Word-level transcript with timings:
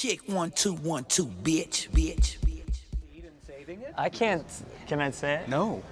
Check 0.00 0.20
one, 0.28 0.50
two, 0.50 0.72
one, 0.76 1.04
two, 1.04 1.26
bitch, 1.26 1.90
bitch, 1.90 2.38
bitch. 2.38 2.62
saving? 3.46 3.84
I 3.98 4.08
can't. 4.08 4.46
Can 4.86 4.98
I 4.98 5.10
say 5.10 5.34
it? 5.34 5.48
No, 5.50 5.82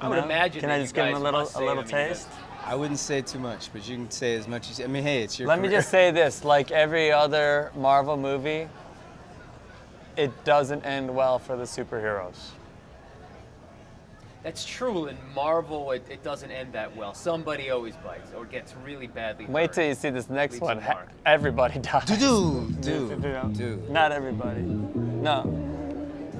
I 0.00 0.08
would 0.08 0.16
No? 0.18 0.24
imagine. 0.24 0.58
Can 0.62 0.68
that 0.68 0.74
I 0.74 0.78
you 0.78 0.82
just 0.82 0.96
give 0.96 1.04
him 1.04 1.10
a 1.10 1.14
guys 1.14 1.22
little 1.22 1.40
must 1.42 1.52
a 1.52 1.58
save 1.58 1.66
little 1.68 1.82
it 1.84 1.86
because- 1.86 2.24
taste? 2.24 2.28
I 2.64 2.74
wouldn't 2.74 2.98
say 2.98 3.22
too 3.22 3.38
much, 3.38 3.72
but 3.72 3.86
you 3.88 3.94
can 3.94 4.10
say 4.10 4.34
as 4.34 4.48
much 4.48 4.68
as 4.68 4.80
I 4.80 4.88
mean, 4.88 5.04
hey, 5.04 5.22
it's 5.22 5.38
your. 5.38 5.46
Let 5.46 5.60
me 5.60 5.68
career. 5.68 5.78
just 5.78 5.90
say 5.90 6.10
this: 6.10 6.44
like 6.44 6.72
every 6.72 7.12
other 7.12 7.70
Marvel 7.76 8.16
movie, 8.16 8.66
it 10.16 10.32
doesn't 10.44 10.84
end 10.84 11.14
well 11.14 11.38
for 11.38 11.54
the 11.56 11.62
superheroes. 11.62 12.50
That's 14.42 14.64
true. 14.64 15.06
In 15.06 15.16
Marvel, 15.34 15.92
it, 15.92 16.04
it 16.10 16.22
doesn't 16.24 16.50
end 16.50 16.72
that 16.72 16.94
well. 16.96 17.14
Somebody 17.14 17.70
always 17.70 17.94
bites 17.96 18.32
or 18.36 18.44
gets 18.44 18.74
really 18.84 19.06
badly. 19.06 19.46
Wait 19.46 19.62
hurt. 19.68 19.72
till 19.74 19.86
you 19.86 19.94
see 19.94 20.10
this 20.10 20.28
next 20.28 20.54
Leaves 20.54 20.62
one. 20.62 20.82
Everybody 21.26 21.78
dies. 21.78 22.04
Do 22.06 22.16
do 22.80 23.16
do 23.20 23.32
know? 23.32 23.50
dude. 23.54 23.88
Not 23.90 24.10
everybody. 24.10 24.62
No. 24.62 25.44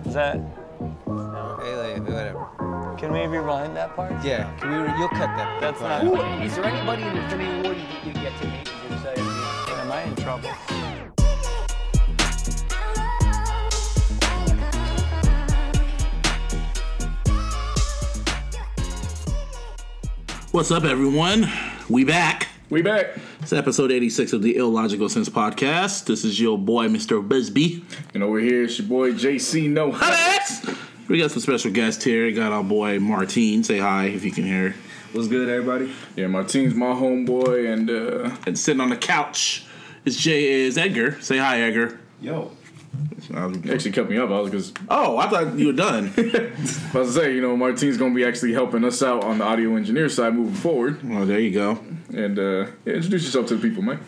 Is 0.05 0.15
that? 0.15 0.37
Hey, 0.37 1.77
like, 1.95 2.02
whatever. 2.09 2.96
Can 2.98 3.12
we 3.12 3.20
rewind 3.20 3.77
that 3.77 3.95
part? 3.95 4.12
Yeah, 4.24 4.52
can 4.59 4.71
we? 4.71 4.98
You'll 4.98 5.09
cut 5.10 5.37
that. 5.37 5.60
That's 5.60 5.79
part 5.80 6.05
not- 6.05 6.19
out. 6.19 6.38
Who, 6.41 6.45
is 6.45 6.57
there 6.57 6.65
anybody 6.65 7.02
in 7.02 7.16
Infinity 7.16 7.62
War 7.62 7.73
you, 7.74 7.84
you 8.05 8.12
get 8.15 8.37
to 8.41 8.46
meet? 8.48 8.69
You're 8.88 8.96
excited 8.98 9.16
to 9.16 9.23
meet? 9.23 9.79
Am 9.79 9.93
I 9.93 10.02
in 10.02 10.16
trouble? 10.16 10.51
What's 20.52 20.70
up, 20.70 20.84
everyone? 20.84 21.48
We 21.88 22.05
back. 22.05 22.48
We 22.69 22.83
back. 22.83 23.16
It's 23.41 23.55
episode 23.55 23.91
86 23.91 24.34
of 24.34 24.43
the 24.43 24.56
Illogical 24.56 25.09
Sense 25.09 25.30
podcast. 25.30 26.05
This 26.05 26.27
is 26.27 26.38
your 26.38 26.59
boy, 26.59 26.88
Mr. 26.88 27.27
Busby. 27.27 27.83
And 28.12 28.23
over 28.23 28.38
here, 28.38 28.65
it's 28.65 28.79
your 28.79 28.87
boy 28.87 29.12
JC 29.12 29.70
No 29.70 29.91
Hi, 29.93 30.77
We 31.09 31.18
got 31.18 31.30
some 31.30 31.40
special 31.40 31.71
guests 31.71 32.04
here. 32.04 32.30
Got 32.32 32.52
our 32.52 32.62
boy 32.62 33.01
Martine. 33.01 33.65
Say 33.65 33.79
hi 33.79 34.09
if 34.09 34.24
you 34.27 34.30
can 34.30 34.45
hear. 34.45 34.74
What's 35.12 35.27
good, 35.27 35.49
everybody? 35.49 35.90
Yeah, 36.16 36.27
Martine's 36.27 36.74
my 36.74 36.93
homeboy, 36.93 37.73
and 37.73 37.88
uh, 37.90 38.37
And 38.46 38.59
sitting 38.59 38.82
on 38.82 38.90
the 38.90 38.96
couch 38.99 39.65
is 40.05 40.18
Jay 40.18 40.45
is 40.45 40.77
Edgar. 40.77 41.18
Say 41.23 41.38
hi, 41.38 41.62
Edgar. 41.62 41.99
Yo. 42.21 42.51
He 43.62 43.73
actually 43.73 43.93
cut 43.93 44.10
me 44.10 44.18
up. 44.18 44.30
I 44.30 44.40
was 44.40 44.51
because 44.51 44.73
Oh, 44.88 45.16
I 45.16 45.29
thought 45.29 45.57
you 45.59 45.68
were 45.68 45.73
done. 45.73 46.12
I 46.18 46.51
was 46.99 47.09
to 47.09 47.12
say, 47.12 47.34
you 47.34 47.40
know, 47.40 47.57
Martine's 47.57 47.96
gonna 47.96 48.15
be 48.15 48.24
actually 48.24 48.52
helping 48.52 48.84
us 48.84 49.02
out 49.02 49.24
on 49.24 49.38
the 49.38 49.45
audio 49.45 49.76
engineer 49.76 50.09
side 50.09 50.34
moving 50.34 50.54
forward. 50.54 51.09
well, 51.09 51.24
there 51.24 51.38
you 51.40 51.52
go. 51.52 51.79
And 52.15 52.38
uh, 52.38 52.66
yeah, 52.84 52.95
introduce 52.95 53.24
yourself 53.24 53.46
to 53.49 53.57
the 53.57 53.68
people, 53.68 53.82
man. 53.82 54.01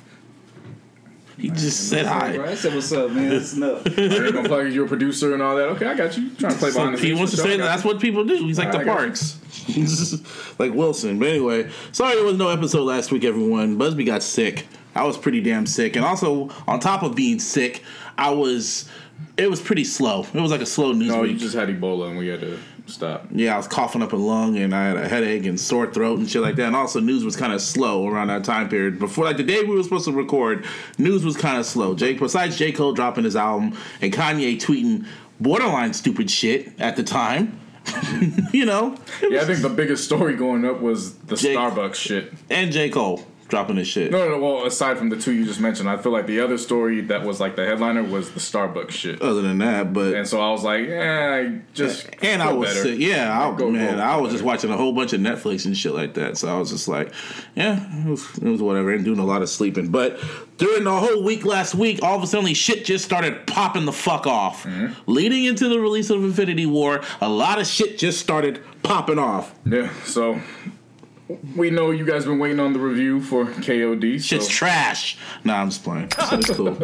He 1.38 1.50
just 1.50 1.88
said 1.88 2.06
hi. 2.06 2.41
I 2.42 2.54
said, 2.54 2.74
what's 2.74 2.92
up, 2.92 3.10
man? 3.10 3.30
Listen 3.30 3.62
up. 3.64 3.82
I 3.86 3.91
ain't 4.02 4.34
gonna 4.34 4.48
play 4.48 4.68
you're 4.70 4.84
a 4.84 4.88
producer 4.88 5.34
and 5.34 5.42
all 5.42 5.56
that. 5.56 5.69
Okay, 5.70 5.86
I 5.86 5.94
got 5.94 6.16
you. 6.16 6.30
Trying 6.36 6.52
to 6.52 6.58
play 6.58 6.70
So 6.70 6.78
behind 6.78 6.96
the 6.96 7.00
he 7.00 7.06
scenes. 7.08 7.19
wants 7.19 7.32
to 7.32 7.36
for 7.38 7.42
sure. 7.42 7.50
say 7.52 7.56
that 7.58 7.62
got 7.64 7.70
that's 7.70 7.84
you. 7.84 7.91
what 7.91 8.00
people 8.00 8.24
do. 8.24 8.36
He's 8.36 8.58
like 8.58 8.70
the 8.72 8.78
I 8.78 8.84
got 8.84 8.91
you. 8.91 8.96
parks. 8.96 10.54
like 10.58 10.72
Wilson. 10.74 11.19
But 11.19 11.28
anyway, 11.28 11.70
sorry 11.92 12.14
there 12.16 12.24
was 12.24 12.36
no 12.36 12.48
episode 12.50 12.84
last 12.84 13.10
week, 13.10 13.24
everyone. 13.24 13.76
Busby 13.78 14.04
got 14.04 14.22
sick. 14.22 14.66
I 14.94 15.02
was 15.04 15.19
pretty 15.19 15.41
damn 15.41 15.66
sick. 15.66 15.96
And 15.96 16.04
also, 16.04 16.50
on 16.69 16.78
top 16.78 17.02
of 17.02 17.16
being 17.16 17.41
sick, 17.41 17.82
I 18.18 18.30
was. 18.30 18.88
It 19.36 19.48
was 19.50 19.60
pretty 19.60 19.84
slow. 19.84 20.24
It 20.32 20.40
was 20.40 20.50
like 20.50 20.60
a 20.60 20.66
slow 20.66 20.92
news 20.92 21.08
No, 21.08 21.22
you 21.24 21.36
just 21.38 21.54
had 21.54 21.68
Ebola, 21.68 22.08
and 22.08 22.18
we 22.18 22.28
had 22.28 22.40
to 22.40 22.58
stop. 22.86 23.26
yeah, 23.32 23.54
I 23.54 23.56
was 23.56 23.66
coughing 23.66 24.02
up 24.02 24.12
a 24.12 24.16
lung 24.16 24.56
and 24.58 24.74
I 24.74 24.86
had 24.88 24.96
a 24.96 25.08
headache 25.08 25.46
and 25.46 25.58
sore 25.58 25.86
throat 25.92 26.18
and 26.18 26.28
shit 26.28 26.42
like 26.42 26.56
that. 26.56 26.66
And 26.66 26.76
also, 26.76 27.00
news 27.00 27.24
was 27.24 27.34
kind 27.36 27.52
of 27.52 27.60
slow 27.60 28.06
around 28.08 28.28
that 28.28 28.44
time 28.44 28.68
period. 28.68 28.98
Before, 28.98 29.24
like 29.24 29.36
the 29.36 29.42
day 29.44 29.62
we 29.62 29.74
were 29.74 29.82
supposed 29.82 30.04
to 30.06 30.12
record, 30.12 30.64
news 30.98 31.24
was 31.24 31.36
kind 31.36 31.58
of 31.58 31.64
slow. 31.66 31.94
Jake, 31.94 32.18
besides 32.20 32.56
J. 32.56 32.72
Cole 32.72 32.92
dropping 32.92 33.24
his 33.24 33.34
album 33.36 33.76
and 34.00 34.12
Kanye 34.12 34.56
tweeting 34.60 35.06
borderline 35.40 35.92
stupid 35.94 36.30
shit 36.30 36.72
at 36.80 36.96
the 36.96 37.02
time, 37.02 37.58
you 38.52 38.64
know, 38.66 38.96
Yeah, 39.22 39.40
I 39.42 39.44
think 39.44 39.60
the 39.62 39.68
biggest 39.68 40.04
story 40.04 40.36
going 40.36 40.64
up 40.64 40.80
was 40.80 41.14
the 41.14 41.36
Jake- 41.36 41.56
Starbucks 41.56 41.94
shit. 41.97 42.32
and 42.50 42.70
J. 42.72 42.91
Cole 42.91 43.24
dropping 43.54 43.76
his 43.76 43.87
shit. 43.87 44.10
No, 44.10 44.19
no, 44.19 44.31
no. 44.37 44.38
Well, 44.38 44.66
aside 44.66 44.98
from 44.98 45.10
the 45.10 45.16
two 45.16 45.32
you 45.32 45.44
just 45.44 45.60
mentioned, 45.60 45.88
I 45.88 45.97
feel 45.97 46.10
like 46.10 46.26
the 46.26 46.41
other 46.41 46.59
story 46.59 47.00
that 47.03 47.22
was 47.25 47.38
like 47.38 47.54
the 47.54 47.65
headliner 47.65 48.03
was 48.03 48.32
the 48.32 48.41
Starbucks 48.41 48.91
shit. 48.91 49.22
Other 49.22 49.42
than 49.42 49.59
that, 49.59 49.92
but 49.92 50.15
And 50.15 50.26
so 50.26 50.41
I 50.41 50.50
was 50.50 50.65
like, 50.65 50.88
yeah, 50.88 51.41
I 51.47 51.60
just 51.72 52.09
and 52.20 52.42
I 52.42 52.53
was 52.53 52.70
better. 52.70 52.82
sick. 52.82 52.98
Yeah, 52.98 53.31
I, 53.48 53.56
Go- 53.56 53.70
man, 53.70 53.97
go- 53.98 54.03
I 54.03 54.16
was 54.16 54.28
better. 54.31 54.32
just 54.32 54.44
watching 54.44 54.70
a 54.70 54.76
whole 54.76 54.92
bunch 54.92 55.12
of 55.12 55.20
Netflix 55.20 55.66
and 55.66 55.76
shit 55.76 55.94
like 55.94 56.15
that. 56.15 56.37
So 56.37 56.48
I 56.54 56.59
was 56.59 56.70
just 56.70 56.88
like, 56.88 57.12
yeah, 57.54 58.04
it 58.04 58.09
was, 58.10 58.38
it 58.38 58.48
was 58.48 58.60
whatever. 58.60 58.92
And 58.92 59.04
doing 59.04 59.20
a 59.20 59.25
lot 59.25 59.41
of 59.42 59.48
sleeping. 59.48 59.88
But 59.91 60.19
during 60.59 60.82
the 60.82 60.92
whole 60.98 61.22
week 61.22 61.44
last 61.44 61.76
week, 61.76 62.00
all 62.03 62.16
of 62.16 62.22
a 62.25 62.26
sudden, 62.26 62.53
shit 62.54 62.84
just 62.84 63.04
started 63.04 63.47
popping 63.47 63.84
the 63.84 63.92
fuck 63.92 64.26
off. 64.26 64.65
Mm-hmm. 64.65 64.94
Leading 65.06 65.44
into 65.44 65.69
the 65.69 65.78
release 65.78 66.10
of 66.10 66.25
Infinity 66.25 66.66
War, 66.66 67.03
a 67.21 67.28
lot 67.28 67.60
of 67.60 67.66
shit 67.69 67.98
just 67.98 68.19
started 68.19 68.60
popping 68.82 69.19
off. 69.21 69.54
Yeah, 69.65 69.91
so 70.04 70.41
we 71.56 71.70
know 71.70 71.90
you 71.90 72.04
guys 72.04 72.26
been 72.26 72.38
waiting 72.38 72.60
on 72.60 72.74
the 72.74 72.78
review 72.78 73.20
for 73.20 73.46
KOD. 73.46 74.20
So 74.20 74.26
Shit's 74.26 74.48
trash. 74.48 75.16
Nah, 75.42 75.62
I'm 75.62 75.70
just 75.70 75.82
playing. 75.82 76.08
It's 76.32 76.50
cool. 76.50 76.72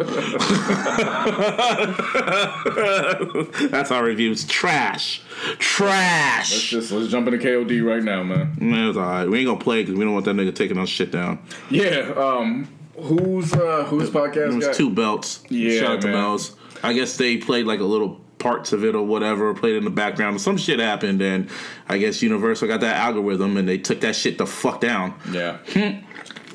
That's 3.69 3.91
our 3.91 4.03
review. 4.03 4.31
It's 4.31 4.45
trash. 4.45 5.21
Trash. 5.59 6.51
let's 6.51 6.63
just 6.63 6.91
let's 6.91 7.11
jump 7.11 7.27
into 7.27 7.39
KOD 7.39 7.85
right 7.85 8.03
now, 8.03 8.23
man. 8.23 8.55
Man, 8.59 8.89
it's 8.89 8.97
alright. 8.97 9.29
We 9.29 9.39
ain't 9.39 9.47
gonna 9.47 9.59
play 9.59 9.83
because 9.83 9.95
we 9.95 10.03
don't 10.03 10.13
want 10.13 10.25
that 10.25 10.35
nigga 10.35 10.55
taking 10.55 10.77
our 10.77 10.87
shit 10.87 11.11
down. 11.11 11.39
Yeah, 11.69 12.13
um, 12.17 12.67
who's 12.95 13.53
uh 13.53 13.85
Who's 13.89 14.09
podcast? 14.09 14.51
It 14.51 14.55
was 14.55 14.65
got 14.67 14.75
two 14.75 14.89
belts. 14.89 15.43
Yeah, 15.49 15.79
Shout 15.81 15.91
out 15.91 16.01
to 16.01 16.07
man. 16.07 16.17
Mel's. 16.17 16.55
I 16.83 16.93
guess 16.93 17.17
they 17.17 17.37
played 17.37 17.65
like 17.67 17.79
a 17.79 17.83
little 17.85 18.19
parts 18.41 18.73
of 18.73 18.83
it 18.83 18.95
or 18.95 19.05
whatever, 19.05 19.53
played 19.53 19.75
in 19.75 19.83
the 19.83 19.89
background. 19.89 20.41
Some 20.41 20.57
shit 20.57 20.79
happened, 20.79 21.21
and 21.21 21.49
I 21.87 21.97
guess 21.97 22.21
Universal 22.21 22.67
got 22.67 22.81
that 22.81 22.97
algorithm 22.97 23.55
and 23.57 23.67
they 23.67 23.77
took 23.77 24.01
that 24.01 24.15
shit 24.15 24.37
the 24.37 24.45
fuck 24.45 24.81
down. 24.81 25.13
Yeah. 25.31 25.59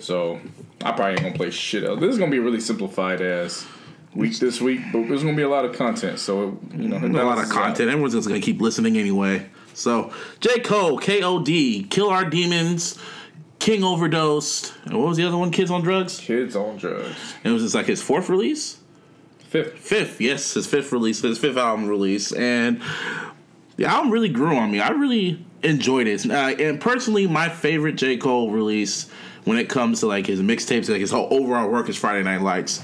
so 0.01 0.41
I 0.83 0.93
probably 0.93 1.13
ain't 1.13 1.23
gonna 1.23 1.35
play 1.35 1.51
shit 1.51 1.85
else. 1.85 2.01
This 2.01 2.11
is 2.11 2.19
gonna 2.19 2.31
be 2.31 2.41
really 2.41 2.61
simplified 2.61 3.21
as 3.21 3.67
week 4.15 4.39
this 4.39 4.61
week, 4.61 4.81
but 4.93 5.07
there's 5.09 5.23
gonna 5.23 5.37
be 5.37 5.43
a 5.43 5.49
lot 5.49 5.65
of 5.65 5.77
content. 5.77 6.19
So 6.19 6.59
you 6.73 6.89
know, 6.89 6.99
a 6.99 7.25
lot 7.25 7.39
of 7.39 7.49
content. 7.49 7.89
Everyone's 7.89 8.15
just 8.15 8.29
gonna 8.29 8.41
keep 8.41 8.61
listening 8.61 8.97
anyway. 8.97 9.47
So 9.75 10.13
J. 10.41 10.61
Cole, 10.61 10.99
KOD, 10.99 11.89
Kill 11.91 12.09
Our 12.09 12.25
Demons, 12.25 12.99
King 13.59 13.85
Overdosed, 13.85 14.75
and 14.85 14.99
what 14.99 15.09
was 15.09 15.17
the 15.17 15.25
other 15.25 15.37
one? 15.37 15.51
Kids 15.51 15.71
on 15.71 15.83
Drugs? 15.83 16.19
Kids 16.19 16.57
on 16.57 16.77
drugs. 16.79 17.35
And 17.45 17.51
it 17.51 17.55
was 17.55 17.63
just 17.63 17.75
like 17.75 17.87
his 17.87 18.03
fourth 18.03 18.29
release? 18.29 18.79
Fifth. 19.65 19.79
Fifth, 19.79 20.21
yes, 20.21 20.55
his 20.55 20.67
fifth 20.67 20.93
release, 20.93 21.23
his 21.23 21.39
fifth 21.39 21.57
album 21.57 21.89
release, 21.89 22.31
and 22.33 22.83
the 23.77 23.87
album 23.87 24.11
really 24.11 24.29
grew 24.29 24.57
on 24.57 24.71
me. 24.71 24.81
I 24.81 24.91
really 24.91 25.45
enjoyed 25.63 26.07
it, 26.07 26.29
uh, 26.31 26.55
and 26.59 26.79
personally, 26.79 27.27
my 27.27 27.49
favorite 27.49 27.95
J 27.95 28.19
Cole 28.19 28.51
release 28.51 29.09
when 29.45 29.57
it 29.57 29.71
comes 29.71 30.01
to 30.01 30.07
like 30.07 30.27
his 30.27 30.41
mixtapes, 30.41 30.91
like 30.91 31.01
his 31.01 31.11
whole 31.11 31.29
overall 31.31 31.71
work 31.71 31.89
is 31.89 31.97
Friday 31.97 32.23
Night 32.23 32.43
Lights. 32.43 32.83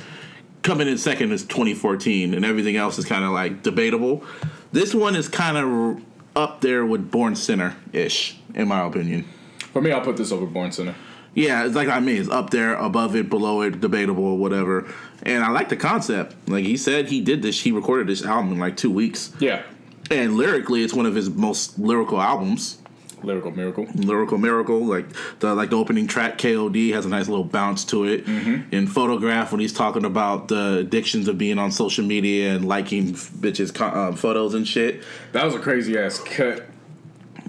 Coming 0.62 0.88
in 0.88 0.96
second 0.96 1.32
is 1.32 1.42
2014, 1.44 2.32
and 2.32 2.44
everything 2.44 2.76
else 2.76 2.96
is 2.98 3.04
kind 3.04 3.24
of 3.24 3.32
like 3.32 3.62
debatable. 3.62 4.24
This 4.70 4.94
one 4.94 5.14
is 5.14 5.28
kind 5.28 5.58
of 5.58 6.02
up 6.34 6.62
there 6.62 6.86
with 6.86 7.10
Born 7.10 7.36
Sinner 7.36 7.76
ish, 7.92 8.38
in 8.54 8.68
my 8.68 8.86
opinion. 8.86 9.26
For 9.74 9.82
me, 9.82 9.92
I'll 9.92 10.00
put 10.00 10.16
this 10.16 10.32
over 10.32 10.46
Born 10.46 10.72
Sinner. 10.72 10.94
Yeah, 11.34 11.64
it's 11.64 11.74
like 11.74 11.88
I 11.88 12.00
mean, 12.00 12.20
it's 12.20 12.28
up 12.30 12.50
there, 12.50 12.74
above 12.74 13.16
it, 13.16 13.30
below 13.30 13.62
it, 13.62 13.80
debatable, 13.80 14.24
or 14.24 14.36
whatever. 14.38 14.86
And 15.22 15.42
I 15.42 15.50
like 15.50 15.68
the 15.70 15.76
concept. 15.76 16.34
Like 16.48 16.64
he 16.64 16.76
said, 16.76 17.08
he 17.08 17.20
did 17.20 17.40
this. 17.42 17.60
He 17.62 17.72
recorded 17.72 18.06
this 18.06 18.24
album 18.24 18.52
in 18.52 18.58
like 18.58 18.76
two 18.76 18.90
weeks, 18.90 19.32
Yeah. 19.40 19.62
and 20.10 20.36
lyrically, 20.36 20.82
it's 20.82 20.92
one 20.92 21.06
of 21.06 21.14
his 21.14 21.30
most 21.30 21.78
lyrical 21.78 22.20
albums. 22.20 22.78
Lyrical 23.22 23.52
Miracle. 23.52 23.86
Lyrical 23.94 24.36
miracle, 24.36 24.84
like 24.84 25.06
the 25.38 25.54
like 25.54 25.70
the 25.70 25.76
opening 25.76 26.08
track, 26.08 26.38
KOD 26.38 26.92
has 26.92 27.06
a 27.06 27.08
nice 27.08 27.28
little 27.28 27.44
bounce 27.44 27.84
to 27.84 28.02
it. 28.04 28.26
In 28.26 28.88
photograph, 28.88 29.52
when 29.52 29.60
he's 29.60 29.72
talking 29.72 30.04
about 30.04 30.48
the 30.48 30.78
addictions 30.78 31.28
of 31.28 31.38
being 31.38 31.56
on 31.56 31.70
social 31.70 32.04
media 32.04 32.52
and 32.56 32.66
liking 32.66 33.12
bitches' 33.14 33.80
um, 33.80 34.16
photos 34.16 34.54
and 34.54 34.66
shit. 34.66 35.04
That 35.30 35.44
was 35.44 35.54
a 35.54 35.60
crazy 35.60 35.96
ass 35.96 36.18
cut. 36.18 36.66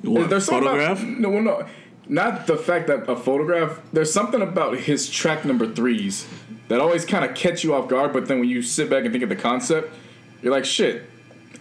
What, 0.03 0.29
There's 0.29 0.45
something 0.45 0.63
photograph? 0.69 1.01
About, 1.01 1.19
no, 1.19 1.29
well, 1.31 1.41
no, 1.41 1.65
not 2.07 2.47
the 2.47 2.57
fact 2.57 2.87
that 2.87 3.09
a 3.09 3.15
photograph. 3.15 3.79
There's 3.93 4.11
something 4.13 4.41
about 4.41 4.77
his 4.77 5.09
track 5.09 5.45
number 5.45 5.67
threes 5.71 6.27
that 6.67 6.79
always 6.79 7.05
kind 7.05 7.23
of 7.25 7.35
catch 7.35 7.63
you 7.63 7.73
off 7.73 7.87
guard. 7.87 8.13
But 8.13 8.27
then 8.27 8.39
when 8.39 8.49
you 8.49 8.61
sit 8.61 8.89
back 8.89 9.03
and 9.03 9.11
think 9.11 9.23
of 9.23 9.29
the 9.29 9.35
concept, 9.35 9.93
you're 10.41 10.51
like, 10.51 10.65
shit. 10.65 11.09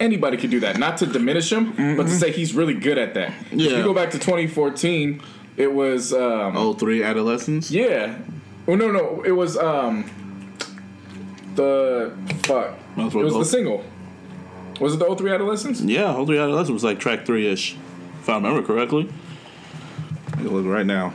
Anybody 0.00 0.36
could 0.38 0.50
do 0.50 0.58
that. 0.60 0.78
Not 0.78 0.96
to 0.98 1.06
diminish 1.06 1.52
him, 1.52 1.96
but 1.96 2.04
to 2.04 2.10
say 2.10 2.32
he's 2.32 2.54
really 2.54 2.74
good 2.74 2.96
at 2.98 3.14
that. 3.14 3.32
If 3.52 3.60
you 3.60 3.82
go 3.84 3.92
back 3.94 4.10
to 4.12 4.18
2014, 4.18 5.20
it 5.58 5.72
was 5.72 6.12
um, 6.14 6.56
Oh, 6.56 6.72
three 6.72 7.02
adolescents. 7.04 7.70
yeah. 7.70 8.18
Oh 8.66 8.74
no 8.74 8.90
no, 8.90 9.22
it 9.22 9.32
was 9.32 9.56
um 9.58 10.04
the 11.54 12.12
fuck. 12.44 12.74
It 12.96 13.14
was 13.14 13.34
the 13.34 13.44
single. 13.44 13.84
Was 14.80 14.94
it 14.94 14.98
the 14.98 15.14
03 15.14 15.30
Adolescence? 15.32 15.80
Yeah, 15.80 16.12
Whole 16.12 16.26
Three 16.26 16.38
Adolescence 16.38 16.70
was 16.72 16.82
like 16.84 16.98
track 16.98 17.26
three 17.26 17.46
ish, 17.46 17.76
if 18.20 18.28
I 18.28 18.34
remember 18.36 18.62
correctly. 18.62 19.08
I 20.42 20.44
can 20.46 20.54
look 20.56 20.66
right 20.66 20.84
now. 20.84 21.14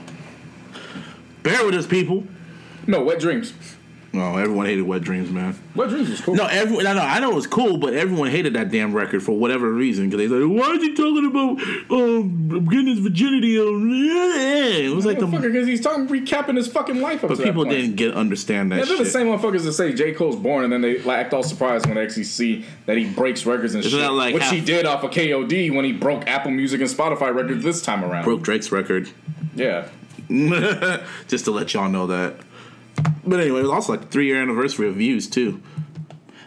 Bear 1.43 1.65
with 1.65 1.75
us, 1.75 1.85
people. 1.85 2.25
No, 2.87 3.03
Wet 3.03 3.19
Dreams. 3.19 3.51
No, 4.13 4.37
everyone 4.37 4.65
hated 4.65 4.83
Wet 4.83 5.01
Dreams, 5.01 5.29
man. 5.29 5.55
Wet 5.75 5.89
Dreams 5.89 6.09
was 6.09 6.21
cool. 6.21 6.35
No, 6.35 6.45
everyone. 6.45 6.85
No, 6.85 6.93
no, 6.93 7.01
I 7.01 7.19
know 7.19 7.31
it 7.31 7.35
was 7.35 7.45
cool, 7.45 7.77
but 7.77 7.93
everyone 7.93 8.29
hated 8.31 8.53
that 8.53 8.71
damn 8.71 8.93
record 8.93 9.21
for 9.21 9.37
whatever 9.37 9.71
reason. 9.71 10.09
Because 10.09 10.29
they 10.29 10.35
said, 10.39 10.45
"Why 10.47 10.71
is 10.71 10.81
he 10.81 10.95
talking 10.95 11.25
about 11.25 11.61
um, 11.91 12.65
getting 12.69 12.87
his 12.87 12.99
virginity 12.99 13.59
on?" 13.59 13.91
It 13.91 14.95
was 14.95 15.05
like 15.05 15.19
the, 15.19 15.27
because 15.27 15.67
he's 15.67 15.81
talking 15.81 16.07
recapping 16.07 16.55
his 16.55 16.67
fucking 16.67 17.01
life 17.01 17.23
up 17.23 17.29
but 17.29 17.39
people 17.43 17.65
didn't 17.65 17.95
get 17.95 18.13
understand 18.15 18.71
that 18.71 18.79
Yeah, 18.79 18.85
they're 18.85 18.95
shit. 18.97 19.05
the 19.05 19.11
same 19.11 19.27
motherfuckers 19.27 19.63
that 19.63 19.73
say 19.73 19.93
J. 19.93 20.13
Cole's 20.13 20.35
born 20.37 20.63
and 20.63 20.71
then 20.73 20.81
they 20.81 20.99
like, 20.99 21.17
act 21.19 21.33
all 21.33 21.43
surprised 21.43 21.85
when 21.85 21.95
they 21.95 22.03
actually 22.03 22.23
see 22.23 22.65
that 22.85 22.97
he 22.97 23.05
breaks 23.09 23.45
records 23.45 23.75
and 23.75 23.83
Isn't 23.83 23.99
shit. 23.99 24.11
like 24.11 24.33
which 24.33 24.43
half- 24.43 24.53
he 24.53 24.61
did 24.61 24.85
off 24.85 25.03
of 25.03 25.11
KOD 25.11 25.75
when 25.75 25.83
he 25.85 25.91
broke 25.93 26.27
Apple 26.27 26.51
Music 26.51 26.79
and 26.81 26.89
Spotify 26.89 27.33
records 27.35 27.63
this 27.63 27.81
time 27.81 28.03
around. 28.03 28.23
Broke 28.23 28.41
Drake's 28.41 28.71
record, 28.71 29.09
Yeah. 29.55 29.89
just 31.27 31.45
to 31.45 31.51
let 31.51 31.73
y'all 31.73 31.89
know 31.89 32.07
that. 32.07 32.35
But 33.27 33.39
anyway, 33.39 33.59
it 33.59 33.63
was 33.63 33.71
also 33.71 33.93
like 33.93 34.09
three 34.09 34.27
year 34.27 34.41
anniversary 34.41 34.87
of 34.87 34.95
Views 34.95 35.27
too. 35.29 35.61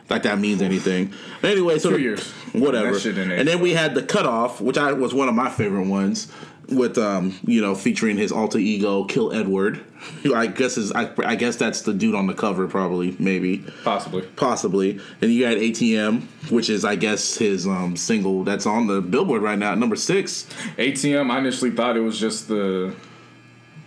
Like 0.08 0.24
that 0.24 0.38
means 0.40 0.60
anything. 0.60 1.12
Anyway, 1.42 1.78
so 1.78 1.90
Two 1.90 2.00
years. 2.00 2.30
whatever. 2.52 2.92
That 2.92 3.00
shit 3.00 3.14
didn't 3.14 3.32
and 3.32 3.46
then 3.46 3.60
we 3.60 3.74
had 3.74 3.94
the 3.94 4.02
cutoff, 4.02 4.60
which 4.60 4.76
I 4.76 4.92
was 4.92 5.14
one 5.14 5.28
of 5.28 5.36
my 5.36 5.48
favorite 5.50 5.86
ones, 5.86 6.26
with 6.68 6.98
um, 6.98 7.38
you 7.46 7.60
know, 7.60 7.76
featuring 7.76 8.16
his 8.16 8.32
alter 8.32 8.58
ego, 8.58 9.04
Kill 9.04 9.32
Edward. 9.32 9.84
I 10.34 10.48
guess 10.48 10.76
is 10.78 10.90
I, 10.92 11.12
I 11.24 11.36
guess 11.36 11.54
that's 11.56 11.82
the 11.82 11.92
dude 11.92 12.16
on 12.16 12.26
the 12.26 12.34
cover, 12.34 12.66
probably, 12.66 13.14
maybe, 13.20 13.58
Possibly. 13.84 14.22
possibly. 14.34 14.98
And 15.22 15.30
you 15.32 15.44
had 15.44 15.58
ATM, 15.58 16.22
which 16.50 16.70
is 16.70 16.84
I 16.84 16.96
guess 16.96 17.36
his 17.36 17.66
um 17.68 17.96
single 17.96 18.42
that's 18.42 18.66
on 18.66 18.88
the 18.88 19.00
Billboard 19.00 19.42
right 19.42 19.58
now, 19.58 19.76
number 19.76 19.94
six. 19.96 20.46
ATM, 20.76 21.30
I 21.30 21.38
initially 21.38 21.70
thought 21.70 21.96
it 21.96 22.00
was 22.00 22.18
just 22.18 22.48
the 22.48 22.94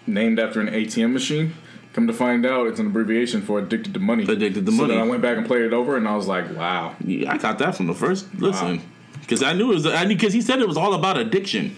named 0.07 0.39
after 0.39 0.61
an 0.61 0.67
ATM 0.67 1.11
machine. 1.11 1.53
Come 1.93 2.07
to 2.07 2.13
find 2.13 2.45
out, 2.45 2.67
it's 2.67 2.79
an 2.79 2.87
abbreviation 2.87 3.43
for 3.43 3.59
Addicted 3.59 3.93
to 3.93 3.99
Money. 3.99 4.23
Addicted 4.23 4.65
to 4.65 4.71
so 4.71 4.77
Money. 4.77 4.95
then 4.95 5.03
I 5.03 5.07
went 5.07 5.21
back 5.21 5.37
and 5.37 5.45
played 5.45 5.61
it 5.61 5.73
over, 5.73 5.95
and 5.95 6.07
I 6.07 6.15
was 6.15 6.27
like, 6.27 6.55
wow. 6.55 6.95
Yeah, 7.03 7.31
I 7.31 7.37
got 7.37 7.59
that 7.59 7.75
from 7.75 7.85
the 7.85 7.93
first 7.93 8.33
listen. 8.35 8.81
Because 9.21 9.43
I 9.43 9.53
knew 9.53 9.71
it 9.71 9.75
was, 9.75 9.85
I 9.85 10.05
because 10.05 10.33
he 10.33 10.41
said 10.41 10.59
it 10.59 10.67
was 10.67 10.75
all 10.75 10.95
about 10.95 11.17
addiction. 11.17 11.75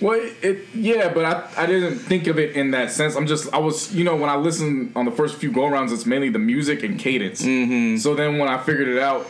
Well, 0.00 0.18
it 0.40 0.66
yeah, 0.74 1.12
but 1.12 1.24
I, 1.24 1.62
I 1.62 1.66
didn't 1.66 1.98
think 1.98 2.26
of 2.26 2.38
it 2.38 2.56
in 2.56 2.70
that 2.70 2.90
sense. 2.90 3.16
I'm 3.16 3.26
just 3.26 3.52
I 3.52 3.58
was 3.58 3.94
you 3.94 4.02
know 4.02 4.16
when 4.16 4.30
I 4.30 4.36
listened 4.36 4.92
on 4.96 5.04
the 5.04 5.10
first 5.10 5.36
few 5.36 5.52
go 5.52 5.66
rounds, 5.66 5.92
it's 5.92 6.06
mainly 6.06 6.30
the 6.30 6.38
music 6.38 6.82
and 6.82 6.98
cadence. 6.98 7.42
Mm-hmm. 7.42 7.98
So 7.98 8.14
then 8.14 8.38
when 8.38 8.48
I 8.48 8.56
figured 8.62 8.88
it 8.88 8.98
out, 8.98 9.26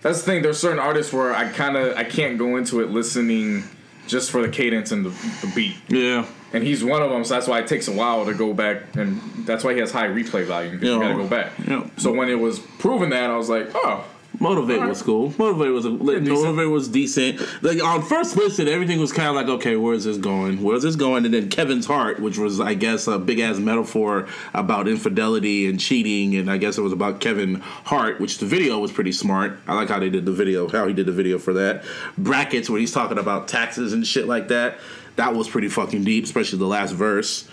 that's 0.00 0.20
the 0.20 0.26
thing. 0.26 0.42
There's 0.42 0.60
certain 0.60 0.78
artists 0.78 1.12
where 1.12 1.34
I 1.34 1.50
kind 1.50 1.76
of 1.76 1.96
I 1.96 2.04
can't 2.04 2.38
go 2.38 2.56
into 2.56 2.80
it 2.82 2.90
listening 2.90 3.64
just 4.06 4.30
for 4.30 4.42
the 4.42 4.48
cadence 4.48 4.92
and 4.92 5.06
the, 5.06 5.10
the 5.10 5.52
beat. 5.56 5.76
Yeah. 5.88 6.26
And 6.54 6.62
he's 6.64 6.84
one 6.84 7.02
of 7.02 7.10
them, 7.10 7.24
so 7.24 7.34
that's 7.34 7.48
why 7.48 7.58
it 7.58 7.66
takes 7.66 7.88
a 7.88 7.92
while 7.92 8.24
to 8.26 8.32
go 8.34 8.54
back, 8.54 8.94
and 8.94 9.20
that's 9.44 9.64
why 9.64 9.74
he 9.74 9.80
has 9.80 9.90
high 9.90 10.06
replay 10.06 10.44
value. 10.46 10.70
Because 10.70 10.88
you 10.88 10.94
Yeah. 10.94 11.00
gotta 11.08 11.14
go 11.22 11.26
back. 11.26 11.52
Yeah. 11.66 11.84
So 11.98 12.12
when 12.12 12.28
it 12.30 12.38
was 12.38 12.60
proven 12.78 13.10
that, 13.10 13.28
I 13.30 13.36
was 13.36 13.48
like, 13.48 13.70
oh, 13.74 14.04
Motivate 14.40 14.78
Alright. 14.78 14.88
was 14.90 15.00
cool. 15.00 15.32
Motivate 15.38 15.70
was 15.72 15.84
a. 15.84 15.90
Motivate 15.90 16.68
was 16.68 16.88
decent. 16.88 17.40
Like 17.62 17.80
on 17.82 18.02
first 18.02 18.36
listen, 18.36 18.66
everything 18.66 18.98
was 18.98 19.12
kind 19.12 19.28
of 19.28 19.36
like, 19.36 19.46
okay, 19.46 19.76
where's 19.76 20.02
this 20.04 20.16
going? 20.16 20.60
Where's 20.60 20.82
this 20.82 20.96
going? 20.96 21.24
And 21.24 21.32
then 21.32 21.48
Kevin's 21.48 21.86
Heart, 21.86 22.18
which 22.18 22.36
was, 22.36 22.58
I 22.60 22.74
guess, 22.74 23.06
a 23.06 23.16
big 23.20 23.38
ass 23.38 23.58
metaphor 23.58 24.26
about 24.52 24.88
infidelity 24.88 25.68
and 25.68 25.78
cheating, 25.78 26.34
and 26.34 26.50
I 26.50 26.56
guess 26.56 26.76
it 26.78 26.82
was 26.82 26.92
about 26.92 27.20
Kevin 27.20 27.60
Hart, 27.60 28.20
which 28.20 28.38
the 28.38 28.46
video 28.46 28.80
was 28.80 28.90
pretty 28.90 29.12
smart. 29.12 29.56
I 29.68 29.74
like 29.74 29.88
how 29.88 30.00
they 30.00 30.10
did 30.10 30.24
the 30.26 30.32
video, 30.32 30.68
how 30.68 30.88
he 30.88 30.94
did 30.94 31.06
the 31.06 31.12
video 31.12 31.38
for 31.38 31.52
that. 31.52 31.84
Brackets, 32.18 32.68
where 32.68 32.80
he's 32.80 32.92
talking 32.92 33.18
about 33.18 33.46
taxes 33.46 33.92
and 33.92 34.04
shit 34.04 34.26
like 34.26 34.48
that. 34.48 34.78
That 35.16 35.34
was 35.34 35.48
pretty 35.48 35.68
fucking 35.68 36.04
deep, 36.04 36.24
especially 36.24 36.58
the 36.58 36.66
last 36.66 36.92
verse. 36.92 37.48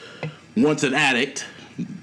Once 0.58 0.84
an 0.84 0.94
addict, 0.94 1.46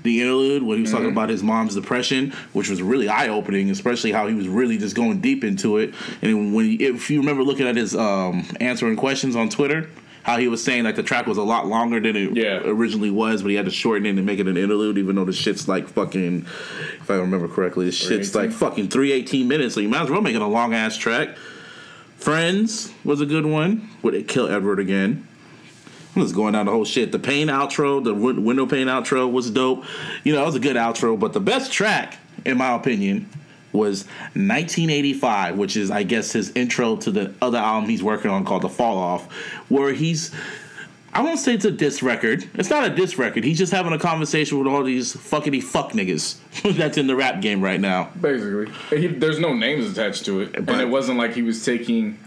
the 0.02 0.20
interlude 0.22 0.62
when 0.62 0.76
he 0.78 0.82
was 0.82 0.90
talking 0.92 1.10
about 1.10 1.28
his 1.28 1.42
mom's 1.42 1.74
depression, 1.74 2.32
which 2.52 2.68
was 2.68 2.80
really 2.82 3.08
eye 3.08 3.28
opening, 3.28 3.70
especially 3.70 4.12
how 4.12 4.26
he 4.26 4.34
was 4.34 4.48
really 4.48 4.78
just 4.78 4.96
going 4.96 5.20
deep 5.20 5.44
into 5.44 5.78
it. 5.78 5.94
And 6.22 6.54
when 6.54 6.64
he, 6.64 6.74
if 6.76 7.10
you 7.10 7.20
remember 7.20 7.42
looking 7.42 7.66
at 7.66 7.76
his 7.76 7.94
um, 7.94 8.44
answering 8.60 8.96
questions 8.96 9.36
on 9.36 9.48
Twitter, 9.50 9.88
how 10.22 10.36
he 10.38 10.48
was 10.48 10.62
saying 10.62 10.84
like 10.84 10.96
the 10.96 11.02
track 11.02 11.26
was 11.26 11.38
a 11.38 11.42
lot 11.42 11.66
longer 11.66 12.00
than 12.00 12.16
it 12.16 12.36
Yeah. 12.36 12.60
originally 12.64 13.10
was, 13.10 13.42
but 13.42 13.48
he 13.50 13.54
had 13.56 13.64
to 13.66 13.70
shorten 13.70 14.06
it 14.06 14.10
and 14.10 14.24
make 14.26 14.38
it 14.38 14.46
an 14.48 14.56
interlude, 14.56 14.98
even 14.98 15.16
though 15.16 15.24
the 15.24 15.32
shit's 15.32 15.68
like 15.68 15.88
fucking, 15.88 16.44
if 17.00 17.10
I 17.10 17.14
remember 17.16 17.48
correctly, 17.48 17.84
the 17.86 17.92
shit's 17.92 18.34
like 18.34 18.50
fucking 18.52 18.88
three 18.88 19.12
eighteen 19.12 19.48
minutes. 19.48 19.74
So 19.74 19.80
you 19.80 19.88
might 19.88 20.02
as 20.02 20.10
well 20.10 20.22
make 20.22 20.34
it 20.34 20.42
a 20.42 20.46
long 20.46 20.72
ass 20.74 20.96
track. 20.96 21.36
Friends 22.16 22.92
was 23.04 23.20
a 23.20 23.26
good 23.26 23.46
one. 23.46 23.88
Would 24.02 24.14
it 24.14 24.26
kill 24.28 24.48
Edward 24.48 24.80
again? 24.80 25.27
I 26.16 26.20
was 26.20 26.32
going 26.32 26.54
down 26.54 26.66
the 26.66 26.72
whole 26.72 26.84
shit. 26.84 27.12
The 27.12 27.18
pain 27.18 27.48
outro, 27.48 28.02
the 28.02 28.14
win- 28.14 28.44
window 28.44 28.66
pain 28.66 28.86
outro 28.88 29.30
was 29.30 29.50
dope. 29.50 29.84
You 30.24 30.34
know, 30.34 30.42
it 30.42 30.46
was 30.46 30.54
a 30.56 30.60
good 30.60 30.76
outro, 30.76 31.18
but 31.18 31.32
the 31.32 31.40
best 31.40 31.72
track, 31.72 32.16
in 32.44 32.58
my 32.58 32.74
opinion, 32.74 33.28
was 33.72 34.04
1985, 34.34 35.56
which 35.56 35.76
is, 35.76 35.90
I 35.90 36.02
guess, 36.02 36.32
his 36.32 36.50
intro 36.52 36.96
to 36.96 37.10
the 37.10 37.34
other 37.42 37.58
album 37.58 37.88
he's 37.88 38.02
working 38.02 38.30
on 38.30 38.44
called 38.44 38.62
The 38.62 38.68
Fall 38.68 38.98
Off, 38.98 39.30
where 39.68 39.92
he's. 39.92 40.34
I 41.10 41.22
won't 41.22 41.38
say 41.38 41.54
it's 41.54 41.64
a 41.64 41.70
diss 41.70 42.02
record. 42.02 42.48
It's 42.54 42.68
not 42.68 42.84
a 42.84 42.94
diss 42.94 43.16
record. 43.18 43.42
He's 43.42 43.56
just 43.56 43.72
having 43.72 43.92
a 43.94 43.98
conversation 43.98 44.58
with 44.58 44.66
all 44.66 44.84
these 44.84 45.14
fuckity 45.16 45.62
fuck 45.62 45.92
niggas 45.92 46.36
that's 46.76 46.98
in 46.98 47.06
the 47.06 47.16
rap 47.16 47.40
game 47.40 47.62
right 47.62 47.80
now. 47.80 48.10
Basically, 48.20 48.70
he, 48.90 49.06
there's 49.06 49.38
no 49.38 49.54
names 49.54 49.90
attached 49.90 50.26
to 50.26 50.40
it, 50.42 50.52
But- 50.52 50.68
and 50.68 50.80
it 50.82 50.88
wasn't 50.88 51.18
like 51.18 51.32
he 51.34 51.42
was 51.42 51.64
taking. 51.64 52.18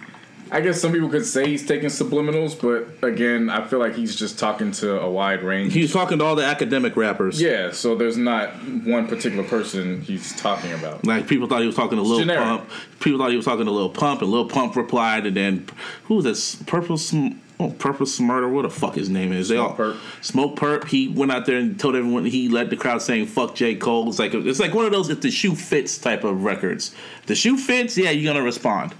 I 0.53 0.59
guess 0.59 0.81
some 0.81 0.91
people 0.91 1.07
could 1.07 1.25
say 1.25 1.47
he's 1.47 1.65
taking 1.65 1.87
subliminals, 1.87 2.59
but 2.59 3.07
again, 3.07 3.49
I 3.49 3.65
feel 3.65 3.79
like 3.79 3.95
he's 3.95 4.15
just 4.15 4.37
talking 4.37 4.71
to 4.73 4.99
a 4.99 5.09
wide 5.09 5.43
range. 5.43 5.71
He's 5.71 5.93
talking 5.93 6.19
to 6.19 6.25
all 6.25 6.35
the 6.35 6.43
academic 6.43 6.97
rappers. 6.97 7.41
yeah, 7.41 7.71
so 7.71 7.95
there's 7.95 8.17
not 8.17 8.49
one 8.83 9.07
particular 9.07 9.43
person 9.45 10.01
he's 10.01 10.35
talking 10.35 10.73
about. 10.73 11.05
Like 11.05 11.27
people 11.27 11.47
thought 11.47 11.61
he 11.61 11.67
was 11.67 11.75
talking 11.77 11.97
to 11.97 12.03
Lil 12.03 12.19
generic. 12.19 12.43
Pump. 12.43 12.69
People 12.99 13.17
thought 13.19 13.31
he 13.31 13.37
was 13.37 13.45
talking 13.45 13.65
to 13.65 13.71
Lil 13.71 13.89
Pump, 13.89 14.21
and 14.21 14.29
Lil 14.29 14.49
Pump 14.49 14.75
replied, 14.75 15.25
and 15.25 15.37
then 15.37 15.65
who 16.03 16.15
was 16.15 16.25
this? 16.25 16.55
Purple 16.67 16.97
Sm- 16.97 17.37
oh, 17.61 17.69
Purple 17.69 18.05
Smart 18.05 18.43
or 18.43 18.49
what 18.49 18.63
the 18.63 18.69
fuck 18.69 18.95
his 18.95 19.09
name 19.09 19.31
is? 19.31 19.47
They 19.47 19.55
all 19.55 19.73
Smokepurpp. 19.73 19.97
Smoke 20.21 20.55
Perp. 20.57 20.87
He 20.89 21.07
went 21.07 21.31
out 21.31 21.45
there 21.45 21.57
and 21.59 21.79
told 21.79 21.95
everyone 21.95 22.25
he 22.25 22.49
led 22.49 22.69
the 22.69 22.75
crowd 22.75 23.01
saying 23.01 23.27
"fuck 23.27 23.55
J 23.55 23.75
Cole." 23.75 24.09
It's 24.09 24.19
like 24.19 24.33
it's 24.33 24.59
like 24.59 24.73
one 24.73 24.85
of 24.85 24.91
those 24.91 25.09
if 25.09 25.21
the 25.21 25.31
shoe 25.31 25.55
fits 25.55 25.97
type 25.97 26.25
of 26.25 26.43
records. 26.43 26.93
The 27.27 27.35
shoe 27.35 27.55
fits, 27.57 27.97
yeah, 27.97 28.09
you're 28.09 28.33
gonna 28.33 28.43
respond. 28.43 28.93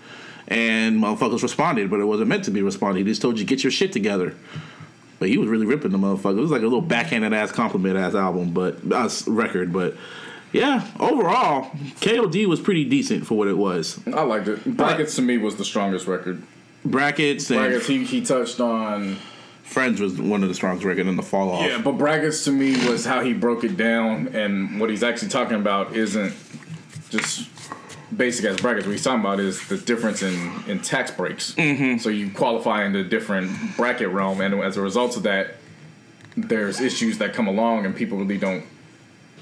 And 0.51 1.01
motherfuckers 1.01 1.42
responded, 1.42 1.89
but 1.89 2.01
it 2.01 2.03
wasn't 2.03 2.27
meant 2.27 2.44
to 2.44 2.51
be 2.51 2.62
responded. 2.62 3.00
He 3.00 3.06
just 3.06 3.21
told 3.21 3.39
you 3.39 3.45
get 3.45 3.63
your 3.63 3.71
shit 3.71 3.94
together. 3.94 4.36
But 5.18 5.30
he 5.30 5.38
was 5.38 5.48
really 5.48 5.65
ripping 5.65 5.92
the 5.92 5.98
motherfucker. 5.98 6.38
It 6.38 6.42
was 6.42 6.51
like 6.51 6.59
a 6.59 6.65
little 6.65 6.81
backhanded 6.81 7.31
ass 7.31 7.53
compliment 7.53 7.95
ass 7.95 8.15
album, 8.15 8.51
but 8.51 8.80
uh, 8.92 9.09
record. 9.27 9.71
But 9.71 9.95
yeah, 10.51 10.86
overall, 11.00 11.71
KOD 12.01 12.48
was 12.48 12.59
pretty 12.59 12.83
decent 12.83 13.25
for 13.25 13.38
what 13.38 13.48
it 13.48 13.57
was. 13.57 13.98
I 14.07 14.24
liked 14.24 14.50
it. 14.50 14.65
Brackets 14.75 15.16
to 15.16 15.21
me 15.21 15.37
was 15.37 15.56
the 15.56 15.64
strongest 15.64 16.06
record. 16.06 16.44
Brackets 16.83 17.49
and 17.49 17.59
Brackets, 17.59 17.87
he, 17.87 18.04
he 18.04 18.21
touched 18.21 18.59
on. 18.59 19.16
Friends 19.64 20.02
was 20.02 20.19
one 20.19 20.44
of 20.44 20.49
the 20.49 20.56
strongest 20.56 20.83
record 20.83 21.07
in 21.07 21.16
the 21.16 21.23
fall 21.23 21.49
off. 21.49 21.66
Yeah, 21.66 21.81
but 21.81 21.94
brackets 21.94 22.44
to 22.44 22.52
me 22.52 22.71
was 22.90 23.06
how 23.06 23.21
he 23.21 23.31
broke 23.31 23.64
it 23.64 23.78
down, 23.78 24.28
and 24.35 24.81
what 24.81 24.90
he's 24.90 25.04
actually 25.04 25.30
talking 25.30 25.56
about 25.56 25.95
isn't 25.95 26.33
just 27.09 27.47
basic 28.15 28.45
as 28.45 28.57
brackets. 28.57 28.85
What 28.85 28.91
he's 28.94 29.03
talking 29.03 29.19
about 29.21 29.39
is 29.39 29.68
the 29.68 29.77
difference 29.77 30.21
in, 30.21 30.51
in 30.68 30.80
tax 30.81 31.11
breaks. 31.11 31.53
Mm-hmm. 31.56 31.97
So 31.99 32.09
you 32.09 32.30
qualify 32.31 32.83
in 32.85 32.94
the 32.94 33.03
different 33.03 33.75
bracket 33.77 34.09
realm, 34.09 34.41
and 34.41 34.53
as 34.61 34.77
a 34.77 34.81
result 34.81 35.18
of 35.18 35.23
that, 35.23 35.56
there's 36.37 36.80
issues 36.80 37.18
that 37.19 37.33
come 37.33 37.47
along, 37.47 37.85
and 37.85 37.95
people 37.95 38.18
really 38.18 38.37
don't 38.37 38.65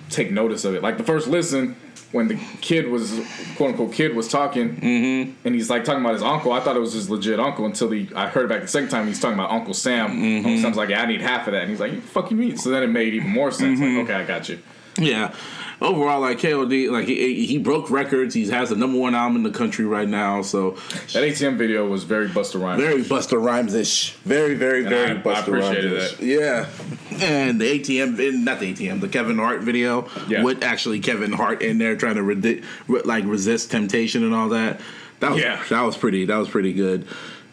take 0.09 0.31
notice 0.31 0.65
of 0.65 0.73
it. 0.75 0.81
Like 0.81 0.97
the 0.97 1.03
first 1.03 1.27
listen, 1.27 1.75
when 2.11 2.27
the 2.27 2.35
kid 2.61 2.87
was 2.87 3.11
quote 3.57 3.71
unquote 3.71 3.93
kid 3.93 4.15
was 4.15 4.27
talking, 4.27 4.75
Mm-hmm. 4.77 5.31
and 5.45 5.55
he's 5.55 5.69
like 5.69 5.83
talking 5.83 6.01
about 6.01 6.13
his 6.13 6.23
uncle. 6.23 6.51
I 6.51 6.59
thought 6.59 6.75
it 6.75 6.79
was 6.79 6.93
his 6.93 7.09
legit 7.09 7.39
uncle 7.39 7.65
until 7.65 7.91
he 7.91 8.09
I 8.15 8.27
heard 8.27 8.45
it 8.45 8.49
back 8.49 8.61
the 8.61 8.67
second 8.67 8.89
time. 8.89 9.05
He's 9.07 9.19
talking 9.19 9.37
about 9.37 9.51
Uncle 9.51 9.73
Sam. 9.75 10.11
Mm-hmm. 10.11 10.45
Uncle 10.47 10.61
Sam's 10.63 10.77
like, 10.77 10.89
yeah, 10.89 11.03
I 11.03 11.05
need 11.05 11.21
half 11.21 11.45
of 11.47 11.53
that, 11.53 11.61
and 11.61 11.69
he's 11.69 11.79
like, 11.79 12.01
"Fuck 12.01 12.31
you 12.31 12.37
mean?" 12.37 12.57
So 12.57 12.71
then 12.71 12.81
it 12.81 12.87
made 12.87 13.13
even 13.13 13.29
more 13.29 13.51
sense. 13.51 13.79
Mm-hmm. 13.79 13.97
Like, 13.97 14.03
okay, 14.05 14.13
I 14.15 14.25
got 14.25 14.49
you. 14.49 14.59
Yeah. 14.97 15.33
Overall, 15.81 16.19
like 16.19 16.39
KOD, 16.39 16.91
like 16.91 17.05
he, 17.07 17.45
he 17.45 17.57
broke 17.57 17.89
records. 17.89 18.33
He 18.35 18.47
has 18.49 18.69
the 18.69 18.75
number 18.75 18.97
one 18.99 19.15
album 19.15 19.37
in 19.37 19.43
the 19.43 19.57
country 19.57 19.85
right 19.85 20.07
now. 20.07 20.41
So 20.41 20.71
That 21.13 21.23
ATM 21.23 21.57
video 21.57 21.87
was 21.87 22.03
very 22.03 22.27
Busta 22.27 22.61
Rhymes. 22.61 22.81
very 22.81 23.01
Busta 23.01 23.41
Rhymes 23.41 23.73
ish. 23.73 24.11
Very, 24.25 24.55
very, 24.55 24.83
very 24.83 25.11
I- 25.11 25.13
I 25.13 25.23
Busta 25.23 25.53
Rhymes. 25.53 26.17
that. 26.17 26.21
Yeah. 26.25 26.67
And 27.21 27.61
the 27.61 27.65
ATM, 27.79 28.19
and 28.19 28.43
not 28.43 28.59
the 28.59 28.73
ATM, 28.73 28.99
the 28.99 29.07
Kevin 29.07 29.37
Hart 29.37 29.61
video 29.61 30.09
Yeah. 30.27 30.43
with 30.43 30.63
actually 30.63 30.99
Kevin 30.99 31.31
Hart 31.31 31.61
in 31.61 31.77
there 31.77 31.95
trying 31.95 32.15
to 32.15 32.23
redi- 32.23 32.61
re- 32.89 33.01
like 33.05 33.23
resist 33.25 33.71
temptation 33.71 34.23
and 34.25 34.33
all 34.35 34.49
that. 34.49 34.81
That 35.21 35.31
was 35.31 35.41
Yeah. 35.41 35.61
that 35.69 35.81
was 35.81 35.95
pretty. 35.97 36.25
That 36.25 36.37
was 36.37 36.49
pretty 36.49 36.73
good. 36.73 37.05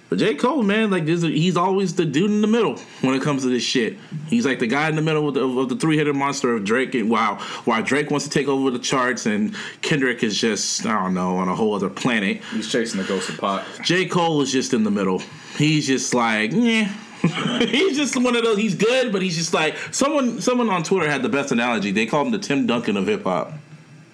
But 0.09 0.19
J. 0.19 0.37
Cole, 0.37 0.63
man, 0.63 0.91
like 0.91 1.05
this, 1.05 1.23
he's 1.23 1.57
always 1.57 1.97
the 1.97 2.05
dude 2.05 2.31
in 2.31 2.41
the 2.41 2.47
middle 2.47 2.77
when 3.01 3.15
it 3.15 3.23
comes 3.23 3.43
to 3.43 3.49
this 3.49 3.65
shit. 3.65 3.97
He's 4.29 4.47
like 4.47 4.61
the 4.61 4.69
guy 4.69 4.89
in 4.89 4.95
the 4.95 5.03
middle 5.03 5.29
of 5.29 5.35
the, 5.35 5.43
of 5.45 5.69
the 5.69 5.75
three-headed 5.77 6.15
monster 6.15 6.55
of 6.55 6.65
Drake. 6.65 6.95
And 6.95 7.11
wow, 7.11 7.39
while 7.65 7.83
Drake 7.83 8.11
wants 8.11 8.25
to 8.27 8.31
take 8.31 8.47
over 8.47 8.71
the 8.71 8.79
charts, 8.79 9.27
and 9.27 9.55
Kendrick 9.83 10.23
is 10.23 10.41
just 10.41 10.87
I 10.87 11.03
don't 11.03 11.15
know 11.15 11.39
on 11.39 11.49
a 11.49 11.57
whole 11.57 11.75
other 11.75 11.91
planet. 11.91 12.43
He's 12.53 12.71
chasing 12.71 13.01
the 13.01 13.07
ghost 13.07 13.31
of 13.31 13.39
pop. 13.39 13.65
J. 13.83 14.07
Cole 14.07 14.41
is 14.43 14.53
just 14.53 14.73
in 14.73 14.85
the 14.85 14.91
middle. 14.93 15.23
He's 15.59 15.87
just 15.87 16.15
like, 16.15 16.53
yeah. 16.53 16.93
he's 17.61 17.97
just 17.97 18.15
one 18.17 18.37
of 18.37 18.45
those. 18.45 18.59
He's 18.59 18.77
good, 18.77 19.11
but 19.11 19.23
he's 19.23 19.37
just 19.37 19.53
like 19.53 19.77
someone. 19.91 20.41
Someone 20.41 20.69
on 20.71 20.85
Twitter 20.85 21.11
had 21.11 21.23
the 21.23 21.29
best 21.29 21.51
analogy. 21.51 21.91
They 21.91 22.07
called 22.07 22.27
him 22.27 22.33
the 22.33 22.39
Tim 22.39 22.67
Duncan 22.67 22.97
of 22.97 23.09
hip 23.09 23.25
hop. 23.25 23.53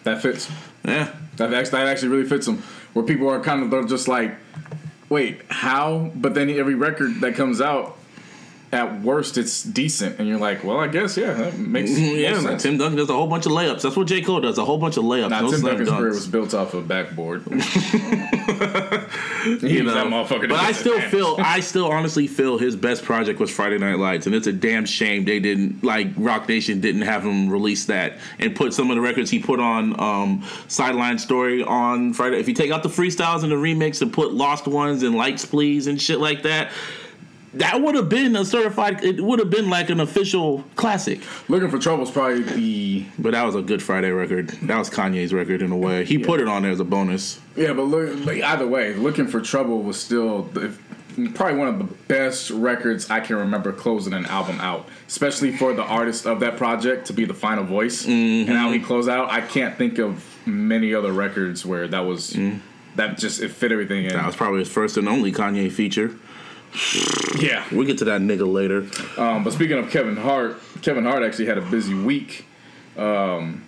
That 0.05 0.23
fits. 0.23 0.51
Yeah, 0.85 1.15
That 1.37 1.53
actually, 1.55 1.71
that 1.79 1.87
actually 1.89 2.09
really 2.09 2.29
fits 2.29 2.49
him. 2.49 2.63
Where 2.93 3.05
people 3.05 3.29
are 3.29 3.41
kind 3.41 3.63
of 3.63 3.71
they're 3.71 3.85
just 3.85 4.09
like, 4.09 4.35
wait, 5.13 5.43
how? 5.51 6.11
But 6.15 6.33
then 6.33 6.49
every 6.49 6.75
record 6.75 7.21
that 7.21 7.35
comes 7.35 7.61
out, 7.61 7.99
at 8.73 9.03
worst, 9.03 9.37
it's 9.37 9.63
decent, 9.63 10.19
and 10.19 10.27
you're 10.27 10.39
like, 10.39 10.65
well, 10.65 10.81
I 10.81 10.87
guess 10.87 11.15
yeah, 11.15 11.35
that 11.35 11.59
makes 11.59 11.91
yeah. 11.99 12.33
most 12.33 12.43
Like 12.43 12.51
sense. 12.53 12.63
Tim 12.63 12.79
Duncan 12.79 12.97
does 12.97 13.11
a 13.11 13.13
whole 13.13 13.27
bunch 13.27 13.45
of 13.45 13.53
layups. 13.53 13.83
That's 13.83 13.95
what 13.95 14.07
J 14.07 14.23
Cole 14.23 14.41
does. 14.41 14.57
A 14.57 14.65
whole 14.65 14.79
bunch 14.79 14.97
of 14.97 15.05
layups. 15.05 15.29
Nah, 15.29 15.43
no 15.43 15.51
Tim 15.51 15.61
Duncan's 15.61 15.91
career 15.91 16.09
was 16.09 16.27
built 16.27 16.55
off 16.55 16.73
of 16.73 16.89
backboard. 16.89 17.45
you 17.51 17.53
know. 19.83 19.93
that 19.93 20.07
motherfucker. 20.07 20.49
But 20.49 20.61
I 20.61 20.73
still 20.73 20.99
feel, 21.03 21.37
I 21.39 21.61
still 21.61 21.93
honestly 21.93 22.27
feel 22.27 22.57
his 22.57 22.75
best 22.75 23.05
project 23.05 23.39
was 23.41 23.51
Friday 23.51 23.77
Night 23.77 23.99
Lights, 23.99 24.25
and 24.25 24.35
it's 24.35 24.47
a 24.47 24.53
damn 24.53 24.87
shame 24.87 25.27
they 25.27 25.39
didn't 25.39 25.85
like 25.85 26.09
Roc 26.17 26.49
Nation 26.49 26.81
didn't 26.81 27.03
have 27.03 27.25
him 27.25 27.51
release 27.51 27.85
that 27.87 28.15
and 28.39 28.57
put 28.57 28.73
some 28.73 28.91
of 28.91 28.97
the 28.97 29.03
records 29.03 29.31
he 29.31 29.39
put 29.39 29.61
on 29.61 30.01
um, 30.01 30.43
Sideline 30.69 31.19
Story 31.19 31.63
on 31.63 32.15
Friday. 32.15 32.39
If 32.39 32.49
you 32.49 32.55
take 32.55 32.71
out 32.71 32.83
the 32.83 32.89
freestyles 32.89 33.43
and 33.43 33.53
the 33.53 33.57
remix 33.57 34.01
and 34.01 34.11
put 34.11 34.33
Lost 34.33 34.67
Ones 34.67 35.03
and 35.03 35.15
Lights 35.15 35.45
Please 35.45 35.89
and 35.89 36.01
shit 36.01 36.21
like 36.21 36.43
that. 36.45 36.71
That 37.55 37.83
would 37.83 37.95
have 37.95 38.09
been 38.09 38.35
a 38.35 38.45
certified. 38.45 39.05
It 39.05 39.21
would 39.21 39.39
have 39.39 39.51
been 39.51 39.69
like 39.69 39.91
an 39.91 40.01
official 40.01 40.65
classic. 40.75 41.21
Looking 41.49 41.71
for 41.71 41.79
Trouble's 41.79 42.11
probably 42.11 42.43
the 42.43 43.07
But 43.19 43.33
that 43.33 43.45
was 43.45 43.55
a 43.55 43.63
Good 43.63 43.83
Friday 43.83 44.11
record. 44.11 44.49
That 44.63 44.79
was 44.79 44.89
Kanye's 44.89 45.35
record 45.35 45.61
in 45.61 45.71
a 45.71 45.77
way. 45.77 46.05
He 46.05 46.19
put 46.19 46.41
it 46.41 46.49
on 46.49 46.63
there 46.63 46.73
as 46.73 46.81
a 46.81 46.85
bonus. 46.85 47.41
yeah. 47.55 47.73
But 47.75 47.83
look, 47.83 48.25
like, 48.25 48.43
either 48.43 48.67
way, 48.67 48.95
Looking 48.95 49.27
for 49.27 49.41
Trouble 49.41 49.83
was 49.83 50.01
still 50.01 50.43
the, 50.43 50.75
probably 51.35 51.59
one 51.59 51.69
of 51.69 51.79
the 51.79 51.95
best 52.09 52.51
records 52.51 53.11
I 53.11 53.21
can 53.21 53.37
remember 53.37 53.73
closing 53.73 54.13
an 54.13 54.27
album 54.27 54.61
out, 54.61 54.89
especially 55.09 55.57
for 55.57 55.73
the 55.75 55.83
artist 55.83 56.27
of 56.27 56.41
that 56.41 56.57
project 56.57 57.07
to 57.09 57.13
be 57.13 57.25
the 57.25 57.35
final 57.35 57.65
voice 57.65 58.05
mm-hmm. 58.05 58.49
and 58.49 58.59
how 58.59 58.73
he 58.73 58.81
closed 58.81 59.09
out. 59.09 59.31
I 59.31 59.41
can't 59.41 59.77
think 59.77 59.99
of 59.99 60.25
many 60.47 60.95
other 60.95 61.13
records 61.13 61.65
where 61.65 61.87
that 61.89 62.01
was 62.01 62.33
mm. 62.33 62.61
that 62.97 63.19
just 63.19 63.41
it 63.41 63.51
fit 63.51 63.73
everything 63.73 64.05
in. 64.05 64.13
That 64.13 64.27
was 64.27 64.37
probably 64.37 64.61
his 64.61 64.69
first 64.69 64.97
and 64.97 65.09
only 65.09 65.33
Kanye 65.33 65.71
feature. 65.71 66.17
Yeah. 67.39 67.65
We'll 67.71 67.87
get 67.87 67.99
to 67.99 68.05
that 68.07 68.21
nigga 68.21 68.51
later. 68.51 68.87
Um, 69.21 69.45
but 69.45 69.53
speaking 69.53 69.79
of 69.79 69.91
Kevin 69.91 70.17
Hart, 70.17 70.57
Kevin 70.83 71.05
Hart 71.05 71.23
actually 71.23 71.47
had 71.47 71.59
a 71.59 71.63
busy 71.63 71.95
week. 71.95 72.47
Um, 72.97 73.65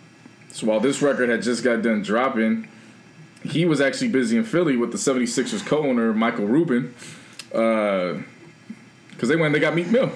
so 0.50 0.66
while 0.66 0.80
this 0.80 1.02
record 1.02 1.28
had 1.28 1.42
just 1.42 1.64
got 1.64 1.82
done 1.82 2.02
dropping, 2.02 2.68
he 3.42 3.64
was 3.64 3.80
actually 3.80 4.08
busy 4.08 4.36
in 4.36 4.44
Philly 4.44 4.76
with 4.76 4.92
the 4.92 4.98
76ers 4.98 5.64
co-owner 5.66 6.12
Michael 6.14 6.46
Rubin. 6.46 6.94
Because 7.50 9.28
they 9.28 9.36
went 9.36 9.46
and 9.46 9.54
they 9.54 9.60
got 9.60 9.74
Meek 9.74 9.88
Mill. 9.88 10.12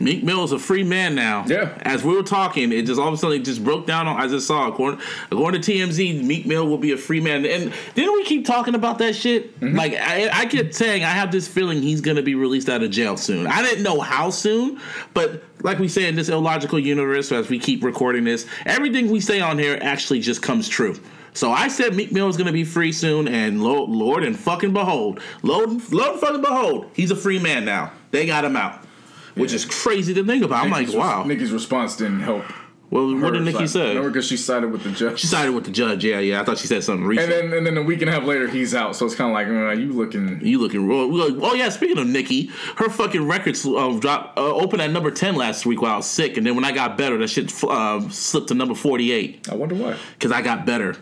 Meek 0.00 0.24
Mill 0.24 0.42
is 0.44 0.52
a 0.52 0.58
free 0.58 0.82
man 0.82 1.14
now. 1.14 1.44
Yeah. 1.46 1.76
As 1.82 2.02
we 2.02 2.16
were 2.16 2.22
talking, 2.22 2.72
it 2.72 2.86
just 2.86 2.98
all 2.98 3.08
of 3.08 3.14
a 3.14 3.16
sudden 3.18 3.40
it 3.40 3.44
just 3.44 3.62
broke 3.62 3.86
down. 3.86 4.08
On, 4.08 4.18
I 4.18 4.26
just 4.26 4.46
saw 4.46 4.66
according, 4.66 5.00
according 5.30 5.60
to 5.60 5.72
TMZ, 5.72 6.24
Meek 6.24 6.46
Mill 6.46 6.66
will 6.66 6.78
be 6.78 6.92
a 6.92 6.96
free 6.96 7.20
man. 7.20 7.44
And 7.44 7.72
didn't 7.94 8.12
we 8.14 8.24
keep 8.24 8.46
talking 8.46 8.74
about 8.74 8.98
that 8.98 9.14
shit? 9.14 9.60
Mm-hmm. 9.60 9.76
Like 9.76 9.94
I, 9.94 10.30
I 10.32 10.46
kept 10.46 10.74
saying, 10.74 11.04
I 11.04 11.10
have 11.10 11.30
this 11.30 11.46
feeling 11.46 11.82
he's 11.82 12.00
gonna 12.00 12.22
be 12.22 12.34
released 12.34 12.70
out 12.70 12.82
of 12.82 12.90
jail 12.90 13.18
soon. 13.18 13.46
I 13.46 13.62
didn't 13.62 13.84
know 13.84 14.00
how 14.00 14.30
soon, 14.30 14.80
but 15.12 15.44
like 15.62 15.78
we 15.78 15.88
say 15.88 16.08
in 16.08 16.16
this 16.16 16.30
illogical 16.30 16.78
universe, 16.78 17.30
as 17.30 17.50
we 17.50 17.58
keep 17.58 17.84
recording 17.84 18.24
this, 18.24 18.46
everything 18.64 19.10
we 19.10 19.20
say 19.20 19.40
on 19.40 19.58
here 19.58 19.78
actually 19.82 20.20
just 20.20 20.40
comes 20.40 20.66
true. 20.66 20.98
So 21.32 21.52
I 21.52 21.68
said 21.68 21.94
Meek 21.94 22.10
Mill 22.10 22.28
is 22.28 22.36
gonna 22.36 22.52
be 22.52 22.64
free 22.64 22.92
soon, 22.92 23.28
and 23.28 23.62
Lord, 23.62 23.90
Lord 23.90 24.24
and 24.24 24.38
fucking 24.38 24.72
behold, 24.72 25.20
Lord, 25.42 25.70
Lord 25.92 26.12
and 26.12 26.20
fucking 26.20 26.40
behold, 26.40 26.90
he's 26.94 27.10
a 27.10 27.16
free 27.16 27.38
man 27.38 27.64
now. 27.64 27.92
They 28.10 28.26
got 28.26 28.44
him 28.44 28.56
out, 28.56 28.84
which 29.34 29.52
is 29.52 29.64
crazy 29.64 30.14
to 30.14 30.24
think 30.24 30.44
about. 30.44 30.64
I'm 30.64 30.70
like, 30.70 30.92
wow. 30.92 31.24
Nikki's 31.24 31.52
response 31.52 31.96
didn't 31.96 32.20
help. 32.20 32.44
Well, 32.90 33.16
what 33.20 33.34
did 33.34 33.42
Nikki 33.44 33.68
side. 33.68 33.70
say? 33.70 33.94
No, 33.94 34.02
because 34.08 34.26
she 34.26 34.36
sided 34.36 34.72
with 34.72 34.82
the 34.82 34.90
judge. 34.90 35.20
She 35.20 35.28
sided 35.28 35.52
with 35.52 35.64
the 35.64 35.70
judge. 35.70 36.04
Yeah, 36.04 36.18
yeah. 36.18 36.40
I 36.40 36.44
thought 36.44 36.58
she 36.58 36.66
said 36.66 36.82
something 36.82 37.02
and 37.02 37.08
recent. 37.08 37.28
then 37.30 37.52
and 37.52 37.64
then 37.64 37.76
a 37.76 37.82
week 37.82 38.00
and 38.00 38.10
a 38.10 38.12
half 38.12 38.24
later, 38.24 38.48
he's 38.48 38.74
out. 38.74 38.96
So 38.96 39.06
it's 39.06 39.14
kind 39.14 39.30
of 39.30 39.34
like, 39.34 39.46
uh, 39.46 39.80
you 39.80 39.92
looking. 39.92 40.44
you 40.44 40.58
looking 40.58 40.88
real? 40.88 41.44
Oh 41.44 41.54
yeah. 41.54 41.68
Speaking 41.68 41.98
of 41.98 42.08
Nikki, 42.08 42.50
her 42.76 42.90
fucking 42.90 43.28
records 43.28 43.64
uh, 43.64 43.96
dropped 44.00 44.36
uh, 44.36 44.42
opened 44.42 44.82
at 44.82 44.90
number 44.90 45.12
ten 45.12 45.36
last 45.36 45.64
week 45.66 45.80
while 45.80 45.92
I 45.92 45.96
was 45.98 46.06
sick, 46.06 46.36
and 46.36 46.44
then 46.44 46.56
when 46.56 46.64
I 46.64 46.72
got 46.72 46.98
better, 46.98 47.16
that 47.18 47.28
shit 47.30 47.52
uh, 47.62 48.00
slipped 48.08 48.48
to 48.48 48.54
number 48.54 48.74
forty 48.74 49.12
eight 49.12 49.48
I 49.48 49.54
wonder 49.54 49.76
why. 49.76 49.96
because 50.14 50.32
I 50.32 50.42
got 50.42 50.66
better. 50.66 50.96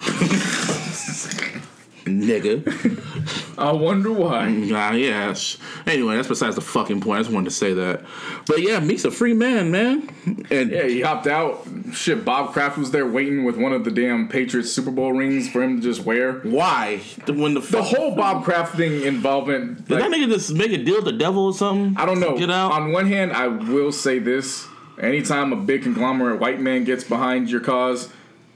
Nigga. 2.10 3.54
I 3.58 3.72
wonder 3.72 4.10
why. 4.12 4.46
Mm, 4.46 4.70
nah, 4.70 4.92
yes. 4.92 5.58
Anyway, 5.86 6.16
that's 6.16 6.28
besides 6.28 6.54
the 6.56 6.60
fucking 6.62 7.00
point. 7.00 7.18
I 7.18 7.22
just 7.22 7.32
wanted 7.32 7.50
to 7.50 7.54
say 7.54 7.72
that. 7.74 8.04
But 8.46 8.62
yeah, 8.62 8.80
Meek's 8.80 9.04
a 9.04 9.10
free 9.10 9.34
man, 9.34 9.70
man. 9.70 10.08
And 10.50 10.70
Yeah, 10.70 10.84
he 10.86 11.00
hopped 11.02 11.26
out. 11.26 11.66
Shit, 11.92 12.24
Bob 12.24 12.52
Kraft 12.52 12.78
was 12.78 12.90
there 12.90 13.06
waiting 13.06 13.44
with 13.44 13.56
one 13.56 13.72
of 13.72 13.84
the 13.84 13.90
damn 13.90 14.28
Patriots 14.28 14.70
Super 14.72 14.90
Bowl 14.90 15.12
rings 15.12 15.48
for 15.50 15.62
him 15.62 15.76
to 15.76 15.82
just 15.82 16.04
wear. 16.04 16.40
why? 16.40 16.98
When 17.26 17.54
the, 17.54 17.60
The 17.60 17.82
whole 17.82 18.14
Bob 18.14 18.44
Kraft 18.44 18.76
thing 18.76 19.02
involvement. 19.02 19.86
Did 19.88 20.00
like, 20.00 20.10
that 20.10 20.10
nigga 20.10 20.28
just 20.28 20.52
make 20.54 20.72
a 20.72 20.78
deal 20.82 20.96
with 20.96 21.04
the 21.04 21.12
devil 21.12 21.46
or 21.46 21.52
something? 21.54 21.96
I 21.96 22.06
don't 22.06 22.20
know. 22.20 22.36
Get 22.36 22.50
out. 22.50 22.72
On 22.72 22.92
one 22.92 23.06
hand, 23.06 23.32
I 23.32 23.48
will 23.48 23.92
say 23.92 24.18
this: 24.18 24.66
anytime 24.98 25.52
a 25.52 25.56
big 25.56 25.82
conglomerate 25.82 26.40
white 26.40 26.60
man 26.60 26.84
gets 26.84 27.04
behind 27.04 27.50
your 27.50 27.60
cause, 27.60 28.08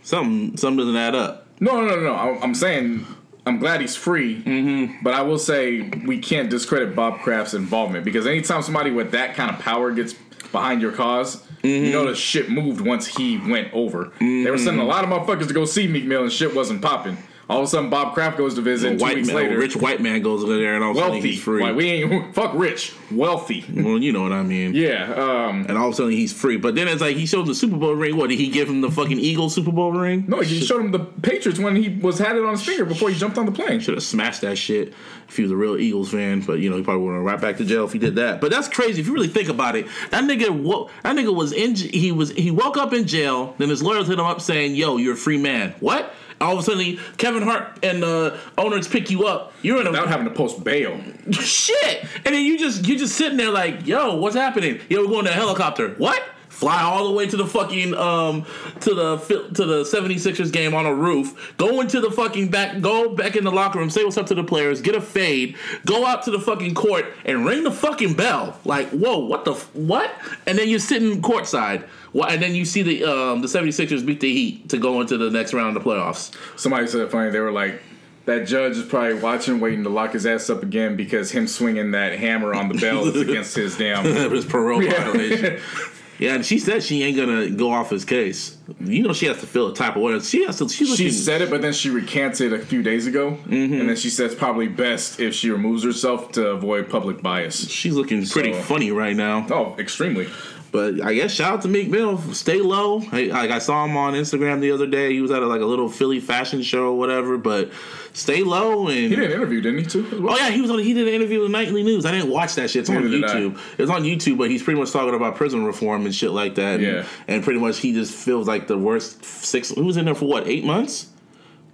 something, 0.03 0.57
something 0.57 0.79
doesn't 0.79 0.97
add 0.97 1.15
up. 1.15 1.47
no, 1.61 1.81
no, 1.81 1.97
no, 1.97 2.01
no. 2.03 2.41
I'm 2.41 2.55
saying 2.55 3.07
I'm 3.47 3.59
glad 3.59 3.81
he's 3.81 3.95
free, 3.95 4.43
mm-hmm. 4.43 5.03
but 5.03 5.13
I 5.13 5.21
will 5.23 5.39
say 5.39 5.83
we 6.07 6.19
can't 6.19 6.49
discredit 6.49 6.97
Bob 6.97 7.21
Kraft's 7.21 7.55
involvement 7.55 8.05
because 8.05 8.27
anytime 8.27 8.63
somebody 8.63 8.91
with 8.91 9.11
that 9.13 9.35
kind 9.35 9.51
of 9.51 9.59
power 9.59 9.93
gets 9.93 10.15
behind 10.51 10.81
your 10.81 10.93
because 10.93 11.43
you 11.63 11.93
know 11.93 12.07
the 12.07 12.15
shit 12.15 12.49
moved 12.49 12.81
once 12.81 13.07
he 13.07 13.39
went 13.39 13.73
over. 13.75 14.13
They 14.21 14.51
were 14.51 14.59
sending 14.59 14.81
a 14.81 14.87
lot 14.87 15.05
of 15.05 15.11
motherfuckers 15.11 15.49
to 15.49 15.55
go 15.55 15.65
see 15.65 15.87
Meek 15.87 16.05
Mill 16.05 16.23
and 16.23 16.33
shit 16.33 16.55
wasn't 16.55 16.81
popping. 16.81 17.19
All 17.49 17.59
of 17.59 17.65
a 17.65 17.67
sudden, 17.67 17.91
Bob 17.91 18.15
Kraft 18.15 18.39
goes 18.39 18.55
to 18.55 18.63
visit. 18.63 18.95
A 18.95 18.97
two 18.97 19.03
white 19.03 19.17
weeks 19.17 19.29
man, 19.29 19.37
later, 19.37 19.59
rich 19.59 19.77
white 19.77 20.01
man 20.01 20.23
goes 20.23 20.43
over 20.43 20.57
there 20.57 20.75
and 20.77 20.83
all 20.83 20.93
of 20.93 20.97
a 20.97 21.01
sudden 21.01 21.21
he's 21.21 21.43
free. 21.43 21.63
Like, 21.63 21.77
we 21.77 21.85
ain't 21.91 22.35
fuck 22.35 22.55
rich, 22.55 22.95
wealthy. 23.11 23.65
well, 23.71 23.99
you 23.99 24.13
know 24.13 24.23
what 24.23 24.33
I 24.33 24.43
mean. 24.43 24.75
Yeah. 24.75 25.13
Um, 25.13 25.67
And 25.69 25.77
all 25.77 25.89
of 25.89 25.93
a 25.93 25.97
sudden 25.97 26.13
he's 26.13 26.33
free. 26.33 26.57
But 26.57 26.75
then 26.75 26.89
it's 26.89 27.03
like 27.03 27.17
he 27.17 27.27
showed 27.27 27.47
the 27.47 27.55
Super 27.55 27.77
Bowl 27.77 27.95
ring. 27.95 28.17
What 28.17 28.31
did 28.31 28.39
he 28.39 28.49
give 28.49 28.69
him 28.69 28.81
the 28.81 28.91
fucking 28.91 29.19
Eagle 29.19 29.51
Super 29.51 29.73
Bowl 29.73 29.93
ring? 29.93 30.25
no, 30.27 30.41
he 30.41 30.61
showed 30.61 30.81
him 30.81 30.91
the 30.91 31.01
Patriots 31.01 31.59
when 31.61 31.77
he 31.77 31.91
was 32.01 32.19
had 32.19 32.37
it 32.37 32.45
on 32.45 32.53
his 32.53 32.63
finger 32.63 32.87
before 32.87 33.11
he 33.11 33.15
jumped 33.17 33.37
on 33.37 33.45
the 33.47 33.53
plane. 33.53 33.79
Should 33.81 33.95
have 33.95 34.03
smashed 34.03 34.41
that 34.41 34.57
shit 34.57 34.95
if 35.29 35.37
he 35.37 35.43
was 35.43 35.53
a 35.53 35.57
real 35.57 35.77
Eagles 35.77 36.11
fan. 36.11 36.41
But 36.41 36.61
you 36.61 36.71
know 36.71 36.77
he 36.79 36.83
probably 36.83 37.05
would 37.07 37.15
have 37.15 37.25
right 37.25 37.41
back 37.41 37.59
to 37.59 37.65
jail 37.67 37.85
if 37.85 37.93
he 37.93 37.99
did 37.99 38.15
that. 38.17 38.41
But 38.41 38.51
that's 38.53 38.69
crazy 38.69 39.01
if 39.03 39.07
you 39.07 39.13
really 39.13 39.29
think 39.29 39.51
about 39.51 39.77
it. 39.77 39.87
That 40.11 40.25
nigga, 40.25 40.49
wo- 40.51 40.89
that 41.03 41.15
nigga 41.15 41.35
was 41.35 41.53
in. 41.53 41.75
He 41.75 42.11
was 42.11 42.31
he 42.31 42.51
woke 42.51 42.79
up 42.79 42.95
in 42.95 43.07
jail. 43.07 43.55
Then 43.59 43.69
his 43.69 43.83
lawyers 43.83 44.07
hit 44.07 44.19
him 44.19 44.25
up 44.25 44.41
saying, 44.41 44.75
"Yo, 44.77 44.97
you're 44.97 45.13
a 45.13 45.17
free 45.17 45.37
man." 45.39 45.75
What? 45.81 46.13
All 46.45 46.53
of 46.55 46.59
a 46.61 46.63
sudden, 46.63 46.99
Kevin 47.17 47.43
Hart 47.43 47.79
and 47.83 48.03
the 48.03 48.39
owners 48.59 48.87
pick 48.87 49.11
you 49.11 49.27
up. 49.27 49.53
You're 49.63 49.81
in 49.81 49.87
a 49.87 49.91
Without 49.91 50.09
having 50.09 50.27
to 50.29 50.33
post 50.35 50.63
bail. 50.63 51.01
shit. 51.33 52.05
And 52.25 52.35
then 52.35 52.45
you 52.45 52.59
just 52.59 52.87
you 52.87 52.99
just 52.99 53.17
sitting 53.17 53.37
there 53.39 53.51
like, 53.51 53.87
yo, 53.87 54.17
what's 54.17 54.37
happening? 54.37 54.81
Yo, 54.89 55.01
we're 55.03 55.09
going 55.09 55.25
to 55.25 55.31
a 55.31 55.35
helicopter. 55.35 55.89
What? 55.99 56.23
Fly 56.49 56.83
all 56.83 57.09
the 57.09 57.13
way 57.15 57.27
to 57.27 57.37
the 57.37 57.47
fucking 57.47 57.95
um 57.95 58.47
to 58.81 58.95
the 58.95 59.17
to 59.55 59.65
the 59.65 59.83
76ers 59.83 60.53
game 60.53 60.73
on 60.73 60.87
a 60.87 60.95
roof. 60.95 61.53
Go 61.57 61.81
into 61.81 62.01
the 62.01 62.13
fucking 62.13 62.49
back 62.49 62.81
go 62.81 63.13
back 63.17 63.35
in 63.35 63.43
the 63.43 63.51
locker 63.51 63.81
room, 63.81 63.91
say 63.91 64.05
what's 64.05 64.17
up 64.17 64.27
to 64.27 64.37
the 64.37 64.45
players, 64.45 64.81
get 64.81 64.95
a 64.95 65.01
fade, 65.01 65.57
go 65.85 66.07
out 66.07 66.23
to 66.25 66.31
the 66.31 66.39
fucking 66.39 66.75
court 66.75 67.07
and 67.25 67.45
ring 67.45 67.65
the 67.65 67.73
fucking 67.73 68.15
bell. 68.15 68.57
Like, 68.65 68.89
whoa, 68.91 69.19
what 69.19 69.45
the 69.45 69.55
f- 69.55 69.75
what? 69.75 70.13
And 70.47 70.57
then 70.57 70.69
you're 70.69 70.79
sitting 70.79 71.21
courtside. 71.21 71.89
And 72.15 72.41
then 72.43 72.55
you 72.55 72.65
see 72.65 72.83
the 72.83 73.05
um 73.05 73.41
the 73.43 73.49
76ers 73.49 74.05
beat 74.07 74.21
the 74.21 74.33
Heat 74.33 74.69
to 74.71 74.79
go 74.79 75.01
into 75.01 75.17
the 75.19 75.31
next 75.31 75.53
round 75.55 75.77
of 75.77 75.83
the 75.83 75.89
playoffs. 75.91 76.33
Somebody 76.59 76.87
said 76.87 77.01
it 77.01 77.11
funny. 77.11 77.31
They 77.31 77.41
were 77.41 77.53
like, 77.53 77.81
that 78.27 78.47
judge 78.47 78.77
is 78.77 78.85
probably 78.85 79.15
watching, 79.15 79.61
waiting 79.61 79.83
to 79.85 79.91
lock 79.91 80.13
his 80.13 80.25
ass 80.27 80.49
up 80.49 80.63
again 80.63 80.97
because 80.97 81.31
him 81.33 81.47
swinging 81.47 81.91
that 81.91 82.19
hammer 82.19 82.55
on 82.55 82.69
the 82.69 82.75
bell 82.79 83.05
is 83.07 83.21
against 83.21 83.55
his 83.57 83.77
damn. 83.79 84.05
his 84.05 84.45
parole 84.45 84.81
violation. 84.83 85.61
Yeah, 86.17 86.37
and 86.37 86.47
she 86.47 86.61
said 86.61 86.85
she 86.85 87.03
ain't 87.03 87.17
gonna 87.17 87.51
go 87.51 87.73
off 87.73 87.91
his 87.91 88.05
case. 88.05 88.57
You 88.79 89.03
know, 89.03 89.13
she 89.13 89.27
has 89.27 89.41
to 89.41 89.49
feel 89.49 89.67
a 89.67 89.75
type 89.75 89.97
of 89.97 90.03
way. 90.03 90.17
She 90.21 90.45
has 90.45 90.59
to. 90.59 90.65
Looking, 90.65 90.87
She 90.95 91.11
said 91.11 91.43
it, 91.43 91.51
but 91.51 91.61
then 91.61 91.73
she 91.73 91.91
recanted 91.91 92.53
a 92.53 92.61
few 92.61 92.85
days 92.85 93.09
ago, 93.09 93.33
Mm-hmm. 93.33 93.81
and 93.81 93.89
then 93.89 93.97
she 93.97 94.11
says 94.11 94.33
probably 94.33 94.69
best 94.69 95.19
if 95.19 95.35
she 95.35 95.51
removes 95.51 95.83
herself 95.83 96.31
to 96.33 96.51
avoid 96.51 96.89
public 96.89 97.21
bias. 97.21 97.69
she's 97.69 97.95
looking 97.95 98.25
pretty 98.25 98.53
So- 98.53 98.61
funny 98.63 98.93
right 98.93 99.17
now. 99.17 99.45
Oh, 99.51 99.75
extremely. 99.77 100.29
But 100.75 101.01
I 101.03 101.15
guess 101.15 101.31
shout 101.31 101.53
out 101.53 101.63
to 101.63 101.69
Meek 101.69 101.89
Mill. 101.89 102.19
Stay 102.35 102.61
low. 102.61 102.97
Like 102.97 103.31
I 103.33 103.61
saw 103.61 103.85
him 103.85 103.97
on 103.97 104.15
Instagram 104.15 104.61
the 104.61 104.73
other 104.73 104.89
day. 104.89 105.13
He 105.13 105.21
was 105.21 105.31
at 105.31 105.41
a, 105.41 105.47
like 105.47 105.61
a 105.61 105.65
little 105.65 105.89
Philly 105.89 106.19
fashion 106.19 106.63
show 106.63 106.87
or 106.87 106.99
whatever. 106.99 107.39
But 107.39 107.71
stay 108.13 108.43
low 108.43 108.89
and. 108.89 108.97
He 108.99 109.09
did 109.11 109.21
an 109.21 109.31
interview, 109.31 109.61
didn't 109.61 109.79
he? 109.79 109.87
Too. 109.87 110.21
well? 110.21 110.35
Oh 110.35 110.37
yeah, 110.37 110.51
he 110.51 110.61
was 110.61 110.73
on. 110.73 110.81
He 110.81 110.93
did 110.93 111.07
an 111.07 111.15
interview 111.15 111.43
with 111.43 111.53
Nightly 111.53 111.85
News. 111.85 112.05
I 112.05 112.11
didn't 112.11 112.29
watch 112.29 112.57
that 112.57 112.71
shit. 112.71 112.81
It's 112.81 112.91
on 112.91 113.09
Neither 113.09 113.25
I. 113.25 113.31
YouTube. 113.31 113.61
It's 113.79 113.89
on 113.89 114.03
YouTube, 114.03 114.37
but 114.37 114.51
he's 114.51 114.65
pretty 114.65 114.81
much 114.81 114.91
talking 114.91 115.15
about 115.15 115.37
prison 115.37 115.65
reform 115.65 116.07
and 116.07 116.13
shit 116.13 116.33
like 116.33 116.57
that. 116.57 116.81
Yeah. 116.81 116.89
and, 116.89 117.07
and 117.29 117.45
pretty 117.45 117.61
much 117.61 117.79
he 117.79 117.93
just 117.93 118.13
feels 118.13 118.49
like 118.49 118.67
the 118.67 118.77
worst 118.77 119.25
six. 119.25 119.69
He 119.69 119.81
was 119.81 119.97
in 119.97 120.07
there 120.07 120.17
for 120.17 120.27
what 120.27 120.49
eight 120.49 120.65
months? 120.65 121.09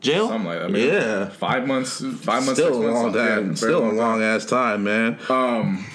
Jail. 0.02 0.28
Something 0.28 0.46
like 0.46 0.58
that. 0.58 0.64
I 0.66 0.68
mean, 0.68 0.86
yeah. 0.86 1.28
Five 1.30 1.66
months. 1.66 2.00
Five 2.00 2.44
months. 2.44 2.60
Still 2.60 2.74
a 2.74 2.84
long 2.86 3.14
something. 3.14 3.22
Yeah, 3.22 3.34
time. 3.36 3.56
Still 3.56 3.78
a 3.78 3.80
long 3.80 3.90
time. 3.92 3.96
long 3.96 4.22
ass 4.22 4.44
time, 4.44 4.84
man. 4.84 5.18
Um, 5.30 5.86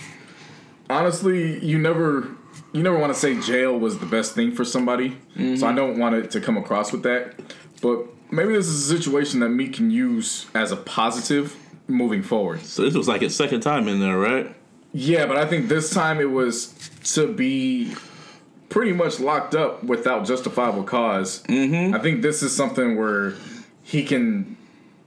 honestly, 0.89 1.63
you 1.63 1.77
never 1.77 2.35
you 2.75 2.84
never 2.84 3.00
want 3.00 3.13
to 3.13 3.17
say 3.17 3.39
jail 3.39 3.79
was 3.79 4.00
the 4.00 4.05
best 4.05 4.36
thing 4.36 4.51
for 4.51 4.65
somebody. 4.65 5.12
So 5.12 5.41
I 5.41 5.46
mm-hmm. 5.46 5.75
don't 5.75 5.98
want 5.98 6.15
it 6.15 6.29
to 6.32 6.41
come 6.41 6.58
across 6.58 6.91
with 6.91 7.03
that. 7.03 7.39
But 7.82 8.05
maybe 8.32 8.51
this 8.53 8.67
is 8.67 8.91
a 8.91 8.98
situation 8.98 9.39
that 9.39 9.50
Meek 9.50 9.75
can 9.75 9.89
use 9.89 10.48
as 10.53 10.74
a 10.74 10.75
positive 10.75 11.55
moving 11.88 12.22
forward. 12.22 12.62
So 12.62 12.82
this 12.82 12.94
was 12.94 13.08
like 13.08 13.22
his 13.22 13.34
second 13.34 13.62
time 13.62 13.88
in 13.88 14.01
there, 14.01 14.17
right? 14.17 14.53
Yeah, 14.91 15.25
but 15.25 15.38
I 15.38 15.46
think 15.46 15.70
this 15.70 15.89
time 15.94 16.20
it 16.20 16.32
was 16.32 16.74
to 17.13 17.32
be 17.34 17.96
pretty 18.67 18.91
much 18.91 19.22
locked 19.22 19.55
up 19.55 19.82
without 19.86 20.25
justifiable 20.25 20.82
because 20.82 21.44
mm-hmm. 21.44 21.96
I 21.96 22.00
think 22.00 22.24
this 22.24 22.44
is 22.44 22.53
something 22.53 22.98
where 22.98 23.36
he 23.84 24.03
can 24.03 24.58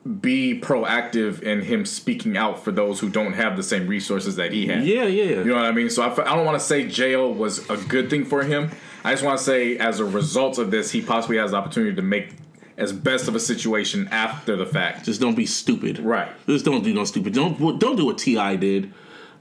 be 0.09 0.59
proactive 0.59 1.43
in 1.43 1.63
him 1.63 1.85
speaking 1.85 2.37
out 2.37 2.65
for 2.65 2.73
those 2.73 2.99
who 3.01 3.11
don't 3.11 3.35
have 3.35 3.57
the 3.57 3.63
same 3.63 3.87
resources 3.87 4.37
that 4.37 4.53
he 4.53 4.67
had. 4.67 4.85
Yeah, 4.85 5.05
yeah. 5.05 5.25
You 5.25 5.45
know 5.45 5.57
what 5.57 5.67
I 5.67 5.73
mean? 5.73 5.91
So 5.91 6.03
I, 6.03 6.13
I 6.13 6.35
don't 6.35 6.47
want 6.47 6.59
to 6.59 6.65
say 6.65 6.89
jail 6.89 7.33
was 7.33 7.69
a 7.69 7.77
good 7.77 8.09
thing 8.09 8.25
for 8.25 8.43
him. 8.43 8.71
I 9.05 9.13
just 9.13 9.23
want 9.23 9.39
to 9.39 9.45
say, 9.45 9.77
as 9.77 10.01
a 10.01 10.05
result 10.05 10.59
of 10.59 10.71
this, 10.71 10.91
he 10.91 11.03
possibly 11.03 11.37
has 11.37 11.51
the 11.51 11.59
opportunity 11.59 11.95
to 11.95 12.03
make 12.03 12.31
as 12.79 12.93
best 12.93 13.29
of 13.29 13.35
a 13.35 13.41
situation 13.41 14.09
after 14.11 14.57
the 14.57 14.65
fact. 14.65 15.05
Just 15.05 15.21
don't 15.21 15.35
be 15.35 15.47
stupid. 15.47 15.99
Right. 15.99 16.31
Just 16.47 16.65
don't 16.65 16.83
do 16.83 16.95
no 16.95 17.05
stupid. 17.05 17.35
Don't 17.35 17.79
don't 17.79 17.97
do 17.97 18.07
what 18.07 18.19
T.I. 18.19 18.57
did. 18.57 18.93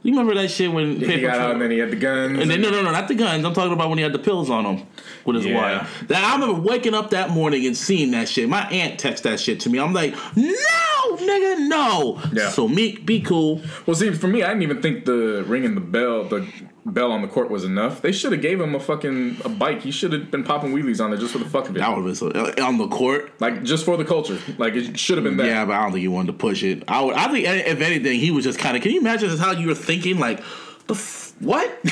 You 0.04 0.12
remember 0.12 0.36
that 0.36 0.50
shit 0.50 0.72
when 0.72 1.00
He 1.00 1.20
got 1.22 1.38
out 1.40 1.52
and 1.52 1.62
then 1.62 1.72
he 1.72 1.80
had 1.80 1.92
the 1.92 1.96
guns. 1.98 2.40
And 2.40 2.50
then 2.50 2.62
no, 2.62 2.70
no, 2.70 2.82
no, 2.82 2.92
not 2.92 3.08
the 3.08 3.16
guns. 3.16 3.44
I'm 3.44 3.54
talking 3.54 3.74
about 3.74 3.90
when 3.90 3.98
he 3.98 4.04
had 4.04 4.14
the 4.14 4.20
pills 4.20 4.50
on 4.50 4.64
him 4.66 4.88
with 5.26 5.38
his 5.38 5.46
Yeah. 5.46 5.80
wife. 5.80 6.04
That 6.08 6.24
I 6.24 6.34
remember 6.40 6.62
waking 6.62 6.94
up 6.94 7.10
that 7.10 7.32
morning 7.32 7.66
and 7.66 7.76
seeing 7.76 8.12
that 8.12 8.30
shit. 8.30 8.48
My 8.48 8.68
aunt 8.70 9.00
texted 9.02 9.24
that 9.24 9.40
shit 9.40 9.60
to 9.62 9.70
me. 9.70 9.80
I'm 9.80 9.94
like, 9.94 10.14
no, 10.36 11.18
nigga, 11.18 11.68
no. 11.68 12.22
Yeah. 12.32 12.50
So 12.50 12.68
Meek, 12.68 13.06
be 13.06 13.20
cool. 13.22 13.62
Well, 13.86 13.96
see, 13.96 14.12
for 14.12 14.28
me, 14.28 14.44
I 14.44 14.48
didn't 14.50 14.64
even 14.64 14.82
think 14.82 15.06
the 15.06 15.44
ringing 15.48 15.76
the 15.76 15.82
bell, 15.82 16.24
the 16.24 16.48
bell 16.94 17.12
on 17.12 17.22
the 17.22 17.28
court 17.28 17.50
was 17.50 17.64
enough. 17.64 18.02
They 18.02 18.12
should 18.12 18.32
have 18.32 18.42
gave 18.42 18.60
him 18.62 18.74
a 18.76 18.80
fucking 18.80 19.38
a 19.46 19.50
bike. 19.50 19.82
He 19.82 19.92
should 19.92 20.14
have 20.14 20.32
been 20.32 20.44
popping 20.44 20.74
wheelies 20.74 21.04
on 21.04 21.12
there 21.12 21.20
just 21.20 21.34
for 21.34 21.40
the 21.40 21.46
fuck 21.46 21.70
of 21.70 21.76
it. 21.76 21.80
That 21.80 21.90
would 21.90 21.98
have 21.98 22.06
been 22.06 22.16
so 22.16 22.64
on 22.64 22.78
the 22.78 22.88
court. 22.88 23.32
Like 23.40 23.64
just 23.64 23.86
for 23.86 23.98
the 23.98 24.06
culture. 24.06 24.38
Like 24.58 24.74
it 24.76 24.98
should 25.00 25.18
have 25.18 25.24
been 25.24 25.38
that. 25.38 25.46
Yeah, 25.48 25.66
but 25.66 25.74
I 25.74 25.84
don't 25.84 25.92
think 25.92 26.02
he 26.02 26.08
wanted 26.08 26.28
to 26.34 26.38
push 26.38 26.64
it. 26.64 26.84
I 26.88 27.02
would. 27.04 27.16
I 27.16 27.32
think 27.32 27.46
if 27.48 27.82
anything, 27.82 28.20
he 28.20 28.32
was 28.32 28.44
just 28.46 28.60
kind 28.60 28.76
of. 28.78 28.84
Can 28.84 28.92
you 28.92 29.00
imagine 29.00 29.36
how 29.38 29.52
you 29.52 29.68
were 29.68 29.76
thinking? 29.76 30.20
Like, 30.20 30.42
the 30.88 30.94
f- 30.96 31.34
what? 31.40 31.80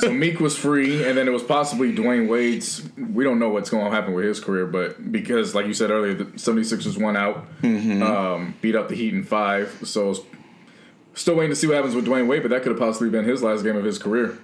So 0.00 0.10
Meek 0.12 0.40
was 0.40 0.56
free, 0.56 1.04
and 1.06 1.16
then 1.16 1.28
it 1.28 1.30
was 1.30 1.42
possibly 1.42 1.92
Dwyane 1.94 2.28
Wade's. 2.28 2.82
We 2.96 3.24
don't 3.24 3.38
know 3.38 3.50
what's 3.50 3.70
going 3.70 3.84
to 3.84 3.90
happen 3.90 4.14
with 4.14 4.24
his 4.24 4.40
career, 4.40 4.66
but 4.66 5.12
because, 5.12 5.54
like 5.54 5.66
you 5.66 5.74
said 5.74 5.90
earlier, 5.90 6.14
the 6.14 6.24
76ers 6.24 7.00
won 7.00 7.16
out, 7.16 7.46
Mm-hmm. 7.62 8.02
um, 8.02 8.54
beat 8.62 8.74
up 8.74 8.88
the 8.88 8.94
Heat 8.94 9.12
in 9.14 9.24
five. 9.24 9.78
So 9.84 10.10
it's 10.10 10.20
still 11.14 11.34
waiting 11.36 11.50
to 11.50 11.56
see 11.56 11.66
what 11.66 11.76
happens 11.76 11.94
with 11.94 12.06
Dwyane 12.06 12.26
Wade, 12.26 12.42
but 12.42 12.50
that 12.50 12.62
could 12.62 12.70
have 12.72 12.78
possibly 12.78 13.10
been 13.10 13.24
his 13.24 13.42
last 13.42 13.62
game 13.62 13.76
of 13.76 13.84
his 13.84 13.98
career. 13.98 14.38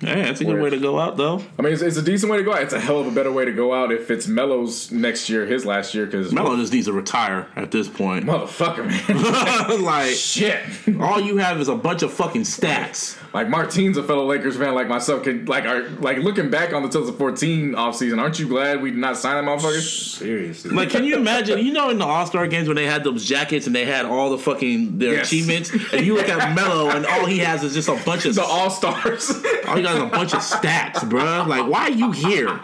Hey, 0.00 0.22
that's 0.22 0.40
a 0.40 0.44
good 0.44 0.60
way 0.60 0.70
to 0.70 0.78
go 0.78 0.98
out, 0.98 1.16
though. 1.16 1.42
I 1.58 1.62
mean, 1.62 1.72
it's, 1.72 1.80
it's 1.80 1.96
a 1.96 2.02
decent 2.02 2.30
way 2.30 2.38
to 2.38 2.44
go 2.44 2.52
out. 2.52 2.62
It's 2.62 2.74
a 2.74 2.80
hell 2.80 2.98
of 2.98 3.06
a 3.06 3.10
better 3.10 3.32
way 3.32 3.44
to 3.44 3.52
go 3.52 3.72
out 3.72 3.92
if 3.92 4.10
it's 4.10 4.26
Melo's 4.26 4.90
next 4.90 5.30
year, 5.30 5.46
his 5.46 5.64
last 5.64 5.94
year, 5.94 6.04
because 6.04 6.32
Melo 6.32 6.56
just 6.56 6.72
needs 6.72 6.86
to 6.86 6.92
retire 6.92 7.46
at 7.56 7.70
this 7.70 7.88
point. 7.88 8.24
motherfucker, 8.26 8.86
man, 8.86 9.82
like, 9.84 10.10
shit. 10.10 10.60
all 11.00 11.20
you 11.20 11.38
have 11.38 11.60
is 11.60 11.68
a 11.68 11.76
bunch 11.76 12.02
of 12.02 12.12
fucking 12.12 12.42
stats. 12.42 13.16
Like 13.34 13.48
Martine's 13.48 13.96
a 13.96 14.02
fellow 14.04 14.24
Lakers 14.24 14.56
fan 14.56 14.74
like 14.76 14.86
myself. 14.86 15.24
Could 15.24 15.48
like 15.48 15.64
are 15.64 15.88
like 15.98 16.18
looking 16.18 16.50
back 16.50 16.72
on 16.72 16.82
the 16.82 16.88
2014 16.88 17.72
offseason, 17.72 18.20
aren't 18.20 18.38
you 18.38 18.46
glad 18.46 18.80
we 18.80 18.90
did 18.92 19.00
not 19.00 19.16
sign 19.16 19.44
that 19.44 19.50
motherfucker? 19.50 19.80
Seriously. 19.80 20.70
Like, 20.70 20.90
can 20.90 21.02
you 21.02 21.16
imagine? 21.16 21.58
You 21.58 21.72
know, 21.72 21.90
in 21.90 21.98
the 21.98 22.04
All 22.04 22.24
Star 22.26 22.46
games 22.46 22.68
when 22.68 22.76
they 22.76 22.86
had 22.86 23.02
those 23.02 23.24
jackets 23.24 23.66
and 23.66 23.74
they 23.74 23.84
had 23.84 24.06
all 24.06 24.30
the 24.30 24.38
fucking 24.38 24.98
their 24.98 25.14
Yes. 25.14 25.26
achievements, 25.26 25.70
and 25.92 26.06
you 26.06 26.14
look 26.14 26.28
at 26.28 26.54
Melo 26.54 26.90
and 26.90 27.04
all 27.06 27.26
he 27.26 27.38
has 27.38 27.64
is 27.64 27.74
just 27.74 27.88
a 27.88 28.00
bunch 28.06 28.24
of 28.24 28.36
The 28.36 28.44
All 28.44 28.70
Stars. 28.70 29.30
all 29.66 29.76
he 29.76 29.82
got 29.82 29.96
is 29.96 30.02
a 30.02 30.06
bunch 30.06 30.32
of 30.32 30.38
stats, 30.40 31.00
bruh. 31.00 31.46
Like, 31.48 31.66
why 31.68 31.88
are 31.88 31.90
you 31.90 32.12
here? 32.12 32.56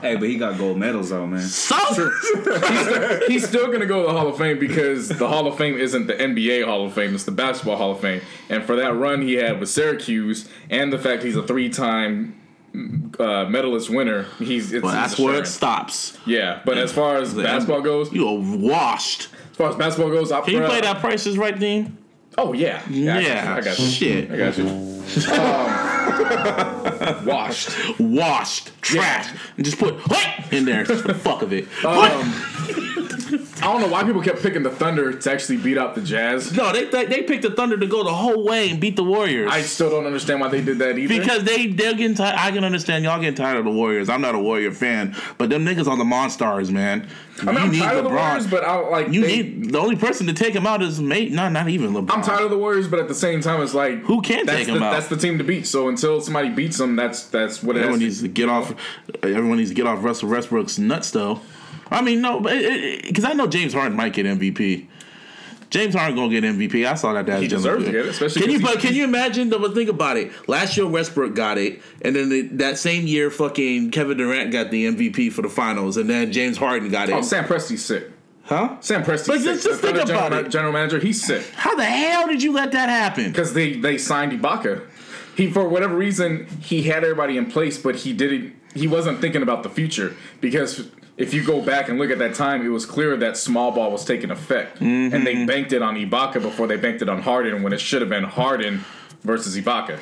hey, 0.00 0.16
but 0.16 0.26
he 0.28 0.38
got 0.38 0.56
gold 0.56 0.78
medals 0.78 1.10
though, 1.10 1.26
man. 1.26 1.42
So 1.42 1.76
He's 3.28 3.46
still 3.46 3.70
gonna 3.70 3.84
go 3.86 4.02
to 4.02 4.06
the 4.12 4.18
Hall 4.18 4.28
of 4.28 4.38
Fame 4.38 4.58
because 4.58 5.08
the 5.08 5.28
Hall 5.28 5.46
of 5.46 5.56
Fame 5.58 5.76
isn't 5.76 6.06
the 6.06 6.14
NBA 6.14 6.64
Hall 6.64 6.86
of 6.86 6.94
Fame; 6.94 7.14
it's 7.14 7.24
the 7.24 7.30
Basketball 7.30 7.76
Hall 7.76 7.90
of 7.92 8.00
Fame. 8.00 8.22
And 8.48 8.62
for 8.64 8.76
that 8.76 8.94
run 8.94 9.22
he 9.22 9.34
had 9.34 9.60
with 9.60 9.68
Syracuse, 9.68 10.13
and 10.70 10.92
the 10.92 10.98
fact 10.98 11.22
he's 11.22 11.36
a 11.36 11.42
three-time 11.42 12.40
uh, 13.20 13.44
medalist 13.44 13.90
winner, 13.90 14.24
he's 14.38 14.72
it's, 14.72 14.82
well, 14.82 14.92
that's 14.92 15.18
where 15.18 15.40
it 15.40 15.46
stops. 15.46 16.18
Yeah, 16.26 16.60
but 16.64 16.78
as 16.78 16.92
far 16.92 17.16
as 17.18 17.34
basketball 17.34 17.82
goes, 17.82 18.12
You 18.12 18.26
are 18.28 18.36
washed. 18.38 19.28
as 19.50 19.56
far 19.56 19.70
as 19.70 19.76
basketball 19.76 20.10
goes, 20.10 20.32
I, 20.32 20.40
Can 20.40 20.54
you 20.54 20.64
play 20.64 20.80
that 20.80 20.98
Price 21.00 21.26
is 21.26 21.38
Right, 21.38 21.58
Dean? 21.58 21.98
Oh 22.36 22.52
yeah, 22.52 22.82
yeah, 22.90 23.16
I 23.16 23.20
got. 23.20 23.28
Yeah, 23.28 23.54
I 23.56 23.60
got 23.60 23.78
you. 23.78 23.86
shit. 23.86 24.30
I 24.32 24.36
got 24.36 24.58
you. 24.58 24.66
Um, 24.66 26.14
washed. 27.26 28.00
Washed, 28.00 28.82
trash, 28.82 29.28
and 29.56 29.64
just 29.64 29.78
put 29.78 29.94
what 30.08 30.26
in 30.52 30.64
there 30.64 30.84
just 30.84 31.02
for 31.02 31.08
the 31.08 31.14
fuck 31.14 31.42
of 31.42 31.52
it. 31.52 31.66
Um? 31.84 33.03
I 33.32 33.72
don't 33.72 33.80
know 33.80 33.88
why 33.88 34.04
people 34.04 34.22
kept 34.22 34.42
picking 34.42 34.62
the 34.62 34.70
Thunder 34.70 35.12
to 35.12 35.32
actually 35.32 35.56
beat 35.58 35.78
out 35.78 35.94
the 35.94 36.00
Jazz. 36.02 36.52
No, 36.54 36.72
they, 36.72 36.84
they 36.86 37.04
they 37.06 37.22
picked 37.22 37.42
the 37.42 37.50
Thunder 37.50 37.76
to 37.76 37.86
go 37.86 38.04
the 38.04 38.12
whole 38.12 38.44
way 38.44 38.70
and 38.70 38.80
beat 38.80 38.96
the 38.96 39.04
Warriors. 39.04 39.50
I 39.50 39.62
still 39.62 39.90
don't 39.90 40.06
understand 40.06 40.40
why 40.40 40.48
they 40.48 40.60
did 40.62 40.78
that 40.78 40.98
either. 40.98 41.18
because 41.20 41.44
they 41.44 41.68
they're 41.68 41.94
getting 41.94 42.14
tired. 42.16 42.36
I 42.38 42.50
can 42.50 42.64
understand 42.64 43.04
y'all 43.04 43.18
getting 43.20 43.34
tired 43.36 43.58
of 43.58 43.64
the 43.64 43.70
Warriors. 43.70 44.08
I'm 44.08 44.20
not 44.20 44.34
a 44.34 44.38
Warrior 44.38 44.72
fan, 44.72 45.14
but 45.38 45.50
them 45.50 45.64
niggas 45.64 45.86
on 45.86 45.98
the 45.98 46.04
Monstars, 46.04 46.70
man. 46.70 47.08
I 47.42 47.46
mean, 47.46 47.56
I'm 47.56 47.72
tired 47.72 47.98
of 47.98 48.04
the 48.04 48.10
Warriors, 48.10 48.46
but 48.46 48.62
I 48.64 48.76
like 48.78 49.08
you 49.08 49.22
they- 49.22 49.42
need 49.42 49.72
the 49.72 49.78
only 49.78 49.96
person 49.96 50.26
to 50.28 50.32
take 50.32 50.54
him 50.54 50.66
out 50.66 50.82
is 50.82 51.00
mate. 51.00 51.32
Not 51.32 51.52
not 51.52 51.68
even 51.68 51.92
LeBron. 51.92 52.10
I'm 52.12 52.22
tired 52.22 52.42
of 52.44 52.50
the 52.50 52.58
Warriors, 52.58 52.86
but 52.86 53.00
at 53.00 53.08
the 53.08 53.14
same 53.14 53.40
time, 53.40 53.60
it's 53.60 53.74
like 53.74 54.00
Who 54.02 54.22
can 54.22 54.46
take 54.46 54.66
the, 54.66 54.74
them 54.74 54.82
out? 54.82 54.92
That's 54.92 55.08
the 55.08 55.16
team 55.16 55.38
to 55.38 55.44
beat. 55.44 55.66
So 55.66 55.88
until 55.88 56.20
somebody 56.20 56.50
beats 56.50 56.78
them, 56.78 56.94
that's 56.96 57.24
that's 57.24 57.62
what 57.62 57.76
it 57.76 57.80
Everyone 57.80 58.00
is. 58.02 58.04
needs 58.04 58.22
to 58.22 58.28
get 58.28 58.48
off. 58.48 58.74
Everyone 59.22 59.56
needs 59.58 59.70
to 59.70 59.74
get 59.74 59.86
off 59.86 60.04
Russell 60.04 60.28
Westbrook's 60.28 60.78
nuts, 60.78 61.10
though. 61.10 61.40
I 61.94 62.02
mean, 62.02 62.20
no, 62.20 62.40
because 62.40 63.24
I 63.24 63.32
know 63.34 63.46
James 63.46 63.72
Harden 63.72 63.96
might 63.96 64.12
get 64.12 64.26
MVP. 64.26 64.86
James 65.70 65.94
Harden 65.94 66.14
gonna 66.16 66.28
get 66.28 66.44
MVP. 66.44 66.86
I 66.86 66.94
saw 66.94 67.12
that. 67.14 67.26
That 67.26 67.40
He 67.42 67.48
deserves 67.48 67.84
to 67.84 67.90
get 67.90 68.06
it, 68.06 68.08
especially 68.10 68.42
Can 68.42 68.50
you? 68.52 68.60
But 68.60 68.78
can 68.78 68.94
you 68.94 69.02
imagine? 69.04 69.48
though, 69.50 69.58
But 69.58 69.74
think 69.74 69.88
about 69.90 70.16
it. 70.16 70.30
Last 70.48 70.76
year 70.76 70.86
Westbrook 70.86 71.34
got 71.34 71.58
it, 71.58 71.82
and 72.02 72.14
then 72.14 72.28
the, 72.28 72.42
that 72.58 72.78
same 72.78 73.06
year, 73.08 73.28
fucking 73.30 73.90
Kevin 73.90 74.16
Durant 74.18 74.52
got 74.52 74.70
the 74.70 74.86
MVP 74.86 75.32
for 75.32 75.42
the 75.42 75.48
finals, 75.48 75.96
and 75.96 76.08
then 76.08 76.30
James 76.30 76.56
Harden 76.58 76.90
got 76.90 77.08
it. 77.08 77.12
Oh, 77.12 77.22
Sam 77.22 77.44
Presti's 77.44 77.84
sick. 77.84 78.08
huh? 78.44 78.76
Sam 78.80 79.02
Presti. 79.02 79.26
But 79.26 79.36
sick. 79.40 79.44
just- 79.44 79.64
just 79.64 79.80
think 79.80 79.96
about 79.96 80.06
general, 80.06 80.46
it. 80.46 80.48
general 80.50 80.72
manager, 80.72 80.98
he's 81.00 81.24
sick 81.24 81.44
How 81.56 81.74
the 81.74 81.84
hell 81.84 82.28
did 82.28 82.40
you 82.42 82.52
let 82.52 82.70
that 82.72 82.88
happen? 82.88 83.26
because 83.32 83.52
they 83.54 83.72
they 83.74 83.98
signed 83.98 84.30
Ibaka. 84.32 84.82
He 85.36 85.50
for 85.50 85.68
whatever 85.68 85.96
reason 85.96 86.46
he 86.60 86.82
had 86.82 87.02
everybody 87.02 87.36
in 87.36 87.46
place, 87.46 87.78
but 87.78 87.96
he 87.96 88.12
didn't. 88.12 88.54
He 88.74 88.86
wasn't 88.86 89.20
thinking 89.20 89.42
about 89.42 89.62
the 89.64 89.70
future 89.70 90.14
because. 90.40 90.88
If 91.16 91.32
you 91.32 91.44
go 91.44 91.60
back 91.62 91.88
and 91.88 91.98
look 91.98 92.10
at 92.10 92.18
that 92.18 92.34
time, 92.34 92.64
it 92.66 92.68
was 92.70 92.84
clear 92.86 93.16
that 93.18 93.36
small 93.36 93.70
ball 93.70 93.92
was 93.92 94.04
taking 94.04 94.30
effect, 94.32 94.80
and 94.80 95.12
Mm-hmm. 95.12 95.24
they 95.24 95.44
banked 95.46 95.72
it 95.72 95.80
on 95.80 95.94
Ibaka 95.94 96.42
before 96.42 96.66
they 96.66 96.76
banked 96.76 97.02
it 97.02 97.08
on 97.08 97.22
Harden 97.22 97.62
when 97.62 97.72
it 97.72 97.80
should 97.80 98.00
have 98.02 98.10
been 98.10 98.24
Harden 98.24 98.84
versus 99.24 99.56
Ibaka. 99.56 99.98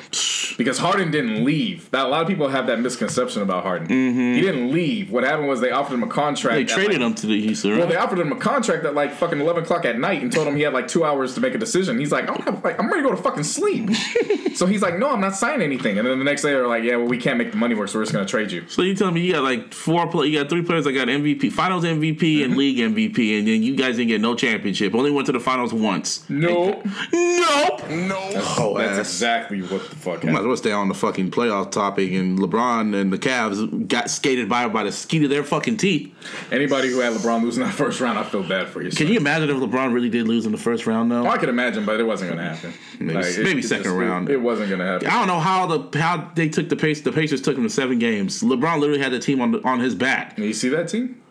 Because 0.57 0.77
Harden 0.77 1.09
didn't 1.09 1.43
leave. 1.43 1.89
That 1.91 2.05
a 2.05 2.09
lot 2.09 2.21
of 2.21 2.27
people 2.27 2.47
have 2.49 2.67
that 2.67 2.79
misconception 2.79 3.41
about 3.41 3.63
Harden. 3.63 3.87
He 3.89 4.41
didn't 4.41 4.71
leave. 4.71 5.09
What 5.09 5.23
happened 5.23 5.47
was 5.47 5.61
they 5.61 5.71
offered 5.71 5.95
him 5.95 6.03
a 6.03 6.07
contract. 6.07 6.57
Mm-hmm. 6.57 6.67
They 6.67 6.73
traded 6.73 7.01
like, 7.01 7.07
him 7.09 7.15
to 7.15 7.27
the 7.27 7.41
Houston. 7.41 7.77
Well, 7.79 7.87
they 7.87 7.95
offered 7.95 8.19
him 8.19 8.31
a 8.31 8.35
contract 8.35 8.85
at 8.85 8.93
like 8.93 9.13
fucking 9.13 9.39
eleven 9.39 9.63
o'clock 9.63 9.85
at 9.85 9.97
night 9.97 10.21
and 10.21 10.31
told 10.31 10.47
him 10.47 10.55
he 10.55 10.61
had 10.61 10.73
like 10.73 10.87
two 10.87 11.05
hours 11.05 11.33
to 11.35 11.41
make 11.41 11.55
a 11.55 11.57
decision. 11.57 11.97
He's 11.97 12.11
like, 12.11 12.25
I 12.25 12.27
don't 12.27 12.41
have 12.43 12.63
like 12.63 12.77
I'm 12.79 12.87
ready 12.87 13.01
to 13.01 13.09
go 13.09 13.15
to 13.15 13.21
fucking 13.21 13.43
sleep. 13.45 13.89
so 14.55 14.65
he's 14.67 14.81
like, 14.81 14.99
No, 14.99 15.09
I'm 15.09 15.21
not 15.21 15.35
signing 15.35 15.61
anything. 15.63 15.97
And 15.97 16.07
then 16.07 16.19
the 16.19 16.25
next 16.25 16.41
day 16.43 16.51
they're 16.51 16.67
like, 16.67 16.83
Yeah, 16.83 16.97
well, 16.97 17.07
we 17.07 17.17
can't 17.17 17.37
make 17.37 17.51
the 17.51 17.57
money 17.57 17.73
work, 17.73 17.89
so 17.89 17.97
we're 17.97 18.03
just 18.03 18.13
gonna 18.13 18.25
trade 18.27 18.51
you. 18.51 18.67
So 18.67 18.81
you 18.83 18.93
telling 18.95 19.15
me 19.15 19.21
you 19.21 19.33
got 19.33 19.43
like 19.43 19.73
four 19.73 20.05
play, 20.07 20.27
you 20.27 20.37
got 20.39 20.49
three 20.49 20.61
players 20.61 20.83
that 20.83 20.91
got 20.93 21.07
MVP, 21.07 21.51
Finals 21.51 21.83
MVP, 21.83 22.13
Mm-hmm. 22.23 22.43
and 22.43 22.57
League 22.57 22.77
MVP, 22.77 23.37
and 23.39 23.47
then 23.47 23.63
you 23.63 23.75
guys 23.75 23.95
didn't 23.97 24.09
get 24.09 24.21
no 24.21 24.35
championship. 24.35 24.93
Only 24.93 25.11
went 25.11 25.25
to 25.27 25.31
the 25.31 25.39
finals 25.39 25.73
once. 25.73 26.27
Nope. 26.29 26.85
Nope. 27.11 27.89
No. 27.89 28.17
Oh, 28.57 28.75
That's 28.77 28.99
ass. 28.99 29.12
Exactly 29.13 29.61
what 29.61 29.89
the 29.89 29.95
fuck 29.95 30.23
Might 30.23 30.31
happened. 30.31 30.37
as 30.39 30.45
well 30.45 30.57
stay 30.57 30.71
on 30.71 30.87
the 30.87 30.93
fucking 30.93 31.31
playoff 31.31 31.71
topic. 31.71 32.11
And 32.11 32.37
LeBron 32.39 32.99
and 32.99 33.11
the 33.13 33.17
Cavs 33.17 33.87
got 33.87 34.09
skated 34.09 34.49
by 34.49 34.67
by 34.67 34.83
the 34.83 34.91
skeet 34.91 35.23
of 35.23 35.29
their 35.29 35.43
fucking 35.43 35.77
teeth. 35.77 36.13
Anybody 36.51 36.89
who 36.89 36.99
had 36.99 37.13
LeBron 37.13 37.41
losing 37.43 37.63
that 37.63 37.73
first 37.75 37.99
round, 38.01 38.17
I 38.17 38.23
feel 38.23 38.43
bad 38.43 38.69
for 38.69 38.81
you. 38.81 38.89
Can 38.91 39.07
you 39.07 39.17
imagine 39.17 39.49
if 39.49 39.57
LeBron 39.57 39.93
really 39.93 40.09
did 40.09 40.27
lose 40.27 40.45
in 40.45 40.51
the 40.51 40.57
first 40.57 40.85
round 40.87 41.11
though? 41.11 41.25
I 41.27 41.37
could 41.37 41.49
imagine, 41.49 41.85
but 41.85 41.99
it 41.99 42.03
wasn't 42.03 42.31
gonna 42.31 42.43
happen. 42.53 42.73
Maybe- 42.99 43.13
Like, 43.13 43.37
maybe 43.39 43.59
it 43.59 43.63
second 43.65 43.83
just- 43.85 43.95
round. 43.95 44.29
It, 44.29 44.33
it 44.33 44.41
wasn't 44.41 44.69
gonna 44.69 44.85
happen. 44.85 45.07
I 45.07 45.11
don't 45.19 45.27
know 45.27 45.39
how 45.39 45.65
the 45.67 45.99
how 45.99 46.31
they 46.35 46.49
took 46.49 46.69
the 46.69 46.75
pace. 46.75 47.01
The 47.01 47.11
Pacers 47.11 47.41
took 47.41 47.57
him 47.57 47.63
to 47.63 47.69
seven 47.69 47.99
games. 47.99 48.41
LeBron 48.43 48.79
literally 48.79 49.01
had 49.01 49.11
the 49.11 49.19
team 49.19 49.41
on 49.41 49.51
the, 49.51 49.61
on 49.67 49.79
his 49.79 49.95
back. 49.95 50.37
You 50.37 50.53
see 50.53 50.69
that 50.69 50.89
team? 50.89 51.21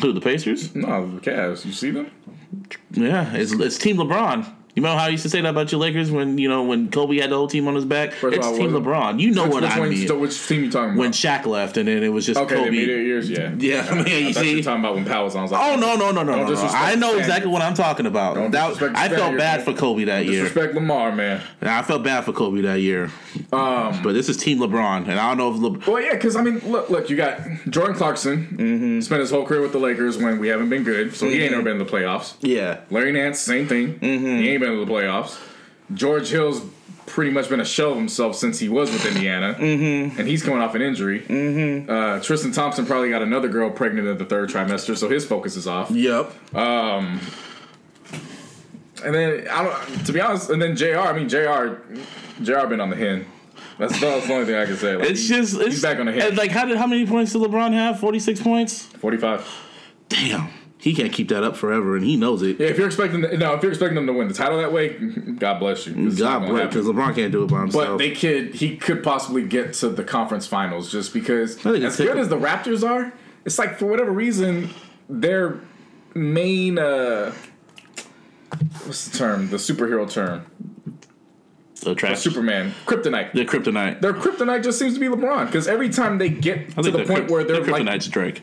Who 0.00 0.12
the 0.12 0.20
Pacers? 0.20 0.74
No, 0.76 1.06
the 1.10 1.20
Cavs. 1.20 1.64
You 1.64 1.72
see 1.72 1.90
them? 1.90 2.10
Yeah, 2.92 3.34
it's, 3.34 3.52
it's 3.52 3.76
Team 3.78 3.96
LeBron. 3.96 4.46
You 4.78 4.82
know 4.84 4.96
how 4.96 5.06
I 5.06 5.08
used 5.08 5.24
to 5.24 5.28
say 5.28 5.40
that 5.40 5.48
about 5.48 5.72
your 5.72 5.80
Lakers 5.80 6.08
when 6.12 6.38
you 6.38 6.48
know 6.48 6.62
when 6.62 6.88
Kobe 6.88 7.16
had 7.18 7.30
the 7.30 7.34
whole 7.36 7.48
team 7.48 7.66
on 7.66 7.74
his 7.74 7.84
back? 7.84 8.12
First 8.12 8.36
it's 8.36 8.46
all, 8.46 8.56
Team 8.56 8.70
LeBron. 8.70 9.18
You 9.18 9.32
know 9.32 9.42
which, 9.42 9.52
what 9.54 9.62
which 9.64 9.72
I 9.72 9.78
one- 9.80 9.88
mean. 9.90 10.06
so 10.06 10.16
which 10.16 10.46
team 10.46 10.62
you 10.62 10.70
talking 10.70 10.90
about? 10.90 11.00
when 11.00 11.10
Shaq 11.10 11.46
left, 11.46 11.76
and 11.76 11.88
then 11.88 12.04
it 12.04 12.10
was 12.10 12.24
just 12.24 12.38
okay, 12.38 12.54
the 12.54 12.60
Kobe. 12.60 12.68
immediate 12.68 12.98
years, 13.02 13.28
yeah. 13.28 13.52
Yeah, 13.58 13.84
I 13.90 14.02
mean, 14.04 14.26
you 14.28 14.32
thought 14.32 14.44
you 14.46 14.58
see- 14.58 14.62
talking 14.62 14.78
about 14.78 14.94
when 14.94 15.04
Powell 15.04 15.24
was 15.24 15.34
on. 15.34 15.48
Like, 15.50 15.60
Oh 15.60 15.74
no 15.74 15.96
no 15.96 16.12
no 16.12 16.22
no 16.22 16.36
Don't 16.36 16.54
no! 16.54 16.62
no. 16.62 16.68
I 16.72 16.94
know 16.94 17.18
exactly 17.18 17.50
what 17.50 17.60
I'm 17.60 17.74
talking 17.74 18.06
about. 18.06 18.36
Don't 18.36 18.52
That, 18.52 18.80
I 18.94 19.08
felt 19.08 19.36
bad 19.36 19.56
man. 19.56 19.64
for 19.64 19.72
Kobe 19.76 20.04
that 20.04 20.26
year. 20.26 20.44
Disrespect 20.44 20.74
Lamar, 20.74 21.10
man. 21.10 21.42
I 21.60 21.82
felt 21.82 22.04
bad 22.04 22.24
for 22.24 22.32
Kobe 22.32 22.60
that 22.60 22.80
year. 22.80 23.10
Um, 23.52 24.00
But 24.04 24.12
this 24.12 24.28
is 24.28 24.36
Team 24.36 24.58
LeBron, 24.60 25.08
and 25.08 25.18
I 25.18 25.34
don't 25.34 25.38
know 25.38 25.52
if 25.52 25.60
Le- 25.86 25.92
Well, 25.92 26.00
yeah, 26.00 26.12
because 26.12 26.36
I 26.36 26.42
mean, 26.42 26.60
look, 26.70 26.88
look, 26.88 27.10
you 27.10 27.16
got 27.16 27.40
Jordan 27.68 27.96
Clarkson, 27.96 28.46
Mm-hmm. 28.58 29.00
spent 29.00 29.20
his 29.22 29.30
whole 29.32 29.44
career 29.44 29.60
with 29.60 29.72
the 29.72 29.78
Lakers 29.80 30.18
when 30.18 30.38
we 30.38 30.46
haven't 30.46 30.68
been 30.68 30.84
good, 30.84 31.16
so 31.16 31.26
he 31.28 31.42
ain't 31.42 31.50
never 31.50 31.64
been 31.64 31.80
in 31.80 31.84
the 31.84 31.90
playoffs. 31.90 32.34
yeah. 32.42 32.78
Larry 32.90 33.10
Nance, 33.10 33.40
same 33.40 33.66
thing. 33.66 33.98
Mm-hmm. 33.98 34.26
He 34.38 34.50
ain't 34.50 34.60
been 34.60 34.67
in 34.74 34.86
the 34.86 34.92
playoffs. 34.92 35.38
George 35.94 36.28
Hill's 36.28 36.62
pretty 37.06 37.30
much 37.30 37.48
been 37.48 37.60
a 37.60 37.64
shell 37.64 37.92
of 37.92 37.96
himself 37.96 38.36
since 38.36 38.58
he 38.58 38.68
was 38.68 38.92
with 38.92 39.06
Indiana, 39.06 39.54
mm-hmm. 39.58 40.18
and 40.18 40.28
he's 40.28 40.42
coming 40.42 40.60
off 40.60 40.74
an 40.74 40.82
injury. 40.82 41.22
Mm-hmm. 41.22 41.90
Uh, 41.90 42.20
Tristan 42.20 42.52
Thompson 42.52 42.84
probably 42.84 43.08
got 43.08 43.22
another 43.22 43.48
girl 43.48 43.70
pregnant 43.70 44.06
in 44.06 44.18
the 44.18 44.24
third 44.26 44.50
trimester, 44.50 44.96
so 44.96 45.08
his 45.08 45.24
focus 45.24 45.56
is 45.56 45.66
off. 45.66 45.90
Yep. 45.90 46.32
And 49.04 49.14
then 49.14 49.48
I 49.48 49.64
don't, 49.64 50.06
to 50.06 50.12
be 50.12 50.20
honest, 50.20 50.50
and 50.50 50.60
then 50.60 50.76
J.R. 50.76 51.08
I 51.08 51.16
mean 51.16 51.28
J.R. 51.28 51.80
J.R. 52.42 52.66
been 52.66 52.80
on 52.80 52.90
the 52.90 52.96
hen. 52.96 53.26
That's, 53.78 53.98
that's 54.00 54.26
the 54.26 54.32
only 54.32 54.44
thing 54.46 54.56
I 54.56 54.66
can 54.66 54.76
say. 54.76 54.96
Like, 54.96 55.10
It's 55.10 55.22
he- 55.22 55.28
just 55.28 55.54
it's 55.54 55.66
he's 55.66 55.82
back 55.82 56.00
on 56.00 56.06
the 56.06 56.12
head. 56.12 56.36
Like 56.36 56.50
how 56.50 56.64
did 56.64 56.76
how 56.76 56.86
many 56.86 57.06
points 57.06 57.32
did 57.32 57.42
LeBron 57.42 57.72
have? 57.74 58.00
Forty 58.00 58.18
six 58.18 58.42
points. 58.42 58.82
Forty-five. 58.82 59.48
Damn, 60.08 60.48
he 60.88 60.94
can't 60.94 61.12
keep 61.12 61.28
that 61.28 61.42
up 61.42 61.54
forever, 61.54 61.96
and 61.96 62.04
he 62.04 62.16
knows 62.16 62.40
it. 62.42 62.58
Yeah, 62.58 62.68
if 62.68 62.78
you're 62.78 62.86
expecting 62.86 63.20
no, 63.20 63.54
if 63.54 63.62
you're 63.62 63.70
expecting 63.72 63.94
them 63.94 64.06
to 64.06 64.12
win 64.14 64.26
the 64.26 64.32
title 64.32 64.56
that 64.58 64.72
way, 64.72 64.94
God 64.94 65.58
bless 65.58 65.86
you. 65.86 65.92
God 65.92 66.16
bless, 66.16 66.18
happen. 66.18 66.66
because 66.68 66.86
LeBron 66.86 67.14
can't 67.14 67.30
do 67.30 67.44
it 67.44 67.50
by 67.50 67.60
himself. 67.60 67.86
But 67.86 67.96
they 67.98 68.12
could, 68.12 68.54
he 68.54 68.76
could 68.78 69.02
possibly 69.02 69.42
get 69.46 69.74
to 69.74 69.90
the 69.90 70.02
conference 70.02 70.46
finals 70.46 70.90
just 70.90 71.12
because, 71.12 71.56
as 71.66 71.96
good 71.98 72.16
a- 72.16 72.20
as 72.20 72.28
the 72.30 72.38
Raptors 72.38 72.88
are, 72.88 73.12
it's 73.44 73.58
like 73.58 73.78
for 73.78 73.84
whatever 73.86 74.10
reason, 74.10 74.70
their 75.10 75.60
main, 76.14 76.78
uh, 76.78 77.34
what's 78.84 79.08
the 79.08 79.18
term? 79.18 79.50
The 79.50 79.58
superhero 79.58 80.10
term, 80.10 80.46
the 81.82 81.94
trash, 81.94 82.20
Superman, 82.20 82.72
Kryptonite. 82.86 83.32
the 83.32 83.44
kryptonite. 83.44 84.00
Their 84.00 84.14
kryptonite 84.14 84.64
just 84.64 84.78
seems 84.78 84.94
to 84.94 85.00
be 85.00 85.06
LeBron 85.06 85.46
because 85.46 85.68
every 85.68 85.90
time 85.90 86.18
they 86.18 86.28
get 86.30 86.58
I 86.76 86.82
to 86.82 86.82
think 86.84 86.96
the 86.96 87.04
point 87.04 87.30
where 87.30 87.44
they're 87.44 87.60
their 87.60 87.70
like, 87.72 87.82
kryptonite's 87.82 88.08
Drake. 88.08 88.42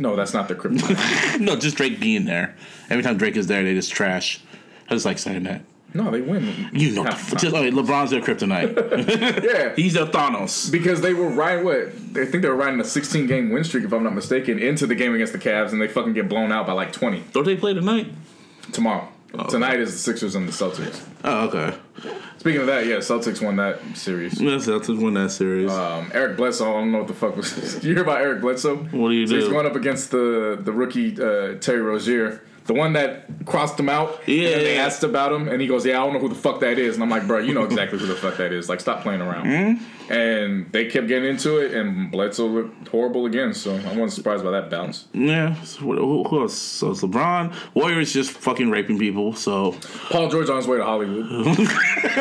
No, 0.00 0.16
that's 0.16 0.34
not 0.34 0.48
the 0.48 0.54
kryptonite. 0.60 1.38
No, 1.38 1.54
just 1.56 1.76
Drake 1.76 2.00
being 2.00 2.24
there. 2.24 2.56
Every 2.88 3.02
time 3.04 3.16
Drake 3.18 3.36
is 3.36 3.46
there, 3.46 3.62
they 3.62 3.74
just 3.74 3.92
trash. 3.92 4.40
I 4.88 4.94
just 4.94 5.06
like 5.06 5.18
saying 5.18 5.44
that. 5.44 5.62
no, 5.94 6.10
they 6.10 6.20
win. 6.20 6.70
You 6.72 6.92
know, 6.92 7.04
half 7.04 7.30
just, 7.36 7.54
okay, 7.54 7.70
LeBron's 7.70 8.10
their 8.10 8.20
kryptonite. 8.20 9.44
yeah. 9.44 9.74
He's 9.76 9.92
their 9.94 10.06
Thanos. 10.06 10.70
Because 10.72 11.00
they 11.00 11.14
were 11.14 11.28
riding 11.28 11.64
what 11.64 11.76
I 12.16 12.24
think 12.26 12.42
they 12.42 12.48
were 12.48 12.56
riding 12.56 12.80
a 12.80 12.84
16 12.84 13.26
game 13.26 13.50
win 13.50 13.62
streak 13.64 13.84
if 13.84 13.92
I'm 13.92 14.02
not 14.02 14.14
mistaken 14.14 14.58
into 14.58 14.86
the 14.86 14.94
game 14.96 15.14
against 15.14 15.32
the 15.32 15.38
Cavs 15.38 15.70
and 15.72 15.80
they 15.80 15.86
fucking 15.88 16.12
get 16.14 16.28
blown 16.28 16.50
out 16.50 16.66
by 16.66 16.72
like 16.72 16.92
20 16.92 17.22
Don't 17.32 17.44
they 17.44 17.56
play 17.56 17.74
tonight? 17.74 18.08
tomorrow. 18.72 19.08
Tonight 19.48 19.80
is 19.80 19.92
the 19.92 19.98
Sixers 19.98 20.34
and 20.34 20.48
the 20.48 20.52
Celtics. 20.52 21.04
Oh, 21.24 21.48
okay. 21.48 21.76
Speaking 22.38 22.62
of 22.62 22.66
that, 22.68 22.86
yeah, 22.86 22.96
Celtics 22.96 23.44
won 23.44 23.56
that 23.56 23.78
series. 23.96 24.32
The 24.38 24.44
Celtics 24.44 25.00
won 25.00 25.14
that 25.14 25.30
series. 25.30 25.70
Um, 25.70 26.10
Eric 26.14 26.36
Bledsoe, 26.36 26.68
I 26.70 26.80
don't 26.80 26.90
know 26.92 26.98
what 26.98 27.06
the 27.08 27.14
fuck 27.14 27.36
was. 27.36 27.52
Did 27.74 27.84
you 27.84 27.94
hear 27.94 28.02
about 28.02 28.20
Eric 28.22 28.40
Bledsoe? 28.40 28.76
what 28.76 29.10
do 29.10 29.14
you 29.14 29.26
So 29.26 29.36
he's 29.36 29.48
going 29.48 29.66
up 29.66 29.76
against 29.76 30.10
the 30.10 30.58
the 30.60 30.72
rookie 30.72 31.12
uh, 31.20 31.56
Terry 31.58 31.80
Rozier, 31.82 32.42
the 32.66 32.74
one 32.74 32.94
that 32.94 33.26
crossed 33.46 33.78
him 33.78 33.88
out. 33.88 34.20
Yeah. 34.26 34.48
And 34.50 34.60
they 34.66 34.78
asked 34.78 35.04
about 35.04 35.32
him, 35.32 35.48
and 35.48 35.60
he 35.60 35.66
goes, 35.68 35.84
"Yeah, 35.86 36.00
I 36.00 36.04
don't 36.04 36.14
know 36.14 36.20
who 36.20 36.28
the 36.28 36.34
fuck 36.34 36.60
that 36.60 36.78
is." 36.78 36.94
And 36.94 37.02
I'm 37.04 37.10
like, 37.10 37.26
"Bro, 37.26 37.40
you 37.40 37.54
know 37.54 37.64
exactly 37.64 37.98
who 37.98 38.06
the 38.06 38.16
fuck 38.16 38.36
that 38.38 38.52
is. 38.52 38.68
Like, 38.68 38.80
stop 38.80 39.02
playing 39.02 39.20
around." 39.20 39.46
Hmm? 39.46 39.84
And 40.10 40.70
they 40.72 40.86
kept 40.86 41.06
getting 41.06 41.30
into 41.30 41.58
it, 41.58 41.72
and 41.72 42.10
Bledsoe 42.10 42.46
looked 42.48 42.88
horrible 42.88 43.26
again. 43.26 43.54
So 43.54 43.74
I 43.76 43.76
wasn't 43.90 44.12
surprised 44.12 44.42
by 44.42 44.50
that 44.50 44.68
bounce. 44.68 45.06
yeah. 45.14 45.54
So 45.62 45.86
what- 45.86 45.98
who, 45.98 46.40
else? 46.42 46.54
So 46.54 46.90
it's 46.90 47.02
LeBron. 47.02 47.54
Warriors 47.74 48.12
just 48.12 48.32
fucking 48.32 48.70
raping 48.70 48.98
people. 48.98 49.34
So 49.34 49.76
Paul 50.10 50.28
George 50.28 50.50
on 50.50 50.56
his 50.56 50.66
way 50.66 50.78
to 50.78 50.84
Hollywood. 50.84 51.26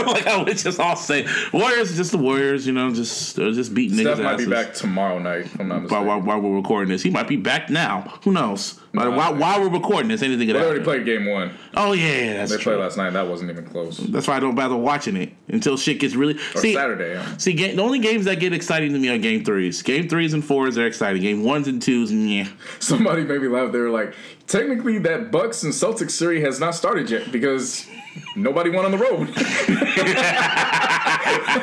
like 0.07 0.27
I 0.27 0.43
would 0.43 0.55
just 0.57 0.79
all 0.79 0.95
say, 0.95 1.25
Warriors, 1.51 1.95
just 1.97 2.11
the 2.11 2.19
Warriors. 2.19 2.67
You 2.67 2.73
know, 2.73 2.93
just 2.93 3.35
they're 3.35 3.51
just 3.51 3.73
beating 3.73 3.97
niggas' 3.97 4.13
Steph 4.15 4.19
might 4.19 4.37
be 4.37 4.45
back 4.45 4.73
tomorrow 4.75 5.17
night. 5.17 5.47
I'm 5.59 5.67
not 5.67 5.75
While, 5.75 5.81
mistaken. 5.81 6.05
while, 6.07 6.21
while 6.21 6.41
we're 6.41 6.55
recording 6.57 6.89
this, 6.89 7.01
he 7.01 7.09
might 7.09 7.27
be 7.27 7.37
back 7.37 7.69
now. 7.71 8.01
Who 8.23 8.31
knows? 8.31 8.79
Nah, 8.93 9.09
while, 9.15 9.35
while 9.35 9.61
we're 9.61 9.69
recording 9.69 10.09
this, 10.09 10.21
anything 10.21 10.47
could 10.47 10.55
happen. 10.55 10.67
They 10.69 10.75
already 10.79 10.83
played 10.83 11.05
game 11.05 11.25
one. 11.27 11.51
Oh 11.75 11.93
yeah, 11.93 12.07
yeah, 12.07 12.33
that's 12.37 12.51
They 12.51 12.57
true. 12.57 12.73
played 12.73 12.83
last 12.83 12.97
night. 12.97 13.11
That 13.13 13.27
wasn't 13.27 13.49
even 13.51 13.65
close. 13.65 13.97
That's 13.97 14.27
why 14.27 14.37
I 14.37 14.39
don't 14.39 14.55
bother 14.55 14.75
watching 14.77 15.15
it 15.15 15.33
until 15.49 15.77
shit 15.77 15.99
gets 15.99 16.15
really. 16.15 16.35
Or 16.55 16.61
see, 16.61 16.73
Saturday. 16.73 17.13
yeah. 17.13 17.37
see, 17.37 17.53
ga- 17.53 17.75
the 17.75 17.81
only 17.81 17.99
games 17.99 18.25
that 18.25 18.39
get 18.39 18.53
exciting 18.53 18.93
to 18.93 18.99
me 18.99 19.09
are 19.09 19.17
game 19.17 19.43
threes. 19.43 19.81
Game 19.81 20.07
threes 20.07 20.33
and 20.33 20.43
fours 20.43 20.77
are 20.77 20.85
exciting. 20.85 21.21
Game 21.21 21.43
ones 21.43 21.67
and 21.67 21.81
twos, 21.81 22.11
yeah. 22.11 22.47
Somebody 22.79 23.23
made 23.23 23.41
me 23.41 23.47
laugh. 23.47 23.71
They 23.71 23.79
were 23.79 23.89
like, 23.89 24.13
technically, 24.47 24.99
that 24.99 25.31
Bucks 25.31 25.63
and 25.63 25.73
Celtics 25.73 26.11
series 26.11 26.43
has 26.43 26.59
not 26.59 26.75
started 26.75 27.09
yet 27.09 27.31
because 27.31 27.87
nobody 28.35 28.69
won 28.69 28.85
on 28.85 28.91
the 28.91 28.97
road. 28.97 29.29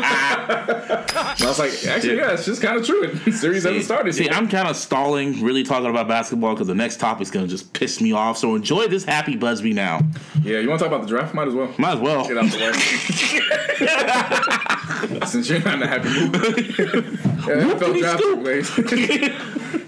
I 0.09 1.35
was 1.41 1.59
like, 1.59 1.73
actually, 1.87 2.17
yeah, 2.17 2.33
it's 2.33 2.45
just 2.45 2.63
kind 2.63 2.77
of 2.79 2.85
true. 2.87 3.09
The 3.09 3.33
series 3.39 3.65
hasn't 3.65 3.85
started 3.85 4.15
See, 4.15 4.25
yet. 4.25 4.35
I'm 4.35 4.49
kind 4.49 4.69
of 4.69 4.77
stalling, 4.77 5.43
really 5.43 5.63
talking 5.63 5.89
about 5.91 6.09
basketball 6.09 6.55
because 6.55 6.67
the 6.67 6.75
next 6.75 6.99
topic's 6.99 7.31
gonna 7.31 7.47
just 7.47 7.73
piss 7.73 8.01
me 8.01 8.13
off. 8.13 8.39
So 8.39 8.55
enjoy 8.55 8.89
this 8.89 9.05
happy 9.05 9.37
Busby 9.37 9.73
now. 9.73 10.01
yeah, 10.43 10.59
you 10.59 10.69
want 10.69 10.81
to 10.81 10.85
talk 10.87 10.95
about 10.95 11.03
the 11.07 11.09
draft? 11.09 11.35
Might 11.35 11.49
as 11.49 11.55
well. 11.55 11.73
Might 11.79 11.95
as 11.95 12.01
well. 12.01 12.27
Get 12.29 12.39
out 12.39 12.51
the 12.51 12.59
way. 15.21 15.27
Since 15.27 15.49
you're 15.51 15.61
not 15.61 15.75
in 15.75 15.83
a 15.83 15.87
happy 15.87 16.09
mood. 16.09 16.33
Yeah, 17.47 17.75
NFL 17.75 17.99
draft 17.99 18.23
took 18.23 18.41
place. 18.43 18.71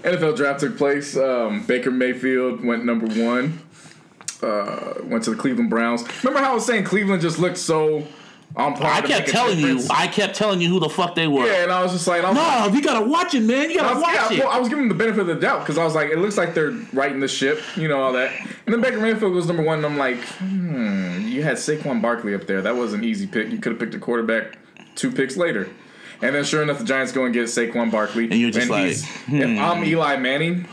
NFL 0.03 0.35
draft 0.37 0.59
took 0.61 0.77
place. 0.77 1.17
Um, 1.17 1.63
Baker 1.65 1.91
Mayfield 1.91 2.63
went 2.63 2.85
number 2.85 3.07
one. 3.23 3.59
Uh, 4.41 4.93
went 5.03 5.23
to 5.25 5.31
the 5.31 5.35
Cleveland 5.35 5.69
Browns. 5.69 6.03
Remember 6.23 6.43
how 6.43 6.51
I 6.51 6.53
was 6.55 6.65
saying 6.65 6.85
Cleveland 6.85 7.21
just 7.21 7.39
looked 7.39 7.57
so 7.57 8.07
on 8.55 8.73
par? 8.75 8.89
I 8.91 9.01
kept 9.01 9.27
telling 9.27 9.59
you. 9.59 9.81
I 9.91 10.07
kept 10.07 10.35
telling 10.35 10.61
you 10.61 10.69
who 10.69 10.79
the 10.79 10.87
fuck 10.89 11.13
they 11.15 11.27
were. 11.27 11.45
Yeah, 11.45 11.63
and 11.63 11.71
I 11.71 11.83
was 11.83 11.91
just 11.91 12.07
like, 12.07 12.23
I 12.23 12.29
was 12.29 12.37
like- 12.37 12.71
No, 12.71 12.75
you 12.77 12.81
gotta 12.81 13.05
watch 13.05 13.33
it, 13.33 13.41
man. 13.41 13.69
You 13.69 13.77
gotta 13.79 13.95
was, 13.95 14.01
watch 14.03 14.13
yeah, 14.15 14.33
it. 14.33 14.39
well, 14.39 14.47
I 14.49 14.57
was 14.59 14.69
giving 14.69 14.87
them 14.87 14.97
the 14.97 15.03
benefit 15.03 15.21
of 15.21 15.27
the 15.27 15.35
doubt 15.35 15.59
because 15.59 15.77
I 15.77 15.83
was 15.83 15.93
like, 15.93 16.09
it 16.09 16.19
looks 16.19 16.37
like 16.37 16.53
they're 16.53 16.71
righting 16.93 17.19
the 17.19 17.27
ship, 17.27 17.61
you 17.75 17.89
know, 17.89 18.01
all 18.01 18.13
that. 18.13 18.31
And 18.65 18.73
then 18.73 18.79
Baker 18.81 18.99
Mayfield 19.01 19.33
was 19.33 19.45
number 19.45 19.61
one, 19.63 19.79
and 19.79 19.85
I'm 19.85 19.97
like, 19.97 20.17
hmm, 20.23 21.27
you 21.27 21.43
had 21.43 21.57
Saquon 21.57 22.01
Barkley 22.01 22.33
up 22.33 22.47
there. 22.47 22.61
That 22.61 22.75
was 22.77 22.93
an 22.93 23.03
easy 23.03 23.27
pick. 23.27 23.49
You 23.51 23.57
could 23.57 23.73
have 23.73 23.79
picked 23.79 23.93
a 23.95 23.99
quarterback 23.99 24.57
two 24.95 25.11
picks 25.11 25.35
later. 25.35 25.67
And 26.21 26.33
then 26.33 26.43
sure 26.45 26.63
enough, 26.63 26.79
the 26.79 26.85
Giants 26.85 27.11
go 27.11 27.25
and 27.25 27.33
get 27.33 27.45
Saquon 27.47 27.91
Barkley. 27.91 28.25
And 28.25 28.35
you're 28.35 28.51
just 28.51 28.69
like, 28.69 28.85
he's- 28.85 29.03
if 29.27 29.59
I'm 29.59 29.83
Eli 29.83 30.15
Manning, 30.17 30.65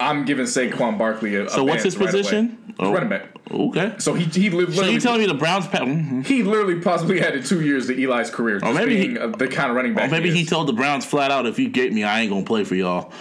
I'm 0.00 0.24
giving 0.24 0.46
Saquon 0.46 0.96
Barkley 0.96 1.34
a, 1.34 1.46
a 1.46 1.50
so 1.50 1.64
what's 1.64 1.82
his 1.82 1.96
right 1.96 2.06
position? 2.06 2.56
away. 2.64 2.67
He's 2.78 2.88
running 2.88 3.08
back. 3.08 3.28
Okay. 3.50 3.94
So 3.98 4.14
he 4.14 4.24
he 4.24 4.50
li- 4.50 4.72
So 4.72 4.84
you 4.84 5.00
telling 5.00 5.20
me 5.20 5.26
the 5.26 5.34
Browns? 5.34 5.66
Pa- 5.66 5.78
mhm. 5.78 6.24
he 6.24 6.42
literally 6.42 6.80
possibly 6.80 7.20
added 7.20 7.44
two 7.44 7.60
years 7.62 7.86
to 7.88 7.94
Eli's 8.00 8.30
career. 8.30 8.60
Just 8.60 8.74
maybe 8.74 8.96
he- 8.96 9.06
being 9.08 9.18
uh, 9.18 9.28
the 9.28 9.48
kind 9.48 9.70
of 9.70 9.76
running 9.76 9.94
back. 9.94 10.08
Or 10.08 10.12
maybe 10.12 10.30
he 10.30 10.42
is. 10.42 10.48
told 10.50 10.68
the 10.68 10.72
Browns 10.72 11.04
flat 11.04 11.30
out, 11.30 11.46
if 11.46 11.58
you 11.58 11.68
get 11.68 11.92
me, 11.92 12.04
I 12.04 12.20
ain't 12.20 12.30
gonna 12.30 12.44
play 12.44 12.64
for 12.64 12.74
y'all. 12.74 13.12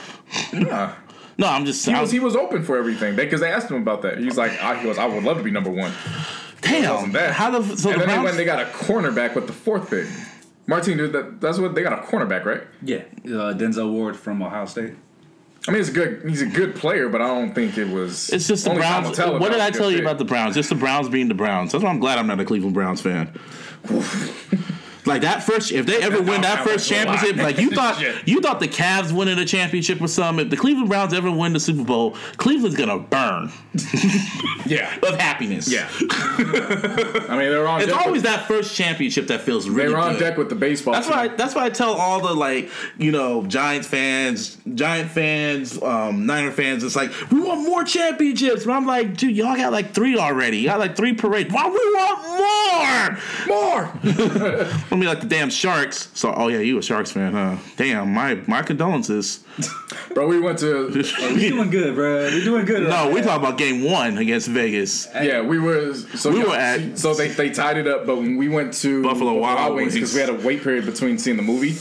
Nah. 0.53 0.93
No, 1.39 1.45
I'm 1.45 1.65
just. 1.65 1.85
He 1.85 1.93
I 1.93 2.01
was 2.01 2.11
he 2.11 2.19
was 2.19 2.35
open 2.35 2.63
for 2.63 2.77
everything 2.77 3.15
because 3.15 3.41
they, 3.41 3.51
asked 3.51 3.69
him 3.69 3.77
about 3.79 4.01
that. 4.01 4.17
He's 4.17 4.37
like, 4.37 4.59
I, 4.59 4.75
he 4.77 4.83
goes, 4.83 4.97
I 4.97 5.05
would 5.05 5.23
love 5.23 5.37
to 5.37 5.43
be 5.43 5.51
number 5.51 5.69
one. 5.69 5.91
damn. 6.61 6.95
wasn't 6.95 7.13
that. 7.13 7.31
How 7.33 7.51
the 7.51 7.77
so 7.77 7.91
and 7.91 8.01
the 8.01 8.05
then 8.05 8.07
they 8.07 8.13
Browns? 8.15 8.23
went, 8.23 8.37
they 8.37 8.45
got 8.45 8.59
a 8.59 8.65
cornerback 8.65 9.35
with 9.35 9.45
the 9.45 9.53
fourth 9.53 9.87
pick. 9.87 10.07
Martin, 10.65 10.97
dude, 10.97 11.13
that, 11.13 11.39
that's 11.39 11.59
what 11.59 11.75
they 11.75 11.83
got 11.83 11.93
a 11.93 12.01
cornerback, 12.01 12.43
right? 12.43 12.63
Yeah, 12.81 13.03
uh, 13.25 13.53
Denzel 13.53 13.91
Ward 13.91 14.15
from 14.17 14.41
Ohio 14.41 14.65
State. 14.65 14.95
I 15.67 15.71
mean, 15.71 15.81
it's 15.81 15.89
a 15.89 15.93
good. 15.93 16.23
He's 16.27 16.41
a 16.41 16.45
good 16.45 16.75
player, 16.75 17.09
but 17.09 17.21
I 17.21 17.27
don't 17.27 17.53
think 17.53 17.77
it 17.77 17.89
was. 17.89 18.29
it's 18.29 18.47
just 18.47 18.63
the 18.65 18.73
Browns. 18.73 19.17
What 19.17 19.51
did 19.51 19.59
I 19.59 19.69
tell 19.71 19.91
you 19.91 19.97
pick. 19.97 20.05
about 20.05 20.17
the 20.17 20.25
Browns? 20.25 20.55
Just 20.55 20.69
the 20.69 20.75
Browns 20.75 21.09
being 21.09 21.27
the 21.27 21.33
Browns. 21.33 21.71
That's 21.71 21.83
why 21.83 21.89
I'm 21.89 21.99
glad 21.99 22.17
I'm 22.17 22.27
not 22.27 22.39
a 22.39 22.45
Cleveland 22.45 22.73
Browns 22.73 23.01
fan. 23.01 23.33
Like 25.07 25.21
that 25.21 25.41
first, 25.43 25.71
if 25.71 25.85
they 25.85 26.01
ever 26.01 26.21
win 26.21 26.41
that 26.41 26.63
first 26.63 26.89
was 26.89 26.91
a 26.91 27.05
lot. 27.05 27.17
championship, 27.19 27.43
like 27.43 27.57
you 27.57 27.69
thought, 27.75 28.27
you 28.27 28.41
thought 28.41 28.59
the 28.59 28.67
Cavs 28.67 29.11
winning 29.11 29.37
a 29.39 29.45
championship 29.45 30.01
or 30.01 30.07
something. 30.07 30.45
If 30.45 30.51
the 30.51 30.57
Cleveland 30.57 30.89
Browns 30.89 31.13
ever 31.13 31.31
win 31.31 31.53
the 31.53 31.59
Super 31.59 31.83
Bowl, 31.83 32.15
Cleveland's 32.37 32.77
gonna 32.77 32.99
burn 32.99 33.51
Yeah, 34.65 34.93
of 35.01 35.19
happiness. 35.19 35.71
yeah. 35.71 35.87
I 35.99 37.37
mean, 37.37 37.49
they're 37.49 37.67
on. 37.67 37.81
it's 37.81 37.91
always 37.91 38.21
with, 38.21 38.23
that 38.23 38.47
first 38.47 38.75
championship 38.75 39.27
that 39.27 39.41
feels 39.41 39.65
They're 39.73 39.97
on 39.97 40.13
good. 40.13 40.19
deck 40.19 40.37
with 40.37 40.49
the 40.49 40.55
baseball. 40.55 40.93
That's 40.93 41.07
why. 41.09 41.29
That's 41.29 41.55
why 41.55 41.65
I 41.65 41.69
tell 41.69 41.93
all 41.93 42.19
the 42.19 42.33
like, 42.33 42.69
you 42.97 43.11
know, 43.11 43.45
Giants 43.45 43.87
fans, 43.87 44.57
Giant 44.75 45.09
fans, 45.11 45.81
um, 45.81 46.25
Niner 46.25 46.51
fans. 46.51 46.83
It's 46.83 46.95
like 46.95 47.11
we 47.31 47.39
want 47.39 47.61
more 47.61 47.83
championships, 47.85 48.65
but 48.65 48.73
I'm 48.73 48.85
like, 48.85 49.15
dude, 49.15 49.35
y'all 49.35 49.55
got 49.55 49.71
like 49.71 49.93
three 49.93 50.17
already. 50.17 50.57
You 50.57 50.67
got 50.67 50.79
like 50.79 50.97
three 50.97 51.13
parades. 51.13 51.53
Why 51.53 51.67
we 51.67 51.71
want 51.73 52.27
more? 52.27 53.17
more. 53.47 53.87
Told 54.97 55.05
me 55.05 55.13
like 55.13 55.21
the 55.21 55.27
damn 55.27 55.51
Sharks. 55.51 56.09
So, 56.15 56.33
oh 56.35 56.47
yeah, 56.47 56.57
you 56.57 56.79
a 56.79 56.81
Sharks 56.81 57.11
fan, 57.11 57.33
huh? 57.33 57.57
Damn, 57.75 58.11
my 58.15 58.41
my 58.47 58.63
condolences. 58.63 59.43
Bro, 60.15 60.25
we 60.27 60.39
went 60.39 60.57
to 60.59 60.87
We 61.35 61.49
doing 61.49 61.69
good, 61.69 61.93
bro. 61.93 62.25
We 62.31 62.43
doing 62.43 62.65
good. 62.65 62.81
No, 62.81 62.89
right 62.89 63.13
we 63.13 63.19
now. 63.21 63.27
talking 63.27 63.45
about 63.45 63.57
game 63.59 63.83
one 63.83 64.17
against 64.17 64.47
Vegas. 64.47 65.07
yeah, 65.13 65.41
we 65.41 65.59
were 65.59 65.93
so 65.93 66.31
We 66.31 66.43
were 66.43 66.55
at- 66.55 66.97
so 66.97 67.13
they, 67.13 67.27
they 67.27 67.51
tied 67.51 67.77
it 67.77 67.85
up, 67.87 68.07
but 68.07 68.15
when 68.17 68.37
we 68.37 68.49
went 68.49 68.73
to 68.81 69.03
Buffalo 69.03 69.33
Wild 69.37 69.75
Wings 69.75 69.93
because 69.93 70.15
we 70.15 70.19
had 70.19 70.29
a 70.29 70.33
wait 70.33 70.63
period 70.63 70.87
between 70.87 71.19
seeing 71.19 71.37
the 71.37 71.43
movie. 71.43 71.75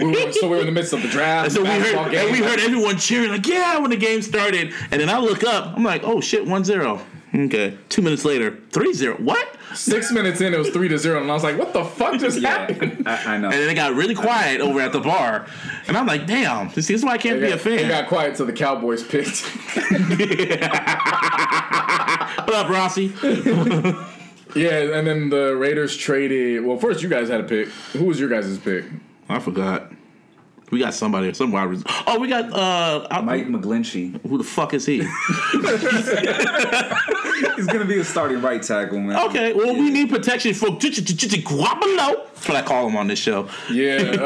We 0.00 0.06
were, 0.12 0.32
so 0.32 0.48
we 0.48 0.54
were 0.54 0.60
in 0.60 0.66
the 0.66 0.72
midst 0.72 0.92
of 0.92 1.02
the 1.02 1.08
draft. 1.08 1.46
And 1.46 1.52
so 1.52 1.60
we 1.62 1.66
basketball 1.66 2.04
heard, 2.04 2.14
and 2.14 2.30
we 2.30 2.38
game. 2.38 2.48
heard 2.48 2.60
everyone 2.60 2.98
cheering 2.98 3.30
like, 3.32 3.46
yeah, 3.48 3.78
when 3.78 3.90
the 3.90 3.96
game 3.96 4.22
started. 4.22 4.72
And 4.92 5.00
then 5.00 5.10
I 5.10 5.18
look 5.18 5.42
up, 5.42 5.76
I'm 5.76 5.82
like, 5.82 6.02
oh 6.04 6.20
shit, 6.20 6.44
1-0. 6.46 7.00
Okay. 7.34 7.76
Two 7.88 8.00
minutes 8.02 8.24
later, 8.24 8.52
3-0. 8.70 9.18
What? 9.20 9.48
Six 9.74 10.12
minutes 10.12 10.40
in, 10.40 10.54
it 10.54 10.58
was 10.58 10.70
three 10.70 10.86
to 10.86 10.96
zero, 10.96 11.20
and 11.20 11.28
I 11.28 11.34
was 11.34 11.42
like, 11.42 11.58
"What 11.58 11.72
the 11.72 11.84
fuck 11.84 12.20
just 12.20 12.40
happened?" 12.44 13.08
I, 13.08 13.34
I 13.34 13.38
know. 13.38 13.48
And 13.48 13.54
then 13.58 13.68
it 13.68 13.74
got 13.74 13.94
really 13.94 14.14
quiet 14.14 14.60
over 14.60 14.80
at 14.80 14.92
the 14.92 15.00
bar. 15.00 15.46
And 15.88 15.96
I'm 15.96 16.06
like, 16.06 16.28
damn, 16.28 16.68
this 16.70 16.90
is 16.90 17.04
why 17.04 17.12
I 17.14 17.18
can't 17.18 17.38
It 17.38 17.46
be 17.46 17.50
a 17.50 17.58
fan." 17.58 17.80
it 17.80 17.88
got 17.88 18.06
quiet 18.06 18.36
till 18.36 18.46
the 18.46 18.52
Cowboys 18.52 19.02
picked. 19.02 19.40
what 22.44 22.54
up, 22.54 22.68
Rossi? 22.68 23.06
yeah, 24.54 24.96
and 24.96 25.06
then 25.06 25.28
the 25.30 25.56
Raiders 25.56 25.96
traded. 25.96 26.64
Well, 26.64 26.78
first 26.78 27.02
you 27.02 27.08
guys 27.08 27.28
had 27.28 27.40
a 27.40 27.44
pick. 27.44 27.66
Who 27.94 28.04
was 28.04 28.20
your 28.20 28.28
guys' 28.28 28.56
pick? 28.58 28.84
I 29.28 29.40
forgot. 29.40 29.90
We 30.70 30.78
got 30.80 30.94
somebody, 30.94 31.32
some 31.34 31.52
wide 31.52 31.64
receiver. 31.64 31.88
Oh, 32.06 32.18
we 32.18 32.28
got 32.28 32.52
uh, 32.52 33.06
I- 33.10 33.20
Mike 33.20 33.46
McGlinchey. 33.46 34.20
Who 34.28 34.38
the 34.38 34.44
fuck 34.44 34.74
is 34.74 34.86
he? 34.86 34.98
He's 37.56 37.66
gonna 37.66 37.84
be 37.84 37.98
a 37.98 38.04
starting 38.04 38.40
right 38.40 38.62
tackle, 38.62 38.98
man. 39.00 39.16
Okay, 39.28 39.52
well, 39.52 39.74
we 39.74 39.90
need 39.90 40.08
protection 40.08 40.54
for 40.54 40.68
Guapolo. 40.70 42.24
That's 42.34 42.48
what 42.48 42.56
I 42.56 42.62
call 42.62 42.88
him 42.88 42.96
on 42.96 43.06
this 43.08 43.18
show. 43.18 43.48
Yeah, 43.70 43.96
um, 43.96 44.18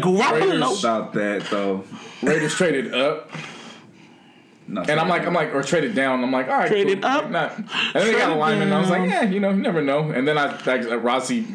Guapolo. 0.00 0.78
About 0.80 1.12
that 1.14 1.46
though. 1.50 1.84
Raiders 2.22 2.54
traded 2.54 2.94
up, 2.94 3.30
No, 4.68 4.82
and 4.82 4.98
I'm 4.98 5.08
like, 5.08 5.26
I'm 5.26 5.34
like, 5.34 5.54
or 5.54 5.62
traded 5.62 5.94
down. 5.94 6.22
I'm 6.24 6.32
like, 6.32 6.48
all 6.48 6.54
right, 6.58 6.68
Traded 6.68 7.02
cool. 7.02 7.10
up? 7.10 7.22
Like, 7.24 7.32
not. 7.32 7.56
And 7.58 7.66
then 7.94 8.06
they 8.06 8.12
got 8.18 8.30
a 8.32 8.34
lineman. 8.36 8.68
And 8.68 8.74
I 8.74 8.80
was 8.80 8.90
like, 8.90 9.08
yeah, 9.08 9.22
you 9.22 9.38
know, 9.40 9.50
you 9.50 9.60
never 9.62 9.82
know. 9.82 10.10
And 10.10 10.26
then 10.26 10.38
I, 10.38 10.56
I 10.66 10.94
Rossi, 10.96 11.46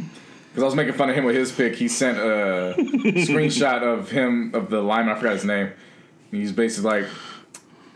because 0.51 0.63
I 0.63 0.65
was 0.65 0.75
making 0.75 0.93
fun 0.93 1.09
of 1.09 1.15
him 1.15 1.23
with 1.23 1.35
his 1.35 1.51
pick. 1.51 1.75
He 1.75 1.87
sent 1.87 2.17
a 2.17 2.75
screenshot 2.77 3.83
of 3.83 4.11
him 4.11 4.53
of 4.53 4.69
the 4.69 4.81
lineman. 4.81 5.15
I 5.15 5.17
forgot 5.17 5.33
his 5.33 5.45
name. 5.45 5.71
He's 6.29 6.51
basically 6.51 7.01
like. 7.01 7.09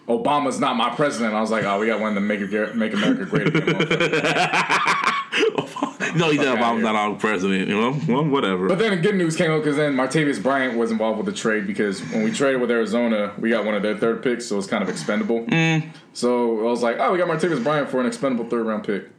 Obama's 0.07 0.59
not 0.59 0.75
my 0.75 0.91
president. 0.91 1.33
I 1.33 1.41
was 1.41 1.49
like, 1.49 1.63
oh, 1.63 1.79
we 1.79 1.87
got 1.87 1.99
one 1.99 2.13
to 2.13 2.21
make, 2.21 2.39
make 2.75 2.93
America 2.93 3.25
great 3.25 3.47
again. 3.47 3.65
no, 6.15 6.29
he 6.29 6.37
said 6.37 6.55
Obama's 6.55 6.83
not 6.83 6.95
our 6.95 7.15
president. 7.15 7.67
You 7.67 7.75
know, 7.75 7.99
well, 8.07 8.23
whatever. 8.23 8.67
But 8.67 8.77
then 8.77 9.01
good 9.01 9.15
news 9.15 9.35
came 9.35 9.51
up 9.51 9.61
because 9.61 9.77
then 9.77 9.95
Martavis 9.95 10.41
Bryant 10.41 10.77
was 10.77 10.91
involved 10.91 11.17
with 11.17 11.25
the 11.25 11.33
trade 11.33 11.67
because 11.67 12.01
when 12.11 12.23
we 12.23 12.31
traded 12.31 12.61
with 12.61 12.69
Arizona, 12.69 13.33
we 13.39 13.49
got 13.49 13.65
one 13.65 13.73
of 13.73 13.81
their 13.81 13.97
third 13.97 14.21
picks, 14.21 14.45
so 14.45 14.57
it's 14.57 14.67
kind 14.67 14.83
of 14.83 14.89
expendable. 14.89 15.43
Mm. 15.45 15.89
So 16.13 16.59
I 16.59 16.69
was 16.69 16.83
like, 16.83 16.97
oh, 16.99 17.11
we 17.11 17.17
got 17.17 17.27
Martavis 17.27 17.63
Bryant 17.63 17.89
for 17.89 17.99
an 17.99 18.05
expendable 18.05 18.47
third 18.47 18.65
round 18.65 18.83
pick. 18.83 19.09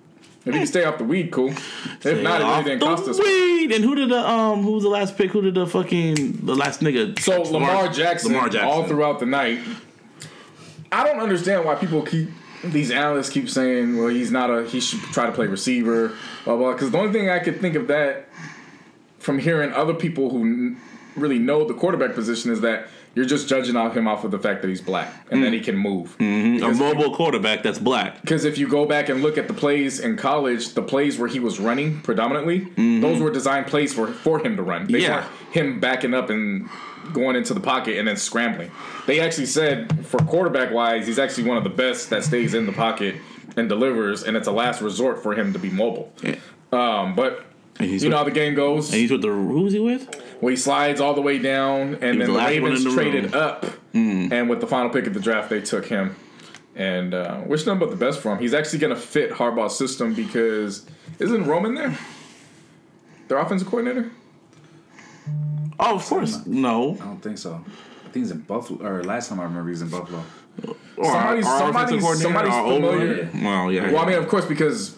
If 0.47 0.55
you 0.55 0.61
can 0.61 0.67
stay 0.69 0.85
off 0.85 0.97
the 0.99 1.05
weed, 1.05 1.33
cool. 1.33 1.49
If 1.49 2.23
not, 2.23 2.41
it 2.41 2.45
really 2.45 2.63
didn't 2.63 2.81
cost 2.81 3.09
us. 3.09 3.19
Weed. 3.19 3.73
And 3.73 3.83
who 3.83 3.97
did 3.97 4.11
the 4.11 4.19
um? 4.19 4.63
Who 4.63 4.73
was 4.73 4.85
the 4.85 4.89
last 4.89 5.19
pick? 5.19 5.33
Who 5.33 5.43
did 5.43 5.55
the 5.55 5.67
fucking 5.67 6.47
the 6.47 6.55
last 6.55 6.81
nigga? 6.81 7.19
So 7.19 7.43
Lamar, 7.43 7.89
Jackson, 7.89 8.33
Lamar 8.33 8.49
Jackson. 8.49 8.69
all 8.69 8.85
throughout 8.85 9.19
the 9.19 9.27
night. 9.27 9.59
I 10.93 11.05
don't 11.05 11.19
understand 11.19 11.65
why 11.65 11.75
people 11.75 12.03
keep 12.03 12.29
these 12.63 12.93
analysts 12.93 13.31
keep 13.31 13.51
saying, 13.51 13.99
well, 13.99 14.07
he's 14.07 14.31
not 14.31 14.51
a 14.51 14.65
he 14.67 14.81
should 14.81 15.01
try 15.13 15.27
to 15.27 15.33
play 15.33 15.49
receiver, 15.49 16.13
blah 16.45 16.57
blah. 16.57 16.73
Because 16.73 16.93
the 16.93 16.99
only 16.99 17.13
thing 17.13 17.29
I 17.29 17.41
could 17.41 17.61
think 17.61 17.75
of 17.75 17.89
that 17.89 18.29
from 19.19 19.41
hearing 19.41 19.73
other 19.73 19.95
people 19.95 20.31
who 20.31 20.77
really 21.17 21.41
know 21.41 21.65
the 21.65 21.75
quarterback 21.75 22.15
position 22.15 22.53
is 22.53 22.61
that 22.61 22.87
you're 23.17 23.25
just 23.25 23.49
judging 23.49 23.75
off 23.77 23.97
him 23.97 24.07
off 24.07 24.23
of 24.25 24.31
the 24.31 24.39
fact 24.39 24.61
that 24.63 24.69
he's 24.69 24.83
black 24.83 25.13
and 25.31 25.43
that 25.43 25.53
he 25.53 25.59
can 25.61 25.75
move. 25.77 26.15
a 26.21 26.73
mobile 26.75 27.17
quarterback 27.17 27.63
that's 27.63 27.79
black. 27.79 28.21
Because 28.21 28.45
if 28.45 28.59
you 28.59 28.69
go 28.69 28.85
back 28.87 29.09
and 29.09 29.23
look 29.23 29.39
at 29.39 29.49
the 29.49 29.55
plays 29.55 29.99
in 29.99 30.17
college, 30.19 30.75
the 30.75 30.83
plays 30.83 31.19
where 31.19 31.29
he 31.29 31.41
was 31.41 31.59
running 31.59 32.01
predominantly, 32.03 32.69
those 33.01 33.21
were 33.21 33.31
designed 33.33 33.67
plays 33.67 33.93
for, 33.95 34.07
for 34.09 34.39
him 34.39 34.55
to 34.57 34.63
run. 34.63 34.87
They 34.87 35.01
Yeah. 35.01 35.17
weren't 35.17 35.27
him 35.53 35.81
backing 35.81 36.13
up 36.13 36.29
and 36.31 36.69
going 37.15 37.37
into 37.37 37.55
the 37.55 37.61
pocket 37.61 37.97
and 37.99 38.07
then 38.07 38.17
scrambling. 38.19 38.71
They 39.07 39.19
actually 39.21 39.47
said 39.47 40.05
for 40.07 40.19
quarterback 40.19 40.71
wise, 40.71 41.07
he's 41.07 41.19
actually 41.19 41.45
one 41.49 41.57
of 41.57 41.65
the 41.65 41.71
best 41.71 42.11
that 42.11 42.23
stays 42.23 42.53
in 42.53 42.67
the 42.67 42.73
pocket 42.73 43.15
and 43.57 43.67
delivers, 43.69 44.25
and 44.25 44.37
it's 44.37 44.47
a 44.49 44.53
last 44.53 44.83
resort 44.83 45.23
for 45.23 45.35
him 45.35 45.55
to 45.55 45.59
be 45.59 45.71
mobile. 45.71 46.13
Um, 46.71 47.15
but 47.15 47.47
you 47.81 47.87
know 47.87 47.93
with, 48.09 48.13
how 48.13 48.25
the 48.25 48.31
game 48.31 48.55
goes. 48.55 48.91
and 48.93 49.01
he's 49.01 49.11
with 49.11 49.23
the 49.23 49.29
who's 49.29 49.73
he 49.73 49.79
with? 49.79 50.23
Well, 50.41 50.51
he 50.51 50.57
slides 50.57 51.01
all 51.01 51.15
the 51.15 51.23
way 51.23 51.39
down, 51.39 51.95
and 51.95 52.01
then 52.01 52.19
the 52.19 52.27
the 52.27 52.33
Ravens 52.39 52.85
the 52.85 52.93
traded 52.93 53.25
room. 53.33 53.35
up, 53.35 53.67
and 53.95 54.51
with 54.51 54.61
the 54.61 54.67
final 54.67 54.91
pick 54.91 55.07
of 55.07 55.15
the 55.15 55.21
draft, 55.21 55.49
they 55.51 55.61
took 55.63 55.87
him. 55.87 56.15
And 56.75 57.15
uh, 57.15 57.41
wish 57.47 57.65
nothing 57.65 57.81
but 57.81 57.89
the 57.91 57.97
best 57.97 58.21
for 58.21 58.33
him. 58.33 58.39
He's 58.39 58.53
actually 58.53 58.81
going 58.81 58.95
to 58.95 59.01
fit 59.01 59.31
Harbaugh's 59.31 59.77
system 59.79 60.13
because 60.13 60.85
isn't 61.19 61.45
Roman 61.47 61.75
there? 61.75 61.97
Their 63.29 63.39
offensive 63.39 63.67
coordinator. 63.67 64.11
Oh, 65.81 65.97
of 65.97 66.05
course. 66.05 66.45
No. 66.47 66.95
I 67.01 67.05
don't 67.05 67.23
think 67.23 67.39
so. 67.39 67.55
I 67.65 68.09
think 68.11 68.17
he's 68.25 68.31
in 68.31 68.41
Buffalo. 68.43 68.87
Or 68.87 69.05
last 69.05 69.29
time 69.31 69.41
I 69.41 69.45
remember, 69.45 69.71
he's 69.71 69.83
in 69.83 69.89
Buffalo. 69.89 70.23
Or 70.97 71.05
Somebody's- 71.07 71.47
our, 71.47 71.53
our 71.53 71.59
somebody's- 71.61 71.75
offensive 71.75 72.01
coordinator, 72.01 72.23
somebody's 72.23 72.53
our 72.55 72.65
old 72.65 72.83
familiar. 72.83 73.31
Well, 73.35 73.73
yeah. 73.73 73.93
Well, 73.93 74.03
I 74.05 74.07
mean, 74.07 74.19
of 74.19 74.29
course, 74.29 74.45
because 74.47 74.97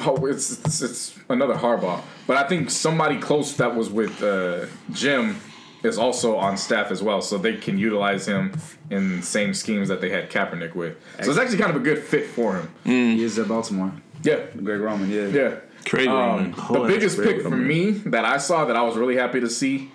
oh, 0.06 0.26
it's, 0.26 0.52
it's 0.64 0.82
it's 0.82 1.18
another 1.28 1.54
Harbaugh, 1.54 2.00
but 2.26 2.36
I 2.36 2.48
think 2.48 2.70
somebody 2.70 3.18
close 3.18 3.54
that 3.56 3.74
was 3.74 3.88
with 3.90 4.22
uh, 4.22 4.66
Jim 4.92 5.36
is 5.82 5.98
also 5.98 6.36
on 6.36 6.56
staff 6.56 6.90
as 6.90 7.02
well, 7.02 7.20
so 7.22 7.38
they 7.38 7.56
can 7.56 7.78
utilize 7.78 8.26
him 8.26 8.52
in 8.90 9.22
same 9.22 9.54
schemes 9.54 9.88
that 9.88 10.00
they 10.00 10.10
had 10.10 10.30
Kaepernick 10.30 10.74
with. 10.74 10.96
So 11.22 11.30
it's 11.30 11.38
actually 11.38 11.58
kind 11.58 11.70
of 11.70 11.76
a 11.76 11.84
good 11.84 12.02
fit 12.02 12.26
for 12.26 12.56
him. 12.56 12.70
He 12.84 13.22
is 13.22 13.38
at 13.38 13.46
Baltimore. 13.48 13.92
Yeah, 14.22 14.40
Greg 14.62 14.80
Roman, 14.80 15.08
yeah. 15.10 15.26
yeah. 15.28 15.54
Craig 15.84 16.08
Um, 16.08 16.14
Roman. 16.16 16.50
the 16.52 16.62
Oh, 16.80 16.86
biggest 16.88 17.18
pick 17.22 17.42
for 17.42 17.50
me 17.50 17.90
that 17.90 18.24
I 18.24 18.38
saw 18.38 18.64
that 18.64 18.74
I 18.76 18.82
was 18.82 18.96
really 18.96 19.16
happy 19.16 19.38
to 19.40 19.48
see 19.48 19.92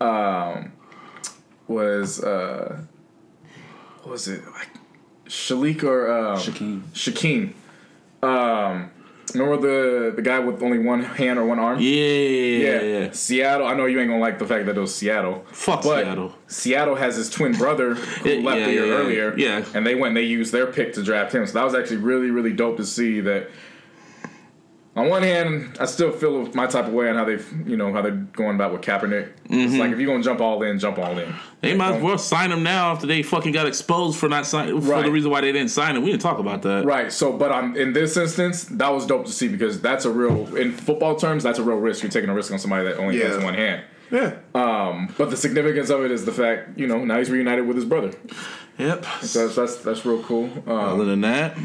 um, 0.00 0.70
was 1.66 2.22
uh, 2.22 2.78
what 4.02 4.12
was 4.12 4.28
it 4.28 4.44
like 4.52 4.68
Shalik 5.26 5.82
or 5.82 6.10
um, 6.12 6.38
Shaquem. 6.38 6.82
Shaquem. 6.92 7.54
Um, 8.22 8.90
remember 9.34 9.56
the 10.10 10.12
the 10.16 10.22
guy 10.22 10.38
with 10.38 10.62
only 10.62 10.78
one 10.78 11.02
hand 11.02 11.38
or 11.38 11.44
one 11.44 11.58
arm? 11.58 11.80
Yeah, 11.80 11.90
yeah, 11.90 12.80
yeah. 12.80 12.80
yeah. 13.04 13.10
Seattle. 13.12 13.66
I 13.66 13.74
know 13.74 13.86
you 13.86 14.00
ain't 14.00 14.08
gonna 14.08 14.20
like 14.20 14.38
the 14.38 14.46
fact 14.46 14.66
that 14.66 14.76
it 14.76 14.80
was 14.80 14.94
Seattle. 14.94 15.44
Fuck 15.52 15.82
but 15.82 16.04
Seattle. 16.04 16.34
Seattle 16.46 16.94
has 16.96 17.16
his 17.16 17.30
twin 17.30 17.52
brother 17.52 17.94
who 17.94 18.28
Yeah, 18.30 18.44
left 18.44 18.60
yeah, 18.60 18.66
a 18.66 18.70
year 18.72 18.84
earlier. 18.94 19.34
yeah. 19.36 19.64
And 19.74 19.86
they 19.86 19.94
went 19.94 20.08
and 20.08 20.16
they 20.16 20.22
used 20.22 20.52
their 20.52 20.66
pick 20.66 20.92
to 20.94 21.02
draft 21.02 21.34
him. 21.34 21.46
So 21.46 21.54
that 21.54 21.64
was 21.64 21.74
actually 21.74 21.98
really, 21.98 22.30
really 22.30 22.52
dope 22.52 22.76
to 22.78 22.84
see 22.84 23.20
that. 23.20 23.50
On 24.94 25.08
one 25.08 25.22
hand, 25.22 25.78
I 25.80 25.86
still 25.86 26.12
feel 26.12 26.44
my 26.52 26.66
type 26.66 26.86
of 26.86 26.92
way 26.92 27.08
on 27.08 27.16
how 27.16 27.24
they've, 27.24 27.66
you 27.66 27.78
know, 27.78 27.90
how 27.94 28.02
they're 28.02 28.10
going 28.10 28.56
about 28.56 28.72
with 28.72 28.82
Kaepernick. 28.82 29.30
Mm-hmm. 29.48 29.54
It's 29.54 29.74
like 29.76 29.90
if 29.90 29.98
you're 29.98 30.10
gonna 30.12 30.22
jump 30.22 30.42
all 30.42 30.62
in, 30.62 30.78
jump 30.78 30.98
all 30.98 31.18
in. 31.18 31.34
They 31.62 31.74
might 31.74 31.94
as 31.94 32.02
well 32.02 32.18
sign 32.18 32.52
him 32.52 32.62
now 32.62 32.92
after 32.92 33.06
they 33.06 33.22
fucking 33.22 33.52
got 33.52 33.66
exposed 33.66 34.18
for 34.18 34.28
not 34.28 34.44
signing 34.44 34.78
for 34.82 34.88
Right. 34.90 35.04
the 35.06 35.10
reason 35.10 35.30
why 35.30 35.40
they 35.40 35.50
didn't 35.52 35.70
sign 35.70 35.96
him. 35.96 36.02
We 36.02 36.10
didn't 36.10 36.20
talk 36.22 36.38
about 36.38 36.60
that. 36.62 36.84
Right. 36.84 37.10
So, 37.10 37.32
but 37.32 37.50
um, 37.50 37.74
in 37.74 37.94
this 37.94 38.18
instance, 38.18 38.64
that 38.64 38.90
was 38.90 39.06
dope 39.06 39.24
to 39.24 39.32
see 39.32 39.48
because 39.48 39.80
that's 39.80 40.04
a 40.04 40.10
real, 40.10 40.54
in 40.56 40.72
football 40.72 41.16
terms, 41.16 41.42
that's 41.42 41.58
a 41.58 41.62
real 41.62 41.78
risk. 41.78 42.02
You're 42.02 42.10
taking 42.12 42.28
a 42.28 42.34
risk 42.34 42.52
on 42.52 42.58
somebody 42.58 42.84
that 42.84 42.98
only 42.98 43.18
has 43.20 43.42
one 43.42 43.54
hand. 43.54 43.84
Yeah. 44.10 44.34
Um, 44.54 45.14
but 45.16 45.30
the 45.30 45.38
significance 45.38 45.88
of 45.88 46.04
it 46.04 46.10
is 46.10 46.26
the 46.26 46.32
fact, 46.32 46.78
you 46.78 46.86
know, 46.86 47.02
now 47.02 47.16
he's 47.16 47.30
reunited 47.30 47.66
with 47.66 47.76
his 47.76 47.86
brother. 47.86 48.12
Yep. 48.76 49.06
So 49.22 49.44
that's 49.46 49.56
that's, 49.56 49.76
that's 49.76 50.04
real 50.04 50.22
cool. 50.22 50.50
Um, 50.66 50.70
Other 50.78 51.04
than 51.06 51.22
that, 51.22 51.56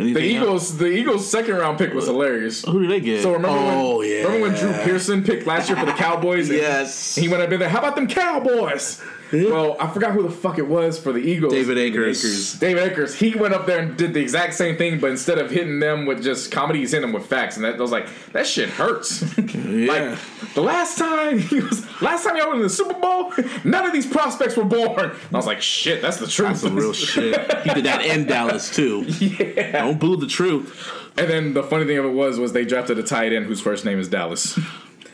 anything 0.00 0.14
the 0.14 0.36
else? 0.36 0.42
Eagles, 0.44 0.78
the 0.78 0.86
Eagles' 0.86 1.30
second 1.30 1.56
round 1.56 1.78
pick 1.78 1.92
was 1.94 2.06
hilarious. 2.06 2.64
Who 2.64 2.80
did 2.82 2.90
they 2.90 3.00
get? 3.00 3.22
So 3.22 3.32
remember 3.32 3.56
oh 3.58 3.98
when 3.98 4.08
yeah. 4.08 4.22
remember 4.24 4.48
when 4.48 4.54
Drew 4.54 4.72
Pearson 4.84 5.22
picked 5.24 5.46
last 5.46 5.68
year 5.68 5.78
for 5.78 5.86
the 5.86 5.92
Cowboys? 5.92 6.48
and 6.50 6.58
Yes. 6.58 7.14
he 7.14 7.28
went 7.28 7.42
up 7.42 7.50
in 7.52 7.60
there. 7.60 7.68
How 7.68 7.78
about 7.80 7.94
them 7.96 8.06
Cowboys? 8.08 9.00
Hmm? 9.32 9.50
Well, 9.50 9.76
I 9.80 9.88
forgot 9.88 10.12
who 10.12 10.22
the 10.22 10.30
fuck 10.30 10.58
it 10.58 10.68
was 10.68 10.98
for 10.98 11.10
the 11.10 11.18
Eagles. 11.20 11.54
David 11.54 11.78
Akers. 11.78 12.22
Akers. 12.22 12.58
David 12.58 12.92
Akers. 12.92 13.14
He 13.14 13.34
went 13.34 13.54
up 13.54 13.64
there 13.64 13.78
and 13.78 13.96
did 13.96 14.12
the 14.12 14.20
exact 14.20 14.52
same 14.52 14.76
thing, 14.76 15.00
but 15.00 15.10
instead 15.10 15.38
of 15.38 15.50
hitting 15.50 15.80
them 15.80 16.04
with 16.04 16.22
just 16.22 16.52
comedy, 16.52 16.80
he's 16.80 16.90
hitting 16.90 17.06
them 17.08 17.14
with 17.14 17.24
facts, 17.26 17.56
and 17.56 17.64
that 17.64 17.76
I 17.76 17.78
was 17.78 17.90
like, 17.90 18.08
that 18.32 18.46
shit 18.46 18.68
hurts. 18.68 19.24
Yeah. 19.62 19.92
like 19.92 20.18
the 20.54 20.60
last 20.60 20.98
time 20.98 21.38
he 21.38 21.60
was, 21.60 21.84
last 22.02 22.24
time 22.24 22.36
y'all 22.36 22.48
were 22.48 22.56
in 22.56 22.62
the 22.62 22.68
Super 22.70 22.94
Bowl, 22.94 23.32
none 23.64 23.86
of 23.86 23.92
these 23.92 24.06
prospects 24.06 24.56
were 24.56 24.64
born. 24.64 24.98
And 25.10 25.14
I 25.32 25.36
was 25.36 25.46
like, 25.46 25.62
shit, 25.62 26.02
that's 26.02 26.18
the 26.18 26.26
truth. 26.26 26.48
That's 26.48 26.60
some 26.62 26.76
real 26.76 26.92
shit. 26.92 27.40
He 27.62 27.74
did 27.74 27.84
that 27.84 28.04
in 28.04 28.26
Dallas 28.26 28.74
too. 28.74 29.02
yeah. 29.18 29.82
Don't 29.84 29.98
boo 29.98 30.16
the 30.16 30.26
truth. 30.26 30.90
And 31.16 31.28
then 31.28 31.54
the 31.54 31.62
funny 31.62 31.86
thing 31.86 31.98
of 31.98 32.04
it 32.04 32.12
was, 32.12 32.38
was 32.38 32.52
they 32.52 32.64
drafted 32.64 32.98
a 32.98 33.02
tight 33.02 33.32
end 33.32 33.46
whose 33.46 33.60
first 33.60 33.84
name 33.84 33.98
is 33.98 34.08
Dallas. 34.08 34.58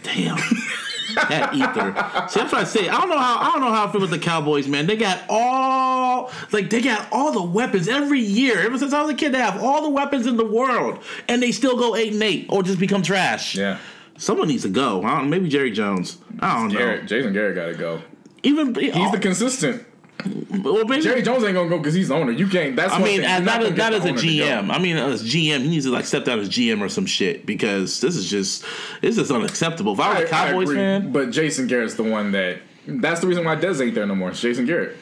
Damn. 0.02 0.38
that 1.14 1.54
ether. 1.54 2.28
See, 2.28 2.40
that's 2.40 2.52
what 2.52 2.54
I 2.54 2.64
say. 2.64 2.88
I 2.88 2.98
don't 3.00 3.08
know 3.08 3.18
how 3.18 3.38
I 3.38 3.52
don't 3.52 3.60
know 3.60 3.72
how 3.72 3.86
I 3.86 3.92
feel 3.92 4.00
with 4.00 4.10
the 4.10 4.18
Cowboys, 4.18 4.68
man. 4.68 4.86
They 4.86 4.96
got 4.96 5.22
all 5.28 6.30
like 6.52 6.70
they 6.70 6.80
got 6.80 7.08
all 7.12 7.32
the 7.32 7.42
weapons 7.42 7.88
every 7.88 8.20
year. 8.20 8.58
Ever 8.58 8.78
since 8.78 8.92
I 8.92 9.02
was 9.02 9.10
a 9.10 9.14
kid, 9.14 9.32
they 9.32 9.38
have 9.38 9.62
all 9.62 9.82
the 9.82 9.90
weapons 9.90 10.26
in 10.26 10.36
the 10.36 10.44
world, 10.44 11.02
and 11.28 11.42
they 11.42 11.52
still 11.52 11.76
go 11.76 11.96
eight 11.96 12.12
and 12.12 12.22
eight 12.22 12.46
or 12.48 12.62
just 12.62 12.78
become 12.78 13.02
trash. 13.02 13.54
Yeah. 13.54 13.78
Someone 14.16 14.48
needs 14.48 14.64
to 14.64 14.68
go. 14.68 15.02
I 15.04 15.18
don't, 15.18 15.30
maybe 15.30 15.48
Jerry 15.48 15.70
Jones. 15.70 16.18
I 16.40 16.56
don't 16.56 16.72
know. 16.72 17.02
Jason 17.02 17.32
Garrett 17.32 17.54
got 17.54 17.66
to 17.66 17.74
go. 17.74 18.02
Even 18.42 18.74
He's 18.74 18.92
oh, 18.94 19.12
the 19.12 19.18
consistent. 19.18 19.84
Well, 20.24 20.84
maybe, 20.84 21.02
Jerry 21.02 21.22
Jones 21.22 21.44
ain't 21.44 21.54
gonna 21.54 21.68
go 21.68 21.78
because 21.78 21.94
he's 21.94 22.08
the 22.08 22.14
owner. 22.14 22.32
You 22.32 22.48
can't. 22.48 22.74
That's 22.74 22.92
I 22.92 23.02
mean, 23.02 23.22
as, 23.22 23.44
not, 23.44 23.62
as, 23.62 23.76
not 23.76 23.94
as 23.94 24.04
a 24.04 24.08
owner 24.08 24.18
to 24.18 24.26
go. 24.26 24.32
GM. 24.44 24.70
I 24.70 24.78
mean, 24.78 24.96
as 24.96 25.22
GM, 25.22 25.60
he 25.62 25.68
needs 25.68 25.84
to 25.84 25.92
like 25.92 26.06
step 26.06 26.24
down 26.24 26.40
as 26.40 26.48
GM 26.48 26.80
or 26.80 26.88
some 26.88 27.06
shit 27.06 27.46
because 27.46 28.00
this 28.00 28.16
is 28.16 28.28
just 28.28 28.64
this 29.00 29.16
is 29.16 29.30
unacceptable. 29.30 29.92
If 29.92 30.00
I 30.00 30.08
was 30.14 30.18
a 30.22 30.26
I- 30.26 30.30
Cowboys 30.30 30.72
fan, 30.72 31.12
but 31.12 31.30
Jason 31.30 31.66
Garrett's 31.66 31.94
the 31.94 32.02
one 32.04 32.32
that. 32.32 32.58
That's 32.90 33.20
the 33.20 33.26
reason 33.26 33.44
why 33.44 33.54
Dez 33.56 33.84
ain't 33.84 33.94
there 33.94 34.06
no 34.06 34.14
more. 34.14 34.30
It's 34.30 34.40
Jason 34.40 34.64
Garrett. 34.64 34.96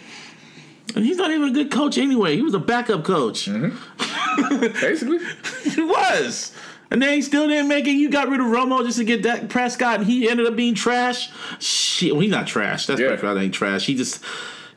and 0.96 1.04
he's 1.04 1.16
not 1.16 1.30
even 1.30 1.50
a 1.50 1.52
good 1.52 1.70
coach 1.70 1.96
anyway. 1.98 2.34
He 2.34 2.42
was 2.42 2.52
a 2.54 2.58
backup 2.58 3.04
coach. 3.04 3.46
Mm-hmm. 3.46 4.60
Basically, 4.80 5.18
he 5.70 5.82
was. 5.82 6.52
And 6.90 7.00
then 7.00 7.14
he 7.14 7.22
still 7.22 7.46
didn't 7.48 7.68
make 7.68 7.86
it. 7.86 7.92
You 7.92 8.10
got 8.10 8.28
rid 8.28 8.40
of 8.40 8.46
Romo 8.46 8.84
just 8.84 8.98
to 8.98 9.04
get 9.04 9.22
Dak 9.22 9.48
Prescott, 9.48 9.98
and 10.00 10.06
he 10.06 10.28
ended 10.28 10.46
up 10.46 10.56
being 10.56 10.74
trash. 10.74 11.30
Shit, 11.60 12.12
well, 12.12 12.20
he's 12.20 12.30
not 12.30 12.46
trash. 12.46 12.86
That's 12.86 13.00
Yeah. 13.00 13.08
Prescott 13.08 13.38
ain't 13.38 13.54
trash. 13.54 13.86
He 13.86 13.94
just, 13.94 14.22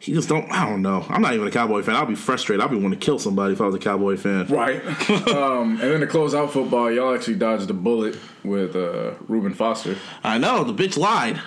he 0.09 0.15
just 0.15 0.27
don't. 0.27 0.51
I 0.51 0.67
don't 0.67 0.81
know. 0.81 1.05
I'm 1.07 1.21
not 1.21 1.35
even 1.35 1.47
a 1.47 1.51
Cowboy 1.51 1.83
fan. 1.83 1.95
I'll 1.95 2.07
be 2.07 2.15
frustrated. 2.15 2.63
I'll 2.63 2.67
be 2.67 2.77
wanting 2.77 2.99
to 2.99 3.05
kill 3.05 3.19
somebody 3.19 3.53
if 3.53 3.61
I 3.61 3.67
was 3.67 3.75
a 3.75 3.79
Cowboy 3.79 4.17
fan. 4.17 4.47
right. 4.47 4.83
um, 5.27 5.73
and 5.73 5.81
then 5.81 5.99
to 5.99 6.07
close 6.07 6.33
out 6.33 6.51
football, 6.51 6.91
y'all 6.91 7.13
actually 7.13 7.35
dodged 7.35 7.69
a 7.69 7.75
bullet 7.75 8.17
with 8.43 8.75
uh, 8.75 9.11
Reuben 9.27 9.53
Foster. 9.53 9.97
I 10.23 10.39
know 10.39 10.63
the 10.63 10.73
bitch 10.73 10.97
lied. 10.97 11.39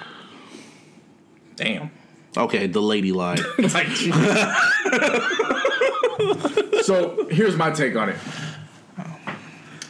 Damn. 1.57 1.91
Okay, 2.37 2.69
the 2.69 2.81
lady 2.81 3.11
lied. 3.11 3.41
Like, 3.59 3.89
so 6.85 7.27
here's 7.31 7.57
my 7.57 7.73
take 7.73 7.97
on 7.97 8.11
it, 8.11 8.17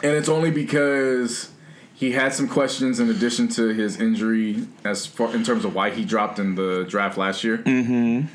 and 0.03 0.13
it's 0.17 0.31
only 0.31 0.51
because 0.51 1.51
he 1.95 2.13
had 2.13 2.33
some 2.33 2.49
questions 2.49 3.01
in 3.01 3.11
addition 3.11 3.49
to 3.49 3.69
his 3.69 4.01
injury, 4.01 4.67
as 4.83 5.05
far 5.07 5.35
in 5.35 5.45
terms 5.45 5.67
of 5.67 5.75
why 5.75 5.91
he 5.91 6.05
dropped 6.05 6.39
in 6.39 6.55
the 6.55 6.87
draft 6.89 7.19
last 7.19 7.45
year. 7.45 7.59
Mm-hmm. 7.59 8.29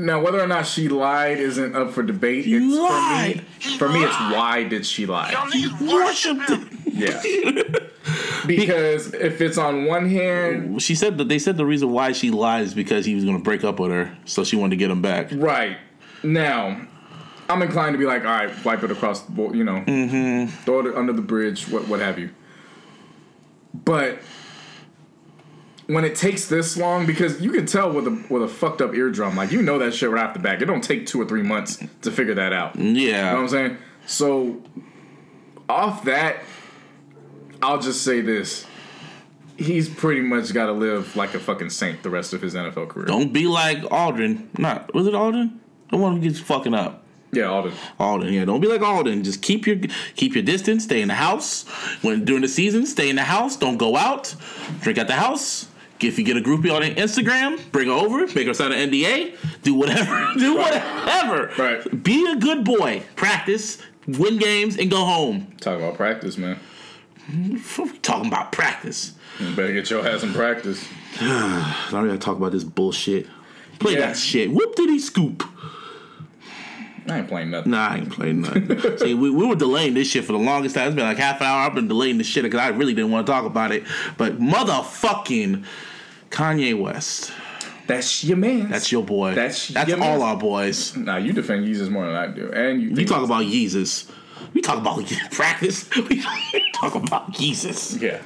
Now, 0.00 0.22
whether 0.22 0.40
or 0.40 0.46
not 0.46 0.66
she 0.66 0.88
lied 0.88 1.38
isn't 1.38 1.76
up 1.76 1.92
for 1.92 2.02
debate. 2.02 2.46
It's 2.46 2.74
lied. 2.74 3.44
For 3.60 3.68
me, 3.68 3.76
for 3.76 3.88
me, 3.88 4.04
it's 4.04 4.16
why 4.16 4.64
did 4.64 4.86
she 4.86 5.06
lie? 5.06 5.32
Worshipped 5.80 6.48
it. 6.48 6.68
Yeah. 6.86 7.62
because 8.46 9.12
if 9.14 9.40
it's 9.40 9.58
on 9.58 9.84
one 9.84 10.08
hand, 10.08 10.80
She 10.82 10.94
said 10.94 11.18
that 11.18 11.28
they 11.28 11.38
said 11.38 11.56
the 11.56 11.66
reason 11.66 11.90
why 11.90 12.12
she 12.12 12.30
lied 12.30 12.64
is 12.64 12.74
because 12.74 13.04
he 13.04 13.14
was 13.14 13.24
going 13.24 13.36
to 13.36 13.42
break 13.42 13.62
up 13.62 13.78
with 13.78 13.90
her, 13.90 14.16
so 14.24 14.42
she 14.44 14.56
wanted 14.56 14.70
to 14.70 14.76
get 14.76 14.90
him 14.90 15.02
back. 15.02 15.28
right 15.32 15.76
now, 16.22 16.80
I'm 17.48 17.62
inclined 17.62 17.94
to 17.94 17.98
be 17.98 18.06
like, 18.06 18.24
all 18.24 18.30
right, 18.30 18.64
wipe 18.64 18.82
it 18.82 18.90
across 18.90 19.22
the 19.22 19.32
board, 19.32 19.54
you 19.54 19.64
know, 19.64 19.84
mm-hmm. 19.86 20.46
throw 20.64 20.86
it 20.86 20.94
under 20.94 21.12
the 21.12 21.22
bridge, 21.22 21.68
what 21.68 21.88
what 21.88 22.00
have 22.00 22.18
you. 22.18 22.30
But 23.74 24.18
when 25.92 26.04
it 26.04 26.14
takes 26.14 26.46
this 26.46 26.76
long, 26.76 27.06
because 27.06 27.40
you 27.40 27.50
can 27.52 27.66
tell 27.66 27.92
with 27.92 28.06
a 28.06 28.24
with 28.30 28.42
a 28.42 28.48
fucked 28.48 28.80
up 28.80 28.94
eardrum, 28.94 29.36
like 29.36 29.50
you 29.52 29.62
know 29.62 29.78
that 29.78 29.92
shit 29.94 30.10
right 30.10 30.24
off 30.24 30.34
the 30.34 30.40
back. 30.40 30.60
It 30.62 30.66
don't 30.66 30.82
take 30.84 31.06
two 31.06 31.20
or 31.20 31.24
three 31.24 31.42
months 31.42 31.82
to 32.02 32.10
figure 32.10 32.34
that 32.34 32.52
out. 32.52 32.76
You 32.76 32.84
know 32.84 32.90
what 32.92 33.00
Yeah. 33.02 33.36
I'm 33.36 33.48
saying? 33.48 33.76
So 34.06 34.62
off 35.68 36.04
that, 36.04 36.38
I'll 37.62 37.80
just 37.80 38.02
say 38.02 38.20
this. 38.20 38.66
He's 39.56 39.90
pretty 39.90 40.22
much 40.22 40.54
got 40.54 40.66
to 40.66 40.72
live 40.72 41.16
like 41.16 41.34
a 41.34 41.38
fucking 41.38 41.68
saint 41.70 42.02
the 42.02 42.08
rest 42.08 42.32
of 42.32 42.40
his 42.40 42.54
NFL 42.54 42.88
career. 42.88 43.04
Don't 43.06 43.30
be 43.32 43.46
like 43.46 43.78
Aldrin. 43.82 44.58
Not 44.58 44.94
was 44.94 45.06
it 45.06 45.12
Aldrin? 45.14 45.58
The 45.90 45.98
one 45.98 46.14
who 46.16 46.20
gets 46.20 46.40
fucking 46.40 46.72
up. 46.72 47.04
Yeah, 47.32 47.44
Aldon. 47.44 47.72
Aldon, 48.00 48.32
yeah. 48.32 48.44
Don't 48.44 48.60
be 48.60 48.66
like 48.66 48.80
Aldon. 48.82 49.22
Just 49.22 49.42
keep 49.42 49.66
your 49.66 49.76
keep 50.16 50.34
your 50.34 50.42
distance. 50.42 50.84
Stay 50.84 51.00
in 51.02 51.08
the 51.08 51.14
house. 51.14 51.64
When 52.02 52.24
during 52.24 52.42
the 52.42 52.48
season, 52.48 52.86
stay 52.86 53.08
in 53.10 53.16
the 53.16 53.22
house. 53.22 53.56
Don't 53.56 53.76
go 53.76 53.96
out. 53.96 54.34
Drink 54.80 54.98
at 54.98 55.06
the 55.06 55.14
house. 55.14 55.66
If 56.04 56.18
you 56.18 56.24
get 56.24 56.36
a 56.36 56.40
groupie 56.40 56.74
on 56.74 56.82
Instagram, 56.82 57.60
bring 57.72 57.88
her 57.88 57.94
over. 57.94 58.26
Make 58.34 58.46
her 58.46 58.54
sign 58.54 58.72
an 58.72 58.90
NDA. 58.90 59.36
Do 59.62 59.74
whatever. 59.74 60.28
Do 60.38 60.56
whatever. 60.56 61.50
Right. 61.58 62.02
Be 62.02 62.30
a 62.30 62.36
good 62.36 62.64
boy. 62.64 63.02
Practice. 63.16 63.78
Win 64.06 64.38
games 64.38 64.76
and 64.78 64.90
go 64.90 65.04
home. 65.04 65.46
Talk 65.60 65.78
about 65.78 65.94
practice, 65.94 66.36
man. 66.38 66.58
What 67.76 67.92
we 67.92 67.98
talking 67.98 68.26
about 68.26 68.50
practice? 68.50 69.12
You 69.38 69.54
better 69.54 69.72
get 69.72 69.88
your 69.90 70.06
ass 70.06 70.22
in 70.22 70.32
practice. 70.32 70.86
I 71.20 71.88
don't 71.90 72.06
gotta 72.06 72.18
talk 72.18 72.36
about 72.36 72.52
this 72.52 72.64
bullshit. 72.64 73.26
Play 73.78 73.92
Yeah. 73.94 74.00
that 74.00 74.16
shit. 74.16 74.50
Whoop 74.50 74.74
did 74.74 74.90
he 74.90 74.98
scoop? 74.98 75.44
I 77.08 77.18
ain't 77.18 77.28
playing 77.28 77.50
nothing. 77.50 77.72
Nah, 77.72 77.88
I 77.88 77.96
ain't 77.98 78.10
playing 78.10 78.42
nothing. 78.42 78.98
See, 78.98 79.14
we, 79.14 79.30
we 79.30 79.46
were 79.46 79.54
delaying 79.54 79.94
this 79.94 80.08
shit 80.08 80.24
for 80.24 80.32
the 80.32 80.38
longest 80.38 80.74
time. 80.74 80.88
It's 80.88 80.96
been 80.96 81.04
like 81.06 81.16
half 81.16 81.40
an 81.40 81.46
hour. 81.46 81.60
I've 81.66 81.74
been 81.74 81.88
delaying 81.88 82.18
this 82.18 82.26
shit 82.26 82.42
because 82.42 82.60
I 82.60 82.68
really 82.68 82.94
didn't 82.94 83.10
want 83.10 83.26
to 83.26 83.32
talk 83.32 83.44
about 83.44 83.72
it. 83.72 83.84
But 84.16 84.38
motherfucking 84.38 85.64
Kanye 86.30 86.78
West. 86.78 87.32
That's 87.86 88.22
your 88.24 88.36
man. 88.36 88.68
That's 88.70 88.92
your 88.92 89.02
boy. 89.04 89.34
That's 89.34 89.68
That's 89.68 89.92
all 89.94 90.22
our 90.22 90.36
boys. 90.36 90.96
Nah, 90.96 91.16
you 91.16 91.32
defend 91.32 91.64
Jesus 91.66 91.88
more 91.88 92.06
than 92.06 92.14
I 92.14 92.28
do, 92.28 92.50
and 92.52 92.80
you. 92.80 92.90
You 92.90 93.04
talk 93.04 93.24
about 93.24 93.44
Yeezus. 93.44 94.08
We 94.54 94.60
talk 94.60 94.78
about 94.78 95.04
practice. 95.32 95.88
We 96.08 96.22
talk 96.88 96.94
about 96.94 97.30
Jesus. 97.32 98.00
Yeah. 98.00 98.20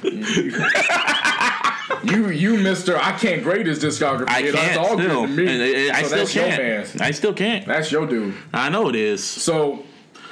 You, 2.03 2.29
you, 2.29 2.57
Mister. 2.57 2.97
I 2.97 3.11
can't 3.13 3.43
grade 3.43 3.65
his 3.67 3.83
discography. 3.83 4.29
I 4.29 4.43
can't 4.51 4.77
all 4.77 4.97
still. 4.97 5.25
good 5.25 5.27
to 5.27 5.27
me. 5.27 5.47
And, 5.47 5.91
uh, 5.91 5.97
I 5.97 6.03
So 6.03 6.25
still 6.25 6.43
can't. 6.47 7.01
I 7.01 7.11
still 7.11 7.33
can't. 7.33 7.65
That's 7.65 7.91
your 7.91 8.07
dude. 8.07 8.33
I 8.53 8.69
know 8.69 8.87
it 8.89 8.95
is. 8.95 9.23
So 9.23 9.83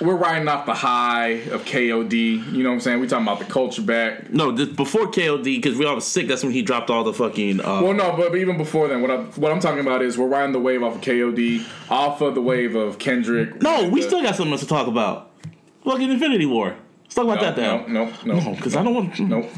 we're 0.02 0.16
riding 0.16 0.48
off 0.48 0.66
the 0.66 0.74
high 0.74 1.30
of 1.52 1.64
KOD. 1.66 2.14
You 2.52 2.64
know 2.64 2.70
what 2.70 2.76
I'm 2.76 2.80
saying? 2.82 3.00
We 3.00 3.08
talking 3.08 3.26
about 3.26 3.40
the 3.40 3.46
culture 3.46 3.82
back. 3.82 4.30
No, 4.32 4.52
this, 4.52 4.70
before 4.70 5.08
KOD, 5.12 5.44
because 5.44 5.78
we 5.78 5.86
all 5.86 5.96
was 5.96 6.06
sick, 6.06 6.28
that's 6.28 6.44
when 6.44 6.52
he 6.52 6.62
dropped 6.62 6.90
all 6.90 7.04
the 7.04 7.14
fucking. 7.14 7.62
Uh, 7.62 7.82
Well, 7.84 7.94
no, 7.94 8.16
but, 8.18 8.32
but 8.32 8.38
even 8.38 8.58
before 8.58 8.88
then, 8.88 9.02
what 9.02 9.12
I'm 9.12 9.26
what 9.34 9.52
I'm 9.52 9.60
talking 9.60 9.80
about 9.82 10.02
is 10.02 10.18
we're 10.18 10.28
riding 10.28 10.52
the 10.52 10.60
wave 10.60 10.84
off 10.84 10.96
of 10.96 11.02
KOD, 11.02 11.66
off 11.90 12.22
of 12.22 12.36
the 12.36 12.42
wave 12.42 12.76
of 12.76 12.98
Kendrick. 13.00 13.62
no, 13.62 13.88
we 13.90 14.02
The- 14.02 14.08
still 14.08 14.22
got 14.24 14.36
something 14.36 14.52
else 14.52 14.62
to 14.62 14.68
talk 14.68 14.88
about. 14.88 15.32
Fucking 15.84 16.10
Infinity 16.12 16.46
War. 16.46 16.76
Let's 17.04 17.16
talk 17.16 17.26
about 17.26 17.36
no, 17.38 17.42
that 17.44 17.56
then. 17.56 17.94
no, 17.94 18.06
no, 18.06 18.14
no, 18.26 18.40
No, 18.40 18.56
because 18.56 18.76
I 18.76 18.84
don't 18.84 18.96
want. 18.96 19.20
Nope. 19.20 19.50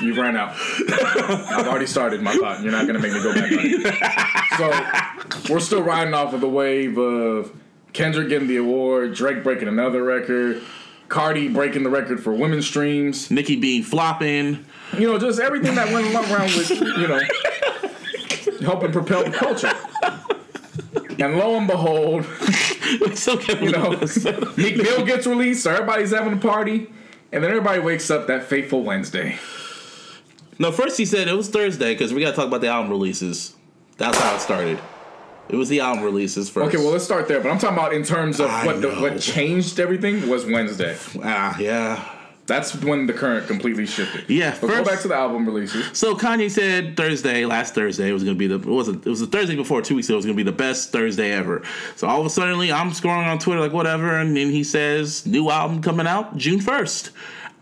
you 0.00 0.14
ran 0.20 0.36
out. 0.36 0.54
I've 0.88 1.66
already 1.68 1.86
started 1.86 2.22
my 2.22 2.34
thought. 2.34 2.62
You're 2.62 2.72
not 2.72 2.86
gonna 2.86 2.98
make 3.00 3.12
me 3.12 3.22
go 3.22 3.34
back. 3.34 4.48
So 4.56 5.52
we're 5.52 5.60
still 5.60 5.82
riding 5.82 6.14
off 6.14 6.32
of 6.32 6.40
the 6.40 6.48
wave 6.48 6.96
of 6.98 7.52
Kendrick 7.94 8.28
getting 8.28 8.48
the 8.48 8.56
award, 8.56 9.14
Drake 9.14 9.42
breaking 9.42 9.68
another 9.68 10.02
record, 10.02 10.60
Cardi 11.08 11.48
breaking 11.48 11.84
the 11.84 11.90
record 11.90 12.22
for 12.22 12.34
women's 12.34 12.66
streams. 12.66 13.30
Nicki 13.30 13.56
being 13.56 13.82
flopping. 13.82 14.66
You 14.98 15.12
know, 15.12 15.18
just 15.18 15.40
everything 15.40 15.76
that 15.76 15.92
went 15.92 16.12
around 16.14 16.52
with 16.56 16.70
you 16.70 17.08
know 17.08 17.20
helping 18.60 18.92
propel 18.92 19.24
the 19.24 19.30
culture. 19.30 19.72
And 21.22 21.38
lo 21.38 21.56
and 21.56 21.68
behold, 21.68 22.24
so 23.14 23.38
you 23.40 23.70
know, 23.70 23.90
Meek 24.56 24.76
Mill 24.76 25.04
gets 25.06 25.28
released, 25.28 25.62
so 25.62 25.70
everybody's 25.70 26.10
having 26.10 26.32
a 26.32 26.38
party, 26.38 26.90
and 27.30 27.44
then 27.44 27.50
everybody 27.50 27.78
wakes 27.78 28.10
up 28.10 28.26
that 28.26 28.42
fateful 28.44 28.82
Wednesday. 28.82 29.38
no, 30.58 30.72
first 30.72 30.98
he 30.98 31.04
said 31.04 31.28
it 31.28 31.36
was 31.36 31.48
Thursday 31.48 31.94
because 31.94 32.12
we 32.12 32.20
got 32.20 32.30
to 32.30 32.36
talk 32.36 32.48
about 32.48 32.62
the 32.62 32.66
album 32.66 32.90
releases. 32.90 33.54
That's 33.96 34.18
how 34.18 34.34
it 34.34 34.40
started. 34.40 34.80
It 35.48 35.56
was 35.56 35.68
the 35.68 35.80
album 35.80 36.04
releases 36.04 36.48
first. 36.48 36.68
Okay, 36.68 36.78
well 36.82 36.92
let's 36.92 37.04
start 37.04 37.28
there. 37.28 37.40
But 37.40 37.50
I'm 37.50 37.58
talking 37.58 37.76
about 37.76 37.92
in 37.92 38.02
terms 38.02 38.40
of 38.40 38.50
I 38.50 38.66
what 38.66 38.80
the, 38.80 38.88
what 38.94 39.20
changed 39.20 39.78
everything 39.78 40.28
was 40.28 40.46
Wednesday. 40.46 40.96
ah, 41.22 41.56
yeah. 41.58 42.10
That's 42.46 42.74
when 42.82 43.06
the 43.06 43.14
current 43.14 43.46
completely 43.46 43.86
shifted. 43.86 44.28
Yeah, 44.28 44.50
But 44.60 44.66
go 44.66 44.74
first- 44.76 44.90
back 44.90 45.00
to 45.00 45.08
the 45.08 45.14
album 45.14 45.46
releases. 45.46 45.96
So 45.96 46.14
Kanye 46.14 46.50
said 46.50 46.94
Thursday, 46.94 47.46
last 47.46 47.74
Thursday, 47.74 48.10
it 48.10 48.12
was 48.12 48.22
gonna 48.22 48.36
be 48.36 48.46
the 48.46 48.56
it 48.56 48.66
was 48.66 48.88
it 48.88 49.04
was 49.06 49.20
the 49.20 49.26
Thursday 49.26 49.56
before 49.56 49.80
two 49.80 49.94
weeks 49.96 50.08
ago. 50.08 50.14
It 50.14 50.16
was 50.18 50.26
gonna 50.26 50.36
be 50.36 50.42
the 50.42 50.52
best 50.52 50.92
Thursday 50.92 51.32
ever. 51.32 51.62
So 51.96 52.06
all 52.06 52.20
of 52.20 52.26
a 52.26 52.30
sudden, 52.30 52.54
I'm 52.70 52.90
scrolling 52.90 53.26
on 53.26 53.38
Twitter 53.38 53.60
like 53.60 53.72
whatever, 53.72 54.18
and 54.18 54.36
then 54.36 54.50
he 54.50 54.62
says 54.64 55.24
new 55.26 55.50
album 55.50 55.80
coming 55.80 56.06
out 56.06 56.36
June 56.36 56.60
first. 56.60 57.10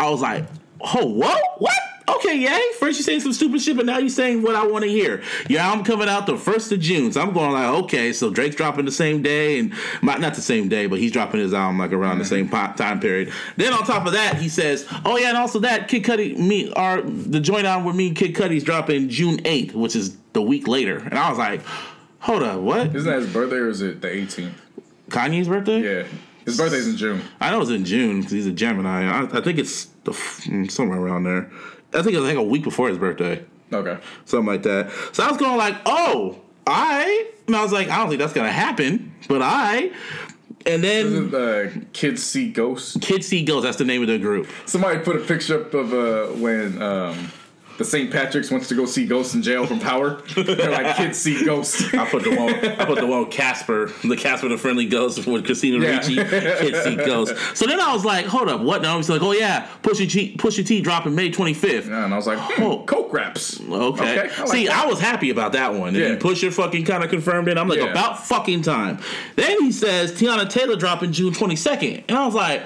I 0.01 0.09
was 0.11 0.21
like, 0.21 0.47
oh 0.81 1.07
what 1.07 1.40
what? 1.59 1.75
Okay, 2.16 2.37
yay. 2.37 2.61
First 2.79 2.98
you 2.98 3.05
saying 3.05 3.20
some 3.20 3.33
stupid 3.33 3.61
shit, 3.62 3.77
but 3.77 3.87
now 3.87 3.98
you're 3.98 4.09
saying 4.09 4.42
what 4.42 4.55
I 4.55 4.66
want 4.66 4.85
to 4.85 4.90
hear. 4.90 5.22
Your 5.48 5.61
album 5.61 5.85
coming 5.85 6.09
out 6.09 6.27
the 6.27 6.37
first 6.37 6.72
of 6.72 6.81
June. 6.81 7.12
So 7.12 7.20
I'm 7.20 7.33
going 7.33 7.53
like, 7.53 7.68
okay, 7.85 8.12
so 8.12 8.31
Drake's 8.31 8.57
dropping 8.57 8.85
the 8.85 8.92
same 8.92 9.22
day, 9.22 9.59
and 9.59 9.72
not 10.03 10.20
not 10.20 10.35
the 10.35 10.40
same 10.42 10.68
day, 10.68 10.87
but 10.87 10.98
he's 10.98 11.12
dropping 11.12 11.40
his 11.40 11.55
album 11.55 11.79
like 11.79 11.92
around 11.92 12.18
the 12.18 12.25
same 12.25 12.48
time 12.48 13.01
period. 13.01 13.33
Then 13.57 13.72
on 13.72 13.85
top 13.85 14.07
of 14.07 14.12
that, 14.12 14.37
he 14.37 14.48
says, 14.48 14.87
oh 15.05 15.16
yeah, 15.16 15.29
and 15.29 15.37
also 15.37 15.59
that 15.61 15.88
Kid 15.88 16.05
Cudi, 16.05 16.37
me, 16.37 16.72
our 16.75 17.01
the 17.03 17.40
joint 17.40 17.66
album 17.66 17.87
with 17.87 17.96
me, 17.96 18.09
and 18.09 18.16
Kid 18.16 18.35
Cudi's 18.35 18.64
dropping 18.64 19.09
June 19.09 19.38
8th, 19.38 19.75
which 19.75 19.96
is 19.96 20.16
the 20.33 20.42
week 20.42 20.66
later. 20.68 20.98
And 20.98 21.14
I 21.18 21.29
was 21.31 21.38
like, 21.38 21.62
hold 22.20 22.42
up, 22.42 22.61
what? 22.61 22.94
Isn't 22.94 23.11
that 23.11 23.20
his 23.20 23.33
birthday 23.33 23.57
or 23.57 23.68
is 23.68 23.81
it 23.83 24.01
the 24.01 24.09
18th? 24.09 24.53
Kanye's 25.11 25.48
birthday? 25.48 25.81
Yeah, 25.81 26.07
his 26.44 26.57
birthday's 26.57 26.88
in 26.88 26.96
June. 26.96 27.20
I 27.40 27.51
know 27.51 27.61
it's 27.61 27.70
in 27.70 27.85
June 27.85 28.18
because 28.20 28.33
he's 28.33 28.46
a 28.46 28.53
Gemini. 28.53 29.05
I, 29.05 29.38
I 29.38 29.40
think 29.40 29.59
it's 29.59 29.87
the, 30.05 30.12
f- 30.12 30.44
mm, 30.44 30.70
somewhere 30.70 30.98
around 30.98 31.25
there. 31.25 31.51
I 31.94 32.02
think 32.02 32.17
it's 32.17 32.25
like 32.25 32.37
a 32.37 32.42
week 32.42 32.62
before 32.64 32.88
his 32.88 32.98
birthday. 32.98 33.44
Okay. 33.73 33.98
something 34.27 34.46
like 34.46 34.62
that. 34.64 34.90
So 35.12 35.23
I 35.25 35.29
was 35.31 35.38
going 35.38 35.56
like, 35.56 35.77
oh, 35.87 36.40
I, 36.67 37.31
and 37.46 37.56
I 37.56 37.62
was 37.62 37.73
like, 37.73 37.88
I 37.88 37.96
don't 37.96 38.08
think 38.08 38.21
that's 38.21 38.33
gonna 38.35 38.52
happen, 38.52 39.12
but 39.29 39.40
I. 39.42 39.90
And 40.67 40.85
then 40.85 41.35
Uh, 41.35 41.71
kids 41.92 42.23
see 42.23 42.52
ghosts. 42.52 42.96
Kids 43.00 43.27
See 43.27 43.44
Ghosts, 43.44 43.64
that's 43.64 43.79
the 43.79 43.85
name 43.85 44.00
of 44.02 44.08
the 44.08 44.19
group. 44.19 44.46
Somebody 44.67 45.00
put 45.00 45.17
a 45.17 45.21
picture 45.21 45.60
up 45.60 45.75
of 45.75 45.92
uh, 45.92 46.27
when 46.38 46.81
um, 46.81 47.33
the 47.83 47.88
St. 47.90 48.10
Patrick's 48.12 48.50
wants 48.50 48.68
to 48.68 48.74
go 48.74 48.87
see 48.87 49.06
ghosts 49.06 49.35
in 49.35 49.42
jail 49.42 49.66
from 49.66 49.80
Power. 49.80 50.22
They're 50.37 50.70
like, 50.70 50.94
kids 50.96 51.18
see 51.18 51.44
ghosts. 51.44 51.92
I 51.94 52.08
put 52.08 52.22
the 52.22 52.30
one. 52.37 52.54
I 52.54 52.85
put 52.85 52.98
the 53.00 53.06
one 53.06 53.26
Casper, 53.30 53.90
the 54.04 54.16
Casper 54.16 54.48
the 54.48 54.56
Friendly 54.56 54.87
Ghost 54.87 55.26
with 55.26 55.44
Christina 55.44 55.78
Yeah. 55.85 55.96
Ricci. 55.96 56.14
Kids 56.16 56.83
see 56.83 56.96
ghosts. 56.96 57.58
So 57.58 57.66
then 57.66 57.80
I 57.80 57.92
was 57.92 58.04
like, 58.04 58.26
hold 58.26 58.48
up, 58.48 58.60
what? 58.60 58.83
Now 58.83 58.96
he's 58.98 59.08
like, 59.10 59.22
oh 59.22 59.33
yeah, 59.33 59.68
Pusha 59.83 60.08
T, 60.10 60.37
Pusha 60.37 60.64
T 60.66 60.80
dropping 60.80 61.14
May 61.14 61.30
twenty 61.30 61.54
fifth. 61.54 61.88
Yeah, 61.88 62.04
and 62.04 62.14
I 62.14 62.16
was 62.16 62.26
like, 62.26 62.38
hmm, 62.38 62.62
Oh. 62.62 62.85
Coke 62.85 63.12
wraps. 63.12 63.60
Okay. 63.60 63.72
Okay, 63.74 64.20
I 64.37 64.40
like 64.40 64.48
See, 64.48 64.66
that. 64.66 64.85
I 64.85 64.87
was 64.87 65.00
happy 65.00 65.30
about 65.30 65.52
that 65.52 65.74
one. 65.74 65.88
And 65.88 65.96
Yeah. 65.96 66.08
then 66.08 66.18
Pusha 66.20 66.52
fucking 66.52 66.85
kind 66.85 67.02
of 67.02 67.10
confirmed 67.10 67.48
it. 67.48 67.58
I'm 67.58 67.68
like, 67.68 67.78
Yeah. 67.78 67.87
about 67.90 68.24
fucking 68.26 68.62
time. 68.62 68.98
Then 69.37 69.60
he 69.60 69.72
says 69.72 70.12
Teyana 70.12 70.48
Taylor 70.48 70.76
dropping 70.76 71.12
June 71.12 71.33
22nd. 71.33 72.04
And 72.08 72.16
I 72.16 72.24
was 72.26 72.35
like, 72.35 72.62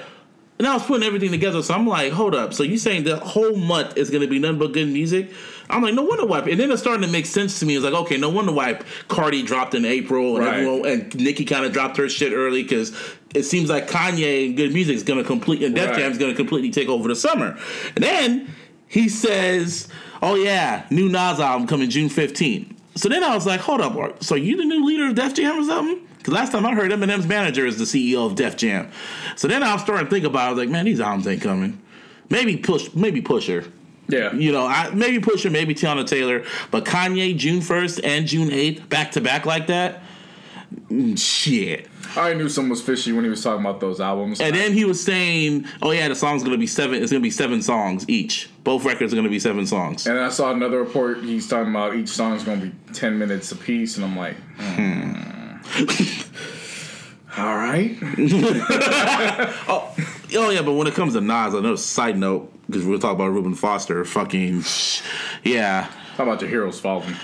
and 0.59 0.67
I 0.67 0.73
was 0.73 0.83
putting 0.83 1.05
everything 1.05 1.31
together. 1.31 1.61
So 1.61 1.73
I'm 1.73 1.85
like, 1.87 2.11
hold 2.13 2.33
up. 2.33 2.53
So 2.53 2.63
you 2.63 2.77
saying 2.77 3.03
the 3.03 3.17
whole 3.17 3.55
month 3.55 3.95
is 3.97 4.09
going 4.09 4.21
to 4.21 4.27
be 4.27 4.39
nothing 4.39 4.57
but 4.59 4.71
good 4.73 4.87
music? 4.87 5.31
I'm 5.69 5.81
like, 5.83 5.93
no 5.93 6.03
wonder 6.03 6.25
why. 6.25 6.39
And 6.39 6.59
then 6.59 6.71
it's 6.71 6.81
starting 6.81 7.03
to 7.05 7.11
make 7.11 7.25
sense 7.25 7.59
to 7.59 7.65
me. 7.65 7.75
It's 7.75 7.83
like, 7.83 7.93
okay, 7.93 8.17
no 8.17 8.29
wonder 8.29 8.51
why 8.53 8.79
Cardi 9.09 9.43
dropped 9.43 9.75
in 9.75 9.85
April 9.85 10.37
and 10.37 10.45
Right. 10.45 10.55
everyone 10.59 10.89
and 10.89 11.15
Nicki 11.15 11.45
kind 11.45 11.65
of 11.65 11.73
dropped 11.73 11.97
her 11.97 12.07
shit 12.09 12.31
early 12.33 12.63
because 12.63 12.97
it 13.35 13.43
seems 13.43 13.69
like 13.69 13.87
Kanye 13.89 14.45
and 14.47 14.55
good 14.57 14.73
music 14.73 14.95
is 14.95 15.03
going 15.03 15.19
to 15.19 15.25
complete 15.25 15.61
and 15.61 15.75
Def 15.75 15.89
Right. 15.89 15.99
Jam 15.99 16.11
is 16.11 16.17
going 16.17 16.31
to 16.31 16.37
completely 16.37 16.71
take 16.71 16.87
over 16.87 17.07
the 17.09 17.15
summer. 17.15 17.57
And 17.95 18.03
then 18.03 18.55
he 18.87 19.09
says, 19.09 19.89
"Oh 20.23 20.35
yeah, 20.35 20.85
new 20.89 21.09
Nas 21.09 21.39
album 21.41 21.67
coming 21.67 21.89
June 21.89 22.07
15th." 22.09 22.73
So 22.95 23.09
then 23.09 23.23
I 23.23 23.35
was 23.35 23.45
like, 23.45 23.59
"Hold 23.59 23.81
up, 23.81 24.23
so 24.23 24.35
you 24.35 24.55
the 24.55 24.63
new 24.65 24.85
leader 24.85 25.07
of 25.09 25.15
Def 25.15 25.33
Jam 25.33 25.59
or 25.59 25.63
something?" 25.65 26.07
Because 26.27 26.41
last 26.41 26.51
time 26.51 26.65
I 26.65 26.75
heard 26.75 26.91
Eminem's 26.91 27.25
manager 27.25 27.65
is 27.65 27.77
the 27.77 27.85
CEO 27.85 28.25
of 28.25 28.35
Def 28.35 28.57
Jam. 28.57 28.91
So 29.37 29.47
then 29.47 29.63
I'm 29.63 29.79
starting 29.79 30.07
to 30.07 30.11
think 30.11 30.25
about. 30.25 30.41
it. 30.41 30.45
I 30.45 30.49
was 30.49 30.59
like, 30.59 30.67
"Man, 30.69 30.83
these 30.83 30.99
albums 30.99 31.25
ain't 31.25 31.41
coming." 31.41 31.79
Maybe 32.29 32.57
push, 32.57 32.93
maybe 32.93 33.21
Pusha. 33.21 33.71
Yeah. 34.09 34.33
You 34.33 34.51
know, 34.51 34.67
I 34.67 34.89
maybe 34.89 35.19
Pusha, 35.19 35.49
maybe 35.49 35.73
Teyana 35.73 36.05
Taylor, 36.05 36.43
but 36.69 36.83
Kanye 36.83 37.37
June 37.37 37.61
1st 37.61 38.01
and 38.03 38.27
June 38.27 38.49
8th 38.49 38.89
back 38.89 39.11
to 39.13 39.21
back 39.21 39.45
like 39.45 39.67
that. 39.67 40.03
Shit. 41.15 41.87
I 42.17 42.33
knew 42.33 42.49
something 42.49 42.71
was 42.71 42.81
fishy 42.81 43.13
when 43.13 43.23
he 43.23 43.29
was 43.29 43.41
talking 43.41 43.61
about 43.61 43.79
those 43.79 44.01
albums. 44.01 44.41
And 44.41 44.53
then 44.53 44.73
he 44.73 44.83
was 44.83 45.01
saying, 45.01 45.65
"Oh 45.81 45.91
yeah, 45.91 46.09
the 46.09 46.15
song's 46.15 46.43
gonna 46.43 46.57
be 46.57 46.67
seven. 46.67 47.01
It's 47.01 47.09
gonna 47.09 47.21
be 47.21 47.31
seven 47.31 47.61
songs 47.61 48.03
each. 48.09 48.49
Both 48.65 48.83
records 48.83 49.13
are 49.13 49.15
gonna 49.15 49.29
be 49.29 49.39
seven 49.39 49.65
songs." 49.65 50.05
And 50.05 50.19
I 50.19 50.27
saw 50.27 50.51
another 50.51 50.79
report. 50.79 51.23
He's 51.23 51.47
talking 51.47 51.69
about 51.69 51.95
each 51.95 52.09
song 52.09 52.33
is 52.33 52.43
going 52.43 52.59
to 52.59 52.65
be 52.67 52.93
ten 52.93 53.17
minutes 53.17 53.49
apiece, 53.53 53.95
and 53.95 54.03
I'm 54.03 54.17
like, 54.17 54.35
hmm. 54.57 55.36
all 57.37 57.55
right. 57.55 57.97
Oh, 59.69 59.93
oh 60.35 60.49
yeah, 60.49 60.61
but 60.61 60.73
when 60.73 60.87
it 60.87 60.93
comes 60.93 61.13
to 61.13 61.21
Nas, 61.21 61.53
another 61.53 61.77
side 61.77 62.17
note 62.17 62.51
because 62.67 62.85
we'll 62.85 62.99
talking 62.99 63.15
about 63.15 63.31
Reuben 63.31 63.55
Foster. 63.55 64.03
Fucking 64.05 64.63
yeah, 65.43 65.83
How 66.15 66.23
about 66.23 66.41
your 66.41 66.49
heroes 66.49 66.79
falling? 66.79 67.15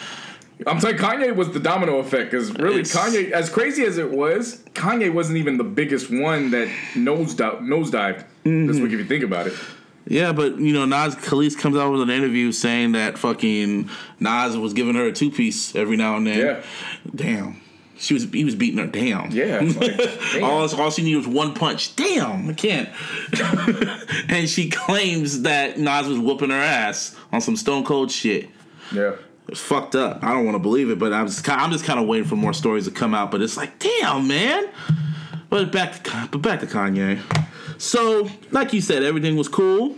I'm 0.65 0.79
saying 0.79 0.97
Kanye 0.97 1.35
was 1.35 1.51
the 1.51 1.59
domino 1.59 1.97
effect 1.97 2.31
because 2.31 2.51
really 2.53 2.81
It's- 2.81 2.95
Kanye, 2.95 3.31
as 3.31 3.49
crazy 3.49 3.83
as 3.85 3.97
it 3.97 4.11
was, 4.11 4.63
Kanye 4.73 5.13
wasn't 5.13 5.37
even 5.37 5.57
the 5.57 5.63
biggest 5.63 6.09
one 6.09 6.51
that 6.51 6.67
nosedi- 6.93 7.61
nosedived 7.61 8.19
this 8.19 8.25
week 8.43 8.53
mm-hmm. 8.53 8.85
if 8.85 8.91
you 8.91 9.05
think 9.05 9.23
about 9.23 9.47
it. 9.47 9.53
yeah. 10.05 10.31
But 10.31 10.59
you 10.59 10.73
know, 10.73 10.85
Nas 10.85 11.15
Kelis 11.15 11.57
comes 11.57 11.75
out 11.77 11.91
with 11.91 12.01
an 12.01 12.09
interview 12.09 12.51
saying 12.51 12.93
that 12.93 13.17
fucking 13.17 13.89
Nas 14.19 14.57
was 14.57 14.73
giving 14.73 14.95
her 14.95 15.07
a 15.07 15.11
two 15.11 15.31
piece 15.31 15.75
every 15.75 15.97
now 15.97 16.17
and 16.17 16.27
then. 16.27 16.39
Yeah. 16.39 16.63
Damn. 17.15 17.61
She 18.03 18.13
was 18.13 18.25
he 18.31 18.43
was 18.43 18.53
beating 18.55 18.79
her 18.79 18.85
down. 18.87 19.31
Yeah, 19.31 19.59
like, 19.61 19.97
damn. 20.33 20.43
all, 20.43 20.81
all 20.81 20.91
she 20.91 21.03
needed 21.03 21.17
was 21.17 21.27
one 21.27 21.53
punch. 21.53 21.95
Damn, 21.95 22.49
I 22.49 22.53
can't. 22.53 22.89
and 24.29 24.49
she 24.49 24.69
claims 24.69 25.43
that 25.43 25.79
Nas 25.79 26.07
was 26.07 26.19
whooping 26.19 26.49
her 26.49 26.55
ass 26.55 27.15
on 27.31 27.39
some 27.41 27.55
stone 27.55 27.83
cold 27.83 28.11
shit. 28.11 28.49
yeah. 28.91 29.15
It's 29.49 29.59
fucked 29.59 29.93
up. 29.95 30.23
I 30.23 30.33
don't 30.33 30.45
want 30.45 30.55
to 30.55 30.59
believe 30.59 30.89
it, 30.89 30.97
but 30.97 31.11
I'm 31.11 31.27
just, 31.27 31.45
ki- 31.45 31.51
I'm 31.51 31.69
just 31.69 31.83
kind 31.83 31.99
of 31.99 32.07
waiting 32.07 32.25
for 32.27 32.37
more 32.37 32.53
stories 32.53 32.85
to 32.85 32.91
come 32.91 33.13
out. 33.13 33.29
But 33.29 33.41
it's 33.41 33.57
like, 33.57 33.77
damn, 33.77 34.25
man. 34.25 34.69
But 35.49 35.69
back 35.71 36.01
to, 36.05 36.29
but 36.31 36.41
back 36.41 36.61
to 36.61 36.65
Kanye. 36.65 37.19
So, 37.77 38.29
like 38.51 38.71
you 38.71 38.79
said, 38.79 39.03
everything 39.03 39.35
was 39.35 39.49
cool, 39.49 39.97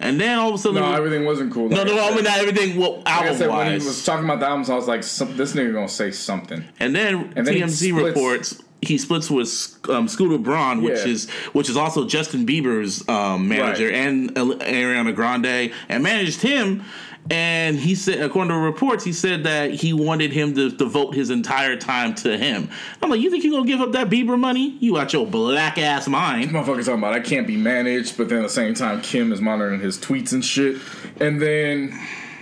and 0.00 0.20
then 0.20 0.38
all 0.38 0.48
of 0.50 0.54
a 0.54 0.58
sudden, 0.58 0.80
No, 0.80 0.92
everything 0.92 1.24
wasn't 1.24 1.52
cool. 1.52 1.68
no, 1.68 1.78
Like 1.78 1.86
no, 1.86 1.98
I 1.98 2.08
I 2.10 2.14
mean 2.14 2.24
not 2.24 2.38
everything. 2.38 2.76
Well, 2.78 2.98
Like 2.98 3.06
I 3.08 3.16
album 3.24 3.36
said, 3.38 3.48
when 3.50 3.80
he 3.80 3.86
was 3.86 4.04
talking 4.04 4.24
about 4.24 4.40
the 4.40 4.46
albums, 4.46 4.68
I 4.70 4.74
was 4.74 4.86
like, 4.88 5.00
"This 5.00 5.54
nigga 5.54 5.72
gonna 5.72 5.88
say 5.88 6.10
something." 6.10 6.64
and 6.80 6.94
then 6.94 7.32
And 7.36 7.46
then 7.46 7.54
TMZ 7.54 7.90
splits- 7.90 8.06
reports 8.16 8.62
he 8.82 8.98
splits 8.98 9.30
with 9.30 9.74
um, 9.88 10.06
Scooter 10.06 10.36
Braun, 10.38 10.82
which 10.82 10.98
Yeah. 10.98 11.06
is 11.12 11.30
which 11.54 11.68
is 11.70 11.76
also 11.78 12.06
Justin 12.06 12.44
Bieber's 12.46 13.08
um, 13.08 13.48
manager 13.48 13.86
Right. 13.86 13.94
and 13.94 14.34
Ariana 14.34 15.14
Grande, 15.14 15.72
and 15.88 16.02
managed 16.02 16.42
him. 16.42 16.82
And 17.30 17.76
he 17.76 17.94
said, 17.94 18.20
according 18.20 18.50
to 18.50 18.58
reports, 18.58 19.04
he 19.04 19.12
said 19.12 19.44
that 19.44 19.72
he 19.72 19.92
wanted 19.92 20.32
him 20.32 20.54
to 20.54 20.70
devote 20.70 21.14
his 21.14 21.30
entire 21.30 21.76
time 21.76 22.14
to 22.16 22.36
him. 22.36 22.68
I'm 23.02 23.10
like, 23.10 23.20
you 23.20 23.30
think 23.30 23.44
you're 23.44 23.52
gonna 23.52 23.66
give 23.66 23.80
up 23.80 23.92
that 23.92 24.08
Bieber 24.08 24.38
money? 24.38 24.76
You 24.80 24.98
out 24.98 25.12
your 25.12 25.26
black 25.26 25.78
ass 25.78 26.06
mind? 26.08 26.50
Motherfucker 26.50 26.84
talking 26.84 26.94
about 26.94 27.14
I 27.14 27.20
can't 27.20 27.46
be 27.46 27.56
managed, 27.56 28.16
but 28.16 28.28
then 28.28 28.38
at 28.38 28.42
the 28.42 28.48
same 28.48 28.74
time 28.74 29.00
Kim 29.00 29.32
is 29.32 29.40
monitoring 29.40 29.80
his 29.80 29.98
tweets 29.98 30.32
and 30.32 30.44
shit. 30.44 30.80
And 31.20 31.40
then 31.40 31.98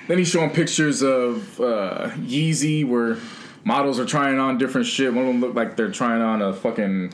then 0.09 0.19
he's 0.19 0.29
showing 0.29 0.51
pictures 0.51 1.03
of 1.03 1.61
uh, 1.61 2.11
Yeezy 2.17 2.87
where 2.87 3.17
models 3.65 3.99
are 3.99 4.05
trying 4.05 4.39
on 4.39 4.59
different 4.59 4.87
shit. 4.87 5.13
One 5.13 5.27
of 5.27 5.33
them 5.33 5.41
look 5.41 5.55
like 5.55 5.77
they're 5.77 5.91
trying 5.91 6.21
on 6.21 6.43
a 6.43 6.53
fucking 6.53 7.13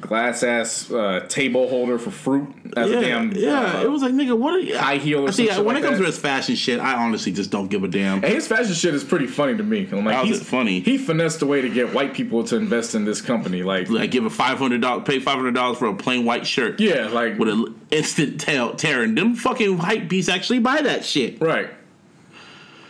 glass 0.00 0.42
ass 0.42 0.90
uh, 0.90 1.24
table 1.28 1.68
holder 1.68 1.98
for 1.98 2.10
fruit 2.10 2.48
as 2.76 2.90
Yeah, 2.90 2.98
a 2.98 3.00
damn 3.00 3.32
yeah. 3.32 3.78
uh, 3.78 3.82
it 3.82 3.90
was 3.90 4.02
like, 4.02 4.12
nigga, 4.12 4.36
what 4.38 4.54
are 4.54 4.58
you? 4.60 4.76
high 4.76 4.96
heel 4.96 5.26
or 5.26 5.32
see. 5.32 5.48
when 5.48 5.64
like 5.66 5.76
it 5.78 5.82
comes 5.82 5.96
that. 5.98 6.02
to 6.04 6.06
his 6.06 6.18
fashion 6.18 6.54
shit, 6.56 6.78
I 6.80 6.94
honestly 7.02 7.32
just 7.32 7.50
don't 7.50 7.68
give 7.68 7.82
a 7.84 7.88
damn. 7.88 8.16
And 8.22 8.32
his 8.32 8.46
fashion 8.46 8.74
shit 8.74 8.94
is 8.94 9.02
pretty 9.04 9.26
funny 9.26 9.56
to 9.56 9.62
me. 9.62 9.88
I'm 9.90 10.04
like, 10.04 10.14
How's 10.14 10.28
he's 10.28 10.42
funny? 10.42 10.80
He 10.80 10.98
finessed 10.98 11.42
a 11.42 11.46
way 11.46 11.60
to 11.62 11.68
get 11.68 11.94
white 11.94 12.14
people 12.14 12.44
to 12.44 12.56
invest 12.56 12.94
in 12.94 13.04
this 13.04 13.20
company. 13.20 13.62
Like, 13.62 13.88
Like, 13.88 14.10
give 14.10 14.24
a 14.24 14.30
five 14.30 14.58
hundred 14.58 14.80
dollars, 14.82 15.04
pay 15.06 15.18
five 15.20 15.36
hundred 15.36 15.54
dollars 15.54 15.78
for 15.78 15.86
a 15.86 15.94
plain 15.94 16.24
white 16.24 16.46
shirt. 16.46 16.78
yeah, 16.80 17.08
like 17.08 17.38
with 17.38 17.48
an 17.48 17.80
instant 17.90 18.40
tail 18.40 18.74
tearing. 18.74 19.14
Them 19.14 19.34
fucking 19.34 19.78
hype 19.78 20.08
beasts 20.08 20.28
actually 20.28 20.58
buy 20.58 20.82
that 20.82 21.04
shit. 21.04 21.40
Right. 21.40 21.70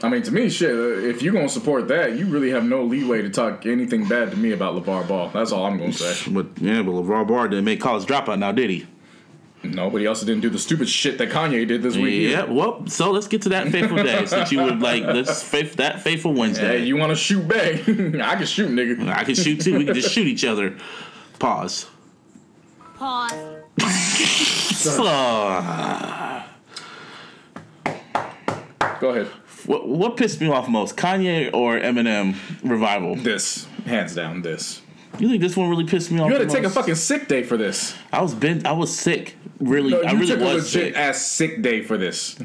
I 0.03 0.09
mean, 0.09 0.23
to 0.23 0.31
me, 0.33 0.49
shit. 0.49 0.71
uh, 0.71 1.09
If 1.09 1.23
you're 1.23 1.33
gonna 1.33 1.49
support 1.49 1.89
that, 1.89 2.17
you 2.17 2.27
really 2.27 2.51
have 2.51 2.65
no 2.65 2.85
leeway 2.85 3.23
to 3.23 3.31
talk 3.31 3.67
anything 3.67 4.07
bad 4.07 4.31
to 4.31 4.37
me 4.37 4.53
about 4.53 4.75
LaVar 4.77 5.09
Ball. 5.09 5.29
That's 5.31 5.51
all 5.51 5.67
I'm 5.67 5.77
gonna 5.79 5.93
say. 5.93 6.31
But 6.33 6.47
yeah, 6.61 6.83
but 6.83 6.93
LaVar 6.93 7.27
Ball 7.27 7.49
didn't 7.49 7.65
make 7.65 7.81
college 7.81 8.05
dropout 8.07 8.39
now, 8.39 8.53
did 8.53 8.71
he? 8.71 8.87
Nobody 9.65 10.07
else 10.07 10.21
didn't 10.21 10.43
do 10.43 10.51
the 10.51 10.59
stupid 10.59 10.89
shit 10.89 11.19
that 11.19 11.31
Kanye 11.31 11.67
did 11.67 11.83
this 11.83 11.97
week. 11.97 12.31
Yeah. 12.31 12.43
either. 12.45 12.53
Well, 12.53 12.87
so 12.87 13.11
let's 13.11 13.27
get 13.27 13.43
to 13.43 13.49
that 13.49 13.67
faithful 13.71 13.97
day. 13.97 14.25
Since 14.25 14.53
you 14.53 14.63
would 14.63 14.79
like 14.81 15.03
this 15.05 15.43
faith, 15.43 15.75
that 15.77 16.01
faithful 16.01 16.33
Wednesday. 16.33 16.79
Hey, 16.79 16.85
you 16.85 16.97
want 16.97 17.11
to 17.11 17.17
shoot 17.17 17.47
back? 17.49 17.81
I 17.89 18.37
can 18.37 18.47
shoot, 18.47 18.71
nigga. 18.71 19.09
I 19.13 19.25
can 19.25 19.35
shoot 19.35 19.61
too. 19.61 19.77
We 19.77 19.85
can 19.85 19.95
just 19.95 20.13
shoot 20.13 20.29
each 20.29 20.45
other. 20.45 20.77
Pause. 21.41 21.87
Pause. 22.97 23.35
Uh, 25.01 26.43
Go 29.01 29.11
ahead. 29.11 29.29
What, 29.69 29.87
what 29.89 30.17
pissed 30.17 30.41
me 30.41 30.49
off 30.49 30.69
most, 30.69 30.97
Kanye 30.97 31.51
or 31.55 31.79
Eminem 31.79 32.35
revival? 32.63 33.15
This, 33.17 33.67
hands 33.87 34.15
down, 34.15 34.43
this. 34.43 34.83
You 35.19 35.29
think 35.29 35.41
this 35.43 35.57
one 35.57 35.71
really 35.71 35.85
pissed 35.87 36.11
me 36.11 36.21
off? 36.21 36.29
You 36.31 36.37
had 36.39 36.49
to 36.49 36.55
take 36.55 36.65
a 36.65 36.71
fucking 36.71 36.95
sick 36.97 37.29
day 37.29 37.43
for 37.43 37.57
this. 37.57 37.95
I 38.13 38.21
was 38.23 38.35
been. 38.35 38.67
I 38.67 38.73
was 38.73 38.95
sick. 38.95 39.37
Really, 39.59 39.91
No, 39.91 40.03
I 40.03 40.13
you 40.13 40.19
really 40.19 40.27
took 40.33 40.41
a 40.41 40.45
was 40.45 40.75
legit 40.75 40.95
sick. 40.95 40.97
ass 40.97 41.27
sick 41.27 41.63
day 41.63 41.83
for 41.83 41.97
this. 41.97 42.39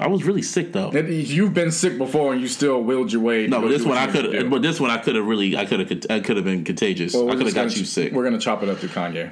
I 0.00 0.06
was 0.08 0.24
really 0.24 0.42
sick 0.42 0.72
though. 0.72 0.92
You've 0.92 1.54
been 1.54 1.70
sick 1.72 1.96
before, 1.98 2.32
and 2.32 2.40
you 2.40 2.46
still 2.48 2.82
willed 2.82 3.12
your 3.12 3.22
way. 3.22 3.46
No, 3.46 3.60
but 3.60 3.68
this 3.68 3.84
one 3.84 3.96
I 3.98 4.02
you 4.06 4.12
need 4.12 4.22
to 4.22 4.38
could. 4.42 4.50
But 4.50 4.62
this 4.62 4.78
one 4.80 4.90
I 4.90 4.98
could 4.98 5.16
have 5.16 5.26
really. 5.26 5.56
I 5.56 5.64
could 5.64 5.80
have. 5.80 5.90
I 6.10 6.20
could 6.20 6.36
have 6.36 6.44
been 6.44 6.64
contagious. 6.64 7.14
Well, 7.14 7.28
I 7.30 7.36
could 7.36 7.46
have 7.46 7.54
got 7.54 7.68
gonna- 7.68 7.74
you 7.78 7.84
sick. 7.84 8.12
We're 8.12 8.24
gonna 8.24 8.38
chop 8.38 8.62
it 8.62 8.68
up 8.68 8.80
to 8.80 8.86
Kanye. 8.88 9.30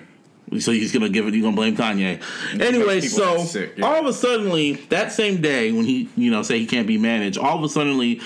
So 0.58 0.72
he's 0.72 0.92
gonna 0.92 1.08
give 1.08 1.26
it. 1.26 1.34
You're 1.34 1.42
gonna 1.42 1.56
blame 1.56 1.76
Kanye. 1.76 2.22
Anyway, 2.60 3.00
so 3.00 3.38
sick, 3.38 3.74
yeah. 3.76 3.84
all 3.84 4.00
of 4.00 4.06
a 4.06 4.12
suddenly 4.12 4.74
that 4.90 5.12
same 5.12 5.40
day 5.40 5.72
when 5.72 5.84
he, 5.84 6.08
you 6.16 6.30
know, 6.30 6.42
say 6.42 6.58
he 6.58 6.66
can't 6.66 6.86
be 6.86 6.98
managed, 6.98 7.36
all 7.36 7.58
of 7.58 7.64
a 7.64 7.68
suddenly, 7.68 8.20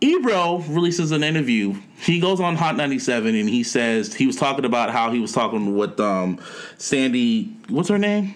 Ebro 0.00 0.58
releases 0.68 1.12
an 1.12 1.22
interview. 1.22 1.74
He 1.98 2.20
goes 2.20 2.40
on 2.40 2.56
Hot 2.56 2.76
97 2.76 3.34
and 3.34 3.48
he 3.48 3.62
says 3.62 4.14
he 4.14 4.26
was 4.26 4.36
talking 4.36 4.64
about 4.64 4.90
how 4.90 5.12
he 5.12 5.20
was 5.20 5.32
talking 5.32 5.76
with 5.76 6.00
um 6.00 6.40
Sandy. 6.78 7.54
What's 7.68 7.90
her 7.90 7.98
name? 7.98 8.34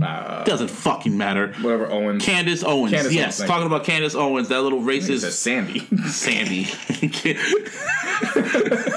Uh, 0.00 0.42
Doesn't 0.44 0.68
fucking 0.68 1.16
matter. 1.16 1.52
whatever, 1.60 1.90
Owens. 1.90 2.24
Candace 2.24 2.64
Owens. 2.64 2.94
Candace 2.94 3.12
yes, 3.12 3.40
Owens, 3.40 3.50
talking 3.50 3.66
about 3.66 3.84
Candace 3.84 4.14
Owens, 4.14 4.48
that 4.48 4.62
little 4.62 4.80
racist 4.80 5.30
Sandy. 5.32 5.80
Sandy. 6.08 6.64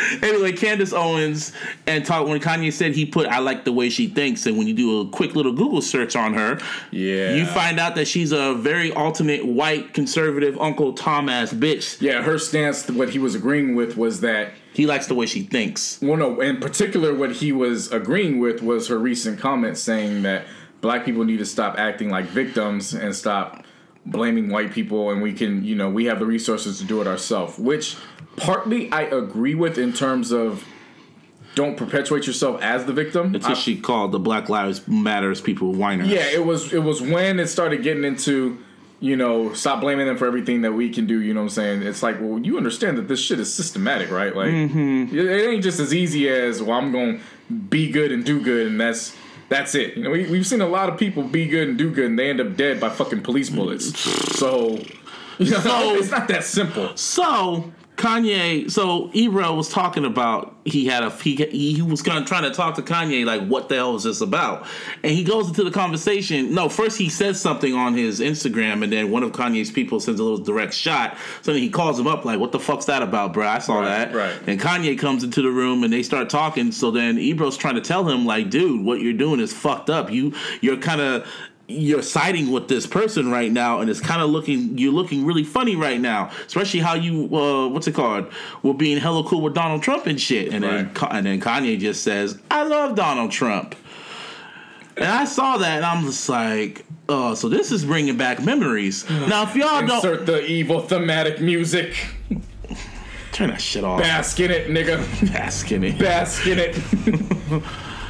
anyway, 0.22 0.52
Candace 0.52 0.92
Owens 0.92 1.52
and 1.86 2.04
talk 2.04 2.26
when 2.26 2.40
Kanye 2.40 2.72
said 2.72 2.94
he 2.94 3.04
put 3.06 3.26
I 3.26 3.38
like 3.38 3.64
the 3.64 3.72
way 3.72 3.88
she 3.90 4.06
thinks, 4.08 4.46
and 4.46 4.56
when 4.58 4.66
you 4.66 4.74
do 4.74 5.00
a 5.00 5.08
quick 5.08 5.34
little 5.34 5.52
Google 5.52 5.82
search 5.82 6.16
on 6.16 6.34
her, 6.34 6.58
Yeah. 6.90 7.34
you 7.34 7.46
find 7.46 7.78
out 7.78 7.94
that 7.96 8.06
she's 8.08 8.32
a 8.32 8.54
very 8.54 8.92
ultimate 8.92 9.44
white 9.44 9.94
conservative 9.94 10.58
Uncle 10.60 10.92
Tom 10.92 11.28
ass 11.28 11.52
bitch. 11.52 12.00
Yeah, 12.00 12.22
her 12.22 12.38
stance, 12.38 12.88
what 12.90 13.10
he 13.10 13.18
was 13.18 13.34
agreeing 13.34 13.74
with 13.74 13.96
was 13.96 14.20
that 14.20 14.52
He 14.72 14.86
likes 14.86 15.06
the 15.08 15.14
way 15.14 15.26
she 15.26 15.42
thinks. 15.42 15.98
Well, 16.00 16.16
no, 16.16 16.40
in 16.40 16.58
particular, 16.60 17.14
what 17.14 17.32
he 17.32 17.50
was 17.52 17.90
agreeing 17.92 18.38
with 18.38 18.62
was 18.62 18.88
her 18.88 18.98
recent 18.98 19.38
comment 19.40 19.76
saying 19.76 20.22
that 20.22 20.44
black 20.80 21.04
people 21.04 21.24
need 21.24 21.38
to 21.38 21.44
stop 21.46 21.78
acting 21.78 22.08
like 22.08 22.26
victims 22.26 22.94
and 22.94 23.14
stop 23.14 23.64
blaming 24.06 24.48
white 24.48 24.72
people, 24.72 25.10
and 25.10 25.20
we 25.20 25.32
can, 25.32 25.62
you 25.64 25.74
know, 25.74 25.90
we 25.90 26.06
have 26.06 26.18
the 26.18 26.24
resources 26.26 26.78
to 26.78 26.84
do 26.84 27.00
it 27.02 27.06
ourselves. 27.06 27.58
Which 27.58 27.96
partly 28.40 28.90
I 28.92 29.02
agree 29.02 29.54
with 29.54 29.78
in 29.78 29.92
terms 29.92 30.32
of 30.32 30.64
don't 31.54 31.76
perpetuate 31.76 32.26
yourself 32.26 32.60
as 32.62 32.84
the 32.84 32.92
victim. 32.92 33.34
Until 33.34 33.50
I- 33.52 33.54
she 33.54 33.76
called 33.76 34.12
the 34.12 34.18
Black 34.18 34.48
Lives 34.48 34.86
Matters 34.86 35.40
people 35.40 35.72
whiners. 35.72 36.08
yeah, 36.08 36.26
it 36.32 36.44
was 36.44 36.72
it 36.72 36.82
was 36.82 37.00
when 37.02 37.40
it 37.40 37.48
started 37.48 37.82
getting 37.82 38.04
into, 38.04 38.58
you 39.00 39.16
know, 39.16 39.52
stop 39.54 39.80
blaming 39.80 40.06
them 40.06 40.16
for 40.16 40.26
everything 40.26 40.62
that 40.62 40.72
we 40.72 40.90
can 40.90 41.06
do. 41.06 41.20
You 41.20 41.34
know 41.34 41.40
what 41.40 41.44
I'm 41.44 41.50
saying? 41.50 41.82
It's 41.82 42.02
like, 42.02 42.20
well, 42.20 42.38
you 42.38 42.56
understand 42.56 42.98
that 42.98 43.08
this 43.08 43.20
shit 43.20 43.40
is 43.40 43.52
systematic, 43.52 44.10
right? 44.10 44.34
Like, 44.34 44.50
mm-hmm. 44.50 45.16
it 45.16 45.24
it 45.24 45.48
ain't 45.50 45.62
just 45.62 45.80
as 45.80 45.92
easy 45.92 46.28
as 46.28 46.62
well. 46.62 46.78
I'm 46.78 46.92
going 46.92 47.18
to 47.18 47.54
be 47.54 47.90
good 47.90 48.12
and 48.12 48.24
do 48.24 48.40
good, 48.40 48.68
and 48.68 48.80
that's 48.80 49.16
that's 49.48 49.74
it. 49.74 49.96
You 49.96 50.04
know, 50.04 50.10
we, 50.10 50.30
we've 50.30 50.46
seen 50.46 50.60
a 50.60 50.68
lot 50.68 50.88
of 50.88 50.96
people 50.96 51.24
be 51.24 51.46
good 51.46 51.68
and 51.68 51.76
do 51.76 51.90
good, 51.90 52.04
and 52.06 52.16
they 52.18 52.30
end 52.30 52.40
up 52.40 52.56
dead 52.56 52.78
by 52.78 52.88
fucking 52.88 53.22
police 53.22 53.50
bullets. 53.50 53.98
So, 54.38 54.78
you 55.38 55.50
know, 55.50 55.58
So- 55.58 55.96
it's 55.96 56.10
not 56.12 56.28
that 56.28 56.44
simple. 56.44 56.96
So 56.96 57.72
Kanye, 58.00 58.70
so 58.70 59.10
Ebro 59.12 59.52
was 59.54 59.68
talking 59.68 60.06
about 60.06 60.56
he 60.64 60.86
had 60.86 61.02
a 61.02 61.10
he 61.10 61.36
he 61.36 61.82
was 61.82 62.00
kind 62.00 62.18
of 62.18 62.24
trying 62.24 62.44
to 62.44 62.50
talk 62.50 62.74
to 62.76 62.82
Kanye 62.82 63.26
like 63.26 63.46
what 63.46 63.68
the 63.68 63.74
hell 63.74 63.94
is 63.94 64.04
this 64.04 64.22
about, 64.22 64.66
and 65.04 65.12
he 65.12 65.22
goes 65.22 65.48
into 65.48 65.62
the 65.64 65.70
conversation. 65.70 66.54
No, 66.54 66.70
first 66.70 66.96
he 66.96 67.10
says 67.10 67.38
something 67.38 67.74
on 67.74 67.92
his 67.94 68.20
Instagram, 68.20 68.82
and 68.82 68.90
then 68.90 69.10
one 69.10 69.22
of 69.22 69.32
Kanye's 69.32 69.70
people 69.70 70.00
sends 70.00 70.18
a 70.18 70.22
little 70.24 70.38
direct 70.42 70.72
shot. 70.72 71.14
So 71.42 71.52
then 71.52 71.60
he 71.60 71.68
calls 71.68 72.00
him 72.00 72.06
up 72.06 72.24
like, 72.24 72.40
"What 72.40 72.52
the 72.52 72.58
fuck's 72.58 72.86
that 72.86 73.02
about, 73.02 73.34
bro? 73.34 73.46
I 73.46 73.58
saw 73.58 73.80
Right, 73.80 73.88
that." 73.88 74.14
right. 74.14 74.34
And 74.46 74.58
Kanye 74.58 74.98
comes 74.98 75.22
into 75.22 75.42
the 75.42 75.50
room 75.50 75.84
and 75.84 75.92
they 75.92 76.02
start 76.02 76.30
talking. 76.30 76.72
So 76.72 76.90
then 76.90 77.18
Ebro's 77.18 77.58
trying 77.58 77.74
to 77.74 77.82
tell 77.82 78.08
him 78.08 78.24
like, 78.24 78.48
"Dude, 78.48 78.82
what 78.82 79.00
you're 79.00 79.12
doing 79.12 79.40
is 79.40 79.52
fucked 79.52 79.90
up. 79.90 80.10
You 80.10 80.32
you're 80.62 80.78
kind 80.78 81.02
of." 81.02 81.26
You're 81.70 82.02
siding 82.02 82.50
with 82.50 82.68
this 82.68 82.86
person 82.86 83.30
right 83.30 83.50
now 83.52 83.80
and 83.80 83.88
it's 83.90 84.00
kind 84.00 84.20
of 84.20 84.30
looking 84.30 84.76
you're 84.76 84.92
looking 84.92 85.24
really 85.24 85.44
funny 85.44 85.76
right 85.76 86.00
now 86.00 86.30
especially 86.46 86.80
how 86.80 86.94
you 86.94 87.24
uh 87.36 87.68
what's 87.68 87.86
it 87.86 87.94
called 87.94 88.26
were 88.62 88.74
being 88.74 88.98
hella 88.98 89.22
cool 89.24 89.40
with 89.40 89.54
donald 89.54 89.82
trump 89.82 90.06
and 90.06 90.20
shit 90.20 90.52
and 90.52 90.64
then 90.64 90.86
Right. 90.86 90.94
Ka- 90.94 91.08
and 91.12 91.26
then 91.26 91.40
kanye 91.40 91.78
just 91.78 92.02
says 92.02 92.38
i 92.50 92.62
love 92.64 92.94
donald 92.96 93.30
trump 93.30 93.74
and 94.96 95.06
i 95.06 95.24
saw 95.24 95.56
that 95.58 95.76
and 95.76 95.84
i'm 95.84 96.04
just 96.04 96.28
like 96.28 96.84
oh 97.08 97.34
so 97.34 97.48
this 97.48 97.70
is 97.72 97.84
bringing 97.84 98.16
back 98.16 98.42
memories 98.42 99.08
now 99.28 99.44
if 99.44 99.54
y'all 99.54 99.86
don't 99.86 99.96
Insert 100.04 100.26
the 100.26 100.44
evil 100.46 100.80
thematic 100.80 101.40
music. 101.40 101.94
turn 103.32 103.50
that 103.50 103.60
shit 103.60 103.84
off 103.84 104.00
Bask 104.00 104.38
in 104.40 104.50
it, 104.50 104.68
nigga. 104.68 104.98
bask 105.32 105.70
in 105.72 105.84
it 105.84 105.98
Bask 105.98 106.46
in 106.46 106.58
it. 106.58 106.76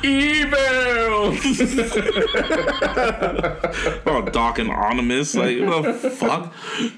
Evil. 0.02 0.60
Oh, 4.06 4.22
Doc 4.32 4.58
Anonymous. 4.58 5.34
Like, 5.34 5.58
what 5.60 6.02
the 6.02 6.10
fuck? 6.10 6.52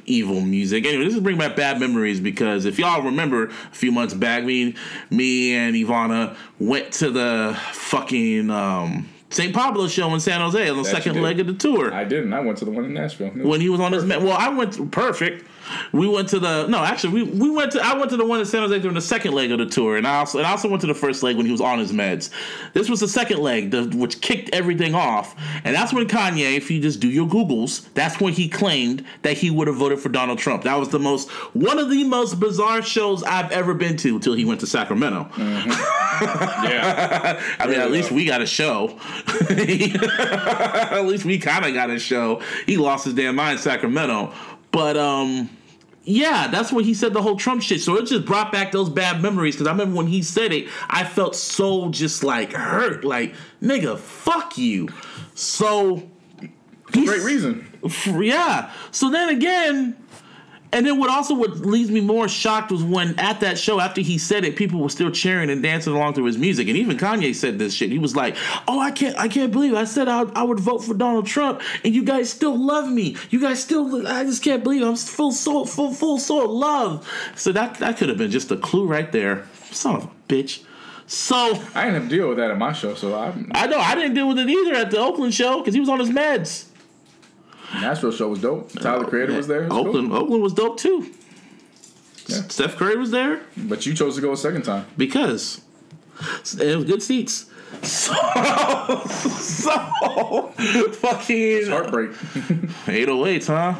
Evil 0.07 0.41
music. 0.41 0.87
Anyway, 0.87 1.05
this 1.05 1.15
is 1.15 1.21
bringing 1.21 1.41
back 1.41 1.57
bad 1.57 1.79
memories 1.81 2.21
because 2.21 2.65
if 2.65 2.79
y'all 2.79 3.03
remember 3.03 3.47
a 3.49 3.51
few 3.73 3.93
months 3.93 4.15
back, 4.15 4.45
me, 4.45 4.75
me 5.11 5.55
and 5.55 5.75
Ivana 5.77 6.37
went 6.59 6.93
to 6.95 7.11
the 7.11 7.59
fucking 7.73 8.51
um, 8.51 9.09
St. 9.31 9.55
Pablo 9.55 9.89
show 9.89 10.13
in 10.15 10.21
San 10.21 10.41
Jose 10.41 10.69
on 10.69 10.77
the 10.79 10.83
That 10.85 10.91
second 10.91 11.21
leg 11.23 11.41
of 11.41 11.47
the 11.47 11.55
tour. 11.55 11.93
I 11.93 12.05
didn't. 12.05 12.33
I 12.33 12.41
went 12.41 12.59
to 12.59 12.65
the 12.65 12.71
one 12.71 12.85
in 12.87 12.95
Nashville. 12.95 13.29
when 13.31 13.61
he 13.61 13.69
was 13.69 13.81
on 13.81 13.93
his, 13.93 14.05
well, 14.05 14.33
I 14.33 14.49
went 14.49 14.75
to, 14.75 14.87
perfect. 14.87 15.45
We 15.93 16.09
went 16.09 16.29
to 16.31 16.39
the 16.39 16.67
no, 16.67 16.79
actually, 16.79 17.23
we, 17.23 17.39
we 17.39 17.51
went 17.51 17.73
to 17.73 17.81
I 17.81 17.97
went 17.97 18.11
to 18.11 18.17
the 18.17 18.25
one 18.25 18.41
in 18.41 18.47
San 18.47 18.63
Jose 18.63 18.79
during 18.81 18.95
the 18.95 19.01
second 19.01 19.33
leg 19.33 19.51
of 19.51 19.59
the 19.59 19.67
tour, 19.67 19.97
and 19.97 20.07
I 20.07 20.17
also 20.17 20.39
and 20.39 20.47
I 20.47 20.51
also 20.51 20.69
went 20.69 20.81
to 20.83 20.87
the 20.87 20.95
first 20.95 21.23
leg 21.23 21.37
when 21.37 21.47
he 21.47 21.53
was 21.53 21.61
on 21.61 21.79
his 21.79 21.93
meds. 21.93 22.31
This 22.73 22.89
was 22.89 23.01
the 23.01 23.09
second 23.09 23.39
leg, 23.39 23.71
the, 23.71 23.85
which 23.97 24.21
kicked 24.21 24.51
everything 24.55 24.95
off, 24.95 25.35
and 25.65 25.75
that's 25.75 25.93
when 25.93 26.07
Kanye, 26.07 26.57
if 26.57 26.71
you 26.71 26.81
just 26.81 27.01
do 27.01 27.09
your 27.09 27.27
googles, 27.27 27.87
that's 27.95 28.21
when 28.21 28.33
he 28.33 28.49
claimed 28.49 29.05
that 29.23 29.37
he 29.37 29.51
would 29.51 29.67
have 29.67 29.77
voted 29.77 30.01
for 30.01 30.09
Donald 30.09 30.39
Trump. 30.39 30.65
That 30.65 30.79
was 30.79 30.89
the 30.89 30.99
most 30.99 31.31
one 31.55 31.79
of 31.79 31.91
the 31.91 32.05
most 32.05 32.41
bizarre 32.41 32.83
shows 32.83 33.23
I've 33.23 33.51
ever 33.53 33.75
been 33.75 33.97
to 33.99 34.15
until 34.15 34.35
he 34.35 34.45
went 34.45 34.61
to 34.61 34.67
Sacramento. 34.67 35.25
Mm-hmm. 35.35 35.71
yeah. 36.23 37.41
I 37.59 37.67
mean, 37.67 37.81
at 37.81 37.91
least 37.91 38.11
though. 38.11 38.17
we 38.17 38.25
got 38.25 38.41
a 38.41 38.47
show. 38.47 38.99
at 39.51 41.05
least 41.07 41.25
we 41.25 41.39
kind 41.39 41.65
of 41.65 41.75
got 41.75 41.91
a 41.91 41.99
show. 41.99 42.41
He 42.67 42.77
lost 42.77 43.05
his 43.05 43.15
damn 43.15 43.37
mind 43.37 43.59
in 43.59 43.63
Sacramento. 43.63 44.33
But 44.73 44.97
um 44.97 45.51
yeah, 46.05 46.49
that's 46.49 46.73
what 46.73 46.85
he 46.85 46.95
said 46.95 47.13
the 47.13 47.23
whole 47.23 47.37
Trump 47.37 47.63
shit. 47.63 47.81
So 47.81 47.97
it 47.97 48.07
just 48.07 48.25
brought 48.25 48.51
back 48.51 48.73
those 48.73 48.91
bad 48.91 49.23
memories 49.23 49.55
because 49.55 49.69
I 49.69 49.71
remember 49.71 49.97
when 49.97 50.09
he 50.09 50.21
said 50.23 50.53
it, 50.53 50.69
I 50.91 51.05
felt 51.05 51.37
so 51.37 51.91
just 51.91 52.25
like 52.25 52.53
hurt, 52.53 53.05
like 53.05 53.35
nigga, 53.63 53.99
fuck 53.99 54.59
you. 54.59 54.89
So 55.35 56.03
Great 56.93 57.23
reason. 57.23 57.67
yeah. 58.07 58.71
So 58.91 59.11
then 59.11 59.31
again, 59.31 59.97
and 60.73 60.87
then 60.87 60.99
what 60.99 61.11
also 61.11 61.35
what 61.35 61.59
leaves 61.59 61.91
me 61.91 62.01
more 62.01 62.29
shocked 62.29 62.71
was 62.71 62.83
when 62.83 63.19
at 63.19 63.41
that 63.41 63.59
show 63.59 63.79
after 63.81 64.01
he 64.01 64.19
said 64.19 64.45
it, 64.45 64.57
people 64.57 64.81
were 64.81 64.89
still 64.89 65.11
cheering 65.11 65.51
and 65.51 65.63
dancing 65.63 65.93
along 65.93 66.15
to 66.15 66.25
his 66.25 66.39
music, 66.39 66.69
and 66.69 66.77
even 66.77 66.97
Kanye 66.97 67.35
said 67.35 67.59
this 67.59 67.75
shit. 67.75 67.91
He 67.91 67.99
was 67.99 68.17
like, 68.17 68.37
"Oh, 68.67 68.81
I 68.81 68.91
can't, 68.91 69.19
I 69.19 69.29
can't 69.29 69.53
believe. 69.53 69.75
I 69.75 69.85
said 69.85 70.09
I, 70.09 70.23
I 70.35 70.43
would 70.43 70.61
vote 70.61 70.79
for 70.79 70.95
Donald 70.95 71.27
Trump, 71.27 71.61
and 71.85 71.95
you 71.95 72.03
guys 72.03 72.31
still 72.31 72.57
love 72.57 72.91
me. 72.91 73.17
You 73.31 73.41
guys 73.41 73.63
still, 73.63 74.07
I 74.07 74.25
just 74.25 74.43
can't 74.43 74.63
believe. 74.63 74.83
I'm 74.83 74.97
full 74.97 75.33
soul, 75.33 75.67
full 75.67 75.93
full 75.93 76.19
soul 76.19 76.49
love." 76.49 77.09
So 77.37 77.53
that 77.53 77.75
that 77.79 77.99
could 77.99 78.09
have 78.09 78.19
been 78.19 78.31
just 78.31 78.51
a 78.51 78.57
clue 78.57 78.87
right 78.87 79.13
there. 79.13 79.47
Son 79.71 79.97
of 79.97 80.05
a 80.05 80.11
bitch. 80.29 80.65
So 81.07 81.61
I 81.75 81.85
didn't 81.85 82.01
have 82.01 82.09
to 82.09 82.17
deal 82.17 82.29
with 82.29 82.39
that 82.39 82.51
at 82.51 82.57
my 82.57 82.73
show, 82.73 82.95
so 82.95 83.15
I 83.15 83.35
I 83.53 83.67
know 83.67 83.79
I 83.79 83.95
didn't 83.95 84.15
deal 84.15 84.29
with 84.29 84.39
it 84.39 84.49
either 84.49 84.75
at 84.75 84.91
the 84.91 84.99
Oakland 84.99 85.35
show 85.35 85.59
because 85.59 85.75
he 85.75 85.81
was 85.81 85.91
on 85.91 86.01
his 86.01 86.09
meds. 86.09 86.65
Nashville 87.75 88.13
show 88.13 88.29
was 88.29 88.41
dope. 88.41 88.71
Tyler 88.73 89.05
Creator 89.05 89.35
was 89.35 89.47
there. 89.49 89.65
It 89.65 89.69
was 89.71 89.73
cool. 89.73 89.89
Oakland, 89.89 90.13
Oakland 90.13 90.43
was 90.43 90.53
dope 90.53 90.77
too. 90.79 91.11
Yeah. 92.29 92.43
Steph 92.49 92.77
Curry 92.77 92.97
was 92.97 93.11
there 93.11 93.41
But 93.57 93.85
you 93.85 93.95
chose 93.95 94.15
to 94.15 94.21
go 94.21 94.33
a 94.33 94.37
second 94.37 94.63
time. 94.63 94.87
because 94.97 95.61
it 96.61 96.77
was 96.77 96.85
good 96.85 97.03
seats. 97.03 97.47
So, 97.83 98.13
so 99.07 99.71
fucking 100.93 101.67
Heartbreak. 101.69 102.11
808s, 102.13 103.47
huh? 103.47 103.75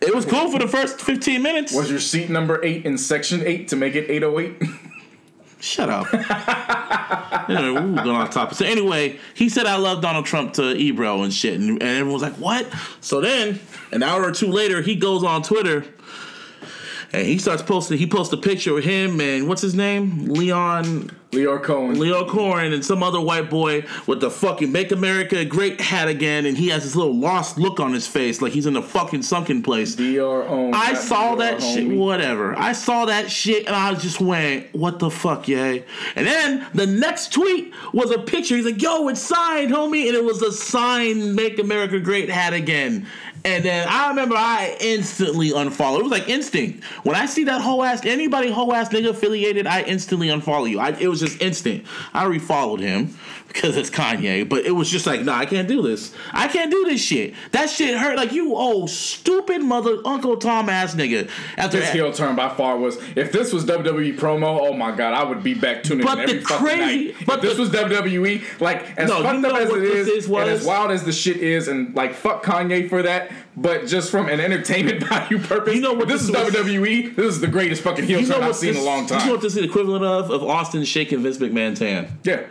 it 0.00 0.14
was 0.14 0.24
cool 0.24 0.50
for 0.50 0.58
the 0.58 0.66
first 0.66 1.00
15 1.02 1.42
minutes. 1.42 1.72
Was 1.74 1.90
your 1.90 2.00
seat 2.00 2.30
number 2.30 2.64
eight 2.64 2.86
in 2.86 2.96
section 2.98 3.42
eight 3.46 3.68
to 3.68 3.76
make 3.76 3.94
it 3.94 4.10
808? 4.10 4.62
Shut 5.64 5.88
up. 5.88 6.12
anyway, 7.48 7.80
we 7.80 7.94
going 7.94 8.08
on 8.10 8.28
topic. 8.28 8.58
So 8.58 8.66
anyway, 8.66 9.18
he 9.32 9.48
said 9.48 9.64
I 9.64 9.76
love 9.76 10.02
Donald 10.02 10.26
Trump 10.26 10.52
to 10.54 10.76
Ebro 10.76 11.22
and 11.22 11.32
shit, 11.32 11.58
and, 11.58 11.70
and 11.70 11.82
everyone 11.82 12.12
was 12.12 12.22
like, 12.22 12.34
"What?" 12.34 12.70
So 13.00 13.22
then, 13.22 13.58
an 13.90 14.02
hour 14.02 14.22
or 14.22 14.30
two 14.30 14.48
later, 14.48 14.82
he 14.82 14.94
goes 14.94 15.24
on 15.24 15.42
Twitter 15.42 15.86
and 17.14 17.26
he 17.26 17.38
starts 17.38 17.62
posting. 17.62 17.98
He 17.98 18.06
posts 18.06 18.32
a 18.32 18.36
picture 18.36 18.76
of 18.76 18.84
him 18.84 19.20
and 19.20 19.48
what's 19.48 19.62
his 19.62 19.74
name, 19.74 20.26
Leon 20.26 21.10
Lyor 21.30 21.62
Cohen. 21.62 21.96
Lyor 21.96 22.28
Cohen 22.28 22.72
and 22.72 22.84
some 22.84 23.02
other 23.02 23.20
white 23.20 23.50
boy 23.50 23.84
with 24.06 24.20
the 24.20 24.30
fucking 24.30 24.70
"Make 24.70 24.92
America 24.92 25.44
Great" 25.44 25.80
hat 25.80 26.08
again, 26.08 26.46
and 26.46 26.56
he 26.56 26.68
has 26.68 26.84
this 26.84 26.94
little 26.94 27.14
lost 27.16 27.58
look 27.58 27.80
on 27.80 27.92
his 27.92 28.06
face, 28.06 28.40
like 28.40 28.52
he's 28.52 28.66
in 28.66 28.76
a 28.76 28.82
fucking 28.82 29.22
sunken 29.22 29.62
place. 29.62 29.94
DR 29.94 30.44
own. 30.48 30.74
I 30.74 30.94
saw 30.94 31.34
that 31.36 31.62
shit, 31.62 31.88
whatever. 31.88 32.56
I 32.58 32.72
saw 32.72 33.06
that 33.06 33.30
shit 33.30 33.66
and 33.66 33.74
I 33.74 33.94
just 33.94 34.20
went, 34.20 34.72
what 34.74 34.98
the 34.98 35.10
fuck, 35.10 35.48
yay? 35.48 35.84
And 36.16 36.26
then 36.26 36.66
the 36.74 36.86
next 36.86 37.32
tweet 37.32 37.72
was 37.92 38.10
a 38.10 38.18
picture. 38.18 38.56
He's 38.56 38.64
like, 38.64 38.80
yo, 38.80 39.08
it's 39.08 39.20
signed, 39.20 39.72
homie. 39.72 40.06
And 40.06 40.16
it 40.16 40.24
was 40.24 40.42
a 40.42 40.52
signed 40.52 41.34
Make 41.34 41.58
America 41.58 41.98
Great 42.00 42.30
hat 42.30 42.52
again. 42.52 43.06
And 43.46 43.62
then 43.62 43.86
I 43.88 44.08
remember 44.08 44.36
I 44.36 44.74
instantly 44.80 45.52
unfollowed. 45.52 46.00
It 46.00 46.04
was 46.04 46.12
like 46.12 46.28
instinct. 46.30 46.82
When 47.02 47.14
I 47.14 47.26
see 47.26 47.44
that 47.44 47.60
whole 47.60 47.82
ass, 47.82 48.04
anybody 48.06 48.50
whole 48.50 48.72
ass 48.72 48.88
nigga 48.88 49.10
affiliated, 49.10 49.66
I 49.66 49.82
instantly 49.82 50.28
unfollow 50.28 50.68
you. 50.68 50.78
I, 50.78 50.90
it 50.92 51.08
was 51.08 51.20
just 51.20 51.42
instant. 51.42 51.84
I 52.14 52.24
refollowed 52.24 52.80
him 52.80 53.14
because 53.54 53.76
it's 53.76 53.88
Kanye, 53.88 54.46
but 54.48 54.66
it 54.66 54.72
was 54.72 54.90
just 54.90 55.06
like, 55.06 55.22
nah, 55.22 55.36
I 55.38 55.46
can't 55.46 55.68
do 55.68 55.80
this. 55.80 56.12
I 56.32 56.48
can't 56.48 56.70
do 56.72 56.84
this 56.84 57.00
shit. 57.00 57.34
That 57.52 57.70
shit 57.70 57.96
hurt. 57.96 58.16
Like 58.16 58.32
you, 58.32 58.54
old 58.56 58.90
stupid 58.90 59.62
mother, 59.62 59.98
Uncle 60.04 60.36
Tom 60.36 60.68
ass 60.68 60.94
nigga. 60.96 61.30
After 61.56 61.78
This 61.78 61.90
heel 61.92 62.12
turn 62.12 62.34
by 62.34 62.48
far 62.48 62.76
was 62.76 62.98
if 63.16 63.30
this 63.30 63.52
was 63.52 63.64
WWE 63.64 64.18
promo, 64.18 64.58
oh 64.60 64.72
my 64.74 64.90
god, 64.94 65.14
I 65.14 65.22
would 65.22 65.42
be 65.44 65.54
back 65.54 65.84
tuning 65.84 66.04
But 66.04 66.18
in 66.18 66.24
every 66.24 66.38
the 66.40 66.44
fucking 66.46 66.66
crazy- 66.66 67.04
night. 67.12 67.16
but 67.26 67.36
if 67.36 67.42
this 67.42 67.58
was 67.58 67.70
WWE, 67.70 68.60
like 68.60 68.98
as 68.98 69.08
No, 69.08 69.18
you 69.18 69.22
fucked 69.24 69.38
know 69.40 69.50
up 69.50 69.60
as 69.60 69.70
it 69.70 69.82
is, 69.84 70.08
is 70.08 70.26
and 70.26 70.36
as 70.50 70.64
wild 70.66 70.90
as 70.90 71.04
the 71.04 71.12
shit 71.12 71.36
is, 71.36 71.68
and 71.68 71.94
like 71.94 72.14
fuck 72.14 72.42
Kanye 72.44 72.88
for 72.88 73.02
that, 73.02 73.30
but 73.56 73.86
just 73.86 74.10
from 74.10 74.28
an 74.28 74.40
entertainment 74.40 75.02
value 75.08 75.38
purpose, 75.38 75.76
You 75.76 75.80
know 75.80 75.92
what 75.94 76.08
this, 76.08 76.22
is 76.22 76.30
was? 76.32 76.52
WWE. 76.52 77.14
This 77.14 77.26
is 77.26 77.40
the 77.40 77.46
greatest 77.46 77.82
fucking 77.82 78.04
heel 78.04 78.20
you 78.20 78.26
know 78.26 78.34
turn 78.34 78.42
I've 78.42 78.56
seen 78.56 78.72
this, 78.74 78.82
in 78.82 78.88
a 78.88 78.90
long 78.90 79.06
time. 79.06 79.20
You 79.20 79.26
know 79.26 79.32
what 79.34 79.42
this 79.42 79.54
is 79.54 79.60
the 79.62 79.64
equivalent 79.64 80.04
of? 80.04 80.30
Of 80.32 80.42
Austin 80.42 80.84
shaking 80.84 81.22
Vince 81.22 81.38
McMahon's 81.38 81.78
hand. 81.78 82.08
yeah. 82.24 82.42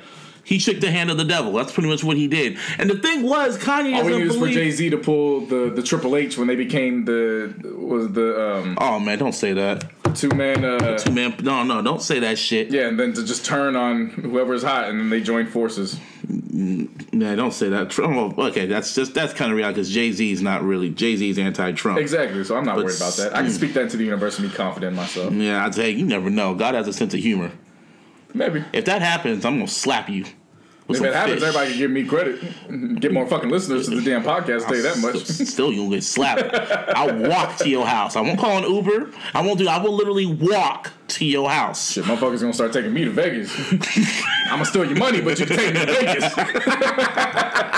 He 0.46 0.60
shook 0.60 0.82
the 0.82 0.92
hand 0.92 1.10
of 1.10 1.18
the 1.18 1.24
devil. 1.24 1.54
That's 1.54 1.72
pretty 1.72 1.88
much 1.90 2.04
what 2.04 2.18
he 2.18 2.28
did. 2.28 2.58
And 2.78 2.90
the 2.90 2.98
thing 2.98 3.24
was, 3.24 3.58
Kanye 3.58 3.96
All 3.96 4.04
we 4.06 4.12
doesn't 4.12 4.18
need 4.20 4.22
is 4.32 4.36
for. 4.38 4.48
Jay 4.50 4.72
Z 4.72 4.90
to 4.90 4.98
pull 4.98 5.42
the 5.46 5.70
the 5.74 5.82
Triple 5.82 6.18
H 6.18 6.38
when 6.38 6.48
they 6.48 6.56
became 6.58 7.06
the 7.06 7.54
was 7.78 8.12
the 8.12 8.56
um 8.58 8.78
oh 8.82 9.00
man, 9.00 9.18
don't 9.20 9.32
say 9.34 9.54
that. 9.54 9.86
two 10.16 10.30
man. 10.30 10.66
Uh, 10.66 10.98
Two 10.98 11.12
man, 11.12 11.34
no, 11.42 11.64
no, 11.64 11.82
don't 11.82 12.02
say 12.02 12.20
that 12.20 12.38
shit. 12.38 12.72
yeah, 12.72 12.88
and 12.88 13.00
then 13.00 13.14
to 13.14 13.24
just 13.24 13.46
turn 13.46 13.76
on 13.78 14.10
whoever's 14.10 14.64
hot, 14.64 14.90
and 14.90 15.00
then 15.00 15.10
they 15.10 15.22
join 15.22 15.48
forces. 15.48 15.98
Nah, 16.28 17.36
don't 17.36 17.54
say 17.54 17.70
that. 17.70 17.90
Trump, 17.90 18.38
okay, 18.38 18.66
that's 18.66 18.94
just 18.96 19.14
that's 19.14 19.34
kind 19.34 19.50
of 19.52 19.58
reality 19.58 19.76
because 19.76 19.92
Jay 19.92 20.12
Z 20.12 20.30
is 20.32 20.42
not 20.42 20.62
really 20.64 20.90
Jay 20.90 21.16
Z 21.16 21.30
is 21.30 21.40
anti-Trump. 21.40 22.00
Exactly. 22.00 22.44
So 22.44 22.58
I'm 22.58 22.66
not 22.66 22.76
But 22.76 22.86
worried 22.86 22.98
about 22.98 23.14
that. 23.16 23.36
I 23.36 23.42
can 23.44 23.52
speak 23.52 23.74
that 23.76 23.90
to 23.92 23.98
the 23.98 24.04
universe 24.06 24.40
and 24.40 24.50
be 24.50 24.54
confident 24.56 24.92
in 24.92 24.98
myself. 24.98 25.34
Yeah, 25.34 25.66
I'd 25.66 25.74
say 25.74 25.90
you 25.92 26.06
never 26.06 26.30
know. 26.30 26.54
God 26.54 26.76
has 26.76 26.88
a 26.88 26.94
sense 26.94 27.14
of 27.14 27.22
humor. 27.22 27.52
Maybe. 28.34 28.64
If 28.74 28.86
that 28.86 29.02
happens, 29.02 29.46
I'm 29.46 29.58
gonna 29.58 29.68
slap 29.68 30.10
you. 30.10 30.26
If 30.90 31.02
it 31.02 31.14
happens, 31.14 31.36
fish. 31.36 31.44
everybody 31.44 31.70
can 31.72 31.80
give 31.80 31.92
me 31.92 32.06
credit. 32.06 33.00
Get 33.00 33.14
more 33.14 33.26
fucking 33.26 33.50
listeners 33.50 33.88
to 33.88 33.96
the 33.96 34.02
damn 34.02 34.22
podcast. 34.22 34.64
I'll 34.64 34.68
tell 34.68 34.76
you 34.76 34.82
that 34.84 34.98
much. 34.98 35.26
Still, 35.26 35.46
still 35.46 35.74
you'll 35.74 35.90
get 35.90 36.04
slapped. 36.04 36.54
I'll 36.96 37.16
walk 37.30 37.56
to 37.58 37.70
your 37.70 37.86
house. 37.86 38.16
I 38.16 38.22
won't 38.22 38.40
call 38.40 38.58
an 38.58 38.70
Uber. 38.70 39.12
I 39.34 39.42
won't 39.42 39.60
do. 39.60 39.68
I 39.68 39.82
will 39.82 39.94
literally 39.94 40.26
walk 40.26 40.92
to 41.10 41.26
your 41.26 41.50
house. 41.50 41.92
Shit, 41.94 42.06
motherfuckers 42.06 42.42
gonna 42.42 42.54
start 42.54 42.74
taking 42.74 42.94
me 42.94 43.06
to 43.06 43.12
Vegas. 43.12 43.52
I'm 44.46 44.54
gonna 44.54 44.66
steal 44.66 44.86
your 44.86 44.98
money, 44.98 45.22
but 45.22 45.40
you 45.40 45.46
take 45.46 45.74
me 45.74 45.86
to 45.86 45.94
Vegas. 45.94 46.34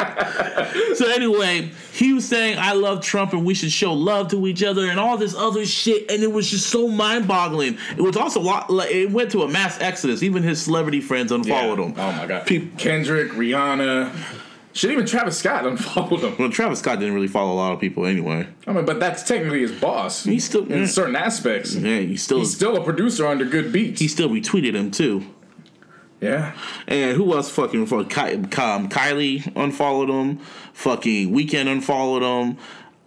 So 0.95 1.09
anyway, 1.09 1.71
he 1.91 2.13
was 2.13 2.28
saying 2.28 2.57
I 2.57 2.73
love 2.73 3.01
Trump 3.01 3.34
and 3.34 3.45
we 3.45 3.53
should 3.53 3.71
show 3.71 3.93
love 3.93 4.30
to 4.30 4.47
each 4.47 4.63
other 4.63 4.89
and 4.89 4.99
all 4.99 5.17
this 5.17 5.36
other 5.36 5.65
shit, 5.65 6.09
and 6.09 6.23
it 6.23 6.32
was 6.32 6.49
just 6.49 6.69
so 6.69 6.88
mind-boggling. 6.88 7.78
It 7.97 8.01
was 8.01 8.15
also 8.15 8.39
a 8.39 8.43
lot. 8.43 8.69
Like, 8.69 8.91
it 8.91 9.11
went 9.11 9.32
to 9.32 9.43
a 9.43 9.47
mass 9.47 9.80
exodus. 9.82 10.23
Even 10.23 10.41
his 10.43 10.61
celebrity 10.61 11.01
friends 11.01 11.32
unfollowed 11.32 11.80
him. 11.80 11.93
Oh 11.97 12.11
my 12.13 12.26
god. 12.26 12.45
Kendrick, 12.78 13.32
Rihanna. 13.32 14.13
Shit, 14.76 14.91
even 14.91 15.05
Travis 15.05 15.38
Scott 15.39 15.65
unfollowed 15.65 16.19
him. 16.23 16.36
Well, 16.38 16.51
Travis 16.51 16.80
Scott 16.80 16.99
didn't 16.99 17.15
really 17.15 17.30
follow 17.30 17.53
a 17.53 17.55
lot 17.55 17.71
of 17.71 17.80
people 17.80 18.05
anyway. 18.05 18.45
I 18.67 18.73
mean, 18.73 18.84
but 18.86 18.99
that's 18.99 19.23
technically 19.23 19.61
his 19.61 19.71
boss. 19.71 20.26
He's 20.26 20.43
still 20.43 20.69
in 20.71 20.86
certain 20.88 21.15
aspects. 21.15 21.76
yeah. 21.76 21.99
He 21.99 22.17
still 22.17 22.39
He's 22.39 22.53
still 22.53 22.76
a 22.76 22.84
producer 22.84 23.26
under 23.26 23.45
good 23.45 23.71
beats. 23.71 24.01
he 24.01 24.07
still 24.09 24.28
retweeted 24.30 24.73
him 24.76 24.91
too. 24.91 25.26
yeah. 26.19 26.53
And 26.88 27.15
who 27.15 27.34
else 27.34 27.49
fucking 27.49 27.86
for 27.86 28.03
Ky- 28.03 28.34
um, 28.36 28.89
Kylie 28.89 29.49
unfollowed 29.55 30.09
him. 30.09 30.39
Fucking 30.73 31.32
Weeknd 31.34 31.67
unfollowed 31.71 32.21
him. 32.23 32.57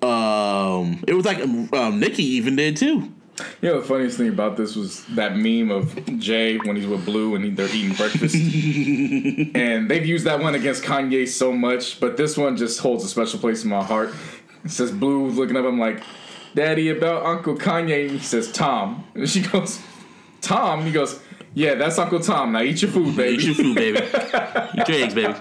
Um, 0.09 1.05
it 1.07 1.13
was 1.13 1.27
like 1.27 1.39
um, 1.41 2.01
Nicki 2.01 2.23
even 2.25 2.57
did 2.57 2.77
too. 2.79 3.13
You 3.61 3.71
know 3.71 3.81
the 3.81 3.87
funniest 3.87 4.17
thing 4.17 4.29
about 4.29 4.57
this 4.57 4.77
was 4.77 5.05
that 5.15 5.37
meme 5.37 5.71
of 5.71 6.19
Jay 6.19 6.59
when 6.59 6.77
he's 6.77 6.87
with 6.87 7.05
Blue 7.05 7.35
and 7.35 7.45
he, 7.45 7.51
they're 7.51 7.69
eating 7.69 7.95
breakfast. 7.95 8.35
and 9.55 9.91
they've 9.91 10.07
used 10.07 10.25
that 10.27 10.41
one 10.41 10.55
against 10.55 10.83
Kanye 10.83 11.27
so 11.29 11.53
much, 11.53 12.01
but 12.01 12.17
this 12.17 12.37
one 12.37 12.57
just 12.57 12.81
holds 12.81 13.05
a 13.05 13.09
special 13.09 13.39
place 13.39 13.65
in 13.65 13.71
my 13.71 13.83
heart. 13.83 14.15
It 14.65 14.71
says 14.71 14.91
Blue 14.91 15.29
looking 15.29 15.57
up, 15.57 15.65
I'm 15.65 15.79
like, 15.79 16.03
Daddy, 16.55 16.91
about 16.91 17.25
Uncle 17.25 17.57
Kanye. 17.57 18.11
He 18.11 18.19
says, 18.19 18.51
Tom. 18.51 19.05
And 19.15 19.29
she 19.29 19.43
goes, 19.43 19.81
Tom? 20.41 20.85
He 20.85 20.93
goes, 20.93 21.21
Yeah, 21.55 21.75
that's 21.75 21.99
Uncle 21.99 22.21
Tom. 22.21 22.53
Now 22.53 22.63
eat 22.63 22.83
your 22.83 22.91
food, 22.91 23.17
baby. 23.17 23.35
Eat 23.35 23.47
your 23.47 23.55
food, 23.55 23.75
baby. 23.75 23.99
Eat 24.79 24.89
your 24.89 25.05
eggs, 25.05 25.15
baby. 25.15 25.35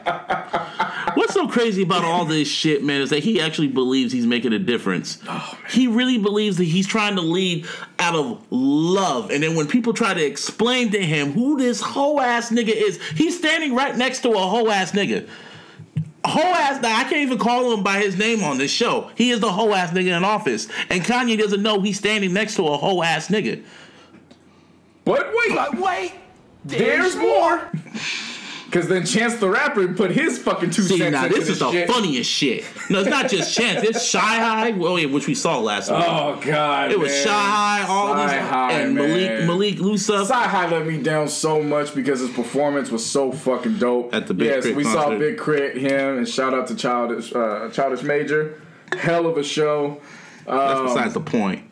What's 1.17 1.33
so 1.33 1.47
crazy 1.47 1.81
about 1.81 2.03
all 2.03 2.25
this 2.25 2.47
shit, 2.47 2.83
man, 2.83 3.01
is 3.01 3.09
that 3.09 3.23
he 3.23 3.41
actually 3.41 3.69
believes 3.69 4.13
he's 4.13 4.27
making 4.27 4.53
a 4.53 4.59
difference. 4.59 5.17
Oh, 5.27 5.57
he 5.67 5.87
really 5.87 6.19
believes 6.19 6.57
that 6.57 6.65
he's 6.65 6.85
trying 6.85 7.15
to 7.15 7.21
lead 7.21 7.65
out 7.97 8.13
of 8.13 8.45
love. 8.51 9.31
And 9.31 9.41
then 9.41 9.55
when 9.55 9.65
people 9.67 9.93
try 9.93 10.13
to 10.13 10.23
explain 10.23 10.91
to 10.91 11.03
him 11.03 11.31
who 11.31 11.57
this 11.57 11.81
hoe 11.81 12.19
ass 12.19 12.51
nigga 12.51 12.69
is, 12.69 13.01
he's 13.15 13.35
standing 13.35 13.73
right 13.73 13.97
next 13.97 14.21
to 14.21 14.29
a 14.29 14.37
hoe 14.37 14.69
ass 14.69 14.91
nigga. 14.91 15.27
Hoe 16.23 16.39
ass, 16.39 16.83
now 16.83 16.95
I 16.95 17.05
can't 17.05 17.23
even 17.23 17.39
call 17.39 17.73
him 17.73 17.81
by 17.81 17.97
his 17.97 18.15
name 18.15 18.43
on 18.43 18.59
this 18.59 18.69
show. 18.69 19.09
He 19.15 19.31
is 19.31 19.39
the 19.39 19.51
hoe 19.51 19.73
ass 19.73 19.89
nigga 19.89 20.15
in 20.15 20.23
office. 20.23 20.67
And 20.91 21.01
Kanye 21.01 21.35
doesn't 21.35 21.63
know 21.63 21.81
he's 21.81 21.97
standing 21.97 22.31
next 22.31 22.57
to 22.57 22.67
a 22.67 22.77
hoe 22.77 23.01
ass 23.01 23.29
nigga. 23.29 23.63
But 25.03 25.31
wait, 25.33 25.55
But 25.55 25.79
wait, 25.79 26.13
there's 26.63 27.15
more. 27.15 27.71
Because 28.67 28.87
then 28.89 29.05
Chance 29.05 29.37
the 29.37 29.49
Rapper 29.49 29.87
put 29.93 30.11
his 30.11 30.37
fucking 30.39 30.71
two 30.71 30.81
See, 30.83 30.97
cents 30.97 31.13
now 31.13 31.25
into 31.25 31.39
this 31.39 31.47
is 31.49 31.59
the 31.59 31.71
shit. 31.71 31.89
funniest 31.89 32.29
shit. 32.29 32.65
No, 32.89 32.99
it's 32.99 33.09
not 33.09 33.29
just 33.29 33.55
Chance. 33.55 33.83
It's 33.87 34.13
CyHi, 34.13 34.77
well, 34.77 34.99
yeah, 34.99 35.07
which 35.07 35.25
we 35.25 35.35
saw 35.35 35.57
last 35.59 35.89
week. 35.89 36.03
Oh 36.05 36.37
God! 36.43 36.91
it 36.91 36.99
was 36.99 37.09
man. 37.11 37.27
CyHi, 37.27 37.87
all 37.89 38.13
Sci 38.13 38.27
these, 38.37 38.47
High, 38.49 38.71
and 38.73 38.95
Malik 38.95 39.29
man. 39.31 39.47
Malik 39.47 39.75
Lusa. 39.77 40.25
CyHi 40.29 40.69
let 40.71 40.85
me 40.85 41.01
down 41.01 41.29
so 41.29 41.63
much 41.63 41.95
because 41.95 42.19
his 42.19 42.29
performance 42.31 42.91
was 42.91 43.05
so 43.05 43.31
fucking 43.31 43.77
dope. 43.77 44.13
At 44.13 44.27
the 44.27 44.33
Big 44.33 44.47
yes, 44.47 44.63
Crit 44.63 44.75
we 44.75 44.83
saw. 44.83 45.17
Big 45.17 45.37
K.R.I.T. 45.37 45.79
him, 45.79 46.17
and 46.17 46.27
shout 46.27 46.53
out 46.53 46.67
to 46.67 46.75
Childish 46.75 47.33
uh, 47.33 47.69
Childish 47.71 48.03
Major. 48.03 48.61
Hell 48.97 49.27
of 49.27 49.37
a 49.37 49.43
show. 49.43 49.99
That's 50.45 50.79
Um, 50.79 50.85
besides 50.87 51.13
the 51.13 51.21
point. 51.21 51.63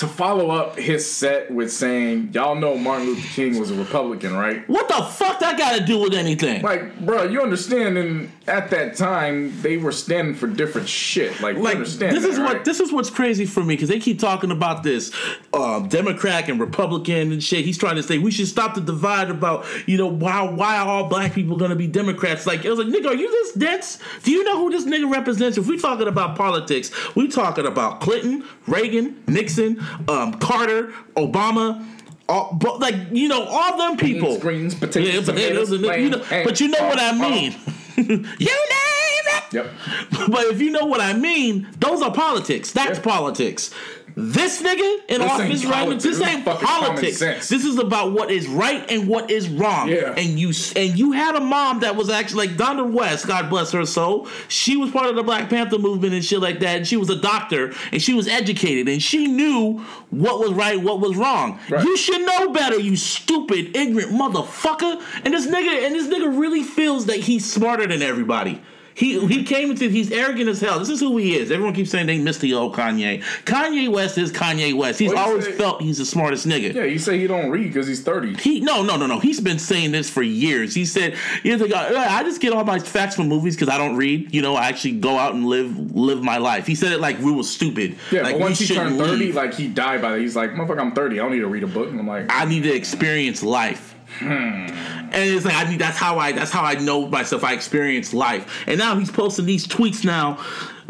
To 0.00 0.08
follow 0.08 0.50
up 0.50 0.78
his 0.78 1.10
set 1.10 1.50
with 1.50 1.70
saying, 1.70 2.30
"Y'all 2.32 2.54
know 2.54 2.76
Martin 2.76 3.08
Luther 3.08 3.28
King 3.34 3.58
was 3.58 3.70
a 3.70 3.74
Republican, 3.74 4.34
right?" 4.34 4.66
What 4.68 4.88
the 4.88 5.02
fuck 5.04 5.40
that 5.40 5.58
got 5.58 5.76
to 5.78 5.84
do 5.84 5.98
with 5.98 6.14
anything? 6.14 6.62
Like, 6.62 6.98
bro, 7.00 7.24
you 7.24 7.42
understand? 7.42 7.98
And 7.98 8.32
at 8.46 8.70
that 8.70 8.96
time, 8.96 9.52
they 9.60 9.76
were 9.76 9.92
standing 9.92 10.34
for 10.34 10.46
different 10.46 10.88
shit. 10.88 11.38
Like, 11.40 11.56
you 11.56 11.62
Like 11.62 11.76
understand? 11.76 12.16
this 12.16 12.22
that, 12.24 12.30
is 12.30 12.38
what 12.38 12.64
this 12.64 12.80
is 12.80 12.92
what's 12.92 13.10
crazy 13.10 13.44
for 13.44 13.62
me 13.62 13.74
because 13.76 13.88
they 13.90 14.00
keep 14.00 14.18
talking 14.18 14.50
about 14.50 14.82
this 14.82 15.12
uh, 15.52 15.80
Democrat 15.80 16.48
and 16.48 16.58
Republican 16.58 17.32
and 17.32 17.42
shit. 17.42 17.64
He's 17.66 17.78
trying 17.78 17.96
to 17.96 18.02
say 18.02 18.18
we 18.18 18.30
should 18.30 18.48
stop 18.48 18.74
the 18.74 18.80
divide 18.80 19.30
about 19.30 19.66
you 19.86 19.98
know 19.98 20.06
why 20.06 20.42
why 20.42 20.78
are 20.78 20.88
all 20.88 21.08
black 21.08 21.34
people 21.34 21.56
gonna 21.56 21.76
be 21.76 21.86
Democrats? 21.86 22.46
Like 22.46 22.64
it 22.64 22.70
was 22.70 22.78
like 22.78 22.88
nigga, 22.88 23.08
are 23.08 23.14
you 23.14 23.30
this 23.30 23.52
dense? 23.52 23.98
Do 24.22 24.30
you 24.30 24.44
know 24.44 24.56
who 24.58 24.70
this 24.70 24.84
nigga 24.86 25.12
represents? 25.12 25.58
If 25.58 25.66
we 25.66 25.78
talking 25.78 26.08
about 26.08 26.36
politics, 26.36 26.90
we 27.14 27.28
talking 27.28 27.66
about 27.66 28.00
Clinton, 28.00 28.44
Reagan, 28.66 29.22
Nixon, 29.26 29.78
um, 30.08 30.34
Carter, 30.34 30.92
Obama. 31.16 31.86
All, 32.28 32.56
but 32.60 32.78
like 32.78 32.94
you 33.10 33.26
know 33.26 33.42
all 33.42 33.76
them 33.76 33.96
people, 33.96 34.38
greens, 34.38 34.74
potatoes, 34.76 35.26
yeah, 35.26 35.34
potatoes, 35.34 35.72
and 35.72 35.80
you 35.84 36.10
know, 36.10 36.18
lamb, 36.18 36.44
but 36.44 36.60
you 36.60 36.68
know 36.68 36.84
what 36.86 37.00
I 37.00 37.08
egg, 37.10 37.20
mean. 37.20 37.56
you 37.96 38.06
name 38.46 39.26
it. 39.26 39.52
Yep. 39.52 39.66
But 40.30 40.44
if 40.46 40.60
you 40.60 40.70
know 40.70 40.86
what 40.86 41.00
I 41.00 41.12
mean, 41.12 41.66
those 41.80 42.02
are 42.02 42.12
politics. 42.12 42.70
That's 42.70 42.98
Yeah. 42.98 43.04
politics. 43.04 43.72
This 44.20 44.62
nigga 44.62 45.00
in 45.08 45.20
This 45.20 45.30
office 45.30 45.64
right 45.64 45.88
now, 45.88 45.96
this 45.96 46.20
ain't 46.20 46.44
politics. 46.44 47.18
This 47.18 47.64
is 47.64 47.78
about 47.78 48.12
what 48.12 48.30
is 48.30 48.46
right 48.46 48.88
and 48.90 49.08
what 49.08 49.30
is 49.30 49.48
wrong. 49.48 49.88
Yeah. 49.88 50.14
And 50.16 50.38
you 50.38 50.52
and 50.76 50.98
you 50.98 51.12
had 51.12 51.34
a 51.34 51.40
mom 51.40 51.80
that 51.80 51.96
was 51.96 52.10
actually 52.10 52.48
like 52.48 52.56
Donna 52.56 52.84
West, 52.84 53.26
God 53.26 53.48
bless 53.48 53.72
her 53.72 53.86
soul. 53.86 54.28
She 54.48 54.76
was 54.76 54.90
part 54.90 55.06
of 55.06 55.16
the 55.16 55.22
Black 55.22 55.48
Panther 55.48 55.78
movement 55.78 56.14
and 56.14 56.24
shit 56.24 56.40
like 56.40 56.60
that. 56.60 56.76
And 56.78 56.86
she 56.86 56.96
was 56.96 57.10
a 57.10 57.16
doctor 57.20 57.72
and 57.92 58.02
she 58.02 58.14
was 58.14 58.28
educated 58.28 58.88
and 58.88 59.02
she 59.02 59.26
knew 59.26 59.78
what 60.10 60.38
was 60.40 60.52
right, 60.52 60.80
what 60.80 61.00
was 61.00 61.16
wrong. 61.16 61.58
Right. 61.68 61.84
You 61.84 61.96
should 61.96 62.24
know 62.26 62.50
better, 62.52 62.78
you 62.78 62.96
stupid, 62.96 63.76
ignorant 63.76 64.12
motherfucker. 64.12 65.02
And 65.24 65.34
this 65.34 65.46
nigga 65.46 65.86
and 65.86 65.94
this 65.94 66.08
nigga 66.08 66.38
really 66.38 66.62
feels 66.62 67.06
that 67.06 67.18
he's 67.18 67.50
smarter 67.50 67.86
than 67.86 68.02
everybody. 68.02 68.60
He 69.00 69.18
he 69.28 69.44
came 69.44 69.70
into 69.70 69.88
he's 69.88 70.12
arrogant 70.12 70.50
as 70.50 70.60
hell. 70.60 70.78
This 70.78 70.90
is 70.90 71.00
who 71.00 71.16
he 71.16 71.34
is. 71.34 71.50
Everyone 71.50 71.72
keeps 71.72 71.90
saying 71.90 72.06
they 72.06 72.18
miss 72.18 72.36
the 72.36 72.52
old 72.52 72.74
Kanye. 72.74 73.22
Kanye 73.44 73.90
West 73.90 74.18
is 74.18 74.30
Kanye 74.30 74.76
West. 74.76 74.98
He's 74.98 75.10
you 75.10 75.16
always 75.16 75.46
say? 75.46 75.52
felt 75.52 75.80
he's 75.80 75.96
the 75.96 76.04
smartest 76.04 76.46
nigga. 76.46 76.74
Yeah, 76.74 76.84
you 76.84 76.98
say 76.98 77.18
he 77.18 77.26
don't 77.26 77.48
read 77.48 77.68
because 77.68 77.86
he's 77.86 78.02
thirty. 78.02 78.34
He 78.34 78.60
no 78.60 78.82
no 78.82 78.98
no 78.98 79.06
no. 79.06 79.18
He's 79.18 79.40
been 79.40 79.58
saying 79.58 79.92
this 79.92 80.10
for 80.10 80.22
years. 80.22 80.74
He 80.74 80.84
said, 80.84 81.16
"You 81.42 81.56
know, 81.56 81.66
I 81.74 82.22
just 82.24 82.42
get 82.42 82.52
all 82.52 82.62
my 82.62 82.78
facts 82.78 83.16
from 83.16 83.28
movies 83.28 83.56
because 83.56 83.72
I 83.72 83.78
don't 83.78 83.96
read. 83.96 84.34
You 84.34 84.42
know, 84.42 84.54
I 84.54 84.68
actually 84.68 84.98
go 84.98 85.16
out 85.16 85.32
and 85.32 85.46
live 85.46 85.96
live 85.96 86.22
my 86.22 86.36
life." 86.36 86.66
He 86.66 86.74
said 86.74 86.92
it 86.92 87.00
like 87.00 87.18
we 87.20 87.32
were 87.32 87.42
stupid. 87.42 87.96
Yeah, 88.12 88.20
like 88.20 88.34
but 88.34 88.42
once 88.42 88.58
he 88.58 88.74
turned 88.74 88.98
thirty, 88.98 89.16
leave. 89.16 89.34
like 89.34 89.54
he 89.54 89.66
died 89.66 90.02
by 90.02 90.12
that. 90.12 90.20
He's 90.20 90.36
like, 90.36 90.50
motherfucker, 90.50 90.80
I'm 90.80 90.92
thirty. 90.92 91.18
I 91.18 91.22
don't 91.22 91.32
need 91.32 91.40
to 91.40 91.48
read 91.48 91.64
a 91.64 91.68
book. 91.68 91.88
And 91.88 91.98
I'm 91.98 92.06
like, 92.06 92.26
I 92.28 92.44
need 92.44 92.64
to 92.64 92.74
experience 92.74 93.42
life. 93.42 93.89
Hmm. 94.20 94.66
And 95.12 95.14
it's 95.14 95.44
like 95.44 95.54
I 95.54 95.68
need. 95.68 95.80
That's 95.80 95.96
how 95.96 96.18
I. 96.18 96.32
That's 96.32 96.50
how 96.50 96.62
I 96.62 96.74
know 96.74 97.08
myself. 97.08 97.42
I 97.42 97.54
experience 97.54 98.12
life. 98.12 98.64
And 98.66 98.78
now 98.78 98.96
he's 98.96 99.10
posting 99.10 99.46
these 99.46 99.66
tweets 99.66 100.04
now, 100.04 100.38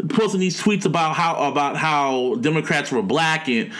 posting 0.09 0.39
these 0.41 0.61
tweets 0.61 0.85
about 0.85 1.15
how 1.15 1.49
about 1.49 1.77
how 1.77 2.35
Democrats 2.35 2.91
were 2.91 3.01
black 3.01 3.47
and 3.47 3.71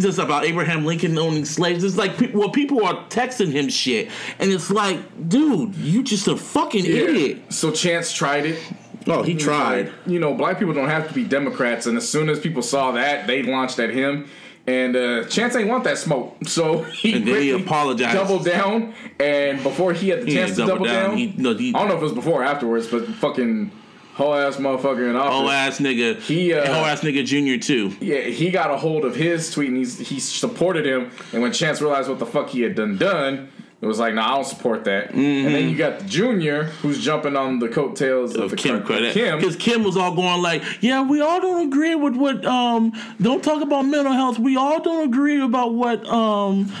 just 0.00 0.18
about 0.18 0.44
Abraham 0.44 0.84
Lincoln 0.84 1.16
owning 1.16 1.44
slaves. 1.44 1.84
It's 1.84 1.96
like 1.96 2.18
pe- 2.18 2.32
well, 2.32 2.50
people 2.50 2.84
are 2.84 3.06
texting 3.08 3.52
him 3.52 3.68
shit, 3.68 4.10
and 4.40 4.50
it's 4.50 4.70
like, 4.70 4.98
dude, 5.28 5.74
you 5.76 6.02
just 6.02 6.26
a 6.26 6.36
fucking 6.36 6.84
idiot. 6.84 7.52
So 7.52 7.70
Chance 7.70 8.12
tried 8.12 8.46
it. 8.46 8.58
Oh, 9.06 9.22
he 9.22 9.36
tried. 9.36 9.86
like, 9.86 9.94
you 10.06 10.18
know, 10.18 10.34
black 10.34 10.58
people 10.58 10.74
don't 10.74 10.88
have 10.88 11.08
to 11.08 11.14
be 11.14 11.24
Democrats, 11.24 11.86
and 11.86 11.96
as 11.96 12.06
soon 12.06 12.28
as 12.28 12.40
people 12.40 12.62
saw 12.62 12.90
that, 12.92 13.26
they 13.26 13.42
launched 13.42 13.78
at 13.78 13.90
him. 13.90 14.28
And 14.68 14.96
uh, 14.96 15.24
Chance 15.24 15.56
ain't 15.56 15.68
want 15.68 15.84
that 15.84 15.96
smoke, 15.98 16.36
so 16.44 16.82
he, 16.82 17.14
And 17.14 17.26
then 17.26 17.40
he 17.42 17.50
apologized. 17.52 18.14
doubled 18.14 18.44
down. 18.44 18.92
And 19.18 19.62
before 19.62 19.92
he 19.94 20.10
had 20.10 20.22
the 20.22 20.26
He 20.26 20.34
chance 20.34 20.56
to 20.56 20.66
double 20.66 20.84
down. 20.84 21.10
down, 21.10 21.16
He- 21.16 21.34
no, 21.38 21.54
he- 21.54 21.70
I 21.74 21.78
don't 21.78 21.88
know 21.88 21.94
if 21.94 22.00
it 22.00 22.04
was 22.04 22.12
before 22.12 22.42
or 22.42 22.44
afterwards, 22.44 22.86
but 22.86 23.06
fucking 23.06 23.70
whole 24.14 24.34
ass 24.34 24.56
motherfucker 24.56 25.08
in 25.08 25.16
office. 25.16 25.32
Oh 25.34 25.48
ass 25.48 25.78
nigga. 25.78 26.18
He, 26.20 26.52
uh, 26.52 26.64
oh 26.66 26.84
ass 26.84 27.00
nigga 27.02 27.24
Junior 27.24 27.56
too. 27.56 27.92
Yeah, 28.00 28.20
he 28.22 28.50
got 28.50 28.70
a 28.70 28.76
hold 28.76 29.04
of 29.04 29.14
his 29.14 29.50
tweet 29.50 29.68
and 29.68 29.76
he's, 29.78 29.98
he 29.98 30.18
supported 30.20 30.84
him. 30.84 31.10
And 31.32 31.40
when 31.40 31.52
Chance 31.52 31.80
realized 31.80 32.08
what 32.08 32.18
the 32.18 32.26
fuck 32.26 32.48
he 32.50 32.60
had 32.62 32.74
done 32.74 32.98
done, 32.98 33.48
It 33.80 33.86
was 33.86 34.00
like, 34.00 34.12
nah, 34.12 34.32
I 34.32 34.34
don't 34.34 34.44
support 34.44 34.84
that. 34.84 35.12
And 35.12 35.54
then 35.54 35.68
you 35.68 35.76
got 35.76 36.00
the 36.00 36.04
Junior, 36.06 36.64
who's 36.64 37.00
jumping 37.00 37.36
on 37.36 37.60
the 37.60 37.68
coattails 37.68 38.34
of, 38.34 38.52
of 38.52 38.58
Kim 38.58 38.82
Kardashian. 38.82 39.12
Kim. 39.12 39.38
Because 39.38 39.54
Kim 39.54 39.84
was 39.84 39.96
all 39.96 40.16
going 40.16 40.42
like, 40.42 40.64
yeah, 40.80 41.00
we 41.02 41.20
all 41.20 41.40
don't 41.40 41.68
agree 41.68 41.94
with 41.94 42.16
what 42.16 42.44
um 42.44 42.92
don't 43.20 43.42
talk 43.44 43.62
about 43.62 43.82
mental 43.82 44.12
health. 44.12 44.38
We 44.40 44.56
all 44.56 44.80
don't 44.82 45.08
agree 45.08 45.40
about 45.40 45.74
what 45.74 46.04
um 46.08 46.72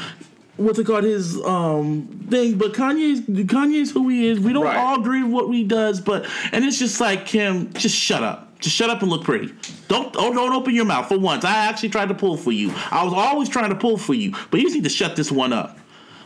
what's 0.56 0.80
it 0.80 0.86
called 0.88 1.04
his 1.04 1.40
um 1.44 2.08
thing, 2.30 2.58
but 2.58 2.72
Kanye's 2.72 3.20
Kanye's 3.46 3.92
who 3.92 4.08
he 4.08 4.26
is. 4.26 4.40
We 4.40 4.52
don't 4.52 4.64
Right. 4.64 4.76
all 4.76 4.98
agree 5.00 5.22
with 5.22 5.32
what 5.32 5.54
he 5.54 5.62
does, 5.62 6.00
but 6.00 6.26
and 6.50 6.64
it's 6.64 6.80
just 6.80 7.00
like 7.00 7.26
Kim, 7.26 7.72
just 7.74 7.94
shut 7.96 8.24
up. 8.24 8.46
Just 8.58 8.74
shut 8.74 8.90
up 8.90 9.02
and 9.02 9.08
look 9.10 9.22
pretty. 9.22 9.54
Don't 9.86 10.16
oh, 10.18 10.34
don't 10.34 10.52
open 10.52 10.74
your 10.74 10.84
mouth 10.84 11.06
for 11.06 11.16
once. 11.16 11.44
I 11.44 11.68
actually 11.68 11.90
tried 11.90 12.08
to 12.08 12.14
pull 12.14 12.36
for 12.36 12.50
you. 12.50 12.72
I 12.90 13.04
was 13.04 13.12
always 13.14 13.48
trying 13.48 13.70
to 13.70 13.76
pull 13.76 13.98
for 13.98 14.14
you, 14.14 14.34
but 14.50 14.60
you 14.60 14.68
need 14.74 14.82
to 14.82 14.90
shut 14.90 15.14
this 15.14 15.30
one 15.30 15.52
up. 15.52 15.78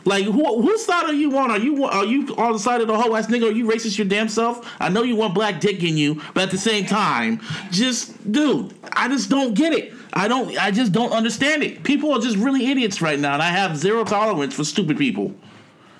Like 0.05 0.25
who, 0.25 0.61
whose 0.61 0.85
side 0.85 1.05
are 1.05 1.13
you 1.13 1.37
on? 1.37 1.51
Are 1.51 1.59
you 1.59 1.85
are 1.85 2.05
you 2.05 2.35
on 2.35 2.53
the 2.53 2.59
side 2.59 2.81
of 2.81 2.87
the 2.87 2.97
whole 2.97 3.15
ass 3.15 3.27
nigga? 3.27 3.49
Are 3.49 3.51
you 3.51 3.65
racist 3.65 3.97
your 3.97 4.07
damn 4.07 4.27
self? 4.27 4.69
I 4.79 4.89
know 4.89 5.03
you 5.03 5.15
want 5.15 5.33
black 5.33 5.61
dick 5.61 5.83
in 5.83 5.97
you, 5.97 6.21
but 6.33 6.43
at 6.43 6.51
the 6.51 6.57
same 6.57 6.85
time, 6.85 7.41
just 7.71 8.31
dude, 8.31 8.73
I 8.93 9.07
just 9.07 9.29
don't 9.29 9.53
get 9.53 9.73
it. 9.73 9.93
I 10.13 10.27
don't. 10.27 10.57
I 10.61 10.71
just 10.71 10.91
don't 10.91 11.11
understand 11.11 11.63
it. 11.63 11.83
People 11.83 12.11
are 12.13 12.19
just 12.19 12.37
really 12.37 12.67
idiots 12.67 13.01
right 13.01 13.19
now, 13.19 13.33
and 13.33 13.41
I 13.41 13.49
have 13.49 13.77
zero 13.77 14.03
tolerance 14.03 14.53
for 14.53 14.63
stupid 14.63 14.97
people, 14.97 15.33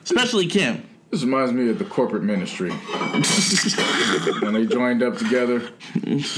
especially 0.04 0.48
Kim. 0.48 0.88
This 1.14 1.22
reminds 1.22 1.54
me 1.54 1.70
of 1.70 1.78
the 1.78 1.86
corporate 1.86 2.24
ministry 2.24 2.72
when 4.42 4.56
they 4.56 4.66
joined 4.66 5.04
up 5.04 5.16
together. 5.16 5.62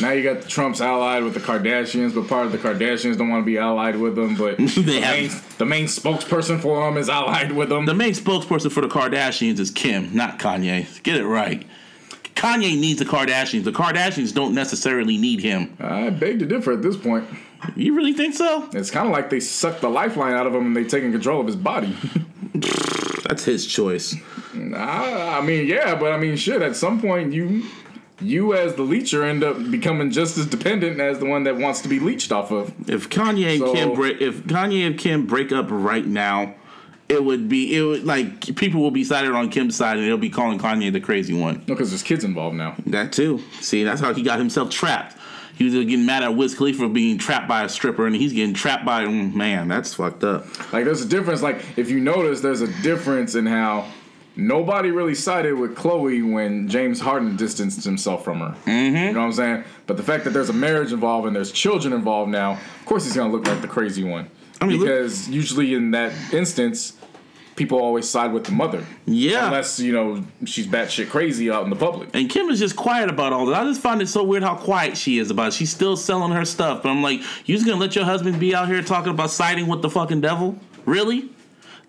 Now 0.02 0.12
you 0.12 0.22
got 0.22 0.42
the 0.42 0.50
Trumps 0.50 0.82
allied 0.82 1.24
with 1.24 1.34
the 1.34 1.40
Kardashians, 1.40 2.14
but 2.14 2.28
part 2.28 2.46
of 2.46 2.52
the 2.52 2.58
Kardashians 2.58 3.18
don't 3.18 3.30
want 3.30 3.44
to 3.44 3.46
be 3.46 3.58
allied 3.58 3.96
with 3.96 4.18
them. 4.18 4.36
But 4.36 4.58
the, 4.58 5.00
main, 5.00 5.32
the 5.60 5.66
main 5.66 5.86
spokesperson 5.86 6.60
for 6.60 6.84
them 6.84 6.98
is 6.98 7.08
allied 7.08 7.54
with 7.54 7.70
them. 7.70 7.86
The 7.86 7.94
main 7.94 8.12
spokesperson 8.12 8.70
for 8.70 8.82
the 8.82 8.90
Kardashians 8.90 9.60
is 9.60 9.72
Kim, 9.72 10.14
not 10.14 10.40
Kanye. 10.40 11.02
Get 11.04 11.16
it 11.16 11.26
right. 11.26 11.66
Kanye 12.36 12.78
needs 12.78 13.00
the 13.00 13.06
Kardashians. 13.06 13.64
The 13.64 13.72
Kardashians 13.72 14.34
don't 14.34 14.54
necessarily 14.54 15.18
need 15.18 15.40
him. 15.40 15.78
I 15.80 16.10
beg 16.10 16.40
to 16.40 16.46
differ 16.46 16.74
at 16.74 16.82
this 16.82 16.98
point. 16.98 17.26
You 17.76 17.96
really 17.96 18.14
think 18.14 18.36
so? 18.36 18.70
It's 18.74 18.92
kind 18.92 19.08
of 19.08 19.12
like 19.14 19.30
they 19.30 19.40
sucked 19.40 19.82
the 19.82 19.90
lifeline 19.90 20.34
out 20.34 20.48
of 20.48 20.54
him 20.56 20.66
and 20.68 20.76
they 20.76 20.84
taking 20.84 21.12
control 21.12 21.40
of 21.42 21.48
his 21.48 21.56
body. 21.56 21.96
That's 23.28 23.44
his 23.44 23.66
choice. 23.66 24.16
I, 24.56 25.38
I 25.40 25.42
mean, 25.42 25.68
yeah, 25.68 25.96
but 25.96 26.12
I 26.14 26.18
mean, 26.18 26.36
shit. 26.38 26.62
At 26.62 26.76
some 26.76 27.02
point, 27.02 27.34
you, 27.34 27.64
you 28.22 28.54
as 28.54 28.76
the 28.76 28.84
leecher 28.84 29.24
end 29.24 29.44
up 29.44 29.58
becoming 29.72 30.12
just 30.12 30.38
as 30.38 30.46
dependent 30.46 31.00
as 31.00 31.20
the 31.20 31.26
one 31.26 31.44
that 31.44 31.58
wants 31.58 31.82
to 31.82 31.90
be 31.90 32.00
leached 32.00 32.32
off 32.32 32.52
of. 32.52 32.74
If 32.90 33.10
Kanye 33.10 33.52
and 33.54 33.60
So- 33.60 33.74
Kim 33.74 33.94
break, 33.94 34.22
if 34.22 34.44
Kanye 34.44 34.86
and 34.86 34.98
Kim 34.98 35.26
break 35.26 35.52
up 35.52 35.68
right 35.70 36.06
now, 36.06 36.54
it 37.08 37.24
would 37.24 37.48
be 37.48 37.76
it 37.76 37.82
would 37.84 38.04
like 38.04 38.56
people 38.56 38.82
will 38.82 38.90
be 38.90 39.04
sided 39.04 39.32
on 39.32 39.50
Kim's 39.50 39.76
side 39.76 39.98
and 39.98 40.08
they'll 40.08 40.18
be 40.18 40.30
calling 40.30 40.58
Kanye 40.58 40.92
the 40.92 41.00
crazy 41.00 41.34
one. 41.40 41.58
No, 41.68 41.76
because 41.76 41.92
there's 41.92 42.02
kids 42.02 42.24
involved 42.24 42.56
now. 42.56 42.76
That 42.88 43.12
too. 43.12 43.42
See, 43.60 43.84
that's 43.84 44.02
how 44.02 44.12
he 44.14 44.24
got 44.24 44.40
himself 44.40 44.72
trapped. 44.72 45.16
He 45.58 45.64
was 45.64 45.74
getting 45.74 46.06
mad 46.06 46.24
at 46.24 46.36
Wiz 46.36 46.54
Khalifa 46.54 46.80
for 46.80 46.90
being 46.90 47.18
trapped 47.18 47.48
by 47.48 47.64
a 47.64 47.70
stripper, 47.70 48.06
and 48.06 48.16
he's 48.16 48.34
getting 48.34 48.54
trapped 48.54 48.86
by 48.86 49.06
mm, 49.06 49.34
man. 49.34 49.68
That's 49.68 49.94
fucked 49.94 50.24
up. 50.24 50.46
Like, 50.74 50.86
there's 50.86 51.02
a 51.02 51.08
difference. 51.08 51.42
Like, 51.42 51.64
if 51.78 51.90
you 51.90 52.00
notice, 52.00 52.42
there's 52.42 52.62
a 52.62 52.82
difference 52.82 53.36
in 53.36 53.46
how 53.46 53.90
nobody 54.36 54.92
really 54.92 55.16
sided 55.16 55.54
with 55.54 55.76
Khloé 55.76 56.30
when 56.30 56.68
James 56.68 57.00
Harden 57.00 57.38
distanced 57.38 57.84
himself 57.84 58.24
from 58.24 58.40
her. 58.40 58.56
Mm-hmm. 58.66 58.96
You 58.96 59.14
know 59.14 59.20
what 59.20 59.26
I'm 59.28 59.32
saying? 59.34 59.64
But 59.88 59.98
the 59.98 60.04
fact 60.04 60.26
that 60.26 60.32
there's 60.32 60.50
a 60.50 60.54
marriage 60.54 60.92
involved 60.92 61.28
and 61.28 61.36
there's 61.36 61.52
children 61.52 61.94
involved 61.94 62.32
now, 62.32 62.54
of 62.54 62.86
course 62.86 63.06
he's 63.06 63.16
gonna 63.16 63.32
look 63.32 63.48
like 63.48 63.62
the 63.62 63.68
crazy 63.68 64.04
one. 64.04 64.30
I 64.62 64.66
mean, 64.66 64.80
look- 64.80 64.88
because 64.88 65.30
usually 65.30 65.74
in 65.74 65.92
that 65.92 66.12
instance, 66.34 66.94
people 67.56 67.80
always 67.80 68.10
side 68.10 68.34
with 68.34 68.46
the 68.46 68.52
mother. 68.52 68.86
Yeah. 69.06 69.46
Unless 69.46 69.80
you 69.80 69.94
know 69.94 70.24
she's 70.46 70.68
batshit 70.68 71.10
crazy 71.10 71.50
out 71.50 71.64
in 71.64 71.70
the 71.70 71.76
public. 71.76 72.10
And 72.14 72.30
Kim 72.30 72.50
is 72.50 72.60
just 72.60 72.76
quiet 72.76 73.10
about 73.10 73.34
all 73.34 73.46
that. 73.48 73.62
I 73.62 73.64
just 73.66 73.82
find 73.82 74.02
it 74.02 74.08
so 74.08 74.24
weird 74.24 74.44
how 74.44 74.56
quiet 74.56 74.98
she 74.98 75.20
is 75.20 75.32
about 75.32 75.50
it. 75.50 75.54
She's 75.54 75.72
still 75.72 75.98
selling 75.98 76.32
her 76.32 76.46
stuff. 76.46 76.84
But 76.84 76.90
I'm 76.90 77.02
like, 77.02 77.22
you 77.46 77.56
just 77.56 77.66
gonna 77.66 77.80
let 77.80 77.96
your 77.96 78.06
husband 78.06 78.40
be 78.40 78.54
out 78.54 78.68
here 78.68 78.82
talking 78.82 79.12
about 79.12 79.32
siding 79.32 79.68
with 79.68 79.82
the 79.82 79.90
fucking 79.90 80.22
devil? 80.22 80.58
Really? 80.86 81.30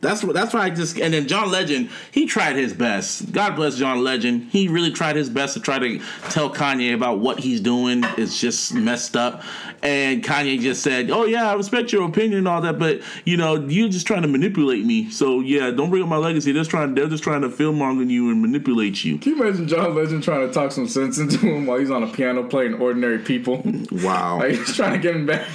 That's 0.01 0.22
what. 0.22 0.34
That's 0.34 0.53
why 0.55 0.61
I 0.62 0.70
just. 0.70 0.99
And 0.99 1.14
then 1.14 1.26
John 1.26 1.51
Legend, 1.51 1.90
he 2.12 2.26
tried 2.26 2.57
his 2.57 2.72
best. 2.72 3.32
God 3.32 3.57
bless 3.57 3.76
John 3.76 4.05
Legend. 4.05 4.51
He 4.51 4.68
really 4.68 4.90
tried 4.90 5.16
his 5.16 5.30
best 5.30 5.55
to 5.55 5.61
try 5.61 5.78
to 5.78 5.99
tell 6.30 6.53
Kanye 6.53 6.94
about 6.94 7.18
what 7.18 7.40
he's 7.40 7.61
doing. 7.61 8.03
It's 8.18 8.40
just 8.40 8.74
messed 8.74 9.16
up. 9.16 9.42
And 9.82 10.22
Kanye 10.22 10.61
just 10.61 10.82
said, 10.82 11.11
"Oh 11.11 11.24
yeah, 11.24 11.51
I 11.51 11.55
respect 11.55 11.92
your 11.92 12.07
opinion 12.07 12.38
and 12.38 12.49
all 12.49 12.61
that, 12.62 12.78
but 12.78 13.01
you 13.24 13.36
know, 13.36 13.57
you're 13.57 13.88
just 13.88 14.07
trying 14.07 14.22
to 14.22 14.28
manipulate 14.28 14.84
me. 14.84 15.11
So 15.11 15.40
yeah, 15.40 15.70
don't 15.70 15.90
bring 15.90 16.03
up 16.03 16.09
my 16.09 16.16
legacy. 16.16 16.53
They're 16.53 16.61
just 16.61 16.70
trying. 16.70 16.94
They're 16.94 17.09
just 17.09 17.22
trying 17.22 17.42
to 17.42 17.51
film 17.51 17.78
filmmonger 17.78 18.09
you 18.11 18.30
and 18.30 18.42
manipulate 18.42 19.05
you." 19.05 19.18
Can 19.18 19.36
you 19.36 19.42
imagine 19.42 19.68
John 19.68 19.94
Legend 19.94 20.22
trying 20.22 20.47
to 20.47 20.53
talk 20.53 20.72
some 20.72 20.88
sense 20.88 21.18
into 21.18 21.38
him 21.38 21.66
while 21.66 21.78
he's 21.78 21.90
on 21.90 22.03
a 22.03 22.07
piano 22.07 22.44
playing 22.44 22.74
ordinary 22.74 23.18
people? 23.18 23.62
Wow. 23.90 24.40
Like 24.47 24.53
he's 24.53 24.76
trying 24.76 24.92
to 24.92 24.99
get 24.99 25.16
him 25.16 25.26
back. 25.26 25.47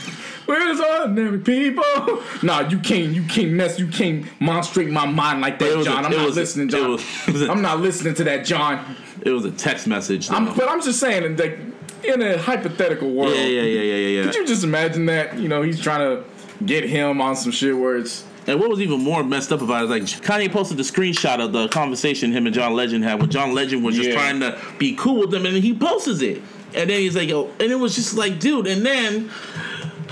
Where's 0.51 0.79
ordinary 0.81 1.39
people? 1.39 1.83
Nah, 2.43 2.67
you 2.67 2.79
can't. 2.79 3.13
You 3.13 3.23
can't 3.23 3.51
mess. 3.51 3.79
You 3.79 3.87
can't 3.87 4.25
monstrate 4.39 4.89
my 4.89 5.05
mind 5.05 5.39
like 5.41 5.59
that, 5.59 5.83
John. 5.85 6.03
I'm 6.05 6.11
not 6.11 6.25
was 6.25 6.35
a- 6.35 6.39
listening, 6.41 6.67
it 6.67 6.71
John. 6.71 6.91
was- 6.91 7.03
it 7.27 7.31
was 7.33 7.41
a- 7.43 7.51
I'm 7.51 7.61
not 7.61 7.79
listening 7.79 8.13
to 8.15 8.23
that, 8.25 8.45
John. 8.45 8.95
It 9.21 9.29
was 9.31 9.45
a 9.45 9.51
text 9.51 9.87
message. 9.87 10.29
I'm, 10.31 10.45
but 10.55 10.67
I'm 10.67 10.81
just 10.81 10.99
saying, 10.99 11.23
in 11.23 11.35
the, 11.35 11.57
in 12.03 12.21
a 12.21 12.37
hypothetical 12.37 13.11
world, 13.11 13.33
yeah, 13.35 13.43
yeah, 13.43 13.61
yeah, 13.61 13.81
yeah, 13.81 13.95
yeah, 13.95 14.07
yeah. 14.07 14.23
could 14.25 14.35
you 14.35 14.47
just 14.47 14.63
imagine 14.63 15.05
that? 15.05 15.37
You 15.37 15.47
know, 15.47 15.61
he's 15.61 15.79
trying 15.79 15.99
to 16.17 16.23
get 16.65 16.83
him 16.83 17.21
on 17.21 17.35
some 17.35 17.51
shit 17.51 17.77
where 17.77 17.97
it's 17.97 18.23
And 18.47 18.59
what 18.59 18.69
was 18.69 18.81
even 18.81 18.99
more 19.01 19.23
messed 19.23 19.51
up 19.53 19.61
about 19.61 19.83
it 19.83 19.85
is 19.85 19.89
like 19.91 20.23
Kanye 20.23 20.51
posted 20.51 20.77
the 20.77 20.83
screenshot 20.83 21.39
of 21.39 21.53
the 21.53 21.67
conversation 21.69 22.31
him 22.31 22.45
and 22.47 22.53
John 22.55 22.73
Legend 22.73 23.03
had 23.03 23.21
when 23.21 23.29
John 23.29 23.53
Legend 23.53 23.83
was 23.83 23.95
just 23.95 24.09
Yeah. 24.09 24.15
trying 24.15 24.39
to 24.41 24.57
be 24.79 24.95
cool 24.95 25.19
with 25.21 25.31
them 25.31 25.45
and 25.45 25.55
he 25.57 25.73
posts 25.73 26.21
it. 26.21 26.41
And 26.73 26.89
then 26.89 26.99
he's 27.01 27.15
like, 27.15 27.29
yo, 27.29 27.49
and 27.59 27.71
it 27.71 27.75
was 27.75 27.95
just 27.95 28.15
like, 28.15 28.39
dude, 28.39 28.65
and 28.65 28.83
then 28.85 29.29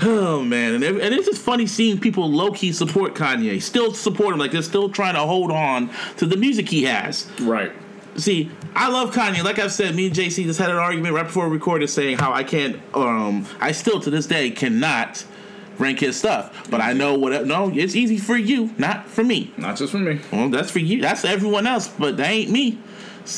Oh 0.02 0.42
man, 0.42 0.74
and, 0.74 0.84
and 0.84 1.14
it's 1.14 1.26
just 1.26 1.42
funny 1.42 1.66
seeing 1.66 1.98
people 1.98 2.30
low 2.30 2.52
key 2.52 2.72
support 2.72 3.14
Kanye, 3.14 3.60
still 3.60 3.92
support 3.92 4.32
him, 4.32 4.38
like 4.38 4.52
they're 4.52 4.62
still 4.62 4.88
trying 4.88 5.14
to 5.14 5.20
hold 5.20 5.50
on 5.50 5.90
to 6.16 6.26
the 6.26 6.36
music 6.36 6.68
he 6.68 6.84
has. 6.84 7.30
right. 7.40 7.72
See, 8.16 8.50
I 8.74 8.88
love 8.88 9.14
Kanye. 9.14 9.44
Like 9.44 9.58
I've 9.60 9.72
said, 9.72 9.94
me 9.94 10.06
and 10.06 10.14
JC 10.14 10.44
just 10.44 10.58
had 10.58 10.68
an 10.68 10.76
argument 10.76 11.14
right 11.14 11.26
before 11.26 11.48
we 11.48 11.54
recorded 11.54 11.88
saying 11.88 12.18
how 12.18 12.32
I 12.32 12.42
can't, 12.42 12.80
um, 12.92 13.46
I 13.60 13.70
still 13.70 14.00
to 14.00 14.10
this 14.10 14.26
day 14.26 14.50
cannot 14.50 15.24
rank 15.78 16.00
his 16.00 16.16
stuff. 16.16 16.68
But 16.70 16.80
I 16.80 16.92
know 16.92 17.14
what, 17.14 17.46
no, 17.46 17.70
it's 17.72 17.94
easy 17.94 18.18
for 18.18 18.36
you, 18.36 18.74
not 18.78 19.06
for 19.06 19.22
me. 19.22 19.52
Not 19.56 19.76
just 19.76 19.92
for 19.92 19.98
me. 19.98 20.20
Well, 20.32 20.48
that's 20.50 20.70
for 20.70 20.80
you. 20.80 21.00
That's 21.00 21.24
everyone 21.24 21.66
else, 21.66 21.86
but 21.88 22.16
that 22.16 22.28
ain't 22.28 22.50
me. 22.50 22.78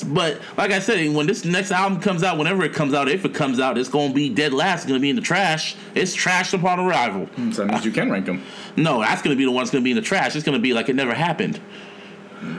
But 0.07 0.41
like 0.57 0.71
I 0.71 0.79
said, 0.79 1.15
when 1.15 1.27
this 1.27 1.45
next 1.45 1.71
album 1.71 2.01
comes 2.01 2.23
out, 2.23 2.39
whenever 2.39 2.65
it 2.65 2.73
comes 2.73 2.95
out, 2.95 3.09
if 3.09 3.25
it 3.25 3.35
comes 3.35 3.61
out, 3.61 3.77
it's 3.77 3.89
gonna 3.89 4.15
be 4.15 4.29
dead 4.29 4.53
last. 4.53 4.83
It's 4.83 4.89
gonna 4.89 5.01
be 5.01 5.11
in 5.11 5.17
the 5.17 5.23
trash. 5.23 5.77
It's 5.95 6.17
trashed 6.17 6.55
upon 6.55 6.81
arrival. 6.81 7.27
Hmm, 7.27 7.51
so 7.53 7.65
that 7.65 7.73
means 7.73 7.85
you 7.85 7.91
can 7.93 8.11
rank 8.11 8.27
them. 8.27 8.43
No, 8.77 9.01
that's 9.01 9.23
gonna 9.23 9.37
be 9.37 9.45
the 9.45 9.51
one 9.51 9.63
that's 9.63 9.71
gonna 9.71 9.85
be 9.85 9.91
in 9.91 9.97
the 9.97 10.03
trash. 10.03 10.35
It's 10.37 10.45
gonna 10.45 10.59
be 10.59 10.73
like 10.73 10.89
it 10.89 10.97
never 10.97 11.15
happened. 11.15 11.61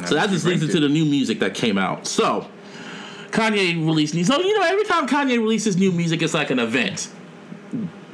So 0.06 0.16
that 0.16 0.30
just 0.30 0.46
leads 0.46 0.64
into 0.64 0.80
the 0.80 0.90
new 0.90 1.06
music 1.06 1.40
that 1.40 1.54
came 1.54 1.78
out. 1.78 2.08
So 2.08 2.48
Kanye 3.32 3.76
released 3.86 4.14
new. 4.14 4.24
So 4.24 4.40
you 4.40 4.58
know, 4.58 4.66
every 4.66 4.86
time 4.86 5.08
Kanye 5.08 5.38
releases 5.38 5.76
new 5.76 5.92
music, 5.92 6.22
it's 6.22 6.34
like 6.34 6.52
an 6.52 6.60
event. 6.60 7.10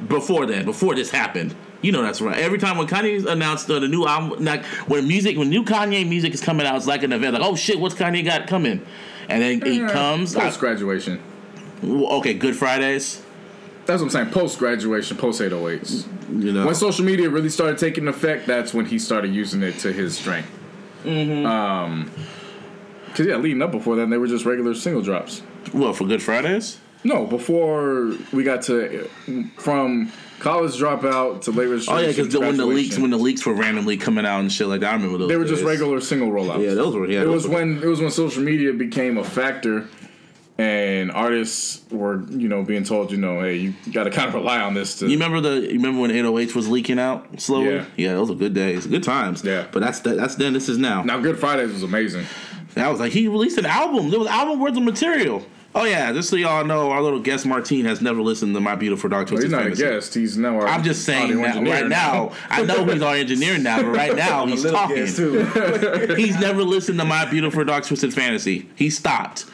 Before 0.08 0.46
then, 0.46 0.64
before 0.64 0.94
this 0.94 1.10
happened, 1.10 1.54
you 1.82 1.92
know 1.92 2.02
that's 2.02 2.20
right. 2.20 2.36
Every 2.36 2.58
time 2.58 2.76
when 2.78 2.86
Kanye 2.86 3.26
announced 3.26 3.70
uh, 3.70 3.78
the 3.78 3.88
new 3.88 4.06
album, 4.06 4.44
like 4.44 4.64
when 4.86 5.06
music, 5.08 5.36
when 5.36 5.48
new 5.48 5.64
Kanye 5.64 6.08
music 6.08 6.34
is 6.34 6.40
coming 6.40 6.66
out, 6.66 6.76
it's 6.76 6.86
like 6.86 7.02
an 7.02 7.12
event. 7.12 7.34
Like, 7.34 7.42
oh 7.42 7.56
shit, 7.56 7.80
what's 7.80 7.94
Kanye 7.94 8.24
got 8.24 8.46
coming? 8.46 8.84
And 9.28 9.42
then 9.42 9.62
he 9.62 9.80
comes. 9.80 10.34
post 10.34 10.58
graduation. 10.58 11.20
okay, 11.84 12.34
Good 12.34 12.56
Fridays. 12.56 13.22
That's 13.86 14.00
what 14.02 14.06
I'm 14.06 14.10
saying. 14.10 14.30
Post 14.30 14.58
graduation, 14.58 15.16
post 15.16 15.40
808s. 15.40 16.06
You 16.44 16.52
know, 16.52 16.66
When 16.66 16.74
social 16.74 17.04
media 17.04 17.28
really 17.28 17.48
started 17.48 17.78
taking 17.78 18.06
effect, 18.08 18.46
that's 18.46 18.72
when 18.74 18.86
he 18.86 18.98
started 18.98 19.34
using 19.34 19.62
it 19.62 19.78
to 19.78 19.92
his 19.92 20.16
strength. 20.16 20.48
Mm-hmm. 21.04 21.46
Um, 21.46 22.10
cause 23.14 23.26
yeah, 23.26 23.36
leading 23.36 23.62
up 23.62 23.72
before 23.72 23.96
then, 23.96 24.10
they 24.10 24.18
were 24.18 24.26
just 24.28 24.44
regular 24.44 24.74
single 24.74 25.02
drops. 25.02 25.42
well 25.72 25.92
for 25.92 26.06
Good 26.06 26.22
Fridays. 26.22 26.78
No, 27.02 27.24
before 27.24 28.12
we 28.32 28.44
got 28.44 28.62
to 28.62 29.08
from 29.56 30.12
college 30.40 30.72
dropout 30.72 31.42
to 31.42 31.52
late 31.52 31.66
registration. 31.66 32.04
Oh 32.04 32.06
yeah, 32.06 32.12
because 32.12 32.36
when 32.36 32.56
the 32.56 32.66
leaks 32.66 32.98
when 32.98 33.10
the 33.10 33.18
leaks 33.18 33.46
were 33.46 33.54
randomly 33.54 33.96
coming 33.96 34.26
out 34.26 34.40
and 34.40 34.50
shit 34.50 34.66
like 34.66 34.80
that, 34.80 34.90
I 34.90 34.94
remember 34.96 35.18
those. 35.18 35.28
they 35.28 35.36
were 35.36 35.44
just 35.44 35.62
regular 35.62 36.00
single 36.00 36.30
rollouts. 36.30 36.64
Yeah, 36.64 36.74
those 36.74 36.94
were. 36.94 37.06
Yeah, 37.06 37.22
it 37.22 37.28
was 37.28 37.46
were- 37.46 37.54
when 37.54 37.82
it 37.82 37.86
was 37.86 38.00
when 38.00 38.10
social 38.10 38.42
media 38.42 38.72
became 38.72 39.18
a 39.18 39.24
factor, 39.24 39.86
and 40.58 41.10
artists 41.12 41.82
were 41.90 42.22
you 42.30 42.48
know 42.48 42.62
being 42.62 42.84
told 42.84 43.10
you 43.10 43.16
know 43.18 43.40
hey 43.40 43.56
you 43.56 43.74
got 43.92 44.04
to 44.04 44.10
kind 44.10 44.28
of 44.28 44.34
rely 44.34 44.60
on 44.60 44.74
this 44.74 44.98
to 44.98 45.06
You 45.06 45.12
remember 45.12 45.40
the? 45.40 45.60
You 45.62 45.74
remember 45.78 46.00
when 46.00 46.10
808 46.10 46.54
was 46.56 46.68
leaking 46.68 46.98
out 46.98 47.40
slowly? 47.40 47.84
Yeah. 47.96 48.14
those 48.14 48.28
were 48.30 48.34
good 48.36 48.54
days, 48.54 48.86
good 48.86 49.02
times. 49.04 49.44
Yeah. 49.44 49.66
but 49.70 49.80
that's 49.80 50.00
the, 50.00 50.14
that's 50.14 50.34
then. 50.34 50.52
This 50.52 50.68
is 50.68 50.78
now. 50.78 51.02
now 51.02 51.18
Good 51.20 51.38
Fridays 51.38 51.72
was 51.72 51.82
amazing. 51.82 52.26
And 52.76 52.84
I 52.84 52.88
was 52.88 53.00
like, 53.00 53.12
he 53.12 53.26
released 53.26 53.58
an 53.58 53.66
album. 53.66 54.10
There 54.10 54.18
was 54.20 54.28
album 54.28 54.60
worth 54.60 54.76
of 54.76 54.82
material. 54.84 55.44
Oh 55.72 55.84
yeah, 55.84 56.12
just 56.12 56.30
so 56.30 56.36
y'all 56.36 56.64
know, 56.64 56.90
our 56.90 57.00
little 57.00 57.20
guest 57.20 57.46
Martine 57.46 57.84
has 57.84 58.00
never 58.00 58.20
listened 58.20 58.54
to 58.54 58.60
My 58.60 58.74
Beautiful 58.74 59.08
Dark 59.08 59.30
Well, 59.30 59.40
Twisted 59.40 59.52
he's 59.52 59.78
not 59.80 59.88
a 59.88 59.94
guest. 59.94 60.14
He's 60.14 60.36
now 60.36 60.56
our. 60.56 60.66
I'm 60.66 60.82
just 60.82 61.04
saying 61.04 61.40
that 61.42 61.64
right 61.64 61.86
now. 61.86 62.32
I 62.48 62.62
know 62.64 62.84
he's 62.86 63.02
our 63.02 63.14
engineer 63.14 63.56
now, 63.56 63.82
but 63.82 63.90
right 63.94 64.16
now 64.16 64.46
he's 64.46 64.64
talking. 64.64 64.96
He's 66.16 66.38
never 66.40 66.62
listened 66.64 66.98
to 66.98 67.04
My 67.04 67.24
Beautiful 67.24 67.64
Dark 67.64 67.84
Twisted 67.84 68.12
Fantasy. 68.12 68.68
He 68.74 68.90
stopped. 68.90 69.46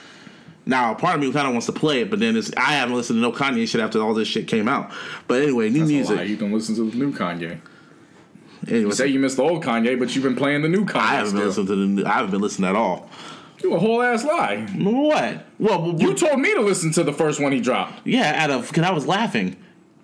Now, 0.65 0.95
part 0.95 1.15
of 1.17 1.21
me 1.21 1.31
kind 1.33 1.47
of 1.47 1.53
wants 1.53 1.67
to 1.67 1.73
play 1.73 2.01
it, 2.01 2.11
but 2.11 2.19
then 2.19 2.37
it's, 2.37 2.51
I 2.57 2.73
haven't 2.73 2.97
listened 2.97 3.19
to 3.19 3.21
no 3.21 3.31
Kanye 3.31 3.69
shit 3.69 3.81
after 3.81 4.01
all 4.01 4.15
this 4.15 4.27
shit 4.27 4.49
came 4.49 4.67
out. 4.69 4.91
But 5.29 5.43
anyway, 5.43 5.69
new 5.69 5.81
That's 5.81 5.91
music. 5.91 6.29
You 6.29 6.37
can 6.37 6.53
listen 6.53 6.75
to 6.77 6.91
the 6.91 6.97
new 6.97 7.13
Kanye. 7.13 7.61
Anyway, 8.67 8.81
You 8.81 8.93
say 8.93 9.07
you 9.07 9.21
missed 9.21 9.37
the 9.37 9.45
old 9.45 9.63
Kanye, 9.63 9.97
but 9.99 10.15
you've 10.15 10.25
been 10.25 10.35
playing 10.35 10.63
the 10.63 10.69
new 10.69 10.85
Kanye. 10.85 10.97
I 10.97 11.15
haven't 11.17 11.35
been 11.35 11.53
still. 11.53 11.65
listening 11.65 11.67
to 11.67 11.77
the. 11.77 11.87
New, 11.87 12.05
I 12.05 12.15
haven't 12.15 12.33
been 12.33 12.41
listening 12.41 12.69
at 12.71 12.75
all. 12.75 13.09
You 13.63 13.75
a 13.75 13.79
whole 13.79 14.03
ass 14.03 14.25
lie. 14.25 14.67
What? 14.77 15.47
Well, 15.59 15.97
You 15.99 16.15
told 16.15 16.39
me 16.41 16.55
to 16.55 16.61
listen 16.61 16.93
to 16.93 17.03
the 17.05 17.13
first 17.13 17.41
one 17.41 17.53
he 17.53 17.61
dropped. 17.61 18.07
Yeah, 18.07 18.43
out 18.45 18.51
of 18.51 18.69
because 18.69 18.85
I 18.85 18.93
was 18.93 19.07
laughing. 19.07 19.57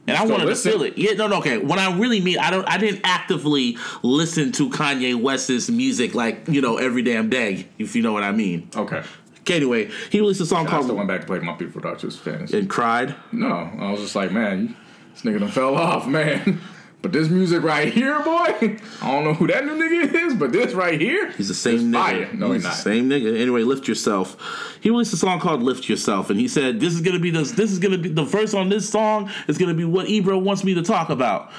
And 0.06 0.16
I 0.16 0.24
wanted 0.26 0.46
listen? 0.46 0.72
to 0.72 0.78
feel 0.78 0.86
it. 0.86 0.98
Yeah, 0.98 1.12
no, 1.12 1.28
no, 1.28 1.36
okay. 1.38 1.58
What 1.58 1.78
I 1.78 1.96
really 1.96 2.20
mean, 2.20 2.38
I 2.38 2.50
don't, 2.50 2.68
I 2.68 2.76
didn't 2.76 3.02
actively 3.04 3.76
listen 4.02 4.50
to 4.52 4.68
Kanye 4.68 5.14
West's 5.20 5.70
music 5.70 6.12
like 6.14 6.48
you 6.48 6.60
know 6.60 6.76
every 6.78 7.02
damn 7.02 7.28
day, 7.30 7.68
if 7.78 7.94
you 7.94 8.02
know 8.02 8.12
what 8.12 8.24
I 8.24 8.32
mean. 8.32 8.68
Okay. 8.74 9.02
Okay, 9.42 9.56
anyway, 9.56 9.90
he 10.10 10.20
released 10.20 10.40
a 10.40 10.46
song 10.46 10.66
I 10.66 10.70
called 10.70 10.84
still 10.84 10.96
went 10.96 11.08
back 11.08 11.20
to 11.22 11.26
play 11.26 11.38
my 11.40 11.52
people 11.54 11.80
Doctors 11.80 12.16
fans. 12.16 12.52
and 12.54 12.68
cried. 12.70 13.14
No, 13.32 13.48
I 13.78 13.90
was 13.92 14.00
just 14.00 14.14
like, 14.16 14.30
man, 14.32 14.76
this 15.12 15.22
nigga 15.22 15.40
done 15.40 15.50
fell 15.50 15.76
off, 15.76 16.06
man. 16.06 16.60
But 17.02 17.10
this 17.10 17.28
music 17.28 17.64
right 17.64 17.92
here, 17.92 18.20
boy, 18.20 18.30
I 19.02 19.10
don't 19.10 19.24
know 19.24 19.34
who 19.34 19.48
that 19.48 19.64
new 19.64 19.72
nigga 19.72 20.14
is, 20.14 20.34
but 20.34 20.52
this 20.52 20.72
right 20.72 21.00
here, 21.00 21.32
He's 21.32 21.48
the 21.48 21.54
same 21.54 21.90
nigga. 21.90 21.94
fire. 21.94 22.30
No, 22.32 22.52
he's, 22.52 22.62
the 22.62 22.68
not. 22.68 22.76
same 22.76 23.08
nigga. 23.10 23.40
Anyway, 23.40 23.62
lift 23.64 23.88
yourself. 23.88 24.36
He 24.80 24.88
released 24.88 25.12
a 25.12 25.16
song 25.16 25.40
called 25.40 25.62
"Lift 25.64 25.88
Yourself," 25.88 26.30
and 26.30 26.38
he 26.38 26.46
said, 26.46 26.78
"This 26.78 26.94
is 26.94 27.00
gonna 27.00 27.18
be 27.18 27.30
this. 27.30 27.50
This 27.52 27.72
is 27.72 27.80
gonna 27.80 27.98
be 27.98 28.08
the 28.08 28.22
verse 28.22 28.54
on 28.54 28.68
this 28.68 28.88
song 28.88 29.30
is 29.48 29.58
gonna 29.58 29.74
be 29.74 29.84
what 29.84 30.08
Ebro 30.08 30.38
wants 30.38 30.62
me 30.62 30.74
to 30.74 30.82
talk 30.82 31.10
about." 31.10 31.50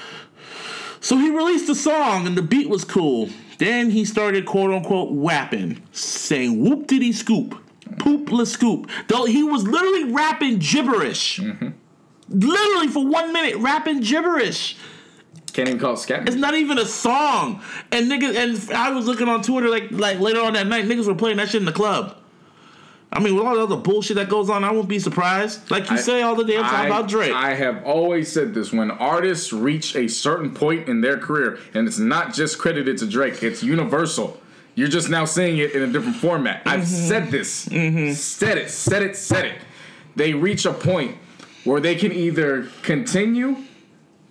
So 1.01 1.17
he 1.17 1.29
released 1.29 1.67
the 1.67 1.75
song, 1.75 2.25
and 2.25 2.37
the 2.37 2.41
beat 2.41 2.69
was 2.69 2.85
cool. 2.85 3.27
Then 3.57 3.89
he 3.89 4.05
started 4.05 4.45
quote 4.45 4.71
unquote 4.71 5.11
wapping, 5.11 5.81
saying 5.91 6.63
"whoop 6.63 6.87
diddy 6.87 7.11
scoop, 7.11 7.55
poop 7.99 8.31
la 8.31 8.45
scoop." 8.45 8.89
Though 9.09 9.25
he 9.25 9.43
was 9.43 9.67
literally 9.67 10.05
rapping 10.13 10.59
gibberish. 10.59 11.39
Mm-hmm. 11.41 11.69
Literally 12.29 12.87
for 12.87 13.05
one 13.05 13.33
minute, 13.33 13.57
rapping 13.57 13.99
gibberish. 13.99 14.77
Can't 15.53 15.67
even 15.69 15.79
call 15.79 15.93
it 15.93 15.97
scat. 15.99 16.27
It's 16.27 16.35
not 16.35 16.55
even 16.55 16.77
a 16.79 16.85
song. 16.85 17.61
And 17.91 18.11
niggas 18.11 18.35
and 18.35 18.71
I 18.75 18.89
was 18.91 19.05
looking 19.05 19.27
on 19.29 19.41
Twitter 19.43 19.69
like 19.69 19.91
like 19.91 20.19
later 20.19 20.41
on 20.41 20.53
that 20.53 20.67
night, 20.67 20.85
niggas 20.85 21.05
were 21.05 21.15
playing 21.15 21.37
that 21.37 21.49
shit 21.49 21.61
in 21.61 21.65
the 21.65 21.71
club. 21.71 22.17
I 23.15 23.19
mean, 23.19 23.35
with 23.35 23.45
all 23.45 23.53
the 23.55 23.61
other 23.61 23.75
bullshit 23.75 24.15
that 24.15 24.27
goes 24.27 24.49
on, 24.49 24.63
I 24.63 24.71
won't 24.71 24.89
be 24.89 24.97
surprised. 24.97 25.69
Like 25.69 25.87
you 25.91 25.97
I- 25.97 25.99
say 25.99 26.23
all 26.23 26.35
the 26.35 26.43
damn 26.45 26.63
time 26.63 26.85
I, 26.85 26.85
about 26.87 27.07
Drake. 27.07 27.31
I 27.31 27.53
have 27.53 27.83
always 27.85 28.31
said 28.31 28.55
this 28.55 28.73
when 28.73 28.89
artists 28.89 29.53
reach 29.53 29.95
a 29.95 30.07
certain 30.07 30.51
point 30.55 30.89
in 30.89 31.01
their 31.01 31.17
career, 31.19 31.59
and 31.75 31.87
it's 31.87 31.99
not 31.99 32.33
just 32.33 32.57
credited 32.57 32.97
to 32.97 33.05
Drake, 33.05 33.43
it's 33.43 33.61
universal. 33.61 34.39
You're 34.73 34.87
just 34.87 35.11
now 35.11 35.25
seeing 35.25 35.59
it 35.59 35.73
in 35.73 35.83
a 35.83 35.87
different 35.87 36.15
format. 36.15 36.63
I've 36.65 36.79
Mm-hmm. 36.79 37.07
said 37.07 37.29
this. 37.29 37.49
Said 38.19 38.57
it, 38.57 38.71
said 38.71 39.03
it, 39.03 39.15
said 39.15 39.45
it. 39.45 39.57
They 40.15 40.33
reach 40.33 40.65
a 40.65 40.73
point 40.73 41.15
where 41.65 41.79
they 41.79 41.93
can 41.93 42.11
either 42.11 42.67
continue 42.81 43.57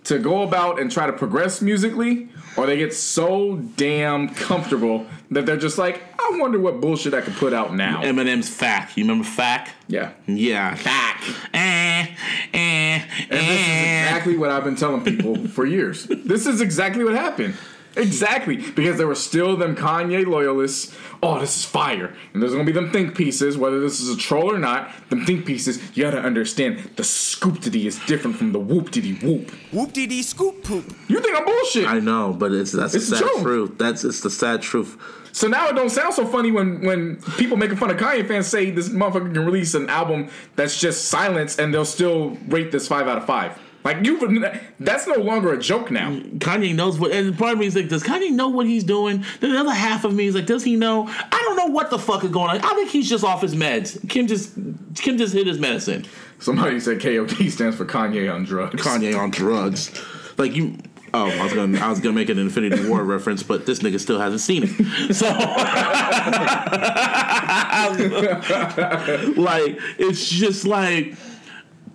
to 0.05 0.19
go 0.19 0.43
about 0.43 0.79
and 0.79 0.91
try 0.91 1.07
to 1.07 1.13
progress 1.13 1.61
musically, 1.61 2.29
or 2.57 2.65
they 2.65 2.77
get 2.77 2.93
so 2.93 3.57
damn 3.77 4.29
comfortable 4.29 5.05
that 5.31 5.45
they're 5.45 5.57
just 5.57 5.77
like, 5.77 6.01
I 6.19 6.37
wonder 6.39 6.59
what 6.59 6.79
bullshit 6.81 7.13
I 7.13 7.21
could 7.21 7.35
put 7.35 7.53
out 7.53 7.73
now. 7.73 8.01
Eminem's 8.03 8.49
Fack. 8.49 8.95
You 8.97 9.03
remember 9.03 9.23
Fack? 9.23 9.69
yeah. 9.87 10.11
Yeah. 10.27 10.75
Fack. 10.75 11.21
Eh, 11.53 11.57
eh, 11.57 12.07
And 12.53 13.03
this 13.29 13.39
is 13.39 13.67
eh. 13.67 14.03
exactly 14.03 14.37
what 14.37 14.49
I've 14.51 14.63
been 14.63 14.75
telling 14.75 15.03
people 15.03 15.47
for 15.47 15.65
years. 15.65 16.05
This 16.07 16.45
is 16.45 16.61
exactly 16.61 17.03
what 17.03 17.13
happened. 17.13 17.55
Exactly. 17.95 18.57
Because 18.57 18.97
there 18.97 19.07
were 19.07 19.15
still 19.15 19.55
them 19.55 19.75
Kanye 19.75 20.25
loyalists. 20.25 20.95
Oh, 21.21 21.39
this 21.39 21.55
is 21.57 21.65
fire. 21.65 22.13
And 22.33 22.41
there's 22.41 22.51
gonna 22.51 22.63
be 22.63 22.71
them 22.71 22.91
think 22.91 23.15
pieces, 23.15 23.57
whether 23.57 23.79
this 23.79 23.99
is 23.99 24.09
a 24.09 24.17
troll 24.17 24.51
or 24.53 24.59
not, 24.59 24.91
them 25.09 25.25
think 25.25 25.45
pieces, 25.45 25.79
you 25.95 26.03
gotta 26.03 26.19
understand 26.19 26.79
the 26.95 27.03
scoop-diddy 27.03 27.87
is 27.87 27.99
different 28.05 28.37
from 28.37 28.51
the 28.51 28.59
whoop-diddy 28.59 29.15
whoop. 29.25 29.51
Whoop 29.71 29.93
dee 29.93 30.07
dee 30.07 30.23
scoop 30.23 30.63
poop. 30.63 30.85
You 31.07 31.21
think 31.21 31.37
I'm 31.37 31.45
bullshit. 31.45 31.87
I 31.87 31.99
know, 31.99 32.33
but 32.33 32.51
it's 32.51 32.71
that's 32.71 32.93
It's 32.95 33.05
the 33.09 33.11
the 33.11 33.17
sad 33.17 33.27
truth. 33.29 33.41
truth. 33.43 33.77
That's 33.77 34.03
it's 34.03 34.21
the 34.21 34.29
sad 34.29 34.61
truth. 34.61 34.97
So 35.31 35.47
now 35.47 35.67
it 35.69 35.75
don't 35.75 35.89
sound 35.89 36.13
so 36.13 36.25
funny 36.27 36.51
when 36.51 36.85
when 36.85 37.17
people 37.37 37.57
making 37.57 37.77
fun 37.77 37.89
of 37.89 37.97
Kanye 37.97 38.27
fans 38.27 38.47
say 38.47 38.69
this 38.69 38.89
motherfucker 38.89 39.33
can 39.33 39.45
release 39.45 39.73
an 39.73 39.89
album 39.89 40.29
that's 40.55 40.79
just 40.79 41.05
silence 41.05 41.57
and 41.57 41.73
they'll 41.73 41.85
still 41.85 42.37
rate 42.47 42.71
this 42.71 42.87
five 42.87 43.07
out 43.07 43.17
of 43.17 43.25
five. 43.25 43.57
Like 43.83 44.05
you, 44.05 44.17
would. 44.19 44.61
that's 44.79 45.07
no 45.07 45.15
longer 45.15 45.53
a 45.53 45.59
joke 45.59 45.91
now. 45.91 46.11
Kanye 46.11 46.73
knows 46.73 46.97
what, 46.97 47.11
and 47.11 47.37
part 47.37 47.53
of 47.53 47.59
me 47.59 47.65
is 47.65 47.75
like, 47.75 47.89
does 47.89 48.03
Kanye 48.03 48.31
know 48.31 48.47
what 48.47 48.65
he's 48.65 48.83
doing? 48.83 49.25
Then 49.41 49.51
the 49.51 49.59
other 49.59 49.73
half 49.73 50.05
of 50.05 50.13
me 50.13 50.27
is 50.27 50.35
like, 50.35 50.45
does 50.45 50.63
he 50.63 50.77
know? 50.77 51.05
I 51.07 51.43
don't 51.45 51.57
know 51.57 51.73
what 51.73 51.89
the 51.89 51.99
fuck 51.99 52.23
is 52.23 52.31
going 52.31 52.49
on. 52.49 52.61
I 52.61 52.73
think 52.75 52.89
he's 52.89 53.09
just 53.09 53.25
off 53.25 53.41
his 53.41 53.55
meds. 53.55 54.07
Kim 54.09 54.27
just 54.27 54.53
Kim 54.95 55.17
just 55.17 55.33
hit 55.33 55.47
his 55.47 55.59
medicine. 55.59 56.05
Somebody 56.39 56.79
said 56.79 56.99
KOD 56.99 57.51
stands 57.51 57.75
for 57.75 57.85
Kanye 57.85 58.33
on 58.33 58.45
drugs. 58.45 58.81
Kanye 58.81 59.17
on 59.17 59.31
drugs. 59.31 59.91
Like 60.37 60.55
you. 60.55 60.77
Oh, 61.15 61.27
I 61.27 61.43
was 61.43 61.53
gonna 61.53 61.79
I 61.79 61.89
was 61.89 61.99
gonna 61.99 62.15
make 62.15 62.29
an 62.29 62.39
Infinity 62.39 62.87
War 62.87 63.03
reference, 63.05 63.43
but 63.43 63.65
this 63.65 63.79
nigga 63.79 63.99
still 63.99 64.19
hasn't 64.19 64.41
seen 64.41 64.63
it. 64.65 64.69
So, 65.13 65.27
like, 69.41 69.77
it's 69.99 70.29
just 70.29 70.65
like. 70.65 71.15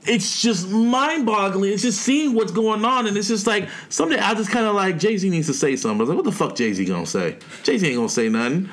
It's 0.08 0.40
just 0.40 0.68
mind-boggling. 0.68 1.72
It's 1.72 1.82
just 1.82 2.00
seeing 2.00 2.34
what's 2.34 2.50
going 2.50 2.84
on, 2.84 3.06
and 3.06 3.16
it's 3.16 3.28
just 3.28 3.46
like 3.46 3.68
someday 3.90 4.18
I 4.18 4.34
just 4.34 4.50
kind 4.50 4.66
of 4.66 4.74
like 4.74 4.98
Jay 4.98 5.16
Z 5.16 5.28
needs 5.28 5.46
to 5.48 5.54
say 5.54 5.76
something. 5.76 5.98
I 5.98 6.00
was 6.00 6.08
like, 6.08 6.16
what 6.16 6.24
the 6.24 6.32
fuck 6.32 6.56
Jay 6.56 6.72
Z 6.72 6.84
gonna 6.86 7.06
say? 7.06 7.36
Jay 7.62 7.76
Z 7.76 7.86
ain't 7.86 7.96
gonna 7.96 8.08
say 8.08 8.28
nothing. 8.28 8.68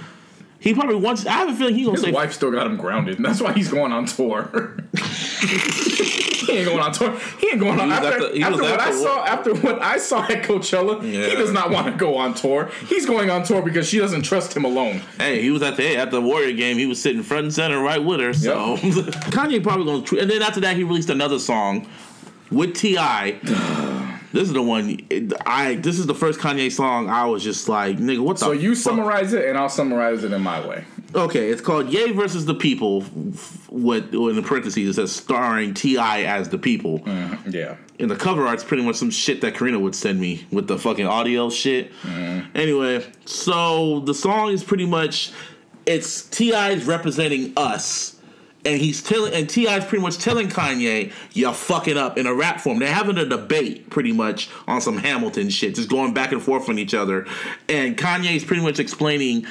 He 0.65 0.73
probably 0.73 0.95
wants. 0.95 1.27
I 1.27 1.33
have 1.33 1.49
a 1.49 1.53
feeling 1.55 1.75
he's 1.75 1.85
gonna 1.85 1.97
say 1.99 2.07
His 2.07 2.13
say. 2.15 2.15
wife 2.15 2.33
still 2.33 2.49
got 2.49 2.65
him 2.65 2.75
grounded, 2.75 3.17
and 3.17 3.23
that's 3.25 3.39
why 3.39 3.53
he's 3.53 3.69
going 3.69 3.91
on 3.91 4.07
tour. 4.07 4.49
he 4.97 6.51
ain't 6.57 6.65
going 6.67 6.79
on 6.79 6.91
tour. 6.91 7.15
He 7.39 7.49
ain't 7.49 7.59
going 7.59 7.79
on. 7.79 7.87
He 7.87 7.93
was 7.93 8.03
After, 8.03 8.25
at 8.25 8.33
the- 8.33 8.41
after 8.41 8.61
what 8.63 8.71
at 8.73 8.79
I 8.81 8.91
the- 8.91 8.97
saw, 8.97 9.25
after 9.25 9.53
what 9.53 9.81
I 9.83 9.97
saw 9.99 10.23
at 10.23 10.41
Coachella, 10.43 11.03
he 11.03 11.35
does 11.35 11.51
not 11.51 11.69
want 11.69 11.85
to 11.85 11.91
go 11.93 12.15
on 12.17 12.33
tour. 12.33 12.71
He's 12.87 13.05
going 13.05 13.29
on 13.29 13.43
tour 13.43 13.61
because 13.61 13.87
she 13.87 13.99
doesn't 13.99 14.23
trust 14.23 14.57
him 14.57 14.65
alone. 14.65 15.01
Hey, 15.19 15.39
he 15.43 15.51
was 15.51 15.61
at 15.61 15.77
the 15.77 15.95
at 15.97 16.09
the 16.09 16.19
Warrior 16.19 16.53
game. 16.57 16.79
He 16.79 16.87
was 16.87 16.99
sitting 16.99 17.21
front 17.21 17.43
and 17.43 17.53
center 17.53 17.79
right 17.79 18.03
with 18.03 18.19
her. 18.19 18.33
So 18.33 18.75
Kanye 18.77 19.61
probably 19.61 19.85
gonna. 19.85 20.01
Tr- 20.03 20.17
and 20.17 20.31
then 20.31 20.41
after 20.41 20.61
that, 20.61 20.75
he 20.75 20.83
released 20.83 21.11
another 21.11 21.37
song 21.37 21.87
with 22.49 22.73
Ti. 22.73 22.97
this 24.35 24.49
is 24.49 24.53
the 24.53 24.61
one. 24.61 24.99
I 25.45 25.75
this 25.75 25.97
is 25.97 26.07
the 26.07 26.13
first 26.13 26.41
Kanye 26.41 26.69
song. 26.69 27.09
I 27.09 27.25
was 27.25 27.41
just 27.41 27.69
like, 27.69 27.97
nigga, 27.97 28.19
what 28.19 28.37
the? 28.37 28.45
So 28.45 28.51
you 28.51 28.75
fuck? 28.75 28.83
summarize 28.83 29.31
it, 29.31 29.47
and 29.47 29.57
I'll 29.57 29.69
summarize 29.69 30.25
it 30.25 30.33
in 30.33 30.41
my 30.41 30.65
way. 30.67 30.83
Okay, 31.15 31.49
it's 31.49 31.61
called 31.61 31.87
Yay 31.87 32.11
versus 32.11 32.45
the 32.45 32.53
People. 32.53 33.05
With 33.69 34.13
in 34.13 34.35
the 34.35 34.43
parentheses, 34.43 34.89
it 34.89 34.93
says 34.93 35.13
starring 35.13 35.73
T.I. 35.73 36.23
as 36.23 36.49
the 36.49 36.57
people. 36.57 36.99
Mm-hmm, 36.99 37.51
yeah. 37.51 37.77
And 37.97 38.11
the 38.11 38.17
cover 38.17 38.45
art's 38.45 38.65
pretty 38.65 38.83
much 38.83 38.97
some 38.97 39.09
shit 39.09 39.39
that 39.39 39.55
Karina 39.55 39.79
would 39.79 39.95
send 39.95 40.19
me 40.19 40.45
with 40.51 40.67
the 40.67 40.77
fucking 40.77 41.07
audio 41.07 41.49
shit. 41.49 41.93
Mm-hmm. 42.01 42.57
Anyway, 42.57 43.05
so 43.23 44.01
the 44.01 44.13
song 44.13 44.49
is 44.51 44.65
pretty 44.65 44.85
much 44.85 45.31
it's 45.85 46.23
T.I.'s 46.23 46.85
representing 46.85 47.53
us. 47.55 48.14
And 48.65 48.81
he's 48.81 49.03
telling 49.03 49.33
and 49.33 49.47
T.I.'s 49.47 49.85
pretty 49.85 50.01
much 50.01 50.17
telling 50.17 50.47
Kanye, 50.49 51.13
you're 51.33 51.53
fucking 51.53 51.97
up 51.97 52.17
in 52.17 52.25
a 52.25 52.33
rap 52.33 52.59
form. 52.59 52.79
They're 52.79 52.91
having 52.91 53.17
a 53.17 53.25
debate 53.25 53.89
pretty 53.91 54.11
much 54.11 54.49
on 54.67 54.81
some 54.81 54.97
Hamilton 54.97 55.49
shit, 55.49 55.75
just 55.75 55.89
going 55.89 56.13
back 56.13 56.31
and 56.31 56.41
forth 56.41 56.67
on 56.67 56.79
each 56.79 56.93
other. 56.93 57.27
And 57.69 57.95
Kanye's 57.95 58.43
pretty 58.43 58.63
much 58.63 58.79
explaining 58.79 59.45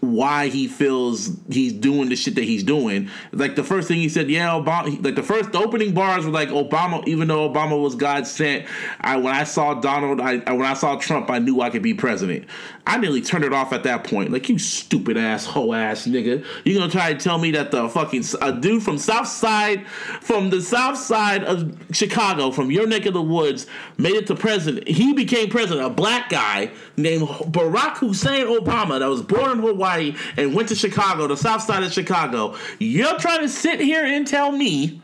why 0.00 0.48
he 0.48 0.68
feels 0.68 1.30
he's 1.50 1.72
doing 1.72 2.08
the 2.08 2.16
shit 2.16 2.36
that 2.36 2.44
he's 2.44 2.62
doing. 2.62 3.10
Like 3.32 3.56
the 3.56 3.64
first 3.64 3.88
thing 3.88 3.96
he 3.98 4.08
said, 4.08 4.30
yeah, 4.30 4.48
Obama. 4.50 5.04
Like 5.04 5.16
the 5.16 5.22
first 5.22 5.52
the 5.52 5.58
opening 5.58 5.92
bars 5.92 6.24
were 6.24 6.30
like 6.30 6.50
Obama. 6.50 7.06
Even 7.08 7.28
though 7.28 7.48
Obama 7.48 7.80
was 7.80 7.96
God 7.96 8.26
sent, 8.26 8.66
I 9.00 9.16
when 9.16 9.34
I 9.34 9.44
saw 9.44 9.74
Donald, 9.74 10.20
I 10.20 10.36
when 10.52 10.66
I 10.66 10.74
saw 10.74 10.96
Trump, 10.96 11.30
I 11.30 11.38
knew 11.38 11.60
I 11.60 11.70
could 11.70 11.82
be 11.82 11.94
president. 11.94 12.46
I 12.86 12.96
nearly 12.98 13.20
turned 13.20 13.44
it 13.44 13.52
off 13.52 13.72
at 13.72 13.82
that 13.82 14.04
point. 14.04 14.30
Like 14.30 14.48
you 14.48 14.58
stupid 14.58 15.16
ass 15.16 15.44
hoe 15.44 15.72
ass 15.72 16.06
nigga, 16.06 16.44
you 16.64 16.78
gonna 16.78 16.90
try 16.90 17.12
to 17.12 17.18
tell 17.18 17.38
me 17.38 17.50
that 17.52 17.72
the 17.72 17.88
fucking 17.88 18.24
a 18.40 18.52
dude 18.52 18.82
from 18.82 18.98
South 18.98 19.28
Side, 19.28 19.86
from 20.20 20.50
the 20.50 20.62
South 20.62 20.96
Side 20.96 21.42
of 21.42 21.76
Chicago, 21.90 22.52
from 22.52 22.70
your 22.70 22.86
neck 22.86 23.06
of 23.06 23.14
the 23.14 23.22
woods, 23.22 23.66
made 23.96 24.14
it 24.14 24.28
to 24.28 24.36
president. 24.36 24.86
He 24.86 25.12
became 25.12 25.50
president. 25.50 25.86
A 25.86 25.90
black 25.90 26.30
guy 26.30 26.70
named 26.96 27.26
Barack 27.28 27.98
Hussein 27.98 28.46
Obama 28.46 29.00
that 29.00 29.08
was 29.08 29.22
born 29.22 29.52
in 29.52 29.58
Hawaii 29.58 29.87
and 29.96 30.54
went 30.54 30.68
to 30.68 30.74
Chicago, 30.74 31.26
the 31.26 31.36
South 31.36 31.62
Side 31.62 31.82
of 31.82 31.92
Chicago. 31.92 32.56
You're 32.78 33.18
trying 33.18 33.40
to 33.40 33.48
sit 33.48 33.80
here 33.80 34.04
and 34.04 34.26
tell 34.26 34.52
me. 34.52 35.00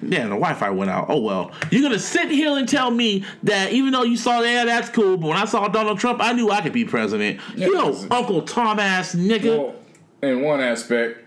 Yeah, 0.00 0.22
the 0.22 0.30
Wi-Fi 0.30 0.70
went 0.70 0.90
out. 0.90 1.06
Oh 1.10 1.20
well. 1.20 1.52
You're 1.70 1.82
gonna 1.82 1.98
sit 1.98 2.30
here 2.30 2.56
and 2.56 2.66
tell 2.66 2.90
me 2.90 3.24
that 3.42 3.72
even 3.72 3.92
though 3.92 4.04
you 4.04 4.16
saw, 4.16 4.40
yeah, 4.40 4.64
that's 4.64 4.88
cool, 4.88 5.18
but 5.18 5.28
when 5.28 5.36
I 5.36 5.44
saw 5.44 5.68
Donald 5.68 5.98
Trump, 5.98 6.20
I 6.22 6.32
knew 6.32 6.50
I 6.50 6.62
could 6.62 6.72
be 6.72 6.84
president. 6.86 7.40
you 7.54 7.74
know. 7.74 7.94
Uncle 8.10 8.40
Tom 8.42 8.78
ass 8.78 9.14
nigga. 9.14 9.58
Well, 9.58 9.74
in 10.22 10.40
one 10.42 10.60
aspect, 10.60 11.23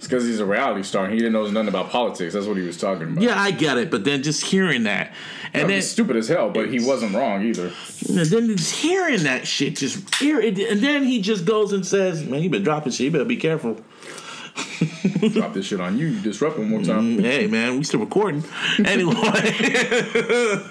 It's 0.00 0.06
because 0.06 0.24
he's 0.24 0.40
a 0.40 0.46
reality 0.46 0.82
star 0.82 1.04
and 1.04 1.12
he 1.12 1.18
didn't 1.18 1.34
know 1.34 1.46
nothing 1.50 1.68
about 1.68 1.90
politics. 1.90 2.32
That's 2.32 2.46
what 2.46 2.56
he 2.56 2.62
was 2.62 2.78
talking 2.78 3.02
about. 3.02 3.22
Yeah, 3.22 3.38
I 3.38 3.50
get 3.50 3.76
it, 3.76 3.90
but 3.90 4.02
then 4.02 4.22
just 4.22 4.42
hearing 4.42 4.84
that, 4.84 5.12
and 5.52 5.68
then 5.68 5.82
stupid 5.82 6.16
as 6.16 6.26
hell, 6.26 6.48
but 6.48 6.70
he 6.70 6.82
wasn't 6.82 7.14
wrong 7.14 7.42
either. 7.42 7.66
and 8.08 8.16
then 8.16 8.56
just 8.56 8.76
hearing 8.76 9.24
that 9.24 9.46
shit, 9.46 9.76
just 9.76 9.98
and 10.22 10.80
then 10.80 11.04
he 11.04 11.20
just 11.20 11.44
goes 11.44 11.74
and 11.74 11.86
says, 11.86 12.24
"Man, 12.24 12.42
you 12.42 12.48
been 12.48 12.62
dropping 12.62 12.92
shit. 12.92 13.04
You 13.04 13.10
better 13.10 13.26
be 13.26 13.36
careful." 13.36 13.74
Drop 15.32 15.52
this 15.52 15.66
shit 15.66 15.82
on 15.82 15.98
you. 15.98 16.06
You 16.06 16.20
disrupt 16.20 16.56
one 16.56 16.70
more 16.70 16.82
time. 16.82 17.18
Mm, 17.18 17.20
hey 17.22 17.46
man, 17.46 17.76
we 17.76 17.84
still 17.84 18.00
recording. 18.00 18.42
Anyway. 18.82 19.12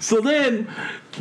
so 0.00 0.20
then 0.20 0.68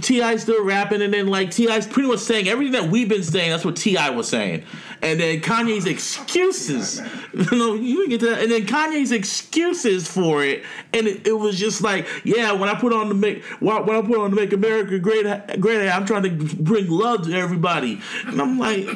T.I. 0.02 0.38
still 0.38 0.64
rapping 0.64 1.02
and 1.02 1.14
then 1.14 1.28
like 1.28 1.52
T.I.'s 1.52 1.86
pretty 1.86 2.10
much 2.10 2.20
saying 2.20 2.48
everything 2.48 2.74
that 2.74 2.90
we've 2.90 3.10
been 3.10 3.24
saying, 3.24 3.52
that's 3.52 3.66
what 3.66 3.76
T.I. 3.76 4.10
was 4.10 4.28
saying. 4.28 4.64
And 5.02 5.20
then 5.20 5.42
Kanye's 5.42 5.88
excuses. 5.88 7.02
no, 7.52 7.74
you 7.74 8.08
get 8.08 8.22
that. 8.22 8.42
And 8.42 8.52
then 8.52 8.66
Kanye's 8.66 9.12
excuses 9.12 10.08
for 10.08 10.44
it. 10.44 10.64
And 10.94 11.08
it, 11.08 11.28
it 11.28 11.34
was 11.34 11.58
just 11.60 11.82
like, 11.82 12.08
yeah, 12.24 12.52
when 12.52 12.70
I 12.70 12.76
put 12.76 12.94
on 12.94 13.10
the 13.10 13.16
make 13.16 13.44
when 13.60 13.90
I 13.90 14.02
put 14.02 14.18
on 14.18 14.30
to 14.30 14.36
make 14.36 14.54
America 14.54 15.00
great 15.00 15.26
great, 15.60 15.90
I'm 15.90 16.06
trying 16.06 16.24
to 16.24 16.56
bring 16.56 16.90
love 16.90 17.24
to 17.24 17.34
everybody. 17.34 18.00
And 18.28 18.42
I'm 18.42 18.60
like 18.60 18.88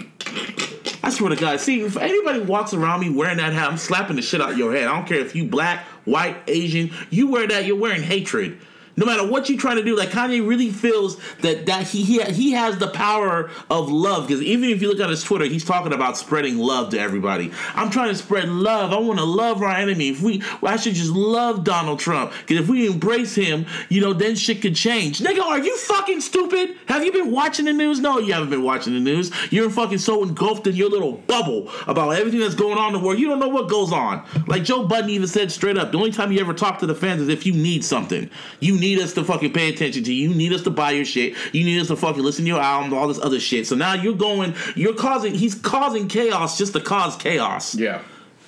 I 1.06 1.12
swear 1.12 1.30
to 1.30 1.36
God, 1.36 1.60
see, 1.60 1.82
if 1.82 1.98
anybody 1.98 2.40
walks 2.40 2.74
around 2.74 3.02
me 3.02 3.12
wearing 3.12 3.38
that 3.38 3.54
hat, 3.54 3.70
I'm 3.70 3.78
slapping 3.78 4.16
the 4.16 4.24
shit 4.24 4.42
out 4.42 4.58
your 4.58 4.74
head. 4.74 4.88
I 4.88 4.96
don't 4.96 5.08
care 5.08 5.20
if 5.20 5.36
you 5.36 5.46
black, 5.48 5.86
white, 6.04 6.36
Asian, 6.48 6.92
you 7.12 7.28
wear 7.28 7.48
that, 7.48 7.66
you're 7.66 7.78
wearing 7.78 8.02
hatred. 8.02 8.60
No 8.98 9.06
matter 9.06 9.28
what 9.28 9.50
you're 9.50 9.60
trying 9.60 9.78
to 9.78 9.84
do, 9.84 9.96
like 9.98 10.10
Kanye 10.10 10.48
really 10.48 10.70
feels 10.70 11.18
that 11.42 11.66
that 11.66 11.88
he 11.88 12.04
he, 12.04 12.22
he 12.24 12.52
has 12.52 12.78
the 12.78 12.88
power 12.88 13.50
of 13.70 13.92
love. 13.92 14.28
Because 14.28 14.42
even 14.42 14.70
if 14.70 14.82
you 14.82 14.90
look 14.90 15.00
at 15.00 15.10
his 15.10 15.24
Twitter, 15.24 15.46
he's 15.46 15.66
talking 15.66 15.94
about 15.94 16.18
spreading 16.18 16.58
love 16.58 16.92
to 16.92 17.00
everybody. 17.00 17.52
I'm 17.74 17.90
trying 17.90 18.10
to 18.10 18.16
spread 18.16 18.48
love. 18.50 18.94
I 18.94 18.98
want 19.00 19.20
to 19.20 19.26
love 19.26 19.62
our 19.62 19.72
enemy. 19.72 20.10
If 20.10 20.22
we, 20.22 20.42
well, 20.62 20.74
I 20.74 20.78
should 20.78 20.96
just 20.96 21.12
love 21.12 21.64
Donald 21.64 22.00
Trump. 22.00 22.32
Because 22.42 22.64
if 22.64 22.70
we 22.70 22.88
embrace 22.88 23.36
him, 23.36 23.66
you 23.90 24.02
know, 24.02 24.14
then 24.14 24.36
shit 24.36 24.62
could 24.62 24.76
change. 24.76 25.20
Nigga, 25.20 25.42
are 25.42 25.60
you 25.60 25.78
fucking 25.78 26.22
stupid? 26.22 26.78
Have 26.88 27.04
you 27.04 27.12
been 27.12 27.32
watching 27.32 27.66
the 27.66 27.74
news? 27.74 28.00
No, 28.00 28.20
you 28.20 28.34
haven't 28.34 28.50
been 28.50 28.64
watching 28.64 28.94
the 28.94 29.00
news. 29.00 29.32
You're 29.52 29.70
fucking 29.70 29.98
so 29.98 30.24
engulfed 30.24 30.68
in 30.68 30.76
your 30.76 30.90
little 30.90 31.14
bubble 31.14 31.70
about 31.88 32.12
everything 32.12 32.40
that's 32.40 32.56
going 32.56 32.78
on 32.78 32.94
in 32.96 33.02
the 33.02 33.06
world. 33.06 33.20
You 33.20 33.28
don't 33.28 33.40
know 33.40 33.50
what 33.50 33.70
goes 33.70 33.92
on. 33.92 34.26
Like 34.48 34.64
Joe 34.64 34.88
Budden 34.88 35.10
even 35.10 35.28
said 35.28 35.52
straight 35.52 35.78
up, 35.78 35.92
the 35.92 35.98
only 35.98 36.12
time 36.12 36.32
you 36.32 36.40
ever 36.40 36.54
talk 36.54 36.80
to 36.80 36.86
the 36.86 36.96
fans 36.96 37.22
is 37.22 37.28
if 37.28 37.46
you 37.46 37.54
need 37.54 37.84
something. 37.84 38.30
You 38.60 38.80
need 38.80 38.85
us 39.00 39.14
to 39.14 39.24
fucking 39.24 39.54
pay 39.54 39.70
attention 39.70 40.04
to 40.04 40.14
you. 40.14 40.30
You 40.30 40.36
need 40.36 40.54
us 40.54 40.64
to 40.64 40.70
buy 40.70 40.92
your 40.92 41.06
shit. 41.06 41.36
You 41.54 41.64
need 41.64 41.80
us 41.80 41.88
to 41.88 41.96
fucking 41.96 42.24
listen 42.24 42.46
to 42.46 42.50
your 42.50 42.62
album, 42.62 42.94
all 42.94 43.08
this 43.08 43.20
other 43.20 43.40
shit. 43.40 43.68
So 43.68 43.76
now 43.76 43.94
you're 43.94 44.16
going, 44.16 44.54
you're 44.76 44.96
causing, 44.96 45.34
he's 45.34 45.56
causing 45.56 46.08
chaos 46.08 46.58
just 46.58 46.74
to 46.74 46.80
cause 46.80 47.16
chaos. 47.16 47.76
Yeah. 47.76 48.02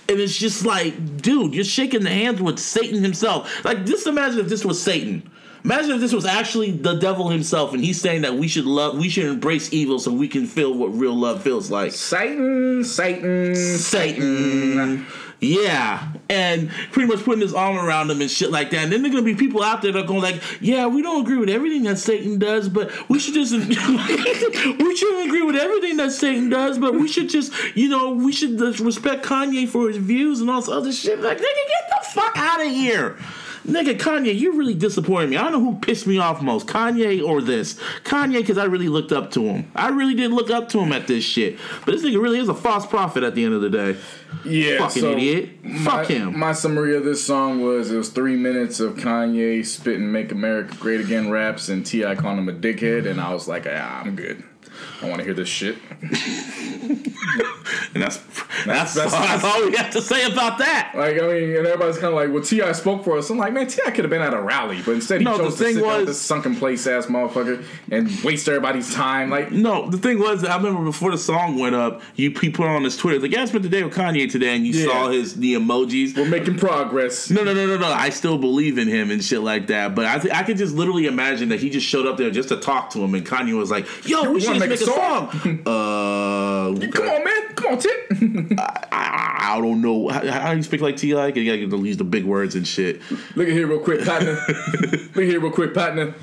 And 0.09 0.19
it's 0.19 0.37
just 0.37 0.65
like, 0.65 1.21
dude, 1.21 1.53
you're 1.53 1.65
shaking 1.65 2.03
the 2.03 2.09
hands 2.09 2.41
with 2.41 2.59
Satan 2.59 3.03
himself. 3.03 3.65
Like, 3.65 3.85
just 3.85 4.07
imagine 4.07 4.39
if 4.39 4.47
this 4.47 4.63
was 4.63 4.81
Satan. 4.81 5.29
Imagine 5.65 5.91
if 5.91 5.99
this 5.99 6.13
was 6.13 6.25
actually 6.25 6.71
the 6.71 6.93
devil 6.93 7.27
himself, 7.27 7.73
and 7.73 7.83
he's 7.83 7.99
saying 7.99 8.21
that 8.21 8.35
we 8.35 8.47
should 8.47 8.63
love, 8.63 8.97
we 8.97 9.09
should 9.09 9.25
embrace 9.25 9.73
evil, 9.73 9.99
so 9.99 10.13
we 10.13 10.29
can 10.29 10.45
feel 10.45 10.73
what 10.73 10.93
real 10.93 11.13
love 11.13 11.43
feels 11.43 11.69
like. 11.69 11.91
Satan, 11.91 12.85
Satan, 12.85 13.53
Satan. 13.53 15.05
Yeah, 15.39 16.13
and 16.29 16.69
pretty 16.91 17.07
much 17.07 17.23
putting 17.23 17.41
his 17.41 17.53
arm 17.53 17.77
around 17.77 18.09
him 18.09 18.21
and 18.21 18.31
shit 18.31 18.49
like 18.49 18.71
that. 18.71 18.79
And 18.79 18.91
then 18.91 19.03
there 19.03 19.11
gonna 19.11 19.23
be 19.23 19.35
people 19.35 19.61
out 19.61 19.83
there 19.83 19.91
that 19.91 20.03
are 20.03 20.07
going 20.07 20.21
like, 20.21 20.41
"Yeah, 20.61 20.87
we 20.87 21.03
don't 21.03 21.21
agree 21.21 21.37
with 21.37 21.49
everything 21.49 21.83
that 21.83 21.99
Satan 21.99 22.39
does, 22.39 22.69
but 22.69 22.91
we 23.07 23.19
should 23.19 23.35
just 23.35 23.53
we 23.53 24.95
shouldn't 24.95 25.27
agree 25.27 25.43
with 25.43 25.55
everything 25.55 25.97
that 25.97 26.11
Satan 26.11 26.49
does, 26.49 26.79
but 26.79 26.95
we 26.95 27.07
should 27.07 27.29
just, 27.29 27.53
you 27.75 27.87
know, 27.87 28.13
we 28.13 28.31
should 28.31 28.59
respect 28.59 29.23
Kanye 29.23 29.67
for 29.67 29.87
his 29.87 29.97
views 29.97 30.41
and 30.41 30.49
all 30.49 30.59
this 30.59 30.69
other 30.69 30.91
shit." 30.91 31.21
Like, 31.21 31.37
nigga, 31.37 31.41
get 31.41 31.89
the 31.89 32.09
fuck 32.09 32.35
out 32.35 32.65
of 32.65 32.71
here. 32.71 33.15
Nigga, 33.67 33.97
Kanye, 33.97 34.33
you 34.37 34.53
really 34.53 34.73
disappointed 34.73 35.29
me. 35.29 35.35
I 35.35 35.43
don't 35.43 35.51
know 35.51 35.59
who 35.59 35.77
pissed 35.79 36.07
me 36.07 36.19
off 36.19 36.41
most, 36.41 36.67
Kanye 36.67 37.21
or 37.21 37.41
this. 37.41 37.73
Kanye, 38.03 38.37
because 38.37 38.57
I 38.57 38.63
really 38.63 38.87
looked 38.87 39.11
up 39.11 39.29
to 39.31 39.43
him. 39.43 39.69
I 39.75 39.89
really 39.89 40.15
did 40.15 40.31
look 40.31 40.49
up 40.49 40.69
to 40.69 40.79
him 40.79 40.93
at 40.93 41.07
this 41.07 41.25
shit. 41.25 41.57
But 41.85 41.91
this 41.91 42.03
nigga 42.03 42.21
really 42.21 42.39
is 42.39 42.47
a 42.47 42.53
false 42.53 42.85
prophet 42.85 43.23
at 43.23 43.35
the 43.35 43.43
end 43.43 43.53
of 43.53 43.61
the 43.61 43.69
day. 43.69 43.97
Yeah, 44.45 44.77
Fucking 44.79 45.01
so 45.01 45.11
idiot. 45.11 45.63
My, 45.65 45.79
Fuck 45.83 46.07
him. 46.07 46.39
My 46.39 46.53
summary 46.53 46.95
of 46.95 47.03
this 47.03 47.25
song 47.25 47.61
was 47.61 47.91
it 47.91 47.97
was 47.97 48.09
three 48.09 48.37
minutes 48.37 48.79
of 48.79 48.95
Kanye 48.95 49.65
spitting 49.65 50.11
"Make 50.11 50.31
America 50.31 50.73
Great 50.79 51.01
Again" 51.01 51.29
raps 51.29 51.67
and 51.67 51.85
T.I 51.85 52.15
calling 52.15 52.37
him 52.37 52.49
a 52.49 52.53
dickhead, 52.53 53.05
and 53.05 53.19
I 53.19 53.33
was 53.33 53.47
like, 53.49 53.65
ah, 53.69 54.01
I'm 54.03 54.15
good. 54.15 54.43
I 55.01 55.05
want 55.09 55.19
to 55.19 55.23
hear 55.25 55.33
this 55.33 55.49
shit. 55.49 55.77
And 57.93 58.01
that's 58.03 58.17
that's, 58.65 58.93
That's- 58.95 59.13
all, 59.13 59.21
that's 59.21 59.43
all 59.43 59.65
we 59.65 59.75
have 59.75 59.91
to 59.91 60.01
say 60.01 60.29
about 60.31 60.57
that. 60.59 60.91
Like, 60.95 61.21
I 61.21 61.27
mean, 61.27 61.55
and 61.55 61.67
everybody's 61.67 61.95
kind 61.97 62.07
of 62.07 62.13
like, 62.15 62.31
well, 62.31 62.43
T.I 62.43 62.71
spoke 62.73 63.03
for 63.03 63.17
us. 63.17 63.29
I'm 63.29 63.37
like, 63.37 63.53
man, 63.53 63.67
T.I 63.67 63.91
could 63.91 64.03
have 64.03 64.09
been 64.09 64.21
at 64.21 64.33
a 64.33 64.41
rally, 64.41 64.81
but 64.85 64.91
instead 64.93 65.19
he 65.21 65.25
No, 65.25 65.37
chose 65.37 65.57
to 65.57 65.73
sit 65.73 65.83
was- 65.85 66.05
this 66.05 66.21
sunken 66.21 66.55
place 66.55 66.85
ass 66.87 67.05
motherfucker 67.07 67.63
and 67.91 68.09
waste 68.23 68.47
everybody's 68.47 68.93
time. 68.93 69.29
Like, 69.29 69.51
No, 69.51 69.89
the 69.89 69.97
thing 69.97 70.19
was, 70.19 70.43
I 70.43 70.55
remember 70.57 70.83
before 70.85 71.11
the 71.11 71.17
song 71.17 71.57
went 71.59 71.75
up, 71.75 72.01
you 72.15 72.29
he 72.39 72.49
put 72.49 72.67
on 72.67 72.83
his 72.83 72.97
Twitter, 72.97 73.19
like, 73.19 73.31
yeah, 73.31 73.41
I 73.43 73.45
spent 73.45 73.63
the 73.63 73.69
day 73.69 73.83
with 73.83 73.93
Kanye 73.93 74.29
today, 74.31 74.55
and 74.55 74.65
you 74.65 74.73
Yeah. 74.73 74.85
saw 74.87 75.09
his 75.09 75.35
the 75.35 75.55
emojis. 75.55 76.15
we're 76.17 76.25
making 76.29 76.57
progress. 76.57 77.29
No, 77.29 77.43
no, 77.43 77.53
no, 77.53 77.65
no, 77.67 77.77
no. 77.77 77.87
I 77.91 78.09
still 78.09 78.37
believe 78.37 78.77
in 78.77 78.87
him 78.87 79.11
and 79.11 79.23
shit 79.23 79.41
like 79.41 79.67
that. 79.67 79.95
But 79.95 80.05
I, 80.05 80.19
th- 80.19 80.33
I 80.33 80.43
could 80.43 80.57
just 80.57 80.75
literally 80.75 81.05
imagine 81.07 81.49
that 81.49 81.59
he 81.59 81.69
just 81.69 81.85
showed 81.87 82.05
up 82.05 82.17
there 82.17 82.31
just 82.31 82.49
to 82.49 82.57
talk 82.57 82.89
to 82.91 82.99
him, 82.99 83.13
and 83.13 83.25
Kanye 83.25 83.57
was 83.57 83.71
like, 83.71 83.85
"Yo, 84.07 84.31
we 84.31 84.39
should 84.41 84.57
make, 84.69 84.79
make 84.79 84.87
a 84.87 84.91
a 84.91 84.95
song." 84.95 85.29
uh, 85.65 86.87
Come 86.91 87.09
on, 87.09 87.23
man. 87.23 87.55
Come 87.55 87.73
on, 87.73 87.79
Tip. 87.79 88.11
I, 88.59 89.55
I 89.55 89.61
don't 89.61 89.81
know 89.81 90.07
how, 90.09 90.25
how 90.25 90.51
do 90.51 90.57
you 90.57 90.63
speak 90.63 90.81
like 90.81 90.97
T.I. 90.97 91.15
Like, 91.15 91.35
you 91.35 91.67
gotta 91.67 91.83
use 91.83 91.97
the 91.97 92.03
big 92.03 92.25
words 92.25 92.55
and 92.55 92.67
shit. 92.67 93.01
Look 93.35 93.47
at 93.47 93.53
here, 93.53 93.67
real 93.67 93.79
quick, 93.79 94.05
partner. 94.05 94.39
Look 94.91 95.15
here, 95.15 95.39
real 95.39 95.51
quick, 95.51 95.73
partner. 95.73 96.13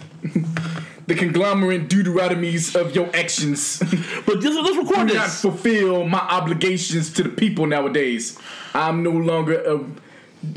the 1.07 1.14
conglomerate 1.14 1.88
deuteronomies 1.88 2.74
of 2.80 2.95
your 2.95 3.14
actions 3.14 3.78
But 4.24 4.40
just, 4.40 4.59
let's 4.59 4.76
record 4.76 5.09
do 5.09 5.14
not 5.14 5.28
fulfill 5.28 6.07
my 6.07 6.18
obligations 6.18 7.12
to 7.14 7.22
the 7.24 7.28
people 7.28 7.66
nowadays. 7.66 8.38
I'm 8.74 9.03
no 9.03 9.11
longer 9.11 9.62
a. 9.62 9.84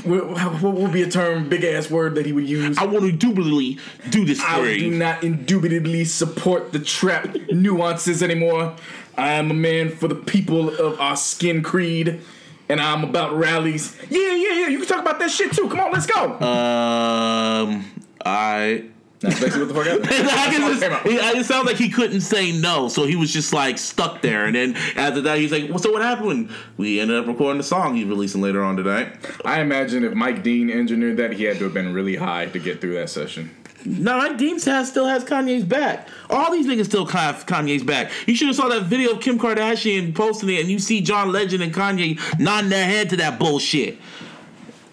What 0.03 0.61
would 0.61 0.91
be 0.91 1.03
a 1.03 1.09
term, 1.09 1.49
big 1.49 1.63
ass 1.63 1.89
word 1.89 2.15
that 2.15 2.25
he 2.25 2.33
would 2.33 2.47
use? 2.47 2.77
I 2.77 2.85
want 2.85 3.01
to 3.01 3.09
indubitably 3.09 3.79
do 4.09 4.25
this 4.25 4.41
I 4.41 4.77
do 4.77 4.91
not 4.91 5.23
indubitably 5.23 6.05
support 6.05 6.71
the 6.71 6.79
trap 6.79 7.35
nuances 7.51 8.21
anymore. 8.23 8.75
I 9.17 9.33
am 9.33 9.49
a 9.49 9.55
man 9.55 9.89
for 9.89 10.07
the 10.07 10.15
people 10.15 10.69
of 10.69 10.99
our 10.99 11.17
skin 11.17 11.63
creed, 11.63 12.21
and 12.69 12.79
I'm 12.79 13.03
about 13.03 13.35
rallies. 13.35 13.97
Yeah, 14.09 14.35
yeah, 14.35 14.53
yeah. 14.53 14.67
You 14.67 14.79
can 14.79 14.87
talk 14.87 15.01
about 15.01 15.19
that 15.19 15.31
shit 15.31 15.53
too. 15.53 15.67
Come 15.69 15.79
on, 15.79 15.91
let's 15.91 16.05
go. 16.05 16.33
Um, 16.39 17.85
I. 18.23 18.85
That's 19.19 19.39
basically 19.39 19.65
what 19.65 19.67
the 19.69 19.73
fuck 19.73 19.87
happened. 19.87 20.07
I 20.29 20.51
just, 20.51 20.61
what 20.61 20.79
came 20.79 20.91
out. 20.91 21.05
it, 21.05 21.37
it 21.37 21.45
sounds 21.45 21.65
like 21.65 21.77
he 21.77 21.89
couldn't 21.89 22.21
say 22.21 22.51
no, 22.51 22.87
so 22.87 23.05
he 23.05 23.15
was 23.15 23.33
just 23.33 23.51
like 23.51 23.79
stuck 23.79 24.21
there. 24.21 24.45
And 24.45 24.55
then 24.55 24.75
after 24.95 25.21
that, 25.21 25.39
he's 25.39 25.51
like, 25.51 25.69
well, 25.69 25.79
"So 25.79 25.91
what 25.91 26.03
happened?" 26.03 26.51
We 26.77 26.99
ended 26.99 27.17
up 27.17 27.25
recording 27.25 27.57
the 27.57 27.63
song 27.63 27.95
he's 27.95 28.05
releasing 28.05 28.41
later 28.41 28.63
on 28.63 28.77
tonight. 28.77 29.13
I 29.43 29.61
imagine 29.61 30.03
if 30.03 30.13
Mike 30.13 30.43
Dean 30.43 30.69
engineered 30.69 31.17
that, 31.17 31.33
he 31.33 31.45
had 31.45 31.57
to 31.57 31.63
have 31.63 31.73
been 31.73 31.93
really 31.93 32.15
high 32.15 32.45
to 32.45 32.59
get 32.59 32.79
through 32.79 32.93
that 32.93 33.09
session. 33.09 33.49
No, 33.85 34.17
Mike 34.17 34.37
Dean 34.37 34.59
has, 34.59 34.89
still 34.89 35.07
has 35.07 35.23
Kanye's 35.23 35.63
back. 35.63 36.09
All 36.29 36.51
these 36.51 36.67
niggas 36.67 36.85
still 36.85 37.05
have 37.05 37.45
Kanye's 37.45 37.83
back. 37.83 38.11
You 38.27 38.35
should 38.35 38.47
have 38.47 38.55
saw 38.55 38.67
that 38.67 38.83
video 38.83 39.11
of 39.13 39.21
Kim 39.21 39.39
Kardashian 39.39 40.13
posting 40.13 40.49
it, 40.49 40.61
and 40.61 40.69
you 40.69 40.77
see 40.77 41.01
John 41.01 41.31
Legend 41.31 41.63
and 41.63 41.73
Kanye 41.73 42.19
nodding 42.39 42.69
their 42.69 42.85
head 42.85 43.09
to 43.11 43.17
that 43.17 43.39
bullshit. 43.39 43.97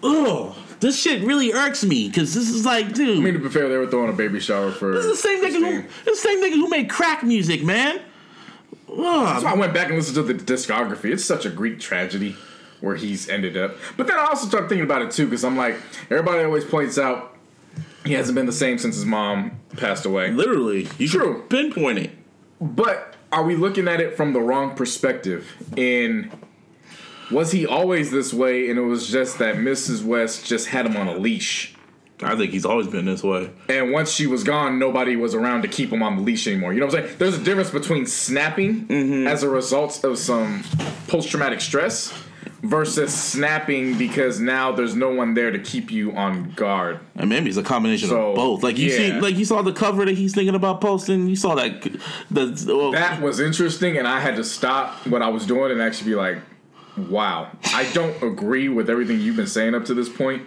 Ugh, 0.03 0.55
this 0.85 1.01
shit 1.01 1.23
really 1.23 1.51
irks 1.51 1.83
me 1.83 2.07
because 2.07 2.35
this 2.35 2.47
is 2.49 2.63
like, 2.63 2.93
dude, 2.93 3.17
I 3.17 3.21
mean, 3.21 3.33
to 3.33 3.39
be 3.39 3.49
fair, 3.49 3.67
they 3.67 3.77
were 3.77 3.87
throwing 3.87 4.09
a 4.09 4.15
baby 4.15 4.39
shower 4.39 4.71
for. 4.71 4.93
this 4.93 5.05
is 5.05 5.21
the 5.21 5.27
same 5.27 5.43
nigga 5.43 5.53
who, 5.53 5.81
this 6.05 6.17
is 6.17 6.23
the 6.23 6.29
same 6.29 6.43
nigga 6.43 6.53
who 6.53 6.69
made 6.69 6.89
crack 6.89 7.23
music, 7.23 7.63
man. 7.63 7.99
Ugh. 8.87 9.41
So 9.41 9.47
I 9.47 9.55
went 9.55 9.73
back 9.73 9.87
and 9.87 9.97
listened 9.97 10.15
to 10.15 10.21
the 10.21 10.35
discography. 10.35 11.11
It's 11.11 11.25
such 11.25 11.45
a 11.45 11.49
Greek 11.49 11.79
tragedy 11.79 12.35
where 12.81 12.95
he's 12.95 13.27
ended 13.29 13.57
up. 13.57 13.77
But 13.97 14.05
then 14.05 14.17
I 14.17 14.25
also 14.25 14.47
started 14.47 14.69
thinking 14.69 14.85
about 14.85 15.01
it 15.01 15.09
too, 15.09 15.25
because 15.25 15.43
I'm 15.43 15.57
like, 15.57 15.75
everybody 16.11 16.43
always 16.43 16.63
points 16.63 16.99
out 16.99 17.35
he 18.05 18.13
hasn't 18.13 18.35
been 18.35 18.45
the 18.45 18.53
same 18.53 18.77
since 18.77 18.95
his 18.95 19.05
mom 19.05 19.59
passed 19.77 20.05
away. 20.05 20.29
Literally, 20.29 20.87
you 20.99 21.07
True. 21.07 21.39
can 21.39 21.71
pinpoint 21.71 21.97
it. 21.97 22.11
But 22.61 23.15
are 23.31 23.43
we 23.43 23.55
looking 23.55 23.87
at 23.87 24.01
it 24.01 24.15
from 24.15 24.33
the 24.33 24.39
wrong 24.39 24.75
perspective? 24.75 25.51
In 25.75 26.31
was 27.31 27.51
he 27.51 27.65
always 27.65 28.11
this 28.11 28.33
way, 28.33 28.69
and 28.69 28.77
it 28.77 28.83
was 28.83 29.07
just 29.07 29.39
that 29.39 29.55
Mrs. 29.55 30.03
West 30.03 30.45
just 30.45 30.67
had 30.67 30.85
him 30.85 30.97
on 30.97 31.07
a 31.07 31.17
leash? 31.17 31.75
I 32.21 32.35
think 32.35 32.51
he's 32.51 32.65
always 32.65 32.87
been 32.87 33.05
this 33.05 33.23
way. 33.23 33.49
And 33.67 33.91
once 33.91 34.09
she 34.09 34.25
was 34.25 34.43
gone, 34.43 34.79
nobody 34.79 35.15
was 35.15 35.35
around 35.35 35.63
to 35.63 35.67
keep 35.67 35.91
him 35.91 36.01
on 36.01 36.15
the 36.15 36.21
leash 36.21 36.47
anymore. 36.47 36.73
You 36.73 36.79
know 36.79 36.85
what 36.85 36.95
I'm 36.95 37.03
saying? 37.03 37.17
There's 37.17 37.35
a 37.35 37.43
difference 37.43 37.71
between 37.71 38.05
snapping 38.05 38.87
mm-hmm. 38.87 39.27
as 39.27 39.43
a 39.43 39.49
result 39.49 40.03
of 40.03 40.17
some 40.17 40.63
post 41.07 41.29
traumatic 41.29 41.59
stress 41.59 42.13
versus 42.63 43.13
snapping 43.13 43.97
because 43.97 44.39
now 44.39 44.71
there's 44.71 44.95
no 44.95 45.13
one 45.13 45.33
there 45.33 45.51
to 45.51 45.59
keep 45.59 45.91
you 45.91 46.13
on 46.13 46.51
guard. 46.51 46.99
And 47.15 47.29
maybe 47.29 47.49
it's 47.49 47.57
a 47.57 47.63
combination 47.63 48.09
So, 48.09 48.31
of 48.31 48.35
both. 48.35 48.63
Like 48.63 48.77
you 48.77 48.89
see, 48.89 49.11
like 49.13 49.35
you 49.35 49.45
saw 49.45 49.61
the 49.61 49.73
cover 49.73 50.05
that 50.05 50.17
he's 50.17 50.33
thinking 50.33 50.55
about 50.55 50.81
posting. 50.81 51.27
You 51.27 51.35
saw 51.35 51.55
that 51.55 51.81
the 52.31 52.75
well, 52.75 52.91
That 52.91 53.21
was 53.21 53.39
interesting, 53.39 53.97
and 53.97 54.07
I 54.07 54.19
had 54.19 54.35
to 54.37 54.43
stop 54.43 55.05
what 55.07 55.21
I 55.21 55.27
was 55.27 55.45
doing 55.45 55.71
and 55.71 55.81
actually 55.81 56.11
be 56.11 56.15
like, 56.15 56.37
wow. 56.97 57.51
I 57.73 57.89
don't 57.93 58.21
agree 58.23 58.69
with 58.69 58.89
everything 58.89 59.19
you've 59.19 59.35
been 59.35 59.47
saying 59.47 59.75
up 59.75 59.85
to 59.85 59.93
this 59.93 60.09
point, 60.09 60.43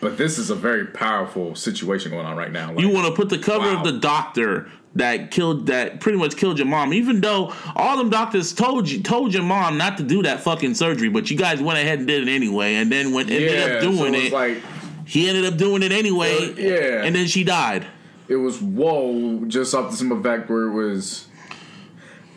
but 0.00 0.16
this 0.18 0.38
is 0.38 0.50
a 0.50 0.54
very 0.54 0.86
powerful 0.86 1.54
situation 1.54 2.10
going 2.10 2.26
on 2.26 2.36
right 2.36 2.50
now. 2.52 2.72
Like, 2.72 2.80
You 2.80 2.90
want 2.90 3.06
to 3.06 3.12
put 3.14 3.28
the 3.28 3.38
cover 3.38 3.66
Wow. 3.72 3.78
of 3.78 3.84
the 3.84 3.98
doctor 3.98 4.70
that 4.94 5.30
killed 5.30 5.66
that 5.68 6.00
pretty 6.00 6.18
much 6.18 6.36
killed 6.36 6.58
your 6.58 6.66
mom, 6.66 6.92
even 6.92 7.20
though 7.20 7.52
all 7.76 7.96
them 7.96 8.10
doctors 8.10 8.52
told 8.52 8.88
you 8.90 9.02
told 9.02 9.32
your 9.32 9.42
mom 9.42 9.78
not 9.78 9.96
to 9.96 10.02
do 10.02 10.22
that 10.22 10.40
fucking 10.40 10.74
surgery, 10.74 11.08
but 11.08 11.30
you 11.30 11.36
guys 11.36 11.62
went 11.62 11.78
ahead 11.78 11.98
and 11.98 12.06
did 12.08 12.26
it 12.28 12.30
anyway, 12.30 12.74
and 12.74 12.92
then 12.92 13.12
when 13.12 13.30
ended 13.30 13.52
yeah, 13.52 13.76
up 13.76 13.82
so 13.82 13.90
doing 13.90 14.14
it, 14.14 14.32
like 14.32 14.58
he 15.06 15.28
ended 15.28 15.46
up 15.46 15.56
doing 15.56 15.82
it 15.82 15.92
anyway. 15.92 16.36
Uh, 16.36 16.54
yeah. 16.58 17.04
and 17.04 17.14
then 17.16 17.26
she 17.26 17.42
died. 17.42 17.86
it 18.28 18.36
was 18.36 18.60
whoa, 18.60 19.44
just 19.46 19.74
off 19.74 19.90
the 19.90 19.96
simple 19.96 20.22
fact 20.22 20.50
where 20.50 20.64
it 20.64 20.72
was. 20.72 21.26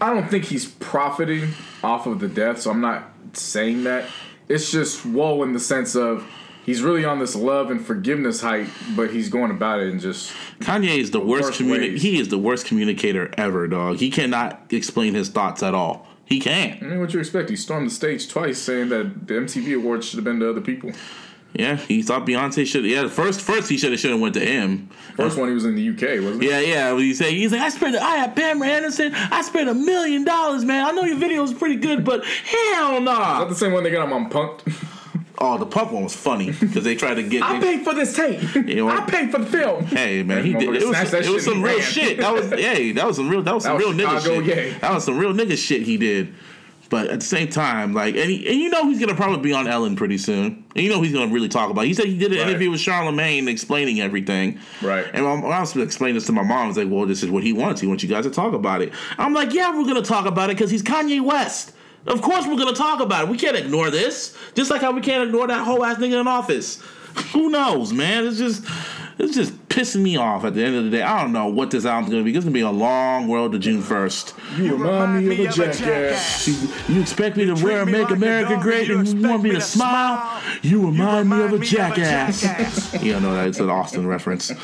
I 0.06 0.14
don't 0.14 0.30
think 0.30 0.46
he's 0.46 0.68
profiting 0.68 1.50
off 1.84 2.06
of 2.06 2.20
the 2.20 2.28
death, 2.28 2.62
so 2.62 2.70
I'm 2.70 2.80
not 2.80 3.12
saying 3.34 3.86
that. 3.86 4.08
It's 4.48 4.70
just 4.70 5.04
whoa 5.04 5.42
in 5.42 5.54
the 5.54 5.60
sense 5.60 5.96
of 5.96 6.24
he's 6.64 6.84
really 6.84 7.04
on 7.04 7.18
this 7.18 7.36
love 7.36 7.72
and 7.72 7.84
forgiveness 7.84 8.40
hype, 8.40 8.68
but 8.96 9.10
he's 9.10 9.30
going 9.30 9.50
about 9.50 9.80
it 9.80 9.90
and 9.92 10.00
just 10.00 10.32
Kanye 10.60 11.00
is 11.00 11.10
the 11.10 11.20
worst 11.20 11.46
worst 11.46 11.60
communi- 11.60 11.98
He 11.98 12.20
is 12.20 12.28
the 12.28 12.38
worst 12.38 12.68
communicator 12.68 13.32
ever, 13.36 13.68
dog. 13.68 13.98
He 13.98 14.12
cannot 14.12 14.72
explain 14.72 15.16
his 15.16 15.30
thoughts 15.30 15.64
at 15.64 15.74
all. 15.74 16.08
He 16.26 16.40
can't. 16.40 16.84
I 16.84 16.86
mean, 16.86 17.00
what 17.00 17.12
you 17.12 17.20
expect? 17.20 17.50
He 17.50 17.56
stormed 17.56 17.88
the 17.88 17.94
stage 17.94 18.28
twice, 18.30 18.60
saying 18.60 18.90
that 18.90 19.26
the 19.26 19.34
MTV 19.34 19.76
awards 19.76 20.06
should 20.08 20.18
have 20.18 20.24
been 20.24 20.40
to 20.40 20.52
other 20.52 20.62
people. 20.62 20.92
Yeah, 21.58 21.78
he 21.78 22.02
thought 22.02 22.26
Beyonce 22.26 22.66
should. 22.66 22.86
Yeah, 22.86 23.08
first 23.08 23.42
first 23.42 23.70
he 23.70 23.78
should 23.78 23.92
have 23.92 24.00
should 24.00 24.12
have 24.12 24.20
went 24.20 24.34
to 24.34 24.46
him. 24.46 24.90
First 25.16 25.38
one, 25.38 25.48
he 25.48 25.54
was 25.54 25.64
in 25.66 25.76
the 25.76 25.90
UK, 25.90 26.22
wasn't 26.22 26.44
he? 26.44 26.50
Yeah, 26.50 26.60
yeah. 26.60 26.92
When 26.92 27.04
he 27.04 27.14
said 27.14 27.32
he's 27.32 27.52
like, 27.54 27.62
I 27.62 27.70
spent, 27.70 27.96
I 27.96 28.18
had 28.18 28.36
Pamela 28.36 28.68
Anderson. 28.68 29.14
I 29.16 29.42
spent 29.42 29.70
a 29.70 29.74
million 29.74 30.26
dollars, 30.26 30.66
man. 30.66 30.86
I 30.86 30.92
know 30.92 31.04
your 31.04 31.18
video 31.18 31.44
is 31.44 31.54
pretty 31.54 31.78
good, 31.78 32.04
but 32.04 32.26
hell 32.26 32.98
Is 32.98 33.06
that 33.06 33.48
the 33.50 33.56
same 33.56 33.72
one 33.72 33.84
they 33.84 33.92
got 33.92 34.04
him 34.06 34.14
on 34.14 34.30
Punked? 34.30 34.74
Oh, 35.38 35.58
the 35.58 35.66
punk 35.66 35.92
one 35.92 36.04
was 36.04 36.16
funny 36.16 36.52
because 36.52 36.86
they 36.86 36.96
tried 36.96 37.16
to 37.16 37.24
get. 37.24 37.44
I 37.44 37.60
they- 37.60 37.76
paid 37.78 37.84
for 37.84 37.94
this 37.94 38.16
tape. 38.16 38.56
know? 38.68 38.88
I 38.88 39.02
paid 39.02 39.32
for 39.32 39.40
the 39.40 39.46
film. 39.46 39.84
Hey 39.86 40.24
man, 40.24 40.46
he 40.46 40.54
did. 40.54 40.64
It 40.82 40.88
was, 40.88 41.14
it 41.14 41.30
was 41.30 41.44
some 41.44 41.62
real 41.62 41.78
ran. 41.78 41.82
shit. 41.86 42.18
That 42.20 42.34
was 42.34 42.50
hey, 42.52 42.94
that 42.94 43.06
was 43.06 43.18
some 43.18 43.30
real. 43.30 43.42
That 43.42 43.54
was 43.54 43.64
some 43.64 43.74
That 43.78 43.80
real 43.80 43.90
was 43.90 43.98
nigga 43.98 44.22
Chicago, 44.22 44.44
shit. 44.46 44.72
yeah. 44.72 44.80
That 44.80 44.94
was 44.94 45.04
some 45.04 45.18
real 45.18 45.34
nigga 45.34 45.58
shit 45.58 45.82
he 45.82 45.98
did. 45.98 46.34
But 46.90 47.08
at 47.08 47.20
the 47.20 47.26
same 47.26 47.50
time, 47.50 47.94
like, 47.94 48.16
and, 48.16 48.30
he, 48.30 48.48
and 48.48 48.60
you 48.60 48.70
know 48.70 48.88
he's 48.88 49.00
gonna 49.00 49.16
probably 49.16 49.40
be 49.42 49.54
on 49.54 49.68
Ellen 49.68 49.96
pretty 49.96 50.18
soon. 50.20 50.64
And 50.76 50.84
you 50.84 50.90
know 50.90 51.02
he's 51.02 51.12
gonna 51.14 51.32
really 51.34 51.50
talk 51.50 51.70
about. 51.72 51.86
It. 51.86 51.88
He 51.88 51.94
said 51.96 52.06
he 52.06 52.18
did 52.18 52.32
an 52.32 52.38
Right. 52.40 52.48
interview 52.50 52.70
with 52.70 52.80
Charlemagne 52.80 53.48
explaining 53.48 54.02
everything. 54.02 54.60
Right. 54.84 55.06
And 55.14 55.26
when 55.26 55.52
I 55.52 55.60
was 55.62 55.76
explaining 55.76 56.16
this 56.16 56.26
to 56.28 56.32
my 56.32 56.44
mom, 56.44 56.66
I 56.66 56.68
was 56.68 56.78
like, 56.78 56.88
"Well, 56.90 57.06
this 57.08 57.24
is 57.24 57.32
what 57.32 57.44
he 57.44 57.54
wants. 57.54 57.82
He 57.82 57.88
wants 57.88 58.04
you 58.04 58.10
guys 58.10 58.26
to 58.26 58.30
talk 58.30 58.54
about 58.54 58.82
it." 58.84 58.94
I'm 59.18 59.34
like, 59.34 59.52
"Yeah, 59.54 59.76
we're 59.76 59.86
gonna 59.86 60.02
talk 60.04 60.26
about 60.28 60.50
it 60.52 60.58
because 60.58 60.70
he's 60.70 60.84
Kanye 60.84 61.22
West. 61.22 61.72
Of 62.06 62.22
course, 62.22 62.46
we're 62.46 62.58
gonna 62.58 62.74
talk 62.74 63.00
about 63.02 63.24
it. 63.24 63.30
We 63.30 63.38
can't 63.38 63.58
ignore 63.58 63.90
this. 63.90 64.38
Just 64.54 64.70
like 64.70 64.82
how 64.82 64.92
we 64.92 65.02
can't 65.02 65.24
ignore 65.28 65.48
that 65.48 65.64
whole 65.66 65.84
ass 65.84 65.98
nigga 65.98 66.22
in 66.22 66.28
office. 66.28 66.80
Who 67.34 67.50
knows, 67.50 67.94
man? 67.94 68.28
It's 68.28 68.38
just." 68.38 68.64
It's 69.18 69.34
just 69.34 69.70
pissing 69.70 70.02
me 70.02 70.18
off 70.18 70.44
at 70.44 70.54
the 70.56 70.64
end 70.64 70.76
of 70.76 70.84
the 70.86 70.90
day. 70.90 71.02
I 71.02 71.22
don't 71.22 71.32
know 71.32 71.48
what 71.48 71.72
this 71.72 71.86
album's 71.86 72.12
gonna 72.12 72.24
be. 72.24 72.36
It's 72.36 72.44
gonna 72.44 72.54
be 72.54 72.60
a 72.62 72.70
long 72.70 73.32
road 73.32 73.54
to 73.54 73.60
June 73.60 73.82
first. 73.82 74.34
You 74.58 74.76
remind 74.76 75.26
me 75.28 75.46
of 75.46 75.50
a 75.50 75.54
jackass. 75.54 76.48
You 76.90 77.02
expect 77.02 77.38
me 77.38 77.46
to 77.46 77.54
wear 77.56 77.84
and 77.84 77.92
make 77.92 78.10
America 78.10 78.60
great 78.62 78.90
and 78.90 79.08
you 79.08 79.28
want 79.28 79.44
me 79.44 79.52
to 79.52 79.62
smile? 79.62 80.42
You 80.62 80.86
remind 80.88 81.30
me 81.30 81.42
of 81.42 81.54
a 81.54 81.60
jackass. 81.60 82.44
You 83.02 83.14
don't 83.14 83.24
know 83.24 83.36
that 83.36 83.48
it's 83.48 83.60
an 83.60 83.70
Austin 83.70 84.06
reference. 84.08 84.52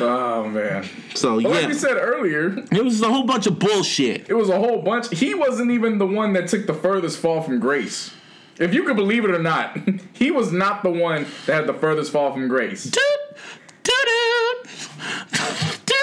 Oh 0.00 0.48
man. 0.48 0.88
So 1.14 1.40
But 1.40 1.50
like 1.50 1.66
we 1.68 1.74
said 1.74 1.96
earlier, 1.96 2.56
it 2.70 2.84
was 2.84 3.00
a 3.02 3.08
whole 3.08 3.24
bunch 3.24 3.46
of 3.46 3.58
bullshit. 3.58 4.28
it 4.28 4.34
was 4.34 4.48
a 4.48 4.58
whole 4.58 4.82
bunch. 4.82 5.10
He 5.16 5.34
wasn't 5.34 5.70
even 5.72 5.98
the 5.98 6.06
one 6.06 6.32
that 6.34 6.48
took 6.48 6.66
the 6.66 6.74
furthest 6.74 7.18
fall 7.18 7.42
from 7.42 7.58
grace. 7.58 8.12
If 8.58 8.74
you 8.74 8.82
could 8.84 8.96
believe 8.96 9.24
it 9.24 9.30
or 9.30 9.38
not, 9.38 9.78
he 10.12 10.30
was 10.30 10.52
not 10.52 10.82
the 10.82 10.90
one 10.90 11.26
that 11.46 11.54
had 11.54 11.66
the 11.66 11.74
furthest 11.74 12.10
fall 12.12 12.32
from 12.32 12.48
grace. 12.48 12.90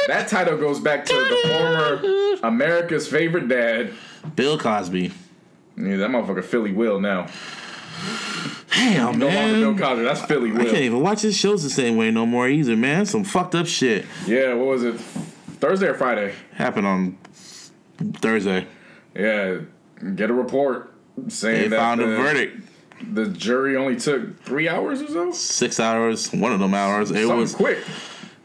That 0.07 0.27
title 0.27 0.57
goes 0.57 0.79
back 0.79 1.05
to 1.05 1.13
the 1.13 1.49
former 1.49 2.47
America's 2.47 3.07
favorite 3.07 3.47
dad. 3.47 3.91
Bill 4.35 4.57
Cosby. 4.57 5.11
Yeah, 5.77 5.97
that 5.97 6.09
motherfucker 6.09 6.43
Philly 6.43 6.71
Will 6.71 6.99
now. 6.99 7.27
Damn, 8.71 9.17
No 9.17 9.27
longer 9.27 9.53
Bill. 9.53 9.77
Cosby. 9.77 10.03
That's 10.03 10.21
Philly 10.25 10.51
Will. 10.51 10.61
I 10.61 10.65
can't 10.65 10.77
even 10.77 11.01
watch 11.01 11.21
his 11.21 11.35
shows 11.35 11.63
the 11.63 11.69
same 11.71 11.97
way 11.97 12.11
no 12.11 12.25
more 12.25 12.47
either, 12.47 12.77
man. 12.77 13.05
Some 13.07 13.23
fucked 13.23 13.55
up 13.55 13.65
shit 13.65 14.05
Yeah, 14.27 14.53
what 14.53 14.67
was 14.67 14.83
it? 14.83 14.95
Thursday 15.59 15.87
or 15.87 15.95
Friday? 15.95 16.33
happened 16.53 16.85
on 16.85 17.17
Thursday. 18.17 18.67
Yeah, 19.15 19.59
get 20.15 20.29
a 20.29 20.33
report 20.33 20.93
saying 21.27 21.69
They 21.69 21.75
found 21.77 22.01
the, 22.01 22.05
a 22.05 22.17
verdict. 22.17 22.63
the 23.13 23.27
jury 23.27 23.75
only 23.75 23.95
took 23.97 24.41
three 24.43 24.67
hours 24.69 25.01
or 25.01 25.07
so. 25.07 25.31
Six 25.31 25.79
hours, 25.79 26.31
one 26.31 26.51
of 26.53 26.59
them 26.59 26.73
hours. 26.73 27.11
It 27.11 27.15
Something 27.21 27.37
was 27.39 27.55
quick. 27.55 27.79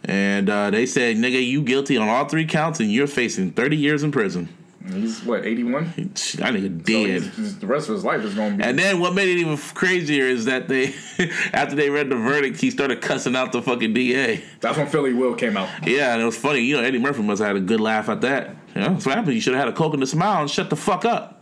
And 0.05 0.49
uh, 0.49 0.71
they 0.71 0.87
said, 0.87 1.17
nigga, 1.17 1.47
you 1.47 1.63
guilty 1.63 1.97
on 1.97 2.09
all 2.09 2.27
three 2.27 2.47
counts 2.47 2.81
and 2.81 2.91
you're 2.91 3.07
facing 3.07 3.53
30 3.53 3.77
years 3.77 4.03
in 4.03 4.11
prison. 4.13 4.49
He's 4.95 5.23
what 5.25 5.45
eighty 5.45 5.63
one. 5.63 5.85
That 5.95 6.15
nigga 6.55 6.81
So 6.81 7.07
dead. 7.07 7.23
he's- 7.23 7.55
the 7.57 7.67
rest 7.67 7.89
of 7.91 7.95
his 7.97 8.05
life 8.05 8.23
is 8.25 8.35
going 8.35 8.53
to 8.53 8.57
be. 8.57 8.65
and 8.65 8.79
then 8.79 8.99
what 8.99 9.15
made 9.15 9.29
it 9.29 9.39
even 9.39 9.57
crazier 9.59 10.25
is 10.25 10.47
that 10.47 10.69
they, 10.69 10.95
after 11.53 11.77
they 11.77 11.91
read 11.91 12.09
the 12.09 12.17
verdict, 12.17 12.59
he 12.59 12.71
started 12.71 13.03
cussing 13.03 13.37
out 13.37 13.53
the 13.53 13.61
fucking 13.61 13.93
DA. 13.93 14.43
That's 14.61 14.79
when 14.79 14.87
Philly 14.87 15.13
Will 15.13 15.35
came 15.35 15.59
out. 15.59 15.69
Yeah, 15.87 16.15
and 16.15 16.23
it 16.23 16.25
was 16.25 16.37
funny. 16.39 16.61
You 16.61 16.79
know, 16.79 16.83
Eddie 16.83 16.99
Murphy 16.99 17.23
must 17.23 17.41
have 17.41 17.49
had 17.49 17.57
a 17.57 17.61
good 17.61 17.79
laugh 17.81 18.09
at 18.09 18.23
that. 18.23 18.57
Yeah, 18.75 18.89
that's 18.89 19.05
what 19.05 19.15
happened. 19.17 19.35
You 19.35 19.41
should 19.43 19.53
have 19.55 19.65
had 19.67 19.73
a 19.73 19.77
coke 19.77 19.93
and 19.93 20.03
a 20.03 20.07
smile 20.07 20.41
and 20.41 20.51
shut 20.51 20.71
the 20.71 20.77
fuck 20.77 21.05
up. 21.05 21.40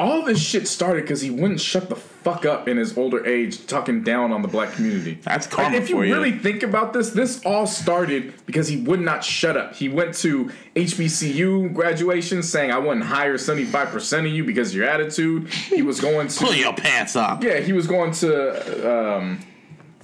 All 0.00 0.22
this 0.24 0.40
shit 0.42 0.66
started 0.66 1.02
because 1.02 1.20
he 1.20 1.30
wouldn't 1.30 1.60
shut 1.60 1.88
the 1.88 1.96
fuck 1.96 2.44
up 2.44 2.68
in 2.68 2.76
his 2.76 2.96
older 2.98 3.24
age, 3.26 3.66
talking 3.66 4.02
down 4.02 4.32
on 4.32 4.42
the 4.42 4.48
black 4.48 4.72
community. 4.72 5.18
That's 5.22 5.50
Like, 5.52 5.74
if 5.74 5.88
you 5.90 6.02
you. 6.02 6.14
really 6.14 6.32
think 6.32 6.62
about 6.62 6.92
this, 6.92 7.10
this 7.10 7.44
all 7.44 7.66
started 7.66 8.34
because 8.46 8.68
he 8.68 8.76
would 8.78 9.00
not 9.00 9.22
shut 9.24 9.56
up. 9.56 9.74
He 9.74 9.88
went 9.88 10.14
to 10.16 10.50
HBCU 10.76 11.72
graduation 11.72 12.42
saying, 12.42 12.70
"I 12.72 12.78
wouldn't 12.78 13.04
hire 13.06 13.38
seventy 13.38 13.64
five 13.64 13.88
percent 13.88 14.26
of 14.26 14.32
you 14.32 14.44
because 14.44 14.70
of 14.70 14.76
your 14.76 14.86
attitude." 14.86 15.48
He 15.48 15.82
was 15.82 16.00
going 16.00 16.28
to 16.28 16.38
Pull 16.44 16.54
your 16.54 16.74
pants 16.74 17.16
up. 17.16 17.42
yeah, 17.42 17.60
he 17.60 17.72
was 17.72 17.86
going 17.86 18.12
to 18.12 18.90
um, 19.16 19.38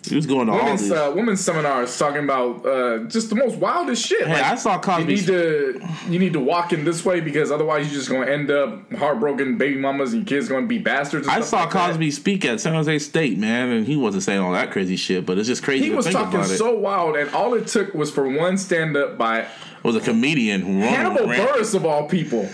He 0.08 0.16
was 0.16 0.26
going 0.26 0.46
to 0.46 0.52
all 0.52 0.58
women's 0.58 0.82
these. 0.82 0.92
uh, 0.92 1.12
women's 1.14 1.40
seminars 1.40 1.98
talking 1.98 2.24
about 2.24 2.64
uh, 2.66 2.98
just 3.08 3.28
the 3.30 3.34
most 3.36 3.56
wildest 3.56 4.06
shit. 4.06 4.26
Hey, 4.26 4.32
Like, 4.34 4.42
I 4.42 4.54
saw 4.54 4.74
you 4.74 4.80
Cosby. 4.80 5.04
need 5.14 5.26
to 5.26 5.88
you 6.08 6.18
need 6.18 6.32
to 6.32 6.40
walk 6.40 6.72
in 6.72 6.84
this 6.84 7.04
way 7.04 7.20
because 7.20 7.50
otherwise 7.50 7.86
you're 7.86 7.94
just 7.96 8.08
going 8.08 8.26
to 8.26 8.32
end 8.32 8.50
up 8.50 8.92
heartbroken 8.94 9.58
baby 9.58 9.78
mamas 9.78 10.12
and 10.12 10.26
kids 10.26 10.48
going 10.48 10.62
to 10.64 10.68
be 10.68 10.78
bastards. 10.78 11.26
I 11.28 11.40
saw 11.40 11.60
like 11.64 11.72
that. 11.72 11.88
Cosby 11.90 12.10
speak 12.10 12.44
at 12.44 12.60
San 12.60 12.74
Jose 12.74 12.98
State, 13.00 13.38
man, 13.38 13.70
and 13.70 13.86
he 13.86 13.96
wasn't 13.96 14.22
saying 14.22 14.40
all 14.40 14.52
that 14.52 14.70
crazy 14.70 14.96
shit, 14.96 15.26
but 15.26 15.38
it's 15.38 15.48
just 15.48 15.62
crazy 15.62 15.84
He 15.86 15.90
was 15.90 16.06
talking 16.06 16.44
so 16.44 16.74
wild, 16.76 17.16
and 17.16 17.30
all 17.34 17.54
it 17.54 17.66
took 17.66 17.94
was 17.94 18.10
for 18.10 18.28
one 18.28 18.56
stand 18.58 18.96
up 18.96 19.18
by 19.18 19.40
It 19.40 19.48
was 19.84 19.96
a 19.96 20.00
comedian 20.00 20.62
who 20.62 20.78
Hannibal 20.80 21.26
Buress 21.26 21.74
of 21.74 21.84
all 21.84 22.08
people. 22.08 22.48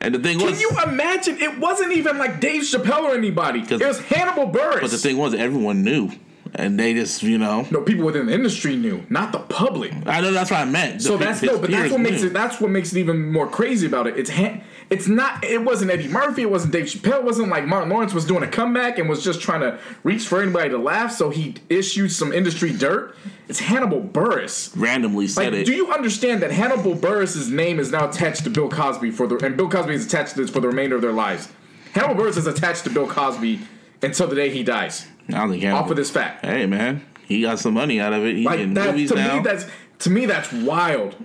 And 0.00 0.14
the 0.14 0.18
thing 0.18 0.38
Can 0.38 0.50
was, 0.50 0.60
you 0.60 0.70
imagine? 0.86 1.38
It 1.40 1.58
wasn't 1.58 1.92
even 1.92 2.18
like 2.18 2.38
Dave 2.38 2.62
Chappelle 2.62 3.04
or 3.04 3.14
anybody. 3.14 3.60
It 3.60 3.80
was 3.80 3.98
Hannibal 4.00 4.50
Buress. 4.52 4.82
but 4.82 4.90
the 4.90 4.98
thing 4.98 5.16
was, 5.16 5.32
everyone 5.32 5.82
knew, 5.82 6.10
and 6.56 6.78
they 6.78 6.94
just, 6.94 7.22
you 7.22 7.36
know, 7.38 7.66
no, 7.70 7.80
people 7.80 8.04
within 8.04 8.26
the 8.26 8.32
industry 8.34 8.76
knew, 8.76 9.02
not 9.10 9.32
the 9.32 9.38
public. 9.40 9.92
I 10.06 10.20
know 10.20 10.32
that's 10.32 10.50
what 10.50 10.60
I 10.60 10.64
meant. 10.64 11.02
So 11.02 11.16
The- 11.16 11.24
that's 11.24 11.42
no, 11.42 11.58
but 11.58 11.70
that's 11.70 11.90
what 11.90 12.00
makes 12.00 12.20
knew. 12.22 12.28
it. 12.28 12.32
That's 12.32 12.60
what 12.60 12.70
makes 12.70 12.92
it 12.92 12.98
even 12.98 13.32
more 13.32 13.46
crazy 13.48 13.86
about 13.86 14.06
it. 14.06 14.16
It's 14.16 14.30
ha- 14.30 14.60
it's 14.90 15.08
not. 15.08 15.42
It 15.44 15.62
wasn't 15.64 15.90
Eddie 15.90 16.08
Murphy. 16.08 16.42
It 16.42 16.50
wasn't 16.50 16.72
Dave 16.72 16.84
Chappelle. 16.86 17.18
It 17.20 17.24
wasn't 17.24 17.48
like 17.48 17.66
Martin 17.66 17.88
Lawrence 17.90 18.12
was 18.14 18.24
doing 18.24 18.42
a 18.42 18.48
comeback 18.48 18.98
and 18.98 19.08
was 19.08 19.24
just 19.24 19.40
trying 19.40 19.60
to 19.62 19.78
reach 20.04 20.26
for 20.26 20.42
anybody 20.42 20.68
to 20.70 20.78
laugh. 20.78 21.10
So 21.12 21.30
he 21.30 21.54
issued 21.68 22.12
some 22.12 22.32
industry 22.32 22.70
dirt. 22.72 23.16
It's 23.48 23.60
Hannibal 23.60 24.00
Buress. 24.00 24.70
randomly 24.76 25.26
said 25.28 25.52
Like, 25.52 25.62
it. 25.62 25.66
do 25.66 25.72
you 25.74 25.90
understand 25.92 26.40
that 26.42 26.50
Hannibal 26.50 26.94
Buress's 26.94 27.50
name 27.50 27.78
is 27.80 27.90
now 27.92 28.08
attached 28.08 28.44
to 28.44 28.50
Bill 28.50 28.68
Cosby 28.70 29.10
for 29.10 29.26
the 29.26 29.36
and 29.44 29.56
Bill 29.56 29.68
Cosby 29.68 29.94
is 29.94 30.06
attached 30.06 30.34
to 30.34 30.40
this 30.42 30.50
for 30.50 30.60
the 30.60 30.68
remainder 30.68 30.96
of 30.96 31.02
their 31.02 31.12
lives? 31.12 31.48
Hannibal 31.92 32.22
Buress 32.22 32.36
is 32.38 32.46
attached 32.46 32.84
to 32.84 32.90
Bill 32.90 33.06
Cosby 33.06 33.60
until 34.02 34.26
the 34.28 34.34
day 34.36 34.50
he 34.50 34.62
dies. 34.62 35.06
I 35.32 35.48
think 35.48 35.64
Off 35.64 35.90
of 35.90 35.96
this 35.96 36.10
fact. 36.10 36.44
Hey 36.44 36.66
man, 36.66 37.04
he 37.26 37.42
got 37.42 37.58
some 37.58 37.74
money 37.74 38.00
out 38.00 38.12
of 38.12 38.24
it. 38.24 38.36
He 38.36 38.44
Like 38.44 38.60
in 38.60 38.74
that 38.74 38.90
movies 38.90 39.10
to 39.10 39.16
now. 39.16 39.36
me 39.36 39.42
that's 39.42 39.66
to 40.00 40.10
me 40.10 40.26
that's 40.26 40.52
wild. 40.52 41.16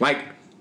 Like 0.00 0.18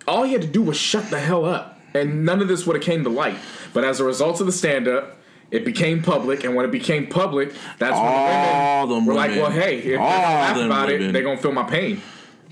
all 0.07 0.23
he 0.23 0.33
had 0.33 0.41
to 0.41 0.47
do 0.47 0.61
was 0.61 0.77
shut 0.77 1.09
the 1.09 1.19
hell 1.19 1.45
up, 1.45 1.79
and 1.93 2.25
none 2.25 2.41
of 2.41 2.47
this 2.47 2.65
would 2.65 2.75
have 2.75 2.85
came 2.85 3.03
to 3.03 3.09
light. 3.09 3.35
But 3.73 3.83
as 3.83 3.99
a 3.99 4.03
result 4.03 4.39
of 4.39 4.45
the 4.45 4.51
stand 4.53 4.87
up, 4.87 5.17
it 5.51 5.65
became 5.65 6.01
public, 6.01 6.43
and 6.43 6.55
when 6.55 6.65
it 6.65 6.71
became 6.71 7.07
public, 7.07 7.53
that's 7.79 7.95
All 7.95 8.87
when 8.87 8.89
the 8.89 8.93
women 8.95 9.05
were 9.07 9.13
like, 9.13 9.31
"Well, 9.31 9.51
hey, 9.51 9.77
if 9.79 9.83
they 9.83 9.97
laugh 9.97 10.57
about 10.57 10.87
women. 10.87 11.09
it, 11.09 11.11
they're 11.13 11.23
gonna 11.23 11.37
feel 11.37 11.51
my 11.51 11.63
pain." 11.63 12.01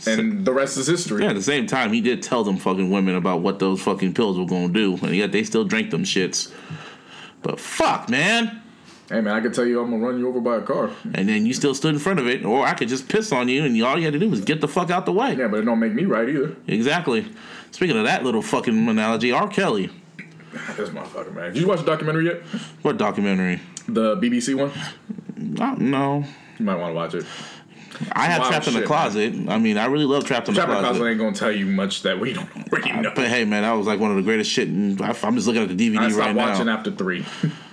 And 0.05 0.43
the 0.45 0.51
rest 0.51 0.75
is 0.77 0.87
history. 0.87 1.23
yeah, 1.23 1.29
at 1.29 1.35
the 1.35 1.41
same 1.41 1.65
time, 1.67 1.93
he 1.93 2.01
did 2.01 2.21
tell 2.21 2.43
them 2.43 2.57
fucking 2.57 2.89
women 2.89 3.15
about 3.15 3.41
what 3.41 3.59
those 3.59 3.81
fucking 3.81 4.13
pills 4.15 4.37
were 4.37 4.45
gonna 4.45 4.67
do, 4.73 4.97
and 5.01 5.15
yet 5.15 5.31
they 5.31 5.43
still 5.43 5.63
drank 5.63 5.91
them 5.91 6.03
shits. 6.03 6.51
But 7.41 7.59
fuck, 7.59 8.09
man. 8.09 8.61
Hey 9.13 9.21
man, 9.21 9.35
I 9.35 9.41
can 9.41 9.51
tell 9.51 9.63
you 9.65 9.79
I'm 9.79 9.91
gonna 9.91 10.03
run 10.03 10.17
you 10.17 10.27
over 10.27 10.41
by 10.41 10.57
a 10.57 10.61
car. 10.61 10.89
And 11.13 11.29
then 11.29 11.45
you 11.45 11.53
still 11.53 11.75
stood 11.75 11.93
in 11.93 11.99
front 11.99 12.17
of 12.19 12.27
it, 12.27 12.43
or 12.43 12.65
I 12.65 12.73
could 12.73 12.87
just 12.89 13.07
piss 13.07 13.31
on 13.31 13.47
you, 13.47 13.63
and 13.63 13.79
all 13.83 13.95
you 13.95 14.05
had 14.05 14.13
to 14.13 14.19
do 14.19 14.27
was 14.27 14.41
get 14.41 14.59
the 14.59 14.67
fuck 14.67 14.89
out 14.89 15.05
the 15.05 15.11
way. 15.11 15.35
Yeah, 15.35 15.47
but 15.49 15.59
it 15.59 15.65
don't 15.65 15.77
make 15.79 15.93
me 15.93 16.05
right 16.05 16.27
either. 16.27 16.55
Exactly. 16.67 17.27
Speaking 17.69 17.95
of 17.95 18.05
that 18.05 18.23
little 18.23 18.41
fucking 18.41 18.89
analogy, 18.89 19.31
R. 19.31 19.47
Kelly. 19.47 19.91
This 20.77 20.89
motherfucker, 20.89 21.33
man. 21.33 21.53
Did 21.53 21.61
you 21.61 21.67
watch 21.67 21.79
the 21.79 21.85
documentary 21.85 22.25
yet? 22.25 22.41
What 22.83 22.97
documentary? 22.97 23.59
The 23.87 24.15
BBC 24.17 24.55
one? 24.55 24.71
Uh, 25.61 25.75
no. 25.77 26.23
You 26.57 26.65
might 26.65 26.75
want 26.75 26.91
to 26.91 26.95
watch 26.95 27.13
it. 27.15 27.25
I 28.11 28.25
have 28.25 28.47
Trapped 28.47 28.67
in 28.67 28.73
the 28.73 28.81
Closet. 28.83 29.33
I 29.47 29.57
mean, 29.59 29.77
I 29.77 29.85
really 29.85 30.05
love 30.05 30.25
Trapped 30.25 30.47
in 30.47 30.55
the 30.55 30.59
Trapper 30.59 30.79
Closet. 30.79 30.97
Closet 30.97 31.09
ain't 31.09 31.19
gonna 31.19 31.35
tell 31.35 31.51
you 31.51 31.65
much 31.67 32.01
that 32.03 32.19
we 32.19 32.33
don't 32.33 32.49
already 32.71 32.91
know. 32.93 33.11
But 33.15 33.27
hey, 33.27 33.45
man, 33.45 33.61
that 33.63 33.71
was 33.73 33.85
like 33.85 33.99
one 33.99 34.09
of 34.11 34.17
the 34.17 34.23
greatest 34.23 34.49
shit. 34.49 34.67
And 34.67 34.99
I- 35.01 35.15
I'm 35.23 35.35
just 35.35 35.45
looking 35.47 35.61
at 35.63 35.69
the 35.69 35.75
DVD 35.75 35.99
I 35.99 36.09
stopped 36.09 36.25
right 36.27 36.35
watching 36.35 36.65
now. 36.67 36.77
after 36.77 36.91
three. 36.91 37.23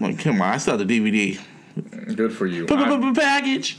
Like, 0.00 0.18
come 0.18 0.40
on, 0.42 0.48
I 0.54 0.56
saw 0.58 0.76
the 0.76 0.84
DVD. 0.84 1.40
Good 2.14 2.32
for 2.32 2.46
you. 2.46 2.66
Package. 2.66 3.78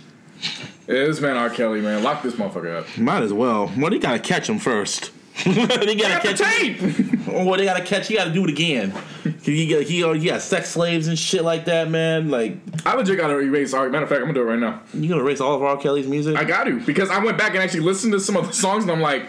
This 0.85 1.19
man 1.19 1.35
R. 1.35 1.49
Kelly, 1.49 1.81
man, 1.81 2.03
lock 2.03 2.21
this 2.23 2.35
motherfucker 2.35 2.75
up. 2.81 2.97
Might 2.97 3.23
as 3.23 3.33
well. 3.33 3.71
Well, 3.77 3.89
they 3.89 3.99
gotta 3.99 4.19
catch 4.19 4.47
him 4.47 4.59
first. 4.59 5.11
they 5.45 5.53
gotta 5.95 5.95
Got 5.95 6.23
the 6.23 6.33
catch 6.33 6.39
him. 6.41 6.77
tape. 6.77 7.27
Or 7.27 7.57
they 7.57 7.65
gotta 7.65 7.83
catch. 7.83 8.07
He 8.07 8.15
gotta 8.15 8.31
do 8.31 8.43
it 8.45 8.49
again. 8.49 8.93
He 9.43 9.67
got 9.67 9.83
he, 9.83 10.03
oh, 10.03 10.13
he 10.13 10.25
got 10.27 10.41
sex 10.41 10.69
slaves 10.69 11.07
and 11.07 11.19
shit 11.19 11.43
like 11.43 11.65
that, 11.65 11.89
man. 11.89 12.29
Like 12.29 12.57
I 12.85 12.95
legit 12.95 13.17
gotta 13.17 13.37
erase 13.39 13.73
R. 13.73 13.89
Matter 13.89 14.03
of 14.03 14.09
fact, 14.09 14.19
I'm 14.21 14.27
gonna 14.27 14.33
do 14.35 14.41
it 14.41 14.45
right 14.45 14.59
now. 14.59 14.81
you 14.93 15.09
gonna 15.09 15.21
erase 15.21 15.41
all 15.41 15.55
of 15.55 15.61
R. 15.61 15.77
Kelly's 15.77 16.07
music? 16.07 16.35
I 16.37 16.43
got 16.45 16.63
to 16.65 16.79
because 16.79 17.09
I 17.09 17.23
went 17.23 17.37
back 17.37 17.51
and 17.53 17.59
actually 17.61 17.81
listened 17.81 18.13
to 18.13 18.19
some 18.19 18.37
of 18.37 18.47
the 18.47 18.53
songs 18.53 18.83
and 18.83 18.91
I'm 18.91 19.01
like, 19.01 19.25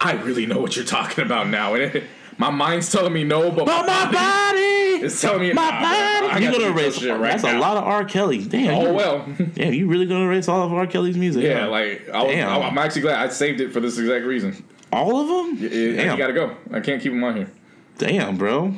I 0.00 0.12
really 0.12 0.44
know 0.46 0.58
what 0.60 0.76
you're 0.76 0.84
talking 0.84 1.24
about 1.24 1.48
now. 1.48 1.74
And 1.74 1.82
it, 1.96 2.04
my 2.38 2.50
mind's 2.50 2.90
telling 2.92 3.12
me 3.12 3.24
no, 3.24 3.50
but 3.50 3.66
But 3.66 3.86
my 3.86 4.04
body, 4.12 5.04
it's 5.04 5.20
telling 5.20 5.40
me 5.40 5.52
my 5.52 5.70
nah, 5.70 5.78
bro. 5.80 5.88
I 5.88 6.20
body. 6.32 6.44
You 6.44 6.50
gotta 6.50 6.62
gonna 6.64 6.74
do 6.74 6.80
erase? 6.80 6.98
shit 6.98 7.10
right 7.18 7.30
that's 7.32 7.44
a 7.44 7.58
lot 7.58 7.76
of 7.76 7.84
R. 7.84 8.04
Kelly. 8.04 8.44
Damn. 8.44 8.74
Oh 8.74 8.88
you- 8.88 8.94
well. 8.94 9.26
Damn, 9.54 9.72
you 9.74 9.86
really 9.88 10.06
gonna 10.06 10.24
erase 10.24 10.48
all 10.48 10.62
of 10.62 10.72
R. 10.72 10.86
Kelly's 10.86 11.16
music? 11.16 11.44
yeah, 11.44 11.60
huh? 11.64 11.70
like 11.70 12.08
I 12.10 12.22
was, 12.22 12.32
Damn. 12.32 12.62
I'm 12.62 12.78
actually 12.78 13.02
glad 13.02 13.18
I 13.26 13.28
saved 13.32 13.60
it 13.60 13.72
for 13.72 13.80
this 13.80 13.98
exact 13.98 14.24
reason. 14.24 14.64
all 14.92 15.20
of 15.20 15.28
them. 15.56 15.64
It, 15.64 15.72
it- 15.72 15.96
Damn. 15.96 16.12
you 16.12 16.18
gotta 16.18 16.32
go. 16.32 16.56
I 16.72 16.80
can't 16.80 17.00
keep 17.02 17.12
them 17.12 17.24
on 17.24 17.36
here. 17.36 17.50
Damn, 17.98 18.36
bro. 18.36 18.74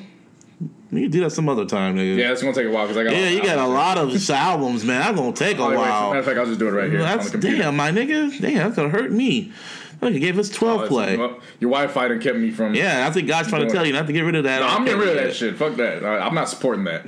You 0.91 1.03
can 1.03 1.11
do 1.11 1.21
that 1.21 1.31
some 1.33 1.51
other 1.51 1.67
time, 1.67 1.97
nigga. 1.97 2.17
Yeah, 2.17 2.33
it's 2.33 2.41
gonna 2.41 2.55
take 2.55 2.67
a 2.67 2.71
while 2.71 2.85
because 2.87 2.97
I 2.97 3.05
got. 3.05 3.13
Yeah, 3.13 3.29
you 3.29 3.43
got 3.43 3.59
a 3.59 3.67
lot 3.67 3.99
of 3.99 4.31
albums, 4.31 4.85
man. 4.85 5.01
That's 5.03 5.19
gonna 5.19 5.33
take 5.35 5.59
a 5.59 5.63
Oh, 5.63 5.69
wait, 5.69 5.77
while. 5.77 6.09
Matter 6.09 6.21
of 6.21 6.25
fact, 6.25 6.39
I'll 6.39 6.47
just 6.47 6.59
do 6.59 6.67
it 6.69 6.71
right 6.71 6.91
here 6.91 7.01
That's 7.01 7.19
on 7.19 7.25
the 7.27 7.31
computer. 7.33 7.59
damn, 7.65 7.77
my 7.77 7.91
nigga. 7.91 8.41
Damn, 8.41 8.55
that's 8.57 8.77
gonna 8.77 8.89
hurt 8.89 9.13
me. 9.13 9.53
Look, 10.01 10.13
he 10.13 10.21
gave 10.21 10.39
us 10.39 10.51
Oh, 10.51 10.55
twelve 10.55 10.77
it's- 10.83 10.89
play. 10.91 11.17
well, 11.17 11.39
your 11.61 11.71
Wi-Fi 11.71 12.09
done 12.09 12.21
kept 12.21 12.37
me 12.39 12.51
from. 12.51 12.75
Yeah, 12.75 13.07
I 13.07 13.11
think 13.13 13.27
God's 13.29 13.49
trying 13.49 13.67
to 13.67 13.73
tell 13.73 13.85
you 13.87 13.93
not 13.93 14.07
to 14.07 14.13
get 14.13 14.21
rid 14.23 14.37
of 14.37 14.45
that. 14.45 14.61
No. 14.61 14.69
I'm 14.69 14.85
getting 14.85 15.01
rid 15.01 15.09
of 15.09 15.15
that 15.25 15.35
shit. 15.35 15.57
Fuck 15.57 15.75
that. 15.77 16.05
I, 16.05 16.19
I'm 16.21 16.35
not 16.35 16.49
supporting 16.49 16.85
that. 16.85 17.07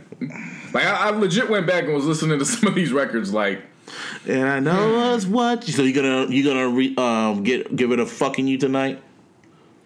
Like 0.74 0.84
I, 0.84 1.08
I 1.08 1.10
legit 1.10 1.48
went 1.48 1.66
back 1.66 1.84
and 1.84 1.94
was 1.94 2.04
listening 2.04 2.38
to 2.38 2.44
some 2.46 2.68
of 2.68 2.74
these 2.74 2.92
records. 2.92 3.32
Like 3.32 3.62
And 4.26 4.48
I 4.48 4.58
know 4.60 5.14
it's 5.16 5.26
what. 5.26 5.64
So 5.64 5.82
you 5.82 5.92
gonna 5.92 6.26
you 6.32 6.42
gonna 6.44 6.68
re, 6.68 6.94
um 6.96 7.44
get 7.44 7.74
give 7.76 7.92
it 7.92 8.00
a 8.00 8.06
fucking 8.06 8.46
you 8.48 8.58
tonight? 8.58 9.00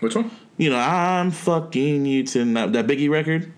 which 0.00 0.14
one? 0.16 0.30
You 0.56 0.70
know 0.70 0.78
I'm 0.78 1.30
fucking 1.30 2.06
you 2.06 2.22
tonight. 2.24 2.72
That 2.72 2.86
Biggie 2.86 3.10
record. 3.10 3.52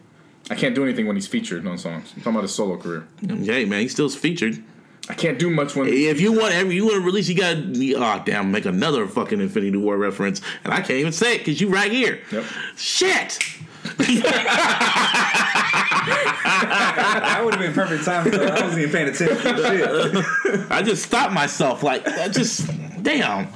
I 0.50 0.54
can't 0.54 0.74
do 0.74 0.84
anything 0.84 1.06
when 1.06 1.16
he's 1.16 1.26
featured 1.26 1.66
on 1.66 1.76
songs. 1.78 2.12
I'm 2.14 2.20
talking 2.22 2.32
about 2.32 2.42
his 2.42 2.54
solo 2.54 2.76
career. 2.76 3.06
Hey 3.26 3.64
man, 3.64 3.80
he 3.82 3.88
still's 3.88 4.14
featured. 4.16 4.62
I 5.08 5.14
can't 5.14 5.38
do 5.38 5.50
much 5.50 5.76
when. 5.76 5.88
If 5.88 6.20
you 6.20 6.32
want 6.32 6.52
every 6.54 6.74
you 6.74 6.84
want 6.84 6.96
to 6.96 7.00
release, 7.00 7.28
you 7.28 7.36
got 7.36 7.56
oh 7.56 8.22
damn, 8.24 8.50
make 8.50 8.64
another 8.64 9.06
fucking 9.06 9.40
Infinity 9.40 9.76
War 9.78 9.96
reference, 9.96 10.40
and 10.64 10.72
I 10.72 10.78
can't 10.78 10.98
even 10.98 11.12
say 11.12 11.36
it 11.36 11.38
because 11.38 11.60
you 11.60 11.68
right 11.68 11.92
here. 11.92 12.20
Yep. 12.32 12.44
Shit. 12.76 13.38
that 17.26 17.40
would 17.44 17.54
have 17.54 17.62
been 17.62 17.72
perfect 17.72 18.04
timing. 18.04 18.32
Though. 18.32 18.46
I 18.46 18.62
wasn't 18.62 18.82
even 18.82 18.92
paying 18.92 19.08
attention. 19.08 19.56
Shit. 19.56 20.70
I 20.70 20.82
just 20.82 21.04
stopped 21.04 21.32
myself. 21.32 21.84
Like 21.84 22.06
I 22.08 22.28
just 22.28 22.68
damn. 23.02 23.48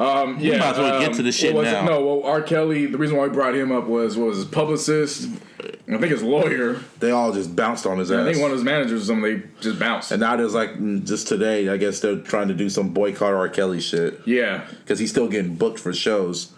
Um, 0.00 0.38
yeah, 0.40 0.56
might 0.56 0.70
as 0.70 0.78
well 0.78 1.00
get 1.00 1.12
to 1.14 1.22
the 1.22 1.28
um, 1.28 1.32
shit 1.32 1.54
was 1.54 1.66
now. 1.66 1.82
It? 1.82 1.84
No, 1.84 2.04
well, 2.04 2.22
R. 2.24 2.40
Kelly. 2.40 2.86
The 2.86 2.96
reason 2.96 3.16
why 3.18 3.26
we 3.26 3.34
brought 3.34 3.54
him 3.54 3.70
up 3.70 3.84
was 3.86 4.16
was 4.16 4.36
his 4.38 4.46
publicist. 4.46 5.28
I 5.60 5.98
think 5.98 6.10
his 6.12 6.22
lawyer. 6.22 6.80
They 7.00 7.10
all 7.10 7.32
just 7.32 7.54
bounced 7.54 7.84
on 7.84 7.98
his 7.98 8.10
ass. 8.10 8.20
I 8.20 8.24
think 8.32 8.40
one 8.42 8.50
of 8.50 8.56
his 8.56 8.64
managers 8.64 9.02
or 9.02 9.04
something. 9.04 9.22
They 9.40 9.46
just 9.60 9.78
bounced. 9.78 10.10
and 10.10 10.20
now 10.20 10.36
there's 10.36 10.54
like 10.54 11.04
just 11.04 11.28
today, 11.28 11.68
I 11.68 11.76
guess 11.76 12.00
they're 12.00 12.16
trying 12.16 12.48
to 12.48 12.54
do 12.54 12.70
some 12.70 12.90
boycott 12.94 13.34
R. 13.34 13.48
Kelly 13.50 13.80
shit 13.80 14.20
yeah, 14.24 14.66
because 14.80 14.98
he's 14.98 15.10
still 15.10 15.28
getting 15.28 15.56
booked 15.56 15.78
for 15.78 15.92
shows. 15.92 16.52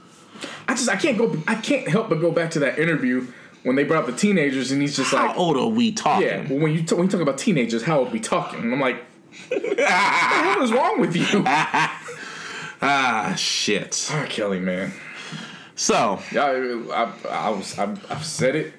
I 0.68 0.74
just 0.74 0.88
I 0.88 0.96
can't 0.96 1.18
go. 1.18 1.36
I 1.48 1.56
can't 1.56 1.88
help 1.88 2.08
but 2.10 2.20
go 2.20 2.30
back 2.30 2.52
to 2.52 2.60
that 2.60 2.78
interview 2.78 3.26
when 3.64 3.74
they 3.76 3.84
brought 3.84 4.04
up 4.04 4.10
the 4.10 4.16
teenagers 4.16 4.70
and 4.70 4.80
he's 4.80 4.96
just 4.96 5.10
How 5.10 5.28
like, 5.28 5.36
old 5.38 5.56
are 5.56 5.66
we 5.66 5.92
talking? 5.92 6.26
yeah. 6.28 6.46
Well, 6.48 6.60
when 6.60 6.72
you 6.72 6.82
t- 6.82 6.94
when 6.94 7.04
you 7.06 7.10
talk 7.10 7.20
about 7.20 7.38
teenagers, 7.38 7.82
how 7.82 7.98
old 8.00 8.08
are 8.08 8.12
we 8.12 8.20
talking? 8.20 8.60
And 8.60 8.72
I'm 8.72 8.80
like, 8.80 9.02
what 9.48 9.76
the 9.76 9.84
hell 9.86 10.62
is 10.62 10.72
wrong 10.72 11.00
with 11.00 11.16
you, 11.16 11.24
Ah 12.82 13.34
shit. 13.36 14.08
R. 14.12 14.26
Kelly, 14.26 14.58
man? 14.60 14.92
So 15.76 16.20
Yeah, 16.32 16.44
I, 16.46 17.04
I, 17.04 17.12
I 17.46 17.48
was 17.50 17.78
I, 17.78 17.84
I've 18.10 18.24
said 18.24 18.56
it 18.56 18.74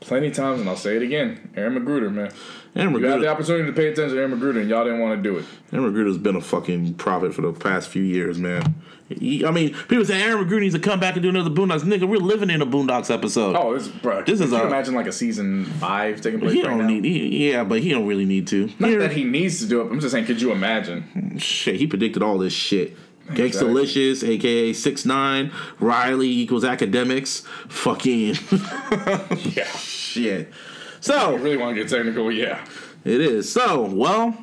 plenty 0.00 0.28
of 0.28 0.34
times 0.34 0.60
and 0.60 0.68
I'll 0.68 0.76
say 0.76 0.96
it 0.96 1.02
again. 1.02 1.50
Aaron 1.56 1.74
McGruder, 1.74 2.12
man. 2.12 2.30
Aaron 2.76 2.94
You 2.94 3.04
had 3.06 3.20
the 3.20 3.28
opportunity 3.28 3.66
to 3.66 3.72
pay 3.72 3.88
attention 3.88 4.14
to 4.14 4.20
Aaron 4.22 4.38
McGruder 4.38 4.60
and 4.60 4.70
y'all 4.70 4.84
didn't 4.84 5.00
want 5.00 5.20
to 5.20 5.22
do 5.30 5.36
it. 5.38 5.44
Aaron 5.72 5.92
McGruder's 5.92 6.18
been 6.18 6.36
a 6.36 6.40
fucking 6.40 6.94
prophet 6.94 7.34
for 7.34 7.42
the 7.42 7.52
past 7.52 7.88
few 7.88 8.02
years, 8.02 8.38
man. 8.38 8.74
He- 9.08 9.44
I 9.44 9.50
mean, 9.50 9.74
people 9.88 10.04
say 10.04 10.22
Aaron 10.22 10.44
McGruder 10.46 10.60
needs 10.60 10.74
to 10.74 10.80
come 10.80 11.00
back 11.00 11.14
and 11.14 11.22
do 11.22 11.28
another 11.30 11.50
Boondocks. 11.50 11.80
Nigga, 11.82 12.06
we're 12.06 12.18
living 12.18 12.50
in 12.50 12.62
a 12.62 12.66
Boondocks 12.66 13.12
episode. 13.12 13.56
Oh, 13.56 13.74
this 13.74 13.88
bro. 13.88 14.22
This 14.22 14.40
is 14.40 14.50
Can 14.50 14.60
you 14.60 14.66
imagine 14.66 14.94
like 14.94 15.06
a 15.06 15.12
season 15.12 15.64
five 15.64 16.20
taking 16.20 16.40
place 16.40 16.52
he 16.52 16.62
right 16.62 16.68
don't 16.68 16.78
now? 16.78 16.86
need. 16.86 17.04
He, 17.04 17.50
yeah, 17.50 17.64
but 17.64 17.80
he 17.80 17.88
don't 17.88 18.06
really 18.06 18.26
need 18.26 18.46
to. 18.48 18.68
Not 18.78 18.98
that 18.98 19.12
he 19.12 19.24
needs 19.24 19.58
to 19.60 19.66
do 19.66 19.80
it. 19.80 19.90
I'm 19.90 19.98
just 19.98 20.12
saying, 20.12 20.26
could 20.26 20.40
you 20.40 20.52
imagine? 20.52 21.38
Shit, 21.38 21.76
he 21.76 21.86
predicted 21.86 22.22
all 22.22 22.38
this 22.38 22.52
shit. 22.52 22.96
Exactly. 23.30 23.48
Gangstalicious, 23.50 24.28
aka 24.28 24.72
six 24.72 25.04
nine, 25.04 25.52
Riley 25.80 26.28
equals 26.28 26.64
academics, 26.64 27.40
fucking 27.68 28.34
Yeah. 29.54 29.64
shit. 29.76 30.52
So 31.00 31.14
I 31.14 31.18
So 31.20 31.36
really 31.36 31.56
want 31.56 31.76
to 31.76 31.82
get 31.82 31.90
technical, 31.90 32.30
yeah. 32.32 32.64
it 33.04 33.20
is. 33.20 33.50
So 33.52 33.82
well, 33.82 34.36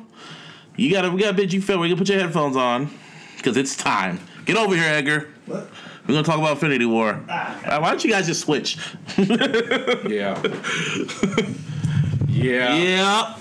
you 0.76 0.90
gotta 0.90 1.10
we 1.10 1.20
gotta 1.20 1.36
bitch 1.36 1.52
you 1.52 1.60
feel. 1.62 1.78
We 1.80 1.88
gotta 1.88 1.98
put 1.98 2.08
your 2.08 2.18
headphones 2.20 2.56
on 2.56 2.90
because 3.36 3.56
it's 3.56 3.76
time. 3.76 4.20
Get 4.44 4.56
over 4.56 4.74
here, 4.74 4.84
Edgar. 4.84 5.28
We're 5.48 5.66
gonna 6.06 6.22
talk 6.22 6.38
about 6.38 6.52
Infinity 6.52 6.86
War. 6.86 7.20
Uh, 7.28 7.78
why 7.80 7.90
don't 7.90 8.04
you 8.04 8.10
guys 8.10 8.26
just 8.26 8.40
switch? 8.42 8.78
Yeah. 10.08 10.40
yeah. 12.28 12.76
Yeah. 12.76 13.36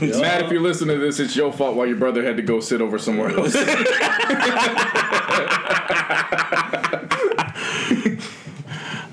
Matt, 0.00 0.42
if 0.44 0.50
you're 0.50 0.60
listening 0.60 0.98
to 0.98 1.04
this, 1.04 1.20
it's 1.20 1.36
your 1.36 1.52
fault 1.52 1.76
why 1.76 1.84
your 1.86 1.96
brother 1.96 2.22
had 2.24 2.36
to 2.36 2.42
go 2.42 2.60
sit 2.60 2.80
over 2.80 2.98
somewhere 2.98 3.30
else. 3.30 3.54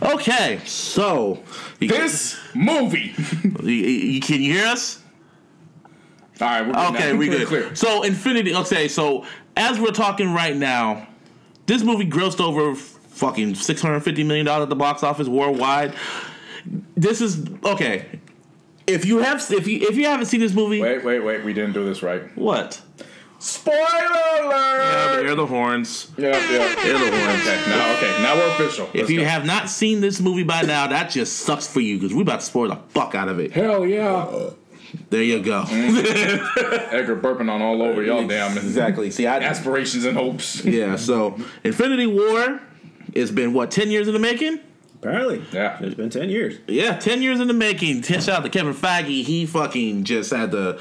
Okay. 0.01 0.59
So 0.65 1.43
you, 1.79 1.87
this 1.87 2.39
movie. 2.55 3.13
you- 3.63 3.69
you- 3.71 4.21
can 4.21 4.41
you 4.41 4.53
hear 4.53 4.65
us? 4.67 4.99
All 6.39 6.47
right, 6.47 6.65
we're 6.65 6.73
good 6.73 6.95
Okay, 6.95 7.11
now. 7.11 7.17
we 7.19 7.29
We're 7.29 7.37
good. 7.39 7.47
Clear. 7.47 7.75
So 7.75 8.01
Infinity. 8.01 8.55
Okay, 8.55 8.87
so 8.87 9.25
as 9.55 9.79
we're 9.79 9.91
talking 9.91 10.33
right 10.33 10.55
now, 10.55 11.07
this 11.67 11.83
movie 11.83 12.09
grossed 12.09 12.39
over 12.41 12.73
fucking 12.73 13.53
six 13.55 13.79
hundred 13.81 13.99
fifty 14.01 14.23
million 14.23 14.47
dollars 14.47 14.63
at 14.63 14.69
the 14.69 14.75
box 14.75 15.03
office 15.03 15.27
worldwide. 15.27 15.93
This 16.95 17.21
is 17.21 17.45
okay. 17.63 18.19
If 18.87 19.05
you 19.05 19.19
have, 19.19 19.45
if 19.51 19.67
you 19.67 19.79
if 19.87 19.95
you 19.95 20.05
haven't 20.05 20.25
seen 20.25 20.39
this 20.39 20.53
movie, 20.53 20.81
Wait, 20.81 21.03
wait, 21.03 21.19
wait. 21.19 21.43
We 21.43 21.53
didn't 21.53 21.73
do 21.73 21.85
this 21.85 22.01
right. 22.03 22.23
what? 22.37 22.81
Spoiler 23.39 23.75
Yeah, 23.77 24.45
alert! 25.15 25.25
hear 25.25 25.35
the 25.35 25.47
horns. 25.47 26.11
Yeah, 26.17 26.27
yeah. 26.29 26.75
Hear 26.83 26.93
the 26.93 27.17
horns. 27.17 27.41
Okay, 27.41 27.63
now, 27.69 27.97
okay, 27.97 28.21
now 28.21 28.35
we're 28.35 28.51
official. 28.51 28.85
If 28.89 28.93
Let's 28.95 29.09
you 29.09 29.19
go. 29.21 29.25
have 29.25 29.45
not 29.45 29.67
seen 29.69 29.99
this 29.99 30.19
movie 30.21 30.43
by 30.43 30.61
now, 30.61 30.85
that 30.87 31.09
just 31.09 31.37
sucks 31.37 31.65
for 31.65 31.79
you 31.79 31.97
because 31.97 32.13
we're 32.13 32.21
about 32.21 32.41
to 32.41 32.45
spoil 32.45 32.67
the 32.69 32.75
fuck 32.89 33.15
out 33.15 33.29
of 33.29 33.39
it. 33.39 33.51
Hell 33.51 33.83
yeah. 33.85 34.49
There 35.09 35.23
you 35.23 35.41
go. 35.41 35.63
Mm. 35.63 36.91
Edgar 36.91 37.15
burping 37.15 37.49
on 37.49 37.61
all 37.63 37.81
over 37.81 38.03
y'all 38.03 38.27
damn 38.27 38.57
exactly. 38.57 39.09
See, 39.09 39.25
I 39.25 39.39
aspirations 39.39 40.05
and 40.05 40.15
hopes. 40.17 40.63
yeah. 40.63 40.95
So 40.97 41.39
Infinity 41.63 42.05
War, 42.07 42.61
it's 43.13 43.31
been 43.31 43.53
what 43.53 43.71
ten 43.71 43.89
years 43.89 44.07
in 44.07 44.13
the 44.13 44.19
making. 44.19 44.59
Apparently. 45.01 45.43
Yeah. 45.51 45.77
It's 45.81 45.95
been 45.95 46.11
10 46.11 46.29
years. 46.29 46.59
Yeah, 46.67 46.95
ten 46.97 47.23
years 47.23 47.39
in 47.39 47.47
the 47.47 47.53
making. 47.55 48.01
Ten, 48.03 48.21
shout 48.21 48.37
out 48.37 48.43
to 48.43 48.49
Kevin 48.49 48.73
Feige. 48.75 49.23
He 49.23 49.45
fucking 49.47 50.03
just 50.03 50.31
had 50.31 50.51
the. 50.51 50.79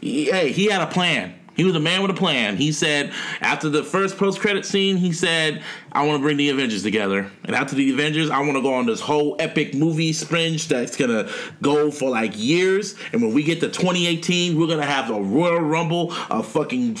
he- 0.00 0.26
hey, 0.30 0.52
he 0.52 0.66
had 0.66 0.82
a 0.82 0.86
plan. 0.86 1.34
He 1.56 1.64
was 1.64 1.74
a 1.74 1.80
man 1.80 2.02
with 2.02 2.10
a 2.10 2.14
plan. 2.14 2.56
He 2.56 2.70
said 2.70 3.12
after 3.40 3.68
the 3.68 3.82
first 3.82 4.18
post 4.18 4.40
credit 4.40 4.66
scene, 4.66 4.96
he 4.98 5.12
said, 5.12 5.62
"I 5.92 6.06
want 6.06 6.18
to 6.18 6.22
bring 6.22 6.36
the 6.36 6.50
Avengers 6.50 6.82
together." 6.82 7.30
And 7.44 7.56
after 7.56 7.74
the 7.74 7.90
Avengers, 7.90 8.30
I 8.30 8.40
want 8.40 8.54
to 8.54 8.62
go 8.62 8.74
on 8.74 8.86
this 8.86 9.00
whole 9.00 9.36
epic 9.38 9.74
movie 9.74 10.12
sprint 10.12 10.68
that's 10.68 10.96
gonna 10.96 11.28
go 11.62 11.90
for 11.90 12.10
like 12.10 12.32
years. 12.36 12.94
And 13.12 13.22
when 13.22 13.32
we 13.32 13.42
get 13.42 13.60
to 13.60 13.68
2018, 13.68 14.58
we're 14.58 14.66
gonna 14.66 14.84
have 14.84 15.10
a 15.10 15.20
Royal 15.20 15.60
Rumble, 15.60 16.12
a 16.30 16.42
fucking 16.42 16.98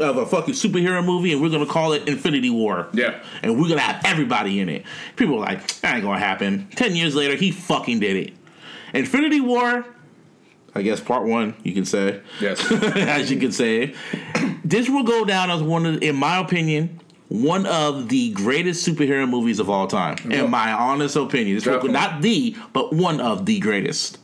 of 0.00 0.16
a 0.16 0.26
fucking 0.26 0.54
superhero 0.54 1.04
movie, 1.04 1.32
and 1.32 1.42
we're 1.42 1.50
gonna 1.50 1.66
call 1.66 1.92
it 1.92 2.08
Infinity 2.08 2.50
War. 2.50 2.88
Yeah. 2.92 3.14
And 3.42 3.60
we're 3.60 3.68
gonna 3.68 3.80
have 3.80 4.02
everybody 4.04 4.60
in 4.60 4.68
it. 4.68 4.84
People 5.16 5.34
were 5.36 5.44
like, 5.44 5.80
that 5.80 5.96
ain't 5.96 6.04
gonna 6.04 6.18
happen. 6.18 6.68
Ten 6.74 6.96
years 6.96 7.14
later, 7.14 7.36
he 7.36 7.50
fucking 7.50 8.00
did 8.00 8.16
it. 8.16 8.32
Infinity 8.94 9.40
War, 9.40 9.84
I 10.78 10.82
guess 10.82 11.00
part 11.00 11.24
one, 11.26 11.54
you 11.62 11.72
can 11.72 11.84
say. 11.84 12.20
Yes. 12.40 12.70
as 12.72 13.30
you 13.30 13.38
can 13.38 13.52
say. 13.52 13.94
This 14.64 14.88
will 14.88 15.02
go 15.02 15.24
down 15.24 15.50
as 15.50 15.62
one 15.62 15.86
of, 15.86 16.02
in 16.02 16.16
my 16.16 16.38
opinion, 16.38 17.00
one 17.28 17.66
of 17.66 18.08
the 18.08 18.32
greatest 18.32 18.86
superhero 18.86 19.28
movies 19.28 19.58
of 19.58 19.68
all 19.68 19.86
time, 19.86 20.16
in 20.30 20.50
my 20.50 20.72
honest 20.72 21.16
opinion. 21.16 21.56
It's 21.56 21.66
Definitely. 21.66 21.92
not 21.92 22.22
the, 22.22 22.56
but 22.72 22.92
one 22.92 23.20
of 23.20 23.44
the 23.44 23.58
greatest. 23.58 24.18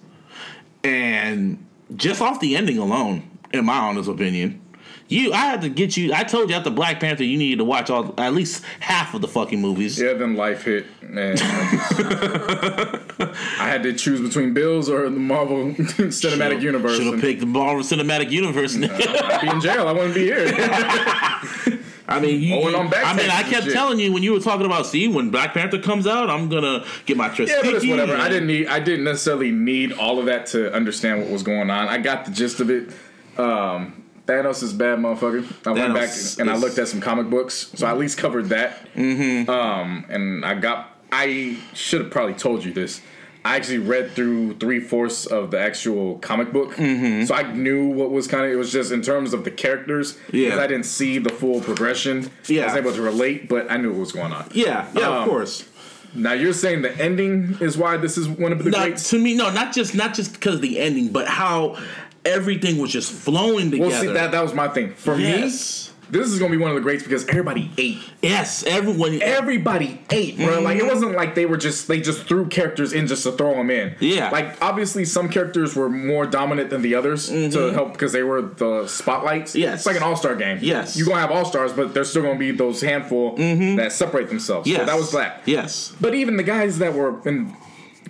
And 0.83 1.67
just 1.97 2.21
off 2.21 2.41
the 2.41 2.57
ending 2.57 2.79
alone, 2.79 3.29
in 3.53 3.65
my 3.65 3.77
honest 3.77 4.09
opinion, 4.09 4.61
you 5.09 5.33
I 5.33 5.37
had 5.47 5.61
to 5.63 5.69
get 5.69 5.97
you. 5.97 6.13
I 6.15 6.25
told 6.25 6.51
you 6.51 6.57
after 6.57 6.71
Black 6.71 7.01
Panther, 7.01 7.25
you 7.25 7.37
needed 7.39 7.59
to 7.59 7.65
watch 7.65 7.91
all 7.91 8.15
at 8.19 8.33
least 8.35 8.65
half 8.81 9.15
of 9.15 9.21
the 9.21 9.29
fucking 9.29 9.61
movies. 9.61 10.01
Yeah, 10.01 10.15
then 10.15 10.35
life 10.37 10.65
hit, 10.65 10.87
and 11.03 11.19
I, 11.21 11.35
just- 11.35 12.01
I 13.61 13.69
had 13.69 13.83
to 13.85 13.93
choose 13.93 14.21
between 14.21 14.55
Bills 14.55 14.89
or 14.89 15.05
the 15.05 15.11
Marvel 15.11 15.73
Cinematic 15.75 16.61
Universe. 16.63 16.97
Should 16.97 17.13
have 17.13 17.21
picked 17.21 17.41
the 17.41 17.47
Marvel 17.47 17.83
Cinematic 17.83 18.31
Universe. 18.31 18.77
I'd 18.77 19.41
be 19.41 19.49
in 19.49 19.61
jail. 19.61 19.89
I 19.89 19.93
wouldn't 19.93 20.15
be 20.15 20.25
here. 20.25 20.45
I 22.07 22.21
mean, 22.21 22.43
you, 22.43 22.55
Oh, 22.57 22.67
and 22.67 22.77
on 22.77 22.91
back 22.91 23.05
I 23.07 23.17
mean, 23.17 23.31
I 23.31 23.43
kept 23.45 23.65
shit. 23.65 23.73
telling 23.73 23.99
you 23.99 24.13
when 24.13 24.23
you 24.23 24.33
were 24.35 24.41
talking 24.41 24.67
about, 24.67 24.85
see, 24.87 25.09
when 25.09 25.31
Black 25.31 25.55
Panther 25.55 25.79
comes 25.79 26.07
out, 26.07 26.29
I'm 26.29 26.51
gonna 26.51 26.85
get 27.07 27.17
my 27.17 27.29
Yeah, 27.29 27.47
but 27.63 27.75
it's 27.75 27.87
whatever. 27.87 28.13
and- 28.13 28.23
I 28.23 28.29
didn't 28.29 28.47
need. 28.47 28.67
I 28.69 28.79
didn't 28.79 29.05
necessarily 29.05 29.51
need 29.51 29.93
all 29.93 30.19
of 30.19 30.27
that 30.27 30.47
to 30.49 30.73
understand 30.75 31.21
what 31.23 31.31
was 31.31 31.43
going 31.43 31.71
on. 31.71 31.89
I 31.89 31.97
got 31.99 32.27
the 32.27 32.31
gist 32.31 32.61
of 32.61 32.71
it. 32.71 32.91
Um, 33.39 34.04
Thanos 34.27 34.63
is 34.63 34.73
bad 34.73 34.99
motherfucker. 34.99 35.45
I 35.67 35.73
went 35.73 35.95
back 35.95 36.11
and 36.39 36.51
I 36.51 36.57
looked 36.57 36.79
at 36.79 36.89
some 36.89 37.01
comic 37.01 37.29
books, 37.29 37.71
so 37.75 37.87
I 37.87 37.91
at 37.91 37.99
least 37.99 38.17
covered 38.19 38.47
that. 38.47 38.93
Mm-hmm. 38.95 39.51
Um, 39.51 40.07
and 40.09 40.45
I 40.45 40.55
got. 40.55 40.91
I 41.13 41.59
should 41.75 42.01
have 42.01 42.11
probably 42.11 42.35
told 42.35 42.65
you 42.65 42.73
this. 42.73 43.01
I 43.45 43.57
actually 43.57 43.79
read 43.79 44.13
through 44.13 44.55
three 44.57 44.81
fourths 44.81 45.27
of 45.27 45.51
the 45.51 45.61
actual 45.61 46.19
comic 46.21 46.51
book, 46.53 46.75
Mm-hmm. 46.77 47.27
so 47.27 47.35
I 47.35 47.53
knew 47.53 47.89
what 47.89 48.11
was 48.11 48.27
kind 48.27 48.47
of. 48.47 48.51
It 48.51 48.57
was 48.57 48.73
just 48.73 48.91
in 48.91 49.03
terms 49.03 49.35
of 49.35 49.45
the 49.45 49.51
characters, 49.51 50.17
Yeah. 50.33 50.47
because 50.47 50.61
I 50.61 50.67
didn't 50.67 50.87
see 50.87 51.19
the 51.19 51.29
full 51.29 51.61
progression. 51.61 52.31
Yeah, 52.49 52.63
I 52.63 52.67
was 52.69 52.75
able 52.77 52.93
to 52.95 53.03
relate, 53.03 53.49
but 53.51 53.71
I 53.71 53.77
knew 53.77 53.91
what 53.91 54.01
was 54.01 54.13
going 54.13 54.33
on. 54.33 54.49
Yeah, 54.55 54.89
yeah, 54.95 55.09
of 55.09 55.15
Um, 55.23 55.29
course. 55.29 55.69
Now 56.17 56.33
you're 56.33 56.53
saying 56.55 56.83
the 56.83 56.97
ending 56.97 57.59
is 57.61 57.77
why 57.77 57.97
this 57.97 58.17
is 58.17 58.29
one 58.29 58.53
of 58.53 58.63
the 58.65 58.71
Not, 58.71 58.83
greats. 58.85 59.11
to 59.11 59.19
me, 59.19 59.35
no, 59.37 59.51
not 59.51 59.75
just 59.75 59.95
not 59.97 60.15
just 60.15 60.33
because 60.33 60.61
the 60.61 60.79
ending, 60.79 61.09
but 61.09 61.27
how 61.29 61.77
everything 62.25 62.79
was 62.79 62.91
just 62.93 63.13
flowing 63.13 63.71
together. 63.71 63.91
Well, 63.91 64.01
see 64.01 64.07
that 64.09 64.33
that 64.33 64.43
was 64.43 64.55
my 64.55 64.69
thing. 64.69 64.91
For 64.95 65.17
Yes. 65.17 65.89
me, 65.89 65.91
this 66.11 66.29
is 66.29 66.39
gonna 66.39 66.51
be 66.51 66.59
one 66.59 66.71
of 66.71 66.75
the 66.77 66.83
greats 66.83 67.03
because 67.03 67.27
everybody 67.29 67.71
ate. 67.79 67.99
yes, 68.23 68.63
everyone. 68.67 69.21
Everybody 69.23 70.01
ate, 70.11 70.37
bro. 70.37 70.61
Like 70.61 70.77
it 70.79 70.85
wasn't 70.87 71.17
like 71.17 71.35
they 71.35 71.47
were 71.47 71.57
just 71.57 71.89
they 71.89 71.99
just 72.01 72.25
threw 72.27 72.47
characters 72.47 72.93
in 72.93 73.07
just 73.07 73.23
to 73.25 73.33
throw 73.33 73.55
them 73.55 73.71
in. 73.71 73.95
Yeah. 74.01 74.29
Like 74.31 74.63
obviously 74.63 75.07
some 75.07 75.29
characters 75.31 75.75
were 75.75 75.89
more 75.89 76.27
dominant 76.27 76.69
than 76.71 76.83
the 76.83 76.95
others 76.95 77.29
to 77.29 77.73
help 77.73 77.93
because 77.95 78.13
they 78.13 78.23
were 78.23 78.43
the 78.43 78.87
spotlights. 78.87 79.53
Mm-hmm. 79.53 79.61
Yes. 79.61 79.75
It's 79.81 79.87
like 79.87 79.97
an 79.97 80.03
all 80.03 80.15
star 80.17 80.37
game. 80.37 80.59
Yes. 80.61 80.97
You're 80.97 81.07
gonna 81.09 81.21
have 81.23 81.31
all 81.31 81.47
stars, 81.47 81.73
but 81.73 81.95
there's 81.95 82.11
still 82.11 82.23
gonna 82.23 82.39
be 82.39 82.51
those 82.53 82.81
handful 82.83 83.35
that 83.37 83.91
separate 83.93 84.29
themselves. 84.29 84.69
yes, 84.69 84.81
So 84.81 84.87
that 84.87 84.97
was 84.97 85.11
that. 85.13 85.43
Yes, 85.47 85.93
But 86.01 86.15
even 86.15 86.37
the 86.37 86.43
guys 86.43 86.79
that 86.79 86.93
were 86.95 87.27
in 87.27 87.57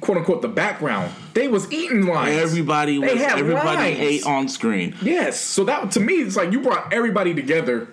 quote 0.05 0.18
unquote 0.18 0.43
the 0.43 0.48
background, 0.48 1.12
they 1.32 1.48
was 1.48 1.72
eating 1.72 2.06
lines. 2.06 2.36
everybody 2.36 2.98
was. 2.98 3.10
They 3.12 3.18
had 3.18 3.39
Everybody 3.39 3.89
ate 3.98 4.26
on 4.26 4.48
screen. 4.48 4.94
Yes. 5.02 5.40
So 5.40 5.64
that 5.64 5.90
to 5.93 6.01
me, 6.01 6.14
it's 6.14 6.36
like 6.36 6.52
you 6.52 6.60
brought 6.60 6.93
everybody 6.93 7.35
together 7.35 7.89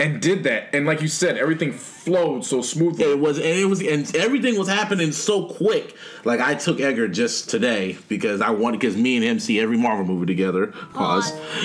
and 0.00 0.22
did 0.22 0.44
that, 0.44 0.74
and 0.74 0.86
like 0.86 1.02
you 1.02 1.08
said, 1.08 1.36
everything 1.36 1.72
flowed 1.72 2.44
so 2.44 2.62
smoothly. 2.62 3.04
It 3.04 3.18
was, 3.18 3.36
and 3.38 3.46
it 3.46 3.64
was, 3.66 3.82
and 3.82 4.14
everything 4.14 4.56
was 4.58 4.68
happening 4.68 5.10
so 5.12 5.46
quick. 5.48 5.96
Like 6.24 6.40
I 6.40 6.54
took 6.54 6.80
Edgar 6.80 7.08
just 7.08 7.50
today 7.50 7.98
because 8.08 8.40
I 8.40 8.50
wanted, 8.50 8.80
because 8.80 8.96
me 8.96 9.16
and 9.16 9.24
him 9.24 9.40
see 9.40 9.58
every 9.58 9.76
Marvel 9.76 10.06
movie 10.06 10.26
together. 10.26 10.68
Pause. 10.94 11.32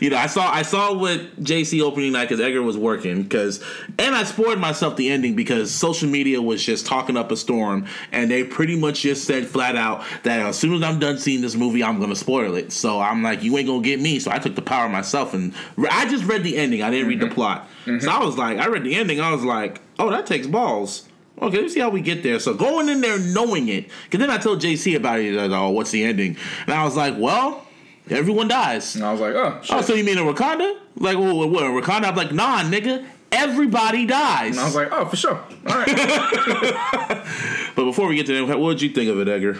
you 0.00 0.10
know, 0.10 0.16
I 0.16 0.26
saw, 0.28 0.52
I 0.52 0.62
saw 0.62 0.94
what 0.94 1.42
JC 1.42 1.80
opening 1.80 2.12
night 2.12 2.28
because 2.28 2.40
Edgar 2.40 2.62
was 2.62 2.76
working. 2.76 3.22
Because, 3.22 3.62
and 3.98 4.14
I 4.14 4.24
spoiled 4.24 4.58
myself 4.58 4.96
the 4.96 5.10
ending 5.10 5.36
because 5.36 5.70
social 5.70 6.08
media 6.08 6.42
was 6.42 6.64
just 6.64 6.86
talking 6.86 7.16
up 7.16 7.30
a 7.30 7.36
storm, 7.36 7.86
and 8.10 8.30
they 8.30 8.42
pretty 8.42 8.76
much 8.76 9.02
just 9.02 9.24
said 9.24 9.46
flat 9.46 9.76
out 9.76 10.04
that 10.24 10.40
as 10.40 10.58
soon 10.58 10.74
as 10.74 10.82
I'm 10.82 10.98
done 10.98 11.18
seeing 11.18 11.40
this 11.40 11.54
movie, 11.54 11.84
I'm 11.84 12.00
gonna 12.00 12.16
spoil 12.16 12.56
it. 12.56 12.72
So 12.72 13.00
I'm 13.00 13.22
like, 13.22 13.42
you 13.42 13.56
ain't 13.56 13.68
gonna 13.68 13.82
get 13.82 14.00
me. 14.00 14.18
So 14.18 14.30
I 14.30 14.38
took 14.38 14.56
the 14.56 14.62
power 14.62 14.88
myself, 14.88 15.34
and 15.34 15.51
I 15.78 16.08
just 16.08 16.24
read 16.24 16.42
the 16.42 16.56
ending. 16.56 16.82
I 16.82 16.90
didn't 16.90 17.08
read 17.08 17.20
the 17.20 17.26
mm-hmm. 17.26 17.34
plot. 17.34 17.68
So 17.84 17.92
mm-hmm. 17.92 18.08
I 18.08 18.24
was 18.24 18.38
like, 18.38 18.58
I 18.58 18.66
read 18.68 18.84
the 18.84 18.94
ending. 18.94 19.20
I 19.20 19.32
was 19.32 19.44
like, 19.44 19.80
oh, 19.98 20.10
that 20.10 20.26
takes 20.26 20.46
balls. 20.46 21.08
Okay, 21.40 21.60
let's 21.60 21.74
see 21.74 21.80
how 21.80 21.88
we 21.88 22.00
get 22.00 22.22
there. 22.22 22.38
So 22.38 22.54
going 22.54 22.88
in 22.88 23.00
there 23.00 23.18
knowing 23.18 23.68
it, 23.68 23.88
because 24.04 24.20
then 24.20 24.30
I 24.30 24.38
told 24.38 24.60
JC 24.60 24.96
about 24.96 25.18
it. 25.18 25.34
Like, 25.34 25.50
oh, 25.50 25.70
what's 25.70 25.90
the 25.90 26.04
ending? 26.04 26.36
And 26.66 26.74
I 26.74 26.84
was 26.84 26.96
like, 26.96 27.14
well, 27.18 27.66
everyone 28.10 28.48
dies. 28.48 28.94
And 28.94 29.04
I 29.04 29.12
was 29.12 29.20
like, 29.20 29.34
oh, 29.34 29.58
oh 29.58 29.62
shit. 29.62 29.76
Oh, 29.76 29.80
so 29.80 29.94
you 29.94 30.04
mean 30.04 30.18
in 30.18 30.24
Wakanda? 30.24 30.78
Like, 30.96 31.18
what, 31.18 31.34
what, 31.34 31.50
what, 31.50 31.62
Wakanda? 31.64 32.04
I'm 32.04 32.16
like, 32.16 32.32
nah, 32.32 32.62
nigga, 32.62 33.04
everybody 33.32 34.06
dies. 34.06 34.52
and 34.52 34.60
I 34.60 34.64
was 34.64 34.76
like, 34.76 34.88
oh, 34.92 35.06
for 35.06 35.16
sure. 35.16 35.34
All 35.34 35.74
right. 35.74 35.86
but 37.74 37.84
before 37.84 38.06
we 38.06 38.16
get 38.16 38.26
to 38.26 38.46
that, 38.46 38.58
what 38.58 38.74
did 38.74 38.82
you 38.82 38.90
think 38.90 39.10
of 39.10 39.18
it, 39.20 39.28
Edgar? 39.28 39.58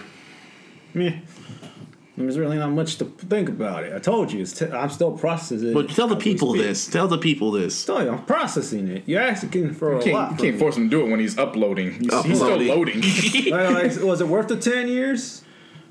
Meh. 0.93 1.19
There's 2.15 2.37
really 2.37 2.57
not 2.59 2.69
much 2.71 2.97
to 2.97 3.05
think 3.05 3.49
about 3.49 3.85
it. 3.85 3.93
I 3.93 3.97
told 3.97 4.31
you, 4.31 4.41
it's 4.41 4.53
t- 4.53 4.67
I'm 4.67 4.89
still 4.91 5.17
processing 5.17 5.69
it. 5.69 5.73
But 5.73 5.89
tell 5.89 6.07
the 6.07 6.15
people 6.15 6.53
this. 6.53 6.87
Tell 6.87 7.07
the 7.07 7.17
people 7.17 7.49
this. 7.51 7.83
Tell 7.85 8.03
you, 8.03 8.11
I'm 8.11 8.23
processing 8.25 8.87
it. 8.87 9.03
You're 9.07 9.21
asking 9.21 9.73
for 9.73 9.97
a 9.97 10.05
You 10.05 10.13
lot. 10.13 10.27
can't, 10.29 10.31
you 10.39 10.43
can't 10.45 10.53
me. 10.55 10.59
force 10.59 10.77
him 10.77 10.89
to 10.91 10.95
do 10.95 11.03
it 11.05 11.09
when 11.09 11.19
he's 11.19 11.39
uploading. 11.39 11.93
He's, 11.93 12.23
he's 12.23 12.37
still 12.37 12.57
loading. 12.57 13.01
Like, 13.51 13.95
like, 13.97 14.03
was 14.03 14.21
it 14.21 14.27
worth 14.27 14.47
the 14.47 14.57
ten 14.57 14.87
years? 14.87 15.43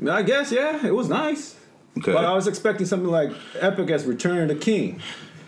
I, 0.07 0.11
I 0.11 0.23
guess 0.23 0.53
yeah, 0.53 0.87
it 0.87 0.95
was 0.95 1.09
nice. 1.09 1.57
Okay. 1.99 2.13
But 2.13 2.25
I 2.25 2.33
was 2.35 2.47
expecting 2.47 2.87
something 2.87 3.11
like 3.11 3.33
epic 3.61 3.91
as 3.91 4.05
Return 4.07 4.39
of 4.39 4.49
the 4.49 4.55
King. 4.55 5.01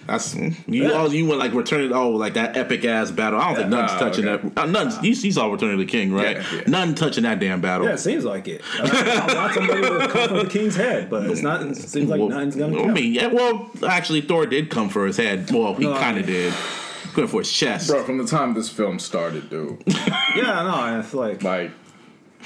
That's 0.06 0.34
you. 0.34 0.54
Yeah. 0.66 0.90
all 0.92 1.12
you 1.12 1.26
went 1.26 1.38
like 1.40 1.52
returning. 1.54 1.92
Oh, 1.92 2.10
like 2.10 2.34
that 2.34 2.56
epic 2.56 2.84
ass 2.84 3.10
battle. 3.10 3.40
I 3.40 3.46
don't 3.48 3.56
think 3.56 3.68
none's 3.70 3.90
Oh, 3.92 3.98
touching 3.98 4.28
okay. 4.28 4.48
that. 4.48 4.58
Uh, 4.62 4.66
none's. 4.66 4.96
You, 5.02 5.10
you 5.12 5.32
saw 5.32 5.50
Return 5.50 5.72
of 5.72 5.78
the 5.78 5.86
King, 5.86 6.12
right? 6.12 6.36
Yeah, 6.36 6.44
yeah. 6.54 6.62
None 6.66 6.94
touching 6.94 7.22
that 7.24 7.40
damn 7.40 7.60
battle. 7.60 7.86
Yeah, 7.86 7.94
it 7.94 7.98
seems 7.98 8.24
like 8.24 8.46
it. 8.48 8.60
I, 8.80 9.26
I 9.30 9.34
want 9.34 9.54
somebody 9.54 9.80
to 9.82 10.08
come 10.08 10.28
from 10.28 10.38
the 10.38 10.46
king's 10.50 10.76
head, 10.76 11.08
but 11.10 11.26
it's 11.30 11.42
not. 11.42 11.62
It 11.62 11.76
seems 11.76 12.08
like 12.10 12.20
Well, 12.20 12.28
nothing's 12.28 12.56
gonna. 12.56 12.82
I 12.82 12.86
mean, 12.92 13.12
yeah. 13.14 13.28
Well, 13.28 13.70
actually, 13.86 14.20
Thor 14.20 14.46
did 14.46 14.70
come 14.70 14.88
for 14.88 15.06
his 15.06 15.16
head. 15.16 15.50
Well, 15.50 15.74
he 15.74 15.84
No, 15.84 15.94
kind 15.96 16.18
of 16.18 16.26
mean- 16.26 16.34
did. 16.34 16.54
Going 17.14 17.28
for 17.28 17.40
his 17.42 17.52
chest. 17.52 17.88
Bro, 17.88 18.04
from 18.04 18.18
the 18.18 18.26
time 18.26 18.54
this 18.54 18.68
film 18.68 18.98
started, 18.98 19.48
dude, 19.48 19.80
yeah, 19.86 20.62
no, 20.64 20.98
it's 20.98 21.14
like 21.14 21.42
like. 21.44 21.70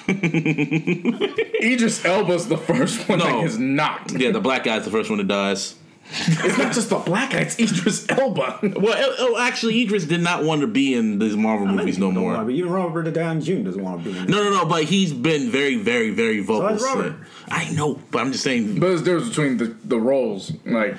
Idris 0.08 2.04
Elba's 2.04 2.48
the 2.48 2.56
first 2.58 3.08
one 3.08 3.18
No. 3.18 3.24
that 3.26 3.42
gets 3.42 3.56
knocked. 3.58 4.12
Yeah, 4.12 4.30
the 4.30 4.40
black 4.40 4.64
guy's 4.64 4.84
the 4.84 4.90
first 4.90 5.10
one 5.10 5.18
that 5.18 5.28
dies. 5.28 5.74
It's 6.10 6.56
not 6.58 6.72
just 6.72 6.88
the 6.90 6.98
black 6.98 7.32
guy, 7.32 7.40
it's 7.40 7.58
Idris 7.58 8.06
Elba. 8.08 8.60
Well, 8.76 9.14
oh, 9.18 9.36
actually, 9.38 9.82
Idris 9.82 10.04
did 10.06 10.20
not 10.22 10.42
want 10.42 10.62
to 10.62 10.66
be 10.66 10.94
in 10.94 11.18
these 11.18 11.36
Marvel 11.36 11.66
movies 11.66 11.98
no 11.98 12.10
more. 12.10 12.32
wanna 12.32 12.46
be- 12.46 12.54
Even 12.54 12.70
Robert 12.72 13.10
Downey 13.12 13.42
Jr. 13.42 13.62
doesn't 13.64 13.82
want 13.82 14.04
to 14.04 14.10
be 14.12 14.18
in. 14.18 14.26
No, 14.26 14.42
no, 14.42 14.50
no. 14.50 14.64
But 14.64 14.84
he's 14.84 15.12
been 15.12 15.50
very, 15.50 15.76
very, 15.76 16.10
very 16.10 16.40
vocal. 16.40 16.68
has 16.68 16.82
Robert. 16.82 17.14
since- 17.14 17.28
I 17.48 17.70
know, 17.74 18.00
but 18.10 18.20
I'm 18.20 18.32
just 18.32 18.42
saying. 18.44 18.74
But 18.80 18.86
there's 18.88 19.00
a 19.02 19.04
difference 19.04 19.28
between 19.28 19.56
the, 19.58 19.76
the 19.84 19.98
roles. 20.00 20.52
Like, 20.64 20.96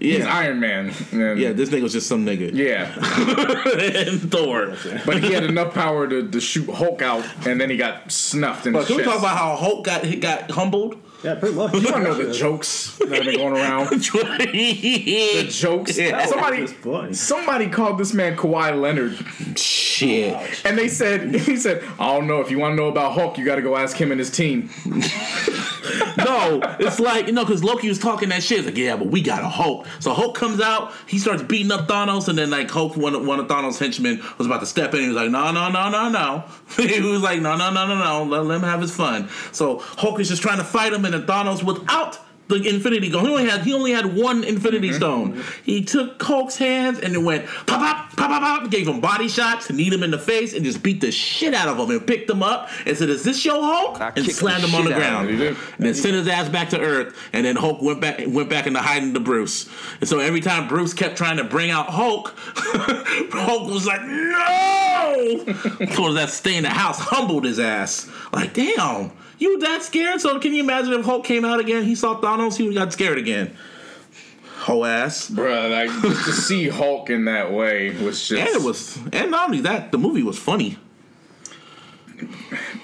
he's 0.00 0.24
Iron 0.26 0.58
Man. 0.60 0.92
And, 1.12 1.38
yeah. 1.38 1.52
This 1.52 1.70
nigga 1.70 1.82
was 1.82 1.92
just 1.92 2.08
some 2.08 2.26
nigga. 2.26 2.50
Yeah. 2.52 2.92
and 4.10 4.30
Thor. 4.32 4.74
But 5.06 5.22
he 5.22 5.32
had 5.32 5.44
enough 5.44 5.74
power 5.74 6.08
to, 6.08 6.28
to 6.28 6.40
shoot 6.40 6.68
Hulk 6.70 7.02
out, 7.02 7.24
and 7.46 7.60
then 7.60 7.70
he 7.70 7.76
got 7.76 8.10
snuffed 8.10 8.66
in 8.66 8.72
But 8.72 8.80
the 8.82 8.86
can 8.88 8.96
we 8.96 9.02
chest. 9.04 9.12
talk 9.14 9.20
about 9.22 9.36
how 9.36 9.56
Hulk 9.56 9.84
got 9.86 10.04
he 10.04 10.16
got 10.16 10.50
humbled? 10.50 10.96
Yeah, 11.22 11.34
pretty 11.34 11.54
much. 11.54 11.74
You 11.74 11.80
don't 11.82 12.02
know 12.02 12.14
the 12.14 12.32
jokes 12.32 12.96
that 12.98 13.08
have 13.10 13.24
been 13.24 13.36
going 13.36 13.54
around. 13.54 13.90
The 14.00 15.46
jokes. 15.48 15.98
Yeah. 15.98 16.24
Somebody, 16.26 17.14
somebody 17.14 17.68
called 17.68 17.98
this 17.98 18.12
man 18.14 18.36
Kawhi 18.36 18.78
Leonard, 18.80 19.18
Shit. 19.58 20.34
and 20.64 20.78
they 20.78 20.88
said, 20.88 21.34
he 21.34 21.56
said, 21.56 21.82
I 21.98 22.16
don't 22.16 22.26
know 22.26 22.40
if 22.40 22.50
you 22.50 22.58
want 22.58 22.72
to 22.72 22.76
know 22.76 22.88
about 22.88 23.12
Hulk, 23.12 23.38
you 23.38 23.44
got 23.44 23.56
to 23.56 23.62
go 23.62 23.76
ask 23.76 23.96
him 23.96 24.10
and 24.12 24.18
his 24.18 24.30
team. 24.30 24.70
No, 26.18 26.60
it's 26.78 27.00
like 27.00 27.26
you 27.26 27.32
know, 27.32 27.44
because 27.44 27.64
Loki 27.64 27.88
was 27.88 27.98
talking 27.98 28.28
that 28.30 28.42
shit. 28.42 28.58
It's 28.58 28.66
like, 28.66 28.76
yeah, 28.76 28.96
but 28.96 29.08
we 29.08 29.22
got 29.22 29.42
a 29.42 29.48
Hulk. 29.48 29.86
So 30.00 30.12
Hulk 30.12 30.36
comes 30.36 30.60
out, 30.60 30.92
he 31.06 31.18
starts 31.18 31.42
beating 31.42 31.72
up 31.72 31.88
Thanos, 31.88 32.28
and 32.28 32.36
then 32.36 32.50
like 32.50 32.70
Hulk, 32.70 32.96
one 32.96 33.14
of, 33.14 33.26
one 33.26 33.40
of 33.40 33.46
Thanos' 33.46 33.78
henchmen, 33.78 34.22
was 34.38 34.46
about 34.46 34.60
to 34.60 34.66
step 34.66 34.94
in. 34.94 35.00
He 35.00 35.06
was 35.08 35.16
like, 35.16 35.30
no, 35.30 35.50
no, 35.52 35.70
no, 35.70 35.88
no, 35.90 36.08
no. 36.08 36.44
he 36.76 37.00
was 37.00 37.22
like, 37.22 37.40
no, 37.40 37.56
no, 37.56 37.72
no, 37.72 37.86
no, 37.86 37.98
no. 37.98 38.24
Let, 38.24 38.44
let 38.46 38.56
him 38.56 38.62
have 38.62 38.80
his 38.80 38.94
fun. 38.94 39.28
So 39.52 39.78
Hulk 39.78 40.20
is 40.20 40.28
just 40.28 40.42
trying 40.42 40.58
to 40.58 40.64
fight 40.64 40.92
him, 40.92 41.04
and 41.04 41.14
then 41.14 41.26
Thanos 41.26 41.62
without. 41.62 42.18
The 42.50 42.68
Infinity 42.68 43.10
Stone. 43.10 43.24
He 43.24 43.30
only 43.30 43.48
had 43.48 43.62
he 43.62 43.72
only 43.72 43.92
had 43.92 44.16
one 44.16 44.44
Infinity 44.44 44.88
mm-hmm. 44.88 44.96
Stone. 44.96 45.44
He 45.62 45.84
took 45.84 46.20
Hulk's 46.20 46.56
hands 46.56 46.98
and 46.98 47.14
it 47.14 47.22
went 47.22 47.46
pop 47.46 47.80
pop 47.80 48.16
pop 48.16 48.30
pop 48.30 48.42
pop. 48.42 48.70
Gave 48.70 48.88
him 48.88 49.00
body 49.00 49.28
shots 49.28 49.70
kneed 49.70 49.92
him 49.92 50.02
in 50.02 50.10
the 50.10 50.18
face 50.18 50.52
and 50.52 50.64
just 50.64 50.82
beat 50.82 51.00
the 51.00 51.12
shit 51.12 51.54
out 51.54 51.68
of 51.68 51.78
him 51.78 51.90
and 51.90 52.06
picked 52.06 52.28
him 52.28 52.42
up 52.42 52.68
and 52.84 52.96
said, 52.96 53.08
"Is 53.08 53.22
this 53.22 53.44
your 53.44 53.62
Hulk?" 53.62 54.00
and 54.16 54.26
slammed 54.26 54.64
him 54.64 54.74
on 54.74 54.84
the 54.84 54.90
shit 54.90 55.02
out 55.02 55.22
of 55.22 55.28
ground. 55.28 55.28
him. 55.28 55.38
He 55.38 55.44
did. 55.44 55.56
And 55.78 55.86
then 55.86 55.94
sent 55.94 56.14
his 56.14 56.28
ass 56.28 56.48
back 56.48 56.70
to 56.70 56.80
Earth, 56.80 57.16
and 57.32 57.46
then 57.46 57.56
Hulk 57.56 57.80
went 57.80 58.00
back 58.00 58.20
went 58.26 58.50
back 58.50 58.66
into 58.66 58.80
hiding 58.80 59.14
to 59.14 59.20
Bruce. 59.20 59.68
And 60.00 60.08
so 60.08 60.18
every 60.18 60.40
time 60.40 60.68
Bruce 60.68 60.92
kept 60.92 61.16
trying 61.16 61.36
to 61.36 61.44
bring 61.44 61.70
out 61.70 61.86
Hulk, 61.86 62.34
Hulk 62.56 63.70
was 63.70 63.86
like, 63.86 64.02
"No!" 64.02 65.86
Told 65.94 66.18
ass 66.18 66.32
stay 66.34 66.56
in 66.56 66.64
the 66.64 66.70
house, 66.70 66.98
humbled 66.98 67.44
his 67.44 67.58
ass. 67.58 68.08
Like, 68.32 68.54
damn, 68.54 69.12
you 69.40 69.58
that 69.60 69.82
scared? 69.82 70.20
So 70.20 70.38
can 70.38 70.54
you 70.54 70.62
imagine 70.62 70.92
if 70.92 71.04
Hulk 71.04 71.24
came 71.24 71.44
out 71.44 71.60
again? 71.60 71.84
He 71.84 71.94
saw 71.94 72.20
Thanos, 72.20 72.56
he 72.56 72.72
got 72.74 72.92
scared 72.92 73.18
again. 73.18 73.56
whole 74.58 74.84
ass. 74.84 75.30
Bruh, 75.30 75.70
like 75.70 75.90
to 76.02 76.32
see 76.32 76.68
Hulk 76.68 77.10
in 77.10 77.24
that 77.24 77.52
way 77.52 77.90
was 77.90 78.28
just 78.28 78.40
And 78.40 78.48
it 78.48 78.64
was, 78.64 78.98
and 79.12 79.30
not 79.30 79.46
only 79.48 79.62
that, 79.62 79.90
the 79.92 79.98
movie 79.98 80.22
was 80.22 80.38
funny. 80.38 80.76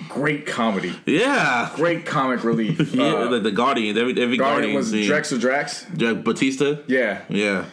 great 0.08 0.46
comedy, 0.46 0.98
Yeah, 1.04 1.70
great 1.74 2.06
comic 2.06 2.42
relief. 2.42 2.94
yeah. 2.94 3.04
Uh, 3.04 3.28
the, 3.28 3.40
the 3.40 3.50
Guardian, 3.52 3.96
every 3.98 4.12
every 4.20 4.38
Guardian 4.38 4.72
Guardian 4.72 4.74
was 4.74 4.90
scene. 4.90 5.10
Drex 5.10 5.32
or 5.32 5.38
Drax. 5.38 5.84
Batista. 5.84 6.78
Yeah, 6.86 7.22
Yeah, 7.28 7.66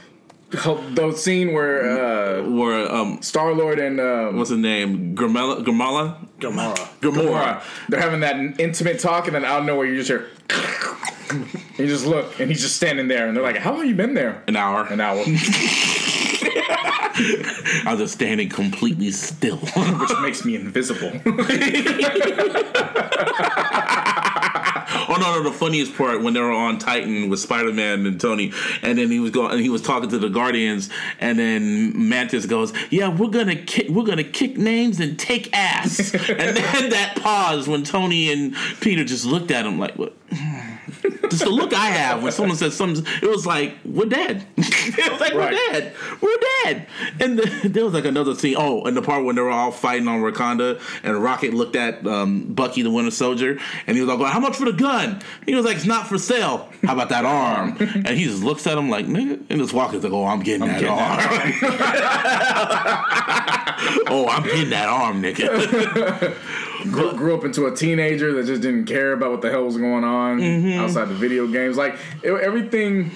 the 0.54 1.14
scene 1.16 1.54
where 1.54 2.38
uh, 2.40 2.42
or 2.44 2.74
um, 2.92 3.22
Star 3.22 3.54
Lord 3.54 3.80
and 3.80 4.00
um, 4.00 4.38
what's 4.38 4.50
his 4.50 4.60
name? 4.60 5.16
Gramala, 5.16 6.28
Gamora. 6.44 6.76
Gamora. 7.00 7.64
they're 7.90 8.02
having 8.02 8.20
that 8.20 8.60
intimate 8.60 9.00
talk, 9.00 9.28
and 9.28 9.36
then 9.36 9.46
out 9.46 9.62
of 9.62 9.66
nowhere 9.66 9.86
you 9.86 9.96
just 10.02 10.10
hear. 10.10 10.30
you 11.78 11.88
just 11.88 12.06
look, 12.06 12.40
and 12.40 12.50
he's 12.50 12.62
just 12.62 12.76
standing 12.76 13.08
there, 13.08 13.28
and 13.28 13.36
they're 13.36 13.44
like, 13.44 13.58
"How 13.58 13.72
long 13.72 13.80
have 13.82 13.90
you 13.90 13.96
been 13.96 14.14
there?" 14.14 14.44
An 14.48 14.56
hour. 14.56 14.86
An 14.88 15.00
hour, 15.00 15.24
I 17.16 17.84
was 17.88 18.00
just 18.00 18.16
standing 18.16 18.50
completely 18.50 19.12
still. 19.12 19.58
which 19.58 20.12
makes 20.22 20.44
me 20.44 20.56
invisible. 20.56 21.12
Oh 25.10 25.16
no, 25.20 25.42
no! 25.42 25.44
The 25.44 25.56
funniest 25.56 25.96
part 25.96 26.22
when 26.22 26.34
they 26.34 26.40
were 26.40 26.52
on 26.52 26.80
Titan 26.80 27.30
with 27.30 27.40
Spider 27.40 27.74
Man 27.74 28.06
and 28.06 28.20
Tony, 28.20 28.52
and 28.82 28.98
then 28.98 29.10
he 29.10 29.20
was 29.20 29.32
going 29.32 29.52
and 29.52 29.60
he 29.60 29.70
was 29.70 29.82
talking 29.82 30.10
to 30.10 30.18
the 30.18 30.30
Guardians, 30.30 30.90
and 31.20 31.38
then 31.38 32.10
Mantis 32.10 32.46
goes, 32.46 32.74
"Yeah, 32.90 33.10
we're 33.10 33.30
gonna 33.30 33.56
kick, 33.56 33.90
we're 33.90 34.06
gonna 34.06 34.24
kick 34.24 34.58
names 34.58 35.00
and 35.00 35.18
take 35.18 35.50
ass." 35.54 36.14
and 36.14 36.58
then 36.58 36.90
that 36.90 37.18
pause 37.22 37.68
when 37.68 37.84
Tony 37.84 38.32
and 38.32 38.56
Peter 38.82 39.04
just 39.04 39.26
looked 39.26 39.52
at 39.52 39.66
him 39.66 39.80
like, 39.80 39.96
"What?" 39.96 40.16
Just 41.30 41.44
the 41.46 41.50
look 41.50 41.74
I 41.74 41.88
have 41.88 42.22
when 42.22 42.32
someone 42.32 42.58
says 42.58 42.76
something, 42.76 43.06
it 43.22 43.30
was 43.30 43.46
like, 43.46 43.76
"We're 43.86 44.06
dead." 44.06 44.46
it 44.58 45.12
was 45.12 45.20
like, 45.22 45.34
Right. 45.34 45.52
"We're 45.54 45.72
dead, 45.72 45.94
we're 46.22 46.38
dead." 46.64 46.88
And 47.20 47.40
the, 47.40 47.70
there 47.70 47.86
was 47.86 47.94
like 47.94 48.06
another 48.06 48.36
scene. 48.36 48.56
Oh, 48.58 48.84
and 48.84 48.96
the 48.96 49.02
part 49.02 49.24
when 49.24 49.36
they 49.36 49.42
were 49.42 49.50
all 49.50 49.72
fighting 49.72 50.08
on 50.08 50.22
Wakanda, 50.22 50.80
and 51.04 51.22
Rocket 51.24 51.54
looked 51.54 51.76
at 51.76 52.06
um, 52.06 52.54
Bucky, 52.54 52.82
the 52.82 52.92
Winter 52.92 53.12
Soldier, 53.12 53.58
and 53.88 53.98
he 53.98 54.04
was 54.04 54.14
like, 54.16 54.32
"How 54.32 54.40
much 54.40 54.56
for 54.58 54.66
the 54.66 54.74
gun?" 54.74 55.22
He 55.46 55.56
was 55.56 55.66
like, 55.66 55.78
"It's 55.78 55.86
not 55.86 56.08
for 56.08 56.18
sale. 56.18 56.70
How 56.84 56.94
about 56.94 57.10
that 57.10 57.26
arm?" 57.26 57.78
and 57.80 58.10
he 58.10 58.26
just 58.26 58.44
looks 58.44 58.68
at 58.68 58.78
him 58.78 58.90
like, 58.90 59.06
"Nigga," 59.08 59.42
and 59.50 59.62
this 59.62 59.74
Walker's 59.74 60.04
like, 60.04 60.14
"Oh, 60.14 60.26
I'm 60.26 60.42
getting 60.42 60.68
that 60.68 60.80
getting 60.80 60.90
arm." 60.90 61.20
oh, 64.08 64.28
I'm 64.30 64.44
getting 64.44 64.70
that 64.70 64.88
arm, 64.90 65.22
nigga. 65.22 66.36
Grew, 66.84 67.14
grew 67.14 67.36
up 67.38 67.44
into 67.46 67.66
a 67.68 67.76
teenager 67.76 68.34
that 68.34 68.46
just 68.46 68.62
didn't 68.62 68.86
care 68.86 69.14
about 69.14 69.32
what 69.32 69.42
the 69.42 69.50
hell 69.50 69.66
was 69.66 69.78
going 69.78 70.04
on 70.04 70.40
Mm-hmm. 70.40 70.80
outside 70.80 71.06
the 71.10 71.14
video 71.16 71.48
games. 71.48 71.78
Like 71.78 71.96
it, 72.22 72.32
everything 72.32 73.10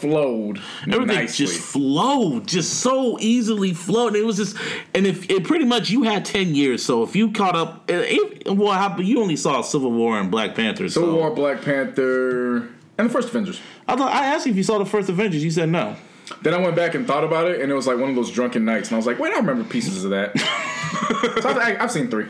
flowed 0.00 0.60
Everything 0.82 1.06
nicely. 1.06 1.46
just 1.46 1.58
flowed, 1.60 2.46
just 2.46 2.80
so 2.80 3.16
easily 3.20 3.72
flowed. 3.72 4.14
It 4.16 4.24
was 4.24 4.36
just, 4.36 4.56
and 4.94 5.06
if 5.06 5.30
it 5.30 5.44
pretty 5.44 5.64
much 5.64 5.88
you 5.90 6.02
had 6.02 6.24
ten 6.26 6.54
years, 6.54 6.84
so 6.84 7.02
if 7.02 7.16
you 7.16 7.30
caught 7.32 7.56
up, 7.56 7.90
eh, 7.90 8.02
if, 8.08 8.48
well, 8.56 8.72
how, 8.72 8.98
you 8.98 9.20
only 9.20 9.36
saw 9.36 9.62
Civil 9.62 9.92
War 9.92 10.18
and 10.18 10.30
Black 10.30 10.54
Panther. 10.54 10.88
Civil 10.90 11.08
so. 11.10 11.14
War, 11.16 11.30
Black 11.30 11.62
Panther, 11.62 12.56
and 12.98 13.08
the 13.08 13.08
first 13.08 13.28
Avengers. 13.30 13.60
I 13.88 13.96
thought 13.96 14.12
I 14.12 14.26
asked 14.26 14.44
you 14.46 14.50
if 14.52 14.56
you 14.58 14.62
saw 14.62 14.78
the 14.78 14.84
first 14.84 15.08
Avengers. 15.08 15.42
You 15.42 15.50
said 15.50 15.70
no. 15.70 15.96
Then 16.42 16.52
I 16.54 16.58
went 16.58 16.74
back 16.74 16.94
and 16.94 17.06
thought 17.06 17.24
about 17.24 17.50
it, 17.50 17.60
and 17.60 17.70
it 17.70 17.74
was 17.74 17.86
like 17.86 17.98
one 17.98 18.10
of 18.10 18.16
those 18.16 18.30
drunken 18.30 18.64
nights, 18.64 18.88
and 18.88 18.96
I 18.96 18.98
was 18.98 19.06
like, 19.06 19.18
wait, 19.18 19.32
I 19.32 19.36
remember 19.36 19.64
pieces 19.64 20.04
of 20.04 20.10
that. 20.10 20.38
so 21.42 21.48
I've, 21.50 21.80
I've 21.80 21.92
seen 21.92 22.08
three. 22.08 22.26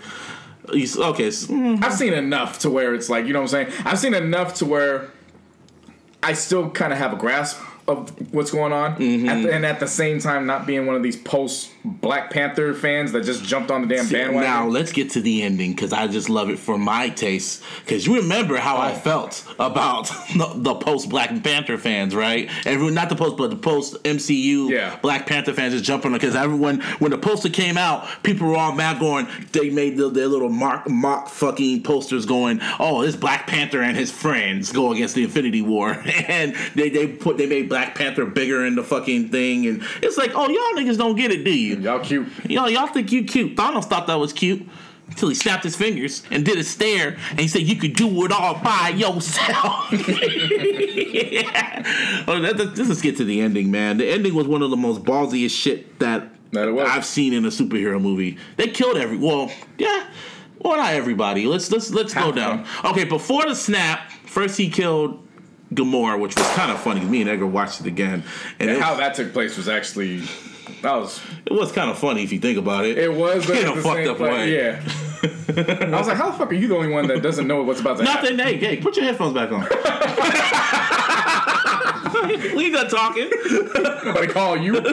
You 0.73 0.87
okay? 1.11 1.29
s- 1.29 1.47
mm, 1.47 1.83
I've 1.83 1.95
seen 1.95 2.13
enough 2.15 2.61
to 2.61 2.71
where 2.71 2.95
it's 2.95 3.11
like, 3.11 3.27
you 3.27 3.33
know 3.33 3.41
what 3.43 3.53
I'm 3.55 3.69
saying? 3.69 3.83
I've 3.87 3.99
seen 3.99 4.15
enough 4.15 4.55
to 4.57 4.65
where 4.67 5.11
I 6.23 6.33
still 6.33 6.71
kind 6.71 6.93
of 6.93 6.99
have 6.99 7.13
a 7.13 7.17
grasp 7.17 7.61
of 7.87 8.11
what's 8.33 8.51
going 8.51 8.73
on, 8.73 8.97
mm-hmm. 8.97 9.29
at 9.29 9.43
the, 9.43 9.53
and 9.53 9.67
at 9.67 9.81
the 9.81 9.87
same 9.87 10.19
time, 10.19 10.47
not 10.47 10.67
being 10.67 10.87
one 10.87 10.97
of 10.97 11.03
these 11.03 11.17
post 11.17 11.71
Black 11.85 12.31
Panther 12.31 12.73
fans 12.73 13.13
that 13.13 13.25
just 13.25 13.45
jumped 13.45 13.71
on 13.71 13.87
the 13.87 13.95
damn 13.95 14.09
bandwagon. 14.09 14.41
Now 14.41 14.67
let's 14.67 14.91
get 14.91 15.11
to 15.11 15.21
the 15.21 15.43
ending 15.43 15.73
because 15.73 15.93
I 15.93 16.07
just 16.07 16.31
love 16.31 16.49
it 16.49 16.59
for 16.59 16.79
my 16.79 17.11
taste. 17.11 17.63
Because 17.81 18.07
you 18.07 18.17
remember 18.17 18.57
how 18.57 18.77
I 18.77 18.93
oh. 18.93 18.95
felt 18.95 19.47
about 19.59 20.05
the, 20.37 20.53
the 20.57 20.75
post 20.77 21.11
Black 21.11 21.43
Panther 21.43 21.77
fans, 21.77 22.15
right? 22.15 22.49
Everyone, 22.65 22.95
not 22.95 23.11
the 23.11 23.17
post, 23.17 23.37
but 23.37 23.51
the 23.51 23.57
post 23.57 24.03
MCU 24.03 24.71
Yeah. 24.71 24.99
Black 25.03 25.27
Panther 25.27 25.53
fans 25.53 25.75
just 25.75 25.85
jumping 25.85 26.13
on 26.13 26.19
because 26.19 26.35
everyone, 26.35 26.81
when 27.01 27.11
the 27.11 27.19
poster 27.19 27.51
came 27.51 27.77
out, 27.77 28.07
people 28.23 28.49
were 28.49 28.57
all 28.57 28.73
mad 28.73 28.99
going. 28.99 29.29
They 29.53 29.69
made 29.69 29.99
the, 29.99 30.09
their 30.09 30.29
little 30.29 30.49
mock 30.49 30.89
mock 30.89 31.29
fucking 31.29 31.83
posters 31.83 32.25
going. 32.25 32.61
Oh, 32.81 33.03
this 33.03 33.17
Black 33.17 33.47
Panther 33.47 33.83
and 33.83 33.97
his 33.97 34.11
friends 34.11 34.73
go 34.73 34.93
against 34.93 35.15
the 35.15 35.25
Infinity 35.25 35.61
War, 35.61 35.91
and 36.29 36.55
they 36.75 36.89
they 36.89 37.09
put 37.09 37.37
they 37.37 37.47
made 37.47 37.69
Black 37.75 37.97
Panther 37.97 38.25
bigger 38.25 38.65
in 38.65 38.77
the 38.77 38.85
fucking 38.85 39.31
thing, 39.31 39.67
and 39.67 39.83
it's 40.01 40.17
like, 40.17 40.31
oh 40.37 40.49
y'all 40.49 40.81
niggas 40.81 40.97
don't 40.97 41.17
get 41.17 41.33
it, 41.33 41.43
do 41.43 41.53
you? 41.53 41.75
Y'all 41.79 41.99
cute. 41.99 42.29
Y'all 42.49 42.71
y'all 42.71 42.87
think 42.87 43.11
you 43.11 43.25
cute. 43.25 43.57
Thanos 43.57 43.87
thought 43.87 44.07
that 44.07 44.15
was 44.15 44.33
cute. 44.33 44.65
Until 45.09 45.29
he 45.29 45.35
snapped 45.35 45.65
his 45.65 45.75
fingers 45.75 46.23
and 46.31 46.45
did 46.45 46.57
a 46.57 46.63
stare 46.63 47.19
and 47.31 47.41
he 47.41 47.49
said, 47.49 47.63
You 47.63 47.75
could 47.75 47.95
do 47.95 48.25
it 48.27 48.31
all 48.31 48.55
by 48.63 48.91
yourself. 48.97 49.91
yeah. 49.93 51.83
oh, 52.29 52.41
that, 52.41 52.57
that- 52.59 52.79
let's 52.79 53.03
get 53.03 53.17
to 53.17 53.25
the 53.25 53.41
ending, 53.41 53.73
man. 53.73 53.99
The 53.99 54.09
ending 54.09 54.35
was 54.35 54.47
one 54.47 54.63
of 54.63 54.71
the 54.71 54.77
most 54.77 55.03
ballsiest 55.03 55.51
shit 55.51 55.99
that, 55.99 56.31
That. 56.53 56.69
I've 56.69 57.05
seen 57.05 57.33
in 57.33 57.45
a 57.45 57.49
superhero 57.49 58.01
movie. 58.01 58.39
They 58.57 58.69
killed 58.69 58.97
every 58.97 59.17
well, 59.17 59.51
yeah. 59.79 60.07
Well 60.61 60.77
not 60.77 60.95
everybody. 60.95 61.45
Let's 61.47 61.73
let's 61.73 61.91
let's 61.91 62.15
go 62.15 62.21
Half 62.21 62.29
of 62.31 62.35
down. 62.37 62.67
Okay, 62.85 63.05
before 63.05 63.45
the 63.47 63.57
snap, 63.57 64.13
first 64.27 64.57
he 64.57 64.71
killed 64.71 65.24
Gamora, 65.75 66.19
which 66.21 66.37
was 66.37 66.47
kind 66.49 66.71
of 66.71 66.81
funny. 66.81 67.01
Me 67.01 67.21
and 67.21 67.31
Edgar 67.31 67.47
watched 67.47 67.81
it 67.81 67.87
again. 67.87 68.23
And 68.59 68.69
And 68.69 68.71
it, 68.71 68.81
how 68.83 68.95
that 68.97 69.15
took 69.15 69.33
place 69.33 69.57
was 69.57 69.69
actually 69.69 70.21
that 70.83 70.95
was 70.97 71.21
it 71.47 71.53
was 71.53 71.73
kind 71.73 71.91
of 71.91 71.99
funny 71.99 72.23
if 72.23 72.33
you 72.33 72.39
think 72.39 72.59
about 72.59 72.85
it. 72.85 72.99
it 72.99 73.13
was 73.13 73.47
but 73.47 73.57
In 73.59 73.67
a 73.69 73.77
fucked 73.83 74.07
up 74.07 74.21
way. 74.21 74.55
Yeah. 74.55 74.83
I 75.23 75.99
was 75.99 76.07
like, 76.09 76.17
how 76.17 76.31
the 76.31 76.39
fuck 76.39 76.51
are 76.51 76.55
you 76.55 76.69
the 76.69 76.77
only 76.77 76.89
one 76.89 77.07
that 77.09 77.23
doesn't 77.23 77.47
know 77.47 77.63
what's 77.63 77.81
about 77.81 77.99
to 77.99 78.05
happen? 78.05 78.37
Nothing. 78.37 78.59
Hey, 78.61 78.77
hey, 78.77 78.77
put 78.81 78.97
your 78.97 79.05
headphones 79.07 79.35
back 79.35 79.51
on. 79.53 79.67
we 82.57 82.71
got 82.71 82.91
talking. 82.91 83.31
Nobody 84.05 84.27
call 84.29 84.57
you. 84.57 84.75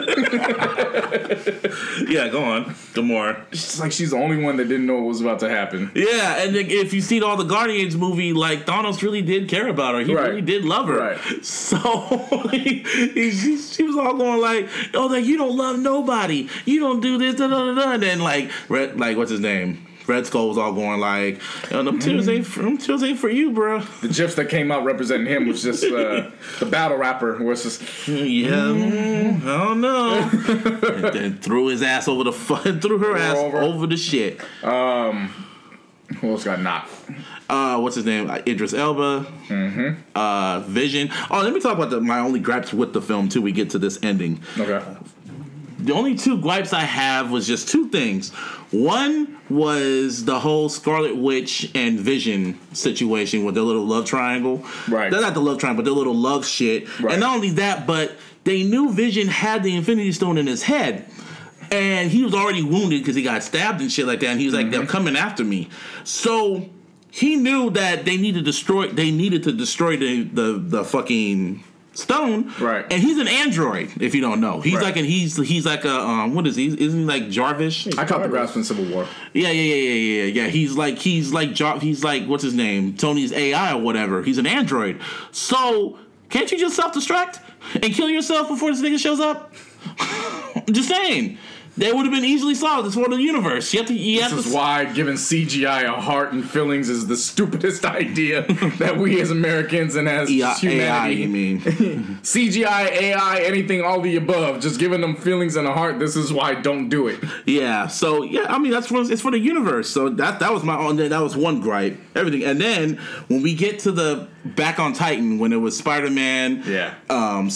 Yeah, 2.08 2.28
go 2.28 2.42
on. 2.44 2.64
Gamora. 2.94 3.40
It's 3.52 3.80
like 3.80 3.92
she's 3.92 4.10
the 4.10 4.16
only 4.16 4.42
one 4.42 4.56
that 4.56 4.64
didn't 4.68 4.86
know 4.86 4.94
what 4.94 5.04
was 5.04 5.20
about 5.20 5.38
to 5.40 5.48
happen. 5.48 5.90
Yeah, 5.94 6.42
and 6.42 6.54
then 6.54 6.66
if 6.68 6.92
you've 6.92 7.04
seen 7.04 7.22
all 7.22 7.36
the 7.36 7.44
Guardians 7.44 7.96
movie, 7.96 8.32
like 8.32 8.66
Thanos 8.66 9.02
really 9.02 9.22
did 9.22 9.48
care 9.48 9.68
about 9.68 9.94
her. 9.94 10.00
He 10.02 10.14
Right. 10.14 10.28
really 10.28 10.42
did 10.42 10.64
love 10.64 10.88
her. 10.88 10.98
Right. 10.98 11.18
So 11.44 11.78
he, 12.50 12.80
he, 13.14 13.30
she, 13.30 13.56
she 13.58 13.82
was 13.82 13.96
all 13.96 14.14
going 14.16 14.40
like, 14.40 14.68
"Oh, 14.94 15.06
like 15.06 15.24
you 15.24 15.36
don't 15.38 15.56
love 15.56 15.78
nobody. 15.78 16.48
You 16.64 16.80
don't 16.80 17.00
do 17.00 17.18
this." 17.18 17.36
Da, 17.36 17.46
da, 17.48 17.72
da, 17.72 17.74
da. 17.74 17.92
And 17.92 18.02
then 18.02 18.20
like 18.20 18.50
like 18.70 19.16
what's 19.16 19.30
his 19.30 19.40
name? 19.40 19.86
Red 20.06 20.26
Skull 20.26 20.48
was 20.48 20.58
all 20.58 20.72
going 20.72 21.00
like, 21.00 21.40
"Yo, 21.70 21.82
them 21.82 21.98
tears 21.98 22.28
ain't 22.28 22.46
for, 22.46 22.62
them 22.62 22.78
tears 22.78 23.02
ain't 23.02 23.18
for 23.18 23.28
you, 23.28 23.50
bro." 23.50 23.80
The 24.00 24.08
gifs 24.08 24.34
that 24.34 24.48
came 24.48 24.72
out 24.72 24.84
representing 24.84 25.26
him 25.26 25.46
was 25.46 25.62
just 25.62 25.84
uh, 25.84 26.30
the 26.58 26.66
battle 26.66 26.96
rapper 26.96 27.42
was 27.42 27.62
just 27.62 27.82
Yeah, 28.08 28.50
mm, 28.50 29.42
I 29.42 29.64
don't 29.64 29.80
know. 29.80 30.18
and 31.06 31.14
then 31.14 31.38
threw 31.38 31.68
his 31.68 31.82
ass 31.82 32.08
over 32.08 32.24
the 32.24 32.32
threw 32.80 32.98
her 32.98 33.16
ass 33.16 33.36
over. 33.36 33.58
over. 33.58 33.86
the 33.86 33.96
shit. 33.96 34.40
who 34.62 36.30
else 36.30 36.44
got 36.44 36.60
knocked? 36.60 36.90
Uh, 37.48 37.78
what's 37.78 37.96
his 37.96 38.06
name? 38.06 38.30
Uh, 38.30 38.38
Idris 38.46 38.72
Elba. 38.72 39.26
Mm-hmm. 39.48 40.00
Uh, 40.14 40.60
Vision. 40.60 41.10
Oh, 41.30 41.42
let 41.42 41.52
me 41.52 41.60
talk 41.60 41.76
about 41.76 41.90
the, 41.90 42.00
my 42.00 42.18
only 42.18 42.40
gripes 42.40 42.72
with 42.72 42.94
the 42.94 43.02
film 43.02 43.28
too. 43.28 43.42
We 43.42 43.52
get 43.52 43.70
to 43.70 43.78
this 43.78 43.98
ending. 44.02 44.42
Okay. 44.58 44.82
The 45.84 45.92
only 45.92 46.14
two 46.14 46.38
gripes 46.40 46.72
I 46.72 46.80
have 46.82 47.30
was 47.30 47.46
just 47.46 47.68
two 47.68 47.88
things. 47.88 48.30
One 48.70 49.38
was 49.50 50.24
the 50.24 50.38
whole 50.38 50.68
Scarlet 50.68 51.16
Witch 51.16 51.70
and 51.74 51.98
Vision 51.98 52.58
situation 52.72 53.44
with 53.44 53.54
their 53.54 53.64
little 53.64 53.84
love 53.84 54.06
triangle. 54.06 54.64
Right. 54.88 55.10
They're 55.10 55.20
not 55.20 55.34
the 55.34 55.40
love 55.40 55.58
triangle, 55.58 55.82
but 55.82 55.88
their 55.88 55.96
little 55.96 56.14
love 56.14 56.46
shit. 56.46 56.88
Right. 57.00 57.12
And 57.12 57.20
not 57.20 57.34
only 57.34 57.50
that, 57.50 57.86
but 57.86 58.12
they 58.44 58.62
knew 58.62 58.92
Vision 58.92 59.28
had 59.28 59.62
the 59.62 59.74
Infinity 59.76 60.12
Stone 60.12 60.38
in 60.38 60.46
his 60.46 60.62
head. 60.62 61.06
And 61.70 62.10
he 62.10 62.22
was 62.22 62.34
already 62.34 62.62
wounded 62.62 63.00
because 63.00 63.16
he 63.16 63.22
got 63.22 63.42
stabbed 63.42 63.80
and 63.80 63.90
shit 63.90 64.06
like 64.06 64.20
that. 64.20 64.28
And 64.28 64.40
he 64.40 64.46
was 64.46 64.54
like, 64.54 64.66
Mm-hmm. 64.66 64.72
"They're 64.72 64.86
coming 64.86 65.16
after 65.16 65.42
me." 65.42 65.68
So 66.04 66.68
he 67.10 67.36
knew 67.36 67.70
that 67.70 68.04
they 68.04 68.16
needed 68.18 68.40
to 68.40 68.44
destroy. 68.44 68.88
They 68.88 69.10
needed 69.10 69.42
to 69.44 69.52
destroy 69.52 69.96
the 69.96 70.22
the, 70.24 70.52
the 70.58 70.84
fucking 70.84 71.64
stone. 71.94 72.52
Right. 72.60 72.84
And 72.90 73.02
he's 73.02 73.18
an 73.18 73.28
android. 73.28 73.90
If 74.00 74.14
you 74.14 74.20
don't 74.20 74.40
know, 74.40 74.60
he's 74.60 74.74
Right. 74.74 74.84
like 74.84 74.96
and 74.96 75.06
he's 75.06 75.36
he's 75.36 75.66
like 75.66 75.84
a 75.84 75.94
um 76.00 76.34
what 76.34 76.46
is 76.46 76.56
he? 76.56 76.66
Isn't 76.68 77.00
he 77.00 77.04
like 77.04 77.28
Jarvis? 77.30 77.86
I 77.98 78.04
caught 78.04 78.22
the 78.22 78.28
grasp 78.28 78.56
in 78.56 78.64
Civil 78.64 78.86
War. 78.86 79.06
Yeah, 79.32 79.50
yeah, 79.50 79.62
yeah, 79.62 79.74
yeah, 79.74 80.22
yeah, 80.24 80.42
yeah. 80.44 80.48
He's 80.48 80.76
like 80.76 80.98
he's 80.98 81.32
like 81.32 81.52
Jar- 81.52 81.78
he's 81.78 82.02
like 82.02 82.26
what's 82.26 82.42
his 82.42 82.54
name? 82.54 82.94
Tony's 82.96 83.32
AI 83.32 83.74
or 83.74 83.80
whatever. 83.80 84.22
He's 84.22 84.38
an 84.38 84.46
android. 84.46 85.00
So 85.32 85.98
can't 86.30 86.50
you 86.50 86.58
just 86.58 86.76
self 86.76 86.92
destruct 86.94 87.40
and 87.74 87.84
kill 87.92 88.08
yourself 88.08 88.48
before 88.48 88.70
this 88.70 88.80
nigga 88.80 88.98
shows 88.98 89.20
up? 89.20 89.52
I'm 89.98 90.72
just 90.72 90.88
saying. 90.88 91.38
They 91.76 91.90
would 91.92 92.04
have 92.04 92.12
been 92.12 92.24
easily 92.24 92.54
solved. 92.54 92.86
It's 92.86 92.96
one 92.96 93.12
of 93.12 93.18
the 93.18 93.24
universe. 93.24 93.72
You 93.72 93.80
have 93.80 93.88
to. 93.88 93.94
You 93.94 94.20
have 94.22 94.30
This 94.34 94.42
to 94.44 94.48
is 94.50 94.54
why 94.54 94.84
giving 94.84 95.14
CGI 95.14 95.84
a 95.84 96.00
heart 96.00 96.32
and 96.32 96.48
feelings 96.48 96.88
is 96.90 97.06
the 97.06 97.16
stupidest 97.16 97.84
idea 98.02 98.42
that 98.78 98.98
we 98.98 99.20
as 99.20 99.30
Americans 99.30 99.96
and 99.96 100.08
as 100.08 100.30
AI, 100.30 100.54
humanity. 100.54 101.14
you 101.16 101.28
mean? 101.28 101.60
CGI, 102.22 102.90
AI, 102.92 103.40
anything, 103.40 103.82
all 103.82 104.00
the 104.00 104.16
above. 104.16 104.60
Just 104.60 104.78
giving 104.78 105.00
them 105.00 105.16
feelings 105.16 105.56
and 105.56 105.66
a 105.66 105.72
heart. 105.72 105.98
This 105.98 106.14
is 106.16 106.32
why 106.32 106.54
don't 106.54 106.88
do 106.88 107.08
it. 107.08 107.18
Yeah. 107.46 107.86
So 107.86 108.22
yeah, 108.22 108.46
I 108.48 108.58
mean 108.58 108.72
that's 108.72 108.86
for 108.88 109.00
it's 109.00 109.22
for 109.22 109.30
the 109.30 109.38
universe. 109.38 109.88
So 109.88 110.08
that 110.10 110.40
that 110.40 110.52
was 110.52 110.62
my 110.64 110.76
own. 110.76 110.96
That 110.96 111.20
was 111.22 111.36
one 111.36 111.60
gripe. 111.60 111.98
Everything, 112.14 112.44
and 112.44 112.60
then 112.60 112.96
when 113.28 113.42
we 113.42 113.54
get 113.54 113.78
to 113.80 113.92
the 113.92 114.28
back 114.44 114.78
on 114.78 114.92
Titan, 114.92 115.38
when 115.38 115.52
it 115.52 115.56
was 115.56 115.76
Spider 115.78 116.10
Man, 116.10 116.62
Yeah. 116.66 116.94
um, 117.08 117.48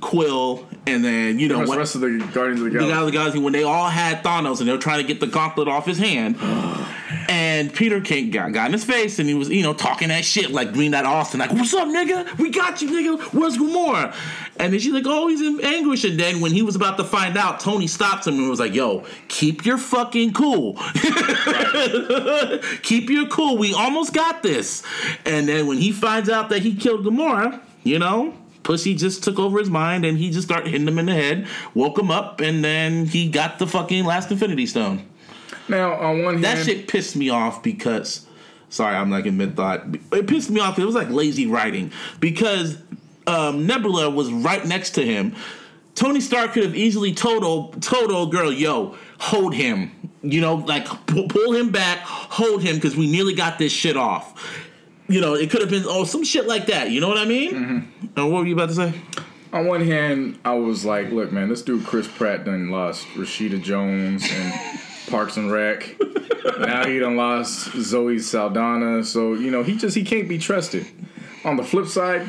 Quill, 0.00 0.66
and 0.86 1.04
then 1.04 1.38
you 1.38 1.48
know 1.48 1.58
What's 1.58 1.70
the 1.70 1.76
what. 1.76 1.78
rest 1.78 1.94
of 1.94 2.00
the 2.00 2.18
Guardians 2.32 2.60
of 2.60 2.64
the 2.66 2.70
the 2.70 2.78
Galaxy? 2.78 2.90
guy 2.92 3.00
of 3.00 3.06
the 3.06 3.12
galaxy 3.12 3.38
when 3.38 3.52
they 3.52 3.62
all 3.62 3.88
had 3.88 4.22
Thanos 4.24 4.60
and 4.60 4.68
they 4.68 4.72
were 4.72 4.78
trying 4.78 5.00
to 5.00 5.06
get 5.06 5.20
the 5.20 5.26
gauntlet 5.26 5.68
off 5.68 5.86
his 5.86 5.98
hand. 5.98 6.36
And 7.28 7.72
Peter 7.72 8.00
King 8.00 8.30
got, 8.30 8.52
got 8.52 8.66
in 8.66 8.72
his 8.72 8.84
face 8.84 9.18
and 9.18 9.28
he 9.28 9.34
was, 9.34 9.48
you 9.48 9.62
know, 9.62 9.72
talking 9.72 10.08
that 10.08 10.24
shit 10.24 10.50
like 10.50 10.72
Green 10.72 10.90
Knight 10.90 11.04
Austin, 11.04 11.40
like, 11.40 11.52
what's 11.52 11.72
up, 11.72 11.88
nigga? 11.88 12.36
We 12.38 12.50
got 12.50 12.82
you, 12.82 12.90
nigga. 12.90 13.22
Where's 13.32 13.56
Gamora? 13.56 14.14
And 14.58 14.72
then 14.72 14.80
she's 14.80 14.92
like, 14.92 15.04
oh, 15.06 15.28
he's 15.28 15.40
in 15.40 15.60
anguish. 15.64 16.04
And 16.04 16.18
then 16.18 16.40
when 16.40 16.52
he 16.52 16.62
was 16.62 16.74
about 16.74 16.96
to 16.98 17.04
find 17.04 17.36
out, 17.38 17.60
Tony 17.60 17.86
stops 17.86 18.26
him 18.26 18.38
and 18.38 18.50
was 18.50 18.60
like, 18.60 18.74
yo, 18.74 19.04
keep 19.28 19.64
your 19.64 19.78
fucking 19.78 20.32
cool. 20.32 20.74
keep 22.82 23.08
your 23.08 23.26
cool. 23.28 23.56
We 23.56 23.72
almost 23.72 24.12
got 24.12 24.42
this. 24.42 24.82
And 25.24 25.48
then 25.48 25.66
when 25.66 25.78
he 25.78 25.92
finds 25.92 26.28
out 26.28 26.48
that 26.50 26.62
he 26.62 26.74
killed 26.74 27.04
Gamora, 27.04 27.60
you 27.84 27.98
know, 27.98 28.34
Pussy 28.62 28.94
just 28.94 29.24
took 29.24 29.38
over 29.38 29.58
his 29.58 29.70
mind 29.70 30.04
and 30.04 30.18
he 30.18 30.30
just 30.30 30.46
started 30.46 30.70
hitting 30.70 30.86
him 30.86 30.98
in 30.98 31.06
the 31.06 31.14
head, 31.14 31.46
woke 31.74 31.98
him 31.98 32.10
up, 32.10 32.40
and 32.40 32.64
then 32.64 33.06
he 33.06 33.28
got 33.28 33.58
the 33.58 33.66
fucking 33.66 34.04
last 34.04 34.30
Infinity 34.30 34.66
Stone. 34.66 35.06
Now, 35.68 35.94
on 35.94 36.22
one 36.22 36.34
hand, 36.34 36.44
That 36.44 36.64
shit 36.64 36.88
pissed 36.88 37.16
me 37.16 37.30
off 37.30 37.62
because, 37.62 38.26
sorry, 38.68 38.96
I'm 38.96 39.10
like 39.10 39.26
in 39.26 39.36
mid 39.36 39.56
thought. 39.56 39.84
It 40.12 40.26
pissed 40.26 40.50
me 40.50 40.60
off 40.60 40.78
it 40.78 40.84
was 40.84 40.94
like 40.94 41.10
lazy 41.10 41.46
writing 41.46 41.92
because 42.20 42.78
um, 43.26 43.66
Nebula 43.66 44.10
was 44.10 44.32
right 44.32 44.64
next 44.66 44.90
to 44.92 45.04
him. 45.04 45.34
Tony 45.94 46.20
Stark 46.20 46.52
could 46.52 46.64
have 46.64 46.74
easily 46.74 47.12
told 47.12 47.44
old, 47.44 47.82
told 47.82 48.10
old 48.10 48.32
girl, 48.32 48.52
"Yo, 48.52 48.96
hold 49.18 49.54
him." 49.54 49.90
You 50.22 50.40
know, 50.40 50.54
like 50.54 50.86
pull 51.06 51.52
him 51.52 51.70
back, 51.70 51.98
hold 51.98 52.62
him 52.62 52.76
because 52.76 52.96
we 52.96 53.10
nearly 53.10 53.34
got 53.34 53.58
this 53.58 53.72
shit 53.72 53.96
off. 53.96 54.70
You 55.08 55.20
know, 55.20 55.34
it 55.34 55.50
could 55.50 55.60
have 55.60 55.70
been 55.70 55.84
oh 55.86 56.04
some 56.04 56.24
shit 56.24 56.46
like 56.46 56.66
that. 56.66 56.90
You 56.90 57.00
know 57.00 57.08
what 57.08 57.18
I 57.18 57.24
mean? 57.24 57.88
And 58.16 58.32
what 58.32 58.42
were 58.42 58.46
you 58.46 58.54
about 58.54 58.68
to 58.70 58.74
say? 58.74 58.94
on 59.52 59.66
one 59.66 59.84
hand, 59.84 60.38
I 60.44 60.54
was 60.54 60.84
like, 60.84 61.10
look, 61.10 61.30
man, 61.30 61.48
this 61.48 61.62
dude 61.62 61.84
Chris 61.84 62.08
Pratt 62.08 62.44
done 62.44 62.70
lost 62.70 63.06
Rashida 63.08 63.62
Jones 63.62 64.26
and 64.30 64.54
Parks 65.08 65.36
and 65.36 65.52
Rec. 65.52 65.94
now 66.58 66.86
he 66.86 66.98
done 66.98 67.16
lost 67.16 67.72
Zoe 67.72 68.18
Saldana. 68.18 69.04
So, 69.04 69.34
you 69.34 69.50
know, 69.50 69.62
he 69.62 69.76
just 69.76 69.94
he 69.94 70.04
can't 70.04 70.28
be 70.28 70.38
trusted. 70.38 70.86
On 71.44 71.56
the 71.56 71.64
flip 71.64 71.86
side, 71.86 72.26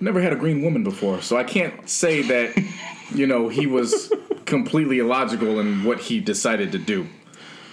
never 0.00 0.20
had 0.22 0.32
a 0.32 0.36
green 0.36 0.62
woman 0.62 0.84
before. 0.84 1.20
So 1.20 1.36
I 1.36 1.44
can't 1.44 1.88
say 1.88 2.22
that, 2.22 2.56
you 3.14 3.26
know, 3.26 3.48
he 3.48 3.66
was 3.66 4.12
completely 4.46 5.00
illogical 5.00 5.60
in 5.60 5.84
what 5.84 6.00
he 6.00 6.20
decided 6.20 6.72
to 6.72 6.78
do. 6.78 7.06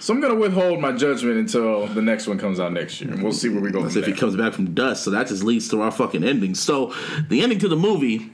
So 0.00 0.14
I'm 0.14 0.20
gonna 0.20 0.34
withhold 0.34 0.80
my 0.80 0.92
judgment 0.92 1.36
until 1.36 1.86
the 1.86 2.00
next 2.02 2.26
one 2.26 2.38
comes 2.38 2.58
out 2.58 2.72
next 2.72 3.00
year, 3.00 3.12
and 3.12 3.22
we'll 3.22 3.32
see 3.32 3.50
where 3.50 3.60
we 3.60 3.70
go. 3.70 3.84
If 3.84 4.06
he 4.06 4.12
comes 4.12 4.34
back 4.34 4.54
from 4.54 4.72
dust. 4.74 5.04
So 5.04 5.10
that 5.10 5.26
just 5.26 5.44
leads 5.44 5.68
to 5.68 5.82
our 5.82 5.90
fucking 5.90 6.24
ending. 6.24 6.54
So 6.54 6.94
the 7.28 7.42
ending 7.42 7.58
to 7.60 7.68
the 7.68 7.76
movie. 7.76 8.32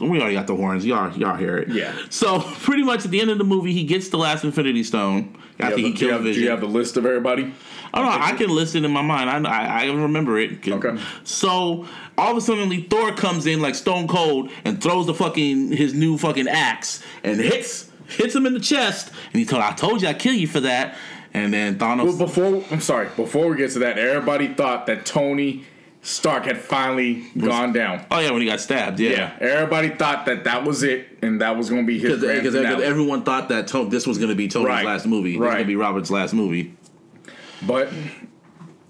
We 0.00 0.18
already 0.20 0.34
got 0.34 0.46
the 0.46 0.56
horns. 0.56 0.86
Y'all, 0.86 1.12
y'all 1.18 1.36
hear 1.36 1.58
it. 1.58 1.68
Yeah. 1.68 1.94
So 2.08 2.40
pretty 2.60 2.82
much 2.82 3.04
at 3.04 3.10
the 3.10 3.20
end 3.20 3.30
of 3.30 3.36
the 3.36 3.44
movie, 3.44 3.72
he 3.72 3.84
gets 3.84 4.08
the 4.08 4.16
last 4.16 4.42
Infinity 4.42 4.84
Stone 4.84 5.36
after 5.60 5.76
he 5.76 5.82
have, 5.82 5.82
the- 5.82 5.82
do, 5.82 5.88
you 5.88 5.92
kills 5.94 6.12
have, 6.12 6.22
do 6.34 6.40
you 6.40 6.50
have 6.50 6.60
the 6.60 6.66
list 6.66 6.96
of 6.96 7.04
everybody? 7.04 7.52
Oh 7.94 8.02
no, 8.02 8.08
I 8.08 8.32
can 8.32 8.48
list 8.48 8.74
it 8.74 8.84
in 8.84 8.90
my 8.90 9.02
mind. 9.02 9.46
I 9.46 9.50
I, 9.50 9.82
I 9.82 9.86
remember 9.92 10.38
it. 10.38 10.66
Okay. 10.66 10.98
So 11.24 11.86
all 12.16 12.30
of 12.30 12.36
a 12.38 12.40
sudden, 12.40 12.70
Thor 12.84 13.12
comes 13.12 13.44
in 13.46 13.60
like 13.60 13.74
Stone 13.74 14.08
Cold 14.08 14.50
and 14.64 14.82
throws 14.82 15.06
the 15.06 15.14
fucking 15.14 15.72
his 15.72 15.92
new 15.92 16.16
fucking 16.16 16.48
axe 16.48 17.02
and 17.22 17.38
hits 17.38 17.90
hits 18.16 18.34
him 18.34 18.46
in 18.46 18.54
the 18.54 18.60
chest. 18.60 19.10
And 19.32 19.38
he 19.40 19.44
told, 19.44 19.62
"I 19.62 19.72
told 19.72 20.02
you 20.02 20.08
I 20.08 20.14
kill 20.14 20.34
you 20.34 20.46
for 20.46 20.60
that." 20.60 20.96
And 21.34 21.52
then 21.54 21.78
Thanos. 21.78 22.04
Well, 22.04 22.16
before 22.18 22.64
I'm 22.70 22.80
sorry, 22.80 23.08
before 23.16 23.48
we 23.48 23.56
get 23.56 23.70
to 23.72 23.78
that, 23.80 23.98
everybody 23.98 24.48
thought 24.54 24.86
that 24.86 25.06
Tony 25.06 25.64
Stark 26.02 26.44
had 26.46 26.58
finally 26.58 27.24
gone 27.38 27.72
down. 27.72 28.04
oh 28.10 28.18
yeah, 28.18 28.30
when 28.32 28.42
he 28.42 28.48
got 28.48 28.60
stabbed. 28.60 28.98
Yeah, 29.00 29.10
Yeah. 29.10 29.30
everybody 29.40 29.88
thought 29.90 30.26
that 30.26 30.44
that 30.44 30.64
was 30.64 30.82
it, 30.82 31.06
and 31.22 31.40
that 31.40 31.56
was 31.56 31.70
going 31.70 31.82
to 31.82 31.86
be 31.86 31.98
his 31.98 32.20
Because 32.20 32.54
everyone 32.56 33.22
thought 33.22 33.48
that 33.50 33.68
to- 33.68 33.88
this 33.88 34.06
was 34.06 34.18
going 34.18 34.30
to 34.30 34.34
be 34.34 34.48
Tony's 34.48 34.66
Right. 34.68 34.84
last 34.84 35.06
movie. 35.06 35.38
Was 35.38 35.46
Right. 35.46 35.52
going 35.54 35.62
to 35.64 35.68
be 35.68 35.76
Robert's 35.76 36.10
last 36.10 36.34
movie. 36.34 36.74
But 37.64 37.88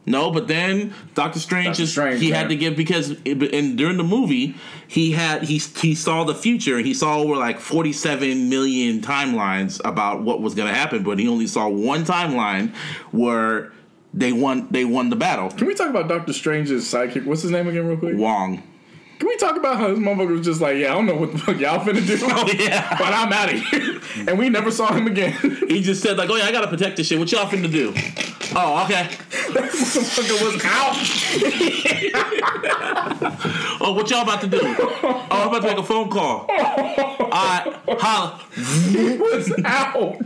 No, 0.04 0.32
but 0.32 0.48
then 0.48 0.92
Doctor 1.14 1.38
Strange 1.38 1.66
Doctor 1.66 1.82
just 1.82 1.92
Strange, 1.92 2.20
he 2.20 2.30
yeah. 2.30 2.38
had 2.38 2.48
to 2.48 2.56
give 2.56 2.76
because 2.76 3.10
it, 3.24 3.54
and 3.54 3.78
during 3.78 3.96
the 3.96 4.04
movie 4.04 4.56
he 4.88 5.12
had 5.12 5.44
he 5.44 5.58
he 5.58 5.94
saw 5.94 6.24
the 6.24 6.34
future 6.34 6.76
and 6.76 6.84
he 6.84 6.92
saw 6.92 7.18
over 7.18 7.36
like 7.36 7.60
47 7.60 8.48
million 8.48 9.00
timelines 9.00 9.80
about 9.84 10.22
what 10.22 10.40
was 10.40 10.54
going 10.54 10.68
to 10.68 10.74
happen, 10.74 11.04
but 11.04 11.18
he 11.18 11.28
only 11.28 11.46
saw 11.46 11.68
one 11.68 12.04
timeline 12.04 12.74
where 13.12 13.72
they 14.12 14.32
won 14.32 14.66
they 14.70 14.84
won 14.84 15.08
the 15.08 15.16
battle. 15.16 15.50
can 15.50 15.66
we 15.66 15.74
talk 15.74 15.88
about 15.88 16.08
Doctor 16.08 16.32
Strange's 16.32 16.84
sidekick? 16.84 17.24
What's 17.24 17.42
his 17.42 17.52
name 17.52 17.68
again, 17.68 17.86
real 17.86 17.96
quick? 17.96 18.16
Wong. 18.16 18.62
Can 19.22 19.28
we 19.28 19.36
talk 19.36 19.56
about 19.56 19.76
how 19.76 19.86
this 19.86 20.00
motherfucker 20.00 20.32
was 20.32 20.44
just 20.44 20.60
like, 20.60 20.78
yeah, 20.78 20.90
I 20.90 20.94
don't 20.96 21.06
know 21.06 21.14
what 21.14 21.30
the 21.30 21.38
fuck 21.38 21.56
y'all 21.60 21.78
finna 21.78 22.04
do, 22.04 22.18
Oh 22.22 22.52
yeah. 22.58 22.88
but 22.98 23.12
I'm 23.12 23.32
out 23.32 23.52
of 23.52 23.60
here, 23.60 23.80
mm. 23.80 24.26
and 24.26 24.36
we 24.36 24.48
never 24.48 24.72
saw 24.72 24.92
him 24.92 25.06
again. 25.06 25.30
He 25.68 25.80
just 25.80 26.02
said 26.02 26.16
like, 26.18 26.28
"Oh 26.28 26.34
yeah, 26.34 26.46
I 26.46 26.50
got 26.50 26.62
to 26.62 26.66
protect 26.66 26.96
this 26.96 27.06
shit. 27.06 27.20
What 27.20 27.30
y'all 27.30 27.46
finna 27.46 27.70
do?" 27.70 27.92
Oh, 28.56 28.84
okay. 28.84 29.04
motherfucker 29.30 30.42
was 30.42 30.60
out. 30.64 30.96
Oh, 33.80 33.92
what 33.92 34.10
y'all 34.10 34.22
about 34.22 34.40
to 34.40 34.48
do? 34.48 34.58
Oh, 34.60 35.26
I'm 35.30 35.46
about 35.50 35.62
to 35.62 35.68
make 35.68 35.78
a 35.78 35.84
phone 35.84 36.10
call. 36.10 36.48
All 36.50 37.28
right, 37.30 37.80
holla. 38.00 38.40
was 39.20 39.52
out. 39.64 40.20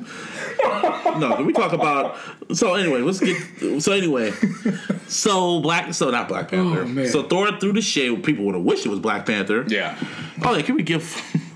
No, 1.18 1.34
can 1.36 1.46
we 1.46 1.52
talk 1.52 1.72
about? 1.72 2.16
So 2.54 2.74
anyway, 2.74 3.00
let's 3.00 3.20
get. 3.20 3.82
So 3.82 3.92
anyway, 3.92 4.32
so 5.08 5.60
Black. 5.60 5.94
So 5.94 6.10
not 6.10 6.28
Black 6.28 6.48
Panther. 6.50 6.82
Oh, 6.82 6.86
man. 6.86 7.08
So 7.08 7.22
Thor 7.22 7.58
through 7.58 7.72
the 7.72 7.82
shade. 7.82 8.22
People 8.24 8.44
would 8.46 8.54
have 8.54 8.64
wished 8.64 8.86
it 8.86 8.88
was 8.90 9.00
Black 9.00 9.26
Panther. 9.26 9.64
Yeah. 9.68 9.96
Oh, 10.42 10.54
yeah, 10.54 10.62
can 10.62 10.74
we 10.74 10.82
give? 10.82 11.04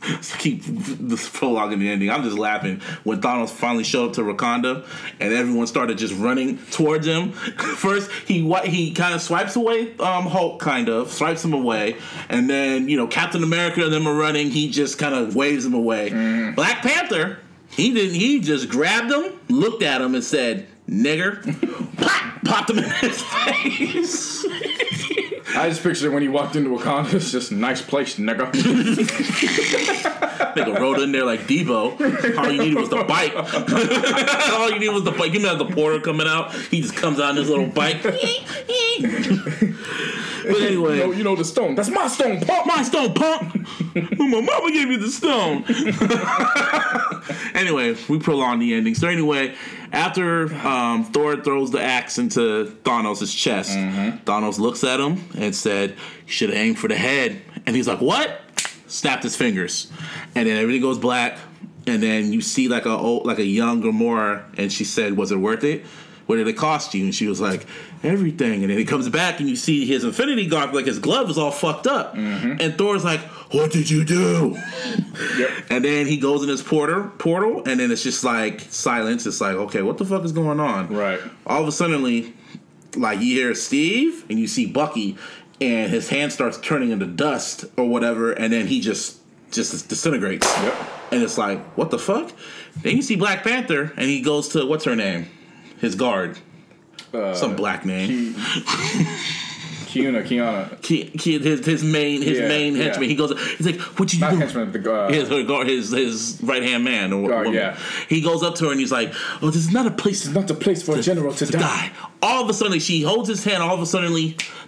keep 0.38 0.62
this 0.64 1.28
prologue 1.28 1.72
in 1.72 1.78
the 1.78 1.88
ending. 1.88 2.10
I'm 2.10 2.22
just 2.22 2.38
laughing 2.38 2.80
when 3.04 3.20
Thanos 3.20 3.50
finally 3.50 3.84
showed 3.84 4.08
up 4.08 4.14
to 4.14 4.22
Wakanda 4.22 4.86
and 5.20 5.32
everyone 5.34 5.66
started 5.66 5.98
just 5.98 6.14
running 6.14 6.58
towards 6.70 7.06
him. 7.06 7.32
First, 7.76 8.10
he 8.26 8.40
wi- 8.40 8.66
he 8.66 8.92
kind 8.92 9.14
of 9.14 9.20
swipes 9.20 9.56
away 9.56 9.96
um, 9.98 10.26
Hulk, 10.26 10.60
kind 10.60 10.88
of 10.88 11.10
swipes 11.12 11.44
him 11.44 11.52
away, 11.52 11.96
and 12.28 12.48
then 12.48 12.88
you 12.88 12.96
know 12.96 13.06
Captain 13.06 13.42
America 13.42 13.84
and 13.84 13.92
them 13.92 14.06
are 14.06 14.14
running. 14.14 14.50
He 14.50 14.70
just 14.70 14.98
kind 14.98 15.14
of 15.14 15.36
waves 15.36 15.64
him 15.66 15.74
away. 15.74 16.10
Black 16.54 16.82
Panther, 16.82 17.38
he 17.70 17.92
didn't. 17.94 18.14
He 18.14 18.40
just 18.40 18.68
grabbed 18.68 19.10
him, 19.10 19.32
looked 19.48 19.82
at 19.82 20.00
him, 20.00 20.14
and 20.14 20.24
said, 20.24 20.66
"Nigger," 20.88 21.42
Pop, 21.96 22.44
popped 22.44 22.70
him 22.70 22.78
in 22.78 22.90
his 22.90 23.22
face. 23.22 24.46
I 25.56 25.68
just 25.68 25.82
pictured 25.82 26.12
when 26.12 26.22
he 26.22 26.28
walked 26.28 26.56
into 26.56 26.70
Wakanda, 26.70 27.14
it's 27.14 27.32
just 27.32 27.50
a 27.50 27.54
nice 27.54 27.82
place, 27.82 28.16
nigga. 28.16 28.50
Nigga 30.54 30.78
rode 30.78 31.00
in 31.00 31.12
there 31.12 31.24
like 31.24 31.40
Debo. 31.40 32.38
All 32.38 32.50
you 32.50 32.62
needed 32.62 32.76
was 32.76 32.88
the 32.88 33.04
bike. 33.04 33.32
All 34.54 34.70
you 34.70 34.78
needed 34.78 34.92
was 34.92 35.04
the 35.04 35.12
bike. 35.12 35.32
You 35.32 35.40
know 35.40 35.56
the 35.56 35.66
porter 35.66 36.00
coming 36.00 36.26
out. 36.26 36.52
He 36.54 36.80
just 36.80 36.96
comes 36.96 37.20
out 37.20 37.30
in 37.30 37.36
his 37.36 37.48
little 37.48 37.66
bike. 37.66 38.02
but 38.02 38.14
anyway, 40.56 40.96
you, 40.96 41.04
know, 41.04 41.12
you 41.12 41.24
know 41.24 41.36
the 41.36 41.44
stone. 41.44 41.74
That's 41.74 41.90
my 41.90 42.08
stone, 42.08 42.40
pump. 42.40 42.66
my 42.66 42.82
stone 42.82 43.14
pump. 43.14 43.54
My 43.94 44.40
mama 44.40 44.72
gave 44.72 44.88
me 44.88 44.96
the 44.96 45.10
stone. 45.10 45.64
anyway, 47.54 47.96
we 48.08 48.18
prolong 48.18 48.58
the 48.58 48.74
ending. 48.74 48.94
So 48.94 49.08
anyway, 49.08 49.54
after 49.92 50.52
um, 50.66 51.04
Thor 51.04 51.36
throws 51.36 51.70
the 51.70 51.80
axe 51.82 52.18
into 52.18 52.76
Thanos' 52.84 53.36
chest, 53.36 53.76
Thanos 54.24 54.58
looks 54.58 54.84
at 54.84 55.00
him 55.00 55.24
and 55.36 55.54
said, 55.54 55.90
"You 56.26 56.32
should 56.32 56.50
have 56.50 56.58
aimed 56.58 56.78
for 56.78 56.88
the 56.88 56.96
head." 56.96 57.40
And 57.66 57.74
he's 57.76 57.88
like, 57.88 58.00
"What?" 58.00 58.40
Snapped 58.86 59.22
his 59.22 59.36
fingers, 59.36 59.90
and 60.34 60.48
then 60.48 60.56
everything 60.56 60.82
goes 60.82 60.98
black. 60.98 61.38
And 61.86 62.02
then 62.02 62.32
you 62.32 62.40
see 62.40 62.68
like 62.68 62.86
a 62.86 62.90
old, 62.90 63.24
like 63.26 63.38
a 63.38 63.44
young 63.44 63.82
Gamora, 63.82 64.44
and 64.58 64.72
she 64.72 64.84
said, 64.84 65.16
"Was 65.16 65.32
it 65.32 65.36
worth 65.36 65.64
it?" 65.64 65.84
What 66.30 66.36
did 66.36 66.46
it 66.46 66.56
cost 66.56 66.94
you? 66.94 67.02
And 67.02 67.12
she 67.12 67.26
was 67.26 67.40
like, 67.40 67.66
everything. 68.04 68.62
And 68.62 68.70
then 68.70 68.78
he 68.78 68.84
comes 68.84 69.08
back 69.08 69.40
and 69.40 69.48
you 69.48 69.56
see 69.56 69.84
his 69.84 70.04
Infinity 70.04 70.46
Gauntlet, 70.46 70.76
like 70.76 70.86
his 70.86 71.00
glove 71.00 71.28
is 71.28 71.36
all 71.36 71.50
fucked 71.50 71.88
up. 71.88 72.14
Mm-hmm. 72.14 72.60
And 72.60 72.78
Thor's 72.78 73.02
like, 73.02 73.18
what 73.52 73.72
did 73.72 73.90
you 73.90 74.04
do? 74.04 74.56
And 75.70 75.84
then 75.84 76.06
he 76.06 76.18
goes 76.18 76.44
in 76.44 76.48
his 76.48 76.62
porter 76.62 77.10
portal, 77.18 77.64
and 77.66 77.80
then 77.80 77.90
it's 77.90 78.04
just 78.04 78.22
like 78.22 78.60
silence. 78.60 79.26
It's 79.26 79.40
like, 79.40 79.56
okay, 79.56 79.82
what 79.82 79.98
the 79.98 80.04
fuck 80.04 80.22
is 80.24 80.30
going 80.30 80.60
on? 80.60 80.86
Right. 80.94 81.18
All 81.48 81.62
of 81.62 81.66
a 81.66 81.72
sudden, 81.72 82.00
like 82.94 83.18
you 83.18 83.34
hear 83.34 83.52
Steve, 83.56 84.24
and 84.30 84.38
you 84.38 84.46
see 84.46 84.66
Bucky, 84.66 85.16
and 85.60 85.90
his 85.90 86.10
hand 86.10 86.32
starts 86.32 86.58
turning 86.58 86.92
into 86.92 87.06
dust 87.06 87.64
or 87.76 87.86
whatever, 87.88 88.30
and 88.30 88.52
then 88.52 88.68
he 88.68 88.80
just 88.80 89.18
just 89.50 89.88
disintegrates. 89.88 90.46
Yep. 90.46 90.74
and 91.12 91.22
it's 91.22 91.38
like, 91.38 91.60
what 91.76 91.90
the 91.90 91.98
fuck? 91.98 92.32
Then 92.82 92.96
you 92.96 93.02
see 93.02 93.16
Black 93.16 93.42
Panther, 93.42 93.92
and 93.96 94.06
he 94.06 94.20
goes 94.20 94.48
to 94.50 94.64
what's 94.66 94.84
her 94.84 94.96
name, 94.96 95.28
his 95.80 95.94
guard, 95.94 96.38
Uh, 97.12 97.34
some 97.34 97.56
black 97.56 97.84
name. 97.84 98.36
Kiana, 99.90 100.22
Kiana. 100.24 100.80
Ki, 100.82 101.04
Ki, 101.10 101.38
his 101.38 101.64
his 101.66 101.82
main 101.84 102.22
his 102.22 102.38
Yeah, 102.38 102.48
main 102.48 102.76
yeah. 102.76 102.84
henchman. 102.84 103.08
He 103.08 103.14
goes. 103.16 103.30
He's 103.58 103.66
like, 103.66 103.80
"What 103.98 104.12
you 104.12 104.20
Not 104.20 104.30
doing?" 104.30 104.40
henchman, 104.42 104.72
the 104.72 104.92
uh, 104.92 105.08
His, 105.12 105.28
guard- 105.46 105.66
his 105.66 105.90
his 105.90 106.38
right 106.42 106.62
hand 106.62 106.84
man 106.84 107.12
or 107.12 107.28
Guard, 107.28 107.46
woman. 107.46 107.60
yeah. 107.60 107.76
He 108.08 108.20
goes 108.20 108.42
up 108.42 108.54
to 108.56 108.66
her 108.66 108.70
and 108.70 108.78
he's 108.80 108.92
like, 108.92 109.12
"Oh, 109.42 109.46
this 109.50 109.56
is 109.66 109.72
not 109.72 109.86
a 109.86 109.90
place 109.90 110.20
This 110.20 110.28
is 110.28 110.34
Not 110.34 110.46
the 110.48 110.54
place 110.54 110.82
for 110.82 110.96
a 110.96 111.02
general 111.02 111.32
to, 111.34 111.46
to 111.46 111.52
die. 111.52 111.58
die." 111.60 111.90
All 112.22 112.42
of 112.44 112.50
a 112.50 112.54
sudden, 112.54 112.78
she 112.80 113.02
holds 113.02 113.28
his 113.28 113.42
hand. 113.44 113.62
All 113.62 113.74
of 113.74 113.80
a 113.80 113.86
sudden, 113.86 114.12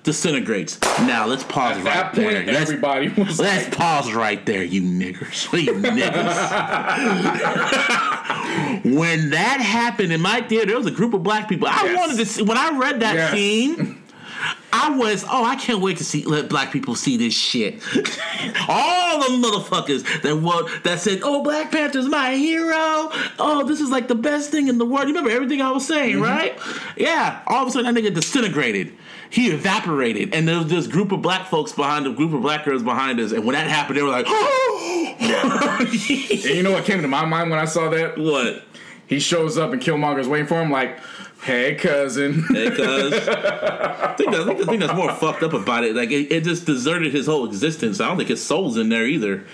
disintegrates. 0.05 0.81
Now 1.01 1.27
let's 1.27 1.45
pause 1.45 1.77
At 1.77 1.85
right 1.85 1.95
that 1.95 2.15
there. 2.15 2.45
Let's- 2.47 2.61
everybody 2.63 3.09
was 3.09 3.39
Let's 3.39 3.67
like, 3.69 3.77
pause 3.77 4.13
right 4.13 4.45
there, 4.47 4.65
you 4.65 4.83
niggers. 4.83 5.53
You 5.63 5.75
niggers. 5.75 6.39
when 8.85 9.31
that 9.31 9.61
happened 9.61 10.13
in 10.13 10.21
my 10.21 10.41
theater, 10.43 10.67
there 10.69 10.77
was 10.79 10.87
a 10.87 10.91
group 10.91 11.15
of 11.15 11.23
black 11.23 11.49
people. 11.49 11.69
I 11.69 11.85
Yes. 11.85 11.97
wanted 11.99 12.17
to 12.19 12.27
see, 12.27 12.43
when 12.43 12.57
I 12.59 12.77
read 12.79 13.01
that 13.01 13.15
Yes. 13.15 13.33
scene, 13.33 14.02
I 14.75 14.91
was, 14.97 15.25
oh, 15.31 15.45
I 15.45 15.57
can't 15.57 15.81
wait 15.83 15.99
to 15.99 16.05
see 16.05 16.25
let 16.25 16.49
black 16.49 16.73
people 16.73 16.95
see 16.95 17.17
this 17.17 17.35
shit. 17.35 17.75
All 18.69 19.21
the 19.21 19.27
motherfuckers 19.47 20.23
that 20.23 20.37
were, 20.37 20.81
that 20.81 20.99
said, 21.01 21.21
oh, 21.23 21.43
Black 21.43 21.71
Panther's 21.71 22.07
my 22.09 22.35
hero. 22.35 23.11
Oh, 23.39 23.65
this 23.67 23.81
is 23.81 23.91
like 23.91 24.09
the 24.09 24.15
best 24.15 24.51
thing 24.51 24.69
in 24.69 24.79
the 24.79 24.87
world. 24.87 25.03
You 25.09 25.15
remember 25.15 25.31
everything 25.31 25.61
I 25.61 25.71
was 25.71 25.87
saying, 25.87 26.17
Mm-hmm. 26.17 26.23
right? 26.23 26.59
Yeah. 26.97 27.43
All 27.47 27.63
of 27.63 27.69
a 27.69 27.71
sudden, 27.71 27.95
that 27.95 28.03
nigga 28.03 28.15
disintegrated. 28.15 28.95
He 29.31 29.51
evaporated, 29.51 30.35
and 30.35 30.47
there 30.47 30.59
was 30.59 30.67
this 30.69 30.87
group 30.87 31.11
of 31.11 31.23
black 31.23 31.47
folks 31.49 31.73
behind, 31.73 32.07
a 32.07 32.13
group 32.13 32.35
of 32.35 32.43
black 32.43 32.67
girls 32.67 32.83
behind 32.83 33.19
us, 33.19 33.33
and 33.33 33.47
when 33.47 33.55
that 33.55 33.67
happened, 33.67 33.97
they 33.97 34.03
were 34.03 34.11
like, 34.11 34.27
And 35.23 36.45
you 36.45 36.63
know 36.63 36.73
what 36.73 36.85
came 36.85 37.01
to 37.01 37.09
my 37.09 37.25
mind 37.25 37.49
when 37.51 37.59
I 37.59 37.65
saw 37.65 37.89
that? 37.91 38.19
"What? 38.19 38.63
He 39.13 39.21
shows 39.21 39.59
up 39.59 39.75
and 39.75 39.83
Killmonger's 39.83 40.27
waiting 40.27 40.47
for 40.47 40.63
him, 40.63 40.71
like, 40.71 40.99
hey, 41.43 41.75
cousin. 41.75 42.45
Hey, 42.49 42.71
cuz. 42.71 43.13
I 43.29 44.15
think, 44.17 44.31
that's, 44.31 44.43
I 44.43 44.47
think 44.47 44.59
the 44.59 44.65
thing 44.65 44.81
that's 44.81 44.95
more 44.95 45.13
fucked 45.13 45.43
up 45.43 45.53
about 45.53 45.85
it, 45.85 45.95
like 45.95 46.11
it, 46.11 46.33
it 46.33 46.45
just 46.45 46.65
deserted 46.65 47.13
his 47.13 47.27
whole 47.27 47.45
existence. 47.45 48.01
I 48.01 48.09
don't 48.09 48.17
think 48.17 48.31
his 48.31 48.43
soul's 48.43 48.79
in 48.79 48.89
there 48.89 49.05
either. 49.05 49.45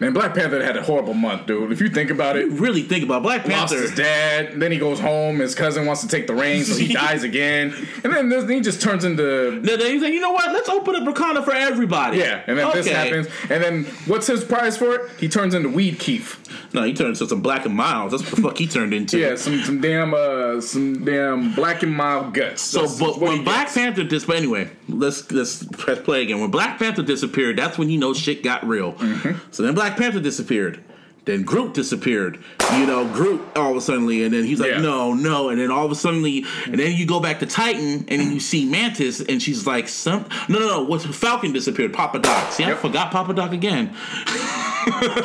Man, 0.00 0.12
Black 0.14 0.34
Panther 0.34 0.64
had 0.64 0.76
a 0.76 0.82
horrible 0.82 1.12
month, 1.14 1.46
dude. 1.46 1.70
If 1.70 1.80
you 1.80 1.88
think 1.90 2.10
about 2.10 2.36
it, 2.36 2.48
Really 2.50 2.82
think 2.82 3.04
about 3.04 3.22
Black 3.22 3.46
lost 3.46 3.72
Panther. 3.72 3.80
his 3.82 3.94
dad. 3.94 4.58
Then 4.58 4.72
he 4.72 4.78
goes 4.78 4.98
home. 4.98 5.38
His 5.40 5.54
cousin 5.54 5.84
wants 5.86 6.00
to 6.02 6.08
take 6.08 6.26
the 6.26 6.34
reins, 6.34 6.68
so 6.72 6.78
he 6.78 6.88
dies 6.94 7.22
again. 7.22 7.74
And 8.02 8.12
then 8.12 8.28
this, 8.30 8.48
he 8.48 8.60
just 8.60 8.80
turns 8.80 9.04
into 9.04 9.60
Then 9.60 9.78
he's 9.80 10.02
like, 10.02 10.12
you 10.12 10.20
know 10.20 10.32
what? 10.32 10.52
Let's 10.52 10.68
open 10.68 10.96
up 10.96 11.02
Wakanda 11.02 11.44
for 11.44 11.52
everybody. 11.54 12.18
yeah. 12.18 12.42
And 12.46 12.58
then 12.58 12.70
this 12.72 12.88
happens. 12.88 13.26
And 13.50 13.62
then 13.62 13.84
what's 14.06 14.26
his 14.26 14.42
prize 14.42 14.76
for 14.76 14.94
it? 14.94 15.10
He 15.18 15.28
turns 15.28 15.54
into 15.54 15.68
Weed 15.68 15.98
Keef. 15.98 16.38
No, 16.72 16.82
he 16.82 16.94
turned 16.94 17.10
into 17.10 17.26
some 17.26 17.42
black 17.42 17.66
and 17.66 17.74
miles. 17.74 18.12
That's 18.12 18.24
what 18.24 18.34
the 18.36 18.42
fuck 18.42 18.58
he 18.58 18.66
turned 18.66 18.94
into. 18.94 19.18
Yeah, 19.18 19.36
some 19.36 19.62
some 19.62 19.80
damn 19.80 20.14
uh 20.14 20.60
some 20.60 21.04
damn 21.04 21.54
black 21.54 21.82
and 21.82 21.92
mild 21.92 22.32
guts. 22.34 22.62
So, 22.62 22.82
That's 22.82 22.98
but 22.98 23.18
when 23.18 23.44
Black 23.44 23.66
gets. 23.66 23.74
Panther 23.76 24.04
dis, 24.04 24.24
but 24.24 24.36
anyway, 24.36 24.70
let's 24.88 25.30
let's 25.32 25.64
press 25.64 25.98
play 26.00 26.22
again. 26.22 26.40
When 26.40 26.50
Black 26.50 26.78
Panther 26.78 27.02
disappeared, 27.02 27.56
that's 27.58 27.76
when 27.78 27.90
you 27.90 27.98
know 27.98 28.14
shit 28.14 28.42
got 28.42 28.66
real. 28.66 28.92
Mm-hmm. 28.94 29.38
So 29.50 29.62
then 29.64 29.74
Black 29.74 29.89
Panther 29.96 30.20
disappeared. 30.20 30.82
Then 31.26 31.42
Groot 31.42 31.74
disappeared. 31.74 32.38
You 32.72 32.86
know, 32.86 33.06
Groot 33.12 33.42
all 33.54 33.72
of 33.72 33.76
a 33.76 33.80
sudden, 33.82 34.08
and 34.10 34.32
then 34.32 34.44
he's 34.44 34.58
like, 34.58 34.70
Yeah. 34.70 34.80
no, 34.80 35.12
no, 35.12 35.50
and 35.50 35.60
then 35.60 35.70
all 35.70 35.84
of 35.84 35.92
a 35.92 35.94
sudden, 35.94 36.24
and 36.24 36.78
then 36.78 36.92
you 36.96 37.04
go 37.06 37.20
back 37.20 37.40
to 37.40 37.46
Titan, 37.46 38.06
and 38.08 38.20
then 38.20 38.32
you 38.32 38.40
see 38.40 38.64
Mantis, 38.64 39.20
and 39.20 39.40
she's 39.42 39.66
like, 39.66 39.86
some, 39.88 40.24
no, 40.48 40.58
no, 40.58 40.66
no, 40.66 40.82
what's 40.84 41.04
Falcon 41.04 41.52
disappeared? 41.52 41.92
Papa 41.92 42.20
Doc. 42.20 42.52
See, 42.52 42.64
I 42.64 42.74
forgot 42.74 43.10
Papa 43.12 43.34
Doc 43.34 43.52
again. 43.52 43.94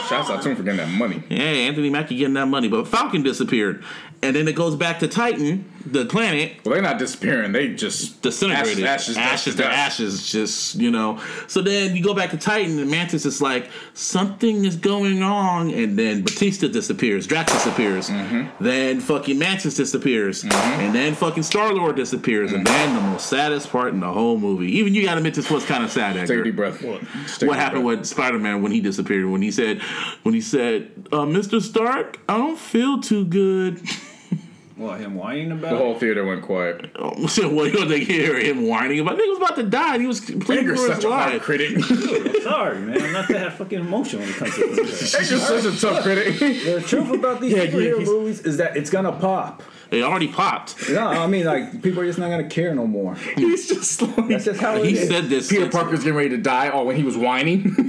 Shouts 0.09 0.29
out 0.29 0.41
to 0.41 0.49
him 0.49 0.57
for 0.57 0.63
getting 0.63 0.77
that 0.77 0.89
money. 0.89 1.23
Yeah, 1.29 1.39
Anthony 1.43 1.89
Mackie 1.89 2.17
getting 2.17 2.33
that 2.33 2.47
money, 2.47 2.67
but 2.67 2.87
Falcon 2.89 3.23
disappeared, 3.23 3.83
and 4.21 4.35
then 4.35 4.47
it 4.49 4.55
goes 4.55 4.75
back 4.75 4.99
to 4.99 5.07
Titan, 5.07 5.69
the 5.85 6.05
planet, 6.05 6.53
Well, 6.65 6.73
they're 6.73 6.81
not 6.81 6.97
disappearing. 6.99 7.51
They 7.51 7.73
just 7.75 8.21
disintegrated. 8.21 8.83
Ashes, 8.85 9.15
ashes, 9.15 9.17
ashes, 9.17 9.55
dust, 9.55 9.69
to 9.69 9.75
ashes, 9.75 10.29
just 10.31 10.75
you 10.75 10.89
know. 10.91 11.21
So 11.47 11.61
then 11.61 11.95
you 11.95 12.03
go 12.03 12.13
back 12.13 12.31
to 12.31 12.37
Titan, 12.37 12.79
and 12.79 12.89
Mantis 12.89 13.25
is 13.25 13.41
like, 13.41 13.69
something 13.93 14.65
is 14.65 14.75
going 14.75 15.21
on, 15.23 15.69
and 15.71 15.97
then 15.97 16.23
Batista 16.23 16.67
disappears, 16.67 17.27
Drax 17.27 17.51
disappears, 17.53 18.09
Mm-hmm. 18.09 18.63
then 18.63 18.99
fucking 18.99 19.37
Mantis 19.37 19.75
disappears, 19.75 20.43
and 20.43 20.93
then 20.95 21.13
fucking 21.15 21.43
Star 21.43 21.73
Lord 21.73 21.95
disappears, 21.95 22.51
and 22.51 22.65
then 22.65 22.95
the 22.95 23.01
most 23.01 23.27
saddest 23.27 23.69
part 23.69 23.93
in 23.93 23.99
the 23.99 24.11
whole 24.11 24.37
movie. 24.37 24.71
Even 24.77 24.93
you 24.93 25.03
gotta 25.03 25.17
admit 25.17 25.33
this 25.35 25.49
was 25.51 25.65
kind 25.65 25.83
of 25.83 25.91
sad. 25.91 26.15
Take 26.27 26.39
a 26.39 26.43
deep 26.43 26.55
breath. 26.55 26.79
Just 26.81 27.41
take 27.41 27.49
What 27.49 27.57
happened 27.59 27.83
breath. 27.83 27.99
with 27.99 28.07
Spider 28.07 28.39
Man 28.39 28.61
when 28.61 28.71
he 28.71 28.81
disappeared? 28.81 29.25
When 29.25 29.41
he 29.41 29.51
said, 29.51 29.81
when 30.23 30.33
he 30.33 30.41
said, 30.41 30.91
uh, 31.11 31.25
"Mr. 31.25 31.61
Stark, 31.61 32.19
I 32.27 32.37
don't 32.37 32.57
feel 32.59 32.99
too 33.01 33.25
good." 33.25 33.81
What 34.77 34.99
him 34.99 35.15
whining 35.15 35.53
about? 35.53 35.71
The 35.71 35.77
whole 35.77 35.97
theater 35.97 36.25
went 36.25 36.41
quiet. 36.41 36.91
Oh, 36.95 37.27
so 37.27 37.47
what 37.47 37.71
you 37.71 37.85
they 37.85 38.03
hear 38.03 38.37
him 38.37 38.67
whining 38.67 38.99
about? 38.99 39.17
Nigga 39.17 39.29
was 39.29 39.37
about 39.37 39.55
to 39.55 39.63
die. 39.63 39.93
and 39.93 40.01
He 40.01 40.07
was 40.07 40.19
pleading 40.19 40.65
Edgar's 40.65 40.81
for 40.81 40.87
such 40.87 40.95
his 40.97 41.05
a 41.05 41.11
hard 41.11 41.33
life. 41.33 41.41
critic. 41.43 41.77
I'm 41.77 42.41
sorry, 42.41 42.79
man. 42.79 43.01
I'm 43.01 43.13
not 43.13 43.27
that 43.29 43.53
fucking 43.53 43.79
emotional 43.79 44.23
when 44.23 44.31
it 44.31 44.35
comes 44.35 44.53
to 44.55 44.67
this. 44.75 45.15
Edgar's 45.15 45.43
such 45.47 45.63
a 45.73 45.79
tough 45.79 46.03
critic. 46.03 46.37
The 46.39 46.83
truth 46.85 47.09
about 47.09 47.39
these 47.39 47.53
Yeah, 47.53 47.63
yeah, 47.63 47.71
superhero 47.71 47.97
he's- 47.99 48.09
movies 48.09 48.39
is 48.41 48.57
that 48.57 48.75
it's 48.75 48.89
gonna 48.89 49.13
pop. 49.13 49.63
It 49.91 50.01
already 50.03 50.27
popped. 50.27 50.89
No, 50.89 51.07
I 51.07 51.27
mean 51.27 51.45
like 51.45 51.81
people 51.81 52.01
are 52.01 52.05
just 52.05 52.19
not 52.19 52.29
gonna 52.29 52.49
care 52.49 52.75
no 52.75 52.85
more. 52.85 53.15
He's 53.15 53.69
just 53.69 54.01
like 54.01 54.27
That's 54.27 54.43
just 54.43 54.59
how 54.59 54.75
it 54.75 54.87
He 54.87 54.97
is. 54.97 55.07
said 55.07 55.25
this. 55.29 55.47
Peter 55.49 55.69
Parker's 55.69 55.99
getting 55.99 56.15
ready 56.15 56.29
to 56.31 56.37
die. 56.37 56.69
Oh, 56.69 56.83
when 56.83 56.97
he 56.97 57.03
was 57.03 57.15
whining. 57.15 57.75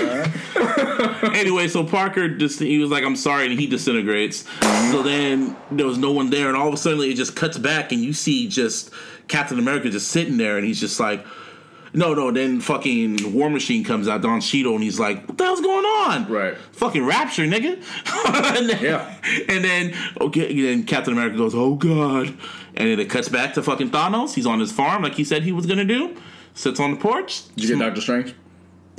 Uh-huh. 0.00 0.28
anyway, 1.34 1.68
so 1.68 1.84
Parker 1.84 2.28
just 2.28 2.60
he 2.60 2.78
was 2.78 2.90
like, 2.90 3.04
"I'm 3.04 3.16
sorry," 3.16 3.46
and 3.46 3.58
he 3.58 3.66
disintegrates. 3.66 4.44
So 4.90 5.02
then 5.02 5.56
there 5.70 5.86
was 5.86 5.98
no 5.98 6.12
one 6.12 6.30
there, 6.30 6.48
and 6.48 6.56
all 6.56 6.68
of 6.68 6.74
a 6.74 6.76
sudden 6.76 7.00
it 7.00 7.14
just 7.14 7.36
cuts 7.36 7.58
back, 7.58 7.92
and 7.92 8.02
you 8.02 8.12
see 8.12 8.48
just 8.48 8.90
Captain 9.28 9.58
America 9.58 9.90
just 9.90 10.08
sitting 10.08 10.36
there, 10.36 10.56
and 10.56 10.66
he's 10.66 10.80
just 10.80 11.00
like. 11.00 11.24
No, 11.92 12.14
no. 12.14 12.30
Then 12.30 12.60
fucking 12.60 13.32
War 13.34 13.50
Machine 13.50 13.82
comes 13.82 14.06
out, 14.06 14.22
Don 14.22 14.40
Cheadle, 14.40 14.74
and 14.74 14.82
he's 14.84 15.00
like, 15.00 15.26
"What 15.26 15.36
the 15.36 15.42
hell's 15.42 15.60
going 15.60 15.84
on?" 15.84 16.30
Right. 16.30 16.56
Fucking 16.70 17.04
Rapture, 17.04 17.42
nigga. 17.46 17.82
and 18.56 18.70
then, 18.70 18.80
Yeah. 18.80 19.16
And 19.48 19.64
then 19.64 19.94
okay, 20.20 20.54
then 20.62 20.84
Captain 20.84 21.12
America 21.12 21.36
goes, 21.36 21.52
"Oh 21.52 21.74
God," 21.74 22.28
and 22.76 22.88
then 22.88 23.00
it 23.00 23.10
cuts 23.10 23.28
back 23.28 23.54
to 23.54 23.62
fucking 23.64 23.90
Thanos. 23.90 24.34
He's 24.34 24.46
on 24.46 24.60
his 24.60 24.70
farm, 24.70 25.02
like 25.02 25.14
he 25.14 25.24
said 25.24 25.42
he 25.42 25.50
was 25.50 25.66
gonna 25.66 25.84
do. 25.84 26.16
Sits 26.54 26.78
on 26.78 26.92
the 26.92 26.96
porch. 26.96 27.48
Did 27.56 27.64
you 27.68 27.76
get 27.76 27.84
Doctor 27.84 28.00
Strange? 28.00 28.34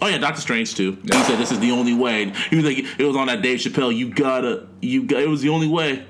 Oh 0.01 0.07
yeah, 0.07 0.17
Doctor 0.17 0.41
Strange 0.41 0.73
too. 0.75 0.93
He 1.03 1.11
said 1.23 1.37
this 1.37 1.51
is 1.51 1.59
the 1.59 1.71
only 1.71 1.93
way. 1.93 2.31
He 2.49 2.55
was 2.55 2.65
like, 2.65 2.79
it 2.99 3.05
was 3.05 3.15
on 3.15 3.27
that 3.27 3.41
Dave 3.41 3.59
Chappelle. 3.59 3.95
You 3.95 4.09
gotta, 4.13 4.67
you 4.81 5.03
got. 5.03 5.21
It 5.21 5.29
was 5.29 5.41
the 5.41 5.49
only 5.49 5.67
way. 5.67 6.03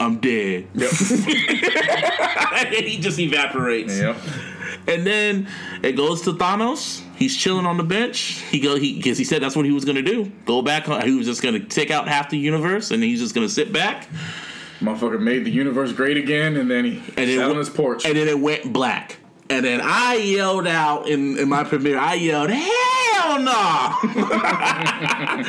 I'm 0.00 0.18
dead. 0.18 0.66
Yep. 0.74 0.90
he 2.72 2.98
just 2.98 3.18
evaporates. 3.18 3.98
yep. 3.98 4.16
And 4.88 5.06
then 5.06 5.46
it 5.82 5.92
goes 5.92 6.22
to 6.22 6.32
Thanos. 6.32 7.02
He's 7.16 7.36
chilling 7.36 7.66
on 7.66 7.76
the 7.76 7.84
bench. 7.84 8.42
He 8.50 8.60
go 8.60 8.76
he 8.76 8.96
because 8.96 9.18
he 9.18 9.24
said 9.24 9.42
that's 9.42 9.54
what 9.54 9.66
he 9.66 9.72
was 9.72 9.84
gonna 9.84 10.02
do. 10.02 10.32
Go 10.46 10.62
back. 10.62 10.88
on- 10.88 11.06
He 11.06 11.14
was 11.14 11.26
just 11.26 11.42
gonna 11.42 11.60
take 11.60 11.90
out 11.90 12.08
half 12.08 12.30
the 12.30 12.38
universe, 12.38 12.90
and 12.90 13.02
he's 13.02 13.20
just 13.20 13.34
gonna 13.34 13.48
sit 13.48 13.72
back. 13.72 14.08
Motherfucker 14.80 15.20
made 15.20 15.44
the 15.44 15.50
universe 15.50 15.92
great 15.92 16.16
again, 16.16 16.56
and 16.56 16.70
then 16.70 16.84
he 16.86 16.92
And 16.96 17.16
sat 17.16 17.28
it 17.28 17.40
on 17.42 17.56
his 17.56 17.68
porch. 17.68 18.06
And 18.06 18.16
then 18.16 18.26
it 18.26 18.40
went 18.40 18.72
black. 18.72 19.18
And 19.50 19.64
then 19.64 19.80
I 19.82 20.14
yelled 20.14 20.66
out 20.68 21.08
in, 21.08 21.36
in 21.36 21.48
my 21.48 21.64
premiere. 21.64 21.98
I 21.98 22.14
yelled, 22.14 22.50
"Hell 22.50 23.40
no!" 23.40 23.96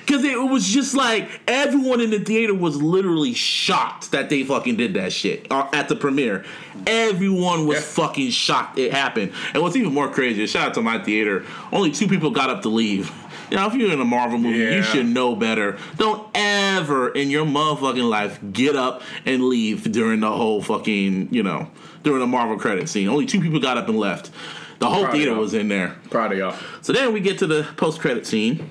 because 0.00 0.24
it 0.24 0.38
was 0.40 0.66
just 0.68 0.94
like 0.94 1.28
everyone 1.48 2.00
in 2.00 2.10
the 2.10 2.20
theater 2.20 2.54
was 2.54 2.80
literally 2.80 3.34
shocked 3.34 4.12
that 4.12 4.28
they 4.30 4.44
fucking 4.44 4.76
did 4.76 4.94
that 4.94 5.12
shit 5.12 5.46
uh, 5.50 5.68
at 5.72 5.88
the 5.88 5.96
premiere. 5.96 6.44
Everyone 6.86 7.66
was 7.66 7.78
Yeah. 7.78 7.82
fucking 8.06 8.30
shocked 8.30 8.78
it 8.78 8.92
happened. 8.92 9.32
And 9.54 9.62
what's 9.62 9.76
even 9.76 9.92
more 9.92 10.08
crazy, 10.08 10.46
shout 10.46 10.68
out 10.68 10.74
to 10.74 10.82
my 10.82 10.98
theater, 11.02 11.44
only 11.72 11.90
two 11.90 12.08
people 12.08 12.30
got 12.30 12.48
up 12.50 12.62
to 12.62 12.68
leave. 12.68 13.10
You 13.50 13.56
know, 13.56 13.66
if 13.66 13.74
you're 13.74 13.90
in 13.92 14.00
a 14.00 14.04
Marvel 14.04 14.38
movie, 14.38 14.58
you 14.76 14.82
should 14.84 15.06
know 15.06 15.34
better. 15.34 15.76
Don't 15.96 16.24
ever 16.34 17.08
in 17.08 17.30
your 17.30 17.44
motherfucking 17.44 18.08
life 18.08 18.38
get 18.52 18.76
up 18.76 19.02
and 19.26 19.44
leave 19.48 19.90
during 19.90 20.20
the 20.20 20.30
whole 20.30 20.62
fucking, 20.62 21.34
you 21.34 21.42
know, 21.42 21.68
during 22.02 22.20
the 22.20 22.26
Marvel 22.26 22.58
credit 22.58 22.88
scene. 22.88 23.08
Only 23.08 23.26
two 23.26 23.40
people 23.40 23.60
got 23.60 23.76
up 23.76 23.88
and 23.88 23.98
left. 23.98 24.30
The 24.78 24.88
whole 24.88 25.04
Proud 25.04 25.12
theater 25.12 25.34
was 25.34 25.52
in 25.54 25.68
there. 25.68 25.96
Proud 26.10 26.32
of 26.32 26.38
y'all. 26.38 26.56
So 26.80 26.92
then 26.92 27.12
we 27.12 27.20
get 27.20 27.38
to 27.38 27.46
the 27.46 27.68
post 27.76 28.00
credit 28.00 28.26
scene, 28.26 28.68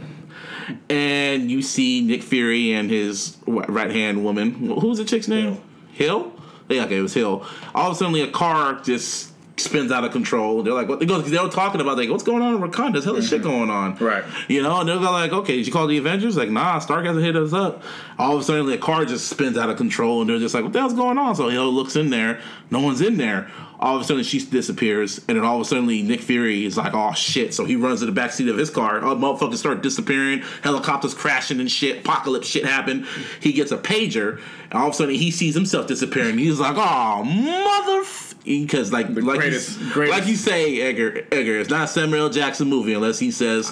and 0.90 1.52
you 1.52 1.62
see 1.62 2.02
Nick 2.02 2.24
Fury 2.24 2.74
and 2.74 2.90
his 2.90 3.38
right 3.46 3.92
hand 3.92 4.24
woman. 4.24 4.54
Who 4.54 4.88
was 4.88 4.98
the 4.98 5.06
chick's 5.06 5.28
name? 5.28 5.62
Hill. 5.92 6.34
Yeah, 6.68 6.86
okay, 6.86 6.98
it 6.98 7.02
was 7.02 7.14
Hill. 7.14 7.46
All 7.76 7.92
of 7.92 7.96
a 7.96 7.96
sudden, 7.96 8.16
a 8.16 8.32
car 8.32 8.80
just 8.82 9.34
spins 9.60 9.92
out 9.92 10.04
of 10.04 10.12
control. 10.12 10.64
They're 10.64 10.74
like, 10.74 10.88
what? 10.88 11.00
They 11.00 11.06
were 11.06 11.50
talking 11.50 11.82
about 11.82 11.98
like, 11.98 12.10
what's 12.10 12.24
going 12.24 12.42
on 12.42 12.56
in 12.56 12.62
Wakanda? 12.62 12.94
There's 12.94 13.06
hella 13.06 13.22
shit 13.22 13.42
going 13.42 13.70
on. 13.70 13.96
Right. 13.96 14.24
You 14.48 14.64
know, 14.64 14.80
and 14.80 14.90
they're 14.90 14.98
like, 14.98 15.32
okay, 15.32 15.58
did 15.58 15.68
you 15.68 15.74
call 15.74 15.88
the 15.88 15.98
Avengers? 15.98 16.38
Like, 16.38 16.50
nah, 16.50 16.80
Stark 16.80 17.06
hasn't 17.06 17.24
hit 17.26 17.36
us 17.36 17.54
up. 17.54 17.84
All 18.18 18.36
of 18.36 18.42
a 18.42 18.44
sudden, 18.44 18.66
the 18.66 18.78
car 18.78 19.06
just 19.06 19.28
spins 19.28 19.58
out 19.58 19.70
of 19.70 19.78
control, 19.78 20.22
and 20.22 20.30
they're 20.30 20.40
just 20.40 20.54
like, 20.54 20.64
what 20.64 20.74
the 20.74 20.80
hell's 20.80 20.94
going 20.94 21.18
on? 21.18 21.36
So 21.36 21.50
Hill 21.50 21.72
looks 21.72 21.96
in 21.96 22.10
there. 22.10 22.40
No 22.72 22.80
one's 22.80 23.02
in 23.02 23.18
there. 23.18 23.50
all 23.80 23.96
of 23.96 24.02
a 24.02 24.06
sudden 24.06 24.24
she 24.24 24.40
disappears, 24.46 25.20
and 25.30 25.38
then 25.38 25.46
all 25.46 25.56
of 25.56 25.62
a 25.62 25.66
sudden 25.66 25.86
Nick 25.88 26.20
Fury 26.22 26.66
is 26.66 26.76
like, 26.78 26.94
"Oh 26.94 27.14
shit!" 27.14 27.54
So 27.54 27.64
he 27.66 27.76
runs 27.78 28.02
to 28.02 28.06
the 28.06 28.12
back 28.12 28.32
seat 28.32 28.50
of 28.50 28.58
his 28.58 28.70
car. 28.70 29.02
All 29.02 29.16
the 29.16 29.26
motherfuckers 29.26 29.56
start 29.56 29.82
disappearing. 29.82 30.44
Helicopters 30.64 31.14
crashing 31.14 31.60
and 31.60 31.72
shit. 31.72 32.00
Apocalypse 32.00 32.48
shit 32.48 32.66
happen. 32.66 33.08
He 33.40 33.54
gets 33.54 33.72
a 33.72 33.78
pager, 33.78 34.42
and 34.64 34.74
all 34.74 34.88
of 34.88 34.94
a 34.94 34.98
sudden 34.98 35.16
he 35.16 35.32
sees 35.32 35.56
himself 35.56 35.88
disappearing. 35.88 36.38
He's 36.38 36.60
like, 36.60 36.76
"Oh 36.78 37.24
mother." 37.24 38.04
Because 38.46 38.92
like 38.94 39.10
like 39.10 39.24
greatest- 39.40 39.80
you, 39.80 39.92
greatest. 39.92 40.18
like 40.20 40.28
you 40.28 40.36
say, 40.36 40.82
Edgar, 40.82 41.26
Edgar, 41.32 41.60
it's 41.60 41.70
not 41.70 41.84
a 41.86 41.88
Samuel 41.88 42.24
L. 42.24 42.30
Jackson 42.30 42.68
movie 42.68 42.94
unless 42.94 43.20
he 43.20 43.32
says, 43.32 43.72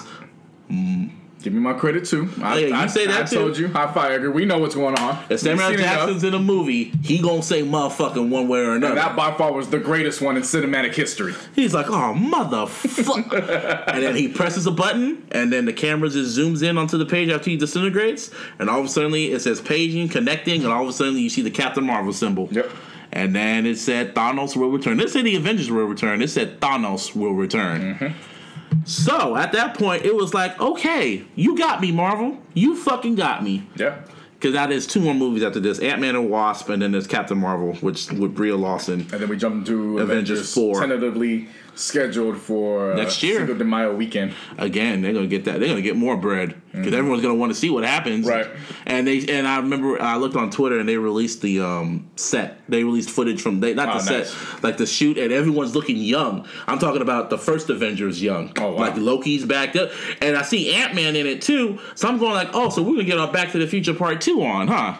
mm. 0.70 1.10
Give 1.40 1.52
me 1.52 1.60
my 1.60 1.72
credit 1.72 2.04
too. 2.04 2.28
I, 2.42 2.54
Oh, 2.54 2.58
yeah, 2.58 2.66
you 2.66 2.74
I, 2.74 2.86
say 2.88 3.06
that 3.06 3.20
I 3.22 3.24
too. 3.24 3.36
told 3.36 3.56
you. 3.56 3.68
High 3.68 3.92
five, 3.92 4.10
Edgar. 4.10 4.32
We 4.32 4.44
know 4.44 4.58
what's 4.58 4.74
going 4.74 4.98
on. 4.98 5.22
if 5.30 5.38
Samuel 5.38 5.66
L. 5.66 5.70
We've 5.70 5.78
seen 5.78 5.86
it 5.86 5.88
enough. 5.88 5.98
Jackson's 6.00 6.24
in 6.24 6.34
a 6.34 6.38
movie, 6.40 6.84
he 7.04 7.22
gonna 7.22 7.44
say 7.44 7.62
motherfucking 7.62 8.28
one 8.28 8.48
way 8.48 8.58
or 8.58 8.72
another. 8.74 8.88
And 8.88 8.98
that 8.98 9.14
by 9.14 9.32
far 9.36 9.52
was 9.52 9.70
the 9.70 9.78
greatest 9.78 10.20
one 10.20 10.36
in 10.36 10.42
cinematic 10.42 10.94
history. 10.96 11.34
He's 11.54 11.72
like, 11.72 11.86
oh 11.88 12.12
motherfucker. 12.18 13.84
and 13.86 14.02
then 14.02 14.16
he 14.16 14.26
presses 14.28 14.66
a 14.66 14.72
button, 14.72 15.26
and 15.30 15.52
then 15.52 15.64
the 15.64 15.72
camera 15.72 16.08
just 16.08 16.36
zooms 16.36 16.62
in 16.68 16.76
onto 16.76 16.98
the 16.98 17.06
page 17.06 17.28
after 17.30 17.50
he 17.50 17.56
disintegrates, 17.56 18.32
and 18.58 18.68
all 18.68 18.80
of 18.80 18.86
a 18.86 18.88
sudden 18.88 19.14
it 19.14 19.40
says 19.40 19.60
paging, 19.60 20.08
connecting, 20.08 20.64
and 20.64 20.72
all 20.72 20.82
of 20.82 20.88
a 20.88 20.92
sudden 20.92 21.16
you 21.16 21.30
see 21.30 21.42
the 21.42 21.50
Captain 21.52 21.84
Marvel 21.84 22.12
symbol. 22.12 22.48
Yep. 22.50 22.68
And 23.12 23.34
then 23.34 23.66
it 23.66 23.78
said 23.78 24.14
Thanos 24.14 24.56
will 24.56 24.70
return. 24.70 24.96
This 24.98 25.12
said 25.14 25.24
the 25.24 25.36
Avengers 25.36 25.70
will 25.70 25.84
return. 25.84 26.22
It 26.22 26.28
said 26.28 26.60
Thanos 26.60 27.14
will 27.14 27.32
return. 27.32 27.94
Mm-hmm. 27.94 28.84
So 28.84 29.36
at 29.36 29.52
that 29.52 29.76
point, 29.78 30.04
it 30.04 30.14
was 30.14 30.34
like, 30.34 30.60
okay, 30.60 31.24
you 31.34 31.56
got 31.56 31.80
me, 31.80 31.90
Marvel. 31.92 32.38
You 32.54 32.76
fucking 32.76 33.14
got 33.14 33.42
me. 33.42 33.66
Yeah. 33.76 34.00
Because 34.34 34.54
now 34.54 34.66
there's 34.66 34.86
two 34.86 35.00
more 35.00 35.14
movies 35.14 35.42
after 35.42 35.58
this 35.58 35.80
Ant 35.80 36.00
Man 36.00 36.14
and 36.14 36.30
Wasp, 36.30 36.68
and 36.68 36.80
then 36.80 36.92
there's 36.92 37.08
Captain 37.08 37.38
Marvel, 37.38 37.74
which 37.76 38.10
with 38.12 38.36
Brie 38.36 38.52
Larson. 38.52 39.00
And 39.00 39.20
then 39.20 39.28
we 39.28 39.36
jump 39.36 39.56
into 39.56 39.98
Avengers 39.98 40.40
Avengers, 40.40 40.54
4. 40.54 40.80
tentatively 40.80 41.48
scheduled 41.78 42.36
for 42.38 42.92
uh, 42.92 42.96
Next 42.96 43.22
year. 43.22 43.38
Cinco 43.38 43.54
de 43.54 43.64
Mayo 43.64 43.94
weekend. 43.94 44.34
again, 44.58 45.00
they're 45.02 45.12
gonna 45.12 45.26
get 45.26 45.44
that. 45.44 45.60
They're 45.60 45.68
gonna 45.68 45.82
get 45.82 45.96
more 45.96 46.16
bread 46.16 46.60
because 46.72 46.92
everyone's 46.92 47.22
gonna 47.22 47.34
want 47.34 47.50
to 47.52 47.58
see 47.58 47.70
what 47.70 47.84
happens. 47.84 48.26
Right. 48.26 48.46
And 48.86 49.06
they 49.06 49.26
and 49.28 49.46
I 49.46 49.56
remember 49.58 50.00
I 50.00 50.16
looked 50.16 50.36
on 50.36 50.50
Twitter 50.50 50.78
and 50.78 50.88
they 50.88 50.96
released 50.96 51.40
the 51.42 51.60
um, 51.60 52.10
set. 52.16 52.60
They 52.68 52.84
released 52.84 53.10
footage 53.10 53.40
from 53.40 53.60
they 53.60 53.74
not 53.74 53.88
Oh, 53.88 53.98
the 54.04 54.18
nice. 54.18 54.30
set, 54.30 54.62
like 54.62 54.76
the 54.76 54.86
shoot, 54.86 55.16
and 55.18 55.32
everyone's 55.32 55.74
looking 55.74 55.96
young. 55.96 56.46
I'm 56.66 56.78
talking 56.78 57.02
about 57.02 57.30
the 57.30 57.38
first 57.38 57.70
Avengers 57.70 58.20
young. 58.22 58.52
Oh, 58.58 58.72
wow. 58.72 58.78
Like 58.80 58.96
Loki's 58.96 59.44
back 59.44 59.74
up, 59.76 59.90
and 60.20 60.36
I 60.36 60.42
see 60.42 60.74
Ant 60.74 60.94
Man 60.94 61.16
in 61.16 61.26
it 61.26 61.40
too. 61.42 61.78
So 61.94 62.08
I'm 62.08 62.18
going 62.18 62.34
like, 62.34 62.50
oh, 62.54 62.68
so 62.70 62.82
we're 62.82 62.92
gonna 62.92 63.04
get 63.04 63.18
our 63.18 63.32
Back 63.32 63.52
to 63.52 63.58
the 63.58 63.66
Future 63.66 63.94
Part 63.94 64.20
Two 64.20 64.42
on, 64.42 64.68
huh? 64.68 64.96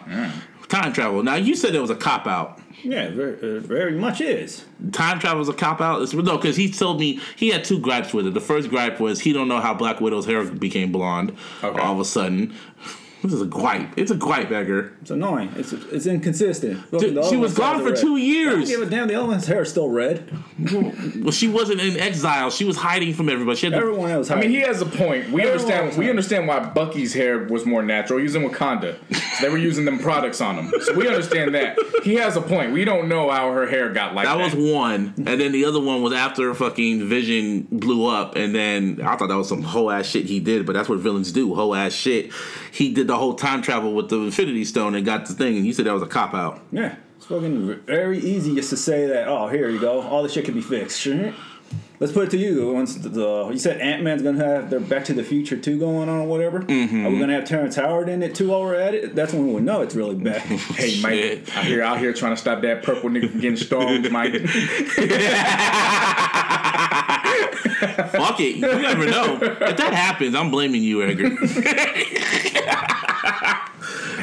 Time 0.69 0.93
travel. 0.93 1.23
Now 1.23 1.35
you 1.35 1.55
said 1.55 1.73
it 1.75 1.79
was 1.81 1.89
a 1.89 1.95
cop 1.95 2.27
out. 2.27 2.59
Yeah, 2.83 3.09
very, 3.09 3.57
uh, 3.57 3.59
very 3.59 3.93
much 3.93 4.21
is. 4.21 4.63
Time 4.91 5.19
travel 5.19 5.41
is 5.41 5.49
a 5.49 5.53
cop 5.53 5.81
out. 5.81 6.01
It's, 6.01 6.13
no, 6.13 6.37
because 6.37 6.55
he 6.55 6.71
told 6.71 6.99
me 6.99 7.19
he 7.35 7.49
had 7.49 7.63
two 7.63 7.79
gripes 7.79 8.13
with 8.13 8.27
it. 8.27 8.33
The 8.33 8.41
first 8.41 8.69
gripe 8.69 8.99
was 8.99 9.19
he 9.19 9.33
don't 9.33 9.47
know 9.47 9.59
how 9.59 9.73
Black 9.73 9.99
Widow's 9.99 10.25
hair 10.25 10.43
became 10.45 10.91
blonde 10.91 11.35
Okay. 11.63 11.79
all 11.79 11.93
of 11.93 11.99
a 11.99 12.05
sudden. 12.05 12.53
This 13.21 13.33
is 13.33 13.41
a 13.41 13.45
gripe. 13.45 13.89
It's 13.97 14.11
a 14.11 14.15
gripe, 14.15 14.49
Edgar. 14.51 14.93
It's 15.01 15.11
annoying. 15.11 15.51
It's 15.57 15.73
it's 15.73 16.05
inconsistent. 16.05 16.91
Look, 16.93 17.01
Dude, 17.01 17.25
she 17.25 17.35
was 17.35 17.53
gone 17.53 17.79
for 17.79 17.89
red. 17.91 17.97
two 17.97 18.15
I 18.15 18.19
don't 18.19 18.21
years. 18.21 18.69
give 18.69 18.81
a 18.81 18.85
damn. 18.85 19.07
The 19.09 19.15
other 19.15 19.27
one's 19.27 19.45
hair 19.45 19.63
is 19.63 19.69
still 19.69 19.89
red. 19.89 20.31
Well, 20.71 21.31
she 21.31 21.47
wasn't 21.47 21.81
in 21.81 21.97
exile. 21.97 22.49
She 22.49 22.63
was 22.65 22.77
hiding 22.77 23.13
from 23.13 23.27
everybody. 23.29 23.57
She 23.57 23.65
had 23.65 23.71
to, 23.73 23.77
Everyone 23.77 24.09
else. 24.09 24.31
I 24.31 24.39
mean, 24.39 24.49
he 24.49 24.61
has 24.61 24.81
a 24.81 24.85
point. 24.85 25.31
We 25.31 25.41
Everyone 25.41 25.47
understand. 25.71 25.97
We 25.97 26.09
understand 26.09 26.47
why 26.47 26.59
Bucky's 26.59 27.13
hair 27.13 27.39
was 27.45 27.65
more 27.65 27.81
natural. 27.83 28.19
He 28.19 28.23
was 28.23 28.35
in 28.35 28.43
Wakanda. 28.43 28.95
So 29.13 29.45
they 29.45 29.49
were 29.51 29.57
using 29.57 29.85
them 29.85 29.99
products 29.99 30.39
on 30.41 30.55
him. 30.57 30.73
So 30.81 30.93
we 30.93 31.07
understand 31.07 31.53
that. 31.55 31.77
He 32.03 32.15
has 32.15 32.35
a 32.37 32.41
point. 32.41 32.71
We 32.71 32.85
don't 32.85 33.09
know 33.09 33.29
how 33.29 33.51
her 33.51 33.67
hair 33.67 33.89
got 33.91 34.15
like 34.15 34.25
that 34.25 34.37
that. 34.37 34.55
was 34.55 34.71
one, 34.73 35.13
and 35.17 35.39
then 35.41 35.51
the 35.51 35.65
other 35.65 35.81
one 35.81 36.01
was 36.01 36.13
after 36.13 36.53
fucking 36.53 37.07
Vision 37.07 37.67
blew 37.71 38.05
up, 38.07 38.35
and 38.37 38.55
then 38.55 39.01
I 39.03 39.15
thought 39.17 39.27
that 39.27 39.37
was 39.37 39.49
some 39.49 39.61
whole 39.61 39.91
ass 39.91 40.05
shit 40.05 40.25
he 40.25 40.39
did, 40.39 40.65
but 40.65 40.73
that's 40.73 40.87
what 40.87 40.99
villains 40.99 41.31
do, 41.31 41.53
whole 41.55 41.75
ass 41.75 41.91
shit. 41.93 42.31
He 42.71 42.93
did 42.93 43.07
the 43.07 43.17
whole 43.17 43.33
time 43.33 43.61
travel 43.61 43.93
with 43.93 44.09
the 44.09 44.19
Infinity 44.19 44.65
Stone 44.65 44.95
and 44.95 45.05
got 45.05 45.25
the 45.25 45.33
thing, 45.33 45.57
and 45.57 45.65
he 45.65 45.73
said 45.73 45.85
that 45.85 45.93
was 45.93 46.03
a 46.03 46.07
cop 46.07 46.33
out. 46.33 46.61
Yeah, 46.71 46.95
it's 47.17 47.25
fucking 47.25 47.81
very 47.85 48.19
easy 48.19 48.55
just 48.55 48.69
to 48.71 48.77
say 48.77 49.07
that. 49.07 49.27
Oh, 49.27 49.47
here 49.47 49.69
you 49.69 49.79
go. 49.79 50.01
All 50.01 50.23
this 50.23 50.33
shit 50.33 50.45
can 50.45 50.53
be 50.53 50.61
fixed. 50.61 51.05
Let's 51.99 52.13
put 52.13 52.29
it 52.29 52.31
to 52.31 52.37
you. 52.37 52.71
Once 52.71 52.95
the, 52.95 53.09
the 53.09 53.49
you 53.49 53.59
said 53.59 53.81
Ant 53.81 54.03
Man's 54.03 54.21
gonna 54.21 54.43
have 54.43 54.69
their 54.69 54.79
Back 54.79 55.03
to 55.05 55.13
the 55.13 55.23
Future 55.23 55.57
two 55.57 55.77
going 55.77 56.07
on 56.07 56.21
or 56.21 56.27
whatever. 56.27 56.61
Mm-hmm. 56.61 57.05
Are 57.05 57.09
we 57.09 57.19
gonna 57.19 57.33
have 57.33 57.43
Terrence 57.43 57.75
Howard 57.75 58.07
in 58.07 58.23
it 58.23 58.35
too 58.35 58.49
while 58.49 58.61
we're 58.61 58.75
at 58.75 58.93
it? 58.93 59.15
That's 59.15 59.33
when 59.33 59.51
we'll 59.51 59.61
know 59.61 59.81
it's 59.81 59.95
really 59.95 60.15
bad. 60.15 60.41
Hey, 60.79 61.01
Mike, 61.01 61.57
out 61.57 61.65
here, 61.65 61.83
out 61.83 61.99
here 61.99 62.13
trying 62.13 62.33
to 62.33 62.37
stop 62.37 62.61
that 62.61 62.83
purple 62.83 63.09
nigga 63.09 63.29
from 63.29 63.41
getting 63.41 63.57
stoned, 63.57 64.09
Mike. 64.11 64.33
Fuck 67.79 68.39
it, 68.39 68.55
you 68.55 68.61
never 68.61 69.05
know. 69.05 69.39
If 69.41 69.77
that 69.77 69.93
happens, 69.93 70.35
I'm 70.35 70.51
blaming 70.51 70.83
you, 70.83 71.03
Edgar. 71.03 71.29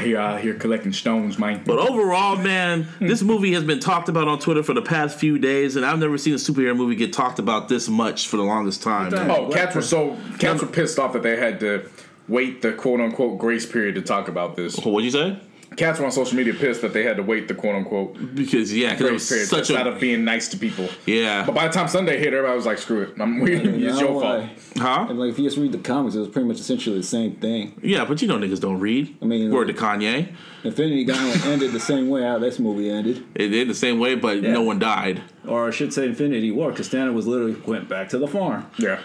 He 0.07 0.15
uh, 0.15 0.23
out 0.23 0.41
here 0.41 0.55
collecting 0.55 0.93
stones, 0.93 1.39
Mike. 1.39 1.65
But 1.65 1.79
overall, 1.79 2.37
man, 2.37 2.87
this 3.01 3.21
hmm. 3.21 3.27
movie 3.27 3.53
has 3.55 3.65
been 3.65 3.81
talked 3.81 4.09
about 4.09 4.29
on 4.29 4.39
Twitter 4.39 4.63
for 4.63 4.75
the 4.75 4.83
past 4.83 5.19
few 5.19 5.39
days, 5.39 5.77
and 5.77 5.85
I've 5.85 5.99
never 5.99 6.17
seen 6.19 6.35
a 6.35 6.37
superhero 6.37 6.77
movie 6.77 6.95
get 6.95 7.13
talked 7.13 7.39
about 7.39 7.69
this 7.69 7.89
much 7.89 8.29
for 8.29 8.37
the 8.37 8.45
longest 8.45 8.83
time. 8.83 9.11
man. 9.11 9.31
Oh, 9.31 9.51
cats 9.51 9.75
were 9.75 9.83
so 9.83 10.17
cats 10.39 10.63
were 10.63 10.69
pissed 10.69 10.99
off 10.99 11.13
that 11.15 11.23
they 11.23 11.37
had 11.37 11.61
to 11.61 11.89
wait 12.29 12.63
the 12.63 12.73
quote 12.73 13.01
unquote 13.01 13.39
grace 13.39 13.67
period 13.67 13.97
to 13.97 14.03
talk 14.03 14.29
about 14.29 14.57
this. 14.57 14.77
What'd 14.77 15.05
you 15.05 15.11
say? 15.11 15.41
Cats 15.77 15.99
were 15.99 16.07
on 16.07 16.13
social 16.13 16.37
media 16.37 16.55
pissed 16.55 16.81
that 16.83 16.93
they 16.93 17.03
had 17.03 17.17
to 17.19 17.23
wait 17.23 17.49
the 17.49 17.55
quote 17.55 17.75
unquote 17.75 18.35
Because 18.35 18.75
yeah, 18.75 18.93
because 18.95 19.07
it 19.07 19.09
grace 19.11 19.29
period 19.29 19.43
was 19.43 19.49
such 19.51 19.69
just 19.69 19.79
out 19.79 19.87
of 19.87 20.01
being 20.01 20.25
nice 20.25 20.49
to 20.49 20.57
people. 20.57 20.89
yeah, 21.05 21.45
But 21.45 21.55
by 21.55 21.67
the 21.69 21.73
time 21.75 21.87
Sunday 21.89 22.19
hit, 22.19 22.29
everybody 22.33 22.57
was 22.57 22.65
like, 22.67 22.79
"Screw 22.79 23.03
it, 23.03 23.15
I'm, 23.21 23.41
we, 23.41 23.55
it's 23.57 24.01
your 24.01 24.21
fault." 24.21 24.47
huh? 24.77 25.07
And 25.11 25.19
like 25.19 25.31
if 25.33 25.39
you 25.39 25.45
just 25.45 25.59
read 25.59 25.73
the 25.73 25.79
comics, 25.79 26.15
it 26.15 26.21
was 26.21 26.29
pretty 26.29 26.49
much 26.49 26.61
essentially 26.61 26.97
the 26.97 27.03
same 27.03 27.37
thing. 27.37 27.79
Yeah, 27.83 28.05
but 28.05 28.23
you 28.23 28.29
know 28.29 28.39
niggas 28.39 28.61
don't 28.61 28.81
read. 28.81 29.17
I 29.21 29.25
mean- 29.27 29.51
word 29.51 29.69
to 29.69 29.75
Kanye, 29.75 30.35
Infinity 30.65 31.05
Gauntlet 31.05 31.45
ended 31.53 31.73
the 31.73 31.81
same 31.81 32.09
way 32.09 32.23
how 32.23 32.39
this 32.39 32.59
movie 32.59 32.91
ended, 32.91 33.25
it 33.35 33.49
did 33.49 33.69
the 33.69 33.75
same 33.75 33.99
way, 33.99 34.15
but 34.15 34.43
Yeah. 34.43 34.53
no 34.53 34.63
one 34.63 34.79
died. 34.79 35.23
or 35.47 35.69
I 35.69 35.71
should 35.71 35.93
say 35.93 36.07
Infinity 36.07 36.51
War, 36.53 36.71
because 36.71 36.89
Thanos 36.89 37.13
was 37.15 37.27
literally 37.27 37.57
went 37.67 37.89
back 37.89 38.09
to 38.11 38.19
the 38.19 38.27
farm. 38.27 38.67
Yeah, 38.79 39.01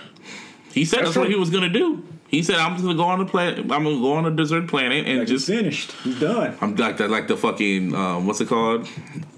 He 0.74 0.86
said 0.86 1.00
that's, 1.00 1.10
That's 1.10 1.18
what 1.18 1.28
he 1.30 1.36
was 1.36 1.50
gonna 1.50 1.70
do. 1.70 2.04
He 2.32 2.42
said 2.44 2.56
I'm 2.56 2.72
just 2.74 2.84
gonna 2.84 2.96
go 2.98 3.04
on 3.04 3.20
the 3.20 3.26
planet. 3.26 3.60
I'm 3.60 3.68
gonna 3.84 4.00
go 4.00 4.14
on 4.14 4.26
a 4.26 4.32
desert 4.32 4.68
planet 4.70 5.06
and 5.06 5.20
Like 5.20 5.28
just. 5.28 5.48
he's 5.48 5.58
finished. 5.60 5.92
He's 6.04 6.18
done. 6.20 6.58
I'm 6.62 6.76
like 6.78 6.96
that, 6.98 7.10
like 7.10 7.28
the 7.28 7.36
fucking 7.36 7.94
um, 7.94 8.26
what's 8.26 8.40
it 8.40 8.48
called? 8.48 8.88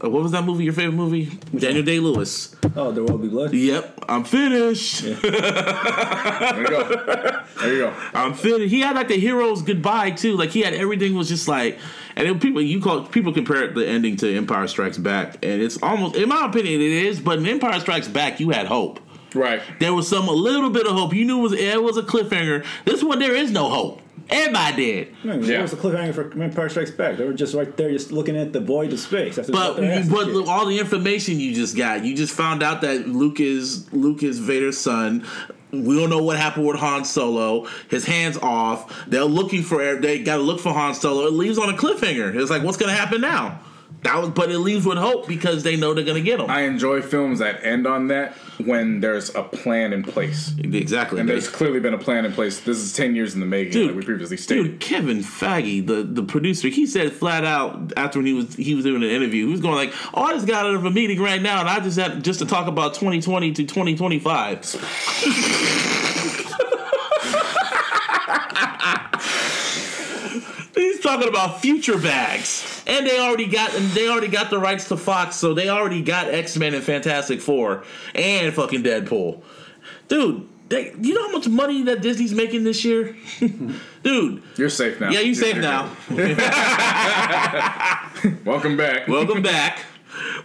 Uh, 0.03 0.09
what 0.11 0.21
was 0.21 0.31
that 0.33 0.43
movie? 0.45 0.63
Your 0.65 0.73
favorite 0.73 0.93
movie? 0.95 1.25
Daniel 1.57 1.83
Day 1.83 1.99
Lewis. 1.99 2.55
Oh, 2.75 2.91
there 2.91 3.03
will 3.03 3.17
be 3.17 3.27
blood. 3.29 3.51
Yep, 3.53 4.05
I'm 4.07 4.23
finished. 4.23 5.01
there 5.03 6.61
you 6.61 6.67
go. 6.67 7.43
There 7.59 7.73
you 7.73 7.79
go. 7.79 7.93
I'm 8.13 8.33
finished. 8.33 8.71
He 8.71 8.81
had 8.81 8.95
like 8.95 9.07
the 9.07 9.17
hero's 9.19 9.61
goodbye 9.63 10.11
too. 10.11 10.37
Like 10.37 10.51
he 10.51 10.61
had 10.61 10.73
everything 10.75 11.15
was 11.15 11.29
just 11.29 11.47
like, 11.47 11.79
and 12.15 12.27
then 12.27 12.39
people 12.39 12.61
you 12.61 12.79
call 12.79 13.05
people 13.05 13.33
compare 13.33 13.67
the 13.73 13.87
ending 13.87 14.17
to 14.17 14.35
Empire 14.37 14.67
Strikes 14.67 14.97
Back, 14.97 15.35
and 15.43 15.61
it's 15.61 15.81
almost, 15.81 16.15
in 16.15 16.29
my 16.29 16.45
opinion, 16.47 16.79
it 16.81 16.91
is. 16.91 17.19
But 17.19 17.39
in 17.39 17.47
Empire 17.47 17.79
Strikes 17.79 18.07
Back, 18.07 18.39
you 18.39 18.51
had 18.51 18.67
hope. 18.67 18.99
Right. 19.35 19.61
There 19.79 19.93
was 19.93 20.07
some 20.07 20.27
a 20.27 20.31
little 20.31 20.69
bit 20.69 20.85
of 20.87 20.93
hope. 20.93 21.13
You 21.13 21.25
knew 21.25 21.39
it 21.39 21.41
was 21.41 21.53
it 21.53 21.81
was 21.83 21.97
a 21.97 22.03
cliffhanger. 22.03 22.65
This 22.85 23.03
one 23.03 23.19
there 23.19 23.35
is 23.35 23.51
no 23.51 23.69
hope. 23.69 24.01
Everybody 24.29 24.75
did. 24.75 25.07
Man, 25.25 25.43
Yeah. 25.43 25.55
What 25.55 25.61
was 25.63 25.73
a 25.73 25.77
cliffhanger 25.77 26.13
for 26.13 26.41
Empire 26.41 26.69
Strikes 26.69 26.91
Back? 26.91 27.17
They 27.17 27.25
were 27.25 27.33
just 27.33 27.53
right 27.53 27.75
there, 27.75 27.91
just 27.91 28.11
looking 28.11 28.37
at 28.37 28.53
the 28.53 28.61
void 28.61 28.93
of 28.93 28.99
space. 28.99 29.37
After 29.37 29.51
But 29.51 29.75
but 29.75 29.81
kicked. 29.81 30.07
look, 30.09 30.47
all 30.47 30.65
the 30.65 30.79
information 30.79 31.39
you 31.39 31.53
just 31.53 31.75
got, 31.75 32.05
you 32.05 32.15
just 32.15 32.33
found 32.33 32.63
out 32.63 32.81
that 32.81 33.07
Luke 33.07 33.39
is 33.39 33.91
Luke 33.93 34.23
is 34.23 34.39
Vader's 34.39 34.77
son. 34.77 35.25
We 35.71 35.99
don't 35.99 36.09
know 36.11 36.21
what 36.21 36.37
happened 36.37 36.67
with 36.67 36.77
Han 36.77 37.03
Solo. 37.03 37.67
His 37.89 38.05
hands 38.05 38.37
off. 38.37 39.05
They're 39.07 39.23
looking 39.25 39.63
for. 39.63 39.95
They 39.95 40.19
got 40.19 40.37
to 40.37 40.43
look 40.43 40.59
for 40.59 40.71
Han 40.71 40.93
Solo. 40.93 41.25
It 41.25 41.33
leaves 41.33 41.57
on 41.57 41.69
a 41.69 41.73
cliffhanger. 41.77 42.33
It's 42.39 42.51
like, 42.51 42.61
what's 42.63 42.77
going 42.77 42.91
to 42.93 42.97
happen 42.97 43.21
now? 43.21 43.59
That 44.01 44.19
was, 44.19 44.29
but 44.31 44.51
it 44.51 44.59
leaves 44.59 44.85
with 44.85 44.97
hope 44.97 45.27
because 45.27 45.63
they 45.63 45.77
know 45.77 45.93
they're 45.93 46.03
going 46.03 46.21
to 46.21 46.29
get 46.29 46.39
them. 46.39 46.49
I 46.49 46.61
enjoy 46.61 47.01
films 47.01 47.39
that 47.39 47.63
end 47.63 47.87
on 47.87 48.07
that 48.07 48.33
when 48.57 48.99
there's 48.99 49.33
a 49.33 49.43
plan 49.43 49.93
in 49.93 50.03
place. 50.03 50.51
exactly. 50.57 51.21
And 51.21 51.29
there's 51.29 51.47
clearly 51.47 51.79
been 51.79 51.93
a 51.93 51.97
plan 51.97 52.25
in 52.25 52.33
place. 52.33 52.59
This 52.59 52.77
is 52.77 52.91
10 52.93 53.15
years 53.15 53.33
in 53.33 53.39
the 53.39 53.45
making, 53.45 53.71
Dude, 53.71 53.87
like 53.87 53.95
we 53.95 54.03
previously 54.03 54.35
stated. 54.37 54.63
Dude, 54.63 54.79
Kevin 54.81 55.19
Feige, 55.19 55.87
the, 55.87 56.03
the 56.03 56.23
producer, 56.23 56.67
he 56.67 56.85
said 56.85 57.13
flat 57.13 57.45
out 57.45 57.93
after 57.95 58.19
when 58.19 58.25
he 58.25 58.33
was 58.33 58.55
he 58.55 58.75
was 58.75 58.83
doing 58.83 59.03
an 59.03 59.09
interview, 59.09 59.45
he 59.45 59.51
was 59.51 59.61
going 59.61 59.75
like, 59.75 59.93
"Oh, 60.13 60.23
I 60.23 60.33
just 60.33 60.47
got 60.47 60.65
out 60.65 60.75
of 60.75 60.83
a 60.85 60.91
meeting 60.91 61.21
right 61.21 61.41
now, 61.41 61.61
and 61.61 61.69
I 61.69 61.79
just 61.79 61.97
had 61.97 62.23
just 62.23 62.39
to 62.39 62.45
talk 62.45 62.67
about 62.67 62.95
2020 62.95 63.53
to 63.53 63.63
2025." 63.63 65.83
He's 70.75 70.92
talking 71.03 71.27
about 71.27 71.61
future 71.61 71.99
bags, 71.99 72.83
and 72.87 73.05
they 73.05 73.19
already 73.19 73.45
got 73.45 73.75
and 73.75 73.85
they 73.89 74.09
already 74.09 74.29
got 74.29 74.49
the 74.49 74.57
rights 74.57 74.87
to 74.87 74.97
Fox, 74.97 75.35
so 75.35 75.53
they 75.53 75.69
already 75.69 76.01
got 76.01 76.29
X 76.29 76.57
Men 76.57 76.73
and 76.73 76.83
Fantastic 76.83 77.41
Four 77.41 77.83
and 78.15 78.51
fucking 78.53 78.81
Deadpool, 78.83 79.43
dude. 80.07 80.49
They, 80.69 80.95
you 80.99 81.13
know 81.13 81.27
how 81.27 81.33
much 81.33 81.47
money 81.47 81.83
that 81.83 82.01
Disney's 82.01 82.33
making 82.33 82.63
this 82.63 82.83
year, 82.83 83.15
dude. 84.01 84.41
You're 84.55 84.69
safe 84.69 84.99
now. 84.99 85.11
Yeah, 85.11 85.19
you 85.19 85.33
You're 85.33 85.35
safe 85.35 85.57
now. 85.57 85.95
Welcome 88.45 88.77
back. 88.77 89.07
Welcome 89.07 89.43
back. 89.43 89.85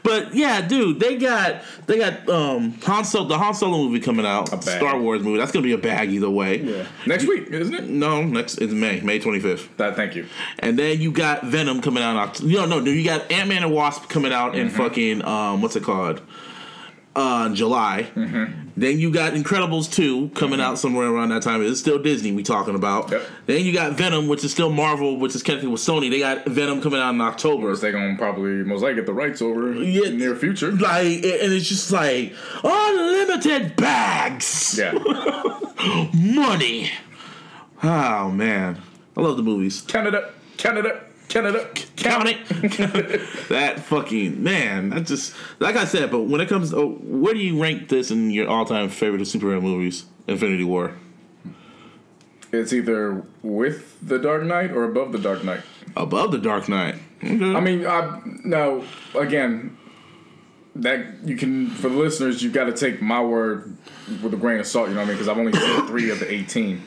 But 0.03 0.35
yeah, 0.35 0.61
dude, 0.66 1.01
they 1.01 1.16
got 1.16 1.62
they 1.86 1.99
got 1.99 2.28
um 2.28 2.73
Han 2.82 3.05
Solo, 3.05 3.28
the 3.28 3.39
Han 3.39 3.55
Solo 3.55 3.78
movie 3.78 4.01
coming 4.01 4.27
out, 4.27 4.51
bag. 4.51 4.62
Star 4.62 4.99
Wars 4.99 5.23
movie. 5.23 5.39
That's 5.39 5.53
gonna 5.53 5.65
be 5.65 5.73
a 5.73 5.78
bag 5.78 6.11
either 6.12 6.31
way. 6.31 6.59
Yeah. 6.59 6.86
Next 7.07 7.27
week, 7.27 7.49
isn't 7.49 7.74
it? 7.74 7.85
No, 7.89 8.23
next 8.23 8.59
it's 8.59 8.73
May, 8.73 9.01
May 9.01 9.19
twenty 9.19 9.40
fifth. 9.40 9.77
That, 9.77 9.97
thank 9.97 10.15
you. 10.15 10.27
And 10.61 10.78
then 10.78 11.01
you 11.01 11.11
got 11.12 11.45
Venom 11.45 11.81
coming 11.81 12.03
out. 12.03 12.35
Oct- 12.35 12.43
no, 12.45 12.65
no, 12.66 12.81
no. 12.81 12.90
You 12.90 13.05
got 13.05 13.31
Ant 13.31 13.49
Man 13.49 13.62
and 13.62 13.73
Wasp 13.73 14.09
coming 14.09 14.32
out 14.32 14.55
in 14.55 14.70
fucking 14.70 15.24
um, 15.24 15.62
what's 15.62 15.77
it 15.77 15.82
called? 15.82 16.20
Uh, 17.19 17.53
July. 17.53 18.03
Then 18.77 19.01
you 19.01 19.11
got 19.11 19.32
Incredibles 19.32 19.93
two 19.93 20.28
coming 20.36 20.61
out 20.61 20.78
somewhere 20.78 21.09
around 21.09 21.31
that 21.31 21.43
time. 21.43 21.62
It's 21.65 21.81
still 21.81 21.99
Disney 22.01 22.31
we 22.31 22.45
talking 22.45 22.77
about. 22.77 23.11
Yep. 23.11 23.23
Then 23.47 23.65
you 23.65 23.73
got 23.73 23.95
Venom, 23.95 24.28
which 24.28 24.45
is 24.45 24.53
still 24.53 24.70
Marvel, 24.70 25.16
which 25.19 25.35
is 25.35 25.43
technically 25.43 25.70
with 25.70 25.81
Sony. 25.81 26.11
They 26.11 26.20
got 26.20 26.47
Venom 26.47 26.81
coming 26.81 27.01
out 27.01 27.11
in 27.15 27.20
October. 27.20 27.62
Course, 27.66 27.81
they 27.81 27.90
gonna 27.90 28.16
probably 28.16 28.62
most 28.62 28.82
likely 28.82 28.95
get 28.97 29.07
the 29.07 29.12
rights 29.15 29.43
over 29.43 29.73
Yeah. 29.74 30.05
in 30.07 30.12
the 30.12 30.16
near 30.27 30.36
future. 30.36 30.70
Like, 30.70 31.07
and 31.07 31.53
it's 31.53 31.69
just 31.69 31.90
like 31.90 32.35
unlimited 32.62 33.74
bags, 33.74 34.78
Yeah, 34.78 34.93
money. 36.15 36.90
Oh 37.82 38.31
man, 38.31 38.78
I 39.16 39.20
love 39.20 39.36
the 39.36 39.43
movies. 39.43 39.81
Canada, 39.82 40.31
Canada, 40.57 41.01
Canada, 41.29 41.69
Count 41.97 42.29
it. 42.29 42.49
that 43.49 43.81
fucking 43.81 44.43
man. 44.43 44.91
That 44.91 45.07
just 45.07 45.35
like 45.59 45.77
I 45.77 45.85
said. 45.85 46.11
But 46.11 46.23
when 46.23 46.41
it 46.41 46.49
comes, 46.49 46.73
oh, 46.73 46.93
where 47.03 47.35
do 47.35 47.41
you 47.41 47.61
rank 47.61 47.89
this 47.89 48.11
in 48.11 48.31
your 48.31 48.49
all-time 48.49 48.89
favorite 48.89 49.23
superhero 49.23 49.61
movies? 49.61 50.07
Infinity 50.27 50.65
War. 50.65 50.95
It's 52.51 52.73
either 52.73 53.25
with 53.43 53.99
the 54.07 54.19
Dark 54.19 54.45
Knight 54.45 54.71
or 54.71 54.85
above 54.85 55.13
the 55.13 55.19
Dark 55.19 55.45
Knight. 55.45 55.61
Above 55.97 56.33
the 56.33 56.39
Dark 56.39 56.69
Knight. 56.69 56.97
Okay. 57.23 57.55
I 57.55 57.61
mean, 57.61 57.87
I 57.87 58.23
no. 58.45 58.85
Again, 59.15 59.77
that 60.77 61.05
you 61.25 61.37
can 61.37 61.69
for 61.69 61.91
the 61.91 61.97
listeners, 61.97 62.43
you've 62.43 62.55
got 62.55 62.65
to 62.65 62.73
take 62.73 63.03
my 63.03 63.21
word 63.21 63.77
with 64.23 64.33
a 64.33 64.37
grain 64.37 64.61
of 64.61 64.67
salt. 64.67 64.89
You 64.89 64.95
know 64.95 65.01
what 65.01 65.07
I 65.07 65.09
mean? 65.09 65.17
Because 65.17 65.29
I've 65.29 65.39
only 65.39 65.53
seen 65.53 65.87
three 65.87 66.11
of 66.11 66.21
the 66.21 66.33
eighteen. 66.33 66.83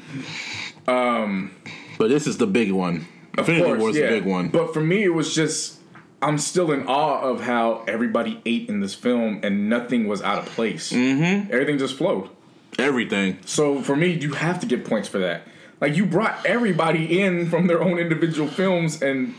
but 0.85 2.07
this 2.07 2.25
is 2.25 2.37
the 2.37 2.47
big 2.47 2.71
one. 2.71 3.05
Of 3.37 3.39
Infinity 3.49 3.63
course, 3.65 3.79
War 3.79 3.89
is 3.91 3.97
yeah. 3.97 4.09
the 4.09 4.19
big 4.19 4.25
one. 4.25 4.49
But 4.49 4.73
for 4.73 4.81
me, 4.81 5.03
it 5.03 5.13
was 5.13 5.33
just 5.33 5.79
I'm 6.21 6.37
still 6.37 6.71
in 6.71 6.85
awe 6.87 7.21
of 7.21 7.41
how 7.41 7.83
everybody 7.87 8.41
ate 8.45 8.69
in 8.69 8.79
this 8.79 8.93
film 8.93 9.39
and 9.43 9.69
nothing 9.69 10.07
was 10.07 10.21
out 10.21 10.39
of 10.39 10.45
place. 10.47 10.91
Mm-hmm. 10.91 11.51
Everything 11.51 11.77
just 11.77 11.97
flowed. 11.97 12.29
Everything. 12.77 13.37
So 13.45 13.81
for 13.81 13.95
me, 13.95 14.13
you 14.13 14.33
have 14.33 14.59
to 14.59 14.65
get 14.65 14.85
points 14.85 15.07
for 15.07 15.19
that. 15.19 15.43
Like 15.79 15.95
you 15.95 16.05
brought 16.05 16.45
everybody 16.45 17.21
in 17.21 17.49
from 17.49 17.67
their 17.67 17.81
own 17.81 17.97
individual 17.97 18.47
films 18.47 19.01
and 19.01 19.33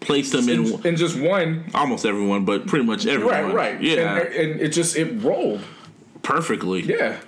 Placed 0.00 0.32
them 0.32 0.48
in 0.48 0.64
in, 0.66 0.86
in 0.86 0.96
just 0.96 1.18
one. 1.18 1.64
almost 1.74 2.06
everyone, 2.06 2.44
but 2.44 2.66
pretty 2.66 2.84
much 2.84 3.04
everyone. 3.06 3.52
Right, 3.52 3.54
right. 3.72 3.82
Yeah, 3.82 4.16
And, 4.18 4.34
and 4.34 4.60
it 4.60 4.68
just 4.68 4.96
it 4.96 5.22
rolled. 5.22 5.60
perfectly. 6.22 6.82
Yeah. 6.82 7.18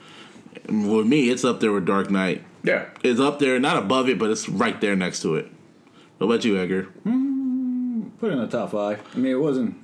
With 0.68 1.06
me, 1.06 1.30
it's 1.30 1.44
up 1.44 1.60
there 1.60 1.72
with 1.72 1.84
Dark 1.84 2.10
Knight. 2.10 2.44
Yeah. 2.62 2.86
It's 3.02 3.18
up 3.18 3.38
there, 3.40 3.58
not 3.58 3.76
above 3.76 4.08
it, 4.08 4.18
but 4.18 4.30
it's 4.30 4.48
right 4.48 4.80
there 4.80 4.94
next 4.94 5.20
to 5.22 5.34
it. 5.34 5.50
What 6.20 6.26
about 6.26 6.44
you, 6.44 6.58
Edgar? 6.58 6.82
Hmm, 6.82 8.10
put 8.18 8.28
it 8.28 8.34
in 8.34 8.40
the 8.40 8.46
top 8.46 8.72
five. 8.72 9.00
I 9.14 9.16
mean, 9.16 9.32
it 9.32 9.40
wasn't. 9.40 9.74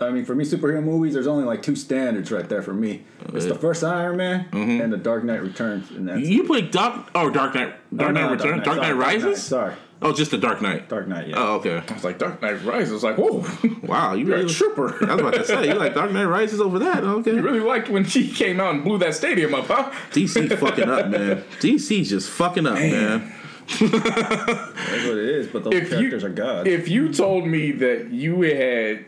I 0.00 0.10
mean, 0.10 0.24
for 0.24 0.32
me, 0.32 0.44
superhero 0.44 0.80
movies, 0.80 1.12
there's 1.12 1.26
only 1.26 1.42
like 1.42 1.60
two 1.60 1.74
standards 1.74 2.30
right 2.30 2.48
there 2.48 2.62
for 2.62 2.72
me. 2.72 3.02
It's 3.34 3.46
the 3.46 3.56
first 3.56 3.82
Iron 3.82 4.16
Man 4.16 4.44
mm-hmm. 4.52 4.80
and 4.80 4.92
the 4.92 4.96
Dark 4.96 5.24
Knight 5.24 5.42
Returns, 5.42 5.90
and 5.90 6.08
that's 6.08 6.20
You 6.20 6.44
put 6.44 6.70
Dark 6.70 7.10
or 7.16 7.32
Dark 7.32 7.56
Knight, 7.56 7.74
oh, 7.74 7.96
Dark 7.96 8.10
Oh, 8.10 8.12
Knight 8.12 8.22
no, 8.22 8.30
Return, 8.30 8.62
Dark 8.62 8.80
Knight, 8.80 8.92
Rises. 8.92 9.42
Sorry, 9.42 9.74
Oh, 10.00 10.12
just 10.12 10.30
the 10.30 10.38
Dark 10.38 10.62
Knight. 10.62 10.88
Dark 10.88 11.08
Knight. 11.08 11.26
Yeah. 11.26 11.34
Oh, 11.38 11.54
okay. 11.56 11.82
I 11.88 11.92
was 11.92 12.04
like 12.04 12.18
Dark 12.18 12.40
Knight 12.40 12.64
Rises. 12.64 12.90
I 12.90 12.94
was 12.94 13.02
like, 13.02 13.18
whoa. 13.18 13.44
Wow, 13.82 14.14
you 14.14 14.24
You're 14.26 14.36
really 14.36 14.52
a 14.52 14.54
trooper. 14.54 15.04
I 15.04 15.14
was 15.14 15.20
about 15.20 15.34
to 15.34 15.44
say 15.44 15.66
you 15.66 15.74
like 15.74 15.94
Dark 15.94 16.12
Knight 16.12 16.24
Rises 16.26 16.60
over 16.60 16.78
that. 16.78 17.02
Okay. 17.02 17.34
You 17.34 17.42
really 17.42 17.60
liked 17.60 17.88
when 17.88 18.04
she 18.04 18.30
came 18.30 18.60
out 18.60 18.76
and 18.76 18.84
blew 18.84 18.98
that 18.98 19.14
stadium 19.16 19.52
up, 19.52 19.66
huh? 19.66 19.90
DC 20.12 20.56
fucking 20.58 20.88
up, 20.88 21.08
man. 21.08 21.42
DC's 21.58 22.08
just 22.08 22.30
fucking 22.30 22.66
up, 22.66 22.74
man. 22.74 23.32
That's 23.68 23.80
what 23.80 25.18
it 25.18 25.28
is. 25.28 25.46
But 25.48 25.64
those 25.64 25.74
If 25.74 25.90
you- 25.90 25.96
characters 25.96 26.24
are 26.24 26.28
gods. 26.30 26.68
If 26.68 26.88
you 26.88 27.12
told 27.12 27.46
me 27.46 27.72
that 27.72 28.10
you 28.10 28.40
had 28.42 29.06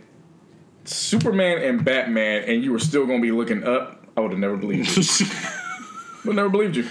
Superman 0.84 1.58
and 1.62 1.84
Batman 1.84 2.44
and 2.44 2.62
you 2.62 2.72
were 2.72 2.78
still 2.78 3.06
gonna 3.06 3.20
be 3.22 3.32
looking 3.32 3.64
up, 3.64 4.06
I 4.16 4.20
would 4.20 4.30
have 4.30 4.40
never 4.40 4.56
believed 4.56 4.96
you. 4.96 5.26
would 6.24 6.36
never 6.36 6.48
believed 6.48 6.76
you. 6.76 6.86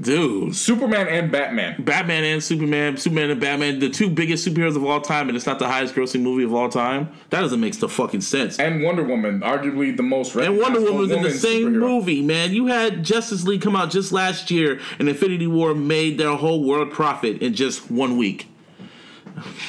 Dude, 0.00 0.54
Superman 0.54 1.08
and 1.08 1.32
Batman. 1.32 1.82
Batman 1.82 2.22
and 2.22 2.42
Superman, 2.42 2.96
Superman 2.98 3.30
and 3.30 3.40
Batman, 3.40 3.80
the 3.80 3.90
two 3.90 4.08
biggest 4.08 4.46
superheroes 4.46 4.76
of 4.76 4.84
all 4.84 5.00
time, 5.00 5.28
and 5.28 5.36
it's 5.36 5.46
not 5.46 5.58
the 5.58 5.66
highest 5.66 5.94
grossing 5.94 6.22
movie 6.22 6.44
of 6.44 6.54
all 6.54 6.68
time. 6.68 7.08
That 7.30 7.40
doesn't 7.40 7.58
make 7.58 7.76
the 7.80 7.88
fucking 7.88 8.20
sense. 8.20 8.60
And 8.60 8.82
Wonder 8.84 9.02
Woman, 9.02 9.40
arguably 9.40 9.96
the 9.96 10.04
most 10.04 10.36
And 10.36 10.58
Wonder 10.58 10.78
recognizable 10.80 10.92
Woman 10.92 11.08
was 11.08 11.10
in 11.10 11.22
the 11.22 11.30
same 11.32 11.72
superhero. 11.72 11.78
movie, 11.80 12.22
man. 12.22 12.52
You 12.52 12.66
had 12.66 13.02
Justice 13.02 13.44
League 13.44 13.60
come 13.62 13.74
out 13.74 13.90
just 13.90 14.12
last 14.12 14.52
year, 14.52 14.78
and 15.00 15.08
Infinity 15.08 15.48
War 15.48 15.74
made 15.74 16.16
their 16.16 16.36
whole 16.36 16.62
world 16.62 16.92
profit 16.92 17.42
in 17.42 17.54
just 17.54 17.90
one 17.90 18.16
week. 18.16 18.46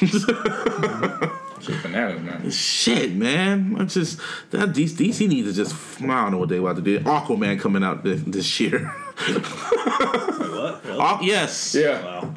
Shit, 1.60 1.82
bananas, 1.82 2.22
man. 2.22 2.50
Shit, 2.50 3.14
man. 3.14 3.76
I'm 3.78 3.88
just 3.88 4.18
that 4.50 4.70
DC, 4.70 4.96
DC 4.96 5.28
needs 5.28 5.48
to 5.48 5.54
just 5.54 6.00
I 6.02 6.06
don't 6.06 6.32
know 6.32 6.38
what 6.38 6.48
they 6.48 6.56
about 6.56 6.76
to 6.76 6.82
do. 6.82 7.00
Aquaman 7.00 7.60
coming 7.60 7.84
out 7.84 8.02
this, 8.02 8.22
this 8.22 8.60
year. 8.60 8.92
what? 9.28 10.84
Really? 10.84 10.98
Aqu- 10.98 11.22
yes. 11.22 11.74
Yeah. 11.74 12.02
Wow. 12.04 12.34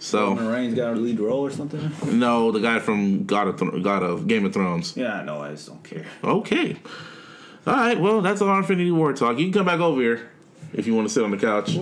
So 0.00 0.28
Roman 0.28 0.46
Reigns 0.46 0.74
got 0.74 0.92
a 0.92 0.96
lead 0.96 1.18
role 1.18 1.40
or 1.40 1.50
something? 1.50 1.90
no, 2.18 2.52
the 2.52 2.60
guy 2.60 2.78
from 2.78 3.24
God 3.24 3.48
of 3.48 3.58
Thro- 3.58 3.80
God 3.80 4.02
of 4.02 4.26
Game 4.28 4.44
of 4.44 4.52
Thrones. 4.52 4.96
Yeah, 4.96 5.22
no. 5.22 5.40
I 5.40 5.50
just 5.50 5.66
don't 5.66 5.82
care. 5.82 6.06
Okay. 6.22 6.76
All 7.66 7.74
right. 7.74 7.98
Well, 8.00 8.20
that's 8.22 8.40
our 8.40 8.58
Infinity 8.58 8.92
War 8.92 9.12
talk. 9.12 9.38
You 9.38 9.44
can 9.46 9.52
come 9.52 9.66
back 9.66 9.80
over 9.80 10.00
here 10.00 10.30
if 10.72 10.86
you 10.86 10.94
want 10.94 11.08
to 11.08 11.12
sit 11.12 11.24
on 11.24 11.30
the 11.32 11.36
couch. 11.36 11.76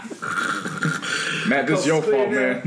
Matt, 1.50 1.66
this 1.66 1.80
is 1.80 1.86
your 1.86 2.00
fault, 2.00 2.30
man. 2.30 2.62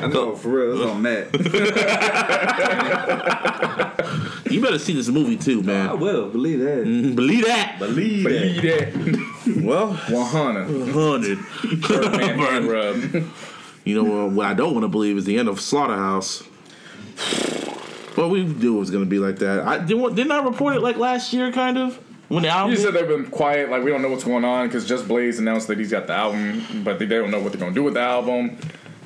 I 0.00 0.06
know, 0.06 0.34
for 0.34 0.48
real. 0.48 0.80
It's 0.80 0.90
on 0.90 1.02
Matt. 1.02 1.28
You 4.50 4.60
better 4.60 4.78
see 4.78 4.92
this 4.92 5.08
movie 5.08 5.36
too, 5.36 5.62
man. 5.62 5.88
I 5.88 5.94
will. 5.94 6.28
Believe 6.30 6.60
that. 6.60 6.84
Believe 6.84 7.44
that. 7.44 7.76
Believe 7.80 8.24
Believe 8.24 8.62
that. 8.62 8.92
that. 8.92 9.62
Well, 9.64 9.94
100. 9.94 10.92
hundred. 10.92 11.38
Man, 12.16 12.38
hand 12.38 12.66
rub. 12.68 12.96
You 13.84 14.00
know 14.00 14.26
uh, 14.26 14.30
what 14.30 14.46
I 14.46 14.54
don't 14.54 14.72
want 14.72 14.84
to 14.84 14.88
believe 14.88 15.16
is 15.16 15.24
the 15.24 15.38
end 15.38 15.48
of 15.48 15.60
Slaughterhouse. 15.60 16.44
Well, 18.16 18.30
we 18.30 18.44
knew 18.44 18.76
it 18.76 18.80
was 18.80 18.92
going 18.92 19.02
to 19.02 19.10
be 19.10 19.18
like 19.18 19.40
that. 19.40 19.66
I 19.66 19.78
didn't. 19.78 20.14
Didn't 20.14 20.30
I 20.30 20.44
report 20.44 20.76
it 20.76 20.82
like 20.82 20.98
last 20.98 21.32
year, 21.32 21.50
kind 21.50 21.76
of 21.76 21.98
when 22.34 22.42
the 22.42 22.50
album? 22.50 22.72
You 22.72 22.76
said 22.78 22.92
they've 22.94 23.08
been 23.08 23.26
quiet, 23.30 23.70
like 23.70 23.82
we 23.82 23.90
don't 23.90 24.02
know 24.02 24.10
what's 24.10 24.24
going 24.24 24.44
on 24.44 24.66
because 24.68 24.86
Just 24.86 25.08
Blaze 25.08 25.38
announced 25.38 25.68
that 25.68 25.78
he's 25.78 25.90
got 25.90 26.06
the 26.06 26.12
album, 26.14 26.82
but 26.84 26.98
they 26.98 27.06
don't 27.06 27.30
know 27.30 27.40
what 27.40 27.52
they're 27.52 27.60
gonna 27.60 27.74
do 27.74 27.82
with 27.82 27.94
the 27.94 28.00
album. 28.00 28.58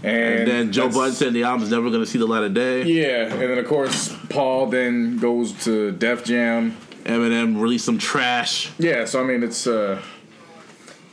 And, 0.02 0.14
and 0.14 0.48
then 0.48 0.72
Joe 0.72 0.82
that's- 0.82 0.96
Budden 0.96 1.14
said 1.14 1.32
the 1.32 1.42
album's 1.42 1.70
never 1.70 1.90
going 1.90 2.02
to 2.04 2.06
see 2.06 2.18
the 2.18 2.26
light 2.26 2.44
of 2.44 2.54
day. 2.54 2.84
Yeah, 2.84 3.32
and 3.32 3.40
then 3.40 3.58
of 3.58 3.66
course 3.66 4.14
Paul 4.28 4.66
then 4.66 5.18
goes 5.18 5.52
to 5.64 5.90
Def 5.90 6.24
Jam. 6.24 6.76
Eminem 7.02 7.60
released 7.60 7.84
some 7.84 7.98
trash. 7.98 8.70
Yeah, 8.78 9.06
so 9.06 9.20
I 9.20 9.24
mean 9.24 9.42
it's 9.42 9.66
uh, 9.66 10.00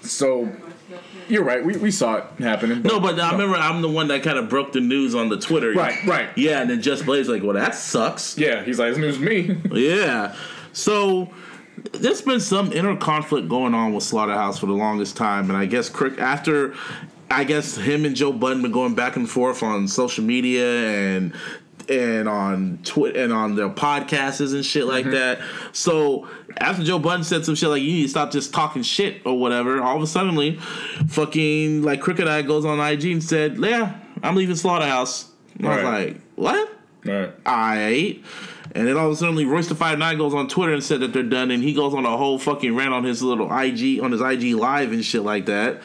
so 0.01 0.51
you're 1.27 1.43
right. 1.43 1.65
We, 1.65 1.77
we 1.77 1.89
saw 1.89 2.17
it 2.17 2.25
happening. 2.37 2.83
No, 2.83 2.99
but 2.99 3.19
I 3.19 3.31
remember 3.31 3.55
I'm 3.55 3.81
the 3.81 3.89
one 3.89 4.07
that 4.09 4.21
kind 4.21 4.37
of 4.37 4.49
broke 4.49 4.73
the 4.73 4.81
news 4.81 5.15
on 5.15 5.29
the 5.29 5.37
Twitter. 5.39 5.71
Right, 5.73 6.03
right. 6.05 6.29
Yeah, 6.37 6.61
and 6.61 6.69
then 6.69 6.81
Just 6.83 7.05
Blaze 7.05 7.27
like, 7.27 7.41
well, 7.41 7.53
that 7.53 7.73
sucks. 7.73 8.37
Yeah, 8.37 8.61
he's 8.63 8.77
like, 8.77 8.89
it's 8.89 8.99
news 8.99 9.17
to 9.17 9.23
me. 9.23 9.57
Yeah. 9.71 10.35
So 10.73 11.31
there's 11.99 12.21
been 12.21 12.39
some 12.39 12.71
inner 12.71 12.95
conflict 12.95 13.49
going 13.49 13.73
on 13.73 13.93
with 13.93 14.03
Slaughterhouse 14.03 14.59
for 14.59 14.65
the 14.65 14.73
longest 14.73 15.17
time, 15.17 15.49
and 15.49 15.57
I 15.57 15.65
guess 15.65 15.89
Crick 15.89 16.19
after 16.19 16.73
I 17.29 17.43
guess 17.43 17.75
him 17.75 18.05
and 18.05 18.15
Joe 18.15 18.31
Budden 18.31 18.61
been 18.61 18.71
going 18.71 18.95
back 18.95 19.15
and 19.15 19.29
forth 19.29 19.63
on 19.63 19.87
social 19.87 20.23
media 20.23 20.89
and 20.89 21.33
and 21.89 22.27
on 22.27 22.79
Twitter 22.83 23.23
and 23.23 23.31
on 23.31 23.55
their 23.55 23.69
podcasts 23.69 24.53
and 24.53 24.65
shit 24.65 24.85
like 24.85 25.05
mm-hmm. 25.05 25.13
that. 25.13 25.39
So 25.71 26.27
after 26.57 26.83
Joe 26.83 26.99
Budden 26.99 27.23
said 27.23 27.45
some 27.45 27.55
shit 27.55 27.69
like 27.69 27.81
you 27.81 27.91
need 27.91 28.03
to 28.03 28.09
stop 28.09 28.31
just 28.31 28.53
talking 28.53 28.81
shit 28.81 29.21
or 29.25 29.39
whatever, 29.39 29.81
all 29.81 29.97
of 29.97 30.03
a 30.03 30.07
suddenly, 30.07 30.57
fucking 31.07 31.83
like 31.83 32.01
Crooked 32.01 32.27
I 32.27 32.41
goes 32.41 32.65
on 32.65 32.79
IG 32.79 33.05
and 33.05 33.23
said, 33.23 33.57
"Yeah, 33.57 33.99
I'm 34.23 34.35
leaving 34.35 34.55
Slaughterhouse." 34.55 35.31
And 35.57 35.67
I 35.67 35.75
was 35.75 35.83
Right. 35.83 36.07
like, 36.07 36.21
"What?" 36.35 36.69
right. 37.05 37.31
I 37.45 38.19
and 38.75 38.87
then 38.87 38.97
all 38.97 39.07
of 39.07 39.13
a 39.13 39.15
sudden, 39.15 39.35
Royce 39.49 39.67
the 39.67 39.75
Five 39.75 39.97
Nine 39.97 40.17
goes 40.17 40.33
on 40.33 40.47
Twitter 40.47 40.73
and 40.73 40.83
said 40.83 40.99
that 40.99 41.13
they're 41.13 41.23
done, 41.23 41.49
and 41.49 41.63
he 41.63 41.73
goes 41.73 41.93
on 41.93 42.05
a 42.05 42.15
whole 42.17 42.37
fucking 42.37 42.75
rant 42.75 42.93
on 42.93 43.03
his 43.03 43.23
little 43.23 43.45
IG 43.47 43.99
on 44.01 44.11
his 44.11 44.21
IG 44.21 44.53
live 44.55 44.91
and 44.91 45.03
shit 45.03 45.23
like 45.23 45.45
that. 45.47 45.81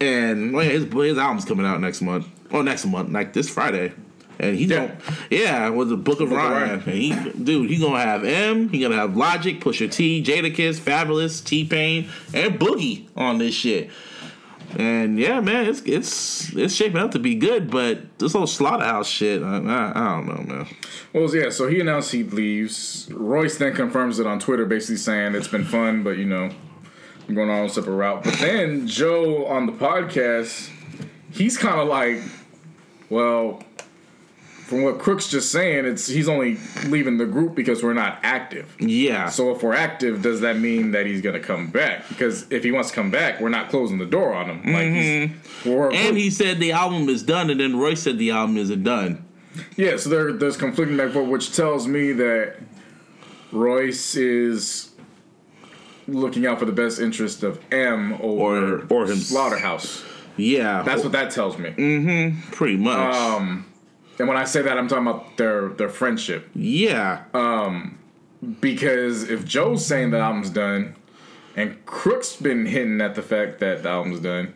And 0.00 0.54
oh, 0.54 0.58
well, 0.58 0.68
his 0.68 0.84
his 0.92 1.18
album's 1.18 1.44
coming 1.44 1.64
out 1.66 1.80
next 1.80 2.00
month, 2.02 2.26
or 2.50 2.62
next 2.64 2.86
month, 2.86 3.10
like 3.12 3.32
this 3.32 3.48
Friday. 3.48 3.92
And 4.38 4.56
he's 4.56 4.70
Yeah. 4.70 4.86
gonna, 4.86 4.98
yeah, 5.30 5.68
with 5.68 5.90
the 5.90 5.96
Book 5.96 6.20
of 6.20 6.30
Book. 6.30 6.38
Ryan. 6.38 6.70
And 6.80 6.82
he, 6.82 7.14
dude, 7.44 7.70
he's 7.70 7.80
gonna 7.80 8.00
have 8.00 8.24
M, 8.24 8.70
he 8.70 8.80
gonna 8.80 8.96
have 8.96 9.16
Logic, 9.16 9.60
Pusha 9.60 9.92
T, 9.92 10.22
Jadakiss, 10.22 10.80
Fabolous, 10.80 11.44
T 11.44 11.64
Pain, 11.64 12.08
and 12.34 12.58
Boogie 12.58 13.04
on 13.16 13.38
this 13.38 13.54
shit. 13.54 13.90
And 14.76 15.18
yeah, 15.18 15.40
man, 15.40 15.66
it's 15.66 15.82
it's 15.82 16.54
it's 16.54 16.74
shaping 16.74 16.98
up 16.98 17.10
to 17.12 17.18
be 17.18 17.34
good, 17.34 17.70
but 17.70 18.18
this 18.18 18.32
whole 18.32 18.46
slaughterhouse 18.46 19.08
shit, 19.08 19.42
I, 19.42 19.58
I, 19.58 19.90
I 19.90 20.14
don't 20.16 20.26
know, 20.26 20.54
man. 20.54 20.66
Well, 21.12 21.34
yeah. 21.34 21.50
So 21.50 21.68
he 21.68 21.80
announced 21.80 22.12
he 22.12 22.22
leaves. 22.22 23.08
Royce 23.12 23.58
then 23.58 23.74
confirms 23.74 24.18
it 24.18 24.26
on 24.26 24.38
Twitter, 24.38 24.64
basically 24.64 24.96
saying 24.96 25.34
it's 25.34 25.48
been 25.48 25.64
fun, 25.64 26.02
but 26.02 26.16
you 26.16 26.24
know, 26.24 26.50
I'm 27.28 27.34
going 27.34 27.50
on 27.50 27.66
a 27.66 27.68
separate 27.68 27.96
route. 27.96 28.24
But 28.24 28.34
then 28.34 28.86
Joe 28.86 29.46
on 29.46 29.66
the 29.66 29.72
podcast, 29.72 30.70
he's 31.30 31.58
kind 31.58 31.80
of 31.80 31.88
like, 31.88 32.20
well, 33.10 33.62
from 34.72 34.84
what 34.84 34.98
Crook's 34.98 35.28
just 35.28 35.52
saying, 35.52 35.84
it's 35.84 36.06
he's 36.06 36.30
only 36.30 36.56
leaving 36.86 37.18
the 37.18 37.26
group 37.26 37.54
because 37.54 37.82
we're 37.82 37.92
not 37.92 38.18
active. 38.22 38.74
Yeah. 38.80 39.28
So 39.28 39.54
if 39.54 39.62
we're 39.62 39.74
active, 39.74 40.22
does 40.22 40.40
that 40.40 40.56
mean 40.56 40.92
that 40.92 41.04
he's 41.04 41.20
gonna 41.20 41.40
come 41.40 41.66
back? 41.66 42.08
Because 42.08 42.46
if 42.50 42.64
he 42.64 42.72
wants 42.72 42.88
to 42.88 42.94
come 42.94 43.10
back, 43.10 43.38
we're 43.38 43.50
not 43.50 43.68
closing 43.68 43.98
the 43.98 44.06
door 44.06 44.32
on 44.32 44.48
him. 44.48 44.72
Like 44.72 44.86
Mm-hmm. 44.86 45.94
And 45.94 46.16
he 46.16 46.30
said 46.30 46.58
the 46.58 46.72
album 46.72 47.10
is 47.10 47.22
done, 47.22 47.50
and 47.50 47.60
then 47.60 47.78
Roy 47.78 47.92
said 47.92 48.16
the 48.16 48.30
album 48.30 48.56
isn't 48.56 48.82
done. 48.82 49.22
Yeah, 49.76 49.98
so 49.98 50.08
there, 50.08 50.32
there's 50.32 50.56
conflicting 50.56 50.96
back 50.96 51.12
forth, 51.12 51.28
which 51.28 51.54
tells 51.54 51.86
me 51.86 52.12
that 52.12 52.56
Royce 53.52 54.16
is 54.16 54.90
looking 56.08 56.46
out 56.46 56.58
for 56.58 56.64
the 56.64 56.72
best 56.72 56.98
interest 56.98 57.42
of 57.42 57.60
M 57.70 58.14
over 58.14 58.86
Or- 58.90 59.02
or 59.02 59.06
him- 59.06 59.18
Slaughterhouse. 59.18 60.02
Yeah, 60.38 60.82
That's 60.82 61.02
what 61.02 61.12
that 61.12 61.30
tells 61.30 61.58
me. 61.58 61.68
Mm-hmm. 61.70 62.52
Pretty 62.52 62.78
much. 62.78 63.14
Um, 63.14 63.66
and 64.18 64.28
when 64.28 64.36
I 64.36 64.44
say 64.44 64.62
that, 64.62 64.78
I'm 64.78 64.88
talking 64.88 65.06
about 65.06 65.36
their 65.36 65.68
their 65.70 65.88
friendship. 65.88 66.48
yeah, 66.54 67.24
Um, 67.34 67.98
Because 68.60 69.28
if 69.30 69.44
Joe's 69.44 69.84
saying 69.86 70.10
the 70.10 70.18
album's 70.18 70.50
done, 70.50 70.94
and 71.56 71.84
Crook's 71.86 72.36
been 72.36 72.66
hinting 72.66 73.00
at 73.00 73.14
the 73.14 73.22
fact 73.22 73.60
that 73.60 73.82
the 73.82 73.88
album's 73.88 74.20
done, 74.20 74.54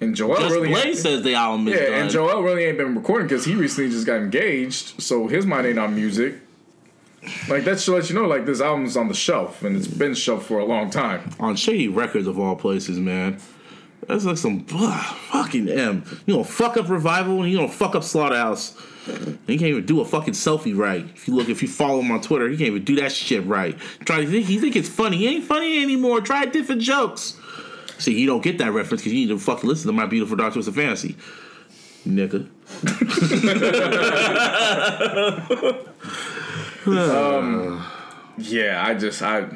and 0.00 0.14
Joel 0.14 0.36
Just 0.36 0.54
really 0.54 0.68
Blaze 0.68 1.02
says 1.02 1.22
the 1.22 1.34
album 1.34 1.68
is 1.68 1.74
yeah, 1.80 1.86
done. 1.90 2.00
and 2.02 2.10
Joel 2.10 2.42
really 2.42 2.64
ain't 2.64 2.78
been 2.78 2.94
recording 2.94 3.26
because 3.28 3.44
he 3.44 3.54
recently 3.54 3.90
just 3.90 4.06
got 4.06 4.16
engaged, 4.16 5.00
so 5.02 5.26
his 5.26 5.44
mind 5.46 5.66
ain't 5.66 5.78
on 5.78 5.94
music. 5.94 6.36
Like 7.48 7.64
that 7.64 7.80
should 7.80 7.94
let 7.94 8.08
you 8.08 8.14
know, 8.14 8.26
like 8.26 8.46
this 8.46 8.60
album's 8.60 8.96
on 8.96 9.08
the 9.08 9.14
shelf 9.14 9.64
and 9.64 9.76
it's 9.76 9.88
been 9.88 10.14
shelved 10.14 10.46
for 10.46 10.58
a 10.60 10.64
long 10.64 10.90
time. 10.90 11.30
on 11.40 11.56
Shady 11.56 11.88
Records 11.88 12.26
of 12.28 12.38
all 12.38 12.54
places, 12.54 12.98
man. 13.00 13.38
That's 14.06 14.24
like 14.24 14.36
some 14.38 14.64
ugh, 14.72 15.16
fucking 15.32 15.68
M. 15.68 16.04
You 16.26 16.34
gonna 16.34 16.44
fuck 16.44 16.76
up 16.76 16.88
revival 16.88 17.42
and 17.42 17.50
you 17.50 17.56
gonna 17.58 17.68
fuck 17.68 17.96
up 17.96 18.04
Slaughterhouse. 18.04 18.80
He 19.46 19.56
can't 19.58 19.70
even 19.70 19.86
do 19.86 20.00
a 20.00 20.04
fucking 20.04 20.34
selfie 20.34 20.76
right. 20.76 21.04
If 21.14 21.28
you 21.28 21.34
look, 21.34 21.48
if 21.48 21.62
you 21.62 21.68
follow 21.68 22.00
him 22.00 22.10
on 22.10 22.20
Twitter, 22.20 22.48
he 22.48 22.56
can't 22.56 22.68
even 22.68 22.84
do 22.84 22.96
that 22.96 23.12
shit 23.12 23.44
right. 23.46 23.78
Try 24.04 24.22
to 24.22 24.26
think, 24.26 24.46
he 24.46 24.58
think 24.58 24.74
it's 24.74 24.88
funny. 24.88 25.18
He 25.18 25.28
ain't 25.28 25.44
funny 25.44 25.82
anymore. 25.82 26.20
Try 26.20 26.44
different 26.46 26.82
jokes. 26.82 27.38
See, 27.98 28.18
you 28.18 28.26
don't 28.26 28.42
get 28.42 28.58
that 28.58 28.72
reference 28.72 29.02
because 29.02 29.12
you 29.12 29.20
need 29.20 29.32
to 29.32 29.38
fucking 29.38 29.68
listen 29.68 29.86
to 29.86 29.92
My 29.92 30.06
Beautiful 30.06 30.36
Dark 30.36 30.52
Twisted 30.52 30.74
Fantasy, 30.74 31.16
nigga. 32.06 32.48
Um, 36.86 37.84
yeah, 38.38 38.84
I 38.86 38.94
just 38.94 39.20
I 39.20 39.48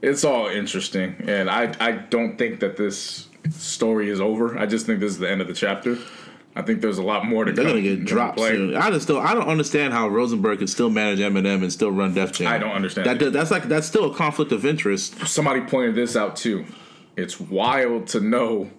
it's 0.00 0.24
all 0.24 0.46
interesting 0.46 1.16
and 1.26 1.50
I 1.50 1.74
I 1.80 1.92
don't 1.92 2.38
think 2.38 2.60
that 2.60 2.76
this 2.76 3.28
story 3.50 4.10
is 4.10 4.20
over. 4.20 4.56
I 4.56 4.66
just 4.66 4.86
think 4.86 5.00
this 5.00 5.12
is 5.12 5.18
the 5.18 5.28
end 5.28 5.40
of 5.40 5.48
the 5.48 5.54
chapter. 5.54 5.98
I 6.56 6.62
think 6.62 6.80
there's 6.80 6.98
a 6.98 7.02
lot 7.02 7.24
more 7.26 7.44
to 7.44 7.52
They're 7.52 7.64
come 7.64 7.74
gonna 7.74 7.82
get 7.82 8.04
dropped 8.04 8.36
play. 8.38 8.50
soon. 8.50 8.76
I 8.76 8.90
just 8.90 9.04
still 9.04 9.18
I 9.18 9.34
don't 9.34 9.48
understand 9.48 9.92
how 9.92 10.08
Rosenberg 10.08 10.58
can 10.58 10.66
still 10.66 10.90
manage 10.90 11.20
Eminem 11.20 11.62
and 11.62 11.72
still 11.72 11.90
run 11.92 12.12
Def 12.14 12.32
Jam. 12.32 12.48
I 12.48 12.58
don't 12.58 12.72
understand 12.72 13.20
that. 13.20 13.32
That's 13.32 13.50
like 13.50 13.64
that's 13.64 13.86
still 13.86 14.10
a 14.10 14.14
conflict 14.14 14.50
of 14.52 14.66
interest. 14.66 15.26
somebody 15.26 15.60
pointed 15.60 15.94
this 15.94 16.16
out 16.16 16.36
too. 16.36 16.64
It's 17.16 17.38
wild 17.38 18.08
to 18.08 18.20
know 18.20 18.70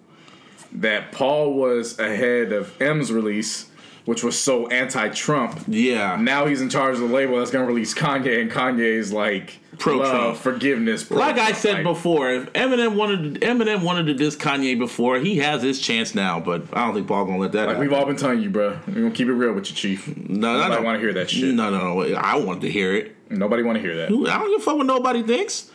that 0.72 1.12
Paul 1.12 1.54
was 1.54 1.98
ahead 1.98 2.52
of 2.52 2.80
M's 2.80 3.12
release, 3.12 3.66
which 4.04 4.22
was 4.24 4.38
so 4.38 4.66
anti-Trump. 4.68 5.64
Yeah. 5.68 6.16
Now 6.16 6.46
he's 6.46 6.60
in 6.60 6.68
charge 6.68 6.94
of 6.94 7.00
the 7.00 7.06
label 7.14 7.38
that's 7.38 7.50
gonna 7.50 7.66
release 7.66 7.94
Kanye, 7.94 8.40
and 8.40 8.50
Kanye's 8.50 9.12
like 9.12 9.58
Pro-Trump. 9.78 10.12
love, 10.12 10.38
forgiveness. 10.38 11.10
Like 11.10 11.38
I 11.38 11.52
said 11.52 11.82
before, 11.82 12.30
if 12.30 12.52
Eminem 12.52 12.94
wanted 12.94 13.40
Eminem 13.40 13.82
wanted 13.82 14.06
to 14.06 14.14
diss 14.14 14.36
Kanye 14.36 14.78
before, 14.78 15.18
he 15.18 15.38
has 15.38 15.62
his 15.62 15.80
chance 15.80 16.14
now. 16.14 16.38
But 16.40 16.64
I 16.72 16.84
don't 16.86 16.94
think 16.94 17.08
Paul 17.08 17.24
gonna 17.24 17.38
let 17.38 17.52
that. 17.52 17.60
Like 17.66 17.76
happen. 17.76 17.80
we've 17.80 17.92
all 17.92 18.04
been 18.06 18.16
telling 18.16 18.40
you, 18.42 18.50
bro. 18.50 18.78
We're 18.86 18.94
gonna 18.94 19.10
keep 19.10 19.28
it 19.28 19.32
real 19.32 19.52
with 19.54 19.70
you, 19.70 19.76
Chief. 19.76 20.06
no, 20.16 20.52
no, 20.52 20.58
Nobody 20.58 20.80
no. 20.80 20.82
want 20.86 20.96
to 20.96 21.00
hear 21.00 21.12
that 21.14 21.30
shit. 21.30 21.54
No, 21.54 21.70
no, 21.70 22.02
no. 22.02 22.14
I 22.16 22.36
wanted 22.36 22.62
to 22.62 22.70
hear 22.70 22.94
it. 22.94 23.16
Nobody 23.30 23.62
want 23.62 23.76
to 23.76 23.82
hear 23.82 23.96
that. 23.96 24.06
I 24.06 24.08
don't 24.10 24.50
give 24.50 24.60
a 24.60 24.64
fuck 24.64 24.76
what 24.76 24.86
nobody 24.86 25.22
thinks. 25.22 25.70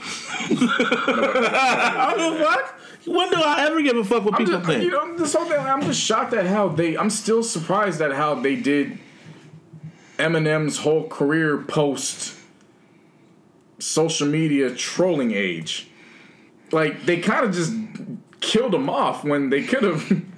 I 0.80 2.14
don't 2.16 2.32
give 2.32 2.40
a 2.40 2.44
fuck. 2.44 2.79
When 3.06 3.30
do 3.30 3.40
I 3.40 3.66
ever 3.66 3.80
give 3.80 3.96
a 3.96 4.04
fuck 4.04 4.24
what 4.24 4.34
I'm 4.34 4.38
people 4.38 4.58
just, 4.60 4.66
think? 4.66 4.84
you 4.84 4.90
know, 4.90 5.16
this 5.16 5.34
whole 5.34 5.46
thing. 5.46 5.58
I'm 5.58 5.82
just 5.82 6.00
shocked 6.00 6.34
at 6.34 6.46
how 6.46 6.68
they. 6.68 6.96
I'm 6.96 7.10
still 7.10 7.42
surprised 7.42 8.00
at 8.00 8.12
how 8.12 8.34
they 8.34 8.56
did 8.56 8.98
Eminem's 10.18 10.78
whole 10.78 11.08
career 11.08 11.58
post 11.58 12.36
social 13.78 14.28
media 14.28 14.74
trolling 14.74 15.32
age. 15.32 15.88
Like 16.72 17.06
they 17.06 17.18
kind 17.20 17.46
of 17.46 17.54
just 17.54 17.72
killed 18.40 18.74
him 18.74 18.90
off 18.90 19.24
when 19.24 19.50
they 19.50 19.62
could 19.62 19.82
have. 19.82 20.22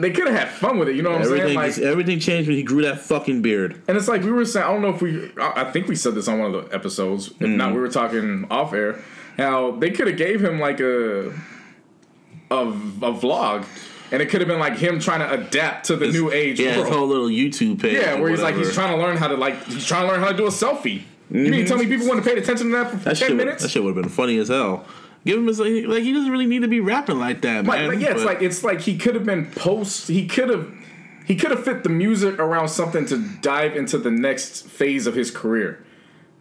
They 0.00 0.12
could 0.12 0.28
have 0.28 0.36
had 0.36 0.48
fun 0.50 0.78
with 0.78 0.88
it, 0.88 0.94
you 0.94 1.02
know 1.02 1.10
what 1.10 1.22
I'm 1.22 1.26
saying? 1.26 1.56
Like, 1.56 1.74
just, 1.74 1.80
everything 1.80 2.20
changed 2.20 2.46
when 2.46 2.56
he 2.56 2.62
grew 2.62 2.82
that 2.82 3.00
fucking 3.00 3.42
beard. 3.42 3.82
and 3.88 3.96
it's 3.96 4.06
like 4.06 4.22
we 4.22 4.30
were 4.30 4.44
saying. 4.44 4.64
I 4.64 4.70
don't 4.70 4.80
know 4.80 4.90
if 4.90 5.02
we. 5.02 5.32
I 5.36 5.62
I 5.62 5.72
think 5.72 5.88
we 5.88 5.96
said 5.96 6.14
this 6.14 6.28
on 6.28 6.38
one 6.38 6.54
of 6.54 6.70
the 6.70 6.72
episodes. 6.72 7.32
If 7.40 7.48
not, 7.48 7.72
mm. 7.72 7.74
we 7.74 7.80
were 7.80 7.88
talking 7.88 8.46
off 8.48 8.72
air. 8.72 9.02
How 9.36 9.72
they 9.72 9.90
could 9.90 10.06
have 10.06 10.16
gave 10.16 10.40
him 10.40 10.60
like 10.60 10.78
a 10.78 11.32
a, 12.50 12.56
a 12.56 13.12
vlog, 13.12 13.66
and 14.12 14.22
it 14.22 14.26
could 14.30 14.40
have 14.40 14.48
been 14.48 14.58
like 14.58 14.76
him 14.78 14.98
trying 15.00 15.20
to 15.20 15.30
adapt 15.32 15.86
to 15.86 15.96
the 15.96 16.06
new 16.08 16.30
age 16.32 16.58
Yeah, 16.60 16.72
his 16.74 16.88
whole 16.88 17.06
little 17.06 17.28
YouTube 17.28 17.80
page. 17.80 17.94
yeah, 17.94 18.14
where 18.14 18.30
he's 18.30 18.40
like 18.40 18.56
he's 18.56 18.72
trying 18.74 18.96
to 18.96 19.02
learn 19.02 19.16
how 19.16 19.28
to 19.28 19.36
like 19.36 19.62
he's 19.64 19.86
trying 19.86 20.02
to 20.06 20.08
learn 20.08 20.20
how 20.20 20.30
to 20.30 20.36
do 20.36 20.46
a 20.46 20.50
selfie. 20.50 21.02
You 21.30 21.50
mean 21.50 21.66
tell 21.66 21.76
me 21.76 21.84
mhm. 21.84 21.90
people 21.90 22.06
wouldn't 22.06 22.24
have 22.24 22.34
paid 22.34 22.42
attention 22.42 22.70
to 22.70 22.72
that 22.76 22.90
for 22.90 22.96
That 22.96 23.04
ten 23.18 23.28
shit, 23.28 23.36
minutes? 23.36 23.62
that 23.62 23.68
shit 23.70 23.82
would 23.84 23.94
have 23.94 24.02
been 24.02 24.10
funny 24.10 24.38
as 24.38 24.48
hell. 24.48 24.86
Give 25.26 25.38
him 25.38 25.46
his 25.46 25.60
like, 25.60 25.84
like 25.86 26.02
he 26.02 26.12
doesn't 26.12 26.30
really 26.30 26.46
need 26.46 26.62
to 26.62 26.68
be 26.68 26.80
rapping 26.80 27.18
like 27.18 27.42
that, 27.42 27.66
Like, 27.66 27.80
man. 27.80 27.88
like, 27.90 27.98
yeah, 28.00 28.12
it's 28.12 28.24
like 28.24 28.40
it's 28.40 28.64
like 28.64 28.80
he 28.80 28.96
could 28.96 29.14
have 29.14 29.24
been 29.26 29.44
post. 29.50 30.08
He 30.08 30.26
could 30.26 30.48
have 30.48 30.72
he 31.26 31.36
could 31.36 31.50
have 31.50 31.62
fit 31.62 31.82
the 31.82 31.90
music 31.90 32.38
around 32.38 32.68
something 32.68 33.04
to 33.06 33.18
dive 33.42 33.76
into 33.76 33.98
the 33.98 34.10
next 34.10 34.66
phase 34.66 35.06
of 35.06 35.14
his 35.14 35.30
career. 35.30 35.84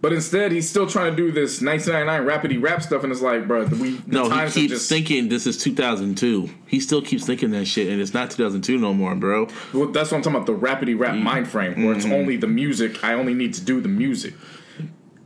But 0.08 0.14
instead, 0.14 0.54
he's 0.54 0.70
still 0.70 0.88
trying 0.88 1.12
to 1.12 1.18
do 1.18 1.34
this 1.34 1.62
1999 1.62 2.26
rapidy 2.58 2.64
rap 2.64 2.82
stuff, 2.82 3.04
and 3.04 3.12
it's 3.12 3.20
like, 3.22 3.46
bro, 3.46 3.66
we 3.66 3.98
the 3.98 4.04
No, 4.08 4.30
he 4.30 4.50
keeps 4.50 4.72
just 4.72 4.88
thinking 4.90 5.28
this 5.28 5.46
is 5.46 5.58
2002. 5.58 6.50
He 6.66 6.80
still 6.80 7.02
keeps 7.02 7.26
thinking 7.26 7.52
that 7.52 7.66
shit, 7.66 7.90
and 7.90 8.00
it's 8.02 8.14
not 8.14 8.32
2002 8.32 8.78
no 8.78 8.94
more, 8.94 9.16
bro. 9.16 9.50
Well, 9.74 9.88
that's 9.88 10.10
what 10.12 10.20
I'm 10.20 10.24
talking 10.24 10.36
about. 10.38 10.46
The 10.46 10.54
rapidy 10.56 10.98
rap 10.98 11.16
Mm. 11.16 11.24
mind 11.24 11.50
frame, 11.50 11.84
where 11.84 11.94
it's 11.94 12.06
Mm-hmm. 12.06 12.14
only 12.14 12.38
the 12.38 12.48
music. 12.48 13.04
I 13.04 13.16
only 13.16 13.34
need 13.34 13.54
to 13.56 13.62
do 13.62 13.82
the 13.82 13.90
music. 13.90 14.34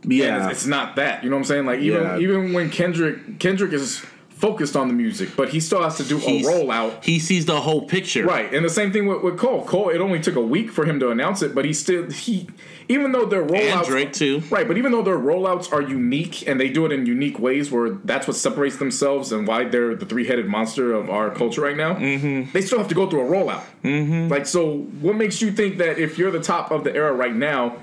Yeah, 0.04 0.48
it's, 0.50 0.58
it's 0.62 0.66
not 0.66 0.96
that. 0.96 1.24
You 1.24 1.30
know 1.30 1.36
what 1.36 1.42
I'm 1.42 1.46
saying? 1.46 1.66
Like 1.68 1.80
even 1.82 2.02
Yeah. 2.02 2.18
even 2.18 2.52
when 2.54 2.72
Kendrick 2.72 3.38
Kendrick 3.38 3.74
is 3.74 4.04
focused 4.42 4.76
on 4.76 4.88
the 4.88 4.94
music, 4.94 5.30
but 5.38 5.50
he 5.50 5.60
still 5.60 5.84
has 5.84 5.98
to 5.98 6.04
do 6.04 6.18
a 6.18 6.42
rollout. 6.42 7.04
He 7.04 7.20
sees 7.20 7.46
the 7.46 7.62
whole 7.62 7.88
picture. 7.88 8.26
Right, 8.26 8.52
and 8.52 8.66
the 8.66 8.70
same 8.70 8.92
thing 8.92 9.06
with, 9.06 9.22
with 9.22 9.38
Cole. 9.38 9.64
Cole, 9.66 9.90
it 9.90 10.02
only 10.02 10.20
took 10.20 10.36
a 10.36 10.42
week 10.42 10.72
for 10.72 10.84
him 10.84 11.00
to 11.00 11.12
announce 11.12 11.44
it, 11.44 11.54
but 11.54 11.64
he 11.64 11.74
still 11.74 12.10
he, 12.10 12.48
even 12.90 13.12
though 13.12 13.26
their 13.26 13.46
rollouts, 13.46 13.78
And 13.78 13.86
Drake 13.86 14.14
too. 14.14 14.42
right? 14.50 14.68
But 14.68 14.78
even 14.78 14.92
though 14.92 15.04
their 15.04 15.20
rollouts 15.20 15.72
are 15.72 15.82
unique 15.82 16.48
and 16.48 16.60
they 16.60 16.70
do 16.70 16.86
it 16.88 16.92
in 16.92 17.06
unique 17.06 17.38
ways, 17.40 17.72
where 17.72 17.92
that's 17.92 18.28
what 18.28 18.36
separates 18.36 18.78
themselves 18.78 19.32
and 19.32 19.48
why 19.48 19.66
they're 19.66 19.96
the 19.96 20.08
three 20.08 20.26
headed 20.26 20.48
monster 20.48 20.92
of 20.92 21.10
our 21.10 21.30
culture 21.30 21.62
right 21.62 21.78
now. 21.78 21.94
Mm-hmm. 21.94 22.52
They 22.52 22.62
still 22.62 22.80
have 22.80 22.88
to 22.88 22.96
go 22.96 23.08
through 23.08 23.22
a 23.28 23.30
rollout. 23.30 23.62
Mm-hmm. 23.84 24.28
Like, 24.30 24.48
so 24.48 24.80
what 25.02 25.16
makes 25.16 25.40
you 25.42 25.52
think 25.52 25.78
that 25.78 26.00
if 26.00 26.18
you're 26.18 26.32
the 26.32 26.42
top 26.42 26.72
of 26.72 26.84
the 26.84 26.94
era 26.94 27.14
right 27.14 27.36
now, 27.36 27.78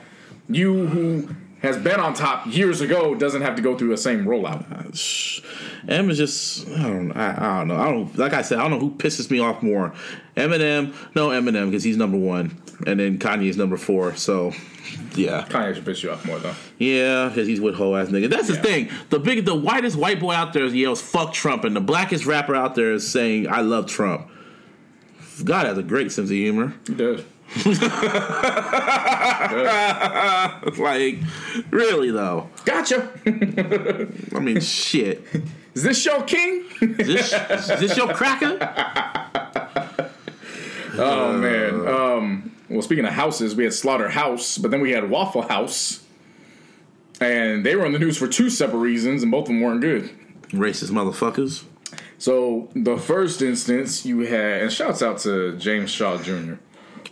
you 0.49 0.89
who 0.89 1.29
has 1.63 1.77
been 1.77 1.99
on 2.01 2.15
top 2.15 2.47
years 2.47 2.81
ago 2.81 3.15
doesn't 3.15 3.43
have 3.43 3.57
to 3.57 3.63
go 3.63 3.77
through 3.77 3.89
the 3.89 3.97
same 3.97 4.25
rollout? 4.25 4.65
Uh, 4.71 5.91
M 5.91 6.11
is 6.11 6.19
just 6.19 6.69
I 6.69 6.83
don't 6.83 7.13
I, 7.13 7.31
I 7.37 7.59
don't 7.59 7.69
know. 7.69 7.77
I 7.77 7.85
don't 7.91 8.19
like 8.19 8.33
I 8.33 8.43
said 8.43 8.59
I 8.59 8.63
don't 8.63 8.73
know 8.73 8.81
who 8.81 8.91
pisses 8.93 9.31
me 9.31 9.41
off 9.41 9.63
more. 9.63 9.93
Eminem, 10.37 10.95
no 11.15 11.29
Eminem 11.29 11.67
because 11.67 11.83
he's 11.85 11.97
number 11.97 12.17
one, 12.17 12.61
and 12.87 13.01
then 13.01 13.19
Kanye's 13.19 13.57
number 13.57 13.77
four. 13.77 14.15
So 14.15 14.53
yeah, 15.15 15.45
Kanye 15.49 15.75
should 15.75 15.85
piss 15.85 16.03
you 16.03 16.11
off 16.11 16.25
more 16.25 16.39
though. 16.39 16.55
yeah, 16.79 17.29
because 17.29 17.47
he's 17.49 17.61
with 17.61 17.75
whole 17.75 17.97
ass 17.97 18.09
nigga. 18.09 18.31
That's 18.31 18.49
the 18.49 18.57
thing. 18.57 18.91
The 19.11 19.19
big, 19.19 19.45
the 19.45 19.55
whitest 19.55 19.97
white 19.97 20.21
boy 20.21 20.33
out 20.33 20.53
there 20.53 20.65
yells 20.67 21.03
"fuck 21.03 21.33
Trump," 21.33 21.65
and 21.65 21.75
the 21.75 21.81
blackest 21.81 22.25
rapper 22.27 22.55
out 22.55 22.75
there 22.75 22.93
is 22.93 23.11
saying 23.11 23.49
"I 23.49 23.61
love 23.63 23.87
Trump." 23.87 24.29
God 25.45 25.67
has 25.67 25.79
a 25.79 25.83
great 25.83 26.11
sense 26.13 26.31
of 26.31 26.37
humor. 26.37 26.75
He 26.87 26.95
does. 26.95 27.23
like, 30.79 31.19
really 31.71 32.11
though. 32.11 32.49
Gotcha. 32.65 33.11
I 33.27 34.39
mean, 34.41 34.61
shit. 34.61 35.25
Is 35.75 35.83
this 35.83 36.05
your 36.05 36.23
king? 36.25 36.65
Is 36.81 37.07
this, 37.07 37.33
is 37.33 37.81
this 37.81 37.97
your 37.97 38.13
cracker? 38.13 38.59
Oh 41.01 41.33
man. 41.33 41.87
Um, 41.87 42.53
well, 42.69 42.83
speaking 42.83 43.05
of 43.05 43.13
houses, 43.13 43.55
we 43.55 43.63
had 43.63 43.73
Slaughterhouse, 43.73 44.59
but 44.59 44.73
then 44.73 44.81
we 44.81 44.91
had 44.91 45.09
Waffle 45.09 45.43
House, 45.43 46.05
and 47.21 47.65
they 47.65 47.77
were 47.77 47.87
on 47.87 47.93
the 47.93 48.01
news 48.01 48.17
for 48.19 48.27
two 48.27 48.51
separate 48.51 48.79
reasons, 48.81 49.23
and 49.23 49.31
both 49.31 49.43
of 49.43 49.49
them 49.49 49.61
weren't 49.61 49.81
good. 49.81 50.11
Racist 50.49 50.91
motherfuckers. 50.91 51.63
So 52.19 52.69
the 52.75 52.97
first 52.97 53.43
instance 53.43 54.05
you 54.05 54.21
had, 54.21 54.63
and 54.63 54.73
shouts 54.73 55.03
out 55.03 55.19
to 55.19 55.57
James 55.57 55.91
Shaw 55.91 56.19
Jr. 56.19 56.55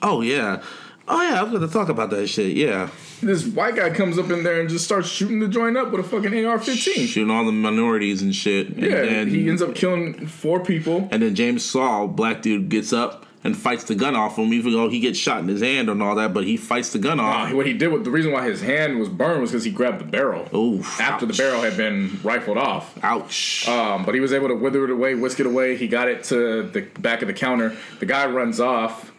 Oh 0.03 0.21
yeah. 0.21 0.63
Oh 1.09 1.23
yeah, 1.23 1.39
I 1.39 1.43
was 1.45 1.53
gonna 1.53 1.69
talk 1.69 1.89
about 1.89 2.11
that 2.11 2.27
shit. 2.27 2.57
Yeah, 2.57 2.89
This 3.23 3.47
white 3.47 3.77
guy 3.77 3.91
comes 3.91 4.19
up 4.19 4.29
in 4.31 4.43
there 4.43 4.61
and 4.61 4.69
just 4.69 4.85
starts 4.85 5.09
shooting 5.09 5.39
the 5.39 5.47
joint 5.47 5.77
up 5.77 5.93
with 5.93 6.01
a 6.01 6.09
fucking 6.09 6.45
AR-15. 6.45 7.07
shooting 7.07 7.31
all 7.31 7.45
the 7.45 7.53
minorities 7.53 8.23
and 8.23 8.35
shit. 8.35 8.71
And 8.71 8.79
Yeah, 8.83 9.03
then, 9.03 9.29
he 9.29 9.49
ends 9.49 9.63
up 9.63 9.77
killing 9.77 10.27
four 10.27 10.59
people. 10.59 11.09
and 11.13 11.23
then 11.23 11.35
James 11.37 11.65
Shaw, 11.71 12.09
black 12.09 12.43
dude, 12.43 12.69
gets 12.69 12.93
up 12.93 13.25
and 13.45 13.57
fights 13.57 13.85
the 13.85 13.95
gun 13.95 14.17
off 14.17 14.37
of 14.37 14.47
him, 14.47 14.53
even 14.53 14.73
though 14.73 14.89
he 14.89 14.99
gets 14.99 15.17
shot 15.17 15.39
in 15.39 15.47
his 15.47 15.61
hand 15.61 15.89
and 15.89 16.03
all 16.03 16.17
that. 16.17 16.35
But 16.35 16.43
he 16.43 16.57
fights 16.57 16.91
the 16.93 16.99
gun 16.99 17.21
off. 17.21 17.53
what 17.53 17.67
he 17.67 17.73
did 17.73 17.93
with 17.93 18.03
the 18.03 18.11
reason 18.11 18.33
why 18.33 18.45
his 18.45 18.61
hand 18.61 18.99
was 18.99 19.09
burned 19.09 19.41
was 19.41 19.53
because 19.53 19.63
he 19.63 19.71
grabbed 19.71 20.01
the 20.01 20.05
barrel 20.05 20.49
Oof, 20.53 21.01
after 21.01 21.25
the 21.25 21.35
barrel 21.35 21.63
had 21.63 21.77
been 21.77 22.19
rifled 22.25 22.59
off. 22.59 22.99
Ouch. 23.05 23.69
Um, 23.69 24.05
but 24.05 24.15
he 24.17 24.21
was 24.21 24.33
able 24.33 24.49
to 24.49 24.57
wither 24.57 24.83
it 24.83 24.91
away, 24.91 25.15
whisk 25.15 25.39
it 25.39 25.47
away. 25.47 25.77
He 25.77 25.87
got 25.87 26.09
it 26.09 26.25
to 26.25 26.65
the 26.65 26.81
back 26.99 27.23
of 27.23 27.29
the 27.29 27.35
counter. 27.35 27.77
The 28.01 28.07
guy 28.07 28.27
runs 28.27 28.59
off. 28.59 29.13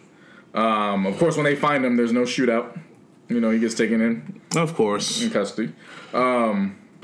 Um, 0.57 1.05
of 1.05 1.17
course, 1.19 1.35
when 1.37 1.43
they 1.43 1.55
find 1.55 1.85
him, 1.85 1.97
there's 1.97 2.11
no 2.11 2.23
shootout. 2.23 2.79
You 3.29 3.39
know, 3.39 3.51
he 3.51 3.59
gets 3.59 3.75
taken 3.75 4.01
in 4.01 4.41
of 4.55 4.73
course, 4.73 5.21
in 5.21 5.29
custody. 5.29 5.71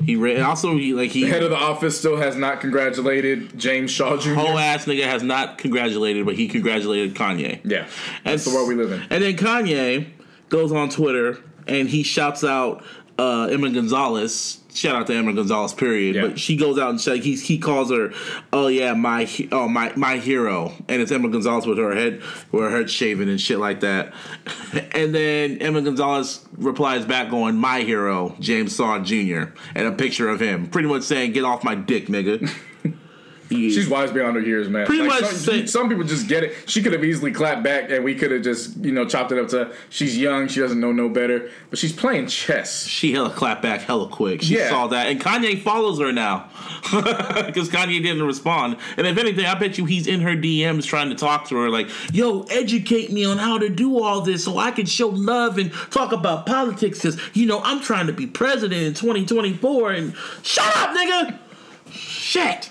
he 0.02 0.16
ran. 0.16 0.42
Also, 0.42 0.76
he 0.76 0.92
like 0.92 1.10
he 1.10 1.24
The 1.24 1.30
head 1.30 1.42
of 1.42 1.50
the 1.50 1.56
office 1.56 1.98
still 1.98 2.16
has 2.16 2.36
not 2.36 2.60
congratulated 2.60 3.56
James 3.58 3.90
Shaw 3.90 4.16
Jr. 4.16 4.34
whole 4.34 4.58
ass 4.58 4.86
nigga 4.86 5.04
has 5.04 5.22
not 5.22 5.58
congratulated, 5.58 6.26
but 6.26 6.34
he 6.34 6.48
congratulated 6.48 7.14
Kanye. 7.14 7.60
Yeah, 7.64 7.86
that's 8.24 8.44
the 8.44 8.50
world 8.50 8.68
we 8.68 8.74
live 8.74 8.90
in. 8.90 9.02
And 9.10 9.22
then 9.22 9.36
Kanye 9.36 10.10
goes 10.48 10.72
on 10.72 10.88
Twitter 10.88 11.38
and 11.66 11.88
he 11.88 12.02
shouts 12.02 12.42
out 12.42 12.84
uh, 13.18 13.48
Emma 13.50 13.70
Gonzalez. 13.70 14.60
Shout 14.74 14.96
out 14.96 15.06
to 15.06 15.14
Emma 15.14 15.32
Gonzalez, 15.32 15.72
period. 15.72 16.16
Yeah. 16.16 16.22
But 16.22 16.40
she 16.40 16.56
goes 16.56 16.78
out 16.80 16.90
and 16.90 17.00
she, 17.00 17.18
he 17.18 17.36
he 17.36 17.58
calls 17.58 17.90
her, 17.90 18.12
oh 18.52 18.66
yeah, 18.66 18.92
my 18.92 19.30
oh 19.52 19.68
my 19.68 19.92
my 19.94 20.18
hero, 20.18 20.72
and 20.88 21.00
it's 21.00 21.12
Emma 21.12 21.28
Gonzalez 21.28 21.64
with 21.64 21.78
her 21.78 21.94
head 21.94 22.20
with 22.50 22.64
her 22.64 22.70
head 22.70 22.90
shaven 22.90 23.28
and 23.28 23.40
shit 23.40 23.58
like 23.58 23.80
that. 23.80 24.12
And 24.92 25.14
then 25.14 25.58
Emma 25.58 25.82
Gonzalez 25.82 26.44
replies 26.56 27.04
back, 27.04 27.30
going, 27.30 27.56
my 27.56 27.80
hero, 27.80 28.34
James 28.40 28.74
Shaw 28.74 28.98
Jr. 28.98 29.52
and 29.74 29.86
a 29.86 29.92
picture 29.92 30.28
of 30.28 30.40
him, 30.40 30.68
pretty 30.68 30.88
much 30.88 31.02
saying, 31.02 31.32
get 31.32 31.44
off 31.44 31.62
my 31.62 31.74
dick, 31.74 32.06
nigga. 32.06 32.50
He- 33.50 33.70
She's 33.70 33.88
wise 33.88 34.10
beyond 34.10 34.36
her 34.36 34.42
years, 34.42 34.68
man. 34.68 34.86
Pretty 34.86 35.02
Like, 35.06 35.20
much 35.22 35.30
some, 35.32 35.66
some 35.66 35.88
people 35.88 36.04
just 36.04 36.28
get 36.28 36.44
it. 36.44 36.54
She 36.66 36.82
could 36.82 36.92
have 36.92 37.04
easily 37.04 37.30
clapped 37.30 37.62
back, 37.62 37.90
and 37.90 38.02
we 38.04 38.14
could 38.14 38.30
have 38.30 38.42
just 38.42 38.76
you 38.78 38.90
know 38.92 39.04
chopped 39.04 39.32
it 39.32 39.38
up 39.38 39.48
to 39.48 39.72
she's 39.90 40.16
young, 40.16 40.48
she 40.48 40.60
doesn't 40.60 40.80
know 40.80 40.92
no 40.92 41.08
better, 41.08 41.50
but 41.70 41.78
she's 41.78 41.92
playing 41.92 42.26
chess. 42.28 42.86
she 42.86 43.12
hella 43.12 43.30
clap 43.30 43.60
back 43.62 43.82
hella 43.82 44.08
quick. 44.08 44.42
She 44.42 44.56
Yeah. 44.56 44.70
saw 44.70 44.86
that, 44.88 45.08
and 45.08 45.20
Kanye 45.20 45.60
follows 45.62 45.98
her 46.00 46.12
now 46.12 46.48
because 46.92 47.68
Kanye 47.68 48.02
didn't 48.02 48.22
respond. 48.22 48.76
And 48.96 49.06
if 49.06 49.18
anything, 49.18 49.44
I 49.46 49.54
bet 49.54 49.78
you 49.78 49.84
he's 49.84 50.06
in 50.06 50.20
her 50.20 50.34
DMs 50.36 50.84
trying 50.84 51.10
to 51.10 51.14
talk 51.16 51.48
to 51.48 51.56
her, 51.56 51.68
like, 51.70 51.88
"Yo, 52.12 52.42
educate 52.50 53.12
me 53.12 53.24
on 53.24 53.38
how 53.38 53.58
to 53.58 53.68
do 53.68 54.02
all 54.02 54.20
this 54.22 54.44
so 54.44 54.58
I 54.58 54.70
can 54.70 54.86
show 54.86 55.08
love 55.08 55.58
and 55.58 55.72
talk 55.90 56.12
about 56.12 56.46
politics 56.46 56.98
because 57.02 57.18
you 57.34 57.46
know 57.46 57.60
I'm 57.62 57.80
trying 57.80 58.06
to 58.06 58.12
be 58.12 58.26
president 58.26 58.82
in 58.82 58.94
2024." 58.94 59.92
And 59.92 60.14
shut 60.42 60.64
up, 60.76 60.96
nigga. 60.96 61.38
Shit. 61.90 62.70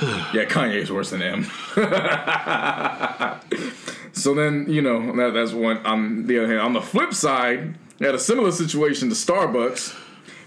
Yeah, 0.32 0.44
Kanye's 0.44 0.92
worse 0.92 1.10
than 1.10 1.22
M. 1.22 1.44
so 4.12 4.34
then, 4.34 4.66
you 4.68 4.80
know, 4.80 5.16
that, 5.16 5.34
that's 5.34 5.52
one. 5.52 5.78
On 5.78 6.26
the 6.26 6.38
other 6.38 6.46
hand, 6.46 6.60
on 6.60 6.72
the 6.72 6.80
flip 6.80 7.12
side, 7.12 7.74
I 8.00 8.04
had 8.04 8.14
a 8.14 8.18
similar 8.18 8.52
situation 8.52 9.08
to 9.08 9.16
Starbucks, 9.16 9.94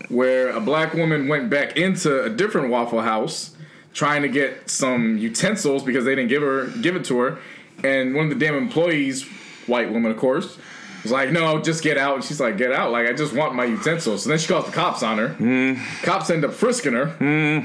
where 0.09 0.49
a 0.49 0.61
black 0.61 0.93
woman 0.93 1.27
went 1.27 1.49
back 1.49 1.75
into 1.75 2.23
a 2.23 2.29
different 2.29 2.69
Waffle 2.69 3.01
House 3.01 3.55
trying 3.93 4.21
to 4.21 4.29
get 4.29 4.69
some 4.69 5.17
utensils 5.17 5.83
because 5.83 6.05
they 6.05 6.15
didn't 6.15 6.29
give 6.29 6.41
her 6.41 6.67
give 6.81 6.95
it 6.95 7.03
to 7.05 7.19
her, 7.19 7.39
and 7.83 8.15
one 8.15 8.25
of 8.25 8.29
the 8.29 8.45
damn 8.45 8.55
employees, 8.55 9.25
white 9.67 9.91
woman, 9.91 10.11
of 10.11 10.17
course. 10.17 10.57
Was 11.03 11.11
like, 11.11 11.31
no, 11.31 11.59
just 11.59 11.83
get 11.83 11.97
out. 11.97 12.15
And 12.15 12.23
she's 12.23 12.39
like, 12.39 12.57
get 12.57 12.71
out. 12.71 12.91
Like, 12.91 13.09
I 13.09 13.13
just 13.13 13.33
want 13.33 13.55
my 13.55 13.65
utensils. 13.65 14.21
So 14.21 14.29
then 14.29 14.37
she 14.37 14.47
calls 14.47 14.67
the 14.67 14.71
cops 14.71 15.01
on 15.01 15.17
her. 15.17 15.29
Hmm. 15.29 15.73
Cops 16.03 16.29
end 16.29 16.45
up 16.45 16.53
frisking 16.53 16.93
her 16.93 17.07
hmm. 17.07 17.61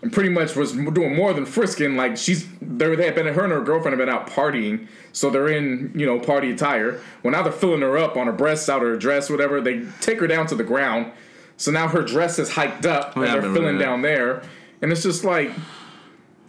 And 0.00 0.12
pretty 0.12 0.28
much 0.28 0.54
was 0.54 0.72
doing 0.72 1.16
more 1.16 1.32
than 1.32 1.44
frisking. 1.44 1.96
Like 1.96 2.16
she's 2.16 2.46
they 2.60 2.94
they 2.94 3.04
had 3.06 3.14
been 3.14 3.26
her 3.26 3.44
and 3.44 3.52
her 3.52 3.60
girlfriend 3.62 3.98
have 3.98 4.06
been 4.06 4.14
out 4.14 4.28
partying, 4.28 4.86
so 5.12 5.28
they're 5.30 5.48
in 5.48 5.92
you 5.94 6.06
know 6.06 6.18
party 6.20 6.50
attire. 6.52 7.00
Well, 7.22 7.32
now 7.32 7.42
they're 7.42 7.52
filling 7.52 7.80
her 7.80 7.98
up 7.98 8.16
on 8.16 8.26
her 8.26 8.32
breasts, 8.32 8.68
out 8.68 8.82
of 8.82 8.88
her 8.88 8.96
dress, 8.96 9.28
whatever. 9.28 9.60
They 9.60 9.84
take 10.00 10.20
her 10.20 10.26
down 10.26 10.46
to 10.48 10.54
the 10.54 10.64
ground, 10.64 11.12
so 11.56 11.70
now 11.72 11.88
her 11.88 12.02
dress 12.02 12.38
is 12.38 12.50
hiked 12.52 12.86
up, 12.86 13.14
Oh, 13.16 13.22
and 13.22 13.32
yeah, 13.32 13.40
they're 13.40 13.52
filling 13.52 13.78
down 13.78 14.02
there, 14.02 14.42
and 14.80 14.92
it's 14.92 15.02
just 15.02 15.24
like 15.24 15.50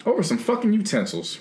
over 0.05 0.21
some 0.23 0.37
fucking 0.37 0.71
utensils, 0.73 1.39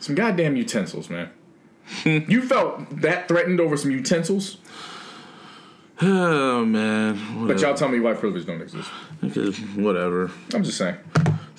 some 0.00 0.14
goddamn 0.14 0.56
utensils, 0.56 1.10
man. 1.10 1.30
you 2.04 2.42
felt 2.42 2.88
that 3.02 3.28
threatened 3.28 3.60
over 3.60 3.76
some 3.76 3.90
utensils, 3.90 4.56
Oh 6.00 6.64
man. 6.64 7.46
but 7.46 7.60
y'all 7.60 7.74
tell 7.74 7.88
me 7.88 8.00
why 8.00 8.14
privilege 8.14 8.46
don't 8.46 8.60
exist. 8.62 8.88
Because 9.20 9.58
Whatever. 9.76 10.30
I'm 10.54 10.64
just 10.64 10.78
saying. 10.78 10.96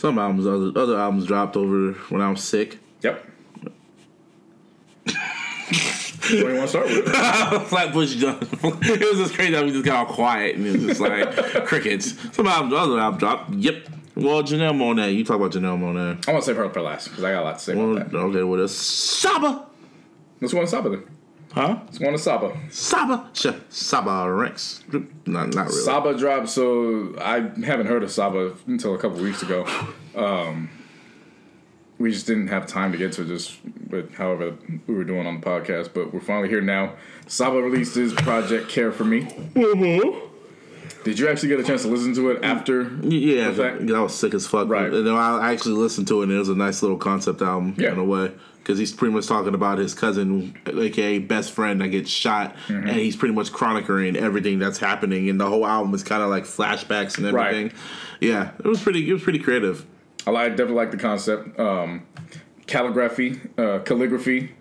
Some 0.04 0.20
albums, 0.20 0.46
other 0.46 0.78
other 0.78 0.98
albums 1.00 1.26
dropped 1.26 1.56
over 1.56 1.94
when 2.10 2.20
I 2.22 2.30
was 2.30 2.44
sick. 2.44 2.78
Yep. 3.04 3.26
what 5.06 5.16
do 6.28 6.38
you 6.40 6.44
want 6.56 6.62
to 6.64 6.68
start 6.68 6.88
with? 6.88 7.06
Flatbush 7.70 8.16
John. 8.16 8.38
it 8.42 9.00
was 9.00 9.18
just 9.20 9.34
crazy 9.34 9.54
how 9.54 9.64
we 9.64 9.72
just 9.72 9.86
got 9.86 10.06
all 10.06 10.14
quiet 10.14 10.58
and 10.58 10.68
it 10.68 10.74
was 10.74 10.86
just 10.88 11.00
like 11.00 11.34
crickets. 11.66 12.16
Some 12.36 12.48
albums, 12.48 12.74
other 12.74 13.00
albums 13.00 13.20
dropped. 13.22 13.54
Yep. 13.54 13.88
Well, 14.18 14.44
Janelle 14.44 14.76
Monáe. 14.76 15.16
You 15.16 15.24
talk 15.24 15.38
about 15.38 15.54
Janelle 15.54 15.80
Monáe. 15.80 16.28
I 16.28 16.34
want 16.34 16.44
to 16.44 16.48
save 16.48 16.58
her 16.58 16.70
for 16.70 16.82
last 16.82 17.08
because 17.08 17.24
I 17.24 17.32
got 17.32 17.44
a 17.44 17.46
lot 17.46 17.60
to 17.60 17.64
say 17.64 17.74
Well, 17.74 17.96
about 17.96 18.12
that. 18.12 18.18
okay, 18.18 18.44
well, 18.44 18.60
that's 18.60 18.74
Saba. 18.74 19.66
Let's 20.42 20.54
go 20.54 20.60
on 20.60 20.68
Saba 20.68 20.90
then. 20.90 21.04
Huh? 21.54 21.80
Let's 21.86 22.00
go 22.00 22.08
on 22.08 22.14
to 22.14 22.18
Saba. 22.20 22.58
Saba. 22.72 23.30
Sh- 23.34 23.48
Saba 23.70 24.32
Rex. 24.32 24.84
Not, 24.92 25.54
not 25.54 25.68
really. 25.68 25.70
Saba 25.72 26.18
dropped, 26.18 26.50
so 26.50 27.16
I 27.22 27.42
haven't 27.64 27.86
heard 27.86 28.02
of 28.04 28.12
Saba 28.12 28.54
until 28.66 28.96
a 28.96 28.98
couple 28.98 29.22
weeks 29.22 29.44
ago. 29.44 29.66
Um, 30.16 30.70
we 32.00 32.12
just 32.12 32.26
didn't 32.26 32.48
have 32.48 32.66
time 32.66 32.92
to 32.92 32.98
get 32.98 33.12
to 33.14 33.26
just 33.26 33.58
with 33.90 34.16
however 34.16 34.56
we 34.88 34.96
were 34.96 35.04
doing 35.04 35.28
on 35.28 35.40
the 35.40 35.46
podcast, 35.46 35.92
but 35.94 36.12
we're 36.12 36.20
finally 36.22 36.50
here 36.50 36.60
now. 36.62 36.94
Saba 37.28 37.62
released 37.62 37.94
his 37.96 38.14
project 38.14 38.68
Care 38.70 38.92
for 38.92 39.04
Me. 39.06 39.28
Did 41.04 41.20
you 41.20 41.28
actually 41.30 41.50
get 41.50 41.60
a 41.60 41.64
chance 41.64 41.84
to 41.84 41.88
listen 41.90 42.16
to 42.16 42.32
it 42.32 42.44
after? 42.44 42.90
Yeah? 43.04 43.50
I 43.50 44.00
was 44.00 44.16
sick 44.16 44.34
as 44.34 44.48
fuck. 44.48 44.70
Right. 44.70 44.92
And 44.92 45.06
then 45.06 45.14
I 45.14 45.52
actually 45.52 45.76
listened 45.76 46.08
to 46.08 46.22
it, 46.22 46.26
and 46.26 46.32
it 46.32 46.38
was 46.40 46.50
a 46.50 46.56
nice 46.56 46.82
little 46.82 46.98
concept 46.98 47.42
album 47.42 47.76
Yeah. 47.78 47.92
in 47.92 48.00
a 48.00 48.04
way. 48.04 48.32
Because 48.64 48.80
he's 48.80 48.94
pretty 48.94 49.14
much 49.14 49.28
talking 49.28 49.54
about 49.54 49.78
his 49.78 49.94
cousin, 49.94 50.58
aka 50.66 51.20
best 51.20 51.52
friend, 51.52 51.82
that 51.82 51.90
gets 51.90 52.10
shot, 52.10 52.56
Mm-hmm. 52.68 52.88
and 52.88 52.98
he's 52.98 53.16
pretty 53.18 53.34
much 53.36 53.52
chronicling 53.52 54.16
everything 54.16 54.58
that's 54.58 54.78
happening, 54.78 55.28
and 55.30 55.38
the 55.40 55.46
whole 55.46 55.66
album 55.68 55.94
is 55.94 56.02
kind 56.02 56.24
of 56.24 56.30
like 56.30 56.46
flashbacks 56.46 57.18
and 57.18 57.28
everything. 57.28 57.68
Right. 57.68 57.74
Yeah, 58.22 58.52
it 58.58 58.66
was 58.66 58.82
pretty. 58.82 59.08
It 59.10 59.12
was 59.12 59.22
pretty 59.22 59.40
creative. 59.40 59.86
I 60.26 60.32
like, 60.32 60.52
definitely 60.52 60.76
like 60.76 60.92
the 60.92 60.98
concept. 60.98 61.60
Um, 61.60 62.04
calligraphy, 62.68 63.42
uh, 63.58 63.80
calligraphy, 63.80 64.52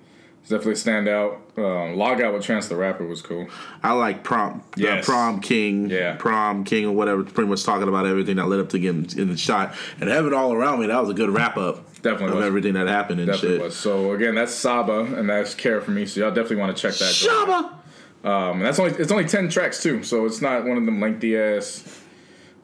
definitely 0.49 0.73
a 0.73 0.75
standout. 0.75 1.39
Um, 1.57 1.97
Log 1.97 2.21
out 2.23 2.33
with 2.35 2.43
Chance 2.43 2.69
the 2.69 2.77
Rapper 2.77 3.07
was 3.07 3.23
cool. 3.23 3.47
I 3.83 3.93
like 3.93 4.25
prom, 4.25 4.63
the 4.75 4.83
Yes. 4.83 5.05
prom 5.07 5.41
king, 5.41 5.91
Yeah. 5.91 6.17
prom 6.17 6.65
king 6.65 6.87
or 6.87 6.93
whatever. 6.93 7.23
Pretty 7.23 7.49
much 7.49 7.63
talking 7.63 7.87
about 7.89 8.07
everything 8.07 8.37
that 8.37 8.49
led 8.49 8.59
up 8.59 8.71
to 8.71 8.79
getting 8.79 9.07
in 9.17 9.29
the 9.29 9.37
shot, 9.37 9.75
and 10.01 10.09
heaven 10.11 10.33
all 10.35 10.53
around 10.53 10.81
me. 10.81 10.87
That 10.87 11.01
was 11.01 11.11
a 11.11 11.15
good 11.15 11.31
wrap 11.31 11.57
up. 11.57 11.87
Definitely 12.03 12.29
of 12.29 12.35
was. 12.37 12.47
everything 12.47 12.75
that 12.75 12.89
happened 12.89 13.21
and 13.21 13.31
Definitely 13.31 13.59
shit. 13.59 13.65
was. 13.65 13.77
So 13.77 14.13
again, 14.13 14.35
that's 14.35 14.53
Saba, 14.53 15.01
and 15.01 15.29
that's 15.31 15.55
Care 15.55 15.81
for 15.81 15.93
Me. 15.93 16.05
So 16.07 16.21
y'all 16.21 16.31
definitely 16.31 16.57
want 16.57 16.77
to 16.77 16.83
check 16.83 16.95
that. 16.99 17.05
out. 17.05 17.13
Saba. 17.13 17.79
Um, 18.25 18.57
and 18.59 18.63
that's 18.67 18.79
only 18.79 18.93
it's 18.93 19.11
only 19.11 19.25
ten 19.25 19.49
tracks 19.49 19.83
too, 19.83 20.03
so 20.03 20.27
it's 20.27 20.41
not 20.41 20.65
one 20.65 20.77
of 20.79 20.85
them 20.85 21.01
lengthy 21.01 21.37
ass 21.37 22.01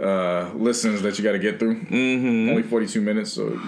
uh, 0.00 0.50
listens 0.54 1.02
that 1.02 1.18
you 1.18 1.24
got 1.24 1.32
to 1.32 1.38
get 1.40 1.58
through. 1.58 1.80
Mm-hmm. 1.80 2.50
Only 2.50 2.62
forty 2.62 2.86
two 2.86 3.00
minutes, 3.00 3.32
so 3.32 3.60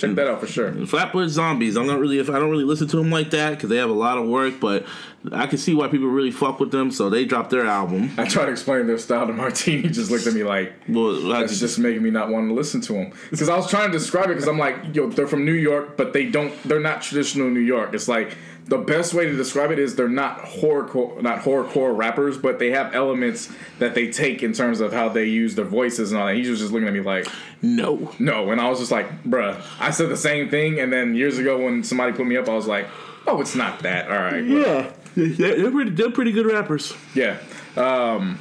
check 0.00 0.14
that 0.16 0.26
out 0.26 0.40
for 0.40 0.46
sure. 0.46 0.72
Flatbush 0.86 1.30
Zombies. 1.30 1.76
I'm 1.76 1.86
not 1.86 1.98
really. 2.00 2.18
If 2.18 2.30
I 2.30 2.38
don't 2.38 2.50
really 2.50 2.64
listen 2.64 2.88
to 2.88 2.96
them 2.96 3.10
like 3.10 3.30
that 3.30 3.50
because 3.50 3.68
they 3.68 3.76
have 3.76 3.90
a 3.90 3.94
lot 3.94 4.18
of 4.18 4.26
work, 4.26 4.60
but 4.60 4.86
I 5.32 5.46
can 5.46 5.58
see 5.58 5.74
why 5.74 5.88
people 5.88 6.08
really 6.08 6.30
fuck 6.30 6.60
with 6.60 6.70
them. 6.70 6.90
So 6.90 7.10
they 7.10 7.24
dropped 7.24 7.50
their 7.50 7.66
album. 7.66 8.10
I 8.16 8.24
tried 8.26 8.46
to 8.46 8.52
explain 8.52 8.86
their 8.86 8.98
style 8.98 9.26
to 9.26 9.32
Martini. 9.32 9.82
He 9.82 9.88
just 10.00 10.10
looked 10.10 10.26
at 10.26 10.34
me 10.34 10.42
like, 10.42 10.72
Well, 10.88 11.28
that's 11.28 11.50
just, 11.50 11.60
just 11.60 11.78
making 11.78 12.02
me 12.02 12.10
not 12.10 12.30
want 12.30 12.48
to 12.48 12.54
listen 12.54 12.80
to 12.82 12.92
them. 12.94 13.12
Because 13.30 13.48
I 13.48 13.56
was 13.56 13.68
trying 13.68 13.90
to 13.92 13.98
describe 13.98 14.26
it 14.26 14.34
because 14.34 14.48
I'm 14.48 14.58
like, 14.58 14.94
yo, 14.94 15.10
they're 15.10 15.26
from 15.26 15.44
New 15.44 15.52
York, 15.52 15.96
but 15.96 16.12
they 16.12 16.26
don't. 16.26 16.52
They're 16.64 16.80
not 16.80 17.02
traditional 17.02 17.50
New 17.50 17.60
York. 17.60 17.94
It's 17.94 18.08
like 18.08 18.36
the 18.66 18.78
best 18.78 19.14
way 19.14 19.26
to 19.26 19.36
describe 19.36 19.70
it 19.72 19.78
is 19.78 19.96
they're 19.96 20.08
not 20.08 20.38
horrorcore, 20.40 21.20
not 21.22 21.40
horrorcore 21.40 21.96
rappers, 21.96 22.38
but 22.38 22.58
they 22.58 22.70
have 22.70 22.94
elements 22.94 23.50
that 23.80 23.94
they 23.94 24.10
take 24.12 24.42
in 24.42 24.52
terms 24.52 24.80
of 24.80 24.92
how 24.92 25.08
they 25.08 25.24
use 25.24 25.54
their 25.56 25.64
voices 25.64 26.12
and 26.12 26.20
all 26.20 26.26
that. 26.28 26.36
He 26.36 26.48
was 26.48 26.60
just 26.60 26.72
looking 26.72 26.86
at 26.86 26.94
me 26.94 27.00
like, 27.00 27.26
no. 27.62 28.12
no, 28.20 28.50
and 28.50 28.60
I 28.60 28.68
was 28.70 28.78
just 28.78 28.92
like, 28.92 29.24
bruh, 29.24 29.60
I 29.80 29.90
said 29.90 30.08
the 30.08 30.16
same 30.16 30.48
thing, 30.50 30.78
and 30.78 30.92
then 30.92 31.14
years 31.16 31.38
ago 31.38 31.64
when 31.64 31.82
somebody 31.82 32.12
put 32.12 32.26
me 32.26 32.36
up, 32.36 32.48
I 32.48 32.54
was 32.54 32.66
like, 32.68 32.86
oh, 33.26 33.40
it's 33.40 33.54
not 33.56 33.80
that. 33.80 34.10
All 34.10 34.18
right, 34.18 34.44
Yeah, 34.44 34.92
they're, 35.16 35.70
pretty. 35.70 35.90
They're 35.90 36.10
pretty 36.12 36.32
good 36.32 36.46
rappers. 36.46 36.94
yeah. 37.14 37.38
Um, 37.76 38.38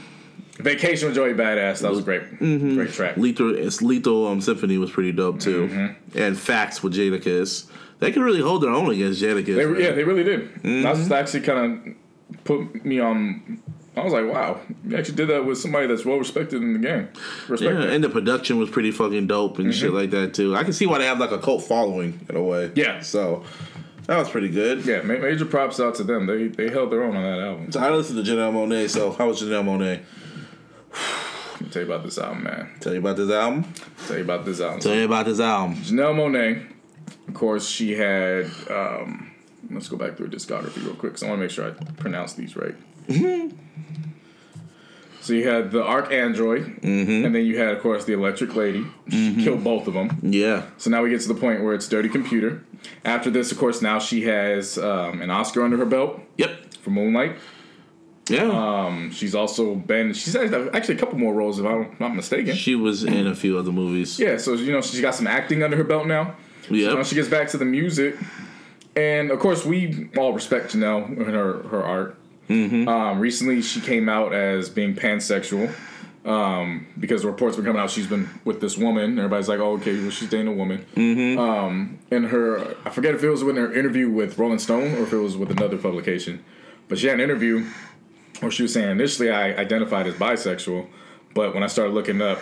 Vacation 0.58 1.08
with 1.08 1.16
Joey 1.16 1.34
Badass. 1.34 1.80
That 1.82 1.90
was 1.90 2.00
a 2.00 2.04
great, 2.04 2.38
great 2.38 2.92
track. 2.92 3.16
Lethal, 3.16 3.56
it's 3.56 3.82
Lethal 3.82 4.28
um, 4.28 4.42
Symphony 4.42 4.78
was 4.78 4.92
pretty 4.92 5.14
dope 5.14 5.40
too, 5.40 5.68
Mm-hmm. 5.70 6.18
and 6.20 6.38
Facts 6.38 6.84
with 6.84 6.94
Jadakiss. 6.94 7.68
They 8.00 8.12
could 8.12 8.22
really 8.24 8.42
hold 8.42 8.64
their 8.64 8.70
own 8.72 8.90
against 8.92 9.22
Jadakiss. 9.22 9.56
They, 9.78 9.84
yeah, 9.84 9.92
they 9.92 10.04
really 10.04 10.24
did. 10.24 10.54
Mm-hmm. 10.64 10.82
That's 10.84 11.12
actually 11.12 11.42
kind 11.42 11.96
of 12.30 12.44
put 12.46 12.86
me 12.86 13.00
on. 13.00 13.62
I 13.98 14.04
was 14.04 14.14
like, 14.14 14.26
wow, 14.32 14.62
you 14.88 14.96
actually 14.96 15.16
did 15.16 15.28
that 15.30 15.46
with 15.46 15.58
somebody 15.58 15.88
that's 15.88 16.06
well 16.06 16.18
respected 16.18 16.62
in 16.62 16.74
the 16.74 16.80
game. 16.80 17.10
Respect 17.50 17.62
Yeah, 17.62 17.80
that. 17.80 17.84
Mm-hmm. 17.86 17.94
and 17.96 18.04
the 18.04 18.10
production 18.10 18.58
was 18.58 18.70
pretty 18.70 18.92
fucking 18.92 19.28
dope 19.28 19.60
and 19.60 19.74
shit 19.76 19.92
like 19.92 20.12
that 20.12 20.34
too. 20.34 20.56
I 20.56 20.64
can 20.64 20.72
see 20.72 20.86
why 20.86 21.00
they 21.00 21.06
have 21.06 21.20
like 21.20 21.32
a 21.32 21.40
cult 21.40 21.64
following 21.64 22.26
in 22.30 22.36
a 22.38 22.42
way. 22.44 22.72
Yeah. 22.76 23.02
So 23.02 23.44
that 24.06 24.18
was 24.18 24.30
pretty 24.30 24.50
good. 24.50 24.86
yeah, 24.86 25.02
ma- 25.02 25.18
major 25.18 25.44
props 25.46 25.80
out 25.82 25.96
to 25.96 26.04
them. 26.06 26.26
They 26.28 26.48
they 26.48 26.70
held 26.70 26.92
their 26.94 27.04
own 27.04 27.18
on 27.18 27.24
that 27.24 27.46
album. 27.46 27.72
So 27.74 27.82
I 27.82 27.90
listened 27.90 28.24
to 28.24 28.32
Janelle 28.32 28.54
Monáe. 28.54 28.90
So 28.90 29.12
how 29.12 29.28
was 29.28 29.42
Janelle 29.42 29.66
Monáe? 29.66 30.02
Tell 31.72 31.82
you 31.84 31.88
about 31.92 32.04
this 32.06 32.18
album, 32.18 32.44
man. 32.44 32.70
Tell 32.80 32.94
you 32.94 33.00
about 33.00 33.18
this 33.18 33.30
album. 33.30 33.74
Tell 34.08 34.18
you 34.18 34.24
about 34.24 34.46
this 34.46 34.62
album. 34.62 34.80
Tell 34.80 34.96
you 34.96 35.06
about 35.06 35.26
this 35.26 35.40
album. 35.42 35.76
Janelle 35.76 36.16
Monáe, 36.16 36.66
of 37.30 37.34
course, 37.36 37.68
she 37.70 37.94
had. 37.96 38.46
Um, 38.70 39.32
let's 39.72 39.88
go 39.88 39.96
back 39.98 40.18
through 40.18 40.26
her 40.28 40.32
discography 40.32 40.84
real 40.84 40.96
quick 40.96 41.14
because 41.14 41.24
I 41.24 41.28
want 41.30 41.40
to 41.40 41.44
make 41.44 41.52
sure 41.52 41.68
I 41.70 41.72
pronounce 41.94 42.34
these 42.34 42.56
right. 42.58 42.76
so 45.22 45.34
you 45.34 45.48
had 45.48 45.72
the 45.72 45.82
ArchAndroid, 45.84 46.84
and 46.84 47.36
then 47.36 47.46
you 47.46 47.58
had, 47.58 47.70
of 47.76 47.82
course, 47.82 48.06
the 48.06 48.14
Electric 48.14 48.56
Lady. 48.56 48.86
She 49.10 49.44
killed 49.44 49.64
both 49.64 49.88
of 49.88 49.94
them. 49.94 50.18
Yeah. 50.24 50.64
So 50.78 50.90
now 50.90 51.04
we 51.04 51.10
get 51.10 51.22
to 51.22 51.28
the 51.28 51.36
point 51.36 51.64
where 51.64 51.74
it's 51.74 51.88
Dirty 51.88 52.10
Computer. 52.10 52.64
After 53.06 53.30
this, 53.30 53.52
of 53.52 53.58
course, 53.58 53.82
now 53.82 54.00
she 54.00 54.24
has 54.24 54.78
um, 54.78 55.22
an 55.22 55.30
Oscar 55.30 55.64
under 55.64 55.78
her 55.78 55.86
belt 55.86 56.20
Yep. 56.38 56.74
for 56.76 56.92
Moonlight. 56.92 57.36
Yeah. 58.30 58.44
Um, 58.44 59.12
she's 59.12 59.36
also 59.36 59.76
been. 59.76 60.14
She's 60.14 60.36
actually 60.36 60.96
a 60.96 61.00
couple 61.00 61.18
more 61.18 61.34
roles, 61.34 61.60
if 61.60 61.66
I'm 61.66 61.96
not 62.00 62.16
mistaken. 62.16 62.56
she 62.56 62.76
was 62.76 63.04
in 63.04 63.28
a 63.28 63.36
few 63.36 63.58
other 63.58 63.72
movies. 63.72 64.20
Yeah, 64.20 64.38
so 64.38 64.54
you 64.54 64.72
know 64.72 64.82
she's 64.82 65.02
got 65.02 65.16
some 65.16 65.26
acting 65.28 65.64
under 65.64 65.76
her 65.76 65.84
belt 65.84 66.06
now. 66.08 66.36
Yep. 66.70 66.92
So 66.92 66.98
now 66.98 67.04
she 67.04 67.16
gets 67.16 67.28
back 67.28 67.50
to 67.50 67.58
the 67.58 67.66
music, 67.66 68.16
and 68.96 69.32
of 69.32 69.40
course 69.40 69.66
we 69.66 70.10
all 70.18 70.34
respect 70.34 70.74
Janelle 70.74 71.06
and 71.06 71.28
her 71.28 71.64
her 71.64 71.84
art. 71.84 72.16
Mm-hmm. 72.50 72.88
Um, 72.88 73.20
recently, 73.20 73.62
she 73.62 73.80
came 73.80 74.10
out 74.10 74.34
as 74.34 74.70
being 74.70 74.96
pansexual 74.96 75.74
um, 76.26 76.88
because 77.00 77.22
the 77.22 77.28
reports 77.28 77.58
were 77.58 77.64
coming 77.64 77.82
out 77.82 77.90
she's 77.90 78.08
been 78.08 78.30
with 78.44 78.62
this 78.62 78.78
woman. 78.78 79.18
Everybody's 79.18 79.48
like, 79.48 79.60
"Oh, 79.60 79.74
okay, 79.74 80.00
well, 80.00 80.10
she's 80.10 80.30
dating 80.30 80.48
a 80.48 80.54
woman." 80.54 80.86
Mm-hmm. 80.96 81.40
Um, 81.40 82.00
in 82.12 82.26
her, 82.26 82.76
I 82.86 82.90
forget 82.90 83.16
if 83.16 83.24
it 83.24 83.30
was 83.30 83.42
in 83.42 83.56
her 83.56 83.74
interview 83.74 84.10
with 84.10 84.38
Rolling 84.38 84.60
Stone 84.60 84.96
or 84.96 85.04
if 85.04 85.14
it 85.14 85.18
was 85.18 85.38
with 85.38 85.52
another 85.52 85.78
publication, 85.78 86.44
but 86.88 86.98
she 86.98 87.08
had 87.08 87.16
an 87.16 87.22
interview 87.22 87.66
where 88.40 88.52
she 88.52 88.64
was 88.64 88.74
saying 88.74 88.90
initially 88.90 89.30
I 89.30 89.54
identified 89.56 90.08
as 90.08 90.16
bisexual, 90.16 90.88
but 91.34 91.54
when 91.54 91.64
I 91.64 91.68
started 91.68 91.94
looking 91.94 92.22
up 92.22 92.40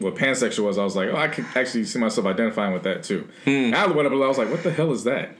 what 0.00 0.16
pansexual 0.16 0.64
was, 0.64 0.78
I 0.78 0.84
was 0.84 0.96
like, 0.96 1.10
oh, 1.10 1.16
I 1.16 1.28
could 1.28 1.46
actually 1.54 1.84
see 1.84 1.98
myself 1.98 2.26
identifying 2.26 2.72
with 2.72 2.82
that 2.82 3.04
too. 3.04 3.28
Hmm. 3.44 3.72
I 3.74 3.86
went 3.86 4.06
up 4.06 4.12
and 4.12 4.22
I 4.22 4.26
was 4.26 4.38
like, 4.38 4.50
what 4.50 4.62
the 4.64 4.72
hell 4.72 4.90
is 4.92 5.04
that? 5.04 5.36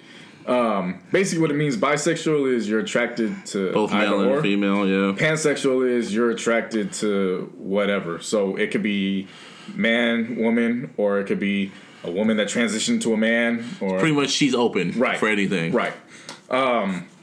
Um, 0.47 1.01
basically, 1.13 1.43
what 1.43 1.51
it 1.51 1.55
means 1.55 1.77
bisexual 1.77 2.53
is 2.53 2.69
you're 2.69 2.81
attracted 2.81 3.45
to 3.47 3.73
Both 3.73 3.93
male 3.93 4.21
or. 4.21 4.35
and 4.35 4.43
female. 4.43 4.87
Yeah. 4.87 5.13
Pansexual 5.19 5.89
is 5.89 6.15
you're 6.15 6.31
attracted 6.31 6.93
to 6.95 7.53
whatever. 7.57 8.21
So 8.21 8.57
it 8.57 8.71
could 8.71 8.83
be 8.83 9.29
man, 9.75 10.37
woman, 10.37 10.93
or 10.97 11.21
it 11.21 11.27
could 11.27 11.41
be 11.41 11.73
a 12.05 12.11
woman 12.11 12.37
that 12.39 12.49
transitioned 12.49 13.03
to 13.03 13.13
a 13.13 13.17
man, 13.17 13.65
or 13.81 13.99
Pretty 13.99 14.15
much, 14.15 14.31
she's 14.31 14.55
open 14.55 14.93
right 14.99 15.19
for 15.19 15.29
anything. 15.29 15.73
Right? 15.73 15.93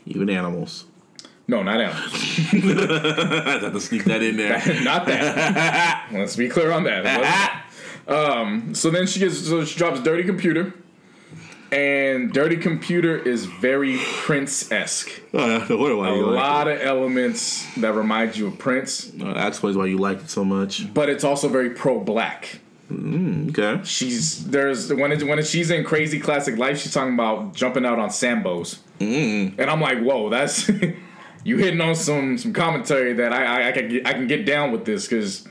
Even 0.06 0.30
animals. 0.30 0.86
No, 1.50 1.64
not 1.64 1.80
animals. 1.80 2.12
I 2.14 3.60
had 3.62 3.74
to 3.74 3.80
sneak 3.80 4.04
that 4.06 4.22
in 4.22 4.36
there. 4.38 4.58
not 4.84 5.06
that. 5.08 6.08
Let's 6.12 6.36
be 6.36 6.50
clear 6.50 6.72
on 6.72 6.84
that. 6.84 7.64
um, 8.08 8.76
so 8.76 8.90
then 8.90 9.08
she 9.08 9.20
gets 9.20 9.48
so 9.48 9.64
she 9.64 9.78
drops 9.78 10.02
Dirty 10.02 10.24
Computer, 10.24 10.74
and 11.72 12.34
Dirty 12.34 12.58
Computer 12.58 13.18
is 13.18 13.46
very 13.46 13.98
Prince 13.98 14.70
esque. 14.72 15.10
What 15.32 15.68
do 15.70 16.02
I 16.02 16.10
A 16.10 16.12
like 16.16 16.36
lot 16.36 16.68
of 16.68 16.82
elements 16.82 17.66
that 17.78 17.94
remind 17.94 18.36
you 18.36 18.48
of 18.48 18.58
Prince, 18.58 19.10
it? 19.14 19.22
Uh, 19.22 19.34
that 19.34 19.48
explains 19.48 19.78
why 19.78 19.86
you 19.86 19.98
liked 19.98 20.24
it 20.24 20.30
so 20.30 20.44
much. 20.44 20.94
but 20.94 21.10
it's 21.10 21.24
also 21.24 21.48
very 21.48 21.70
pro 21.70 22.00
black. 22.02 22.60
Okay. 22.92 23.82
She's 23.84 24.46
there's 24.48 24.94
when 24.94 25.12
it, 25.14 25.24
when 25.24 25.42
she's 25.44 25.72
in 25.72 25.84
Crazy 25.86 26.20
Classic 26.20 26.58
Life, 26.58 26.80
she's 26.80 26.94
talking 26.94 27.14
about 27.14 27.54
jumping 27.54 27.86
out 27.86 28.00
on 28.00 28.10
Sambos, 28.10 28.80
and 29.00 29.62
I'm 29.62 29.80
like, 29.82 30.00
whoa, 30.00 30.30
that's 30.30 30.70
you 31.44 31.58
hitting 31.58 31.82
on 31.82 31.96
some 31.96 32.38
some 32.38 32.54
commentary 32.54 33.14
that 33.14 33.32
I 33.34 33.46
I, 33.64 33.68
I 33.70 33.72
can 33.72 33.90
get, 33.90 34.08
I 34.08 34.14
can 34.14 34.28
get 34.28 34.46
down 34.46 34.72
with 34.72 34.86
this 34.86 35.08
because 35.08 35.48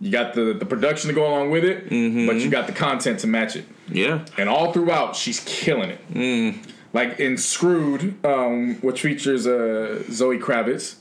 you 0.00 0.10
got 0.10 0.34
the 0.34 0.52
the 0.54 0.66
production 0.66 1.08
to 1.08 1.14
go 1.14 1.26
along 1.26 1.50
with 1.50 1.64
it, 1.64 1.84
but 1.88 2.36
you 2.36 2.50
got 2.50 2.66
the 2.66 2.72
content 2.72 3.20
to 3.20 3.26
match 3.26 3.56
it, 3.56 3.64
Yeah. 3.88 4.24
and 4.36 4.48
all 4.48 4.72
throughout 4.72 5.16
she's 5.16 5.40
killing 5.40 5.90
it. 5.90 6.54
Like 6.94 7.20
in 7.20 7.36
Screwed, 7.36 8.24
um, 8.24 8.76
which 8.76 9.02
features 9.02 9.46
uh, 9.46 10.02
Zoe 10.10 10.38
Kravitz, 10.38 10.96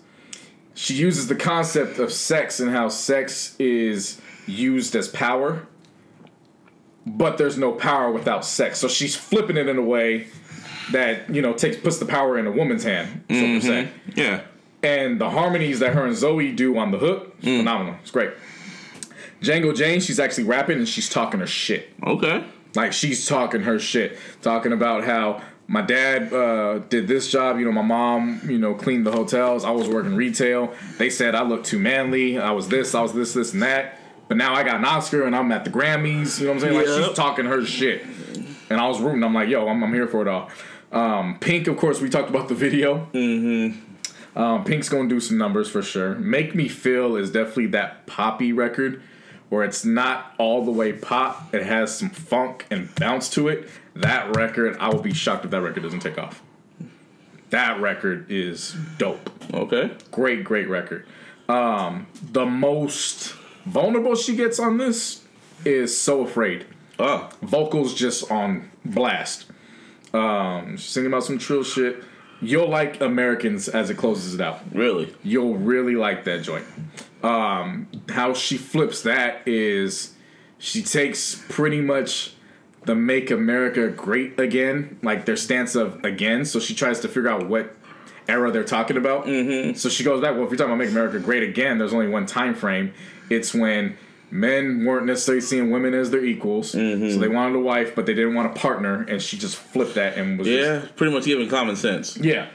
she 0.74 0.96
uses 0.96 1.28
the 1.28 1.36
concept 1.36 1.98
of 1.98 2.12
sex 2.12 2.60
and 2.60 2.70
how 2.72 2.90
sex 2.90 3.56
is 3.58 4.20
used 4.48 4.96
as 4.98 5.08
power, 5.08 5.66
but 7.06 7.38
there's 7.38 7.58
no 7.58 7.72
power 7.72 8.12
without 8.12 8.44
sex. 8.44 8.80
So 8.80 8.88
she's 8.90 9.16
flipping 9.16 9.56
it 9.58 9.70
in 9.70 9.78
a 9.78 9.82
way 9.82 10.28
that 10.92 11.30
you 11.34 11.42
know 11.42 11.54
takes 11.54 11.78
puts 11.78 11.98
the 11.98 12.06
power 12.06 12.38
in 12.38 12.48
a 12.48 12.52
woman's 12.52 12.84
hand, 12.84 13.24
so 13.30 13.36
per 13.42 13.60
se. 13.62 13.90
Yeah. 14.16 14.42
And 14.84 15.20
the 15.20 15.30
harmonies 15.30 15.80
that 15.80 15.94
her 15.94 16.06
and 16.06 16.16
Zoe 16.16 16.52
do 16.52 16.78
on 16.78 16.92
the 16.92 16.98
hook, 17.00 17.36
is 17.42 17.58
phenomenal. 17.58 17.96
It's 18.02 18.12
great. 18.12 18.32
Django 19.42 19.76
Jane, 19.76 20.00
she's 20.00 20.20
actually 20.20 20.46
rapping 20.46 20.78
and 20.78 20.88
she's 20.88 21.10
talking 21.10 21.40
her 21.40 21.48
shit. 21.48 21.94
Okay. 22.06 22.44
Like 22.76 22.94
she's 22.94 23.26
talking 23.26 23.62
her 23.62 23.80
shit, 23.80 24.18
talking 24.42 24.72
about 24.72 25.04
how 25.04 25.42
my 25.68 25.82
dad 25.82 26.32
uh, 26.32 26.80
did 26.90 27.08
this 27.08 27.30
job. 27.32 27.58
You 27.60 27.66
know, 27.66 27.72
my 27.72 27.82
mom, 27.82 28.42
you 28.48 28.58
know, 28.58 28.74
cleaned 28.74 29.06
the 29.06 29.12
hotels. 29.12 29.64
I 29.66 29.72
was 29.72 29.88
working 29.88 30.16
retail. 30.16 30.74
They 30.98 31.10
said 31.10 31.36
I 31.36 31.44
looked 31.44 31.66
too 31.66 31.80
manly. 31.80 32.38
I 32.40 32.52
was 32.52 32.68
this, 32.68 32.96
I 32.96 33.02
was 33.02 33.14
this, 33.14 33.34
this, 33.34 33.54
and 33.54 33.62
that. 33.64 34.00
But 34.28 34.38
now 34.38 34.54
I 34.54 34.64
got 34.64 34.76
an 34.76 34.86
Oscar 34.86 35.24
and 35.26 35.36
I'm 35.36 35.52
at 35.52 35.64
the 35.66 35.70
Grammys. 35.72 36.40
You 36.40 36.48
know 36.48 36.54
what 36.54 36.56
I'm 36.58 36.62
saying? 36.62 36.78
Like 36.78 36.88
Yep. 36.88 37.06
she's 37.08 37.16
talking 37.16 37.46
her 37.46 37.66
shit, 37.66 38.06
and 38.70 38.80
I 38.80 38.88
was 38.88 39.00
rooting. 39.02 39.24
I'm 39.24 39.34
like, 39.34 39.50
yo, 39.50 39.68
I'm, 39.68 39.84
I'm 39.84 39.94
here 39.94 40.08
for 40.08 40.22
it 40.22 40.28
all. 40.28 40.50
Um, 40.92 41.38
Pink, 41.40 41.68
of 41.68 41.78
course, 41.78 42.02
we 42.02 42.10
talked 42.10 42.30
about 42.30 42.48
the 42.48 42.56
video. 42.56 43.08
Mm-hmm. 43.14 44.40
Um, 44.40 44.64
Pink's 44.64 44.88
gonna 44.90 45.10
do 45.10 45.20
some 45.20 45.38
numbers 45.38 45.70
for 45.70 45.82
sure. 45.82 46.16
Make 46.16 46.54
Me 46.54 46.68
Feel 46.68 47.16
is 47.16 47.32
definitely 47.32 47.68
that 47.68 48.06
poppy 48.06 48.54
record 48.54 49.02
where 49.50 49.64
it's 49.64 49.86
not 49.86 50.34
all 50.38 50.64
the 50.64 50.72
way 50.72 50.94
pop. 50.94 51.54
It 51.54 51.64
has 51.64 51.98
some 51.98 52.10
funk 52.10 52.66
and 52.70 52.94
bounce 52.96 53.30
to 53.32 53.48
it. 53.48 53.70
That 53.96 54.36
record, 54.36 54.78
I 54.80 54.90
will 54.90 55.02
be 55.02 55.14
shocked 55.14 55.46
if 55.46 55.52
that 55.52 55.62
record 55.62 55.84
doesn't 55.84 56.02
take 56.02 56.18
off. 56.18 56.44
That 57.50 57.80
record 57.80 58.30
is 58.30 58.76
dope. 58.98 59.30
Okay. 59.54 59.92
Great, 60.12 60.44
great 60.44 60.68
record. 60.68 61.06
Um, 61.48 62.08
the 62.22 62.46
most 62.46 63.34
vulnerable 63.66 64.16
she 64.16 64.36
gets 64.36 64.60
on 64.60 64.78
this 64.78 65.24
is 65.64 66.00
So 66.00 66.22
Afraid. 66.22 66.66
Oh. 67.00 67.30
Vocals 67.42 67.94
just 67.94 68.30
on 68.30 68.70
blast. 68.84 69.46
Um, 70.14 70.78
she's 70.78 70.90
singing 70.90 71.08
about 71.08 71.24
some 71.24 71.38
trill 71.38 71.64
shit. 71.64 72.04
You'll 72.42 72.70
like 72.70 73.02
Americans 73.02 73.68
as 73.68 73.90
it 73.90 73.98
closes 73.98 74.36
it 74.36 74.42
out. 74.42 74.62
Really? 74.72 75.14
You'll 75.24 75.58
really 75.58 75.96
like 75.96 76.24
that 76.26 76.44
joint. 76.44 76.66
Um, 77.24 77.88
how 78.10 78.34
she 78.34 78.58
flips 78.58 79.02
that 79.04 79.48
is 79.48 80.14
she 80.60 80.84
takes 80.84 81.44
pretty 81.50 81.82
much 81.82 82.34
the 82.86 82.96
make 82.96 83.32
America 83.32 83.90
great 83.90 84.40
again, 84.40 85.00
like 85.02 85.26
their 85.26 85.36
stance 85.36 85.76
of 85.76 86.04
again. 86.06 86.46
So 86.46 86.60
she 86.60 86.76
tries 86.76 87.00
to 87.02 87.08
figure 87.08 87.30
out 87.30 87.48
what 87.48 87.76
era 88.28 88.52
they're 88.52 88.64
talking 88.64 88.98
about. 88.98 89.26
Mm-hmm. 89.26 89.76
So 89.76 89.90
she 89.90 90.04
goes 90.04 90.22
back. 90.22 90.36
Well, 90.36 90.44
if 90.44 90.50
you're 90.50 90.58
talking 90.58 90.74
about 90.74 90.80
make 90.80 90.90
America 90.90 91.20
great 91.20 91.44
again, 91.44 91.78
there's 91.78 91.94
only 91.94 92.08
one 92.08 92.26
time 92.26 92.56
frame. 92.56 92.94
It's 93.30 93.54
when 93.54 93.98
men 94.30 94.86
weren't 94.86 95.06
necessarily 95.06 95.42
seeing 95.42 95.72
women 95.72 95.94
as 95.94 96.12
their 96.12 96.24
equals, 96.24 96.74
mm-hmm. 96.74 97.10
so 97.12 97.20
they 97.20 97.28
wanted 97.28 97.56
a 97.56 97.60
wife, 97.60 97.96
but 97.96 98.06
they 98.06 98.14
didn't 98.14 98.36
want 98.36 98.52
a 98.56 98.60
partner, 98.60 99.04
and 99.04 99.22
she 99.22 99.38
just 99.38 99.56
flipped 99.56 99.96
that 99.96 100.18
and 100.18 100.38
was 100.38 100.48
just 100.48 100.84
Yeah. 100.84 100.90
Pretty 100.96 101.14
much 101.14 101.26
giving 101.26 101.48
common 101.50 101.76
sense. 101.76 102.18
yeah. 102.18 102.48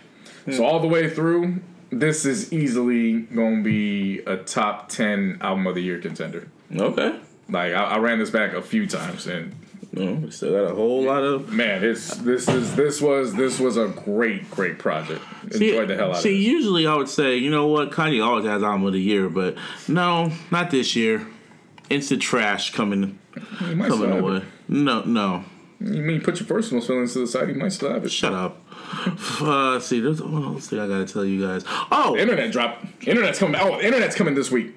So 0.47 0.57
hmm. 0.57 0.63
all 0.63 0.81
the 0.81 0.89
way 0.89 1.09
through, 1.09 1.61
this 1.91 2.25
is 2.25 2.53
easily 2.53 3.21
going 3.21 3.59
to 3.59 3.63
be 3.63 4.19
a 4.21 4.39
top 4.39 4.89
ten 4.89 5.39
album 5.41 5.67
of 5.67 5.75
the 5.75 5.83
year 5.83 5.99
contender. 5.99 6.49
Okay. 6.75 7.19
Like 7.49 7.73
I, 7.75 7.85
I 7.85 7.99
ran 7.99 8.19
this 8.19 8.31
back 8.31 8.55
a 8.55 8.63
few 8.63 8.87
times, 8.89 9.27
and 9.27 9.55
No, 9.93 10.15
we 10.15 10.31
still 10.31 10.53
got 10.53 10.73
a 10.73 10.75
whole 10.75 11.05
lot 11.05 11.23
of. 11.23 11.53
man, 11.53 11.85
it's 11.85 12.17
this 12.17 12.49
is 12.49 12.75
this 12.75 13.01
was 13.01 13.35
this 13.35 13.61
was 13.61 13.77
a 13.77 13.89
great 13.89 14.51
great 14.51 14.79
project. 14.79 15.23
Enjoyed 15.45 15.89
the 15.89 15.97
hell 15.97 16.11
out 16.11 16.23
see, 16.23 16.31
of 16.31 16.35
it. 16.35 16.45
See, 16.45 16.51
usually 16.51 16.87
I 16.87 16.97
would 16.97 17.09
say, 17.09 17.37
you 17.37 17.51
know 17.51 17.67
what, 17.67 17.91
Kanye 17.91 18.25
always 18.25 18.47
has 18.47 18.63
album 18.63 18.87
of 18.87 18.95
the 18.95 19.01
year, 19.01 19.29
but 19.29 19.57
no, 19.87 20.33
not 20.51 20.71
this 20.71 20.97
year. 20.97 21.27
Instant 21.93 22.23
trash 22.23 22.73
coming 22.73 23.19
You 23.61 23.77
coming 23.77 24.13
away. 24.13 24.37
it. 24.39 24.45
No, 24.69 25.03
no, 25.03 25.45
You 25.81 26.01
mean 26.03 26.21
put 26.21 26.41
your 26.41 26.47
personal 26.49 26.83
feelings 26.83 27.13
to 27.13 27.21
the 27.21 27.27
side? 27.27 27.49
You 27.49 27.55
might 27.55 27.73
still 27.73 27.93
have 27.93 28.05
it. 28.05 28.11
shut 28.11 28.33
up. 28.33 28.59
Uh, 29.41 29.81
see, 29.81 30.01
there's 30.01 30.21
one 30.23 30.43
else 30.45 30.69
thing 30.69 30.79
I 30.79 30.87
gotta 30.87 31.07
tell 31.07 31.25
you 31.25 31.45
guys. 31.47 31.65
Oh, 31.91 32.15
Internet 32.17 32.53
drop. 32.53 32.85
Internet's 33.07 33.39
coming. 33.39 33.59
Oh, 33.61 33.81
internet's 33.81 34.15
coming 34.15 34.35
this 34.35 34.51
week. 34.51 34.75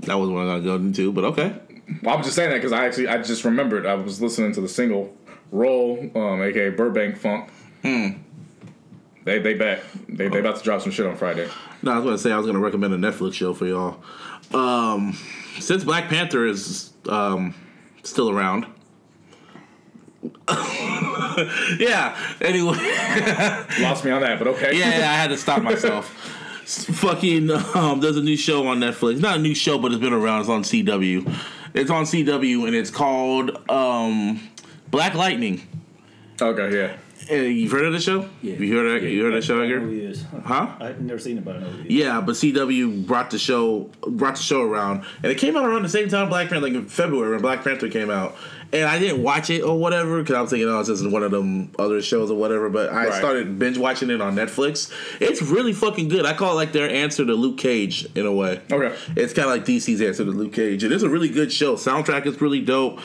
that 0.00 0.14
was 0.14 0.28
one 0.30 0.46
I 0.46 0.52
gotta 0.58 0.62
go 0.62 0.74
into, 0.76 1.10
but 1.12 1.24
okay. 1.24 1.56
Well, 2.02 2.16
I'm 2.16 2.22
just 2.22 2.36
saying 2.36 2.50
that 2.50 2.56
because 2.56 2.72
I 2.72 2.86
actually 2.86 3.08
I 3.08 3.20
just 3.22 3.44
remembered 3.44 3.84
I 3.86 3.94
was 3.94 4.20
listening 4.22 4.52
to 4.52 4.60
the 4.60 4.68
single 4.68 5.16
"Roll," 5.50 6.08
um, 6.14 6.40
aka 6.42 6.70
Burbank 6.70 7.16
Funk. 7.18 7.50
Hmm. 7.82 8.08
They 9.24 9.38
they 9.40 9.54
back. 9.54 9.80
They 10.08 10.28
they 10.28 10.38
about 10.38 10.56
to 10.56 10.62
drop 10.62 10.80
some 10.82 10.92
shit 10.92 11.06
on 11.06 11.16
Friday. 11.16 11.48
No, 11.82 11.92
I 11.92 11.96
was 11.96 12.04
gonna 12.04 12.18
say 12.18 12.30
I 12.32 12.36
was 12.38 12.46
gonna 12.46 12.60
recommend 12.60 12.94
a 12.94 12.96
Netflix 12.98 13.34
show 13.34 13.54
for 13.54 13.66
y'all. 13.66 14.00
Um, 14.54 15.16
since 15.60 15.84
Black 15.84 16.08
Panther 16.08 16.46
is 16.46 16.92
um, 17.08 17.54
still 18.02 18.30
around. 18.30 18.66
yeah. 21.78 22.16
Anyway. 22.40 22.76
Lost 23.80 24.04
me 24.04 24.10
on 24.10 24.22
that, 24.22 24.38
but 24.38 24.48
okay. 24.48 24.76
yeah, 24.76 24.98
yeah, 24.98 25.10
I 25.10 25.14
had 25.14 25.28
to 25.28 25.36
stop 25.36 25.62
myself. 25.70 26.08
Fucking, 26.66 27.50
um, 27.74 28.00
there's 28.00 28.16
a 28.16 28.22
new 28.22 28.36
show 28.36 28.66
on 28.66 28.80
Netflix. 28.80 29.20
Not 29.20 29.36
a 29.36 29.40
new 29.40 29.54
show, 29.54 29.78
but 29.78 29.92
it's 29.92 30.00
been 30.00 30.12
around. 30.12 30.40
It's 30.40 30.48
on 30.48 30.62
CW. 30.62 31.32
It's 31.74 31.90
on 31.90 32.04
CW, 32.04 32.66
and 32.66 32.74
it's 32.74 32.90
called 32.90 33.70
um, 33.70 34.40
Black 34.90 35.14
Lightning. 35.14 35.62
Okay. 36.40 36.76
Yeah. 36.76 36.96
You've 37.30 37.72
heard 37.72 37.84
of 37.86 37.92
the 37.92 38.00
show? 38.00 38.28
Yeah. 38.42 38.54
You 38.54 38.76
heard 38.76 39.02
of 39.02 39.02
you 39.08 39.22
heard 39.24 39.34
of 39.34 39.40
the 39.40 39.46
show, 39.46 39.60
Edgar? 39.60 39.88
is. 39.90 40.24
Huh? 40.44 40.68
I've 40.78 41.00
never 41.00 41.18
seen 41.18 41.38
it, 41.38 41.44
but 41.44 41.56
I 41.56 41.60
know 41.60 41.66
who. 41.70 41.84
Yeah, 41.88 42.20
but 42.20 42.34
CW 42.36 43.06
brought 43.06 43.30
the 43.30 43.38
show 43.38 43.90
brought 44.06 44.36
the 44.36 44.42
show 44.42 44.62
around, 44.62 45.04
and 45.22 45.32
it 45.32 45.36
came 45.38 45.56
out 45.56 45.64
around 45.64 45.82
the 45.82 45.88
same 45.88 46.08
time 46.08 46.28
Black 46.28 46.48
Panther, 46.48 46.66
like 46.66 46.74
in 46.74 46.86
February 46.86 47.32
when 47.32 47.42
Black 47.42 47.64
Panther 47.64 47.88
came 47.88 48.10
out. 48.10 48.36
And 48.72 48.84
I 48.84 48.98
didn't 48.98 49.22
watch 49.22 49.48
it 49.48 49.62
or 49.62 49.78
whatever 49.78 50.20
because 50.20 50.34
I 50.34 50.40
was 50.40 50.50
thinking, 50.50 50.68
oh, 50.68 50.80
it's 50.80 50.88
just 50.88 51.08
one 51.08 51.22
of 51.22 51.30
them 51.30 51.70
other 51.78 52.02
shows 52.02 52.32
or 52.32 52.36
whatever. 52.36 52.68
But 52.68 52.90
I 52.92 53.06
Right. 53.06 53.14
started 53.14 53.58
binge 53.60 53.78
watching 53.78 54.10
it 54.10 54.20
on 54.20 54.34
Netflix. 54.34 54.92
It's 55.20 55.40
really 55.40 55.72
fucking 55.72 56.08
good. 56.08 56.26
I 56.26 56.32
call 56.34 56.52
it 56.52 56.56
like 56.56 56.72
their 56.72 56.90
answer 56.90 57.24
to 57.24 57.32
Luke 57.34 57.58
Cage 57.58 58.06
in 58.16 58.26
a 58.26 58.32
way. 58.32 58.60
Okay. 58.70 58.92
It's 59.16 59.32
kind 59.32 59.46
of 59.48 59.52
like 59.54 59.64
DC's 59.64 60.00
answer 60.00 60.24
to 60.24 60.30
Luke 60.32 60.52
Cage. 60.52 60.82
It 60.82 60.90
is 60.90 61.04
a 61.04 61.08
really 61.08 61.28
good 61.28 61.52
show. 61.52 61.76
Soundtrack 61.76 62.26
is 62.26 62.40
really 62.40 62.60
dope, 62.60 62.98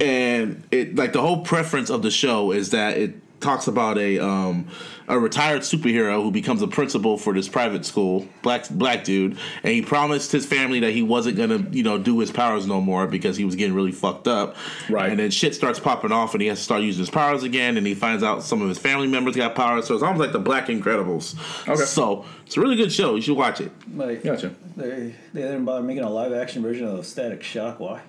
and 0.00 0.62
it 0.70 0.96
like 0.96 1.12
the 1.12 1.20
whole 1.20 1.42
preference 1.44 1.90
of 1.90 2.02
the 2.02 2.10
show 2.10 2.52
is 2.52 2.70
that 2.70 2.96
it 2.96 3.14
talks 3.40 3.66
about 3.66 3.98
a 3.98 4.18
um, 4.18 4.68
a 5.08 5.18
retired 5.18 5.62
superhero 5.62 6.22
who 6.22 6.30
becomes 6.30 6.62
a 6.62 6.68
principal 6.68 7.16
for 7.18 7.32
this 7.32 7.48
private 7.48 7.84
school, 7.84 8.26
black 8.42 8.68
black 8.70 9.04
dude, 9.04 9.38
and 9.62 9.72
he 9.72 9.82
promised 9.82 10.32
his 10.32 10.46
family 10.46 10.80
that 10.80 10.92
he 10.92 11.02
wasn't 11.02 11.36
gonna 11.36 11.66
you 11.70 11.82
know 11.82 11.98
do 11.98 12.18
his 12.18 12.30
powers 12.30 12.66
no 12.66 12.80
more 12.80 13.06
because 13.06 13.36
he 13.36 13.44
was 13.44 13.54
getting 13.54 13.74
really 13.74 13.92
fucked 13.92 14.28
up. 14.28 14.56
Right. 14.88 15.10
And 15.10 15.18
then 15.18 15.30
shit 15.30 15.54
starts 15.54 15.78
popping 15.78 16.12
off, 16.12 16.34
and 16.34 16.40
he 16.40 16.48
has 16.48 16.58
to 16.58 16.64
start 16.64 16.82
using 16.82 17.00
his 17.00 17.10
powers 17.10 17.42
again, 17.42 17.76
and 17.76 17.86
he 17.86 17.94
finds 17.94 18.22
out 18.22 18.42
some 18.42 18.62
of 18.62 18.68
his 18.68 18.78
family 18.78 19.06
members 19.06 19.36
got 19.36 19.54
powers. 19.54 19.86
So 19.86 19.94
it's 19.94 20.02
almost 20.02 20.20
like 20.20 20.32
the 20.32 20.38
Black 20.38 20.66
Incredibles. 20.66 21.36
Okay. 21.68 21.84
So 21.84 22.24
it's 22.46 22.56
a 22.56 22.60
really 22.60 22.76
good 22.76 22.92
show. 22.92 23.14
You 23.14 23.22
should 23.22 23.36
watch 23.36 23.60
it. 23.60 23.72
Like, 23.94 24.22
Gotcha. 24.22 24.54
They, 24.76 25.14
they 25.32 25.42
didn't 25.42 25.64
bother 25.64 25.82
making 25.82 26.04
a 26.04 26.10
live 26.10 26.32
action 26.32 26.62
version 26.62 26.86
of 26.86 27.06
Static 27.06 27.42
Shock. 27.42 27.80
Why? 27.80 28.02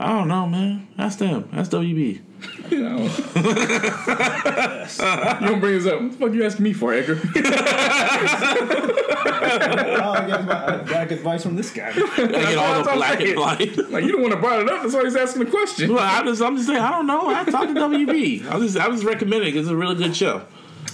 I 0.00 0.10
don't 0.10 0.28
know, 0.28 0.46
man. 0.46 0.86
That's 0.96 1.16
them. 1.16 1.48
That's 1.52 1.68
WB. 1.70 2.20
You 2.70 2.82
know. 2.82 2.98
you 3.02 3.08
don't 5.48 5.58
bring 5.60 5.74
this 5.74 5.86
up. 5.86 6.00
What 6.00 6.12
the 6.12 6.18
fuck 6.18 6.32
you 6.34 6.44
asking 6.44 6.62
me 6.62 6.72
for, 6.72 6.94
Edgar? 6.94 7.18
oh, 7.20 7.30
I 10.12 10.24
get, 10.28 10.44
my, 10.44 10.80
I 10.80 10.84
got 10.84 11.10
advice 11.10 11.42
from 11.42 11.56
this 11.56 11.72
guy. 11.72 11.88
I 11.88 11.92
get 11.94 12.58
all 12.58 12.84
the 12.84 12.92
black 12.92 13.20
and 13.20 13.36
white. 13.40 13.76
like 13.90 14.04
you 14.04 14.12
don't 14.12 14.22
want 14.22 14.34
to 14.34 14.40
brought 14.40 14.60
it 14.60 14.70
up. 14.70 14.82
That's 14.82 14.94
why 14.94 15.02
he's 15.02 15.16
asking 15.16 15.46
the 15.46 15.50
question. 15.50 15.92
Well, 15.92 15.98
I 16.02 16.22
just, 16.22 16.40
I'm 16.42 16.54
just 16.56 16.68
saying, 16.68 16.80
I 16.80 16.92
don't 16.92 17.08
know. 17.08 17.26
I 17.28 17.42
talked 17.44 17.74
to 17.74 17.80
WB. 17.80 18.46
I 18.48 18.56
was, 18.56 18.76
I 18.76 18.86
was 18.86 19.04
recommending 19.04 19.48
it 19.48 19.52
'cause 19.52 19.62
it's 19.62 19.70
a 19.70 19.76
really 19.76 19.96
good 19.96 20.14
show. 20.14 20.42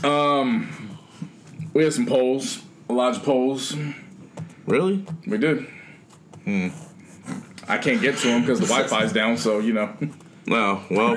Um, 0.03 0.97
We 1.75 1.85
had 1.85 1.93
some 1.93 2.07
polls, 2.07 2.63
a 2.89 2.95
lot 2.95 3.15
of 3.17 3.23
polls. 3.23 3.77
Really? 4.67 5.05
We 5.27 5.37
did. 5.37 5.67
I 7.69 7.78
can't 7.78 8.01
get 8.01 8.16
to 8.19 8.28
them 8.28 8.41
because 8.43 8.61
the 8.61 8.66
Wi-Fi's 8.66 9.12
down. 9.12 9.36
So 9.39 9.59
you 9.61 9.73
know. 9.73 9.91
No. 10.47 10.82
Well, 10.91 11.16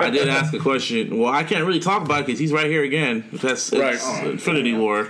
I 0.00 0.10
did 0.10 0.28
ask 0.28 0.52
a 0.52 0.58
question. 0.58 1.16
Well, 1.18 1.32
I 1.32 1.44
can't 1.44 1.64
really 1.64 1.78
talk 1.78 2.04
about 2.04 2.20
it 2.22 2.26
because 2.26 2.40
he's 2.40 2.50
right 2.52 2.66
here 2.66 2.82
again. 2.82 3.24
That's 3.32 3.72
Right. 3.72 4.00
Infinity 4.24 4.74
War. 4.74 5.08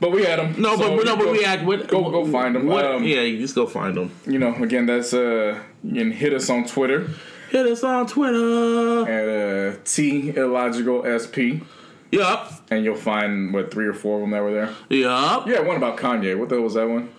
But 0.00 0.10
we 0.10 0.24
had 0.24 0.40
him. 0.40 0.60
No, 0.60 0.76
but 0.76 1.04
no, 1.04 1.16
but 1.16 1.30
we 1.30 1.44
had 1.44 1.64
what, 1.64 1.86
Go- 1.86 2.10
go 2.10 2.26
find 2.26 2.56
'em. 2.56 2.66
What, 2.66 2.84
Um, 2.84 3.04
yeah, 3.04 3.20
you 3.20 3.38
just 3.38 3.54
go 3.54 3.66
find 3.66 3.96
them. 3.96 4.10
You 4.26 4.40
know, 4.40 4.52
again, 4.56 4.86
that's 4.86 5.14
uh, 5.14 5.60
you 5.84 5.94
can 5.94 6.10
hit 6.10 6.32
us 6.32 6.50
on 6.50 6.64
Twitter 6.66 7.08
Hit 7.50 7.66
us 7.66 7.84
on 7.84 8.08
Twitter. 8.08 9.08
at 9.08 9.28
uh, 9.28 9.76
T 9.84 10.30
illogical 10.34 11.04
sp, 11.22 11.62
Yup. 12.10 12.52
and 12.72 12.84
you'll 12.84 12.96
find 12.96 13.54
what 13.54 13.70
three 13.70 13.86
or 13.86 13.92
four 13.94 14.16
of 14.16 14.22
them 14.22 14.30
that 14.32 14.42
were 14.42 14.52
there. 14.52 14.70
Yup. 14.88 15.46
Yeah, 15.46 15.60
one 15.60 15.76
about 15.76 15.98
Kanye. 15.98 16.36
What 16.36 16.48
the 16.48 16.56
hell 16.56 16.64
was 16.64 16.74
that 16.74 16.88
one? 16.88 17.10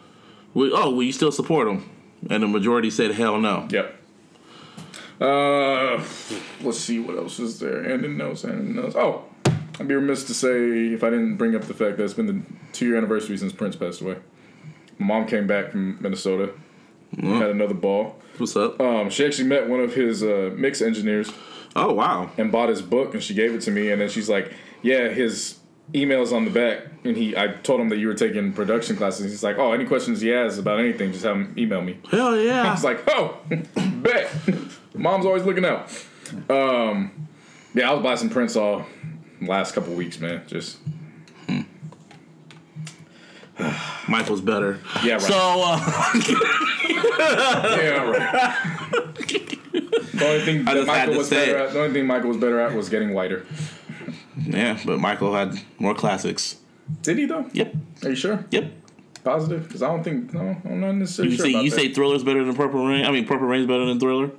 We, 0.53 0.72
oh, 0.73 0.89
well, 0.89 1.03
you 1.03 1.14
still 1.14 1.31
support 1.31 1.69
him? 1.69 1.89
And 2.30 2.44
the 2.44 2.48
majority 2.48 2.90
said 2.90 3.12
hell 3.12 3.40
no. 3.40 3.68
Yep. 3.70 3.95
Uh, 5.22 6.04
let's 6.62 6.80
see 6.80 7.00
what 7.00 7.18
else 7.18 7.40
is 7.40 7.60
there. 7.60 7.80
And 7.82 8.04
then 8.04 8.18
notes 8.18 8.44
and 8.44 8.76
notes. 8.76 8.95
Oh, 8.95 9.26
I'd 9.80 9.88
be 9.88 9.95
remiss 9.95 10.24
to 10.26 10.34
say 10.34 10.88
if 10.94 11.04
I 11.04 11.10
didn't 11.10 11.38
bring 11.38 11.56
up 11.56 11.64
the 11.64 11.74
fact 11.74 11.98
that 11.98 12.04
it's 12.04 12.14
been 12.14 12.26
the 12.28 12.41
two 12.72 12.88
year 12.88 12.98
anniversary 12.98 13.38
since 13.38 13.54
Prince 13.54 13.76
passed 13.76 14.02
away. 14.02 14.18
My 14.98 15.08
mom 15.08 15.28
came 15.28 15.48
back 15.48 15.72
from 15.72 16.02
Minnesota. 16.02 16.52
Had 17.20 17.52
another 17.52 17.76
ball. 17.76 18.16
What's 18.38 18.56
up? 18.56 18.80
Um, 18.82 19.10
she 19.12 19.24
actually 19.26 19.48
met 19.48 19.70
one 19.70 19.80
of 19.80 19.94
his 19.94 20.24
uh, 20.24 20.52
mix 20.56 20.82
engineers 20.82 21.32
Oh, 21.76 21.94
wow. 21.94 22.32
and 22.38 22.52
bought 22.52 22.70
his 22.70 22.82
book, 22.82 23.14
and 23.14 23.22
she 23.22 23.36
gave 23.36 23.54
it 23.54 23.62
to 23.62 23.72
me. 23.72 23.91
And 23.91 24.02
then 24.02 24.10
she's 24.10 24.30
like, 24.30 24.52
"Yeah, 24.82 25.10
his 25.10 25.60
email's 25.93 26.31
on 26.34 26.45
the 26.45 26.51
back." 26.51 26.88
And 27.03 27.18
he, 27.18 27.35
I 27.35 27.47
told 27.47 27.81
him 27.81 27.89
that 27.89 27.97
you 27.97 28.07
were 28.07 28.14
taking 28.14 28.53
production 28.53 28.95
classes. 28.95 29.31
He's 29.31 29.43
like, 29.43 29.57
"Oh, 29.57 29.72
any 29.73 29.85
questions 29.85 30.22
he 30.22 30.30
has 30.30 30.57
about 30.57 30.80
anything, 30.80 31.11
just 31.11 31.23
have 31.23 31.35
him 31.35 31.53
email 31.57 31.81
me." 31.81 31.99
Hell 32.10 32.38
yeah! 32.38 32.64
I 32.69 32.72
was 32.72 32.84
like, 32.84 33.03
"Oh, 33.07 33.38
bet." 34.01 34.31
Mom's 34.95 35.26
always 35.26 35.43
looking 35.43 35.65
out. 35.65 35.89
Um, 36.49 37.27
yeah, 37.73 37.89
I 37.89 37.93
was 37.93 38.03
buying 38.03 38.18
some 38.18 38.30
Prince 38.30 38.55
all 38.55 38.85
last 39.41 39.73
couple 39.73 39.93
weeks, 39.93 40.19
man. 40.19 40.43
Just 40.47 40.77
Michael's 44.07 44.41
better. 44.41 44.80
Yeah, 45.03 45.14
right. 45.14 45.22
So, 45.22 45.35
uh, 45.35 45.80
yeah, 47.77 48.03
right. 48.03 48.53
the 50.14 50.26
only 50.26 50.41
thing 50.41 50.68
I 50.68 50.84
Michael 50.84 51.18
was 51.18 51.30
better 51.30 51.57
it. 51.57 51.61
at, 51.68 51.73
the 51.73 51.80
only 51.81 51.93
thing 51.93 52.07
Michael 52.07 52.30
was 52.30 52.38
better 52.38 52.60
at 52.60 52.73
was 52.73 52.89
getting 52.89 53.14
whiter. 53.14 53.45
Yeah, 54.38 54.80
but 54.85 54.99
Michael 54.99 55.34
had 55.34 55.60
more 55.80 55.93
classics. 55.95 56.57
Did 57.01 57.18
he 57.18 57.26
though? 57.26 57.49
Yep. 57.53 57.76
Are 58.03 58.10
you 58.10 58.15
sure? 58.15 58.45
Yep. 58.51 58.72
Positive? 59.23 59.64
Because 59.64 59.81
I 59.81 59.88
don't 59.88 60.03
think 60.03 60.34
no, 60.34 60.57
I'm 60.65 60.81
not 60.81 60.93
necessarily 60.95 61.31
You 61.31 61.38
sure 61.38 61.45
say 61.45 61.64
you 61.64 61.69
that. 61.69 61.76
say 61.76 61.93
Thriller's 61.93 62.23
better 62.23 62.43
than 62.43 62.55
Purple 62.55 62.85
Rain? 62.85 63.05
I 63.05 63.11
mean, 63.11 63.26
Purple 63.26 63.47
Rain's 63.47 63.68
better 63.68 63.85
than 63.85 63.99
Thriller? 63.99 64.31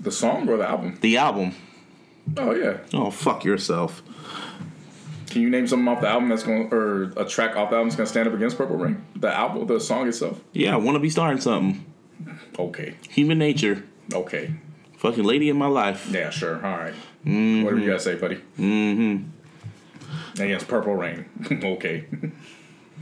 the 0.00 0.10
song 0.10 0.48
or 0.48 0.56
the 0.56 0.68
album? 0.68 0.98
The 1.00 1.16
album. 1.16 1.54
Oh 2.36 2.52
yeah. 2.54 2.78
Oh, 2.92 3.10
fuck 3.10 3.44
yourself. 3.44 4.02
Can 5.30 5.42
you 5.42 5.48
name 5.48 5.66
something 5.66 5.88
off 5.88 6.00
the 6.00 6.08
album 6.08 6.28
that's 6.28 6.42
going, 6.42 6.72
or 6.72 7.04
a 7.16 7.24
track 7.24 7.56
off 7.56 7.70
the 7.70 7.76
album 7.76 7.88
that's 7.88 7.96
going 7.96 8.06
to 8.06 8.10
stand 8.10 8.28
up 8.28 8.34
against 8.34 8.58
Purple 8.58 8.76
Rain? 8.76 9.02
The 9.16 9.32
album, 9.32 9.66
the 9.66 9.80
song 9.80 10.06
itself. 10.06 10.40
Yeah, 10.52 10.74
I 10.74 10.76
want 10.76 10.96
to 10.96 11.00
be 11.00 11.08
starting 11.08 11.40
something. 11.40 11.84
Okay. 12.58 12.96
Human 13.08 13.38
nature. 13.38 13.82
Okay. 14.12 14.52
Fucking 14.98 15.24
lady 15.24 15.48
in 15.48 15.56
my 15.56 15.66
life. 15.68 16.08
Yeah, 16.10 16.28
sure. 16.30 16.56
All 16.56 16.76
right. 16.78 16.94
Whatever 17.24 17.78
you 17.78 17.86
gotta 17.86 18.00
say, 18.00 18.14
buddy. 18.16 18.36
Mm-hmm. 18.58 20.42
Against 20.42 20.66
Purple 20.68 20.94
Rain. 20.96 21.26
okay. 21.64 22.06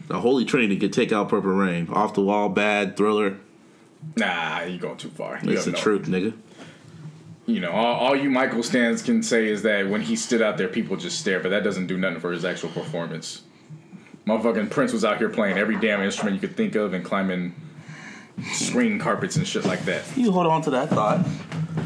The 0.09 0.21
Holy 0.21 0.45
Trinity 0.45 0.77
could 0.77 0.93
take 0.93 1.13
out 1.13 1.29
Purple 1.29 1.53
Rain. 1.53 1.89
Off 1.91 2.15
the 2.15 2.21
wall, 2.21 2.49
bad, 2.49 2.97
Thriller. 2.97 3.39
Nah, 4.17 4.63
you 4.63 4.79
going 4.79 4.97
too 4.97 5.11
far. 5.11 5.39
You 5.43 5.53
It's 5.53 5.65
the 5.65 5.73
know. 5.73 5.79
truth, 5.79 6.07
nigga. 6.07 6.35
You 7.47 7.61
know, 7.61 7.71
all, 7.73 7.95
all 7.97 8.17
you 8.17 8.31
Michael 8.31 8.63
stands 8.63 9.03
can 9.03 9.23
say 9.23 9.49
is 9.49 9.63
that 9.63 9.89
when 9.89 10.01
he 10.03 10.17
stood 10.17 10.43
out 10.43 10.57
there, 10.57 10.69
people 10.69 10.97
just 10.97 11.19
stare, 11.19 11.41
but 11.41 11.49
that 11.51 11.65
doesn't 11.65 11.87
do 11.87 11.97
nothing 11.97 12.21
for 12.21 12.33
his 12.33 12.45
actual 12.45 12.69
performance. 12.71 13.43
Motherfucking 14.27 14.71
Prince 14.71 14.93
was 14.93 15.05
out 15.05 15.19
here 15.19 15.29
playing 15.29 15.59
every 15.59 15.77
damn 15.77 16.01
instrument 16.01 16.35
you 16.35 16.41
could 16.47 16.57
think 16.57 16.75
of 16.77 16.93
and 16.95 17.05
climbing 17.05 17.55
screen 18.53 18.99
carpets 18.99 19.37
and 19.37 19.47
shit 19.47 19.65
like 19.65 19.85
that. 19.87 20.03
You 20.17 20.31
hold 20.31 20.47
on 20.47 20.63
to 20.63 20.71
that 20.71 20.91
thought. 20.91 21.27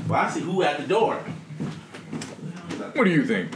Well, 0.09 0.21
I 0.21 0.31
see 0.31 0.41
who 0.41 0.63
at 0.63 0.81
the 0.81 0.87
door. 0.87 1.21
What 2.95 3.05
do 3.05 3.11
you 3.11 3.25
think? 3.25 3.53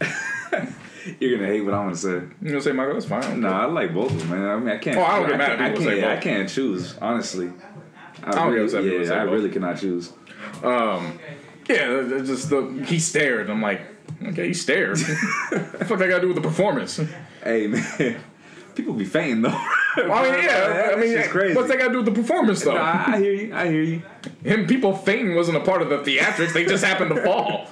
You're 1.20 1.38
gonna 1.38 1.50
hate 1.50 1.60
what 1.62 1.74
I'm 1.74 1.84
gonna 1.84 1.96
say. 1.96 2.08
You 2.10 2.48
gonna 2.48 2.60
say 2.60 2.72
Michael? 2.72 2.94
That's 2.94 3.06
fine. 3.06 3.40
No, 3.40 3.48
I 3.48 3.66
like 3.66 3.94
both 3.94 4.10
of 4.10 4.18
them, 4.18 4.30
man. 4.30 4.48
I 4.48 4.56
mean, 4.56 4.68
I 4.70 4.78
can't. 4.78 4.96
Oh, 4.96 5.02
I 5.02 5.18
don't 5.18 5.28
get 5.28 5.38
mad 5.38 5.52
at 5.52 5.58
can't, 5.58 5.60
I 5.60 5.76
who 5.76 5.84
say 5.84 6.00
can't, 6.00 6.12
I 6.12 6.16
can't 6.16 6.48
choose, 6.48 6.96
honestly. 6.98 7.52
I, 8.24 8.30
don't 8.32 8.50
get 8.50 8.54
really, 8.54 8.64
upset 8.64 8.84
yeah, 8.84 9.22
I 9.22 9.24
both. 9.24 9.34
really 9.34 9.50
cannot 9.50 9.78
choose. 9.78 10.12
Um, 10.62 11.18
Yeah, 11.68 12.08
just 12.24 12.50
the 12.50 12.84
he 12.86 12.98
stared. 12.98 13.50
I'm 13.50 13.60
like, 13.60 13.82
okay, 14.22 14.48
he 14.48 14.54
stared. 14.54 14.98
what 15.50 15.78
the 15.78 15.84
fuck 15.84 16.00
I 16.00 16.08
gotta 16.08 16.22
do 16.22 16.28
with 16.28 16.36
the 16.36 16.42
performance? 16.42 17.00
Hey, 17.44 17.66
man, 17.66 18.20
people 18.74 18.94
be 18.94 19.04
fainting 19.04 19.42
though. 19.42 19.50
I 19.96 20.22
mean, 20.22 20.44
yeah, 20.44 20.90
I 20.92 20.96
mean, 20.96 21.16
it's 21.16 21.28
crazy. 21.28 21.54
what's 21.54 21.68
that 21.68 21.78
got 21.78 21.88
to 21.88 21.92
do 21.92 21.96
with 21.98 22.06
the 22.06 22.12
performance, 22.12 22.62
though? 22.62 22.74
Nah, 22.74 23.04
I 23.08 23.18
hear 23.18 23.32
you. 23.32 23.54
I 23.54 23.68
hear 23.68 23.82
you. 23.82 24.02
Him 24.44 24.66
people 24.66 24.94
fainting 24.94 25.34
wasn't 25.34 25.56
a 25.56 25.60
part 25.60 25.82
of 25.82 25.88
the 25.88 25.98
theatrics; 25.98 26.52
they 26.52 26.64
just 26.64 26.84
happened 26.84 27.14
to 27.14 27.22
fall. 27.22 27.66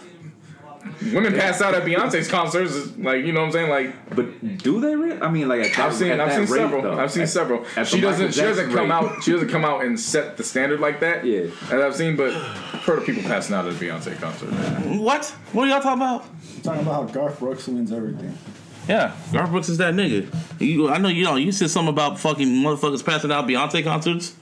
Women 1.12 1.34
pass 1.34 1.60
out 1.60 1.74
at 1.74 1.82
Beyonce's 1.84 2.28
concerts. 2.28 2.96
Like 2.96 3.24
you 3.24 3.32
know 3.32 3.40
what 3.40 3.46
I'm 3.46 3.52
saying? 3.52 3.70
Like 3.70 4.14
But 4.16 4.58
do 4.58 4.80
they? 4.80 4.94
Really? 4.96 5.20
I 5.20 5.30
mean, 5.30 5.48
like 5.48 5.60
at 5.62 5.76
that, 5.76 5.86
I've 5.86 5.94
seen, 5.94 6.08
at 6.12 6.20
I've 6.20 6.28
that 6.28 6.46
seen 6.48 6.54
rate, 6.54 6.60
several. 6.62 6.82
though. 6.82 6.98
I've 6.98 7.10
seen 7.12 7.22
At- 7.24 7.28
several. 7.28 7.64
at 7.76 7.86
She 7.86 8.00
doesn't, 8.00 8.32
she 8.34 8.40
doesn't 8.40 8.68
come 8.70 8.90
rate. 8.90 8.90
out. 8.90 9.22
She 9.22 9.32
doesn't 9.32 9.48
come 9.48 9.64
out 9.64 9.84
and 9.84 9.98
set 9.98 10.36
the 10.36 10.44
standard 10.44 10.80
like 10.80 11.00
that. 11.00 11.24
Yeah. 11.24 11.42
as 11.64 11.72
I've 11.72 11.94
seen, 11.96 12.16
but 12.16 12.32
I've 12.32 12.82
heard 12.84 12.98
of 12.98 13.06
people 13.06 13.22
passing 13.22 13.54
out 13.54 13.66
at 13.66 13.72
a 13.72 13.74
Beyonce 13.76 14.18
concert. 14.20 14.48
What? 15.00 15.24
What 15.52 15.68
are 15.68 15.70
y'all 15.70 15.80
talking 15.80 16.02
about? 16.02 16.24
I'm 16.56 16.60
talking 16.62 16.82
about 16.82 16.94
how 16.94 17.02
Garth 17.14 17.38
Brooks 17.38 17.66
wins 17.68 17.92
everything. 17.92 18.36
Yeah, 18.88 19.14
Garth 19.32 19.50
Brooks 19.50 19.68
is 19.68 19.78
that 19.78 19.94
nigga. 19.94 20.32
You, 20.60 20.88
I 20.88 20.98
know 20.98 21.08
you 21.08 21.24
know. 21.24 21.34
You 21.36 21.50
said 21.52 21.70
something 21.70 21.92
about 21.92 22.20
fucking 22.20 22.46
motherfuckers 22.46 23.04
passing 23.04 23.32
out 23.32 23.46
Beyonce 23.46 23.82
concerts. 23.82 24.34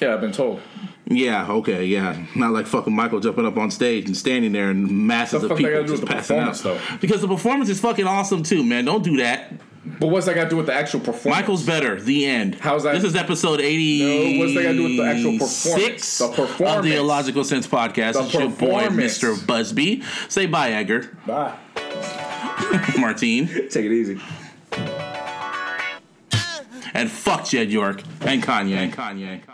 Yeah, 0.00 0.14
I've 0.14 0.20
been 0.20 0.32
told. 0.32 0.60
Yeah, 1.06 1.48
okay, 1.50 1.84
yeah. 1.84 2.24
Not 2.34 2.52
like 2.52 2.66
fucking 2.66 2.94
Michael 2.94 3.20
jumping 3.20 3.44
up 3.46 3.56
on 3.56 3.70
stage 3.70 4.06
and 4.06 4.16
standing 4.16 4.52
there 4.52 4.70
and 4.70 5.06
masses 5.06 5.42
The 5.42 5.50
of 5.52 5.58
people 5.58 5.84
just 5.84 6.00
the 6.00 6.06
passing 6.06 6.38
out. 6.38 6.54
though? 6.56 6.80
Because 7.00 7.20
the 7.20 7.28
performance 7.28 7.68
is 7.68 7.80
fucking 7.80 8.06
awesome 8.06 8.42
too, 8.42 8.64
man. 8.64 8.84
Don't 8.84 9.04
do 9.04 9.18
that. 9.18 9.52
But 9.98 10.08
what's 10.08 10.26
that 10.26 10.36
got 10.36 10.44
to 10.44 10.50
do 10.50 10.56
with 10.56 10.66
the 10.66 10.74
actual 10.74 11.00
performance? 11.00 11.40
Michael's 11.40 11.66
better. 11.66 12.00
The 12.00 12.24
end. 12.24 12.54
How's 12.56 12.84
that- 12.84 12.94
This 12.94 13.02
is 13.04 13.16
episode 13.16 13.60
eighty. 13.60 14.36
No, 14.38 14.40
what's 14.40 14.54
that 14.54 14.62
got 14.62 14.68
to 14.70 14.76
do 14.76 14.82
with 14.84 14.96
the 14.96 15.04
actual 15.04 15.32
performance? 15.38 15.84
Six 15.84 16.18
The 16.18 16.64
of 16.66 16.84
the 16.84 16.96
Illogical 16.96 17.42
Sense 17.44 17.66
podcast. 17.66 18.12
The 18.14 18.20
It's 18.24 18.34
your 18.34 18.48
boy. 18.48 18.84
Mr. 18.88 19.44
Busby. 19.46 20.02
Say 20.28 20.46
bye, 20.46 20.70
Edgar. 20.72 21.16
Bye. 21.26 21.56
Martine. 22.98 23.48
Take 23.48 23.84
it 23.86 23.92
easy. 23.92 24.20
And 26.94 27.10
fuck 27.10 27.46
Jed 27.46 27.70
York 27.70 28.02
and 28.20 28.42
Kanye. 28.42 28.76
And 28.76 28.92
Kanye. 28.92 29.26
And 29.26 29.42
Kanye. 29.46 29.48